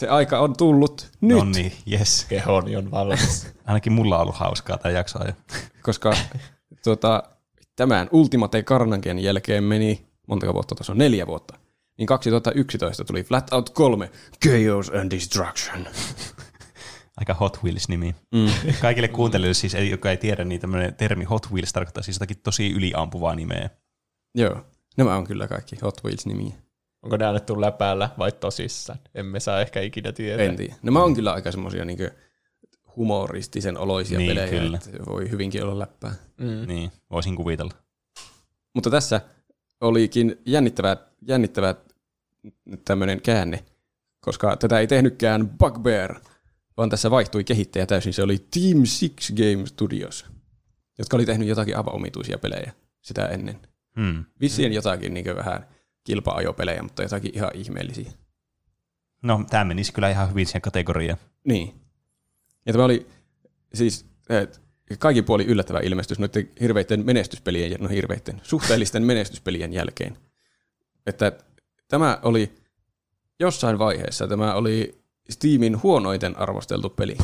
se 0.00 0.08
aika 0.08 0.38
on 0.38 0.56
tullut. 0.56 1.10
Nyt. 1.20 1.38
No 1.38 1.44
niin, 1.44 1.72
yes. 1.92 2.26
Kehoni 2.28 2.76
on 2.76 2.90
valmis. 2.90 3.46
Ainakin 3.66 3.92
mulla 3.92 4.16
on 4.16 4.22
ollut 4.22 4.36
hauskaa 4.36 4.78
tämä 4.78 4.92
jakso 4.92 5.18
jo. 5.26 5.32
koska 5.82 6.14
tuota, 6.84 7.22
tämän 7.76 8.08
Ultimate 8.12 8.62
Carnagen 8.62 9.18
jälkeen 9.18 9.64
meni, 9.64 10.06
montako 10.26 10.54
vuotta 10.54 10.74
tuossa 10.74 10.92
on, 10.92 10.98
neljä 10.98 11.26
vuotta, 11.26 11.58
niin 11.98 12.06
2011 12.06 13.04
tuli 13.04 13.22
Flat 13.24 13.52
Out 13.52 13.70
3, 13.70 14.10
Chaos 14.44 14.90
and 15.00 15.10
Destruction. 15.10 15.86
Aika 17.16 17.34
Hot 17.34 17.58
Wheels-nimi. 17.64 18.14
Mm. 18.34 18.50
Kaikille 18.80 19.08
kuuntelijoille 19.08 19.54
siis, 19.54 19.74
ei- 19.74 19.90
jotka 19.90 20.10
ei 20.10 20.16
tiedä, 20.16 20.44
niin 20.44 20.60
tämmöinen 20.60 20.94
termi 20.94 21.24
Hot 21.24 21.46
Wheels 21.52 21.72
tarkoittaa 21.72 22.02
siis 22.02 22.16
jotakin 22.16 22.36
tosi 22.42 22.70
yliampuvaa 22.72 23.34
nimeä. 23.34 23.70
Joo, 24.34 24.64
nämä 24.96 25.16
on 25.16 25.26
kyllä 25.26 25.48
kaikki 25.48 25.76
Hot 25.82 26.00
Wheels-nimiä. 26.04 26.54
Onko 27.02 27.16
ne 27.16 27.24
annettu 27.26 27.60
läpäällä 27.60 28.10
vai 28.18 28.32
tosissaan? 28.32 28.98
Emme 29.14 29.40
saa 29.40 29.60
ehkä 29.60 29.80
ikinä 29.80 30.12
tietää. 30.12 30.46
En 30.46 30.56
tiedä. 30.56 30.74
Nämä 30.82 31.04
on 31.04 31.14
kyllä 31.14 31.32
aika 31.32 31.52
semmoisia 31.52 31.84
niin 31.84 31.98
humoristisen 32.96 33.78
oloisia 33.78 34.18
Niin, 34.18 34.30
pelejä, 34.30 34.48
kyllä. 34.62 34.78
että 34.86 35.06
voi 35.06 35.30
hyvinkin 35.30 35.62
olla 35.62 35.78
läppää. 35.78 36.14
Mm. 36.36 36.66
Niin, 36.66 36.90
voisin 37.10 37.36
kuvitella. 37.36 37.72
Mutta 38.74 38.90
tässä 38.90 39.20
olikin 39.80 40.40
jännittävä, 40.46 40.96
jännittävä 41.28 41.74
tämmöinen 42.84 43.22
käänne, 43.22 43.64
koska 44.20 44.56
tätä 44.56 44.78
ei 44.78 44.86
tehnytkään 44.86 45.48
Bugbear, 45.48 46.20
vaan 46.76 46.90
tässä 46.90 47.10
vaihtui 47.10 47.44
kehittäjä 47.44 47.86
täysin. 47.86 48.12
Se 48.12 48.22
oli 48.22 48.38
Team 48.38 48.84
Six 48.86 49.32
Game 49.32 49.66
Studios, 49.66 50.26
jotka 50.98 51.16
oli 51.16 51.26
tehnyt 51.26 51.48
jotakin 51.48 51.76
aivan 51.76 51.94
omituisia 51.94 52.38
pelejä 52.38 52.72
sitä 53.02 53.26
ennen. 53.26 53.60
Hmm. 53.96 54.24
Vissiin 54.40 54.72
jotakin 54.72 55.14
niin 55.14 55.36
vähän 55.36 55.66
kilpa-ajopelejä, 56.10 56.82
mutta 56.82 57.02
jotakin 57.02 57.34
ihan 57.34 57.50
ihmeellisiä. 57.54 58.12
No, 59.22 59.44
tämä 59.50 59.64
menisi 59.64 59.92
kyllä 59.92 60.10
ihan 60.10 60.30
hyvin 60.30 60.46
siihen 60.46 60.62
kategoriaan. 60.62 61.18
Niin. 61.44 61.74
Ja 62.66 62.72
tämä 62.72 62.84
oli 62.84 63.06
siis 63.74 64.06
et, 64.28 64.60
kaikin 64.98 65.24
puoli 65.24 65.44
yllättävä 65.44 65.80
ilmestys 65.80 66.18
noiden 66.18 66.50
hirveiden 66.60 67.06
menestyspelien, 67.06 67.80
no 67.80 67.88
hirveiden, 67.88 68.40
suhteellisten 68.42 69.02
menestyspelien 69.02 69.72
jälkeen. 69.72 70.18
Että 71.06 71.32
tämä 71.88 72.18
oli 72.22 72.54
jossain 73.40 73.78
vaiheessa, 73.78 74.28
tämä 74.28 74.54
oli 74.54 75.02
Steamin 75.30 75.82
huonoiten 75.82 76.38
arvosteltu 76.38 76.90
peli. 76.90 77.16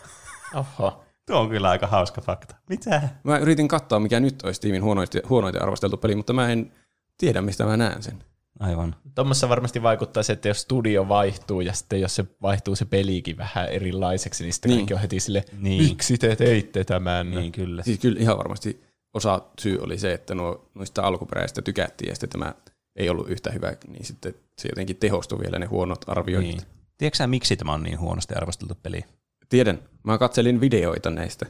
Oho. 0.54 1.04
Tuo 1.26 1.40
on 1.40 1.48
kyllä 1.48 1.70
aika 1.70 1.86
hauska 1.86 2.20
fakta. 2.20 2.56
Mitä? 2.68 3.08
Mä 3.24 3.38
yritin 3.38 3.68
katsoa, 3.68 4.00
mikä 4.00 4.20
nyt 4.20 4.42
olisi 4.42 4.56
Steamin 4.56 4.82
huonoiten, 4.82 5.22
huonoiten 5.28 5.62
arvosteltu 5.62 5.96
peli, 5.96 6.14
mutta 6.14 6.32
mä 6.32 6.52
en 6.52 6.72
tiedä, 7.18 7.42
mistä 7.42 7.64
mä 7.64 7.76
näen 7.76 8.02
sen. 8.02 8.24
Aivan. 8.60 8.96
Tuommoissa 9.14 9.48
varmasti 9.48 9.82
vaikuttaa 9.82 10.22
se, 10.22 10.32
että 10.32 10.48
jos 10.48 10.60
studio 10.60 11.08
vaihtuu 11.08 11.60
ja 11.60 11.72
sitten 11.72 12.00
jos 12.00 12.14
se 12.16 12.24
vaihtuu 12.42 12.76
se 12.76 12.84
pelikin 12.84 13.36
vähän 13.36 13.68
erilaiseksi, 13.68 14.44
niin 14.44 14.52
sitten 14.52 14.68
Niin. 14.68 14.78
kaikki 14.78 14.94
on 14.94 15.00
heti 15.00 15.20
sille, 15.20 15.44
Niin. 15.60 15.82
miksi 15.82 16.18
te 16.18 16.36
teitte 16.36 16.84
tämän? 16.84 17.30
Niin, 17.30 17.52
kyllä. 17.52 17.82
Siis 17.82 17.98
kyllä 17.98 18.20
ihan 18.20 18.38
varmasti 18.38 18.80
osa 19.14 19.42
syy 19.60 19.78
oli 19.80 19.98
se, 19.98 20.12
että 20.12 20.34
nuo, 20.34 20.70
noista 20.74 21.02
alkuperäistä 21.02 21.62
tykättiin 21.62 22.08
ja 22.08 22.14
sitten 22.14 22.30
tämä 22.30 22.54
ei 22.96 23.08
ollut 23.10 23.28
yhtä 23.30 23.50
hyvä, 23.50 23.72
niin 23.88 24.04
sitten 24.04 24.34
se 24.58 24.68
jotenkin 24.68 24.96
tehostui 24.96 25.38
vielä 25.40 25.58
ne 25.58 25.66
huonot 25.66 26.04
arvioinnit. 26.08 26.56
Niin. 26.56 26.66
Tiedätkö 26.98 27.16
sä, 27.16 27.26
miksi 27.26 27.56
tämä 27.56 27.72
on 27.72 27.82
niin 27.82 28.00
huonosti 28.00 28.34
arvosteltu 28.34 28.74
peli? 28.82 29.04
Tiedän, 29.48 29.78
mä 30.04 30.18
katselin 30.18 30.60
videoita 30.60 31.10
näistä. 31.10 31.46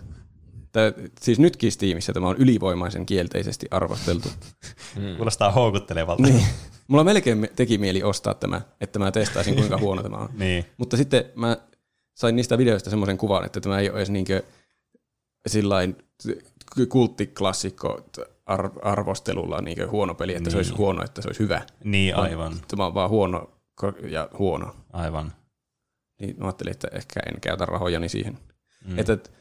Tää, 0.73 0.93
siis 1.21 1.39
nytkin 1.39 1.73
Steamissa 1.73 2.13
tämä 2.13 2.29
on 2.29 2.37
ylivoimaisen 2.37 3.07
kielteisesti 3.07 3.67
arvosteltu. 3.71 4.29
Mm. 4.97 5.03
Kuulostaa 5.17 5.51
houkuttelevalta. 5.51 6.23
Niin. 6.23 6.47
Mulla 6.89 7.05
melkein 7.05 7.39
me- 7.39 7.51
teki 7.57 7.79
mieli 7.79 8.03
ostaa 8.03 8.35
tämä, 8.35 8.61
että 8.81 8.99
mä 8.99 9.13
testaisin 9.13 9.55
kuinka 9.55 9.79
huono 9.79 10.03
tämä 10.03 10.17
on. 10.17 10.29
niin. 10.39 10.65
Mutta 10.77 10.97
sitten 10.97 11.25
mä 11.35 11.57
sain 12.15 12.37
niistä 12.37 12.59
videoista 12.59 12.91
semmoisen 12.91 13.19
kuvan, 13.19 13.45
että 13.47 13.61
tämä 13.61 13.79
ei 13.79 13.91
ole 13.91 13.99
edes 13.99 14.11
niinkö 14.11 14.43
sillain 15.47 15.97
kulttiklassikko 16.89 18.01
ar- 18.47 18.71
arvostelulla 18.83 19.61
niinkö 19.61 19.89
huono 19.89 20.15
peli, 20.15 20.33
että 20.33 20.43
niin. 20.43 20.51
se 20.51 20.57
olisi 20.57 20.71
Niin. 20.71 20.79
huono, 20.79 21.05
että 21.05 21.23
se 21.23 21.29
olisi 21.29 21.41
hyvä. 21.43 21.63
Niin, 21.85 22.17
On- 22.17 22.23
aivan. 22.23 22.53
Tämä 22.69 22.87
on 22.87 22.95
vaan 22.95 23.11
huono 23.11 23.51
ja 24.09 24.29
huono. 24.39 24.77
Aivan. 24.93 25.33
Niin 26.21 26.37
mä 26.39 26.45
ajattelin, 26.45 26.71
että 26.71 26.89
ehkä 26.93 27.21
en 27.27 27.41
käytä 27.41 27.67
rahojani 27.67 28.09
siihen. 28.09 28.39
Mm. 28.87 28.99
Että 28.99 29.13
et, 29.13 29.33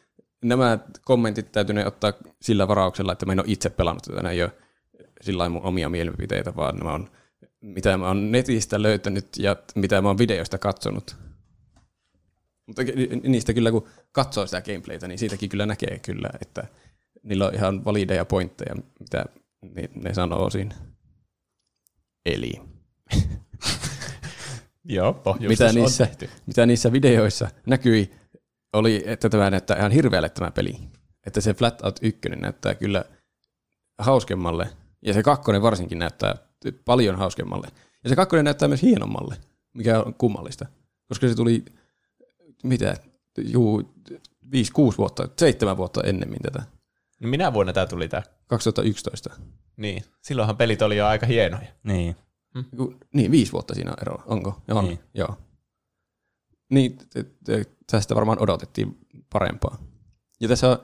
nämä 0.47 0.79
kommentit 1.05 1.51
täytyy 1.51 1.83
ottaa 1.85 2.13
sillä 2.41 2.67
varauksella, 2.67 3.11
että 3.11 3.25
mä 3.25 3.31
en 3.31 3.39
ole 3.39 3.47
itse 3.49 3.69
pelannut 3.69 4.03
tätä, 4.03 4.21
nämä 4.21 4.31
ei 4.31 4.43
ole 4.43 4.51
sillä 5.21 5.49
mun 5.49 5.63
omia 5.63 5.89
mielipiteitä, 5.89 6.55
vaan 6.55 6.77
nämä 6.77 6.93
on, 6.93 7.09
mitä 7.61 7.97
mä 7.97 8.07
oon 8.07 8.31
netistä 8.31 8.81
löytänyt 8.81 9.27
ja 9.37 9.55
mitä 9.75 10.01
mä 10.01 10.07
oon 10.07 10.17
videoista 10.17 10.57
katsonut. 10.57 11.15
Mutta 12.67 12.83
ni- 12.83 13.21
niistä 13.23 13.53
kyllä, 13.53 13.71
kun 13.71 13.87
katsoo 14.11 14.45
sitä 14.45 14.61
gameplaytä, 14.61 15.07
niin 15.07 15.19
siitäkin 15.19 15.49
kyllä 15.49 15.65
näkee 15.65 15.99
kyllä, 15.99 16.29
että 16.41 16.63
niillä 17.23 17.47
on 17.47 17.55
ihan 17.55 17.85
valideja 17.85 18.25
pointteja, 18.25 18.75
mitä 18.99 19.25
ne 19.95 20.13
sanoo 20.13 20.49
siinä. 20.49 20.75
Eli 22.25 22.53
Joo, 24.85 25.23
mitä 25.47 25.73
niissä, 25.73 26.07
mitä 26.45 26.65
niissä 26.65 26.91
videoissa 26.91 27.49
näkyi, 27.65 28.11
oli, 28.75 29.03
että 29.05 29.29
tämä 29.29 29.49
näyttää 29.49 29.77
ihan 29.77 29.91
hirveälle 29.91 30.29
tämä 30.29 30.51
peli. 30.51 30.77
Että 31.25 31.41
se 31.41 31.53
Flat 31.53 31.81
Out 31.81 31.99
1 32.01 32.19
näyttää 32.29 32.75
kyllä 32.75 33.05
hauskemmalle, 33.97 34.69
ja 35.01 35.13
se 35.13 35.23
kakkonen 35.23 35.61
varsinkin 35.61 35.99
näyttää 35.99 36.35
paljon 36.85 37.15
hauskemmalle. 37.15 37.67
Ja 38.03 38.09
se 38.09 38.15
kakkonen 38.15 38.45
näyttää 38.45 38.67
myös 38.67 38.81
hienommalle, 38.81 39.35
mikä 39.73 39.99
on 40.03 40.13
kummallista. 40.13 40.65
Koska 41.07 41.27
se 41.27 41.35
tuli, 41.35 41.65
mitä, 42.63 42.95
juu, 43.37 43.93
5-6 44.11 44.17
vuotta, 44.97 45.29
7 45.39 45.77
vuotta 45.77 46.01
ennemmin 46.03 46.39
tätä. 46.41 46.63
No 47.19 47.29
minä 47.29 47.53
vuonna 47.53 47.73
tämä 47.73 47.85
tuli 47.85 48.07
tämä? 48.07 48.23
2011. 48.47 49.29
Niin. 49.77 50.03
Silloinhan 50.21 50.57
pelit 50.57 50.81
oli 50.81 50.97
jo 50.97 51.07
aika 51.07 51.25
hienoja. 51.25 51.67
Niin. 51.83 52.15
Joku- 52.71 52.95
Niin, 53.13 53.31
viisi 53.31 53.51
vuotta 53.51 53.73
siinä 53.75 53.91
on 53.91 53.97
eroa, 54.01 54.23
onko? 54.25 54.61
On. 54.71 54.85
Niin. 54.85 54.99
Joo. 55.13 55.37
Niin, 56.69 56.97
tästä 57.91 58.15
varmaan 58.15 58.41
odotettiin 58.41 58.97
parempaa. 59.29 59.77
Ja 60.39 60.47
tässä 60.47 60.79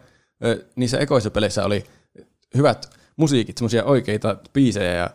niissä 0.76 0.98
ekoissa 0.98 1.32
peleissä 1.32 1.66
oli 1.66 1.84
hyvät 2.56 2.90
musiikit, 3.18 3.58
semmoisia 3.58 3.84
oikeita 3.84 4.38
biisejä 4.53 4.94
ja 4.94 5.10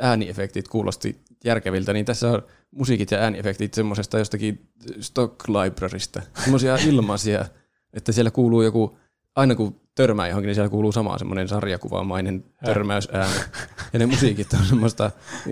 ääniefektit 0.00 0.68
kuulosti 0.68 1.20
järkeviltä, 1.44 1.92
niin 1.92 2.06
tässä 2.06 2.30
on 2.30 2.42
musiikit 2.70 3.10
ja 3.10 3.18
ääniefektit 3.18 3.74
semmoisesta 3.74 4.18
jostakin 4.18 4.68
stock 5.00 5.48
librarysta. 5.48 6.22
Semmoisia 6.42 6.76
ilmaisia, 6.88 7.44
että 7.92 8.12
siellä 8.12 8.30
kuuluu 8.30 8.62
joku, 8.62 8.98
aina 9.36 9.54
kun 9.54 9.80
törmää 9.94 10.28
johonkin, 10.28 10.46
niin 10.46 10.54
siellä 10.54 10.70
kuuluu 10.70 10.92
sama 10.92 11.18
semmoinen 11.18 11.48
sarjakuvamainen 11.48 12.44
törmäysääni. 12.64 13.34
Ja 13.92 13.98
ne 13.98 14.06
musiikit 14.06 14.52
on 14.52 14.66
semmoista 14.66 15.10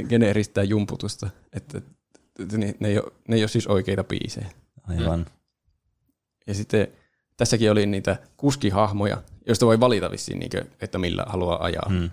geneeristä 0.08 0.62
jumputusta, 0.62 1.30
että 1.52 1.80
ne, 2.38 2.74
ne, 2.80 2.88
ei 2.88 2.98
ole, 2.98 3.12
ne 3.28 3.36
ei 3.36 3.42
ole 3.42 3.48
siis 3.48 3.66
oikeita 3.66 4.04
biisejä. 4.04 4.50
Aivan. 4.88 5.26
Ja 6.46 6.54
sitten 6.54 6.88
tässäkin 7.36 7.70
oli 7.70 7.86
niitä 7.86 8.16
kuskihahmoja, 8.36 9.22
joista 9.46 9.66
voi 9.66 9.80
valita 9.80 10.10
vissiin, 10.10 10.38
niin 10.38 10.50
kuin, 10.50 10.70
että 10.80 10.98
millä 10.98 11.24
haluaa 11.26 11.64
ajaa. 11.64 11.88
Mm. 11.90 12.10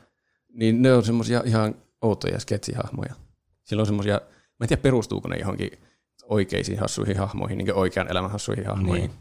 Niin 0.54 0.82
ne 0.82 0.94
on 0.94 1.04
semmoisia 1.04 1.44
ihan 1.46 1.76
outoja 2.02 2.40
sketsihahmoja. 2.40 3.16
Siellä 3.64 3.82
on 3.82 3.88
semmoisia, 3.88 4.22
mä 4.34 4.64
en 4.64 4.68
tiedä 4.68 4.82
perustuuko 4.82 5.28
ne 5.28 5.38
johonkin 5.38 5.72
oikeisiin 6.24 6.80
hassuihin 6.80 7.18
hahmoihin, 7.18 7.58
niin 7.58 7.74
oikean 7.74 8.12
elämän 8.12 8.32
hassuihin 8.32 8.66
hahmoihin. 8.66 9.10
Niin. 9.10 9.20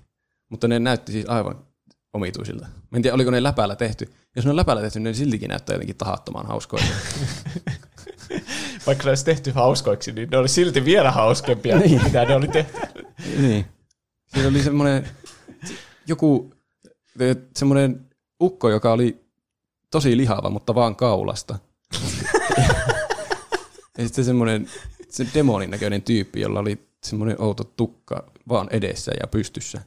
Mutta 0.48 0.68
ne 0.68 0.78
näytti 0.78 1.12
siis 1.12 1.28
aivan 1.28 1.64
omituisilta. 2.12 2.66
Mä 2.90 2.96
en 2.96 3.02
tiedä, 3.02 3.14
oliko 3.14 3.30
ne 3.30 3.42
läpällä 3.42 3.76
tehty. 3.76 4.12
Jos 4.36 4.44
ne 4.44 4.50
on 4.50 4.56
läpällä 4.56 4.82
tehty, 4.82 4.98
niin 4.98 5.04
ne 5.04 5.14
siltikin 5.14 5.48
näyttää 5.48 5.74
jotenkin 5.74 5.96
tahattoman 5.96 6.46
hauskoilta. 6.46 6.88
Vaikka 8.86 9.04
ne 9.04 9.10
olisi 9.10 9.24
tehty 9.24 9.50
hauskoiksi, 9.50 10.12
niin 10.12 10.30
ne 10.30 10.36
oli 10.38 10.48
silti 10.48 10.84
vielä 10.84 11.10
hauskempia, 11.10 11.78
niin. 11.78 12.04
mitä 12.04 12.24
ne 12.24 12.34
oli 12.34 12.48
tehty. 12.48 12.78
niin. 13.40 13.66
Siinä 14.26 14.48
oli 14.48 14.62
semmoinen 14.62 15.08
joku 16.06 16.50
semmoinen 17.56 18.06
ukko, 18.40 18.70
joka 18.70 18.92
oli 18.92 19.24
tosi 19.90 20.16
lihava, 20.16 20.50
mutta 20.50 20.74
vaan 20.74 20.96
kaulasta. 20.96 21.58
ja 23.98 24.04
sitten 24.04 24.24
semmoinen 24.24 24.68
se 25.08 25.26
demonin 25.34 25.70
näköinen 25.70 26.02
tyyppi, 26.02 26.40
jolla 26.40 26.60
oli 26.60 26.86
semmoinen 27.02 27.42
outo 27.42 27.64
tukka 27.64 28.32
vaan 28.48 28.68
edessä 28.70 29.12
ja 29.20 29.26
pystyssä. 29.26 29.82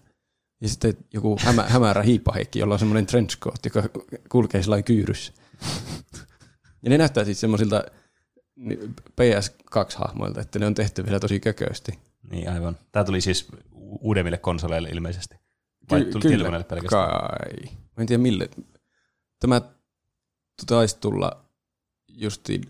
Ja 0.62 0.70
sitten 0.70 0.98
joku 1.14 1.38
hämä, 1.40 1.64
hämärä 1.64 2.02
hiippaheikki, 2.02 2.60
jolla 2.60 2.74
on 2.74 2.80
semmoinen 2.80 3.06
trenchcoat, 3.06 3.66
joka 3.66 3.84
kulkee 4.30 4.64
sillä 4.64 4.82
kyyryssä. 4.82 5.34
Ja 6.84 6.90
ne 6.90 6.98
näyttää 6.98 7.26
siis 7.26 7.40
semmoisilta 7.40 7.84
PS2-hahmoilta, 9.22 10.42
että 10.42 10.60
ne 10.60 10.66
on 10.66 10.74
tehty 10.74 11.06
vielä 11.06 11.20
tosi 11.20 11.40
kökösti. 11.40 12.00
Niin 12.32 12.50
aivan. 12.50 12.78
Tämä 12.92 13.04
tuli 13.04 13.22
siis 13.22 13.48
uudemmille 14.02 14.38
konsoleille 14.38 14.90
ilmeisesti. 14.90 15.36
Vai 15.92 16.00
Ky- 16.00 16.12
tuli 16.12 16.22
kyllä 16.22 16.32
tietokoneelle 16.36 16.64
pelkästään? 16.66 17.10
kai. 17.10 17.70
Mä 17.98 18.02
en 18.02 18.08
tiedä 18.08 18.22
mille. 18.24 18.50
Tämä 19.40 19.62
taisi 20.68 20.98
tulla 21.00 21.46
justiin 22.08 22.64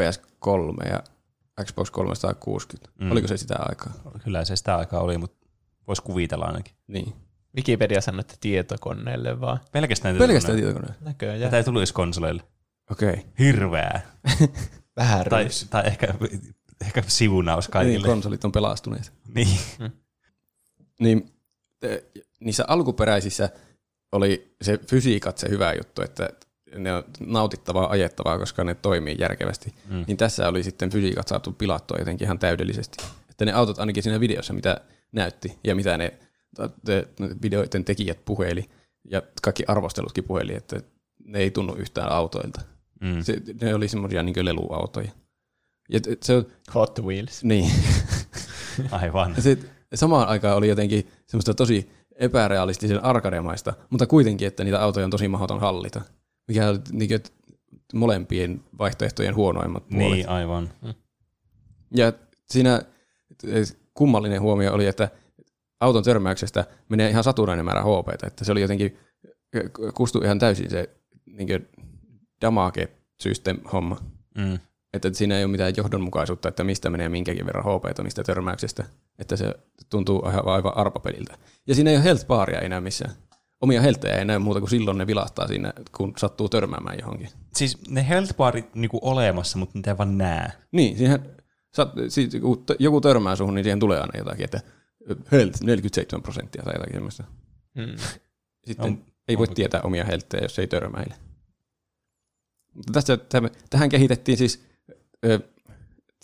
PS3 0.00 0.88
ja 0.90 1.02
Xbox 1.64 1.90
360. 1.90 2.90
Mm. 3.00 3.10
Oliko 3.12 3.28
se 3.28 3.36
sitä 3.36 3.54
aikaa? 3.58 3.92
Kyllä 4.24 4.44
se 4.44 4.56
sitä 4.56 4.76
aikaa 4.76 5.00
oli, 5.00 5.18
mutta 5.18 5.46
voisi 5.86 6.02
kuvitella 6.02 6.44
ainakin. 6.44 6.74
Niin. 6.86 7.12
Wikipedia 7.56 8.00
sanoo, 8.00 8.20
että 8.20 8.34
tietokoneelle 8.40 9.40
vaan. 9.40 9.60
Pelkästään, 9.72 10.16
Pelkästään 10.16 10.56
tietokoneelle. 10.56 10.86
tietokoneelle. 10.94 11.10
Näköjään. 11.10 11.40
Tätä 11.40 11.56
ei 11.56 11.64
tullut 11.64 11.80
edes 11.80 11.92
konsoleille. 11.92 12.42
Okei. 12.90 13.10
Okay. 13.10 13.22
Hirveää. 13.38 14.00
Vähän 14.96 15.26
tai, 15.30 15.42
ryys. 15.42 15.66
tai 15.70 15.86
ehkä, 15.86 16.14
ehkä 16.86 17.02
sivunaus 17.06 17.64
Niin, 17.66 17.72
kaikille. 17.72 18.06
konsolit 18.06 18.44
on 18.44 18.52
pelastuneet. 18.52 19.12
Niin. 19.34 19.58
Niin 21.00 21.32
eh, 21.82 22.02
niissä 22.40 22.64
alkuperäisissä 22.68 23.48
oli 24.12 24.56
se 24.62 24.78
fysiikat 24.78 25.38
se 25.38 25.48
hyvä 25.48 25.72
juttu, 25.72 26.02
että 26.02 26.28
ne 26.74 26.94
on 26.94 27.04
nautittavaa, 27.20 27.90
ajettavaa, 27.90 28.38
koska 28.38 28.64
ne 28.64 28.74
toimii 28.74 29.16
järkevästi. 29.18 29.74
Mm. 29.88 30.04
Niin 30.06 30.16
tässä 30.16 30.48
oli 30.48 30.62
sitten 30.62 30.90
fysiikat 30.90 31.28
saatu 31.28 31.52
pilattua 31.52 31.98
jotenkin 31.98 32.24
ihan 32.24 32.38
täydellisesti. 32.38 33.04
Että 33.30 33.44
ne 33.44 33.52
autot 33.52 33.78
ainakin 33.78 34.02
siinä 34.02 34.20
videossa, 34.20 34.52
mitä 34.52 34.80
näytti 35.12 35.58
ja 35.64 35.74
mitä 35.74 35.98
ne, 35.98 36.12
te, 36.84 37.08
ne 37.20 37.28
videoiden 37.42 37.84
tekijät 37.84 38.24
puheli 38.24 38.64
ja 39.10 39.22
kaikki 39.42 39.64
arvostelutkin 39.68 40.24
puheli, 40.24 40.54
että 40.54 40.80
ne 41.24 41.38
ei 41.38 41.50
tunnu 41.50 41.74
yhtään 41.74 42.12
autoilta. 42.12 42.60
Mm. 43.00 43.22
Se, 43.22 43.42
ne 43.60 43.74
oli 43.74 43.88
semmoisia 43.88 44.22
niin 44.22 44.44
leluautoja. 44.44 45.10
Ja 45.88 46.00
se 46.22 46.36
on, 46.36 46.46
Hot 46.74 46.98
Wheels. 47.02 47.44
niin. 47.44 47.70
Aivan. 48.90 49.34
Sit 49.42 49.66
samaan 49.94 50.28
aikaan 50.28 50.56
oli 50.56 50.68
jotenkin 50.68 51.08
semmoista 51.26 51.54
tosi 51.54 51.90
epärealistisen 52.14 53.04
arkademaista, 53.04 53.74
mutta 53.90 54.06
kuitenkin, 54.06 54.48
että 54.48 54.64
niitä 54.64 54.82
autoja 54.82 55.04
on 55.04 55.10
tosi 55.10 55.28
mahdoton 55.28 55.60
hallita. 55.60 56.00
Mikä 56.48 56.68
oli 56.68 56.78
niin 56.92 57.08
kuin, 57.08 57.22
molempien 57.94 58.64
vaihtoehtojen 58.78 59.34
huonoimmat 59.34 59.88
puolet. 59.88 60.10
Niin, 60.10 60.28
aivan. 60.28 60.70
Ja 61.94 62.12
siinä 62.50 62.82
kummallinen 63.94 64.40
huomio 64.40 64.74
oli, 64.74 64.86
että 64.86 65.08
auton 65.80 66.04
törmäyksestä 66.04 66.64
menee 66.88 67.10
ihan 67.10 67.24
saturainen 67.24 67.64
määrä 67.64 67.82
HP, 67.82 68.24
että 68.24 68.44
se 68.44 68.52
oli 68.52 68.60
jotenkin, 68.60 68.98
eh, 69.52 69.62
kustui 69.94 70.24
ihan 70.24 70.38
täysin 70.38 70.70
se 70.70 70.90
niin 71.26 71.48
damage 71.48 71.66
system 73.20 73.58
homma. 73.72 73.96
Mm. 74.38 74.58
Että 74.92 75.10
siinä 75.12 75.38
ei 75.38 75.44
ole 75.44 75.50
mitään 75.50 75.74
johdonmukaisuutta, 75.76 76.48
että 76.48 76.64
mistä 76.64 76.90
menee 76.90 77.08
minkäkin 77.08 77.46
verran 77.46 77.64
HP 77.64 77.98
niistä 78.02 78.24
törmäyksistä. 78.24 78.84
Että 79.18 79.36
se 79.36 79.54
tuntuu 79.90 80.26
aivan, 80.26 80.48
aivan 80.48 80.76
arpapeliltä. 80.76 81.38
Ja 81.66 81.74
siinä 81.74 81.90
ei 81.90 81.96
ole 81.96 82.04
health 82.04 82.26
baria 82.26 82.60
enää 82.60 82.80
missään. 82.80 83.12
Omia 83.60 83.80
helttejä 83.80 84.14
ei 84.18 84.24
näy 84.24 84.38
muuta 84.38 84.60
kuin 84.60 84.70
silloin 84.70 84.98
ne 84.98 85.06
vilahtaa 85.06 85.46
siinä, 85.48 85.72
kun 85.96 86.12
sattuu 86.18 86.48
törmäämään 86.48 86.98
johonkin. 87.00 87.28
Siis 87.54 87.90
ne 87.90 88.08
health 88.08 88.36
barit 88.36 88.74
niinku 88.74 88.98
olemassa, 89.02 89.58
mutta 89.58 89.78
niitä 89.78 89.90
ei 89.90 89.98
vaan 89.98 90.18
näe. 90.18 90.52
Niin, 90.72 90.98
siihen, 90.98 91.20
siis, 92.08 92.36
kun 92.40 92.64
joku 92.78 93.00
törmää 93.00 93.36
suhun, 93.36 93.54
niin 93.54 93.64
siihen 93.64 93.80
tulee 93.80 94.00
aina 94.00 94.18
jotakin, 94.18 94.44
että 94.44 94.60
health 95.32 95.62
47 95.62 96.22
prosenttia 96.22 96.62
tai 96.62 96.74
jotakin 96.74 96.94
semmoista. 96.94 97.24
Mm. 97.74 97.96
Sitten 98.66 98.86
On- 98.86 99.04
ei 99.28 99.38
voi 99.38 99.46
on- 99.48 99.54
tietää 99.54 99.80
omia 99.84 100.04
helttejä, 100.04 100.42
jos 100.42 100.58
ei 100.58 100.66
törmäile. 100.66 101.14
Tästä, 102.92 103.18
tähän 103.70 103.88
kehitettiin 103.88 104.38
siis 104.38 104.64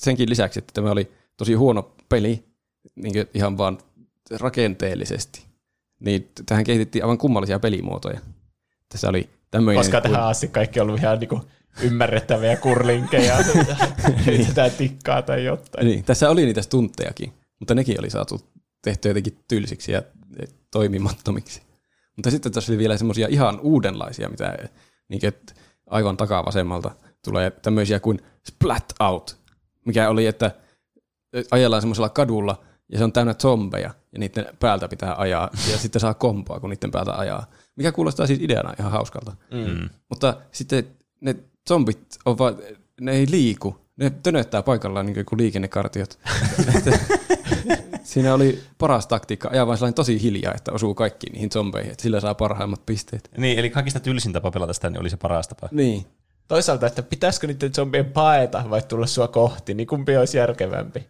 senkin 0.01 0.31
lisäksi, 0.31 0.59
että 0.59 0.73
tämä 0.75 0.91
oli 0.91 1.13
tosi 1.37 1.55
huono 1.55 1.95
peli, 2.09 2.45
niin 2.97 3.27
ihan 3.35 3.59
vaan 3.59 3.79
rakenteellisesti. 4.31 5.43
Niin 6.01 6.31
tähän 6.47 6.65
kehitettiin 6.65 7.05
aivan 7.05 7.19
kummallisia 7.19 7.59
pelimuotoja. 7.59 8.21
Tässä 8.89 9.09
oli 9.09 9.31
tämmöinen... 9.51 9.81
Koska 9.81 10.01
tähän 10.01 10.23
asti 10.23 10.49
kaikki 10.49 10.81
on 10.81 10.87
ollut 10.89 11.01
ihan 11.01 11.19
niinku 11.19 11.41
ymmärrettäviä 11.83 12.57
kurlinkeja, 12.57 13.37
heitetään 14.27 14.71
tikkaa 14.71 15.23
tai 15.23 15.45
jotain. 15.45 15.87
Niin, 15.87 16.05
tässä 16.05 16.31
oli 16.31 16.45
niitä 16.45 16.63
stunttejakin, 16.63 17.33
mutta 17.61 17.75
nekin 17.75 18.01
oli 18.01 18.11
saatu 18.11 18.41
tehtyä 18.83 19.11
jotenkin 19.11 19.39
tylsiksi 19.49 19.93
ja 19.93 20.03
toimimattomiksi. 20.71 21.63
Mutta 22.17 22.31
sitten 22.31 22.53
tässä 22.53 22.73
oli 22.73 22.79
vielä 22.79 22.99
semmoisia 22.99 23.29
ihan 23.31 23.61
uudenlaisia, 23.61 24.29
mitä 24.29 24.59
niin 25.09 25.27
että 25.27 25.55
aivan 25.93 26.17
takavasemmalta 26.17 26.91
tulee 27.25 27.51
tämmöisiä 27.51 28.01
kuin 28.01 28.21
splat 28.49 28.93
out, 29.01 29.37
mikä 29.85 30.09
oli, 30.09 30.27
että 30.27 30.51
ajellaan 31.51 31.83
semmoisella 31.83 32.09
kadulla 32.09 32.63
ja 32.93 32.99
se 32.99 33.05
on 33.05 33.13
täynnä 33.13 33.35
zombeja 33.35 33.91
ja 34.13 34.19
niiden 34.19 34.47
päältä 34.61 34.89
pitää 34.89 35.15
ajaa 35.19 35.51
ja 35.73 35.79
sitten 35.79 36.01
saa 36.01 36.15
kompoa, 36.15 36.61
kun 36.61 36.71
niiden 36.71 36.91
päältä 36.91 37.13
ajaa. 37.13 37.47
Mikä 37.77 37.93
kuulostaa 37.93 38.27
siis 38.27 38.41
ideana 38.41 38.75
ihan 38.79 38.93
hauskalta. 38.93 39.33
Mm. 39.51 39.89
Mutta 40.09 40.35
sitten 40.53 40.87
ne 41.21 41.37
zombit 41.69 42.19
on 42.25 42.39
vaan, 42.39 42.57
ne 43.01 43.13
ei 43.13 43.27
liiku. 43.31 43.77
Ne 43.97 44.11
tönöttää 44.11 44.63
paikallaan 44.63 45.07
niin 45.07 45.27
kuin 45.27 45.39
liikennekartiot. 45.39 46.19
Siinä 48.03 48.35
oli 48.35 48.63
paras 48.79 49.07
taktiikka 49.07 49.49
ajaa 49.53 49.67
vaan 49.67 49.79
sellainen 49.79 49.95
tosi 49.95 50.23
hiljaa, 50.23 50.55
että 50.55 50.73
osuu 50.73 50.95
kaikki 50.95 51.27
niihin 51.31 51.51
zombeihin, 51.53 51.91
että 51.93 52.03
sillä 52.03 52.21
saa 52.21 52.35
parhaimmat 52.35 52.87
pisteet. 52.87 53.31
Niin, 53.37 53.59
eli 53.59 53.71
kaikista 53.71 54.01
tylsin 54.01 54.33
tapa 54.33 54.51
pelata 54.51 54.73
sitä 54.73 54.91
niin 54.91 55.01
oli 55.01 55.11
se 55.11 55.17
paras 55.17 55.49
tapa. 55.49 55.69
Niin. 55.73 56.07
Toisaalta, 56.49 56.87
että 56.87 57.03
pitäisikö 57.03 57.47
niiden 57.47 57.75
zombien 57.75 58.05
paeta 58.13 58.65
vai 58.71 58.83
tulla 58.83 59.07
sua 59.07 59.29
kohti, 59.29 59.75
niin 59.75 59.87
kumpi 59.87 60.17
olisi 60.17 60.37
järkevämpi? 60.39 61.07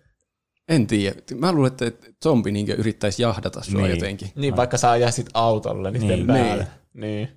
En 0.68 0.86
tiedä. 0.86 1.16
Mä 1.34 1.52
luulen, 1.52 1.72
että 1.72 2.08
zombi 2.22 2.52
niin 2.52 2.68
yrittäisi 2.68 3.22
jahdata 3.22 3.62
sua 3.62 3.72
Niin. 3.72 3.82
niin. 3.82 3.96
jotenkin. 3.96 4.30
Niin, 4.34 4.56
vaikka 4.56 4.76
saa 4.76 4.92
ajaa 4.92 5.10
sit 5.10 5.30
autolla 5.34 5.90
niiden 5.90 6.08
Niin. 6.08 6.26
niin, 6.26 6.26
päälle. 6.26 6.66
Niin. 6.94 7.28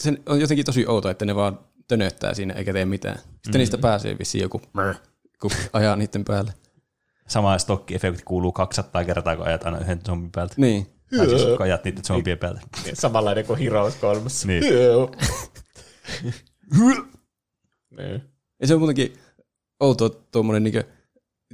Se 0.00 0.12
on 0.26 0.40
jotenkin 0.40 0.64
tosi 0.66 0.86
outo, 0.86 1.10
että 1.10 1.24
ne 1.24 1.34
vaan 1.34 1.58
tönöttää 1.88 2.34
siinä 2.34 2.54
eikä 2.54 2.72
tee 2.72 2.84
mitään. 2.84 3.18
Sitten 3.18 3.52
mm. 3.54 3.58
niistä 3.58 3.78
pääsee 3.78 4.18
vissiin 4.18 4.42
joku, 4.42 4.60
kun 5.40 5.50
ajaa 5.72 5.96
niiden 5.96 6.24
päälle. 6.24 6.52
Sama 7.28 7.58
stokki-efekti 7.58 8.22
kuuluu 8.24 8.52
200 8.52 9.04
kertaa, 9.04 9.36
kun 9.36 9.46
ajat 9.46 9.64
aina 9.64 9.78
yhden 9.78 10.00
zombin 10.06 10.32
päältä. 10.32 10.54
Niin. 10.56 10.86
Tai 11.16 11.28
siis 11.28 11.42
kun 11.42 11.62
ajat 11.62 11.84
niiden 11.84 12.04
zombien 12.04 12.38
päältä. 12.38 12.60
Niin, 12.84 12.96
Samanlainen 12.96 13.46
kuin 13.46 13.58
Heroes 13.58 13.94
3. 13.94 14.20
Niin. 14.46 14.62
niin. 17.98 18.22
Ja 18.60 18.66
se 18.66 18.74
on 18.74 18.80
muutenkin 18.80 19.18
outo 19.80 20.08
tuommoinen, 20.08 20.62
niin 20.62 20.84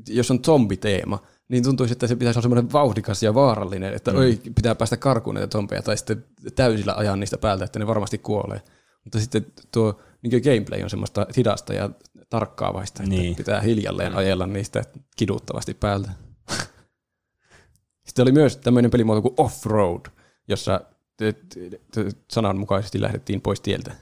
jos 0.09 0.31
on 0.31 0.45
zombiteema, 0.45 1.19
niin 1.49 1.65
tuntuisi, 1.65 1.93
että 1.93 2.07
se 2.07 2.17
pitäisi 2.17 2.39
olla 2.39 2.43
semmoinen 2.43 2.73
vauhdikas 2.73 3.23
ja 3.23 3.35
vaarallinen, 3.35 3.95
että 3.95 4.11
mm. 4.11 4.17
oi, 4.19 4.41
pitää 4.55 4.75
päästä 4.75 4.97
karkuun 4.97 5.35
näitä 5.35 5.53
zombeja, 5.53 5.83
tai 5.83 5.97
sitten 5.97 6.25
täysillä 6.55 6.95
ajaa 6.97 7.17
niistä 7.17 7.39
päältä, 7.39 7.65
että 7.65 7.79
ne 7.79 7.87
varmasti 7.87 8.19
kuolee. 8.19 8.61
Mutta 9.05 9.21
sitten 9.21 9.47
tuo 9.73 10.01
niin 10.23 10.43
gameplay 10.43 10.83
on 10.83 10.91
semmoista 10.91 11.27
hidasta 11.37 11.75
ja 11.75 11.91
tarkkaavaista, 12.33 13.03
että 13.03 13.15
Niin. 13.15 13.37
pitää 13.37 13.61
hiljalleen 13.61 14.15
ajella 14.17 14.47
niistä 14.47 14.83
kiduttavasti 15.17 15.75
päältä. 15.75 16.11
Sitten 18.07 18.23
oli 18.23 18.33
myös 18.33 18.57
tämmöinen 18.57 18.91
pelimuoto 18.91 19.23
kuin 19.23 19.35
Offroad, 19.37 20.07
jossa 20.49 20.81
sananmukaisesti 22.31 23.01
lähdettiin 23.01 23.41
pois 23.41 23.61
tieltä. 23.61 23.93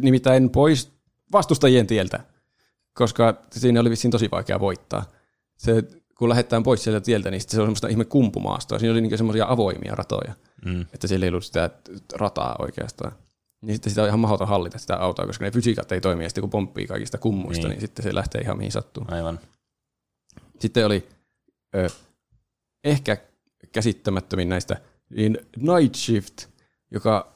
Nimittäin 0.00 0.50
pois 0.50 0.92
vastustajien 1.32 1.86
tieltä, 1.86 2.20
koska 2.94 3.34
siinä 3.52 3.80
oli 3.80 3.90
vissiin 3.90 4.10
tosi 4.10 4.28
vaikea 4.32 4.60
voittaa. 4.60 5.04
Se, 5.56 5.82
kun 6.18 6.28
lähdetään 6.28 6.62
pois 6.62 6.84
sieltä 6.84 7.00
tieltä, 7.00 7.30
niin 7.30 7.40
se 7.40 7.60
on 7.60 7.66
semmoista 7.66 7.88
ihme 7.88 8.04
kumpumaastoa. 8.04 8.78
Siinä 8.78 8.92
oli 8.92 9.00
niin 9.00 9.18
semmoisia 9.18 9.46
avoimia 9.48 9.94
ratoja, 9.94 10.34
Mm. 10.64 10.80
että 10.80 11.06
siellä 11.06 11.24
ei 11.26 11.30
ollut 11.30 11.44
sitä 11.44 11.70
rataa 12.14 12.56
oikeastaan. 12.58 13.12
Niin 13.62 13.74
sitten 13.74 13.90
sitä 13.90 14.02
on 14.02 14.08
ihan 14.08 14.20
mahdoton 14.20 14.48
hallita 14.48 14.78
sitä 14.78 14.96
autoa, 14.96 15.26
koska 15.26 15.44
ne 15.44 15.50
fysiikat 15.50 15.92
ei 15.92 16.00
toimi, 16.00 16.22
ja 16.24 16.28
sitten 16.28 16.42
kun 16.42 16.50
pomppii 16.50 16.86
kaikista 16.86 17.18
kummuista, 17.18 17.68
Niin. 17.68 17.70
niin, 17.70 17.80
sitten 17.80 18.02
se 18.02 18.14
lähtee 18.14 18.40
ihan 18.40 18.56
mihin 18.58 18.72
sattuu. 18.72 19.04
Aivan. 19.08 19.40
Sitten 20.58 20.86
oli 20.86 21.08
ö, 21.76 21.88
ehkä 22.84 23.16
käsittämättömin 23.72 24.48
näistä, 24.48 24.76
niin 25.10 25.38
Night 25.56 25.94
Shift, 25.94 26.46
joka 26.90 27.34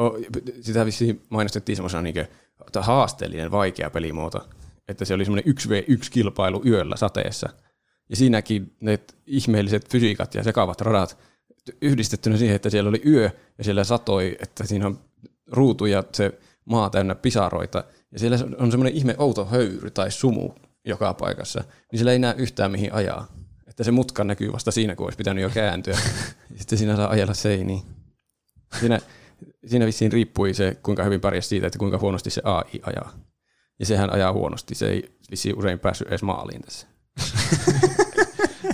o, 0.00 0.10
sitä 0.60 0.86
vissiin 0.86 1.22
mainostettiin 1.28 1.76
semmoisena 1.76 2.02
niin 2.02 2.26
haasteellinen, 2.80 3.50
vaikea 3.50 3.90
pelimuoto, 3.90 4.48
että 4.88 5.04
se 5.04 5.14
oli 5.14 5.24
semmoinen 5.24 5.54
1v1-kilpailu 5.54 6.62
yöllä 6.66 6.96
sateessa. 6.96 7.48
Ja 8.10 8.16
siinäkin 8.16 8.76
ne 8.80 8.98
ihmeelliset 9.26 9.88
fysiikat 9.88 10.34
ja 10.34 10.42
sekavat 10.42 10.80
radat 10.80 11.18
yhdistettynä 11.82 12.36
siihen, 12.36 12.56
että 12.56 12.70
siellä 12.70 12.88
oli 12.88 13.02
yö 13.06 13.30
ja 13.58 13.64
siellä 13.64 13.84
satoi, 13.84 14.36
että 14.40 14.66
siinä 14.66 14.86
on 14.86 14.98
ruutu 15.50 15.86
ja 15.86 16.04
se 16.12 16.38
maa 16.64 16.90
täynnä 16.90 17.14
pisaroita. 17.14 17.84
Ja 18.12 18.18
siellä 18.18 18.38
on 18.58 18.70
semmoinen 18.70 18.94
ihme 18.94 19.14
outo 19.18 19.44
höyry 19.44 19.90
tai 19.90 20.10
sumu 20.10 20.50
joka 20.84 21.14
paikassa, 21.14 21.64
niin 21.92 21.98
siellä 21.98 22.12
ei 22.12 22.18
näe 22.18 22.34
yhtään 22.38 22.70
mihin 22.70 22.92
ajaa. 22.92 23.26
Että 23.66 23.84
se 23.84 23.90
mutka 23.90 24.24
näkyy 24.24 24.52
vasta 24.52 24.70
siinä, 24.70 24.96
kun 24.96 25.06
olisi 25.06 25.16
pitänyt 25.16 25.42
jo 25.42 25.50
kääntyä. 25.50 25.98
Sitten 26.56 26.78
siinä 26.78 26.96
saa 26.96 27.10
ajella 27.10 27.34
seiniin. 27.34 27.82
Siinä, 28.80 29.00
siinä 29.66 29.86
vissiin 29.86 30.12
riippui 30.12 30.54
se, 30.54 30.76
kuinka 30.82 31.04
hyvin 31.04 31.20
pärjäsi 31.20 31.48
siitä, 31.48 31.66
että 31.66 31.78
kuinka 31.78 31.98
huonosti 31.98 32.30
se 32.30 32.42
AI 32.44 32.80
ajaa. 32.82 33.12
Ja 33.78 33.86
sehän 33.86 34.12
ajaa 34.12 34.32
huonosti. 34.32 34.74
Se 34.74 34.88
ei 34.88 35.16
vissiin 35.30 35.58
usein 35.58 35.78
päässyt 35.78 36.08
edes 36.08 36.22
maaliin 36.22 36.62
tässä. 36.62 36.86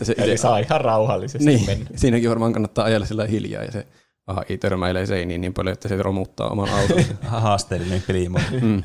Se 0.02 0.14
Eli 0.18 0.38
saa 0.38 0.58
ihan 0.58 0.80
rauhallisesti 0.80 1.46
niin, 1.46 1.66
mennä. 1.66 1.90
siinäkin 1.96 2.30
varmaan 2.30 2.52
kannattaa 2.52 2.84
ajella 2.84 3.06
sillä 3.06 3.26
hiljaa 3.26 3.64
ja 3.64 3.72
se 3.72 3.86
AI 4.28 4.58
törmäilee 4.58 5.06
seiniin 5.06 5.40
niin 5.40 5.54
paljon, 5.54 5.72
että 5.72 5.88
se 5.88 6.02
romuttaa 6.02 6.48
oman 6.48 6.68
autonsa. 6.68 7.14
Haasteellinen 7.40 8.02
pelimuoto. 8.06 8.46
mm. 8.62 8.82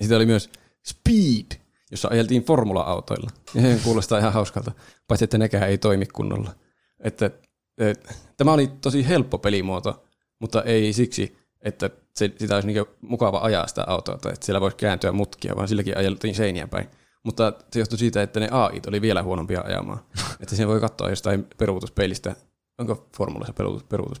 Sitten 0.00 0.16
oli 0.16 0.26
myös 0.26 0.50
Speed, 0.86 1.60
jossa 1.90 2.08
ajeltiin 2.12 2.44
formula-autoilla. 2.44 3.30
Ja 3.54 3.62
se 3.62 3.80
kuulostaa 3.84 4.18
ihan 4.18 4.32
hauskalta, 4.32 4.72
paitsi 5.08 5.24
että 5.24 5.38
nekään 5.38 5.68
ei 5.68 5.78
toimi 5.78 6.06
kunnolla. 6.06 6.54
Että, 7.00 7.30
et, 7.78 8.16
tämä 8.36 8.52
oli 8.52 8.66
tosi 8.80 9.08
helppo 9.08 9.38
pelimuoto, 9.38 10.04
mutta 10.38 10.62
ei 10.62 10.92
siksi, 10.92 11.38
että 11.60 11.90
se, 12.16 12.32
sitä 12.36 12.54
olisi 12.54 12.68
niin 12.68 12.86
mukava 13.00 13.38
ajaa 13.38 13.66
sitä 13.66 13.84
autoa, 13.86 14.18
tai 14.18 14.32
että 14.32 14.46
siellä 14.46 14.60
voisi 14.60 14.76
kääntyä 14.76 15.12
mutkia, 15.12 15.56
vaan 15.56 15.68
silläkin 15.68 15.98
ajeltiin 15.98 16.34
seiniä 16.34 16.66
päin. 16.66 16.88
Mutta 17.22 17.52
se 17.72 17.78
johtui 17.78 17.98
siitä, 17.98 18.22
että 18.22 18.40
ne 18.40 18.48
AIt 18.50 18.86
oli 18.86 19.00
vielä 19.00 19.22
huonompia 19.22 19.60
ajamaan. 19.60 20.00
että 20.40 20.56
sen 20.56 20.68
voi 20.68 20.80
katsoa 20.80 21.10
jostain 21.10 21.46
peruutuspeilistä. 21.58 22.36
Onko 22.78 23.08
formulassa 23.16 23.52
peruutus? 23.88 24.20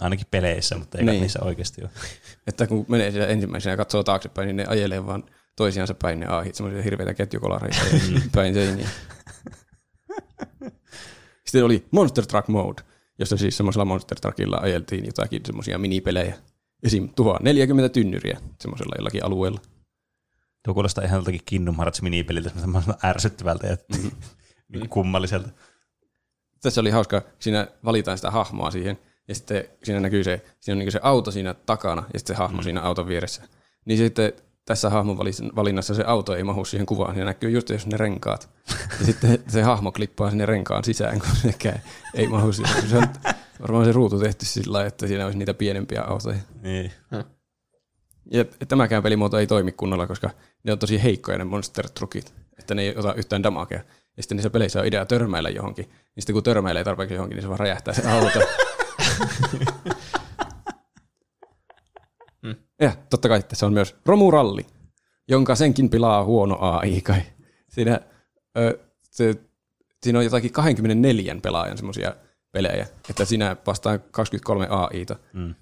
Ainakin 0.00 0.26
peleissä, 0.30 0.78
mutta 0.78 0.98
ei 0.98 1.04
Niin. 1.04 1.20
niissä 1.20 1.38
oikeasti 1.42 1.82
ole. 1.82 1.90
Että 2.46 2.66
kun 2.66 2.84
menee 2.88 3.10
siellä 3.10 3.28
ensimmäisenä 3.28 3.72
ja 3.72 3.76
katsoo 3.76 4.02
taaksepäin, 4.02 4.46
niin 4.46 4.56
ne 4.56 4.64
ajelee 4.68 5.06
vaan 5.06 5.24
toisiansa 5.56 5.94
päin 5.94 6.20
ne 6.20 6.26
aahit, 6.26 6.54
semmoisia 6.54 6.82
hirveitä 6.82 7.14
ketjukolareita 7.14 7.76
ja 7.76 8.20
päin 8.34 8.54
seiniä. 8.54 8.88
Sitten 11.46 11.64
oli 11.64 11.86
Monster 11.90 12.26
Truck 12.26 12.48
Mode, 12.48 12.82
jossa 13.18 13.36
siis 13.36 13.56
semmoisella 13.56 13.84
Monster 13.84 14.20
Truckilla 14.20 14.56
ajeltiin 14.56 15.06
jotakin 15.06 15.42
semmoisia 15.46 15.78
minipelejä. 15.78 16.34
Esim. 16.82 17.08
tuhoa 17.16 17.38
40 17.42 17.88
tynnyriä 17.92 18.40
semmoisella 18.60 18.94
jollakin 18.98 19.24
alueella. 19.24 19.60
Tuo 20.64 20.74
kuulostaa 20.74 21.04
ihan 21.04 21.16
joltakin 21.16 21.40
Kingdom 21.44 21.76
Hearts 21.76 22.02
minipeliltä, 22.02 22.50
semmoiselta 22.60 22.98
ärsyttävältä 23.08 23.66
ja 23.66 23.76
mm. 24.02 24.10
kummalliselta. 24.88 25.48
Tässä 26.62 26.80
oli 26.80 26.90
hauska, 26.90 27.22
siinä 27.38 27.66
valitaan 27.84 28.18
sitä 28.18 28.30
hahmoa 28.30 28.70
siihen, 28.70 28.98
ja 29.28 29.34
sitten 29.34 29.64
siinä 29.84 30.00
näkyy 30.00 30.24
se, 30.24 30.44
siinä 30.60 30.74
on 30.74 30.78
niin 30.78 30.92
se 30.92 31.00
auto 31.02 31.30
siinä 31.30 31.54
takana, 31.54 32.02
ja 32.12 32.18
sitten 32.18 32.36
se 32.36 32.38
hahmo 32.38 32.58
mm. 32.58 32.62
siinä 32.62 32.82
auton 32.82 33.06
vieressä. 33.06 33.42
Niin 33.84 33.98
sitten 33.98 34.32
tässä 34.64 34.90
hahmon 34.90 35.18
valinnassa 35.56 35.94
se 35.94 36.04
auto 36.06 36.34
ei 36.34 36.44
mahu 36.44 36.64
siihen 36.64 36.86
kuvaan, 36.86 37.14
siinä 37.14 37.24
näkyy 37.24 37.50
just 37.50 37.70
jos 37.70 37.86
ne 37.86 37.96
renkaat. 37.96 38.50
Ja 38.98 39.06
sitten 39.06 39.38
se 39.48 39.62
hahmo 39.62 39.92
klippaa 39.92 40.30
sinne 40.30 40.46
renkaan 40.46 40.84
sisään, 40.84 41.20
kun 41.20 41.36
sekään 41.36 41.82
ei 42.14 42.26
mahu 42.26 42.52
siihen. 42.52 42.88
Se 42.88 42.96
on 42.96 43.06
varmaan 43.60 43.84
se 43.84 43.92
ruutu 43.92 44.18
tehty 44.18 44.46
sillä 44.46 44.72
lailla, 44.72 44.88
että 44.88 45.06
siinä 45.06 45.24
olisi 45.24 45.38
niitä 45.38 45.54
pienempiä 45.54 46.02
autoja. 46.02 46.38
Niin. 46.62 46.92
Ja 48.30 48.44
tämäkään 48.68 49.02
pelimuoto 49.02 49.38
ei 49.38 49.46
toimi 49.46 49.72
kunnolla, 49.72 50.06
koska 50.06 50.30
ne 50.64 50.72
on 50.72 50.78
tosi 50.78 51.02
heikkoja 51.02 51.38
ne 51.38 51.44
monster 51.44 51.88
truckit, 51.90 52.34
että 52.58 52.74
ne 52.74 52.82
ei 52.82 52.96
ota 52.96 53.14
yhtään 53.14 53.42
damakea. 53.42 53.82
Ja 54.16 54.22
sitten 54.22 54.36
niissä 54.36 54.50
peleissä 54.50 54.80
on 54.80 54.86
idea 54.86 55.06
törmäillä 55.06 55.50
johonkin. 55.50 55.84
Niin 55.84 55.96
sitten 56.18 56.34
kun 56.34 56.42
törmäilee 56.42 56.84
tarpeeksi 56.84 57.14
johonkin, 57.14 57.36
niin 57.36 57.42
se 57.42 57.48
vaan 57.48 57.58
räjähtää 57.58 57.94
se 57.94 58.08
auto. 58.10 58.38
ja 62.80 62.92
totta 63.10 63.28
kai 63.28 63.42
tässä 63.42 63.66
on 63.66 63.72
myös 63.72 63.96
romuralli, 64.06 64.66
jonka 65.28 65.54
senkin 65.54 65.90
pilaa 65.90 66.24
huono 66.24 66.58
AI 66.60 67.00
kai. 67.00 67.22
Siinä, 67.68 68.00
ö, 68.58 68.78
se, 69.10 69.34
siinä 70.02 70.18
on 70.18 70.24
jotakin 70.24 70.52
24 70.52 71.36
pelaajan 71.42 71.76
semmoisia 71.76 72.14
pelejä, 72.52 72.86
että 73.10 73.24
siinä 73.24 73.56
vastaan 73.66 74.00
23 74.10 74.66
AIta. 74.70 75.16
Mm. 75.32 75.54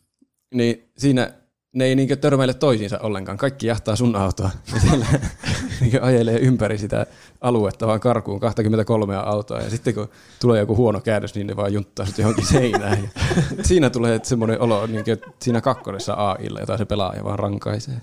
Niin 0.55 0.91
siinä 0.97 1.33
ne 1.73 1.85
ei 1.85 1.95
niinkö 1.95 2.17
törmäile 2.17 2.55
toisiinsa 2.55 2.99
ollenkaan. 2.99 3.39
Kaikki 3.39 3.67
jahtaa 3.67 3.97
sun 3.97 4.17
autoa. 4.17 4.51
Ja 4.75 4.81
siellä 4.81 5.07
niinkö 5.81 6.03
ajelee 6.03 6.39
ympäri 6.39 6.79
sitä 6.79 7.07
aluetta 7.41 7.87
vaan 7.87 8.01
karkuun 8.01 8.41
23 8.41 9.17
autoa. 9.17 9.61
Ja 9.61 9.71
sitten 9.71 9.95
kun 9.95 10.09
tulee 10.41 10.61
joku 10.61 10.77
huono 10.77 11.01
käännös, 11.01 11.35
niin 11.35 11.47
ne 11.47 11.57
vaan 11.57 11.73
junttaa 11.73 12.07
sitten 12.07 12.23
johonkin 12.23 12.47
seinään. 12.57 13.11
Ja 13.59 13.65
siinä 13.65 13.91
tulee 13.91 14.21
semmoinen 14.23 14.61
olo, 14.61 14.87
niinkö, 14.87 15.13
että 15.13 15.31
siinä 15.43 15.61
kakkodessa 15.61 16.13
AIlla, 16.15 16.61
jota 16.61 16.79
se 16.79 16.85
pelaaja 16.85 17.25
vaan 17.25 17.39
rankaisee. 17.39 17.95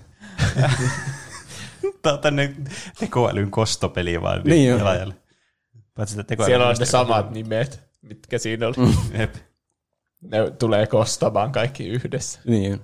Tämä 2.02 2.12
on 2.12 2.18
tänne 2.20 2.54
tekoälyn 2.98 3.50
kostopeli 3.50 4.22
vaan 4.22 4.40
Niin 4.44 4.72
on. 4.72 4.78
pelaajalle. 4.78 5.14
Siellä 6.46 6.68
on 6.68 6.76
ne 6.78 6.86
samat 6.86 7.30
nimet, 7.30 7.80
mitkä 8.02 8.38
siinä 8.38 8.66
oli. 8.66 8.74
Mm. 8.76 9.28
Ne 10.22 10.50
tulee 10.58 10.86
kostamaan 10.86 11.52
kaikki 11.52 11.88
yhdessä. 11.88 12.40
Niin. 12.46 12.80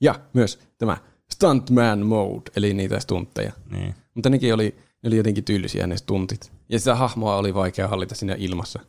Ja 0.00 0.20
myös 0.32 0.58
tämä 0.78 0.96
Stuntman 1.32 2.06
Mode, 2.06 2.50
eli 2.56 2.74
niitä 2.74 3.00
stuntteja. 3.00 3.52
Niin. 3.70 3.94
Mutta 4.14 4.30
nekin 4.30 4.54
oli, 4.54 4.74
ne 5.02 5.08
oli 5.08 5.16
jotenkin 5.16 5.44
tyylisiä 5.44 5.86
ne 5.86 5.96
stuntit. 5.96 6.52
Ja 6.68 6.78
sitä 6.78 6.94
hahmoa 6.94 7.36
oli 7.36 7.54
vaikea 7.54 7.88
hallita 7.88 8.14
siinä 8.14 8.34
ilmassa. 8.38 8.80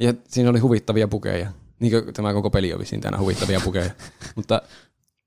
Ja 0.00 0.14
siinä 0.28 0.50
oli 0.50 0.58
huvittavia 0.58 1.08
pukeja. 1.08 1.50
Niin 1.80 1.90
kuin 1.90 2.14
tämä 2.14 2.32
koko 2.32 2.50
peli 2.50 2.72
on 2.72 2.80
vissiin 2.80 3.00
täynnä 3.00 3.18
huvittavia 3.18 3.60
pukeja. 3.60 3.90
Mutta 4.36 4.62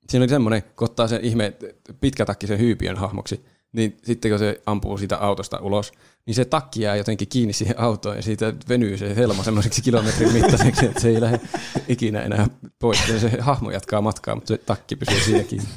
siinä 0.10 0.24
oli 0.24 0.30
semmoinen, 0.30 0.64
kun 0.64 0.86
ottaa 0.86 1.08
sen 1.08 1.22
ihme 1.22 1.54
pitkätakkisen 2.00 2.60
hyypiön 2.60 2.98
hahmoksi, 2.98 3.46
niin 3.74 3.98
sitten 4.04 4.32
kun 4.32 4.40
se 4.40 4.62
ampuu 4.66 4.98
siitä 4.98 5.18
autosta 5.18 5.60
ulos, 5.62 5.92
niin 6.26 6.36
se 6.36 6.46
takki 6.46 6.82
jää 6.82 6.96
jotenkin 6.96 7.28
kiinni 7.28 7.54
siihen 7.54 7.80
autoon 7.80 8.16
ja 8.16 8.22
siitä 8.22 8.54
venyy 8.70 8.98
se 8.98 9.16
helma 9.16 9.44
semmoiseksi 9.44 9.82
kilometrin 9.82 10.34
mittaiseksi, 10.34 10.86
että 10.86 11.00
se 11.00 11.10
ei 11.10 11.22
lähde 11.22 11.40
ikinä 11.88 12.22
enää 12.22 12.48
pois. 12.80 13.10
Ja 13.10 13.20
se 13.20 13.38
hahmo 13.40 13.72
jatkaa 13.72 14.02
matkaa, 14.02 14.36
mutta 14.36 14.48
se 14.48 14.58
takki 14.58 14.96
pysyy 14.96 15.20
siinä 15.20 15.44
kiinni. 15.44 15.70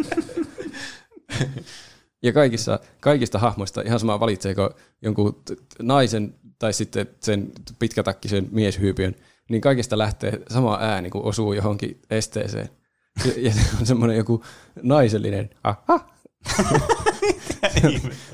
Ja 2.23 2.33
kaikissa, 2.33 2.81
kaikista 3.01 3.39
hahmoista 3.39 3.83
ihan 3.83 4.01
sama 4.01 4.21
valitseeko 4.21 4.71
jonkun 5.03 5.43
naisen 5.83 6.35
tai 6.59 6.73
sitten 6.73 7.07
sen 7.21 7.53
pitkätakkisen 7.79 8.49
mieshyypiön, 8.51 9.15
niin 9.49 9.61
kaikista 9.61 9.99
lähtee 9.99 10.43
sama 10.51 10.79
ääni, 10.81 11.11
kun 11.11 11.23
osuu 11.23 11.53
johonkin 11.53 12.01
esteeseen. 12.11 12.69
Ja, 13.25 13.33
ja 13.37 13.53
se 13.53 13.61
on 13.81 13.87
semmoinen 13.87 14.17
joku 14.17 14.45
naisellinen 14.83 15.51
aha. 15.65 16.16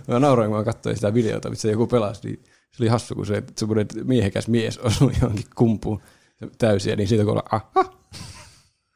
Mä 0.09 0.19
nauroin, 0.19 0.51
kun 0.51 0.59
mä 0.59 0.65
katsoin 0.65 0.97
sitä 0.97 1.15
videota, 1.15 1.51
missä 1.51 1.69
joku 1.69 1.87
pelasi, 1.87 2.21
niin 2.29 2.43
se 2.45 2.83
oli 2.83 2.89
hassu, 2.89 3.15
kun 3.15 3.27
se 3.27 3.43
semmoinen 3.57 3.87
miehekäs 4.05 4.49
mies 4.49 4.79
osui 4.79 5.13
johonkin 5.21 5.47
kumpuun 5.57 6.03
täysiä, 6.59 6.97
niin 6.97 7.09
siitä 7.09 7.25
kun 7.25 7.33
olla 7.33 7.45
aha. 7.53 8.03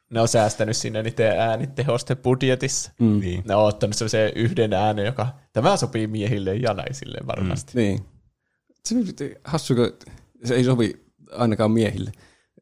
Ne 0.09 0.21
on 0.21 0.27
säästänyt 0.27 0.77
sinne 0.77 1.03
niiden 1.03 1.39
äänitehosten 1.39 2.17
budjetissa. 2.17 2.91
Mm. 2.99 3.19
Niin. 3.19 3.43
Ne 3.47 3.55
on 3.55 3.65
ottanut 3.65 3.95
sellaisen 3.95 4.31
yhden 4.35 4.73
äänen, 4.73 5.05
joka 5.05 5.27
tämä 5.53 5.77
sopii 5.77 6.07
miehille 6.07 6.55
ja 6.55 6.73
naisille 6.73 7.17
varmasti. 7.27 7.71
Niin. 7.75 8.05
Se 8.85 8.95
on 8.95 9.03
hassu, 9.43 9.75
kun 9.75 9.93
se 10.43 10.55
ei 10.55 10.63
sovi 10.63 11.05
ainakaan 11.31 11.71
miehille. 11.71 12.11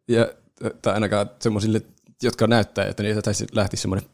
Ja, 0.08 0.34
tai 0.82 0.94
ainakaan 0.94 1.30
semmoisille, 1.40 1.82
jotka 2.24 2.48
näyttää, 2.48 2.86
että 2.86 3.04
niitä 3.04 3.22
taisi 3.22 3.48
lähti 3.52 3.78
semmoinen 3.78 4.10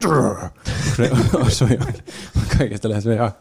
ne 0.98 1.10
johonkin. 1.73 2.03
Kaikesta 2.57 2.90
lähti 2.90 3.02
semmoinen 3.02 3.32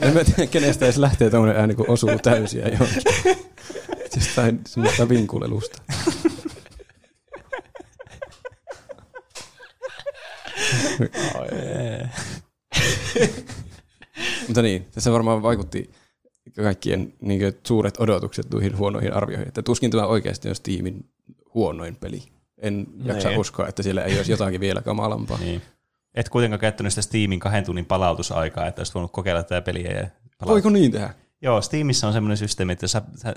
En 0.00 0.14
mä 0.14 0.24
tiedä, 0.24 0.46
kenestä 0.46 0.84
edes 0.84 0.98
lähtee 0.98 1.30
tommoinen 1.30 1.60
ääni, 1.60 1.74
kun 1.74 1.90
osuu 1.90 2.18
täysiä 2.22 2.68
johonkin. 2.68 3.02
Jostain 4.16 4.60
semmoista 4.66 5.08
vinkulelusta. 5.08 5.82
Mutta 14.46 14.62
niin, 14.62 14.86
tässä 14.94 15.12
varmaan 15.12 15.42
vaikutti 15.42 15.90
kaikkien 16.56 17.14
niin 17.20 17.40
suuret 17.66 18.00
odotukset 18.00 18.50
noihin 18.50 18.76
huonoihin 18.78 19.12
arvioihin. 19.12 19.48
Että 19.48 19.62
tuskin 19.62 19.90
tämä 19.90 20.06
oikeasti 20.06 20.48
on 20.48 20.54
Steamin 20.54 21.10
huonoin 21.54 21.96
peli. 21.96 22.35
En 22.62 22.86
jaksa 23.04 23.28
Niin. 23.28 23.40
uskoa, 23.40 23.68
että 23.68 23.82
siellä 23.82 24.02
ei 24.04 24.16
olisi 24.16 24.32
jotakin 24.32 24.60
vielä 24.60 24.82
kamalampaa. 24.82 25.38
Niin. 25.38 25.62
Et 26.14 26.28
kuitenkaan 26.28 26.60
käyttänyt 26.60 26.92
sitä 26.92 27.02
Steamin 27.02 27.40
kahden 27.40 27.64
tunnin 27.64 27.86
palautusaikaa, 27.86 28.66
että 28.66 28.80
olisit 28.80 28.94
voinut 28.94 29.12
kokeilla 29.12 29.42
tätä 29.42 29.62
peliä 29.62 29.90
ja 29.90 30.00
palauttaa. 30.00 30.46
Voiko 30.46 30.70
niin 30.70 30.92
tehdä? 30.92 31.14
Joo, 31.42 31.62
Steamissa 31.62 32.06
on 32.06 32.12
semmoinen 32.12 32.36
systeemi, 32.36 32.72
että 32.72 32.86
sä, 32.86 33.02
sä, 33.16 33.34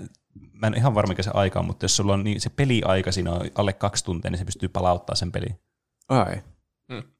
mä 0.53 0.67
en 0.67 0.77
ihan 0.77 0.95
varma 0.95 1.11
mikä 1.11 1.23
se 1.23 1.31
aika 1.33 1.59
on, 1.59 1.65
mutta 1.65 1.83
jos 1.83 1.95
sulla 1.95 2.13
on 2.13 2.23
niin, 2.23 2.41
se 2.41 2.49
peliaika 2.49 3.11
siinä 3.11 3.31
on 3.31 3.41
alle 3.55 3.73
kaksi 3.73 4.05
tuntia, 4.05 4.31
niin 4.31 4.39
se 4.39 4.45
pystyy 4.45 4.69
palauttaa 4.69 5.15
sen 5.15 5.31
pelin. 5.31 5.59
Ai. 6.09 6.41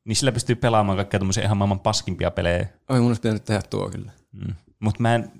Niin 0.05 0.15
sillä 0.15 0.31
pystyy 0.31 0.55
pelaamaan 0.55 0.97
kaikkia 0.97 1.19
tämmöisiä 1.19 1.43
ihan 1.43 1.57
maailman 1.57 1.79
paskimpia 1.79 2.31
pelejä. 2.31 2.67
Ai, 2.89 2.99
mun 2.99 3.07
olisi 3.07 3.21
pitänyt 3.21 3.45
tehdä 3.45 3.61
tuo 3.69 3.89
kyllä. 3.89 4.11
Mm. 4.31 4.53
Mutta 4.79 5.01
mä 5.01 5.15
en, 5.15 5.31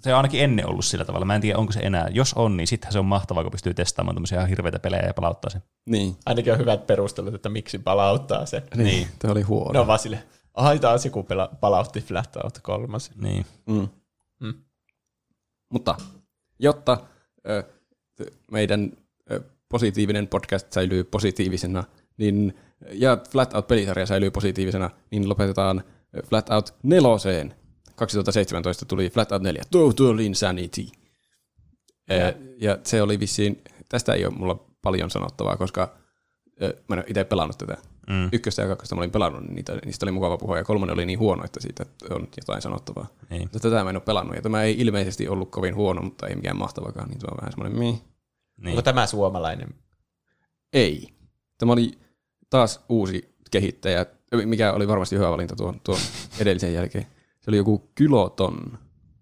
se 0.00 0.10
on 0.12 0.16
ainakin 0.16 0.44
ennen 0.44 0.66
ollut 0.66 0.84
sillä 0.84 1.04
tavalla. 1.04 1.26
Mä 1.26 1.34
en 1.34 1.40
tiedä, 1.40 1.58
onko 1.58 1.72
se 1.72 1.80
enää. 1.80 2.08
Jos 2.12 2.34
on, 2.34 2.56
niin 2.56 2.66
sittenhän 2.66 2.92
se 2.92 2.98
on 2.98 3.04
mahtavaa, 3.06 3.42
kun 3.42 3.52
pystyy 3.52 3.74
testaamaan 3.74 4.16
tämmöisiä 4.16 4.38
ihan 4.38 4.48
hirveitä 4.48 4.78
pelejä 4.78 5.06
ja 5.06 5.14
palauttaa 5.14 5.50
sen. 5.50 5.62
Niin. 5.86 6.16
Ainakin 6.26 6.52
on 6.52 6.58
hyvät 6.58 6.86
perustelut, 6.86 7.34
että 7.34 7.48
miksi 7.48 7.78
palauttaa 7.78 8.46
se. 8.46 8.62
Niin. 8.76 9.08
Tämä 9.18 9.32
oli 9.32 9.42
huono. 9.42 9.72
Ne 9.72 9.80
on 9.80 9.86
vaan 9.86 9.98
sille, 9.98 10.22
ai 10.54 10.78
taas 10.78 11.04
joku 11.04 11.22
pela- 11.22 11.56
palautti 11.60 12.00
Flat 12.00 12.36
Out 12.36 12.58
kolmas. 12.62 13.10
Niin. 13.16 13.46
Mm. 13.66 13.88
Mm. 14.40 14.54
Mutta 15.72 15.94
jotta 16.58 16.98
ö, 17.48 17.62
meidän 18.50 18.92
ö, 19.32 19.40
positiivinen 19.68 20.28
podcast 20.28 20.72
säilyy 20.72 21.04
positiivisena, 21.04 21.84
niin, 22.16 22.58
ja 22.90 23.18
Flat 23.30 23.54
Out-pelisarja 23.54 24.06
säilyy 24.06 24.30
positiivisena, 24.30 24.90
niin 25.10 25.28
lopetetaan 25.28 25.84
ö, 26.16 26.22
Flat 26.26 26.50
Out 26.50 26.74
neloseen. 26.82 27.54
2017 27.96 28.84
tuli 28.84 29.10
Flat 29.10 29.32
Out 29.32 29.42
4, 29.42 29.62
Total 29.70 30.18
Insanity. 30.18 30.86
Ja, 32.08 32.32
ja 32.60 32.78
se 32.82 33.02
oli 33.02 33.20
vissiin, 33.20 33.62
tästä 33.88 34.14
ei 34.14 34.24
ole 34.24 34.34
mulla 34.34 34.64
paljon 34.82 35.10
sanottavaa, 35.10 35.56
koska 35.56 35.96
mä 36.60 36.94
en 36.94 36.98
ole 36.98 37.04
itse 37.08 37.24
pelannut 37.24 37.58
tätä. 37.58 37.76
Mm. 38.08 38.28
Ykköstä 38.32 38.62
ja 38.62 38.68
kakkosta 38.68 38.94
mä 38.94 39.00
olin 39.00 39.10
pelannut, 39.10 39.42
niin 39.42 39.54
niitä, 39.54 39.78
niistä 39.84 40.06
oli 40.06 40.12
mukava 40.12 40.36
puhua, 40.36 40.58
ja 40.58 40.64
kolmonen 40.64 40.94
oli 40.94 41.06
niin 41.06 41.18
huono, 41.18 41.44
että 41.44 41.60
siitä 41.60 41.86
on 42.10 42.28
jotain 42.36 42.62
sanottavaa. 42.62 43.06
Niin. 43.30 43.42
Mutta 43.42 43.60
tätä 43.60 43.84
mä 43.84 43.90
en 43.90 43.96
ole 43.96 44.02
pelannut, 44.02 44.36
ja 44.36 44.42
tämä 44.42 44.62
ei 44.62 44.74
ilmeisesti 44.78 45.28
ollut 45.28 45.50
kovin 45.50 45.74
huono, 45.74 46.02
mutta 46.02 46.26
ei 46.26 46.36
mikään 46.36 46.56
mahtavakaan, 46.56 47.08
niin 47.08 47.20
se 47.20 47.26
on 47.30 47.36
vähän 47.40 47.52
semmoinen 47.52 47.78
mi. 47.78 48.02
Niin. 48.56 48.68
Onko 48.68 48.82
tämä 48.82 49.06
suomalainen? 49.06 49.74
Ei. 50.72 51.08
Tämä 51.58 51.72
oli 51.72 51.98
taas 52.50 52.84
uusi 52.88 53.34
kehittäjä, 53.50 54.06
mikä 54.44 54.72
oli 54.72 54.88
varmasti 54.88 55.16
hyvä 55.16 55.30
valinta 55.30 55.56
tuon, 55.56 55.80
tuon 55.84 55.98
edellisen 56.38 56.74
jälkeen. 56.74 57.06
Se 57.44 57.50
oli 57.50 57.56
joku 57.56 57.90
Kyloton. 57.94 58.78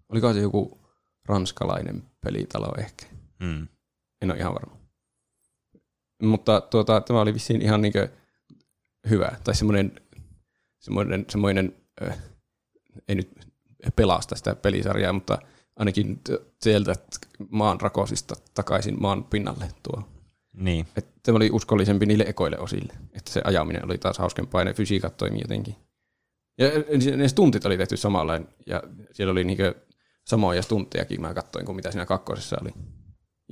Oliko 0.09 0.33
se 0.33 0.39
joku 0.39 0.79
ranskalainen 1.25 2.03
pelitalo 2.25 2.73
ehkä? 2.77 3.05
Mm. 3.39 3.67
En 4.21 4.31
ole 4.31 4.39
ihan 4.39 4.53
varma. 4.53 4.77
Mutta 6.21 6.61
tuota, 6.61 7.01
tämä 7.01 7.21
oli 7.21 7.33
vissiin 7.33 7.61
ihan 7.61 7.81
niinkö 7.81 8.09
hyvä. 9.09 9.31
Tai 9.43 9.55
semmoinen, 9.55 10.01
semmoinen, 10.79 11.25
semmoinen 11.29 11.75
äh, 12.07 12.17
ei 13.07 13.15
nyt 13.15 13.31
pelasta 13.95 14.35
sitä 14.35 14.55
pelisarjaa, 14.55 15.13
mutta 15.13 15.37
ainakin 15.75 16.21
sieltä 16.61 16.95
maan 17.49 17.81
rakosista 17.81 18.35
takaisin 18.53 19.01
maan 19.01 19.23
pinnalle 19.23 19.69
tuo. 19.83 20.03
Niin. 20.53 20.87
Et 20.97 21.07
tämä 21.23 21.35
oli 21.35 21.49
uskollisempi 21.51 22.05
niille 22.05 22.25
ekoille 22.27 22.59
osille. 22.59 22.93
Että 23.13 23.31
se 23.31 23.41
ajaminen 23.43 23.85
oli 23.85 23.97
taas 23.97 24.17
hauskempaa 24.17 24.61
ja 24.61 24.65
ne 24.65 24.73
fysiikat 24.73 25.17
toimii 25.17 25.41
jotenkin. 25.41 25.75
Ja 26.57 26.67
ne 27.17 27.27
stuntit 27.27 27.65
oli 27.65 27.77
tehty 27.77 27.97
samalla 27.97 28.33
ja 28.67 28.83
siellä 29.11 29.31
oli 29.31 29.43
niinkö 29.43 29.75
samoja 30.25 30.61
stunttejakin 30.61 31.21
mä 31.21 31.33
katsoin 31.33 31.65
kuin 31.65 31.75
mitä 31.75 31.91
siinä 31.91 32.05
kakkosessa 32.05 32.57
oli. 32.61 32.69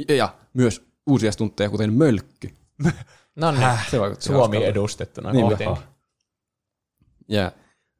Ja, 0.09 0.15
ja 0.15 0.35
myös 0.53 0.85
uusia 1.07 1.31
stuntteja, 1.31 1.69
kuten 1.69 1.93
mölkky. 1.93 2.49
No 3.35 3.51
niin, 3.51 3.69
Se 3.91 3.99
vaikutti 3.99 4.25
Suomi 4.25 4.39
hauskalta. 4.41 4.65
edustettuna 4.65 5.31
Niin, 5.31 5.45
kuitenkin. 5.45 5.83
Ja 7.27 7.51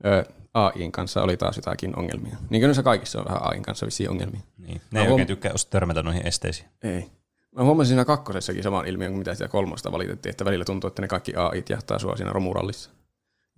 ö, 0.06 0.26
AIin 0.54 0.92
kanssa 0.92 1.24
oli 1.24 1.38
taas 1.38 1.56
jotakin 1.56 2.00
ongelmia. 2.00 2.38
Niin 2.50 2.62
kuin 2.74 2.84
kaikissa 2.84 3.20
on 3.20 3.26
vähän 3.26 3.44
AIin 3.44 3.64
kanssa 3.64 3.86
vissiin 3.86 4.10
ongelmia. 4.10 4.42
niin. 4.58 4.82
Ne 4.92 5.00
ei 5.00 5.06
huom- 5.06 5.12
oikein 5.14 5.28
tykkää 5.28 5.54
törmätä 5.70 6.04
noihin 6.04 6.28
esteisiin. 6.28 6.70
Ei. 6.84 7.12
Mä 7.56 7.64
huomasin 7.64 7.88
siinä 7.90 8.06
kakkosessakin 8.06 8.64
saman 8.64 8.88
ilmiön 8.88 9.12
kuin 9.12 9.20
mitä 9.20 9.34
sitä 9.36 9.48
kolmosta 9.48 9.92
valitettiin, 9.92 10.32
että 10.32 10.46
välillä 10.46 10.66
tuntuu, 10.66 10.88
että 10.88 11.02
ne 11.02 11.08
kaikki 11.08 11.36
AIt 11.36 11.70
jahtaa 11.70 12.00
sua 12.00 12.16
siinä 12.18 12.34
romurallissa. 12.34 12.92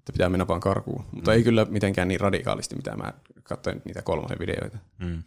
Että 0.03 0.13
pitää 0.13 0.29
mennä 0.29 0.47
vaan 0.47 0.59
karkuun. 0.59 1.05
Mutta 1.11 1.31
Mm. 1.31 1.37
ei 1.37 1.43
kyllä 1.43 1.65
mitenkään 1.69 2.07
niin 2.07 2.19
radikaalisti, 2.19 2.75
mitä 2.75 2.97
mä 2.97 3.13
katsoin 3.43 3.81
niitä 3.85 4.01
kolmosen 4.01 4.39
videoita. 4.39 4.77
Mm. 4.99 5.23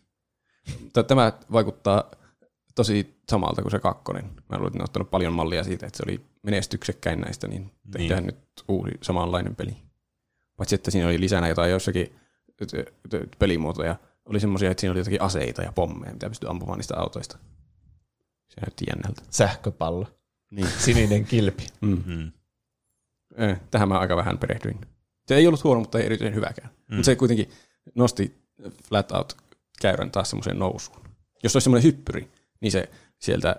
Mutta 0.83 1.03
tämä 1.03 1.33
vaikuttaa 1.53 2.11
tosi 2.75 3.17
samalta 3.31 3.63
kuin 3.63 3.71
se 3.71 3.79
kakkonen. 3.79 4.25
Mä 4.25 4.57
luulen, 4.57 4.67
että 4.67 4.79
ne 4.79 4.83
on 4.83 4.85
ottanut 4.85 5.11
paljon 5.11 5.33
mallia 5.33 5.65
siitä, 5.65 5.87
että 5.87 5.97
se 5.97 6.03
oli 6.07 6.21
menestyksekkäin 6.43 7.21
näistä, 7.21 7.49
niin 7.49 7.71
tehdään 7.91 8.23
Niin. 8.27 8.35
nyt 8.35 8.65
uusi 8.69 8.93
samanlainen 9.03 9.57
peli. 9.57 9.77
Paitsi, 10.57 10.75
että 10.75 10.91
siinä 10.91 11.09
oli 11.09 11.21
lisänä 11.21 11.49
jotain 11.49 11.73
t- 13.09 13.39
pelimuotoja. 13.39 13.97
Oli 14.25 14.41
semmoisia, 14.41 14.71
että 14.71 14.81
siinä 14.81 14.93
oli 14.93 15.01
jotakin 15.01 15.23
aseita 15.23 15.63
ja 15.63 15.73
pommeja, 15.73 16.13
mitä 16.13 16.29
pystyy 16.29 16.51
ampumaan 16.51 16.79
niistä 16.79 16.97
autoista. 16.97 17.39
Se 18.49 18.61
näytti 18.61 18.85
jännältä. 18.89 19.23
Sähköpallo. 19.31 20.07
Niin. 20.51 20.69
Sininen 20.79 21.25
kilpi. 21.25 21.67
Mm. 21.81 22.03
Mm. 22.07 22.33
Eh, 23.37 23.61
tähän 23.71 23.89
mä 23.89 23.99
aika 23.99 24.17
vähän 24.17 24.39
perehdyin. 24.39 24.81
Se 25.27 25.37
ei 25.37 25.47
ollut 25.47 25.65
huono, 25.65 25.81
mutta 25.81 25.99
ei 25.99 26.07
erityisen 26.07 26.35
hyväkään. 26.35 26.71
Mm. 26.89 26.97
Mutta 26.97 27.07
se 27.07 27.17
kuitenkin 27.17 27.51
nosti 27.95 28.39
flat 28.89 29.13
out 29.13 29.37
käyrän 29.81 30.11
taas 30.11 30.31
semmoiseen 30.31 30.59
nousuun. 30.59 31.01
Jos 31.43 31.57
olisi 31.57 31.65
semmoinen 31.65 31.85
hyppyri, 31.85 32.31
niin 32.61 32.73
se 32.73 32.91
sieltä 33.19 33.57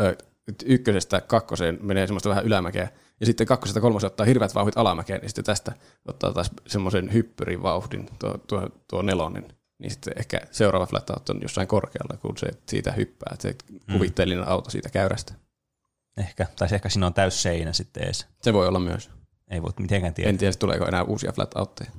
ö, 0.00 0.16
ykkösestä 0.64 1.20
kakkoseen 1.20 1.78
menee 1.82 2.06
semmoista 2.06 2.28
vähän 2.28 2.46
ylämäkeä, 2.46 2.88
ja 3.20 3.26
sitten 3.26 3.46
kakkosesta 3.46 3.80
kolmoseen 3.80 4.10
ottaa 4.10 4.26
hirveät 4.26 4.54
vauhdit 4.54 4.78
alamäkeen, 4.78 5.20
niin 5.20 5.28
sitten 5.28 5.44
tästä 5.44 5.72
ottaa 6.08 6.32
taas 6.32 6.50
semmoisen 6.66 7.12
hyppyrin 7.12 7.62
vauhdin 7.62 8.10
tuo, 8.18 8.38
tuo, 8.46 8.68
tuo 8.90 9.02
nelonen. 9.02 9.48
Niin 9.78 9.90
sitten 9.90 10.12
ehkä 10.16 10.40
seuraava 10.50 10.86
flat 10.86 11.10
out 11.10 11.28
on 11.28 11.38
jossain 11.42 11.68
korkealla, 11.68 12.16
kun 12.16 12.38
se 12.38 12.48
siitä 12.68 12.92
hyppää, 12.92 13.30
että 13.32 13.42
se 13.42 13.56
kuvitteellinen 13.92 14.48
auto 14.48 14.70
siitä 14.70 14.88
käyrästä. 14.88 15.34
Ehkä. 16.16 16.46
Tai 16.56 16.68
ehkä 16.72 16.88
siinä 16.88 17.06
on 17.06 17.14
täys 17.14 17.42
seinä 17.42 17.72
sitten 17.72 18.06
ees. 18.06 18.26
Se 18.42 18.52
voi 18.52 18.68
olla 18.68 18.80
myös. 18.80 19.10
Ei 19.50 19.62
voi 19.62 19.70
mitenkään 19.80 20.14
tiedä. 20.14 20.30
En 20.30 20.38
tiedä, 20.38 20.52
tuleeko 20.58 20.84
enää 20.88 21.02
uusia 21.02 21.32
flat 21.32 21.56
outteja. 21.56 21.90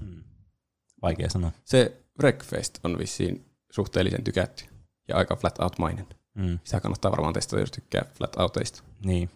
Vaikea 1.02 1.30
sanoa. 1.30 1.52
Se 1.66 1.98
Wreckfest 2.20 2.80
on 2.84 2.98
vissiin 2.98 3.46
suhteellisen 3.72 4.24
tykätty 4.24 4.66
ja 5.08 5.18
aika 5.18 5.36
flat 5.36 5.60
out-mainen. 5.60 6.08
Mm. 6.36 6.60
Sitä 6.64 6.80
kannattaa 6.80 7.12
varmaan 7.12 7.34
testata, 7.34 7.60
jos 7.60 7.72
tykkää 7.72 8.06
flat 8.18 8.36
outeista. 8.36 8.84
Niin. 9.06 9.30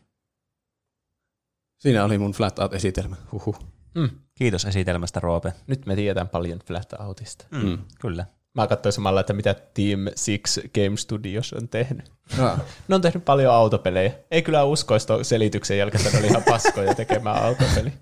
Siinä 1.79 2.03
oli 2.05 2.17
mun 2.17 2.31
flat 2.31 2.59
out-esitelmä. 2.59 3.15
Huhu. 3.31 3.55
Mm. 3.95 4.09
Kiitos 4.35 4.65
esitelmästä, 4.65 5.19
Roope. 5.19 5.53
Nyt 5.67 5.85
me 5.85 5.95
tiedetään 5.95 6.29
paljon 6.29 6.59
Flat 6.59 6.93
Outista. 6.93 7.45
Mm. 7.51 7.77
Kyllä. 8.01 8.25
Mä 8.55 8.67
katsoin 8.67 8.93
samalla, 8.93 9.19
että 9.19 9.33
mitä 9.33 9.53
Team 9.53 9.99
Six 10.15 10.59
Game 10.75 10.97
Studios 10.97 11.53
on 11.53 11.69
tehnyt. 11.69 12.11
Ah, 12.39 12.61
Ne 12.87 12.95
on 12.95 13.01
tehnyt 13.01 13.25
paljon 13.25 13.53
autopelejä. 13.53 14.13
Ei 14.31 14.41
kyllä 14.41 14.63
uskoisi 14.63 15.07
tuon 15.07 15.25
selityksen 15.25 15.77
jälkeen, 15.77 16.01
että 16.05 16.13
ne 16.17 16.19
oli 16.19 16.27
ihan 16.27 16.43
paskoja 16.43 16.95
tekemään 16.95 17.43
autopeli. 17.43 17.93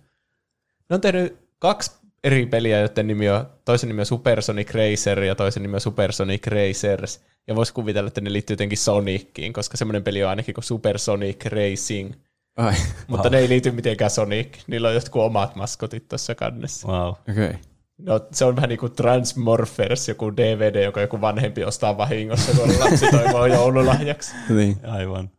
Ne 0.92 0.96
on 0.96 1.02
tehnyt 1.02 1.38
kaksi 1.60 1.92
eri 2.24 2.46
peliä, 2.46 2.80
joiden 2.80 3.08
nimi 3.08 3.30
on, 3.30 3.46
toisen 3.66 3.88
nimi 3.88 4.02
on 4.02 4.06
Supersonic 4.06 4.74
Racer 4.74 5.24
ja 5.24 5.36
toisen 5.36 5.64
nimi 5.64 5.76
on 5.76 5.82
Supersonic 5.82 6.48
Racers. 6.48 7.22
Ja 7.48 7.56
voisi 7.56 7.74
kuvitella, 7.74 8.08
että 8.08 8.22
ne 8.22 8.34
liittyy 8.34 8.54
jotenkin 8.54 8.78
Soniciin, 8.78 9.54
koska 9.54 9.78
semmoinen 9.78 10.04
peli 10.04 10.24
on 10.24 10.30
ainakin 10.30 10.54
kuin 10.54 10.64
Supersonic 10.64 11.46
Racing. 11.46 12.14
ai, 12.58 12.74
Mutta 13.08 13.30
ne 13.30 13.38
ei 13.38 13.50
liity 13.50 13.72
mitenkään 13.72 14.12
Sonic. 14.12 14.58
Niillä 14.68 14.88
on 14.88 14.94
jotkut 14.94 15.22
omat 15.22 15.56
maskotit 15.56 16.08
tuossa 16.08 16.36
kannessa. 16.36 16.88
Wow. 16.88 17.08
okei. 17.08 17.34
Okay. 17.34 17.54
No, 17.98 18.20
se 18.32 18.46
on 18.46 18.56
vähän 18.56 18.70
niin 18.70 18.80
kuin 18.80 18.92
Transmorphers, 18.92 20.08
joku 20.08 20.38
DVD, 20.38 20.84
joka 20.84 21.02
joku 21.02 21.22
vanhempi 21.22 21.64
ostaa 21.64 21.98
vahingossa, 21.98 22.52
kun 22.52 22.80
lapsi 22.80 23.12
toivoo 23.12 23.46
joululahjaksi. 23.46 24.36
Niin, 24.50 24.78
Aivan. 24.84 25.30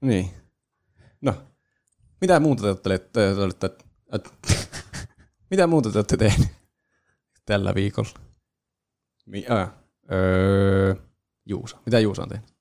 niin. 0.00 0.30
No, 1.20 1.34
mitä 2.24 2.40
muuta 2.40 2.62
te 2.62 2.68
olette, 2.68 2.98
te 3.12 3.40
olette 3.40 3.70
et, 4.12 4.32
mitä 5.50 5.66
muuta 5.66 5.90
te 5.90 5.98
olette 5.98 6.16
tehneet 6.16 6.50
tällä 7.46 7.74
viikolla? 7.74 8.10
Mi, 9.26 9.46
äh, 9.50 9.70
öö, 10.12 10.94
Juusa. 11.46 11.78
Mitä 11.86 11.98
Juusa 12.00 12.22
on 12.22 12.28
tehnyt? 12.28 12.54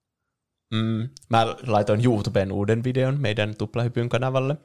Mm, 0.74 1.10
mä 1.30 1.46
laitoin 1.68 2.06
YouTubeen 2.06 2.52
uuden 2.52 2.84
videon 2.84 3.22
meidän 3.22 3.56
Tuplahypyn 3.58 4.10
kanavalle. 4.10 4.58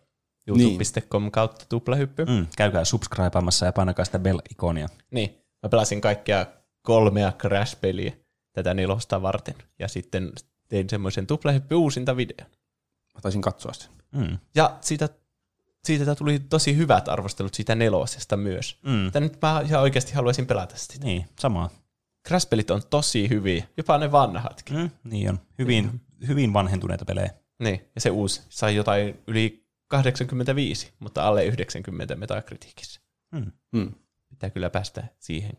youtube.com 0.46 1.30
kautta 1.30 1.64
tuplahyppy. 1.68 2.24
Mm. 2.24 2.32
Mm, 2.32 2.46
käykää 2.56 2.84
subscribeamassa 2.84 3.66
ja 3.66 3.72
painakaa 3.72 4.04
sitä 4.04 4.18
bell-ikonia. 4.18 4.88
Niin, 5.10 5.44
mä 5.62 5.68
pelasin 5.68 6.00
kaikkia 6.00 6.46
kolmea 6.82 7.32
Crash-peliä 7.32 8.12
tätä 8.52 8.74
nelosta 8.74 9.22
varten. 9.22 9.54
Ja 9.78 9.88
sitten 9.88 10.32
tein 10.68 10.90
semmoisen 10.90 11.26
tuplahyppy 11.26 11.74
uusinta 11.74 12.16
videon. 12.16 12.50
Mä 13.14 13.20
taisin 13.22 13.42
katsoa 13.42 13.72
sen. 13.72 13.97
Mm. 14.12 14.38
Ja 14.54 14.76
siitä, 14.80 15.08
siitä 15.84 16.14
tuli 16.14 16.38
tosi 16.38 16.76
hyvät 16.76 17.08
arvostelut 17.08 17.54
siitä 17.54 17.74
nelosesta 17.74 18.36
myös. 18.36 18.78
Mm. 18.82 19.06
Että 19.06 19.20
nyt 19.20 19.38
mä 19.42 19.62
ihan 19.66 19.82
oikeasti 19.82 20.14
haluaisin 20.14 20.46
pelata 20.46 20.76
sitä. 20.76 21.04
Niin, 21.04 21.26
samaa. 21.40 21.70
Crash-pelit 22.28 22.70
on 22.70 22.82
tosi 22.90 23.28
hyviä, 23.28 23.64
jopa 23.76 23.98
ne 23.98 24.12
vanhatkin. 24.12 24.76
Mm, 24.76 24.90
niin 25.04 25.30
on. 25.30 25.40
Hyvin, 25.58 26.00
hyvin 26.26 26.52
vanhentuneita 26.52 27.04
pelejä. 27.04 27.30
Niin, 27.58 27.80
ja 27.94 28.00
se 28.00 28.10
uusi 28.10 28.42
sai 28.48 28.76
jotain 28.76 29.18
yli 29.26 29.66
85, 29.88 30.92
mutta 30.98 31.28
alle 31.28 31.44
90 31.44 32.14
metakritiikissä. 32.14 33.00
Mm. 33.32 33.52
Hmm. 33.76 33.92
Pitää 34.28 34.50
kyllä 34.50 34.70
päästä 34.70 35.04
siihen. 35.18 35.52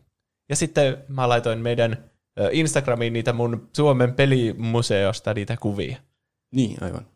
Ja 0.48 0.56
sitten 0.56 0.96
mä 1.08 1.28
laitoin 1.28 1.58
meidän 1.58 2.10
Instagramiin 2.52 3.12
niitä 3.12 3.32
mun 3.32 3.68
Suomen 3.76 4.14
pelimuseosta 4.14 5.34
niitä 5.34 5.56
kuvia. 5.56 5.96
Niin, 6.50 6.82
aivan. 6.82 7.06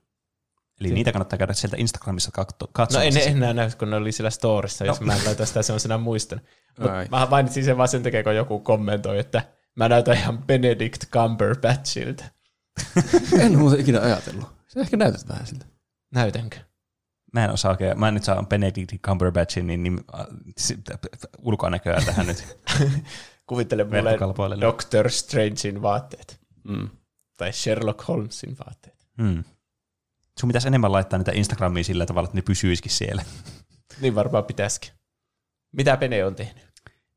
Eli 0.81 0.91
niitä 0.95 1.13
kannattaa 1.13 1.39
käydä 1.39 1.53
sieltä 1.53 1.77
Instagramissa 1.77 2.31
katso- 2.33 2.57
No 2.61 2.69
katsomassa. 2.73 3.21
en 3.21 3.25
ne 3.25 3.37
enää 3.37 3.53
näy, 3.55 3.71
kun 3.79 3.91
ne 3.91 3.97
oli 3.97 4.13
siellä 4.13 4.31
storissa, 4.31 4.85
jos 4.85 5.01
mä 5.01 5.17
laitan 5.27 5.47
sitä 5.47 5.63
semmoisena 5.63 5.99
muistan. 5.99 6.41
Mä 7.11 7.27
mainitsin 7.31 7.65
sen 7.65 7.77
vaan 7.77 7.89
sen 7.89 8.03
takia, 8.03 8.23
kun 8.23 8.37
joku 8.37 8.59
kommentoi, 8.61 9.19
että 9.19 9.43
mä 9.77 9.89
näytän 9.89 10.17
ihan 10.17 10.39
Benedict 10.43 11.05
Cumberbatchilta. 11.11 12.25
En 13.41 13.59
muuten 13.59 13.81
ikinä 13.81 14.01
ajatellut. 14.01 14.45
Sä 14.67 14.81
ehkä 14.81 14.97
näytät 14.97 15.29
vähän 15.29 15.47
siltä. 15.47 15.67
Näytänkö? 16.15 16.57
Mä 17.33 17.45
en 17.45 17.51
osaa 17.51 17.71
oikein, 17.71 18.01
mä 18.01 18.09
en 18.09 18.15
nyt 18.15 18.25
saa 18.25 18.43
Benedict 18.43 18.93
Cumberbatchin 19.07 19.67
niin, 19.67 19.83
niin 19.83 20.01
äh, 20.19 20.27
ulkonäköä 21.39 22.03
tähän 22.07 22.27
nyt. 22.27 22.59
Kuvittele 23.47 23.85
mulle. 23.85 24.61
Doctor 24.61 25.11
Strangein 25.11 25.83
vaatteet. 25.83 26.41
Mm. 26.65 26.89
Tai 27.37 27.53
Sherlock 27.53 28.09
Holmesin 28.09 28.57
vaatteet. 28.67 29.07
Hmm. 29.23 29.45
Sun 30.41 30.49
pitäisi 30.49 30.69
enemmän 30.69 30.93
laittaa 30.93 31.19
niitä 31.19 31.33
Instagramiin 31.35 31.85
sillä 31.85 32.07
tavalla, 32.07 32.27
että 32.27 32.39
ne 32.39 32.43
pysyisikin 32.43 32.93
siellä. 32.93 33.25
Niin 34.01 34.15
varmaan 34.15 34.45
pitäisikin. 34.45 34.91
Mitä 35.73 35.97
Pene 35.97 36.25
on 36.25 36.35
tehnyt? 36.35 36.65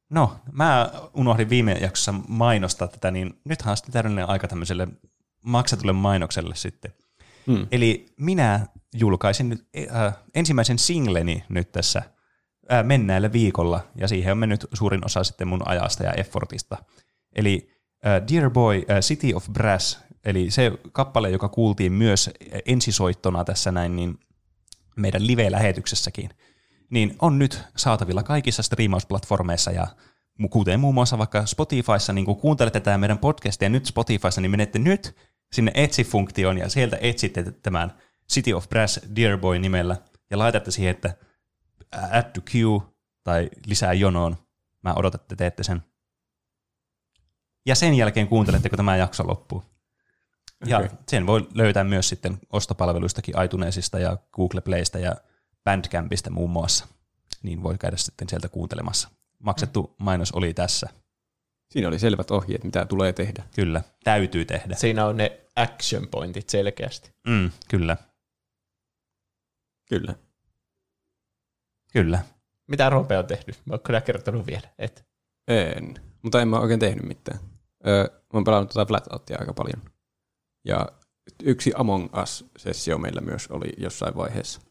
No, 0.10 0.36
mä 0.52 0.92
unohdin 1.14 1.50
viime 1.50 1.74
jaksossa 1.74 2.14
mainostaa 2.28 2.88
tätä, 2.88 3.12
niin 3.12 3.40
nythän 3.44 3.72
on 3.72 3.78
sitten 3.78 3.94
täydellinen 3.94 4.30
aika 4.30 4.48
tämmöiselle 4.48 4.88
maksetulle 5.42 5.94
mainokselle 5.94 6.56
sitten. 6.56 6.94
Mm. 7.48 7.68
Eli 7.72 8.06
minä 8.18 8.68
julkaisin 8.96 9.50
nyt 9.50 9.68
äh, 9.96 10.16
ensimmäisen 10.36 10.80
singleni 10.80 11.44
nyt 11.50 11.72
tässä 11.72 12.02
äh, 12.72 12.84
mennäällä 12.84 13.32
viikolla, 13.32 13.88
ja 13.96 14.08
siihen 14.08 14.32
on 14.32 14.38
mennyt 14.38 14.66
suurin 14.74 15.06
osa 15.06 15.24
sitten 15.24 15.48
mun 15.48 15.68
ajasta 15.68 16.04
ja 16.04 16.12
effortista. 16.12 16.78
Eli 17.36 17.70
äh, 18.06 18.22
Dear 18.32 18.50
Boy, 18.50 18.84
äh, 18.90 19.00
City 19.00 19.34
of 19.34 19.48
Brass, 19.54 20.00
eli 20.28 20.52
se 20.52 20.72
kappale, 20.92 21.30
joka 21.30 21.50
kuultiin 21.50 21.94
myös 21.94 22.30
ensisoittona 22.66 23.44
tässä 23.44 23.72
näin, 23.72 23.96
niin 23.96 24.20
meidän 24.96 25.28
live-lähetyksessäkin, 25.28 26.30
niin 26.90 27.16
on 27.22 27.40
nyt 27.40 27.64
saatavilla 27.76 28.24
kaikissa 28.24 28.64
striimausplatformeissa 28.64 29.72
ja 29.72 29.88
kuten 30.50 30.80
muun 30.80 30.94
muassa 30.94 31.18
vaikka 31.18 31.46
Spotifyssa, 31.46 32.14
niin 32.14 32.26
kun 32.26 32.38
kuuntelette 32.38 32.80
tätä 32.80 32.98
meidän 32.98 33.18
podcastia 33.18 33.70
nyt 33.70 33.86
Spotifyssa, 33.86 34.42
niin 34.42 34.52
menette 34.52 34.80
nyt 34.80 35.16
sinne 35.52 35.72
Etsi-funktioon 35.76 36.58
ja 36.58 36.70
sieltä 36.70 36.98
etsitte 37.02 37.52
tämän 37.52 37.94
City 38.32 38.54
of 38.54 38.70
Brass 38.70 39.00
Dear 39.16 39.38
Boy 39.38 39.60
nimellä 39.60 39.98
ja 40.30 40.38
laitatte 40.38 40.72
siihen, 40.72 40.92
että 40.92 41.14
add 42.12 42.32
to 42.34 42.42
queue 42.56 42.82
tai 43.24 43.50
lisää 43.66 43.94
jonoon. 43.94 44.38
Mä 44.84 44.94
odotan, 44.94 45.22
että 45.22 45.36
teette 45.36 45.64
sen. 45.64 45.84
Ja 47.66 47.76
sen 47.76 47.94
jälkeen 47.94 48.28
kuuntelette, 48.28 48.70
kun 48.70 48.78
tämä 48.78 48.98
jakso 48.98 49.28
loppuu. 49.28 49.77
Ja 50.66 50.78
Okei. 50.78 50.90
sen 51.08 51.28
voi 51.28 51.48
löytää 51.54 51.84
myös 51.84 52.10
sitten 52.10 52.38
ostopalveluistakin 52.50 53.42
iTunesista 53.44 54.00
ja 54.00 54.18
Google 54.34 54.62
Playstä 54.62 55.00
ja 55.00 55.16
Bandcampista 55.64 56.30
muun 56.30 56.50
muassa. 56.50 56.88
Niin 57.44 57.64
voi 57.64 57.78
käydä 57.78 57.98
sitten 57.98 58.30
sieltä 58.30 58.50
kuuntelemassa. 58.50 59.10
Maksettu 59.40 59.96
mainos 60.00 60.32
oli 60.32 60.54
tässä. 60.54 60.90
Siinä 61.72 61.88
oli 61.88 62.00
selvät 62.00 62.32
ohjeet, 62.32 62.64
mitä 62.64 62.86
tulee 62.86 63.14
tehdä. 63.14 63.44
Kyllä, 63.56 63.82
täytyy 64.04 64.46
tehdä. 64.46 64.76
Siinä 64.76 65.06
on 65.06 65.18
ne 65.18 65.42
action 65.56 66.08
pointit 66.08 66.50
selkeästi. 66.50 67.12
Mm, 67.28 67.52
kyllä, 67.70 67.98
Kyllä. 69.90 70.16
kyllä. 71.94 72.20
Mitä 72.68 72.90
Rope 72.90 73.18
on 73.18 73.28
tehnyt? 73.28 73.62
Mä 73.66 73.74
oon 73.74 73.80
kyllä 73.84 74.02
kertonut 74.02 74.48
vielä. 74.48 74.70
Et. 74.80 75.06
En. 75.48 75.96
Mutta 76.22 76.42
en 76.42 76.48
mä 76.48 76.60
oikein 76.60 76.80
tehnyt 76.80 77.06
mitään. 77.06 77.40
Öö, 77.88 78.04
mä 78.04 78.30
oon 78.34 78.44
pelannut 78.44 78.70
tuota 78.70 78.88
Flatoutia 78.88 79.38
aika 79.40 79.54
paljon. 79.54 79.82
Ja 80.68 80.88
yksi 81.44 81.72
Among 81.76 82.08
Us-sessio 82.24 82.98
meillä 82.98 83.22
myös 83.22 83.48
oli 83.48 83.70
jossain 83.78 84.16
vaiheessa. 84.16 84.62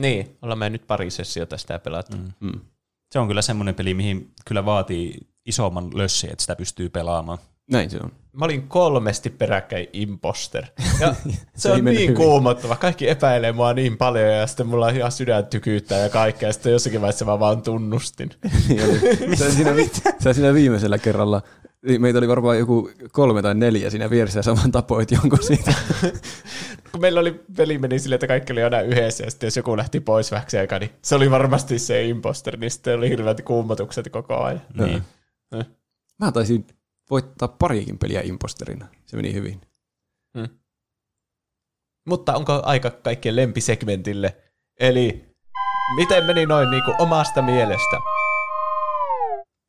Niin, 0.00 0.36
ollaan 0.42 0.58
me 0.58 0.70
nyt 0.70 0.86
pari 0.86 1.10
sessiota 1.10 1.58
sitä 1.58 1.78
pelattu. 1.78 2.16
Mm. 2.16 2.32
Mm. 2.40 2.60
Se 3.12 3.18
on 3.18 3.28
kyllä 3.28 3.42
semmoinen 3.42 3.74
peli, 3.74 3.94
mihin 3.94 4.30
kyllä 4.46 4.64
vaatii 4.64 5.18
isomman 5.46 5.90
lössi, 5.94 6.26
että 6.30 6.42
sitä 6.42 6.56
pystyy 6.56 6.88
pelaamaan. 6.88 7.38
Näin 7.70 7.90
se 7.90 7.98
on. 8.02 8.12
Mä 8.32 8.44
olin 8.44 8.68
kolmesti 8.68 9.30
peräkkäin 9.30 9.86
imposter. 9.92 10.64
Ja 11.00 11.14
se 11.56 11.68
ei 11.68 11.74
on 11.78 11.84
niin 11.84 11.98
hyvin. 12.00 12.14
kuumottava. 12.14 12.76
Kaikki 12.76 13.08
epäilee 13.08 13.52
mua 13.52 13.72
niin 13.72 13.96
paljon 13.96 14.28
ja 14.34 14.46
sitten 14.46 14.66
mulla 14.66 14.86
on 14.86 14.96
ihan 14.96 15.12
sydän 15.12 15.46
tykyyttää 15.46 15.98
ja 15.98 16.08
kaikkea. 16.08 16.48
Ja 16.48 16.52
sitten 16.52 16.72
jossakin 16.72 17.00
vaiheessa 17.00 17.24
mä 17.24 17.38
vaan 17.40 17.62
tunnustin. 17.62 18.30
Niin. 18.68 19.38
Sä 19.38 19.50
siinä, 19.52 19.76
vi- 19.76 19.90
siinä 20.32 20.54
viimeisellä 20.54 20.98
kerralla, 20.98 21.42
meitä 21.98 22.18
oli 22.18 22.28
varmaan 22.28 22.58
joku 22.58 22.90
kolme 23.12 23.42
tai 23.42 23.54
neljä 23.54 23.90
siinä 23.90 24.10
vieressä 24.10 24.38
ja 24.38 24.42
saman 24.42 24.72
tapoit 24.72 25.10
jonkun 25.10 25.42
siitä. 25.42 25.74
Kun 26.92 27.00
meillä 27.00 27.20
oli 27.20 27.40
peli 27.56 27.78
meni 27.78 27.98
silleen, 27.98 28.16
että 28.16 28.26
kaikki 28.26 28.52
oli 28.52 28.62
aina 28.62 28.80
yhdessä 28.80 29.24
ja 29.24 29.30
sitten 29.30 29.46
jos 29.46 29.56
joku 29.56 29.76
lähti 29.76 30.00
pois 30.00 30.32
vähäksi 30.32 30.58
aikaa, 30.58 30.78
niin 30.78 30.90
se 31.02 31.14
oli 31.14 31.30
varmasti 31.30 31.78
se 31.78 32.04
imposter, 32.04 32.56
niin 32.56 32.70
sitten 32.70 32.98
oli 32.98 33.08
hirveät 33.08 33.40
kuumotukset 33.40 34.08
koko 34.08 34.36
ajan. 34.36 34.62
Niin. 34.74 35.02
Mä 36.20 36.32
taisin 36.32 36.66
voittaa 37.10 37.48
parikin 37.48 37.98
peliä 37.98 38.20
imposterina. 38.24 38.86
Se 39.06 39.16
meni 39.16 39.34
hyvin. 39.34 39.60
Mutta 42.06 42.34
onko 42.34 42.62
aika 42.64 42.90
kaikkien 42.90 43.36
lempisegmentille? 43.36 44.36
Eli 44.80 45.24
miten 45.96 46.24
meni 46.24 46.46
noin 46.46 46.70
niin 46.70 46.84
kuin 46.84 46.96
omasta 46.98 47.42
mielestä? 47.42 47.96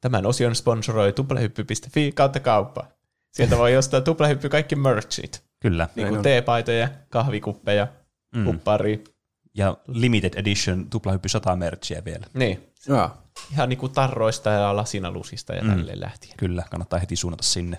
Tämän 0.01 0.25
osion 0.25 0.55
sponsoroi 0.55 1.13
tuplahyppy.fi 1.13 2.11
kautta 2.11 2.39
kauppa. 2.39 2.87
Sieltä 3.33 3.57
voi 3.57 3.77
ostaa 3.77 4.01
tuplahyppy 4.01 4.49
kaikki 4.49 4.75
merchit. 4.75 5.43
Kyllä. 5.59 5.87
Niin 5.95 6.07
kuin 6.07 6.21
teepaitoja, 6.21 6.89
kahvikuppeja, 7.09 7.87
Mm. 8.35 8.45
kuppari. 8.45 9.03
Ja 9.53 9.77
limited 9.87 10.33
edition 10.35 10.89
tuplahyppy 10.89 11.29
100 11.29 11.55
merchia 11.55 12.05
vielä. 12.05 12.25
Niin. 12.33 12.67
Jaa. 12.87 13.21
Ihan 13.51 13.69
niin 13.69 13.77
kuin 13.79 13.91
tarroista 13.91 14.49
ja 14.49 14.75
lasinalusista 14.75 15.53
ja 15.53 15.61
Mm. 15.63 15.69
mm. 15.69 15.75
tälleen 15.75 16.01
lähtien. 16.01 16.37
Kyllä, 16.37 16.63
kannattaa 16.71 16.99
heti 16.99 17.15
suunnata 17.15 17.43
sinne. 17.43 17.77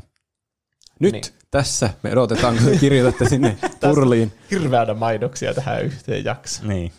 Nyt 1.00 1.12
Niin. 1.12 1.24
tässä 1.50 1.90
me 2.02 2.12
odotetaan, 2.12 2.56
kun 2.58 2.78
kirjoitatte 2.78 3.28
sinne 3.28 3.56
purliin. 3.80 4.32
Hirveänä 4.50 4.94
mainoksia 4.94 5.54
tähän 5.54 5.84
yhteen 5.84 6.24
jaksoon. 6.24 6.68
Niin. 6.68 6.92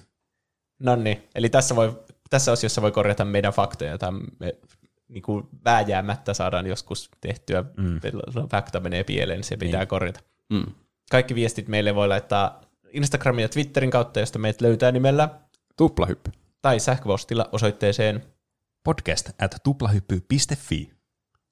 No 0.80 0.96
niin, 0.96 1.24
eli 1.36 1.50
tässä, 1.50 1.76
voi, 1.76 2.00
tässä 2.30 2.52
osiossa 2.52 2.82
voi 2.82 2.92
korjata 2.92 3.26
meidän 3.26 3.54
faktoja, 3.54 3.90
joita 3.90 4.12
me 4.40 4.56
niin 5.14 5.24
kuin 5.24 5.48
vääjäämättä 5.66 6.34
saadaan 6.34 6.68
joskus 6.68 7.10
tehtyä. 7.22 7.64
Mm. 7.78 8.00
Fakta 8.52 8.80
menee 8.80 9.04
pieleen, 9.04 9.38
niin 9.38 9.44
se 9.44 9.58
pitää 9.58 9.82
niin. 9.82 9.88
korjata. 9.88 10.20
Mm. 10.54 10.66
Kaikki 11.12 11.36
viestit 11.36 11.68
meille 11.68 11.96
voi 11.96 12.08
laittaa 12.08 12.62
Instagramin 12.94 13.42
ja 13.42 13.50
Twitterin 13.50 13.92
kautta, 13.92 14.20
josta 14.20 14.40
meidät 14.40 14.62
löytää 14.62 14.92
nimellä, 14.92 15.30
Tuplahyppy. 15.78 16.32
tai 16.62 16.80
sähköpostilla 16.80 17.50
osoitteeseen 17.52 18.24
Podcast 18.84 19.30
at 19.42 19.56
tuplahyppy.fi. 19.64 20.92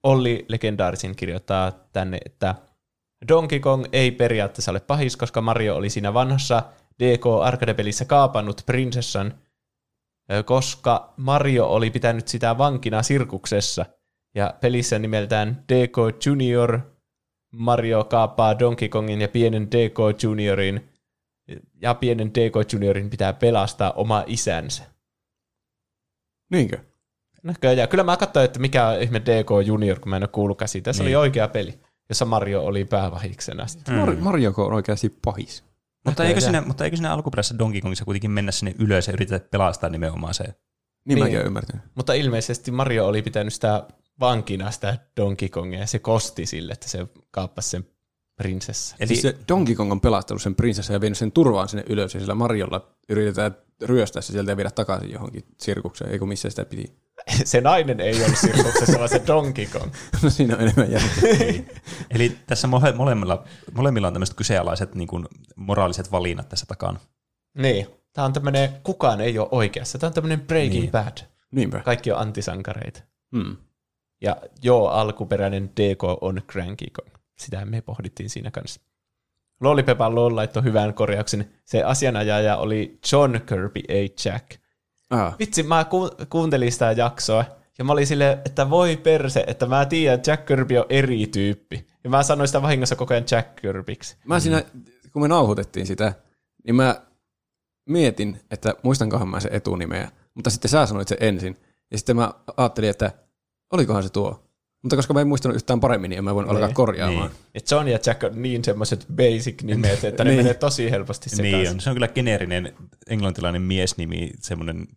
Olli 0.03 0.45
legendaarisin 0.47 1.15
kirjoittaa 1.15 1.71
tänne, 1.71 2.17
että 2.25 2.55
Donkey 3.27 3.59
Kong 3.59 3.85
ei 3.91 4.11
periaatteessa 4.11 4.71
ole 4.71 4.79
pahis, 4.79 5.17
koska 5.17 5.41
Mario 5.41 5.75
oli 5.75 5.89
siinä 5.89 6.13
vanhassa 6.13 6.63
DK 6.99 7.25
Arcade-pelissä 7.43 8.05
kaapannut 8.05 8.61
prinsessan, 8.65 9.33
koska 10.45 11.13
Mario 11.17 11.67
oli 11.67 11.89
pitänyt 11.89 12.27
sitä 12.27 12.57
vankina 12.57 13.03
sirkuksessa. 13.03 13.85
Ja 14.35 14.53
pelissä 14.61 14.99
nimeltään 14.99 15.63
DK 15.73 16.25
Junior 16.25 16.79
Mario 17.53 18.03
kaapaa 18.03 18.59
Donkey 18.59 18.89
Kongin 18.89 19.21
ja 19.21 19.27
pienen 19.27 19.67
DK 19.71 20.23
Juniorin, 20.23 20.89
ja 21.81 21.93
pienen 21.93 22.31
DK 22.33 22.73
Juniorin 22.73 23.09
pitää 23.09 23.33
pelastaa 23.33 23.91
oma 23.91 24.23
isänsä. 24.27 24.83
Niinkö? 26.51 26.77
Näköjään. 27.43 27.89
Kyllä 27.89 28.03
mä 28.03 28.17
katsoin, 28.17 28.45
että 28.45 28.59
mikä 28.59 28.87
on 28.87 29.01
ihme 29.01 29.21
DK 29.21 29.49
Junior, 29.65 29.99
kun 29.99 30.09
mä 30.09 30.15
en 30.17 30.23
ole 30.23 30.29
kuullut 30.31 30.57
käsin. 30.57 30.83
Tässä 30.83 31.03
Niin. 31.03 31.17
oli 31.17 31.21
oikea 31.23 31.47
peli, 31.47 31.79
jossa 32.09 32.25
Mario 32.25 32.61
oli 32.65 32.85
päävahiksena. 32.85 33.65
Mm. 33.89 34.03
Mar- 34.05 34.19
Mario 34.19 34.53
on 34.57 34.73
oikeasti 34.73 35.09
pahis. 35.25 35.63
Mutta 36.05 36.23
eikö, 36.23 36.41
sinne, 36.41 36.61
mutta 36.61 36.83
eikö 36.85 36.97
sinne 36.97 37.09
alkuperäisessä 37.09 37.57
Donkey 37.59 37.81
Kongissa 37.81 38.05
kuitenkin 38.05 38.31
mennä 38.31 38.51
sinne 38.51 38.75
ylös 38.79 39.07
ja 39.07 39.13
yrittää 39.13 39.39
pelastaa 39.39 39.89
nimenomaan 39.89 40.33
se? 40.33 40.43
Niin, 40.43 40.55
Niin. 41.05 41.19
mäkin 41.19 41.37
olen 41.37 41.47
ymmärtänyt. 41.47 41.85
Mutta 41.95 42.13
ilmeisesti 42.13 42.71
Mario 42.71 43.07
oli 43.07 43.21
pitänyt 43.21 43.53
sitä 43.53 43.87
vankina 44.19 44.71
sitä 44.71 44.97
Donkey 45.17 45.49
Kongia 45.49 45.79
ja 45.79 45.87
se 45.87 45.99
kosti 45.99 46.45
sille, 46.45 46.73
että 46.73 46.89
se 46.89 47.07
kaappasi 47.31 47.69
sen 47.69 47.87
prinsessa. 48.35 48.95
Eli 48.99 49.07
Siis 49.07 49.21
se 49.21 49.37
Donkey 49.47 49.75
Kong 49.75 49.91
on 49.91 50.01
pelastanut 50.01 50.41
sen 50.41 50.55
prinsessan 50.55 50.93
ja 50.93 51.01
vienyt 51.01 51.17
sen 51.17 51.31
turvaan 51.31 51.69
sinne 51.69 51.83
ylös, 51.89 52.13
ja 52.13 52.19
sillä 52.19 52.35
Marjolla 52.35 52.87
yritetään 53.09 53.55
ryöstää 53.81 54.21
se 54.21 54.31
sieltä 54.31 54.51
ja 54.51 54.57
viedä 54.57 54.71
takaisin 54.71 55.11
johonkin 55.11 55.45
sirkukseen, 55.59 56.11
eikö 56.11 56.25
missä 56.25 56.49
sitä 56.49 56.65
piti. 56.65 57.01
Se 57.43 57.61
nainen 57.61 57.99
ei 57.99 58.23
ollut 58.23 58.37
sirkuksessa, 58.37 58.97
vaan 58.97 59.09
se 59.09 59.21
Donkey 59.27 59.65
Kong. 59.65 59.91
No 60.23 60.29
siinä 60.29 60.55
on 60.55 60.61
enemmän 60.61 60.91
järkeä. 60.91 61.63
Eli 62.09 62.37
tässä 62.47 62.67
mole, 62.67 62.91
molemmilla, 62.91 63.43
molemmilla 63.73 64.07
on 64.07 64.13
tämmöiset 64.13 64.35
kyseenalaiset 64.35 64.95
niin 64.95 65.07
kuin, 65.07 65.25
moraaliset 65.55 66.11
valinnat 66.11 66.49
tässä 66.49 66.65
takana. 66.65 66.99
Niin. 67.57 67.87
Tämä 68.13 68.25
on 68.25 68.33
tämmöinen, 68.33 68.69
kukaan 68.83 69.21
ei 69.21 69.39
ole 69.39 69.47
oikeassa. 69.51 69.97
Tämä 69.99 70.07
on 70.07 70.13
tämmöinen 70.13 70.41
Breaking 70.41 70.71
Niin. 70.71 70.81
niin. 70.81 70.91
Bad. 70.91 71.17
Niinpä. 71.51 71.79
Kaikki 71.79 72.11
on 72.11 72.19
antisankareita. 72.19 73.01
Hmm. 73.35 73.57
Ja 74.21 74.37
joo, 74.63 74.87
alkuperäinen 74.87 75.69
DK 75.69 76.03
on 76.21 76.41
Cranky 76.51 76.85
Kong. 76.93 77.15
Sitä 77.37 77.65
me 77.65 77.81
pohdittiin 77.81 78.29
siinä 78.29 78.51
kanssa. 78.51 78.81
Lollipepan 79.61 80.15
Lol 80.15 80.35
laittoi 80.35 80.63
hyvän 80.63 80.93
korjauksen. 80.93 81.51
Se 81.65 81.83
asianajaja 81.83 82.57
oli 82.57 82.99
John 83.11 83.39
Kirby, 83.45 83.81
ei 83.87 84.15
Jack. 84.25 84.51
Ah, 85.11 85.35
Vitsi, 85.39 85.63
mä 85.63 85.83
ku- 85.83 86.11
kuuntelin 86.29 86.71
sitä 86.71 86.91
jaksoa, 86.91 87.45
ja 87.77 87.83
mä 87.85 87.91
olin 87.91 88.07
silleen, 88.07 88.39
että 88.45 88.69
voi 88.69 88.97
perse, 88.97 89.43
että 89.47 89.65
mä 89.65 89.85
tiedän, 89.85 90.15
että 90.15 90.31
Jack 90.31 90.45
Kirby 90.45 90.77
on 90.77 90.85
eri 90.89 91.27
tyyppi. 91.27 91.87
Ja 92.03 92.09
mä 92.09 92.23
sanoin 92.23 92.47
sitä 92.47 92.61
vahingossa 92.61 92.95
koko 92.95 93.13
ajan 93.13 93.25
Jack 93.31 93.55
Kirbyksi. 93.55 94.17
mä 94.25 94.39
siinä, 94.39 94.63
kun 95.13 95.21
me 95.21 95.27
nauhoitettiin 95.27 95.85
sitä, 95.87 96.13
niin 96.65 96.75
mä 96.75 97.01
mietin, 97.89 98.39
että 98.51 98.75
muistankohan 98.83 99.27
mä 99.27 99.39
sen 99.39 99.53
etunimeä, 99.53 100.11
mutta 100.35 100.49
sitten 100.49 100.69
sä 100.69 100.85
sanoit 100.85 101.07
sen 101.07 101.17
ensin. 101.21 101.57
Ja 101.91 101.97
sitten 101.97 102.15
mä 102.15 102.33
ajattelin, 102.57 102.89
että 102.89 103.11
olikohan 103.73 104.03
se 104.03 104.09
tuo. 104.09 104.43
Mutta 104.83 104.95
koska 104.95 105.13
mä 105.13 105.21
en 105.21 105.27
muistanut 105.27 105.55
yhtään 105.55 105.79
paremmin, 105.79 106.09
niin 106.09 106.17
en 106.17 106.23
mä 106.23 106.35
voin 106.35 106.49
alkaa 106.49 106.67
Niin. 106.67 106.75
korjaamaan. 106.75 107.29
Niin. 107.29 107.37
Ja 107.53 107.61
John 107.71 107.87
ja 107.87 107.99
Jack 108.05 108.23
on 108.23 108.41
niin 108.41 108.63
semmoiset 108.63 109.05
basic 109.15 109.61
nimet, 109.63 110.03
että 110.03 110.23
ne 110.23 110.29
Niin. 110.29 110.39
menee 110.39 110.53
tosi 110.53 110.91
helposti 110.91 111.29
sekaisin. 111.29 111.51
Niin 111.57 111.69
on. 111.69 111.79
Se 111.79 111.89
on 111.89 111.95
kyllä 111.95 112.07
geneerinen 112.07 112.73
englantilainen 113.09 113.61
miesnimi, 113.61 114.29
semmoinen 114.39 114.87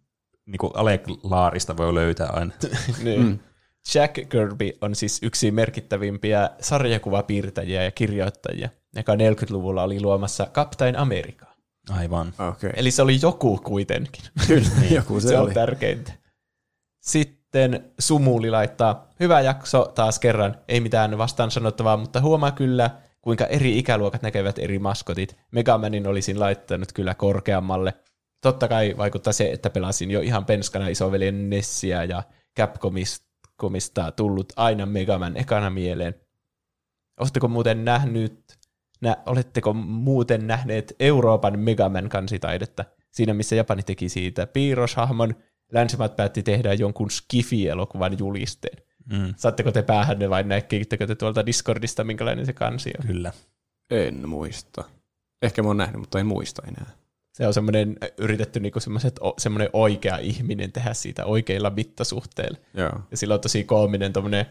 niin 0.46 0.58
kuin 0.58 0.70
Alec 0.74 1.00
Laarista 1.22 1.76
voi 1.76 1.94
löytää 1.94 2.26
aina. 2.26 2.52
niin. 3.04 3.22
mm. 3.22 3.38
Jack 3.94 4.14
Kirby 4.28 4.70
on 4.80 4.94
siis 4.94 5.18
yksi 5.22 5.50
merkittävimpiä 5.50 6.50
sarjakuvapiirtäjiä 6.60 7.82
ja 7.84 7.90
kirjoittajia, 7.90 8.68
joka 8.96 9.14
40-luvulla 9.14 9.82
oli 9.82 10.00
luomassa 10.00 10.46
Captain 10.52 10.96
America. 10.96 11.46
Aivan. 11.90 12.28
Okei. 12.28 12.48
Okay. 12.48 12.70
Eli 12.76 12.90
se 12.90 13.02
oli 13.02 13.18
joku 13.22 13.58
kuitenkin. 13.64 14.24
Kyllä, 14.46 14.68
joku 14.96 15.20
se, 15.20 15.28
se 15.28 15.38
oli. 15.38 15.48
on 15.48 15.54
tärkeintä. 15.54 16.12
Sitten 17.00 17.43
Sumuli 17.98 18.50
laittaa, 18.50 19.08
hyvä 19.20 19.40
jakso 19.40 19.92
taas 19.94 20.18
kerran, 20.18 20.56
ei 20.68 20.80
mitään 20.80 21.18
vastaan 21.18 21.50
sanottavaa, 21.50 21.96
mutta 21.96 22.20
huomaa 22.20 22.52
kyllä, 22.52 22.90
kuinka 23.22 23.46
eri 23.46 23.78
ikäluokat 23.78 24.22
näkevät 24.22 24.58
eri 24.58 24.78
maskotit. 24.78 25.36
Megamanin 25.50 26.06
olisin 26.06 26.40
laittanut 26.40 26.92
kyllä 26.92 27.14
korkeammalle. 27.14 27.94
Totta 28.40 28.68
kai 28.68 28.94
vaikuttaa 28.96 29.32
se, 29.32 29.50
että 29.50 29.70
pelasin 29.70 30.10
jo 30.10 30.20
ihan 30.20 30.44
penskana 30.44 30.88
isoveljen 30.88 31.50
Nessiä 31.50 32.04
ja 32.04 32.22
Capcomista 32.58 34.12
tullut 34.16 34.52
aina 34.56 34.86
Megaman 34.86 35.36
ekana 35.36 35.70
mieleen. 35.70 36.14
Oletteko 37.20 37.48
muuten 37.48 37.84
nähnyt, 37.84 38.58
nä, 39.00 39.16
oletteko 39.26 39.72
muuten 39.74 40.46
nähneet 40.46 40.96
Euroopan 41.00 41.58
Megaman 41.58 42.08
kansitaidetta? 42.08 42.84
Siinä, 43.10 43.34
missä 43.34 43.56
Japani 43.56 43.82
teki 43.82 44.08
siitä 44.08 44.46
piirroshahmon, 44.46 45.34
länsimaat 45.74 46.16
päätti 46.16 46.42
tehdä 46.42 46.74
jonkun 46.74 47.10
Skifi-elokuvan 47.10 48.18
julisteen. 48.18 48.78
Mm, 49.12 49.34
Saatteko 49.36 49.72
te 49.72 49.82
päähänne 49.82 50.30
vai 50.30 50.42
näkittekö 50.44 51.06
te 51.06 51.14
tuolta 51.14 51.46
Discordista, 51.46 52.04
minkälainen 52.04 52.46
se 52.46 52.52
kansi 52.52 52.90
on? 53.00 53.06
kyllä. 53.06 53.32
En 53.90 54.28
muista. 54.28 54.84
Ehkä 55.42 55.62
mä 55.62 55.68
oon 55.68 55.76
nähnyt, 55.76 56.00
mutta 56.00 56.20
en 56.20 56.26
muista 56.26 56.62
enää. 56.68 56.90
Se 57.32 57.46
on 57.46 57.54
semmoinen 57.54 57.96
yritetty 58.18 58.60
niinku 58.60 58.78
semmoinen 59.38 59.68
oikea 59.72 60.16
ihminen 60.16 60.72
tehdä 60.72 60.94
siitä 60.94 61.24
oikeilla 61.24 61.70
mittasuhteilla. 61.70 62.58
Joo. 62.74 63.00
Ja 63.10 63.16
sillä 63.16 63.34
on 63.34 63.40
tosi 63.40 63.64
koominen 63.64 64.12
tommonen, 64.12 64.46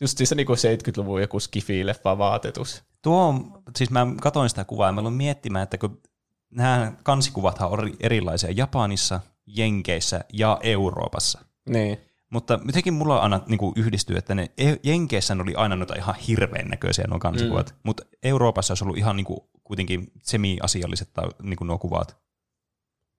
just 0.00 0.18
siis 0.18 0.34
niinku 0.34 0.54
70-luvun 0.54 1.20
joku 1.20 1.38
skifi-leffa 1.38 2.18
vaatetus. 2.18 2.82
Tuo 3.02 3.28
on, 3.28 3.62
siis 3.76 3.90
mä 3.90 4.06
katoin 4.20 4.48
sitä 4.48 4.64
kuvaa 4.64 4.88
ja 4.88 4.92
mä 4.92 5.00
aloin 5.00 5.14
miettimään, 5.14 5.62
että 5.62 5.78
kun 5.78 6.02
nämä 6.50 6.92
kansikuvathan 7.02 7.70
on 7.70 7.78
eri- 7.80 7.96
erilaisia 8.00 8.50
Japanissa, 8.56 9.20
Jenkeissä 9.56 10.20
ja 10.32 10.58
Euroopassa. 10.62 11.44
Niin. 11.68 11.98
Mutta 12.30 12.58
jotenkin 12.66 12.94
mulla 12.94 13.18
aina 13.18 13.40
niin 13.46 13.58
kuin 13.58 13.72
yhdistyy, 13.76 14.16
että 14.16 14.34
ne 14.34 14.50
E- 14.58 14.76
Jenkeissä 14.82 15.34
ne 15.34 15.42
oli 15.42 15.54
aina 15.54 15.76
noita 15.76 15.94
ihan 15.94 16.14
hirveän 16.14 16.68
näköisiä 16.68 17.04
nuo 17.08 17.18
kansikuvat, 17.18 17.70
mm. 17.70 17.76
mutta 17.82 18.02
Euroopassa 18.22 18.72
olisi 18.72 18.84
ollut 18.84 18.98
ihan 18.98 19.16
niin 19.16 19.24
kuin, 19.24 19.40
kuitenkin 19.64 20.12
semi-asialliset 20.22 21.12
tai, 21.12 21.28
niin 21.42 21.56
kuin 21.56 21.68
nuo 21.68 21.78
kuvat. 21.78 22.16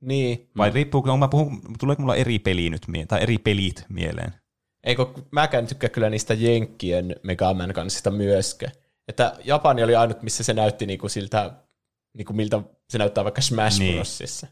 Niin. 0.01 0.49
Vai 0.57 0.69
mm. 0.69 0.73
riippuuko, 0.73 1.11
on, 1.11 1.19
mä 1.19 1.27
puhun, 1.27 1.61
tuleeko 1.79 2.01
mulla 2.01 2.15
eri 2.15 2.39
peli 2.39 2.69
nyt, 2.69 2.87
mie- 2.87 3.05
tai 3.05 3.21
eri 3.23 3.37
pelit 3.37 3.85
mieleen? 3.89 4.33
Eikö, 4.83 5.05
mäkään 5.31 5.67
tykkää 5.67 5.89
kyllä 5.89 6.09
niistä 6.09 6.33
Jenkkien 6.33 7.15
Megaman 7.23 7.73
kansista 7.73 8.11
myöskään. 8.11 8.73
Että 9.07 9.35
Japani 9.43 9.83
oli 9.83 9.95
ainut, 9.95 10.21
missä 10.21 10.43
se 10.43 10.53
näytti 10.53 10.85
niinku 10.85 11.09
siltä, 11.09 11.53
niinku 12.13 12.33
miltä 12.33 12.61
se 12.89 12.97
näyttää 12.97 13.23
vaikka 13.23 13.41
Smash 13.41 13.79
Niin. 13.79 13.87
niin. 13.87 13.97
Brosissa. 13.97 14.47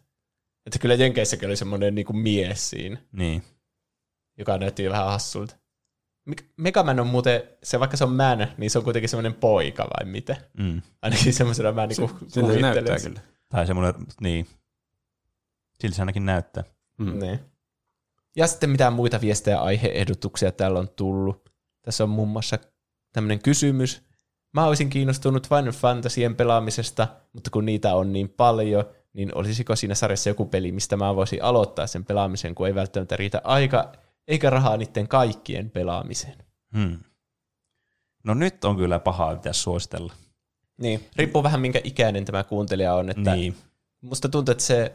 Että 0.65 0.79
kyllä 0.79 0.95
Jenkeissäkin 0.95 1.49
oli 1.49 1.55
semmoinen 1.55 1.95
niinku 1.95 2.13
mies 2.13 2.69
siinä, 2.69 2.97
Niin. 3.11 3.43
joka 4.37 4.57
näytti 4.57 4.89
vähän 4.89 5.05
hassulta. 5.05 5.55
Megaman 6.57 6.99
on 6.99 7.07
muuten, 7.07 7.43
se 7.63 7.79
vaikka 7.79 7.97
se 7.97 8.03
on 8.03 8.15
man, 8.15 8.47
niin 8.57 8.71
se 8.71 8.77
on 8.77 8.83
kuitenkin 8.83 9.09
semmoinen 9.09 9.33
poika 9.33 9.83
vai 9.83 10.11
mitä? 10.11 10.35
Mm. 10.57 10.81
Ainakin 11.01 11.33
semmoisena 11.33 11.71
mä 11.71 11.87
niinku 11.87 12.11
se 12.27 12.41
näyttää 12.41 12.99
kyllä. 12.99 13.19
Tai 13.49 13.67
semmoinen, 13.67 13.93
niin. 14.21 14.47
Siltä 15.79 15.95
se 15.95 16.01
ainakin 16.01 16.25
näyttää. 16.25 16.63
Mm. 16.97 17.19
Niin. 17.19 17.39
Ja 18.35 18.47
sitten 18.47 18.69
mitä 18.69 18.89
muita 18.89 19.21
viestejä 19.21 19.55
ja 19.55 19.61
aiheehdotuksia 19.61 20.51
täällä 20.51 20.79
on 20.79 20.89
tullut. 20.89 21.51
Tässä 21.81 22.03
on 22.03 22.09
muun 22.09 22.27
muassa 22.27 22.59
tämmöinen 23.13 23.39
kysymys. 23.39 24.01
Mä 24.53 24.65
olisin 24.65 24.89
kiinnostunut 24.89 25.49
Final 25.49 25.71
Fantasien 25.71 26.35
pelaamisesta, 26.35 27.07
mutta 27.33 27.49
kun 27.49 27.65
niitä 27.65 27.95
on 27.95 28.13
niin 28.13 28.29
paljon, 28.29 28.85
niin 29.13 29.35
olisiko 29.35 29.75
siinä 29.75 29.95
sarjassa 29.95 30.29
joku 30.29 30.45
peli, 30.45 30.71
mistä 30.71 30.97
mä 30.97 31.15
voisin 31.15 31.43
aloittaa 31.43 31.87
sen 31.87 32.05
pelaamisen, 32.05 32.55
kun 32.55 32.67
ei 32.67 32.75
välttämättä 32.75 33.17
riitä 33.17 33.41
aika 33.43 33.91
eikä 34.27 34.49
rahaa 34.49 34.77
niiden 34.77 35.07
kaikkien 35.07 35.69
pelaamiseen. 35.69 36.37
Hmm. 36.77 36.99
No 38.23 38.33
nyt 38.33 38.65
on 38.65 38.75
kyllä 38.75 38.99
pahaa, 38.99 39.33
mitä 39.35 39.53
suositella. 39.53 40.13
Niin, 40.77 41.05
riippuu 41.15 41.43
vähän 41.43 41.61
minkä 41.61 41.81
ikäinen 41.83 42.25
tämä 42.25 42.43
kuuntelija 42.43 42.93
on, 42.93 43.09
että 43.09 43.35
Niin. 43.35 43.55
musta 44.01 44.29
tuntuu, 44.29 44.51
että 44.51 44.63
se, 44.63 44.93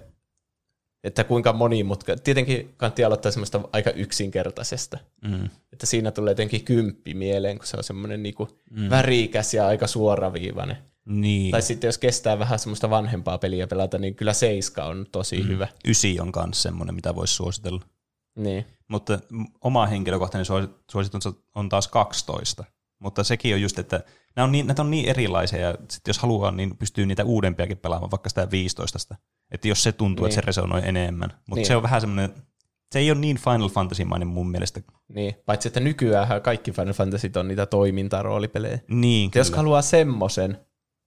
että 1.04 1.24
kuinka 1.24 1.52
monimutka, 1.52 2.16
tietenkin 2.16 2.74
kannattaa 2.76 3.06
aloittaa 3.06 3.32
semmoista 3.32 3.60
aika 3.72 3.90
yksinkertaisesta. 3.90 4.98
Mm. 5.22 5.48
että 5.72 5.86
siinä 5.86 6.10
tulee 6.10 6.30
jotenkin 6.30 6.64
kymppi 6.64 7.14
mieleen, 7.14 7.58
kun 7.58 7.66
se 7.66 7.76
on 7.76 7.84
semmoinen 7.84 8.22
niinku 8.22 8.48
mm. 8.70 8.90
värikäs 8.90 9.54
ja 9.54 9.66
aika 9.66 9.86
suoraviivainen. 9.86 10.76
Niin. 11.06 11.50
Tai 11.50 11.62
sitten 11.62 11.88
jos 11.88 11.98
kestää 11.98 12.38
vähän 12.38 12.58
semmoista 12.58 12.90
vanhempaa 12.90 13.38
peliä 13.38 13.66
pelata, 13.66 13.98
niin 13.98 14.14
kyllä 14.14 14.32
Seiska 14.32 14.84
on 14.84 15.06
tosi 15.12 15.40
mm. 15.42 15.48
hyvä. 15.48 15.68
Ysi 15.88 16.20
on 16.20 16.32
myös 16.44 16.62
semmoinen, 16.62 16.94
mitä 16.94 17.14
voisi 17.14 17.34
suositella. 17.34 17.80
Niin. 18.36 18.66
Mutta 18.88 19.18
oma 19.60 19.86
henkilökohtainen 19.86 20.44
suosi- 20.44 20.68
suositus 20.90 21.28
on 21.54 21.68
taas 21.68 21.88
12. 21.88 22.64
Mutta 22.98 23.24
sekin 23.24 23.54
on 23.54 23.62
just, 23.62 23.78
että 23.78 24.00
nämä 24.36 24.44
on 24.44 24.52
niin, 24.52 24.66
näitä 24.66 24.82
on 24.82 24.90
niin 24.90 25.08
erilaisia, 25.08 25.60
ja 25.60 25.74
sit 25.90 26.08
jos 26.08 26.18
haluaa, 26.18 26.50
niin 26.50 26.76
pystyy 26.76 27.06
niitä 27.06 27.24
uudempiakin 27.24 27.78
pelaamaan, 27.78 28.10
vaikka 28.10 28.28
sitä 28.28 28.50
15. 28.50 29.16
Että 29.50 29.68
jos 29.68 29.82
se 29.82 29.92
tuntuu, 29.92 30.24
niin. 30.24 30.28
että 30.30 30.34
se 30.34 30.40
Niin. 30.40 30.46
resonoi 30.46 30.82
enemmän. 30.84 31.30
Mutta 31.46 31.54
Niin. 31.54 31.66
se 31.66 31.76
on 31.76 31.82
vähän 31.82 32.00
semmoinen, 32.00 32.34
se 32.92 32.98
ei 32.98 33.10
ole 33.10 33.18
niin 33.18 33.36
Final 33.36 33.68
Fantasy-mainen 33.68 34.28
mun 34.28 34.50
mielestä. 34.50 34.80
Niin, 35.08 35.34
paitsi 35.46 35.68
että 35.68 35.80
nykyään 35.80 36.42
kaikki 36.42 36.72
Final 36.72 36.92
Fantasyt 36.92 37.36
on 37.36 37.48
niitä 37.48 37.66
toimintaroolipelejä. 37.66 38.78
Niin, 38.88 39.30
jos 39.34 39.50
haluaa 39.50 39.82
semmosen, 39.82 40.65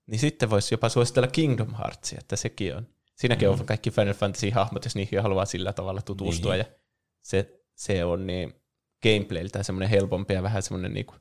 niin 0.10 0.20
sitten 0.20 0.50
voisi 0.50 0.74
jopa 0.74 0.90
suositella 0.90 1.28
Kingdom 1.28 1.76
Heartsia, 1.76 2.20
että 2.22 2.36
sekin 2.36 2.76
on. 2.76 2.88
Siinäkin 3.16 3.48
mm. 3.50 3.60
on 3.60 3.66
kaikki 3.66 3.92
Final 3.92 4.14
Fantasy-hahmot, 4.14 4.86
jos 4.86 4.96
niihin 4.96 5.22
haluaa 5.22 5.46
sillä 5.46 5.74
tavalla 5.74 6.02
tutustua. 6.02 6.54
Niin. 6.54 6.60
Ja 6.60 6.66
se, 7.22 7.62
se 7.76 8.06
on 8.06 8.28
niin 8.28 8.54
gameplayltä 9.04 9.64
semmoinen 9.64 9.90
helpompi 9.90 10.34
ja 10.34 10.44
vähän 10.44 10.64
semmoinen 10.64 10.94
niinku, 10.94 11.16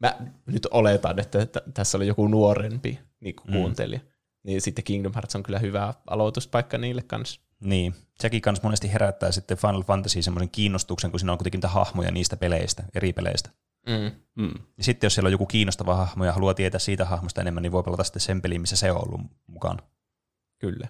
mä 0.00 0.16
nyt 0.46 0.66
oletan, 0.70 1.18
että 1.18 1.46
t- 1.46 1.74
tässä 1.74 1.98
oli 1.98 2.06
joku 2.06 2.28
nuorempi 2.28 2.98
niinku 3.20 3.42
Mm. 3.46 3.52
kuuntelija. 3.52 4.00
Niin 4.42 4.60
sitten 4.60 4.84
Kingdom 4.84 5.12
Hearts 5.14 5.36
on 5.36 5.42
kyllä 5.42 5.58
hyvä 5.58 5.94
aloituspaikka 6.06 6.78
niille 6.78 7.02
kanssa. 7.02 7.40
Niin, 7.60 7.94
sekin 8.20 8.42
kans 8.42 8.62
monesti 8.62 8.92
herättää 8.92 9.32
sitten 9.32 9.56
Final 9.56 9.82
Fantasy 9.82 10.22
semmoisen 10.22 10.50
kiinnostuksen, 10.50 11.10
kun 11.10 11.20
siinä 11.20 11.32
on 11.32 11.38
kuitenkin 11.38 11.58
niitä 11.58 11.68
hahmoja 11.68 12.10
niistä 12.10 12.36
peleistä, 12.36 12.84
eri 12.94 13.12
peleistä. 13.12 13.50
Mm. 13.88 14.10
Mm. 14.42 14.54
Ja 14.76 14.84
sitten 14.84 15.06
jos 15.06 15.14
siellä 15.14 15.28
on 15.28 15.32
joku 15.32 15.46
kiinnostava 15.46 15.96
hahmo 15.96 16.24
ja 16.24 16.32
haluaa 16.32 16.54
tietää 16.54 16.78
siitä 16.78 17.04
hahmosta 17.04 17.40
enemmän, 17.40 17.62
niin 17.62 17.72
voi 17.72 17.82
pelata 17.82 18.04
sitten 18.04 18.20
sen 18.20 18.42
pelin, 18.42 18.60
missä 18.60 18.76
se 18.76 18.92
on 18.92 19.04
ollut 19.04 19.20
mukana. 19.46 19.82
Kyllä. 20.58 20.88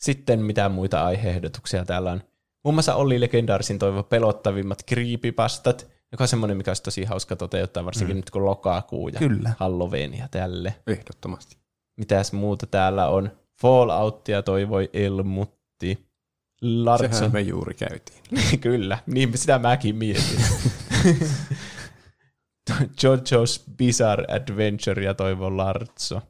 Sitten 0.00 0.40
mitä 0.40 0.68
muita 0.68 1.04
aiheehdotuksia 1.04 1.84
täällä 1.84 2.12
on. 2.12 2.22
Muun 2.64 2.74
muassa 2.74 2.94
Olli 2.94 3.20
Legendarsin 3.20 3.78
toivo 3.78 4.02
pelottavimmat 4.02 4.84
creepypastat, 4.88 5.88
joka 6.12 6.24
on 6.24 6.28
semmoinen, 6.28 6.56
mikä 6.56 6.70
olisi 6.70 6.82
tosi 6.82 7.04
hauska 7.04 7.36
toteuttaa, 7.36 7.84
varsinkin 7.84 8.16
mm. 8.16 8.18
nyt 8.18 8.30
kun 8.30 8.44
lokakuu 8.44 9.08
ja 9.08 9.18
Kyllä. 9.18 9.52
Halloween 9.58 10.18
ja 10.18 10.28
tälle. 10.30 10.74
Ehdottomasti. 10.86 11.56
Mitäs 11.96 12.32
muuta 12.32 12.66
täällä 12.66 13.08
on? 13.08 13.30
Falloutia 13.60 14.42
toivoi 14.42 14.90
Elmutti. 14.92 16.08
Lartson. 16.62 17.14
Sehän 17.14 17.32
me 17.32 17.40
juuri 17.40 17.74
käytiin. 17.74 18.18
Kyllä, 18.60 18.98
niin 19.06 19.38
sitä 19.38 19.58
mäkin 19.58 19.96
mietin. 19.96 20.44
JoJo's 22.70 23.62
Bizarre 23.76 24.24
Adventure 24.28 25.04
ja 25.04 25.14
toivoi 25.14 25.50
Lartso. 25.52 26.22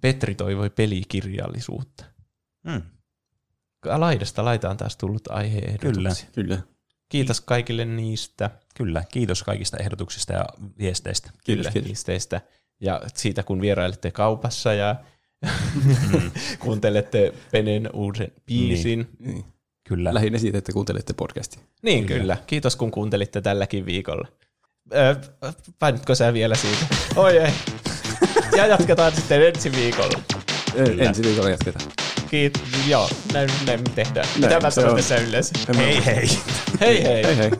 Petri 0.00 0.34
toivoi 0.34 0.70
pelikirjallisuutta. 0.70 2.04
Mm. 2.64 2.82
Laidasta 3.84 4.44
laitaan 4.44 4.76
taas 4.76 4.96
tullut 4.96 5.28
aiheehdotuksia. 5.30 6.26
Kyllä. 6.32 6.56
Kyllä. 6.56 6.62
Kiitos 7.08 7.40
kaikille 7.40 7.84
niistä. 7.84 8.50
Kyllä, 8.74 9.04
kiitos 9.12 9.42
kaikista 9.42 9.76
ehdotuksista 9.76 10.32
ja 10.32 10.44
viesteistä. 10.78 11.30
Kiitos, 11.44 11.62
Kyllä, 11.64 11.72
kiitos. 11.72 11.88
pisteistä. 11.88 12.40
Ja 12.80 13.00
siitä, 13.14 13.42
kun 13.42 13.60
vierailette 13.60 14.10
kaupassa 14.10 14.72
ja 14.72 14.96
kuuntelette 16.64 17.32
Penen 17.52 17.90
uuden 17.92 18.32
biisin. 18.46 19.08
Niin, 19.18 19.34
Niin. 19.34 19.44
Kyllä. 19.88 20.14
Lähinnä 20.14 20.38
siitä, 20.38 20.58
että 20.58 20.72
kuuntelette 20.72 21.12
podcastia. 21.12 21.62
niin 21.82 22.06
kyllä. 22.06 22.20
kyllä. 22.20 22.36
Kiitos, 22.46 22.76
kun 22.76 22.90
kuuntelitte 22.90 23.40
tälläkin 23.40 23.86
viikolla. 23.86 24.28
Öö, 24.94 25.14
painitko 25.78 26.14
sä 26.14 26.32
vielä 26.32 26.54
siitä? 26.54 26.86
Oi 27.16 27.36
ei. 27.38 27.52
Ja 28.56 28.66
jatketaan 28.66 29.12
sitten 29.12 29.42
ensi 29.46 29.72
viikolla. 29.72 30.20
Kyllä. 30.72 31.02
Ensi 31.04 31.22
viikolla 31.22 31.50
jatketaan. 31.50 31.86
Kiitos. 32.30 32.62
Joo, 32.88 33.08
näin, 33.32 33.50
näin 33.66 33.84
tehdään. 33.94 34.26
Näin, 34.28 34.40
Mitä 34.40 34.60
mä 34.60 34.70
sanon 34.70 34.90
on. 34.90 34.96
tässä 34.96 35.16
yleensä? 35.16 35.52
Hei 35.76 36.04
hei! 36.06 36.28
Hei 36.80 37.04
hei! 37.04 37.24
Hei 37.24 37.36
hei. 37.36 37.50